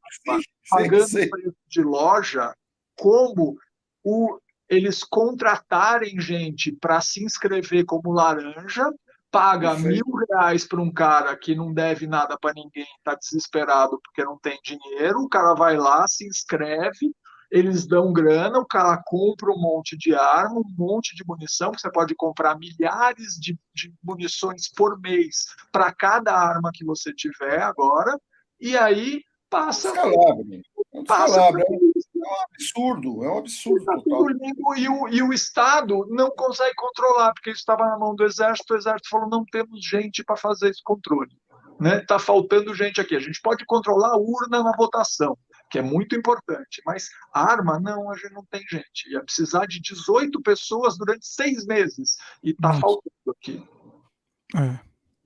pagando 0.70 1.08
sim, 1.08 1.22
sim. 1.22 1.30
preço 1.30 1.56
de 1.66 1.82
loja, 1.82 2.54
como 2.94 3.56
o, 4.04 4.38
eles 4.68 5.02
contratarem 5.02 6.20
gente 6.20 6.72
para 6.72 7.00
se 7.00 7.24
inscrever 7.24 7.84
como 7.86 8.12
laranja, 8.12 8.90
paga 9.30 9.74
mil 9.74 10.04
reais 10.28 10.66
para 10.66 10.80
um 10.80 10.92
cara 10.92 11.36
que 11.36 11.54
não 11.54 11.72
deve 11.72 12.06
nada 12.06 12.38
para 12.38 12.54
ninguém, 12.54 12.86
está 12.98 13.14
desesperado 13.14 14.00
porque 14.02 14.24
não 14.24 14.38
tem 14.38 14.58
dinheiro, 14.64 15.20
o 15.20 15.28
cara 15.28 15.54
vai 15.54 15.76
lá, 15.76 16.06
se 16.06 16.26
inscreve, 16.26 17.14
eles 17.50 17.86
dão 17.86 18.12
grana, 18.12 18.58
o 18.58 18.66
cara 18.66 19.00
compra 19.04 19.50
um 19.50 19.60
monte 19.60 19.96
de 19.96 20.14
arma, 20.14 20.58
um 20.58 20.74
monte 20.76 21.14
de 21.14 21.24
munição, 21.26 21.72
que 21.72 21.80
você 21.80 21.90
pode 21.90 22.14
comprar 22.14 22.58
milhares 22.58 23.34
de, 23.34 23.58
de 23.74 23.92
munições 24.02 24.70
por 24.74 24.98
mês 25.00 25.46
para 25.70 25.92
cada 25.92 26.32
arma 26.32 26.70
que 26.72 26.84
você 26.84 27.12
tiver 27.12 27.62
agora, 27.62 28.18
e 28.60 28.76
aí 28.76 29.22
passa. 29.48 29.92
Descalabro, 29.92 30.44
passa 31.06 31.40
é 31.40 31.95
um 32.26 32.42
absurdo, 32.50 33.24
é 33.24 33.30
um 33.30 33.38
absurdo. 33.38 33.84
Tá. 33.84 33.94
E, 34.76 34.88
o, 34.88 35.08
e 35.08 35.22
o 35.22 35.32
Estado 35.32 36.06
não 36.10 36.30
consegue 36.30 36.74
controlar, 36.74 37.32
porque 37.32 37.50
isso 37.50 37.60
estava 37.60 37.86
na 37.86 37.98
mão 37.98 38.14
do 38.14 38.24
Exército, 38.24 38.74
o 38.74 38.76
Exército 38.76 39.08
falou: 39.08 39.28
não 39.28 39.44
temos 39.44 39.84
gente 39.84 40.24
para 40.24 40.36
fazer 40.36 40.70
esse 40.70 40.82
controle. 40.82 41.36
Está 41.76 41.84
né? 41.84 42.00
Tá 42.00 42.18
faltando 42.18 42.74
gente 42.74 43.00
aqui. 43.00 43.14
A 43.14 43.20
gente 43.20 43.40
pode 43.42 43.64
controlar 43.66 44.12
a 44.14 44.16
urna 44.16 44.62
na 44.62 44.72
votação, 44.76 45.36
que 45.70 45.78
é 45.78 45.82
muito 45.82 46.16
importante, 46.16 46.82
mas 46.84 47.08
arma, 47.32 47.78
não, 47.78 48.10
a 48.10 48.16
gente 48.16 48.32
não 48.32 48.44
tem 48.50 48.62
gente. 48.68 49.10
Ia 49.10 49.22
precisar 49.22 49.66
de 49.66 49.80
18 49.80 50.40
pessoas 50.42 50.96
durante 50.96 51.26
seis 51.26 51.66
meses, 51.66 52.16
e 52.42 52.50
está 52.50 52.72
faltando 52.72 53.30
aqui. 53.30 53.62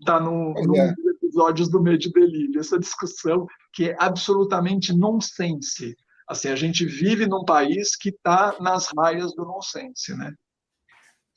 Está 0.01 0.17
é. 0.17 0.21
no, 0.21 0.55
no 0.55 0.77
é. 0.77 0.95
episódios 1.23 1.69
do 1.69 1.81
Meio 1.81 1.99
Delírio, 1.99 2.61
essa 2.61 2.79
discussão 2.79 3.47
que 3.73 3.91
é 3.91 3.97
absolutamente 3.99 4.93
nonsense. 4.93 5.97
Assim, 6.31 6.49
a 6.49 6.55
gente 6.55 6.87
vive 6.87 7.27
num 7.27 7.45
país 7.45 7.97
que 7.97 8.11
está 8.11 8.57
nas 8.61 8.87
raias 8.97 9.35
do 9.35 9.45
nonsense, 9.45 10.17
né? 10.17 10.33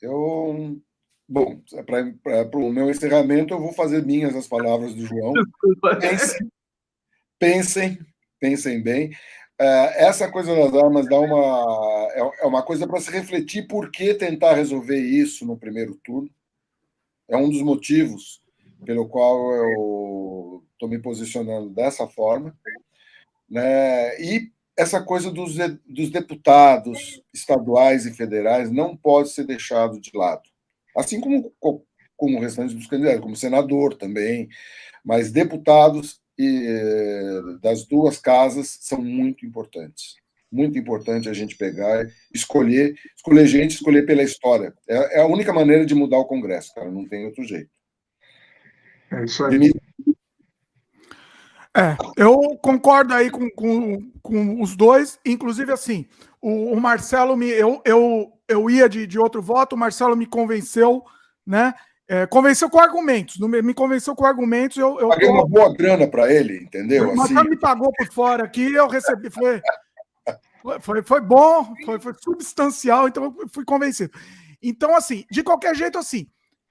Eu 0.00 0.80
Bom, 1.28 1.60
para 1.84 2.58
o 2.58 2.70
meu 2.70 2.88
encerramento, 2.88 3.54
eu 3.54 3.58
vou 3.58 3.72
fazer 3.72 4.04
minhas 4.04 4.36
as 4.36 4.46
palavras 4.46 4.94
do 4.94 5.04
João. 5.04 5.32
Pensem, 5.98 6.48
pensem, 7.38 7.98
pensem 8.38 8.82
bem. 8.82 9.10
É, 9.58 10.04
essa 10.06 10.30
coisa 10.30 10.54
das 10.54 10.74
armas 10.74 11.08
dá 11.08 11.18
uma, 11.18 12.12
é, 12.12 12.44
é 12.44 12.46
uma 12.46 12.62
coisa 12.62 12.86
para 12.86 13.00
se 13.00 13.10
refletir 13.10 13.66
por 13.66 13.90
que 13.90 14.14
tentar 14.14 14.54
resolver 14.54 14.98
isso 14.98 15.44
no 15.44 15.56
primeiro 15.56 15.96
turno. 16.04 16.30
É 17.26 17.36
um 17.36 17.50
dos 17.50 17.62
motivos 17.62 18.40
pelo 18.84 19.08
qual 19.08 19.54
eu 19.54 20.64
estou 20.72 20.88
me 20.88 21.00
posicionando 21.00 21.70
dessa 21.70 22.06
forma. 22.06 22.56
Né? 23.50 24.20
E 24.20 24.53
essa 24.76 25.02
coisa 25.02 25.30
dos, 25.30 25.56
dos 25.86 26.10
deputados 26.10 27.22
estaduais 27.32 28.06
e 28.06 28.12
federais 28.12 28.70
não 28.70 28.96
pode 28.96 29.30
ser 29.30 29.44
deixado 29.44 30.00
de 30.00 30.10
lado 30.14 30.54
assim 30.96 31.20
como, 31.20 31.52
como 32.16 32.38
o 32.38 32.40
restante 32.40 32.74
dos 32.74 32.86
candidatos, 32.86 33.20
como 33.20 33.36
senador 33.36 33.94
também, 33.94 34.48
mas 35.04 35.32
deputados 35.32 36.20
e, 36.38 37.58
das 37.60 37.84
duas 37.84 38.18
casas 38.18 38.78
são 38.80 39.02
muito 39.02 39.44
importantes. 39.44 40.16
Muito 40.50 40.78
importante 40.78 41.28
a 41.28 41.32
gente 41.32 41.56
pegar, 41.56 42.06
escolher, 42.32 42.94
escolher 43.16 43.46
gente, 43.46 43.72
escolher 43.72 44.06
pela 44.06 44.22
história. 44.22 44.72
É, 44.88 45.18
é 45.18 45.20
a 45.20 45.26
única 45.26 45.52
maneira 45.52 45.84
de 45.84 45.94
mudar 45.94 46.18
o 46.18 46.26
Congresso, 46.26 46.72
cara, 46.72 46.90
não 46.90 47.06
tem 47.08 47.26
outro 47.26 47.42
jeito. 47.42 47.70
É 49.10 49.24
isso 49.24 49.44
aí. 49.44 49.72
É, 51.76 51.96
eu 52.16 52.56
concordo 52.62 53.12
aí 53.12 53.30
com, 53.30 53.50
com, 53.50 54.10
com 54.22 54.62
os 54.62 54.76
dois, 54.76 55.18
inclusive 55.26 55.72
assim, 55.72 56.06
o, 56.40 56.72
o 56.72 56.80
Marcelo 56.80 57.36
me. 57.36 57.48
Eu, 57.48 57.82
eu, 57.84 58.32
eu 58.48 58.70
ia 58.70 58.88
de, 58.88 59.06
de 59.06 59.18
outro 59.18 59.42
voto, 59.42 59.74
o 59.74 59.78
Marcelo 59.78 60.16
me 60.16 60.26
convenceu, 60.26 61.02
né? 61.44 61.74
É, 62.06 62.26
convenceu 62.26 62.68
com 62.68 62.78
argumentos, 62.78 63.38
me 63.38 63.74
convenceu 63.74 64.14
com 64.14 64.24
argumentos. 64.24 64.76
Eu, 64.76 65.00
eu 65.00 65.08
Paguei 65.08 65.26
tô... 65.26 65.34
uma 65.34 65.48
boa 65.48 65.74
grana 65.74 66.06
para 66.06 66.32
ele, 66.32 66.58
entendeu? 66.58 67.14
Marcelo 67.14 67.40
assim. 67.40 67.50
me 67.50 67.56
pagou 67.56 67.90
por 67.92 68.06
fora 68.12 68.44
aqui, 68.44 68.72
eu 68.72 68.86
recebi. 68.86 69.28
Foi, 69.30 69.60
foi, 70.80 71.02
foi 71.02 71.20
bom, 71.20 71.74
foi, 71.84 71.98
foi 71.98 72.12
substancial, 72.22 73.08
então 73.08 73.24
eu 73.24 73.48
fui 73.48 73.64
convencido. 73.64 74.12
Então, 74.62 74.94
assim, 74.94 75.24
de 75.30 75.42
qualquer 75.42 75.74
jeito, 75.74 75.98
assim, 75.98 76.26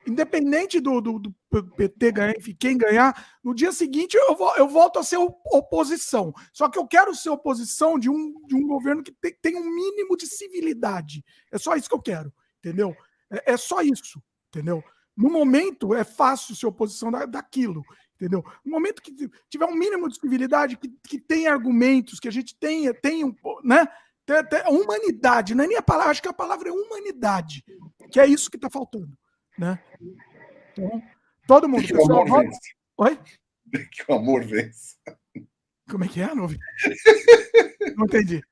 independente 0.08 0.80
do, 0.80 1.00
do, 1.00 1.20
do, 1.20 1.36
PT 1.76 2.12
ganhar, 2.12 2.38
enfim, 2.38 2.56
quem 2.60 2.78
ganhar, 2.78 3.38
no 3.44 3.54
dia 3.54 3.72
seguinte 3.72 4.16
eu, 4.16 4.36
vou, 4.36 4.56
eu 4.58 4.68
volto 4.68 5.00
a 5.00 5.04
ser 5.04 5.18
oposição. 5.18 6.34
Só 6.52 6.70
que 6.70 6.78
eu 6.78 6.88
quero 6.88 7.14
ser 7.16 7.30
oposição 7.30 7.98
de 7.98 8.10
um, 8.10 8.34
de 8.48 8.56
um 8.56 8.68
governo 8.68 9.04
que 9.04 9.12
tem, 9.12 9.36
tem 9.42 9.56
um 9.56 9.70
mínimo 9.70 10.18
de 10.18 10.28
civilidade. 10.28 11.24
É 11.52 11.58
só 11.58 11.76
isso 11.76 11.90
que 11.90 11.96
eu 11.96 12.02
quero, 12.02 12.34
entendeu? 12.60 12.96
É, 13.32 13.54
é 13.54 13.58
só 13.58 13.82
isso, 13.82 14.22
entendeu? 14.50 14.84
No 15.16 15.30
momento 15.30 15.94
é 15.94 16.04
fácil 16.04 16.56
ser 16.56 16.66
oposição 16.66 17.12
da, 17.12 17.26
daquilo, 17.26 17.84
entendeu? 18.16 18.44
No 18.66 18.72
momento 18.72 19.02
que 19.02 19.14
tiver 19.50 19.66
um 19.66 19.76
mínimo 19.76 20.10
de 20.10 20.20
civilidade, 20.20 20.78
que, 20.78 20.90
que 21.08 21.20
tem 21.20 21.48
argumentos, 21.48 22.20
que 22.20 22.28
a 22.28 22.32
gente 22.32 22.58
tenha, 22.60 22.94
tenha 22.94 23.26
um, 23.26 23.36
né? 23.64 23.88
Tem, 24.26 24.44
tem, 24.46 24.64
humanidade, 24.68 25.54
não 25.54 25.66
é 25.66 25.68
nem 25.68 25.78
a 25.78 25.82
palavra, 25.82 26.12
acho 26.12 26.22
que 26.22 26.30
a 26.30 26.34
palavra 26.34 26.70
é 26.70 26.72
humanidade, 26.72 27.64
que 28.10 28.20
é 28.20 28.26
isso 28.26 28.50
que 28.50 28.56
está 28.56 28.70
faltando. 28.70 29.18
Né? 29.58 29.80
Então, 30.72 31.02
todo 31.48 31.70
mundo. 31.70 31.86
Que 31.86 31.96
o 31.96 32.04
amor 32.04 32.44
vence. 32.44 32.60
Oi? 32.98 33.20
Que 33.92 34.12
o 34.12 34.14
amor 34.14 34.44
vence. 34.44 34.96
Como 35.90 36.04
é 36.04 36.08
que 36.08 36.22
é, 36.22 36.36
Novi? 36.36 36.60
Não 37.98 38.06
entendi. 38.06 38.44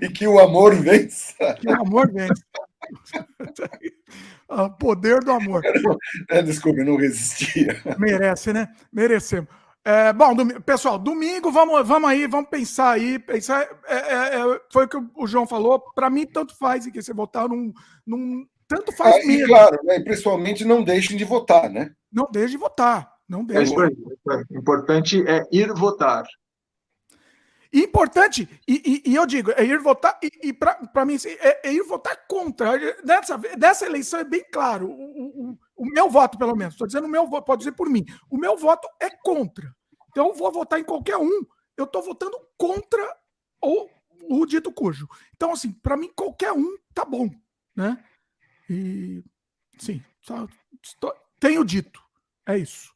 E 0.00 0.08
que 0.08 0.26
o 0.26 0.38
amor 0.38 0.74
vence. 0.74 1.34
Que 1.60 1.68
o 1.68 1.80
amor 1.80 2.10
vence. 2.10 2.42
o 4.48 4.70
poder 4.78 5.20
do 5.20 5.32
amor. 5.32 5.62
É, 6.30 6.40
desculpa, 6.40 6.84
não 6.84 6.96
resistia. 6.96 7.82
Merece, 7.98 8.52
né? 8.52 8.68
Merecemos. 8.92 9.48
É, 9.84 10.12
bom, 10.12 10.36
pessoal, 10.60 10.96
domingo, 10.96 11.50
vamos, 11.50 11.86
vamos 11.86 12.08
aí, 12.08 12.28
vamos 12.28 12.48
pensar 12.48 12.92
aí. 12.92 13.18
Pensar, 13.18 13.62
é, 13.86 13.96
é, 13.96 14.36
é 14.36 14.60
foi 14.72 14.84
o 14.84 14.88
que 14.88 14.96
o 15.16 15.26
João 15.26 15.46
falou. 15.46 15.80
Para 15.92 16.08
mim, 16.08 16.24
tanto 16.24 16.56
faz 16.56 16.86
em 16.86 16.92
que 16.92 17.02
você 17.02 17.12
votar 17.12 17.48
num, 17.48 17.72
num, 18.06 18.46
tanto 18.72 18.92
faz 18.92 19.16
ah, 19.16 19.26
mesmo. 19.26 19.44
E 19.44 19.48
claro, 19.48 19.78
né, 19.84 20.00
principalmente 20.00 20.64
não 20.64 20.82
deixem 20.82 21.16
de 21.16 21.24
votar, 21.24 21.68
né? 21.68 21.94
Não 22.10 22.28
deixem 22.30 22.52
de 22.52 22.56
votar. 22.56 23.12
Não 23.28 23.40
é 23.40 23.44
deixem. 23.44 23.78
É 23.78 24.58
importante 24.58 25.24
é 25.28 25.46
ir 25.52 25.72
votar. 25.74 26.24
Importante, 27.74 28.46
e, 28.68 29.02
e, 29.06 29.10
e, 29.12 29.14
eu 29.14 29.24
digo, 29.24 29.50
é 29.52 29.64
ir 29.64 29.78
votar, 29.78 30.18
e, 30.22 30.48
e 30.48 30.52
para 30.52 31.06
mim, 31.06 31.14
assim, 31.14 31.30
é, 31.40 31.68
é, 31.68 31.72
ir 31.72 31.82
votar 31.84 32.14
contra. 32.28 32.78
Dessa, 33.02 33.38
dessa 33.38 33.86
eleição 33.86 34.20
é 34.20 34.24
bem 34.24 34.44
claro. 34.52 34.90
O, 34.90 35.52
o, 35.52 35.58
o 35.76 35.86
meu 35.86 36.10
voto, 36.10 36.36
pelo 36.36 36.54
menos, 36.54 36.74
estou 36.74 36.86
dizendo 36.86 37.06
o 37.06 37.10
meu 37.10 37.26
voto, 37.26 37.46
pode 37.46 37.60
dizer 37.60 37.72
por 37.72 37.88
mim. 37.88 38.04
O 38.30 38.36
meu 38.36 38.58
voto 38.58 38.86
é 39.00 39.08
contra. 39.08 39.74
Então, 40.10 40.28
eu 40.28 40.34
vou 40.34 40.52
votar 40.52 40.78
em 40.78 40.84
qualquer 40.84 41.16
um. 41.16 41.46
Eu 41.74 41.84
estou 41.84 42.02
votando 42.02 42.36
contra 42.58 43.02
o, 43.62 43.88
o 44.28 44.44
dito 44.44 44.70
cujo. 44.70 45.08
Então, 45.34 45.52
assim, 45.52 45.72
para 45.72 45.96
mim, 45.96 46.10
qualquer 46.14 46.52
um 46.52 46.76
tá 46.92 47.06
bom. 47.06 47.30
Né? 47.74 47.96
E 48.68 49.22
sim, 49.78 50.02
só, 50.20 50.48
estou, 50.82 51.14
tenho 51.38 51.64
dito. 51.64 52.00
É 52.46 52.58
isso. 52.58 52.92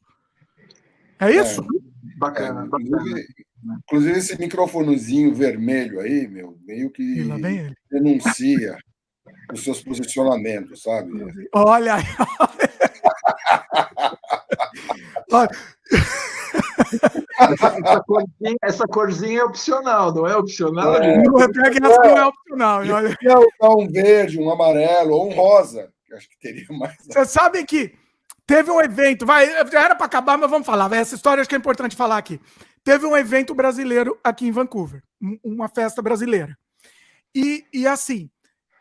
É 1.19 1.31
isso? 1.31 1.61
É, 1.61 2.17
bacana, 2.17 2.63
é, 2.63 2.67
bacana. 2.67 3.21
Inclusive, 3.83 4.17
esse 4.17 4.39
microfonezinho 4.39 5.33
vermelho 5.33 5.99
aí, 5.99 6.27
meu, 6.27 6.57
meio 6.65 6.91
que 6.91 7.23
denuncia 7.89 8.77
os 9.51 9.63
seus 9.63 9.81
posicionamentos, 9.81 10.83
sabe? 10.83 11.11
Olha 11.53 11.95
aí. 11.95 12.03
Olha. 15.31 15.49
essa, 17.39 18.03
corzinha, 18.03 18.57
essa, 18.61 18.87
corzinha, 18.87 19.39
é 19.39 19.43
opcional, 19.43 20.13
não 20.13 20.27
é 20.27 20.35
opcional? 20.35 20.95
É, 20.95 21.17
não, 21.23 21.39
é, 21.41 21.47
não 21.79 22.05
é 22.17 22.25
opcional. 22.25 22.81
Olha. 22.81 23.17
Um 23.61 23.87
verde, 23.87 24.39
um 24.39 24.49
amarelo 24.49 25.11
ou 25.11 25.29
um 25.29 25.33
rosa. 25.33 25.91
Acho 26.13 26.29
que 26.29 26.39
teria 26.39 26.65
mais. 26.69 26.95
Vocês 27.05 27.29
sabem 27.29 27.65
que 27.65 27.93
teve 28.45 28.71
um 28.71 28.81
evento, 28.81 29.25
vai, 29.25 29.47
já 29.69 29.83
era 29.83 29.95
para 29.95 30.05
acabar, 30.05 30.37
mas 30.37 30.49
vamos 30.49 30.65
falar. 30.65 30.91
Essa 30.93 31.15
história 31.15 31.41
acho 31.41 31.49
que 31.49 31.55
é 31.55 31.57
importante 31.57 31.95
falar 31.95 32.17
aqui. 32.17 32.39
Teve 32.83 33.05
um 33.05 33.17
evento 33.17 33.53
brasileiro 33.53 34.17
aqui 34.23 34.47
em 34.47 34.51
Vancouver, 34.51 35.03
uma 35.43 35.67
festa 35.67 36.01
brasileira. 36.01 36.57
E, 37.35 37.65
e 37.73 37.85
assim, 37.85 38.29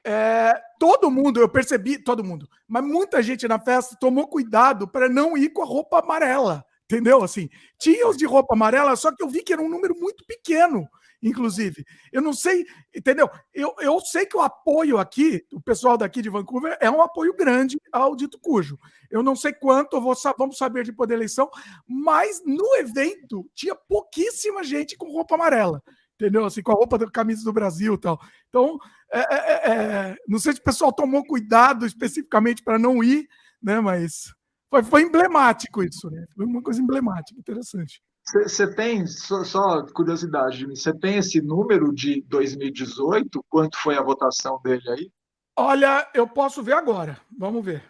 é, 0.04 0.54
todo 0.78 1.10
mundo, 1.10 1.40
eu 1.40 1.48
percebi, 1.48 1.98
todo 1.98 2.22
mundo, 2.22 2.48
mas 2.68 2.84
muita 2.84 3.20
gente 3.20 3.48
na 3.48 3.58
festa 3.58 3.96
tomou 3.98 4.28
cuidado 4.28 4.86
para 4.86 5.08
não 5.08 5.36
ir 5.36 5.48
com 5.48 5.62
a 5.62 5.66
roupa 5.66 5.98
amarela. 5.98 6.64
Entendeu? 6.90 7.22
Assim, 7.22 7.48
tinha 7.78 8.08
os 8.08 8.16
de 8.16 8.24
roupa 8.24 8.54
amarela, 8.54 8.94
só 8.94 9.14
que 9.14 9.22
eu 9.22 9.28
vi 9.28 9.42
que 9.42 9.52
era 9.52 9.60
um 9.60 9.68
número 9.68 9.94
muito 9.98 10.24
pequeno. 10.24 10.88
inclusive. 11.22 11.84
Eu 12.12 12.22
não 12.22 12.32
sei, 12.32 12.64
entendeu? 12.94 13.28
Eu, 13.52 13.74
eu 13.80 14.00
sei 14.00 14.26
que 14.26 14.36
o 14.36 14.40
apoio 14.40 14.98
aqui, 14.98 15.44
o 15.52 15.60
pessoal 15.60 15.96
daqui 15.96 16.22
de 16.22 16.30
Vancouver, 16.30 16.76
é 16.80 16.88
um 16.88 17.02
apoio 17.02 17.34
grande 17.34 17.76
ao 17.90 18.14
dito 18.14 18.38
cujo. 18.38 18.78
Eu 19.10 19.22
não 19.22 19.34
sei 19.34 19.52
quanto, 19.52 20.00
vou, 20.00 20.14
vamos 20.38 20.56
saber 20.56 20.84
de 20.84 20.92
poder 20.92 21.14
eleição, 21.14 21.50
mas 21.88 22.42
no 22.44 22.76
evento 22.76 23.48
tinha 23.54 23.74
pouquíssima 23.74 24.62
gente 24.62 24.96
com 24.96 25.10
roupa 25.10 25.34
amarela 25.34 25.82
entendeu? 26.18 26.44
Assim, 26.46 26.62
com 26.62 26.72
a 26.72 26.74
roupa 26.74 26.98
da 26.98 27.10
camisa 27.10 27.44
do 27.44 27.52
Brasil 27.52 27.94
e 27.94 27.98
tal. 27.98 28.18
Então, 28.48 28.78
é, 29.12 29.18
é, 29.18 29.52
é, 29.52 29.74
é, 29.74 30.16
não 30.26 30.38
sei 30.38 30.54
se 30.54 30.60
o 30.60 30.64
pessoal 30.64 30.92
tomou 30.92 31.24
cuidado 31.24 31.86
especificamente 31.86 32.62
para 32.62 32.78
não 32.78 33.04
ir, 33.04 33.28
né? 33.62 33.80
Mas 33.80 34.32
foi, 34.70 34.82
foi 34.82 35.02
emblemático 35.02 35.82
isso, 35.82 36.10
né? 36.10 36.24
Foi 36.34 36.44
uma 36.44 36.62
coisa 36.62 36.80
emblemática, 36.80 37.38
interessante. 37.38 38.02
Você 38.32 38.74
tem, 38.74 39.06
só, 39.06 39.44
só 39.44 39.86
curiosidade, 39.86 40.66
você 40.66 40.92
tem 40.92 41.16
esse 41.16 41.40
número 41.40 41.92
de 41.94 42.22
2018? 42.22 43.44
Quanto 43.48 43.78
foi 43.78 43.96
a 43.96 44.02
votação 44.02 44.60
dele 44.64 44.82
aí? 44.90 45.10
Olha, 45.56 46.08
eu 46.12 46.26
posso 46.26 46.62
ver 46.62 46.74
agora. 46.74 47.18
Vamos 47.38 47.64
ver. 47.64 47.82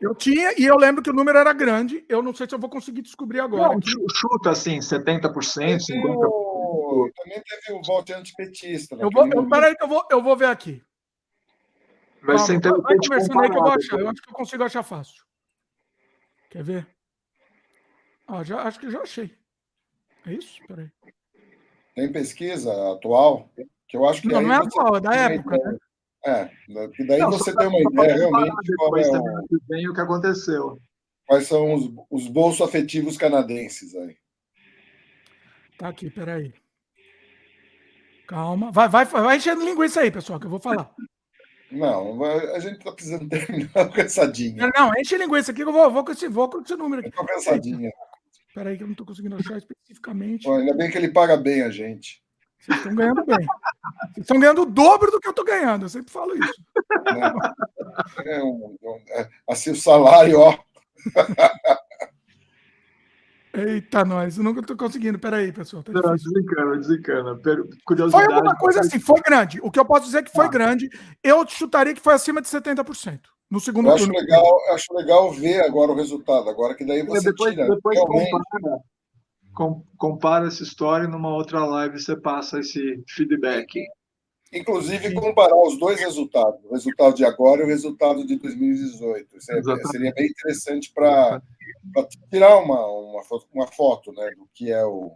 Eu 0.00 0.16
tinha, 0.16 0.52
e 0.58 0.64
eu 0.64 0.76
lembro 0.76 1.00
que 1.00 1.10
o 1.10 1.12
número 1.12 1.38
era 1.38 1.52
grande. 1.52 2.04
Eu 2.08 2.20
não 2.20 2.34
sei 2.34 2.48
se 2.48 2.54
eu 2.54 2.58
vou 2.58 2.68
conseguir 2.68 3.02
descobrir 3.02 3.38
agora. 3.38 3.72
Não, 3.72 3.80
chuta 3.80 4.50
assim, 4.50 4.78
70%, 4.80 5.30
50%. 5.30 6.52
Também 7.16 7.42
teve 7.42 7.78
o 7.78 7.82
voto 7.86 8.12
antipetista. 8.12 8.96
Eu 8.96 9.08
vou, 9.12 9.28
eu, 9.28 9.48
peraí 9.48 9.76
que 9.76 9.84
eu 9.84 9.88
vou, 9.88 10.04
eu 10.10 10.20
vou 10.20 10.36
ver 10.36 10.46
aqui. 10.46 10.82
Vai 12.24 12.38
ser 12.38 12.54
interessante. 12.54 12.82
Vai 12.82 12.96
conversando 12.96 13.40
aí 13.40 13.50
que 13.50 13.56
eu 13.56 13.62
vou 13.62 13.72
achar. 13.72 14.00
Eu 14.00 14.08
acho 14.08 14.22
que 14.22 14.28
eu 14.28 14.34
consigo 14.34 14.64
achar 14.64 14.82
fácil. 14.82 15.22
Quer 16.52 16.62
ver? 16.62 16.86
Ah, 18.28 18.44
já, 18.44 18.60
acho 18.60 18.78
que 18.78 18.90
já 18.90 19.00
achei. 19.00 19.34
É 20.26 20.34
isso? 20.34 20.60
Peraí. 20.68 20.90
Tem 21.94 22.12
pesquisa 22.12 22.70
atual? 22.92 23.50
Que 23.88 23.96
eu 23.96 24.06
acho 24.06 24.20
que. 24.20 24.28
Não, 24.28 24.42
não 24.42 24.52
é 24.52 24.56
atual, 24.58 24.96
é 24.96 25.00
da 25.00 25.14
época, 25.14 25.56
né? 25.56 25.78
É, 26.24 26.44
que 26.94 27.04
daí 27.04 27.18
não, 27.20 27.30
você 27.30 27.56
tem 27.56 27.66
uma 27.66 27.80
ideia 27.80 28.16
realmente 28.16 28.76
qual 28.76 28.96
é 28.98 29.10
o... 29.10 29.90
o 29.90 29.94
que 29.94 30.00
aconteceu. 30.00 30.78
Quais 31.26 31.46
são 31.46 31.72
os, 31.72 31.90
os 32.10 32.28
bolsos 32.28 32.60
afetivos 32.60 33.16
canadenses 33.16 33.94
aí. 33.94 34.14
Tá 35.78 35.88
aqui, 35.88 36.10
peraí. 36.10 36.52
Calma. 38.28 38.70
Vai, 38.70 38.90
vai, 38.90 39.06
vai 39.06 39.36
enchendo 39.38 39.64
linguiça 39.64 40.02
aí, 40.02 40.10
pessoal, 40.10 40.38
que 40.38 40.44
eu 40.44 40.50
vou 40.50 40.60
falar. 40.60 40.94
Não, 41.72 42.22
a 42.22 42.58
gente 42.58 42.78
está 42.78 42.92
precisando 42.92 43.28
terminar 43.28 43.88
cansadinha. 43.92 44.70
Não, 44.74 44.88
não, 44.88 44.92
enche 44.98 45.16
linguiça 45.16 45.52
aqui 45.52 45.62
que 45.62 45.68
eu 45.68 45.72
vou, 45.72 45.90
vou, 45.90 46.04
com, 46.04 46.12
esse, 46.12 46.28
vou 46.28 46.48
com 46.48 46.60
esse 46.60 46.76
número 46.76 47.00
aqui. 47.00 47.08
Estou 47.08 47.26
cansadinha. 47.26 47.90
Espera 48.46 48.68
aí 48.68 48.76
que 48.76 48.82
eu 48.82 48.86
não 48.86 48.92
estou 48.92 49.06
conseguindo 49.06 49.36
achar 49.36 49.56
especificamente. 49.56 50.44
Bom, 50.44 50.56
ainda 50.56 50.74
bem 50.74 50.90
que 50.90 50.98
ele 50.98 51.08
paga 51.08 51.36
bem 51.36 51.62
a 51.62 51.70
gente. 51.70 52.22
Vocês 52.60 52.76
estão 52.76 52.94
ganhando 52.94 53.24
bem. 53.24 53.38
Vocês 53.38 54.18
estão 54.18 54.38
ganhando 54.38 54.62
o 54.62 54.66
dobro 54.66 55.10
do 55.10 55.18
que 55.18 55.26
eu 55.26 55.30
estou 55.30 55.44
ganhando. 55.44 55.86
Eu 55.86 55.88
sempre 55.88 56.12
falo 56.12 56.34
isso. 56.36 56.62
É, 58.24 58.36
é, 58.36 58.44
um, 58.44 58.76
é, 59.08 59.28
assim, 59.48 59.70
o 59.70 59.76
salário, 59.76 60.38
ó. 60.38 60.56
Eita, 63.54 64.04
nós, 64.04 64.38
eu 64.38 64.44
nunca 64.44 64.60
estou 64.60 64.76
conseguindo. 64.76 65.18
Peraí, 65.18 65.52
pessoal. 65.52 65.82
Tá 65.82 65.92
não, 65.92 66.14
desencana, 66.14 66.76
desencana. 66.78 67.40
Foi 68.10 68.24
alguma 68.24 68.56
coisa 68.56 68.80
assim, 68.80 68.98
foi 68.98 69.20
grande. 69.20 69.60
O 69.62 69.70
que 69.70 69.78
eu 69.78 69.84
posso 69.84 70.06
dizer 70.06 70.18
é 70.18 70.22
que 70.22 70.32
foi 70.32 70.46
ah. 70.46 70.50
grande. 70.50 70.88
Eu 71.22 71.46
chutaria 71.46 71.94
que 71.94 72.00
foi 72.00 72.14
acima 72.14 72.40
de 72.40 72.48
70% 72.48 73.20
no 73.52 73.60
segundo 73.60 73.90
eu 73.90 73.94
acho 73.94 74.04
turno. 74.06 74.18
Legal, 74.18 74.58
acho 74.70 74.94
legal 74.94 75.30
ver 75.30 75.60
agora 75.60 75.92
o 75.92 75.94
resultado, 75.94 76.48
agora 76.48 76.74
que 76.74 76.86
daí 76.86 77.02
você 77.02 77.30
depois, 77.30 77.52
tira. 77.52 77.68
Depois 77.68 78.00
compara, 78.00 78.80
com, 79.54 79.84
compara 79.98 80.46
essa 80.46 80.62
história 80.62 81.04
e 81.04 81.10
numa 81.10 81.28
outra 81.28 81.62
live 81.66 82.00
você 82.00 82.16
passa 82.16 82.60
esse 82.60 83.04
feedback. 83.06 83.78
Inclusive, 84.54 85.12
comparar 85.12 85.54
os 85.54 85.78
dois 85.78 86.00
resultados, 86.00 86.64
o 86.64 86.72
resultado 86.72 87.14
de 87.14 87.26
agora 87.26 87.60
e 87.60 87.64
o 87.64 87.68
resultado 87.68 88.26
de 88.26 88.36
2018. 88.36 89.36
Isso 89.36 89.52
é, 89.52 89.84
seria 89.90 90.12
bem 90.14 90.26
interessante 90.28 90.90
para 90.94 91.42
tirar 92.30 92.56
uma, 92.58 92.86
uma, 92.86 93.22
foto, 93.24 93.48
uma 93.52 93.66
foto 93.66 94.12
né, 94.12 94.30
do 94.36 94.48
que 94.54 94.70
é, 94.70 94.84
o, 94.84 95.12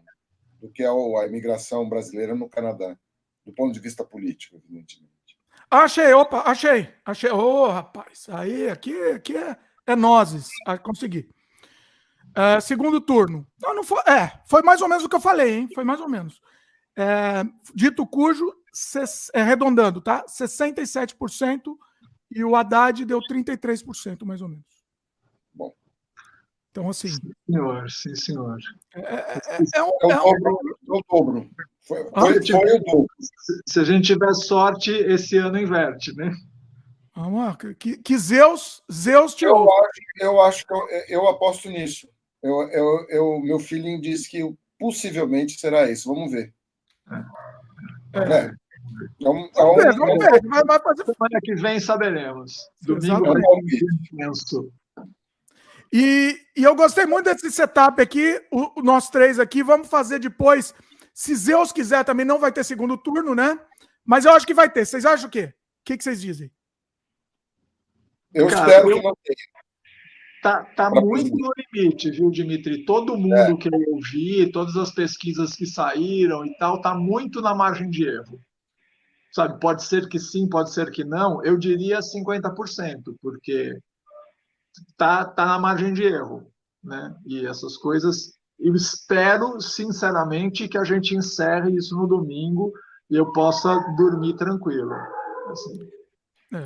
do 0.61 0.71
que 0.71 0.83
é 0.83 0.89
a 0.89 1.27
imigração 1.27 1.89
brasileira 1.89 2.35
no 2.35 2.49
Canadá, 2.49 2.97
do 3.45 3.53
ponto 3.53 3.73
de 3.73 3.81
vista 3.81 4.05
político, 4.05 4.57
evidentemente. 4.57 5.17
Achei, 5.71 6.13
opa, 6.13 6.43
achei. 6.47 6.89
Achei. 7.05 7.31
Ô, 7.31 7.65
oh, 7.65 7.69
rapaz, 7.69 8.27
aí, 8.31 8.69
aqui, 8.69 8.95
aqui 9.11 9.37
é, 9.37 9.57
é 9.87 9.97
nozes. 9.97 10.49
Ah, 10.67 10.79
consegui. 10.79 11.29
É, 12.35 12.61
segundo 12.61 13.01
turno. 13.01 13.47
Não, 13.61 13.75
não 13.75 13.83
foi, 13.83 14.01
é, 14.07 14.41
foi 14.47 14.63
mais 14.63 14.81
ou 14.81 14.89
menos 14.89 15.05
o 15.05 15.09
que 15.09 15.17
eu 15.17 15.21
falei, 15.21 15.57
hein? 15.57 15.69
Foi 15.75 15.85
mais 15.85 16.01
ou 16.01 16.09
menos. 16.09 16.41
É, 16.95 17.43
dito 17.75 18.07
cujo, 18.07 18.53
é, 19.35 19.41
arredondando, 19.41 20.01
tá? 20.01 20.25
67% 20.27 21.77
e 22.31 22.45
o 22.45 22.55
Haddad 22.55 23.05
deu 23.05 23.21
33%, 23.21 24.25
mais 24.25 24.43
ou 24.43 24.49
menos. 24.49 24.76
Então, 26.77 26.91
assim. 26.91 27.09
Sim, 27.09 27.33
senhor, 27.47 27.91
sim, 27.91 28.15
senhor. 28.15 28.59
É, 28.95 29.01
é, 29.01 29.41
é, 29.49 29.59
é 29.77 29.83
um, 29.83 29.89
é, 30.03 30.13
é 30.13 30.21
o 30.21 30.39
dobro. 30.39 30.79
É 30.87 30.93
o 30.93 31.03
dobro. 31.09 31.51
Foi, 31.81 32.05
foi, 32.05 32.47
foi 32.47 32.77
o 32.77 32.81
dobro. 32.81 33.07
Se 33.67 33.81
a 33.81 33.85
gente 33.85 34.13
tiver 34.13 34.35
sorte, 34.35 34.91
esse 34.91 35.39
ano 35.39 35.59
inverte, 35.59 36.15
né? 36.15 36.31
Vamos 37.15 37.41
lá. 37.41 37.57
Que, 37.79 37.97
que 37.97 38.19
Zeus, 38.19 38.83
Zeus 38.93 39.35
te 39.35 39.47
eu 39.47 39.57
acho, 39.57 40.01
eu 40.21 40.41
acho 40.43 40.67
que 40.67 40.75
eu, 40.75 40.87
eu 41.09 41.29
aposto 41.29 41.71
nisso. 41.71 42.07
Eu, 42.43 42.69
eu, 42.69 43.07
eu, 43.09 43.41
meu 43.41 43.59
feeling 43.59 43.99
diz 43.99 44.29
que 44.29 44.43
possivelmente 44.79 45.59
será 45.59 45.91
isso. 45.91 46.13
Vamos 46.13 46.31
ver. 46.31 46.53
É. 48.13 48.19
É. 48.19 48.51
Então, 49.19 49.49
vamos 49.55 49.83
ver, 49.83 49.97
vamos 49.97 50.19
ver. 50.19 50.43
Vai, 50.47 50.63
vai 50.63 50.79
fazer... 50.79 51.05
Semana 51.05 51.41
que 51.43 51.55
vem 51.55 51.81
saberemos. 51.81 52.55
Domingo 52.83 53.39
é 53.39 53.41
intenso. 54.13 54.71
E, 55.93 56.39
e 56.57 56.65
eu 56.65 56.75
gostei 56.75 57.07
muito 57.07 57.25
desse 57.25 57.51
setup 57.51 58.01
aqui, 58.01 58.41
o, 58.51 58.81
o, 58.81 58.83
nós 58.83 59.09
três 59.09 59.39
aqui. 59.39 59.63
Vamos 59.63 59.89
fazer 59.89 60.19
depois. 60.19 60.75
Se 61.15 61.35
Zeus 61.35 61.73
quiser, 61.73 62.05
também 62.05 62.27
não 62.27 62.39
vai 62.39 62.53
ter 62.53 62.65
segundo 62.65 62.97
turno, 62.97 63.35
né? 63.35 63.59
Mas 64.05 64.25
eu 64.25 64.33
acho 64.33 64.47
que 64.47 64.55
vai 64.55 64.71
ter. 64.71 64.85
Vocês 64.85 65.07
acham 65.07 65.29
o 65.29 65.31
quê? 65.31 65.45
O 65.45 65.85
que, 65.85 65.97
que 65.97 66.05
vocês 66.05 66.21
dizem? 66.21 66.51
Eu 68.35 68.49
Cara, 68.49 68.67
espero 68.67 68.91
eu... 68.91 68.97
que 68.97 69.03
não 69.03 69.17
tenha. 69.25 69.57
Tá, 70.43 70.65
tá 70.77 70.91
muito 70.91 71.37
no 71.37 71.51
limite, 71.57 72.11
viu, 72.11 72.31
Dimitri? 72.31 72.85
Todo 72.85 73.17
mundo 73.17 73.35
é. 73.35 73.57
que 73.57 73.69
eu 73.69 73.95
ouvi, 73.95 74.53
todas 74.53 74.77
as 74.77 74.93
pesquisas 74.93 75.55
que 75.55 75.67
saíram 75.67 76.47
e 76.47 76.57
tal, 76.59 76.81
tá 76.81 76.95
muito 76.95 77.41
na 77.41 77.53
margem 77.53 77.91
de 77.91 78.07
erro. 78.07 78.41
Sabe, 79.33 79.59
pode 79.59 79.83
ser 79.85 80.09
que 80.09 80.21
sim, 80.21 80.49
pode 80.49 80.73
ser 80.73 80.91
que 80.91 81.03
não. 81.03 81.45
Eu 81.45 81.59
diria 81.59 81.99
50%, 81.99 83.17
porque 83.21 83.77
tá, 84.97 85.25
tá 85.25 85.45
na 85.45 85.59
margem 85.59 85.93
de 85.93 86.05
erro, 86.05 86.51
né? 86.83 87.15
E 87.27 87.47
essas 87.47 87.77
coisas, 87.77 88.35
eu 88.59 88.75
espero 88.75 89.61
sinceramente 89.61 90.69
que 90.69 90.79
a 90.79 90.85
gente 90.85 91.15
encerre 91.15 91.75
isso 91.77 91.97
no 91.97 92.07
domingo 92.07 92.73
e 93.11 93.17
eu 93.17 93.33
possa 93.33 93.79
dormir 93.97 94.37
tranquilo. 94.37 94.93
Assim. 95.51 95.89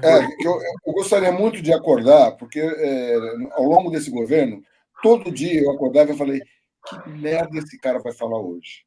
É, 0.03 0.19
é 0.19 0.25
eu, 0.45 0.59
eu, 0.87 0.93
gostaria 0.93 1.33
muito 1.33 1.63
de 1.63 1.73
acordar, 1.73 2.33
porque 2.33 2.61
é, 2.61 3.17
ao 3.53 3.65
longo 3.65 3.91
desse 3.91 4.11
governo, 4.11 4.63
todo 5.03 5.33
dia 5.33 5.63
eu 5.63 5.71
acordava 5.71 6.13
e 6.13 6.17
falei: 6.17 6.41
que 6.87 7.11
merda 7.11 7.59
esse 7.59 7.79
cara 7.79 7.99
vai 7.99 8.13
falar 8.13 8.41
hoje? 8.41 8.85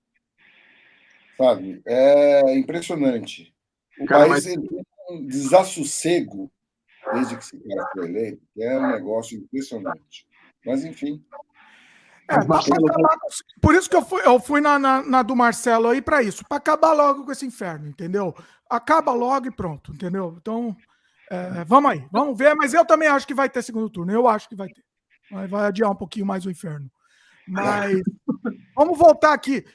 Sabe? 1.38 1.82
É 1.86 2.56
impressionante. 2.58 3.54
O 4.00 4.06
cara, 4.06 4.28
país 4.28 4.46
mas... 4.46 4.54
tem 4.54 4.86
um 5.10 5.26
desassossego 5.26 6.52
desde 7.14 7.38
que 7.38 7.44
esse 7.44 7.58
cara 7.58 7.90
foi 7.94 8.08
eleito, 8.08 8.42
que 8.54 8.64
é 8.64 8.80
um 8.80 8.92
negócio 8.92 9.38
impressionante. 9.38 10.28
Mas, 10.66 10.84
enfim. 10.84 11.24
É, 12.30 12.38
por 13.62 13.76
isso 13.76 13.90
que 13.90 13.96
eu 13.96 14.02
fui, 14.02 14.22
eu 14.26 14.40
fui 14.40 14.62
na, 14.62 14.80
na, 14.80 15.02
na 15.04 15.22
do 15.24 15.36
Marcelo 15.36 15.90
aí 15.90 16.02
para 16.02 16.24
isso, 16.24 16.44
para 16.48 16.58
acabar 16.58 16.94
logo 16.94 17.26
com 17.26 17.32
esse 17.32 17.46
inferno, 17.46 17.88
entendeu? 17.88 18.34
Acaba 18.70 19.12
logo 19.12 19.48
e 19.48 19.52
pronto, 19.52 19.92
entendeu? 19.92 20.36
Então, 20.40 20.76
é, 21.30 21.66
vamos 21.66 21.92
aí, 21.92 22.08
vamos 22.12 22.38
ver, 22.38 22.56
mas 22.56 22.74
eu 22.74 22.86
também 22.86 23.10
acho 23.10 23.28
que 23.28 23.34
vai 23.34 23.50
ter 23.50 23.62
segundo 23.62 23.90
turno, 23.90 24.12
eu 24.12 24.28
acho 24.28 24.48
que 24.48 24.56
vai 24.56 24.70
ter. 24.70 24.84
Vai, 25.32 25.48
vai 25.48 25.66
adiar 25.66 25.92
um 25.92 25.96
pouquinho 25.96 26.26
mais 26.26 26.46
o 26.46 26.52
inferno. 26.52 26.90
Mas 27.48 28.02
vamos 28.76 28.98
voltar 28.98 29.34
aqui. 29.34 29.66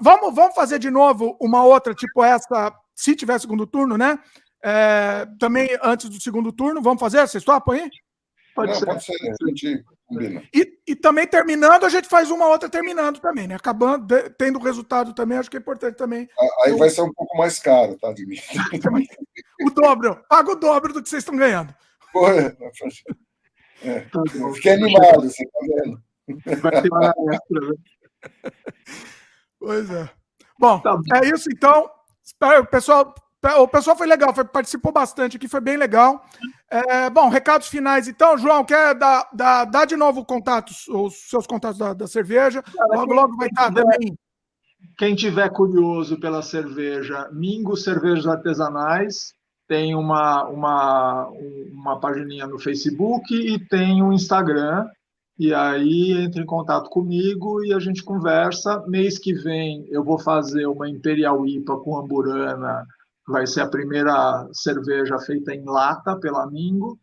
Vamos, 0.00 0.34
vamos 0.34 0.54
fazer 0.54 0.78
de 0.78 0.90
novo 0.90 1.36
uma 1.40 1.64
outra, 1.64 1.94
tipo 1.94 2.22
essa, 2.24 2.72
se 2.94 3.16
tiver 3.16 3.38
segundo 3.40 3.66
turno, 3.66 3.98
né? 3.98 4.18
É, 4.66 5.26
também 5.38 5.68
antes 5.82 6.08
do 6.08 6.18
segundo 6.18 6.50
turno, 6.50 6.80
vamos 6.80 6.98
fazer? 6.98 7.20
Vocês 7.20 7.44
topam 7.44 7.74
aí? 7.74 7.90
Pode 8.54 8.72
Não, 8.72 8.78
ser. 8.78 8.86
Pode 8.86 9.04
ser. 9.04 9.12
A 9.12 9.48
gente 9.48 9.84
combina. 10.06 10.42
E, 10.54 10.78
e 10.86 10.96
também 10.96 11.26
terminando, 11.26 11.84
a 11.84 11.88
gente 11.90 12.08
faz 12.08 12.30
uma 12.30 12.46
outra 12.46 12.70
terminando 12.70 13.20
também, 13.20 13.46
né? 13.46 13.56
Acabando, 13.56 14.06
de, 14.06 14.30
tendo 14.30 14.58
resultado 14.58 15.12
também, 15.12 15.36
acho 15.36 15.50
que 15.50 15.58
é 15.58 15.60
importante 15.60 15.96
também. 15.96 16.26
Aí 16.62 16.72
vai 16.78 16.88
ser 16.88 17.02
um 17.02 17.12
pouco 17.12 17.36
mais 17.36 17.58
caro, 17.58 17.98
tá, 17.98 18.10
de 18.14 18.24
mim. 18.24 18.36
o 19.66 19.70
dobro. 19.70 20.24
Paga 20.30 20.52
o 20.52 20.56
dobro 20.56 20.94
do 20.94 21.02
que 21.02 21.10
vocês 21.10 21.22
estão 21.22 21.36
ganhando. 21.36 21.74
Porra, 22.10 22.56
é, 23.82 24.06
fiquei 24.54 24.72
animado, 24.72 25.22
você 25.22 25.44
tá 25.44 25.58
vendo? 25.60 26.02
Vai 26.62 26.80
ter 26.80 26.90
uma 26.90 27.14
extra, 27.32 27.60
né? 27.60 27.74
Pois 29.58 29.90
é. 29.90 30.08
Bom, 30.58 30.80
tá 30.80 30.98
é 31.22 31.28
isso 31.28 31.50
então. 31.50 31.90
O 32.60 32.66
pessoal, 32.66 33.14
o 33.58 33.68
pessoal 33.68 33.96
foi 33.96 34.06
legal, 34.06 34.34
foi, 34.34 34.44
participou 34.44 34.92
bastante 34.92 35.36
aqui, 35.36 35.48
foi 35.48 35.60
bem 35.60 35.76
legal. 35.76 36.24
É, 36.70 37.10
bom, 37.10 37.28
recados 37.28 37.68
finais 37.68 38.08
então. 38.08 38.38
João, 38.38 38.64
quer 38.64 38.94
dar, 38.94 39.28
dar, 39.32 39.64
dar 39.64 39.84
de 39.84 39.96
novo 39.96 40.24
contatos, 40.24 40.88
os 40.88 41.28
seus 41.28 41.46
contatos 41.46 41.78
da, 41.78 41.92
da 41.92 42.06
cerveja? 42.06 42.62
Cara, 42.62 43.00
logo, 43.00 43.12
logo 43.12 43.36
vai 43.36 43.48
estar 43.48 43.72
também. 43.72 44.16
Quem 44.96 45.14
tiver 45.14 45.48
curioso 45.50 46.18
pela 46.18 46.42
cerveja, 46.42 47.28
Mingo 47.32 47.76
Cervejas 47.76 48.26
Artesanais, 48.26 49.34
tem 49.66 49.94
uma, 49.94 50.44
uma, 50.44 51.28
uma 51.72 51.98
pagininha 51.98 52.46
no 52.46 52.58
Facebook 52.58 53.34
e 53.34 53.58
tem 53.58 54.02
um 54.02 54.12
Instagram. 54.12 54.86
E 55.36 55.52
aí 55.52 56.12
entre 56.12 56.42
em 56.42 56.46
contato 56.46 56.88
comigo 56.88 57.64
e 57.64 57.72
a 57.72 57.78
gente 57.80 58.04
conversa. 58.04 58.84
Mês 58.86 59.18
que 59.18 59.32
vem 59.34 59.84
eu 59.90 60.04
vou 60.04 60.18
fazer 60.18 60.66
uma 60.66 60.88
Imperial 60.88 61.44
IPA 61.46 61.76
com 61.78 61.98
Amburana, 61.98 62.86
vai 63.26 63.46
ser 63.46 63.62
a 63.62 63.68
primeira 63.68 64.48
cerveja 64.52 65.18
feita 65.18 65.52
em 65.52 65.64
lata 65.64 66.16
pela 66.18 66.46
Mingo. 66.50 66.98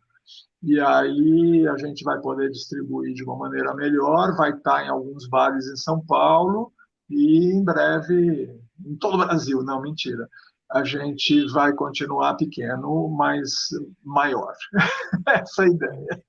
E 0.62 0.78
aí 0.78 1.66
a 1.66 1.76
gente 1.76 2.04
vai 2.04 2.20
poder 2.20 2.50
distribuir 2.50 3.14
de 3.14 3.24
uma 3.24 3.36
maneira 3.36 3.74
melhor, 3.74 4.36
vai 4.36 4.50
estar 4.50 4.84
em 4.84 4.88
alguns 4.88 5.28
bares 5.28 5.66
em 5.66 5.76
São 5.76 6.00
Paulo 6.04 6.72
e 7.10 7.52
em 7.52 7.64
breve 7.64 8.60
em 8.86 8.96
todo 8.96 9.14
o 9.14 9.26
Brasil, 9.26 9.62
não, 9.62 9.80
mentira 9.82 10.28
a 10.72 10.84
gente 10.84 11.46
vai 11.52 11.72
continuar 11.72 12.34
pequeno, 12.34 13.08
mas 13.08 13.68
maior. 14.02 14.54
Essa 15.28 15.64
é 15.64 15.66
a 15.66 15.68
ideia. 15.68 16.24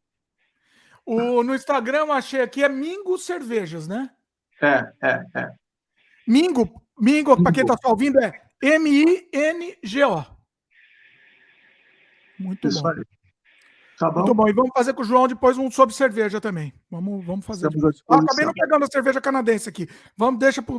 O, 1.06 1.44
no 1.44 1.56
Instagram, 1.56 2.06
achei 2.12 2.42
aqui, 2.42 2.64
é 2.64 2.70
Mingo 2.70 3.18
Cervejas, 3.18 3.88
né? 3.88 4.10
É, 4.62 4.92
é, 5.02 5.26
é. 5.36 5.52
Mingo, 6.28 6.82
Mingo, 6.98 7.42
para 7.42 7.52
quem 7.52 7.64
está 7.64 7.76
só 7.82 7.90
ouvindo, 7.90 8.20
é 8.20 8.43
M-I-N-G-O. 8.62 10.26
Muito 12.40 12.68
Isso 12.68 12.82
bom. 12.82 12.90
Aí. 12.90 13.04
Tá 13.98 14.10
bom. 14.10 14.20
Muito 14.20 14.34
bom. 14.34 14.48
E 14.48 14.54
vamos 14.54 14.72
fazer 14.74 14.94
com 14.94 15.02
o 15.02 15.06
João 15.06 15.28
depois 15.28 15.58
um 15.58 15.70
sobre 15.72 15.96
cerveja 15.96 16.42
também. 16.42 16.74
Vamos, 16.90 17.26
vamos 17.26 17.46
fazer. 17.46 17.68
Ah, 18.10 18.16
acabei 18.18 18.46
não 18.46 18.54
pegando 18.54 18.84
a 18.84 18.88
cerveja 18.92 19.22
canadense 19.22 19.70
aqui. 19.70 19.88
Vamos, 20.18 20.40
deixa 20.40 20.62
para 20.62 20.76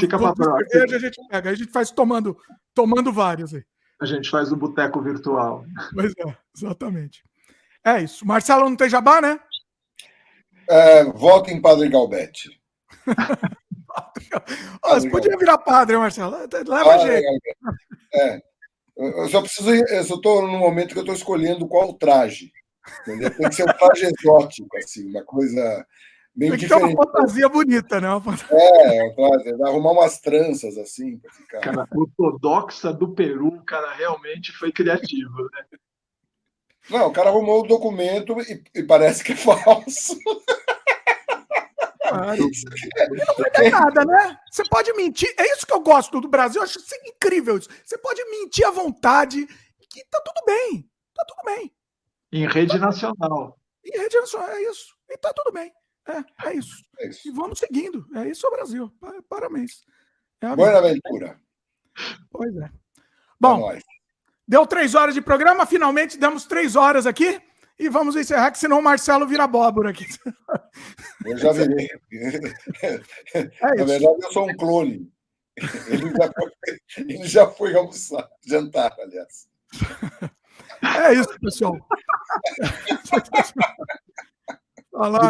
Fica 0.00 0.18
para 0.18 0.34
próxima. 0.34 0.68
Cerveja 0.68 0.96
a 0.96 1.00
gente 1.00 1.28
pega, 1.28 1.50
a 1.50 1.54
gente 1.54 1.72
faz 1.72 1.90
tomando, 1.90 2.36
tomando 2.74 3.12
vários 3.12 3.54
aí. 3.54 3.64
A 4.00 4.04
gente 4.04 4.28
faz 4.28 4.52
o 4.52 4.56
boteco 4.56 5.00
virtual. 5.00 5.64
Pois 5.94 6.12
é, 6.18 6.36
exatamente. 6.54 7.24
É 7.84 8.02
isso. 8.02 8.26
Marcelo 8.26 8.68
não 8.68 8.76
tem 8.76 8.90
jabá, 8.90 9.20
né? 9.20 9.40
É, 10.68 11.04
volta 11.04 11.50
em 11.50 11.60
Padre 11.60 11.88
Galbete. 11.88 12.60
Você 14.84 15.10
podia 15.10 15.36
virar 15.36 15.58
padre, 15.58 15.96
Marcelo. 15.96 16.36
Leva 16.36 16.94
a 16.94 16.98
gente. 16.98 17.42
É. 18.14 18.40
Eu 18.96 19.28
só 19.28 19.40
preciso. 19.40 19.70
Eu 19.70 20.04
só 20.04 20.14
estou 20.14 20.42
no 20.42 20.58
momento 20.58 20.92
que 20.92 20.98
eu 20.98 21.02
estou 21.02 21.14
escolhendo 21.14 21.68
qual 21.68 21.92
traje. 21.94 22.50
Entendeu? 23.02 23.30
Tem 23.36 23.48
que 23.48 23.54
ser 23.54 23.64
um 23.64 23.72
traje 23.72 24.06
exótico, 24.20 24.76
assim, 24.78 25.08
uma 25.10 25.24
coisa 25.24 25.84
Bem 26.36 26.50
Tem 26.50 26.58
que 26.58 26.66
diferente. 26.66 26.94
uma 26.94 27.04
fantasia 27.04 27.48
bonita, 27.48 27.98
né? 27.98 28.08
É, 28.50 29.66
arrumar 29.66 29.92
umas 29.92 30.20
tranças 30.20 30.76
assim 30.76 31.16
para 31.16 31.32
ficar. 31.32 31.60
Cara, 31.60 31.88
ortodoxa 31.90 32.92
do 32.92 33.14
Peru, 33.14 33.62
cara, 33.64 33.94
realmente 33.94 34.52
foi 34.52 34.70
criativo, 34.70 35.48
né? 35.50 35.78
Não, 36.90 37.08
o 37.08 37.12
cara 37.12 37.30
arrumou 37.30 37.62
o 37.62 37.66
documento 37.66 38.36
e, 38.42 38.62
e 38.74 38.82
parece 38.82 39.24
que 39.24 39.32
é 39.32 39.36
falso. 39.36 40.18
Claro. 42.08 42.42
Não 43.58 43.64
é 43.64 43.70
nada, 43.70 44.04
né? 44.04 44.38
Você 44.50 44.62
pode 44.68 44.92
mentir. 44.94 45.32
É 45.38 45.52
isso 45.54 45.66
que 45.66 45.72
eu 45.72 45.80
gosto 45.80 46.20
do 46.20 46.28
Brasil. 46.28 46.60
Eu 46.60 46.64
acho 46.64 46.78
incrível 47.06 47.58
isso. 47.58 47.68
Você 47.84 47.98
pode 47.98 48.24
mentir 48.30 48.66
à 48.66 48.70
vontade 48.70 49.46
que 49.90 50.04
tá 50.10 50.20
tudo 50.20 50.44
bem. 50.46 50.88
Tá 51.14 51.24
tudo 51.26 51.42
bem. 51.44 51.72
Em 52.32 52.46
rede 52.46 52.78
nacional. 52.78 53.58
Em 53.84 53.98
rede 53.98 54.16
nacional, 54.20 54.50
é 54.50 54.62
isso. 54.62 54.94
E 55.08 55.16
tá 55.16 55.32
tudo 55.34 55.52
bem. 55.52 55.72
É, 56.08 56.48
é 56.48 56.54
isso. 56.54 56.84
É 56.98 57.08
isso. 57.08 57.28
E 57.28 57.30
vamos 57.30 57.58
seguindo. 57.58 58.06
É 58.14 58.28
isso, 58.28 58.50
Brasil. 58.50 58.92
Parabéns. 59.28 59.84
É 60.40 60.54
Boa 60.54 60.78
aventura. 60.78 61.40
Pois 62.30 62.54
é. 62.56 62.70
Bom, 63.40 63.72
é 63.72 63.78
deu 64.46 64.66
três 64.66 64.94
horas 64.94 65.14
de 65.14 65.20
programa, 65.20 65.66
finalmente 65.66 66.18
demos 66.18 66.44
três 66.44 66.76
horas 66.76 67.06
aqui. 67.06 67.40
E 67.78 67.88
vamos 67.88 68.16
encerrar, 68.16 68.50
que 68.50 68.58
senão 68.58 68.78
o 68.78 68.82
Marcelo 68.82 69.26
vira 69.26 69.44
abóbora 69.44 69.90
aqui. 69.90 70.06
Eu 71.24 71.36
já 71.36 71.52
virei. 71.52 71.88
É 73.34 73.74
Na 73.76 73.84
verdade, 73.84 74.18
eu 74.22 74.32
sou 74.32 74.48
um 74.48 74.56
clone. 74.56 75.10
Ele 75.88 76.10
já 76.14 76.32
foi, 76.32 76.52
ele 76.98 77.26
já 77.26 77.46
foi 77.46 77.74
almoçar, 77.74 78.28
jantar, 78.46 78.94
aliás. 78.98 79.48
É 80.82 81.14
isso, 81.14 81.40
pessoal. 81.40 81.76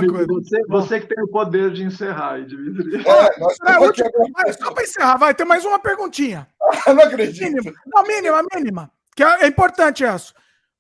Dimitri, 0.01 0.27
você, 0.27 0.63
você, 0.69 1.01
que 1.01 1.09
tem 1.09 1.25
o 1.25 1.29
poder 1.29 1.73
de 1.73 1.83
encerrar 1.83 2.35
aí, 2.35 2.47
Dimitri. 2.47 3.03
É, 3.05 3.41
nós 3.41 3.57
é, 3.67 3.79
última, 3.79 4.09
só 4.53 4.73
para 4.73 4.85
encerrar, 4.85 5.17
vai 5.17 5.35
ter 5.35 5.45
mais 5.45 5.65
uma 5.65 5.79
perguntinha. 5.79 6.47
não 6.87 7.03
acredito. 7.03 7.43
Mínima, 7.43 7.73
não, 7.87 8.03
mínima, 8.05 8.43
mínima. 8.55 8.93
Que 9.17 9.25
é, 9.25 9.45
é 9.45 9.47
importante 9.49 10.05
isso. 10.05 10.33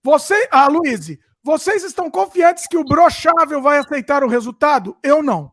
Você, 0.05 0.49
ah, 0.53 0.69
Luiz, 0.69 1.09
vocês 1.47 1.85
estão 1.85 2.11
confiantes 2.11 2.67
que 2.67 2.77
o 2.77 2.85
Brochável 2.85 3.63
vai 3.63 3.79
aceitar 3.79 4.25
o 4.25 4.29
resultado? 4.29 4.97
Eu 5.01 5.23
não. 5.23 5.53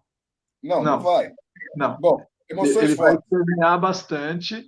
Não, 0.62 0.78
não, 0.78 0.84
não 0.84 1.00
vai. 1.00 1.32
Não. 1.78 1.98
Bom, 2.00 2.26
emoções 2.50 2.78
ele 2.78 2.96
vai 2.96 3.16
terminar 3.30 3.78
bastante 3.78 4.68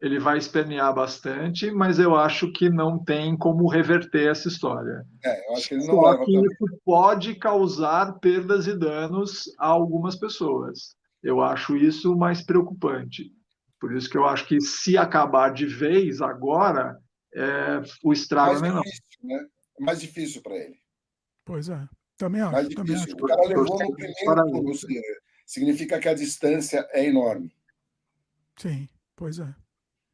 ele 0.00 0.18
vai 0.18 0.36
espernear 0.36 0.92
bastante, 0.92 1.70
mas 1.70 2.00
eu 2.00 2.16
acho 2.16 2.50
que 2.50 2.68
não 2.68 2.98
tem 2.98 3.36
como 3.38 3.68
reverter 3.68 4.32
essa 4.32 4.48
história. 4.48 5.06
É, 5.24 5.48
eu 5.48 5.56
acho 5.56 5.68
que 5.68 5.74
ele 5.76 5.86
não 5.86 5.94
Só 5.94 6.24
que 6.24 6.36
isso 6.36 6.80
pode 6.84 7.34
causar 7.36 8.18
perdas 8.18 8.66
e 8.66 8.76
danos 8.76 9.44
a 9.60 9.68
algumas 9.68 10.16
pessoas. 10.16 10.96
Eu 11.22 11.40
acho 11.40 11.76
isso 11.76 12.16
mais 12.16 12.44
preocupante. 12.44 13.30
Por 13.78 13.94
isso 13.94 14.10
que 14.10 14.18
eu 14.18 14.24
acho 14.24 14.44
que 14.48 14.60
se 14.60 14.98
acabar 14.98 15.52
de 15.52 15.66
vez 15.66 16.20
agora, 16.20 16.98
é, 17.32 17.80
o 18.02 18.12
estrago 18.12 18.58
é 18.58 18.60
menor. 18.60 18.82
Difícil, 18.82 19.04
né? 19.22 19.46
É 19.78 19.84
mais 19.84 20.00
difícil 20.00 20.42
para 20.42 20.56
ele. 20.56 20.80
Pois 21.44 21.68
é, 21.68 21.88
também 22.16 22.40
acho. 22.40 22.52
Mais 22.52 22.68
difícil. 22.68 22.84
Também 22.84 22.96
acho. 22.96 23.14
O 23.14 23.26
cara 23.26 23.42
levou 23.42 23.64
no 23.64 23.94
primeiro 23.94 24.44
turno, 24.50 24.72
significa 25.46 25.98
que 25.98 26.08
a 26.08 26.14
distância 26.14 26.88
é 26.92 27.06
enorme. 27.06 27.54
Sim, 28.56 28.88
pois 29.16 29.38
é. 29.38 29.54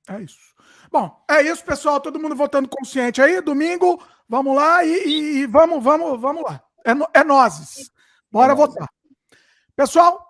É 0.08 0.22
isso. 0.22 0.54
Bom, 0.90 1.22
é 1.28 1.42
isso, 1.42 1.62
pessoal. 1.62 2.00
Todo 2.00 2.18
mundo 2.18 2.34
votando 2.34 2.68
consciente 2.68 3.20
aí. 3.20 3.42
Domingo, 3.42 4.02
vamos 4.26 4.56
lá 4.56 4.82
e, 4.82 5.04
e, 5.06 5.38
e 5.40 5.46
vamos, 5.46 5.84
vamos, 5.84 6.18
vamos 6.18 6.42
lá. 6.42 6.64
É, 6.84 7.20
é 7.20 7.24
nozes. 7.24 7.90
Bora 8.30 8.52
é 8.52 8.56
votar. 8.56 8.88
Pessoal, 9.76 10.27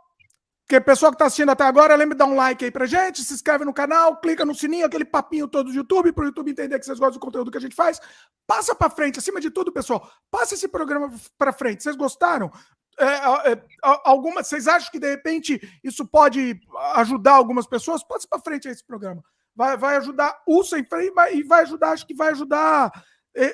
que 0.69 0.81
pessoal 0.81 1.11
que 1.11 1.17
está 1.17 1.27
assistindo 1.27 1.51
até 1.51 1.65
agora, 1.65 1.97
lembre 1.97 2.15
de 2.15 2.19
dar 2.19 2.27
um 2.27 2.37
like 2.37 2.65
aí 2.65 2.71
pra 2.71 2.87
gente, 2.87 3.25
se 3.25 3.33
inscreve 3.33 3.65
no 3.65 3.73
canal, 3.73 4.21
clica 4.21 4.45
no 4.45 4.55
sininho, 4.55 4.85
aquele 4.85 5.05
papinho 5.05 5.49
todo 5.49 5.71
do 5.71 5.75
YouTube, 5.75 6.13
para 6.13 6.25
o 6.25 6.27
YouTube 6.27 6.51
entender 6.51 6.79
que 6.79 6.85
vocês 6.85 6.99
gostam 6.99 7.19
do 7.19 7.25
conteúdo 7.25 7.51
que 7.51 7.59
a 7.59 7.61
gente 7.61 7.75
faz. 7.75 8.01
Passa 8.47 8.75
para 8.75 8.91
frente, 8.91 9.19
acima 9.19 9.41
de 9.41 9.51
tudo, 9.51 9.73
pessoal. 9.73 10.11
Passa 10.31 10.55
esse 10.55 10.69
programa 10.69 11.11
para 11.39 11.53
frente. 11.53 11.83
Vocês 11.83 11.97
gostaram? 11.97 12.53
É, 12.99 13.53
é 13.53 13.63
alguma, 13.83 14.43
vocês 14.43 14.69
acham 14.69 14.91
que 14.91 14.99
de 14.99 15.09
repente 15.09 15.61
isso 15.83 16.07
pode 16.07 16.61
ajudar 16.95 17.33
algumas 17.33 17.67
pessoas? 17.67 18.05
Passa 18.05 18.27
para 18.29 18.41
frente 18.41 18.69
esse 18.69 18.85
programa 18.85 19.23
vai, 19.59 19.77
vai 19.77 19.97
ajudar 19.97 20.41
o 20.47 20.63
sem 20.63 20.85
freio 20.85 21.13
e 21.33 21.43
vai 21.43 21.63
ajudar, 21.63 21.91
acho 21.91 22.07
que 22.07 22.15
vai 22.15 22.31
ajudar 22.31 22.93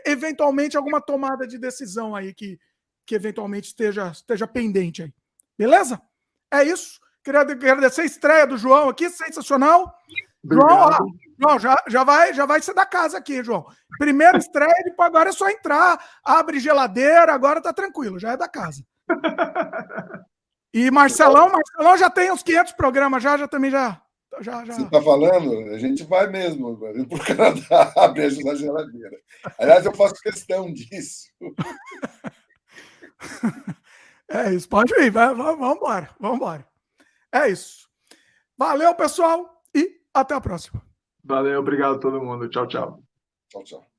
eventualmente 0.04 0.76
alguma 0.76 1.00
tomada 1.00 1.46
de 1.46 1.58
decisão 1.58 2.14
aí 2.14 2.34
que, 2.34 2.58
que 3.06 3.14
eventualmente 3.14 3.68
esteja, 3.68 4.10
esteja 4.10 4.46
pendente 4.46 5.02
aí. 5.02 5.14
Beleza? 5.56 6.00
É 6.52 6.62
isso. 6.62 7.00
Queria 7.24 7.40
agradecer 7.40 8.02
a 8.02 8.04
estreia 8.04 8.46
do 8.46 8.58
João 8.58 8.90
aqui, 8.90 9.08
sensacional. 9.08 9.90
Obrigado. 10.44 10.70
João, 10.70 11.08
João 11.40 11.58
já, 11.58 11.82
já, 11.88 12.04
vai, 12.04 12.34
já 12.34 12.44
vai 12.44 12.60
ser 12.60 12.74
da 12.74 12.84
casa 12.84 13.16
aqui, 13.16 13.42
João. 13.42 13.64
Primeira 13.98 14.36
estreia, 14.36 14.74
depois 14.84 15.08
agora 15.08 15.30
é 15.30 15.32
só 15.32 15.48
entrar, 15.48 15.98
abre 16.22 16.60
geladeira, 16.60 17.32
agora 17.32 17.62
tá 17.62 17.72
tranquilo, 17.72 18.18
já 18.18 18.32
é 18.32 18.36
da 18.36 18.46
casa. 18.46 18.84
E 20.72 20.90
Marcelão, 20.90 21.50
Marcelão 21.50 21.96
já 21.96 22.10
tem 22.10 22.30
uns 22.30 22.42
500 22.42 22.72
programas 22.72 23.22
já, 23.22 23.38
já 23.38 23.48
também 23.48 23.70
já 23.70 24.02
já, 24.40 24.64
já... 24.64 24.74
Você 24.74 24.82
está 24.82 25.00
falando? 25.00 25.72
A 25.72 25.78
gente 25.78 26.02
vai 26.04 26.26
mesmo 26.26 26.76
para 26.76 27.16
o 27.16 27.24
Canadá 27.24 27.92
abrir 27.96 28.24
a 28.24 28.54
geladeira. 28.54 29.16
Aliás, 29.58 29.86
eu 29.86 29.94
faço 29.94 30.20
questão 30.20 30.72
disso. 30.72 31.28
É 34.26 34.52
isso, 34.52 34.68
pode 34.68 34.92
ir, 34.94 35.10
vai, 35.10 35.34
vai, 35.34 35.54
vamos 35.54 35.76
embora, 35.76 36.10
vamos 36.18 36.38
embora. 36.38 36.66
É 37.34 37.48
isso. 37.48 37.88
Valeu, 38.56 38.94
pessoal, 38.94 39.60
e 39.74 40.00
até 40.14 40.34
a 40.34 40.40
próxima. 40.40 40.80
Valeu, 41.24 41.58
obrigado 41.58 41.96
a 41.96 41.98
todo 41.98 42.22
mundo. 42.22 42.48
Tchau, 42.48 42.68
tchau. 42.68 43.02
Tchau, 43.48 43.64
tchau. 43.64 43.93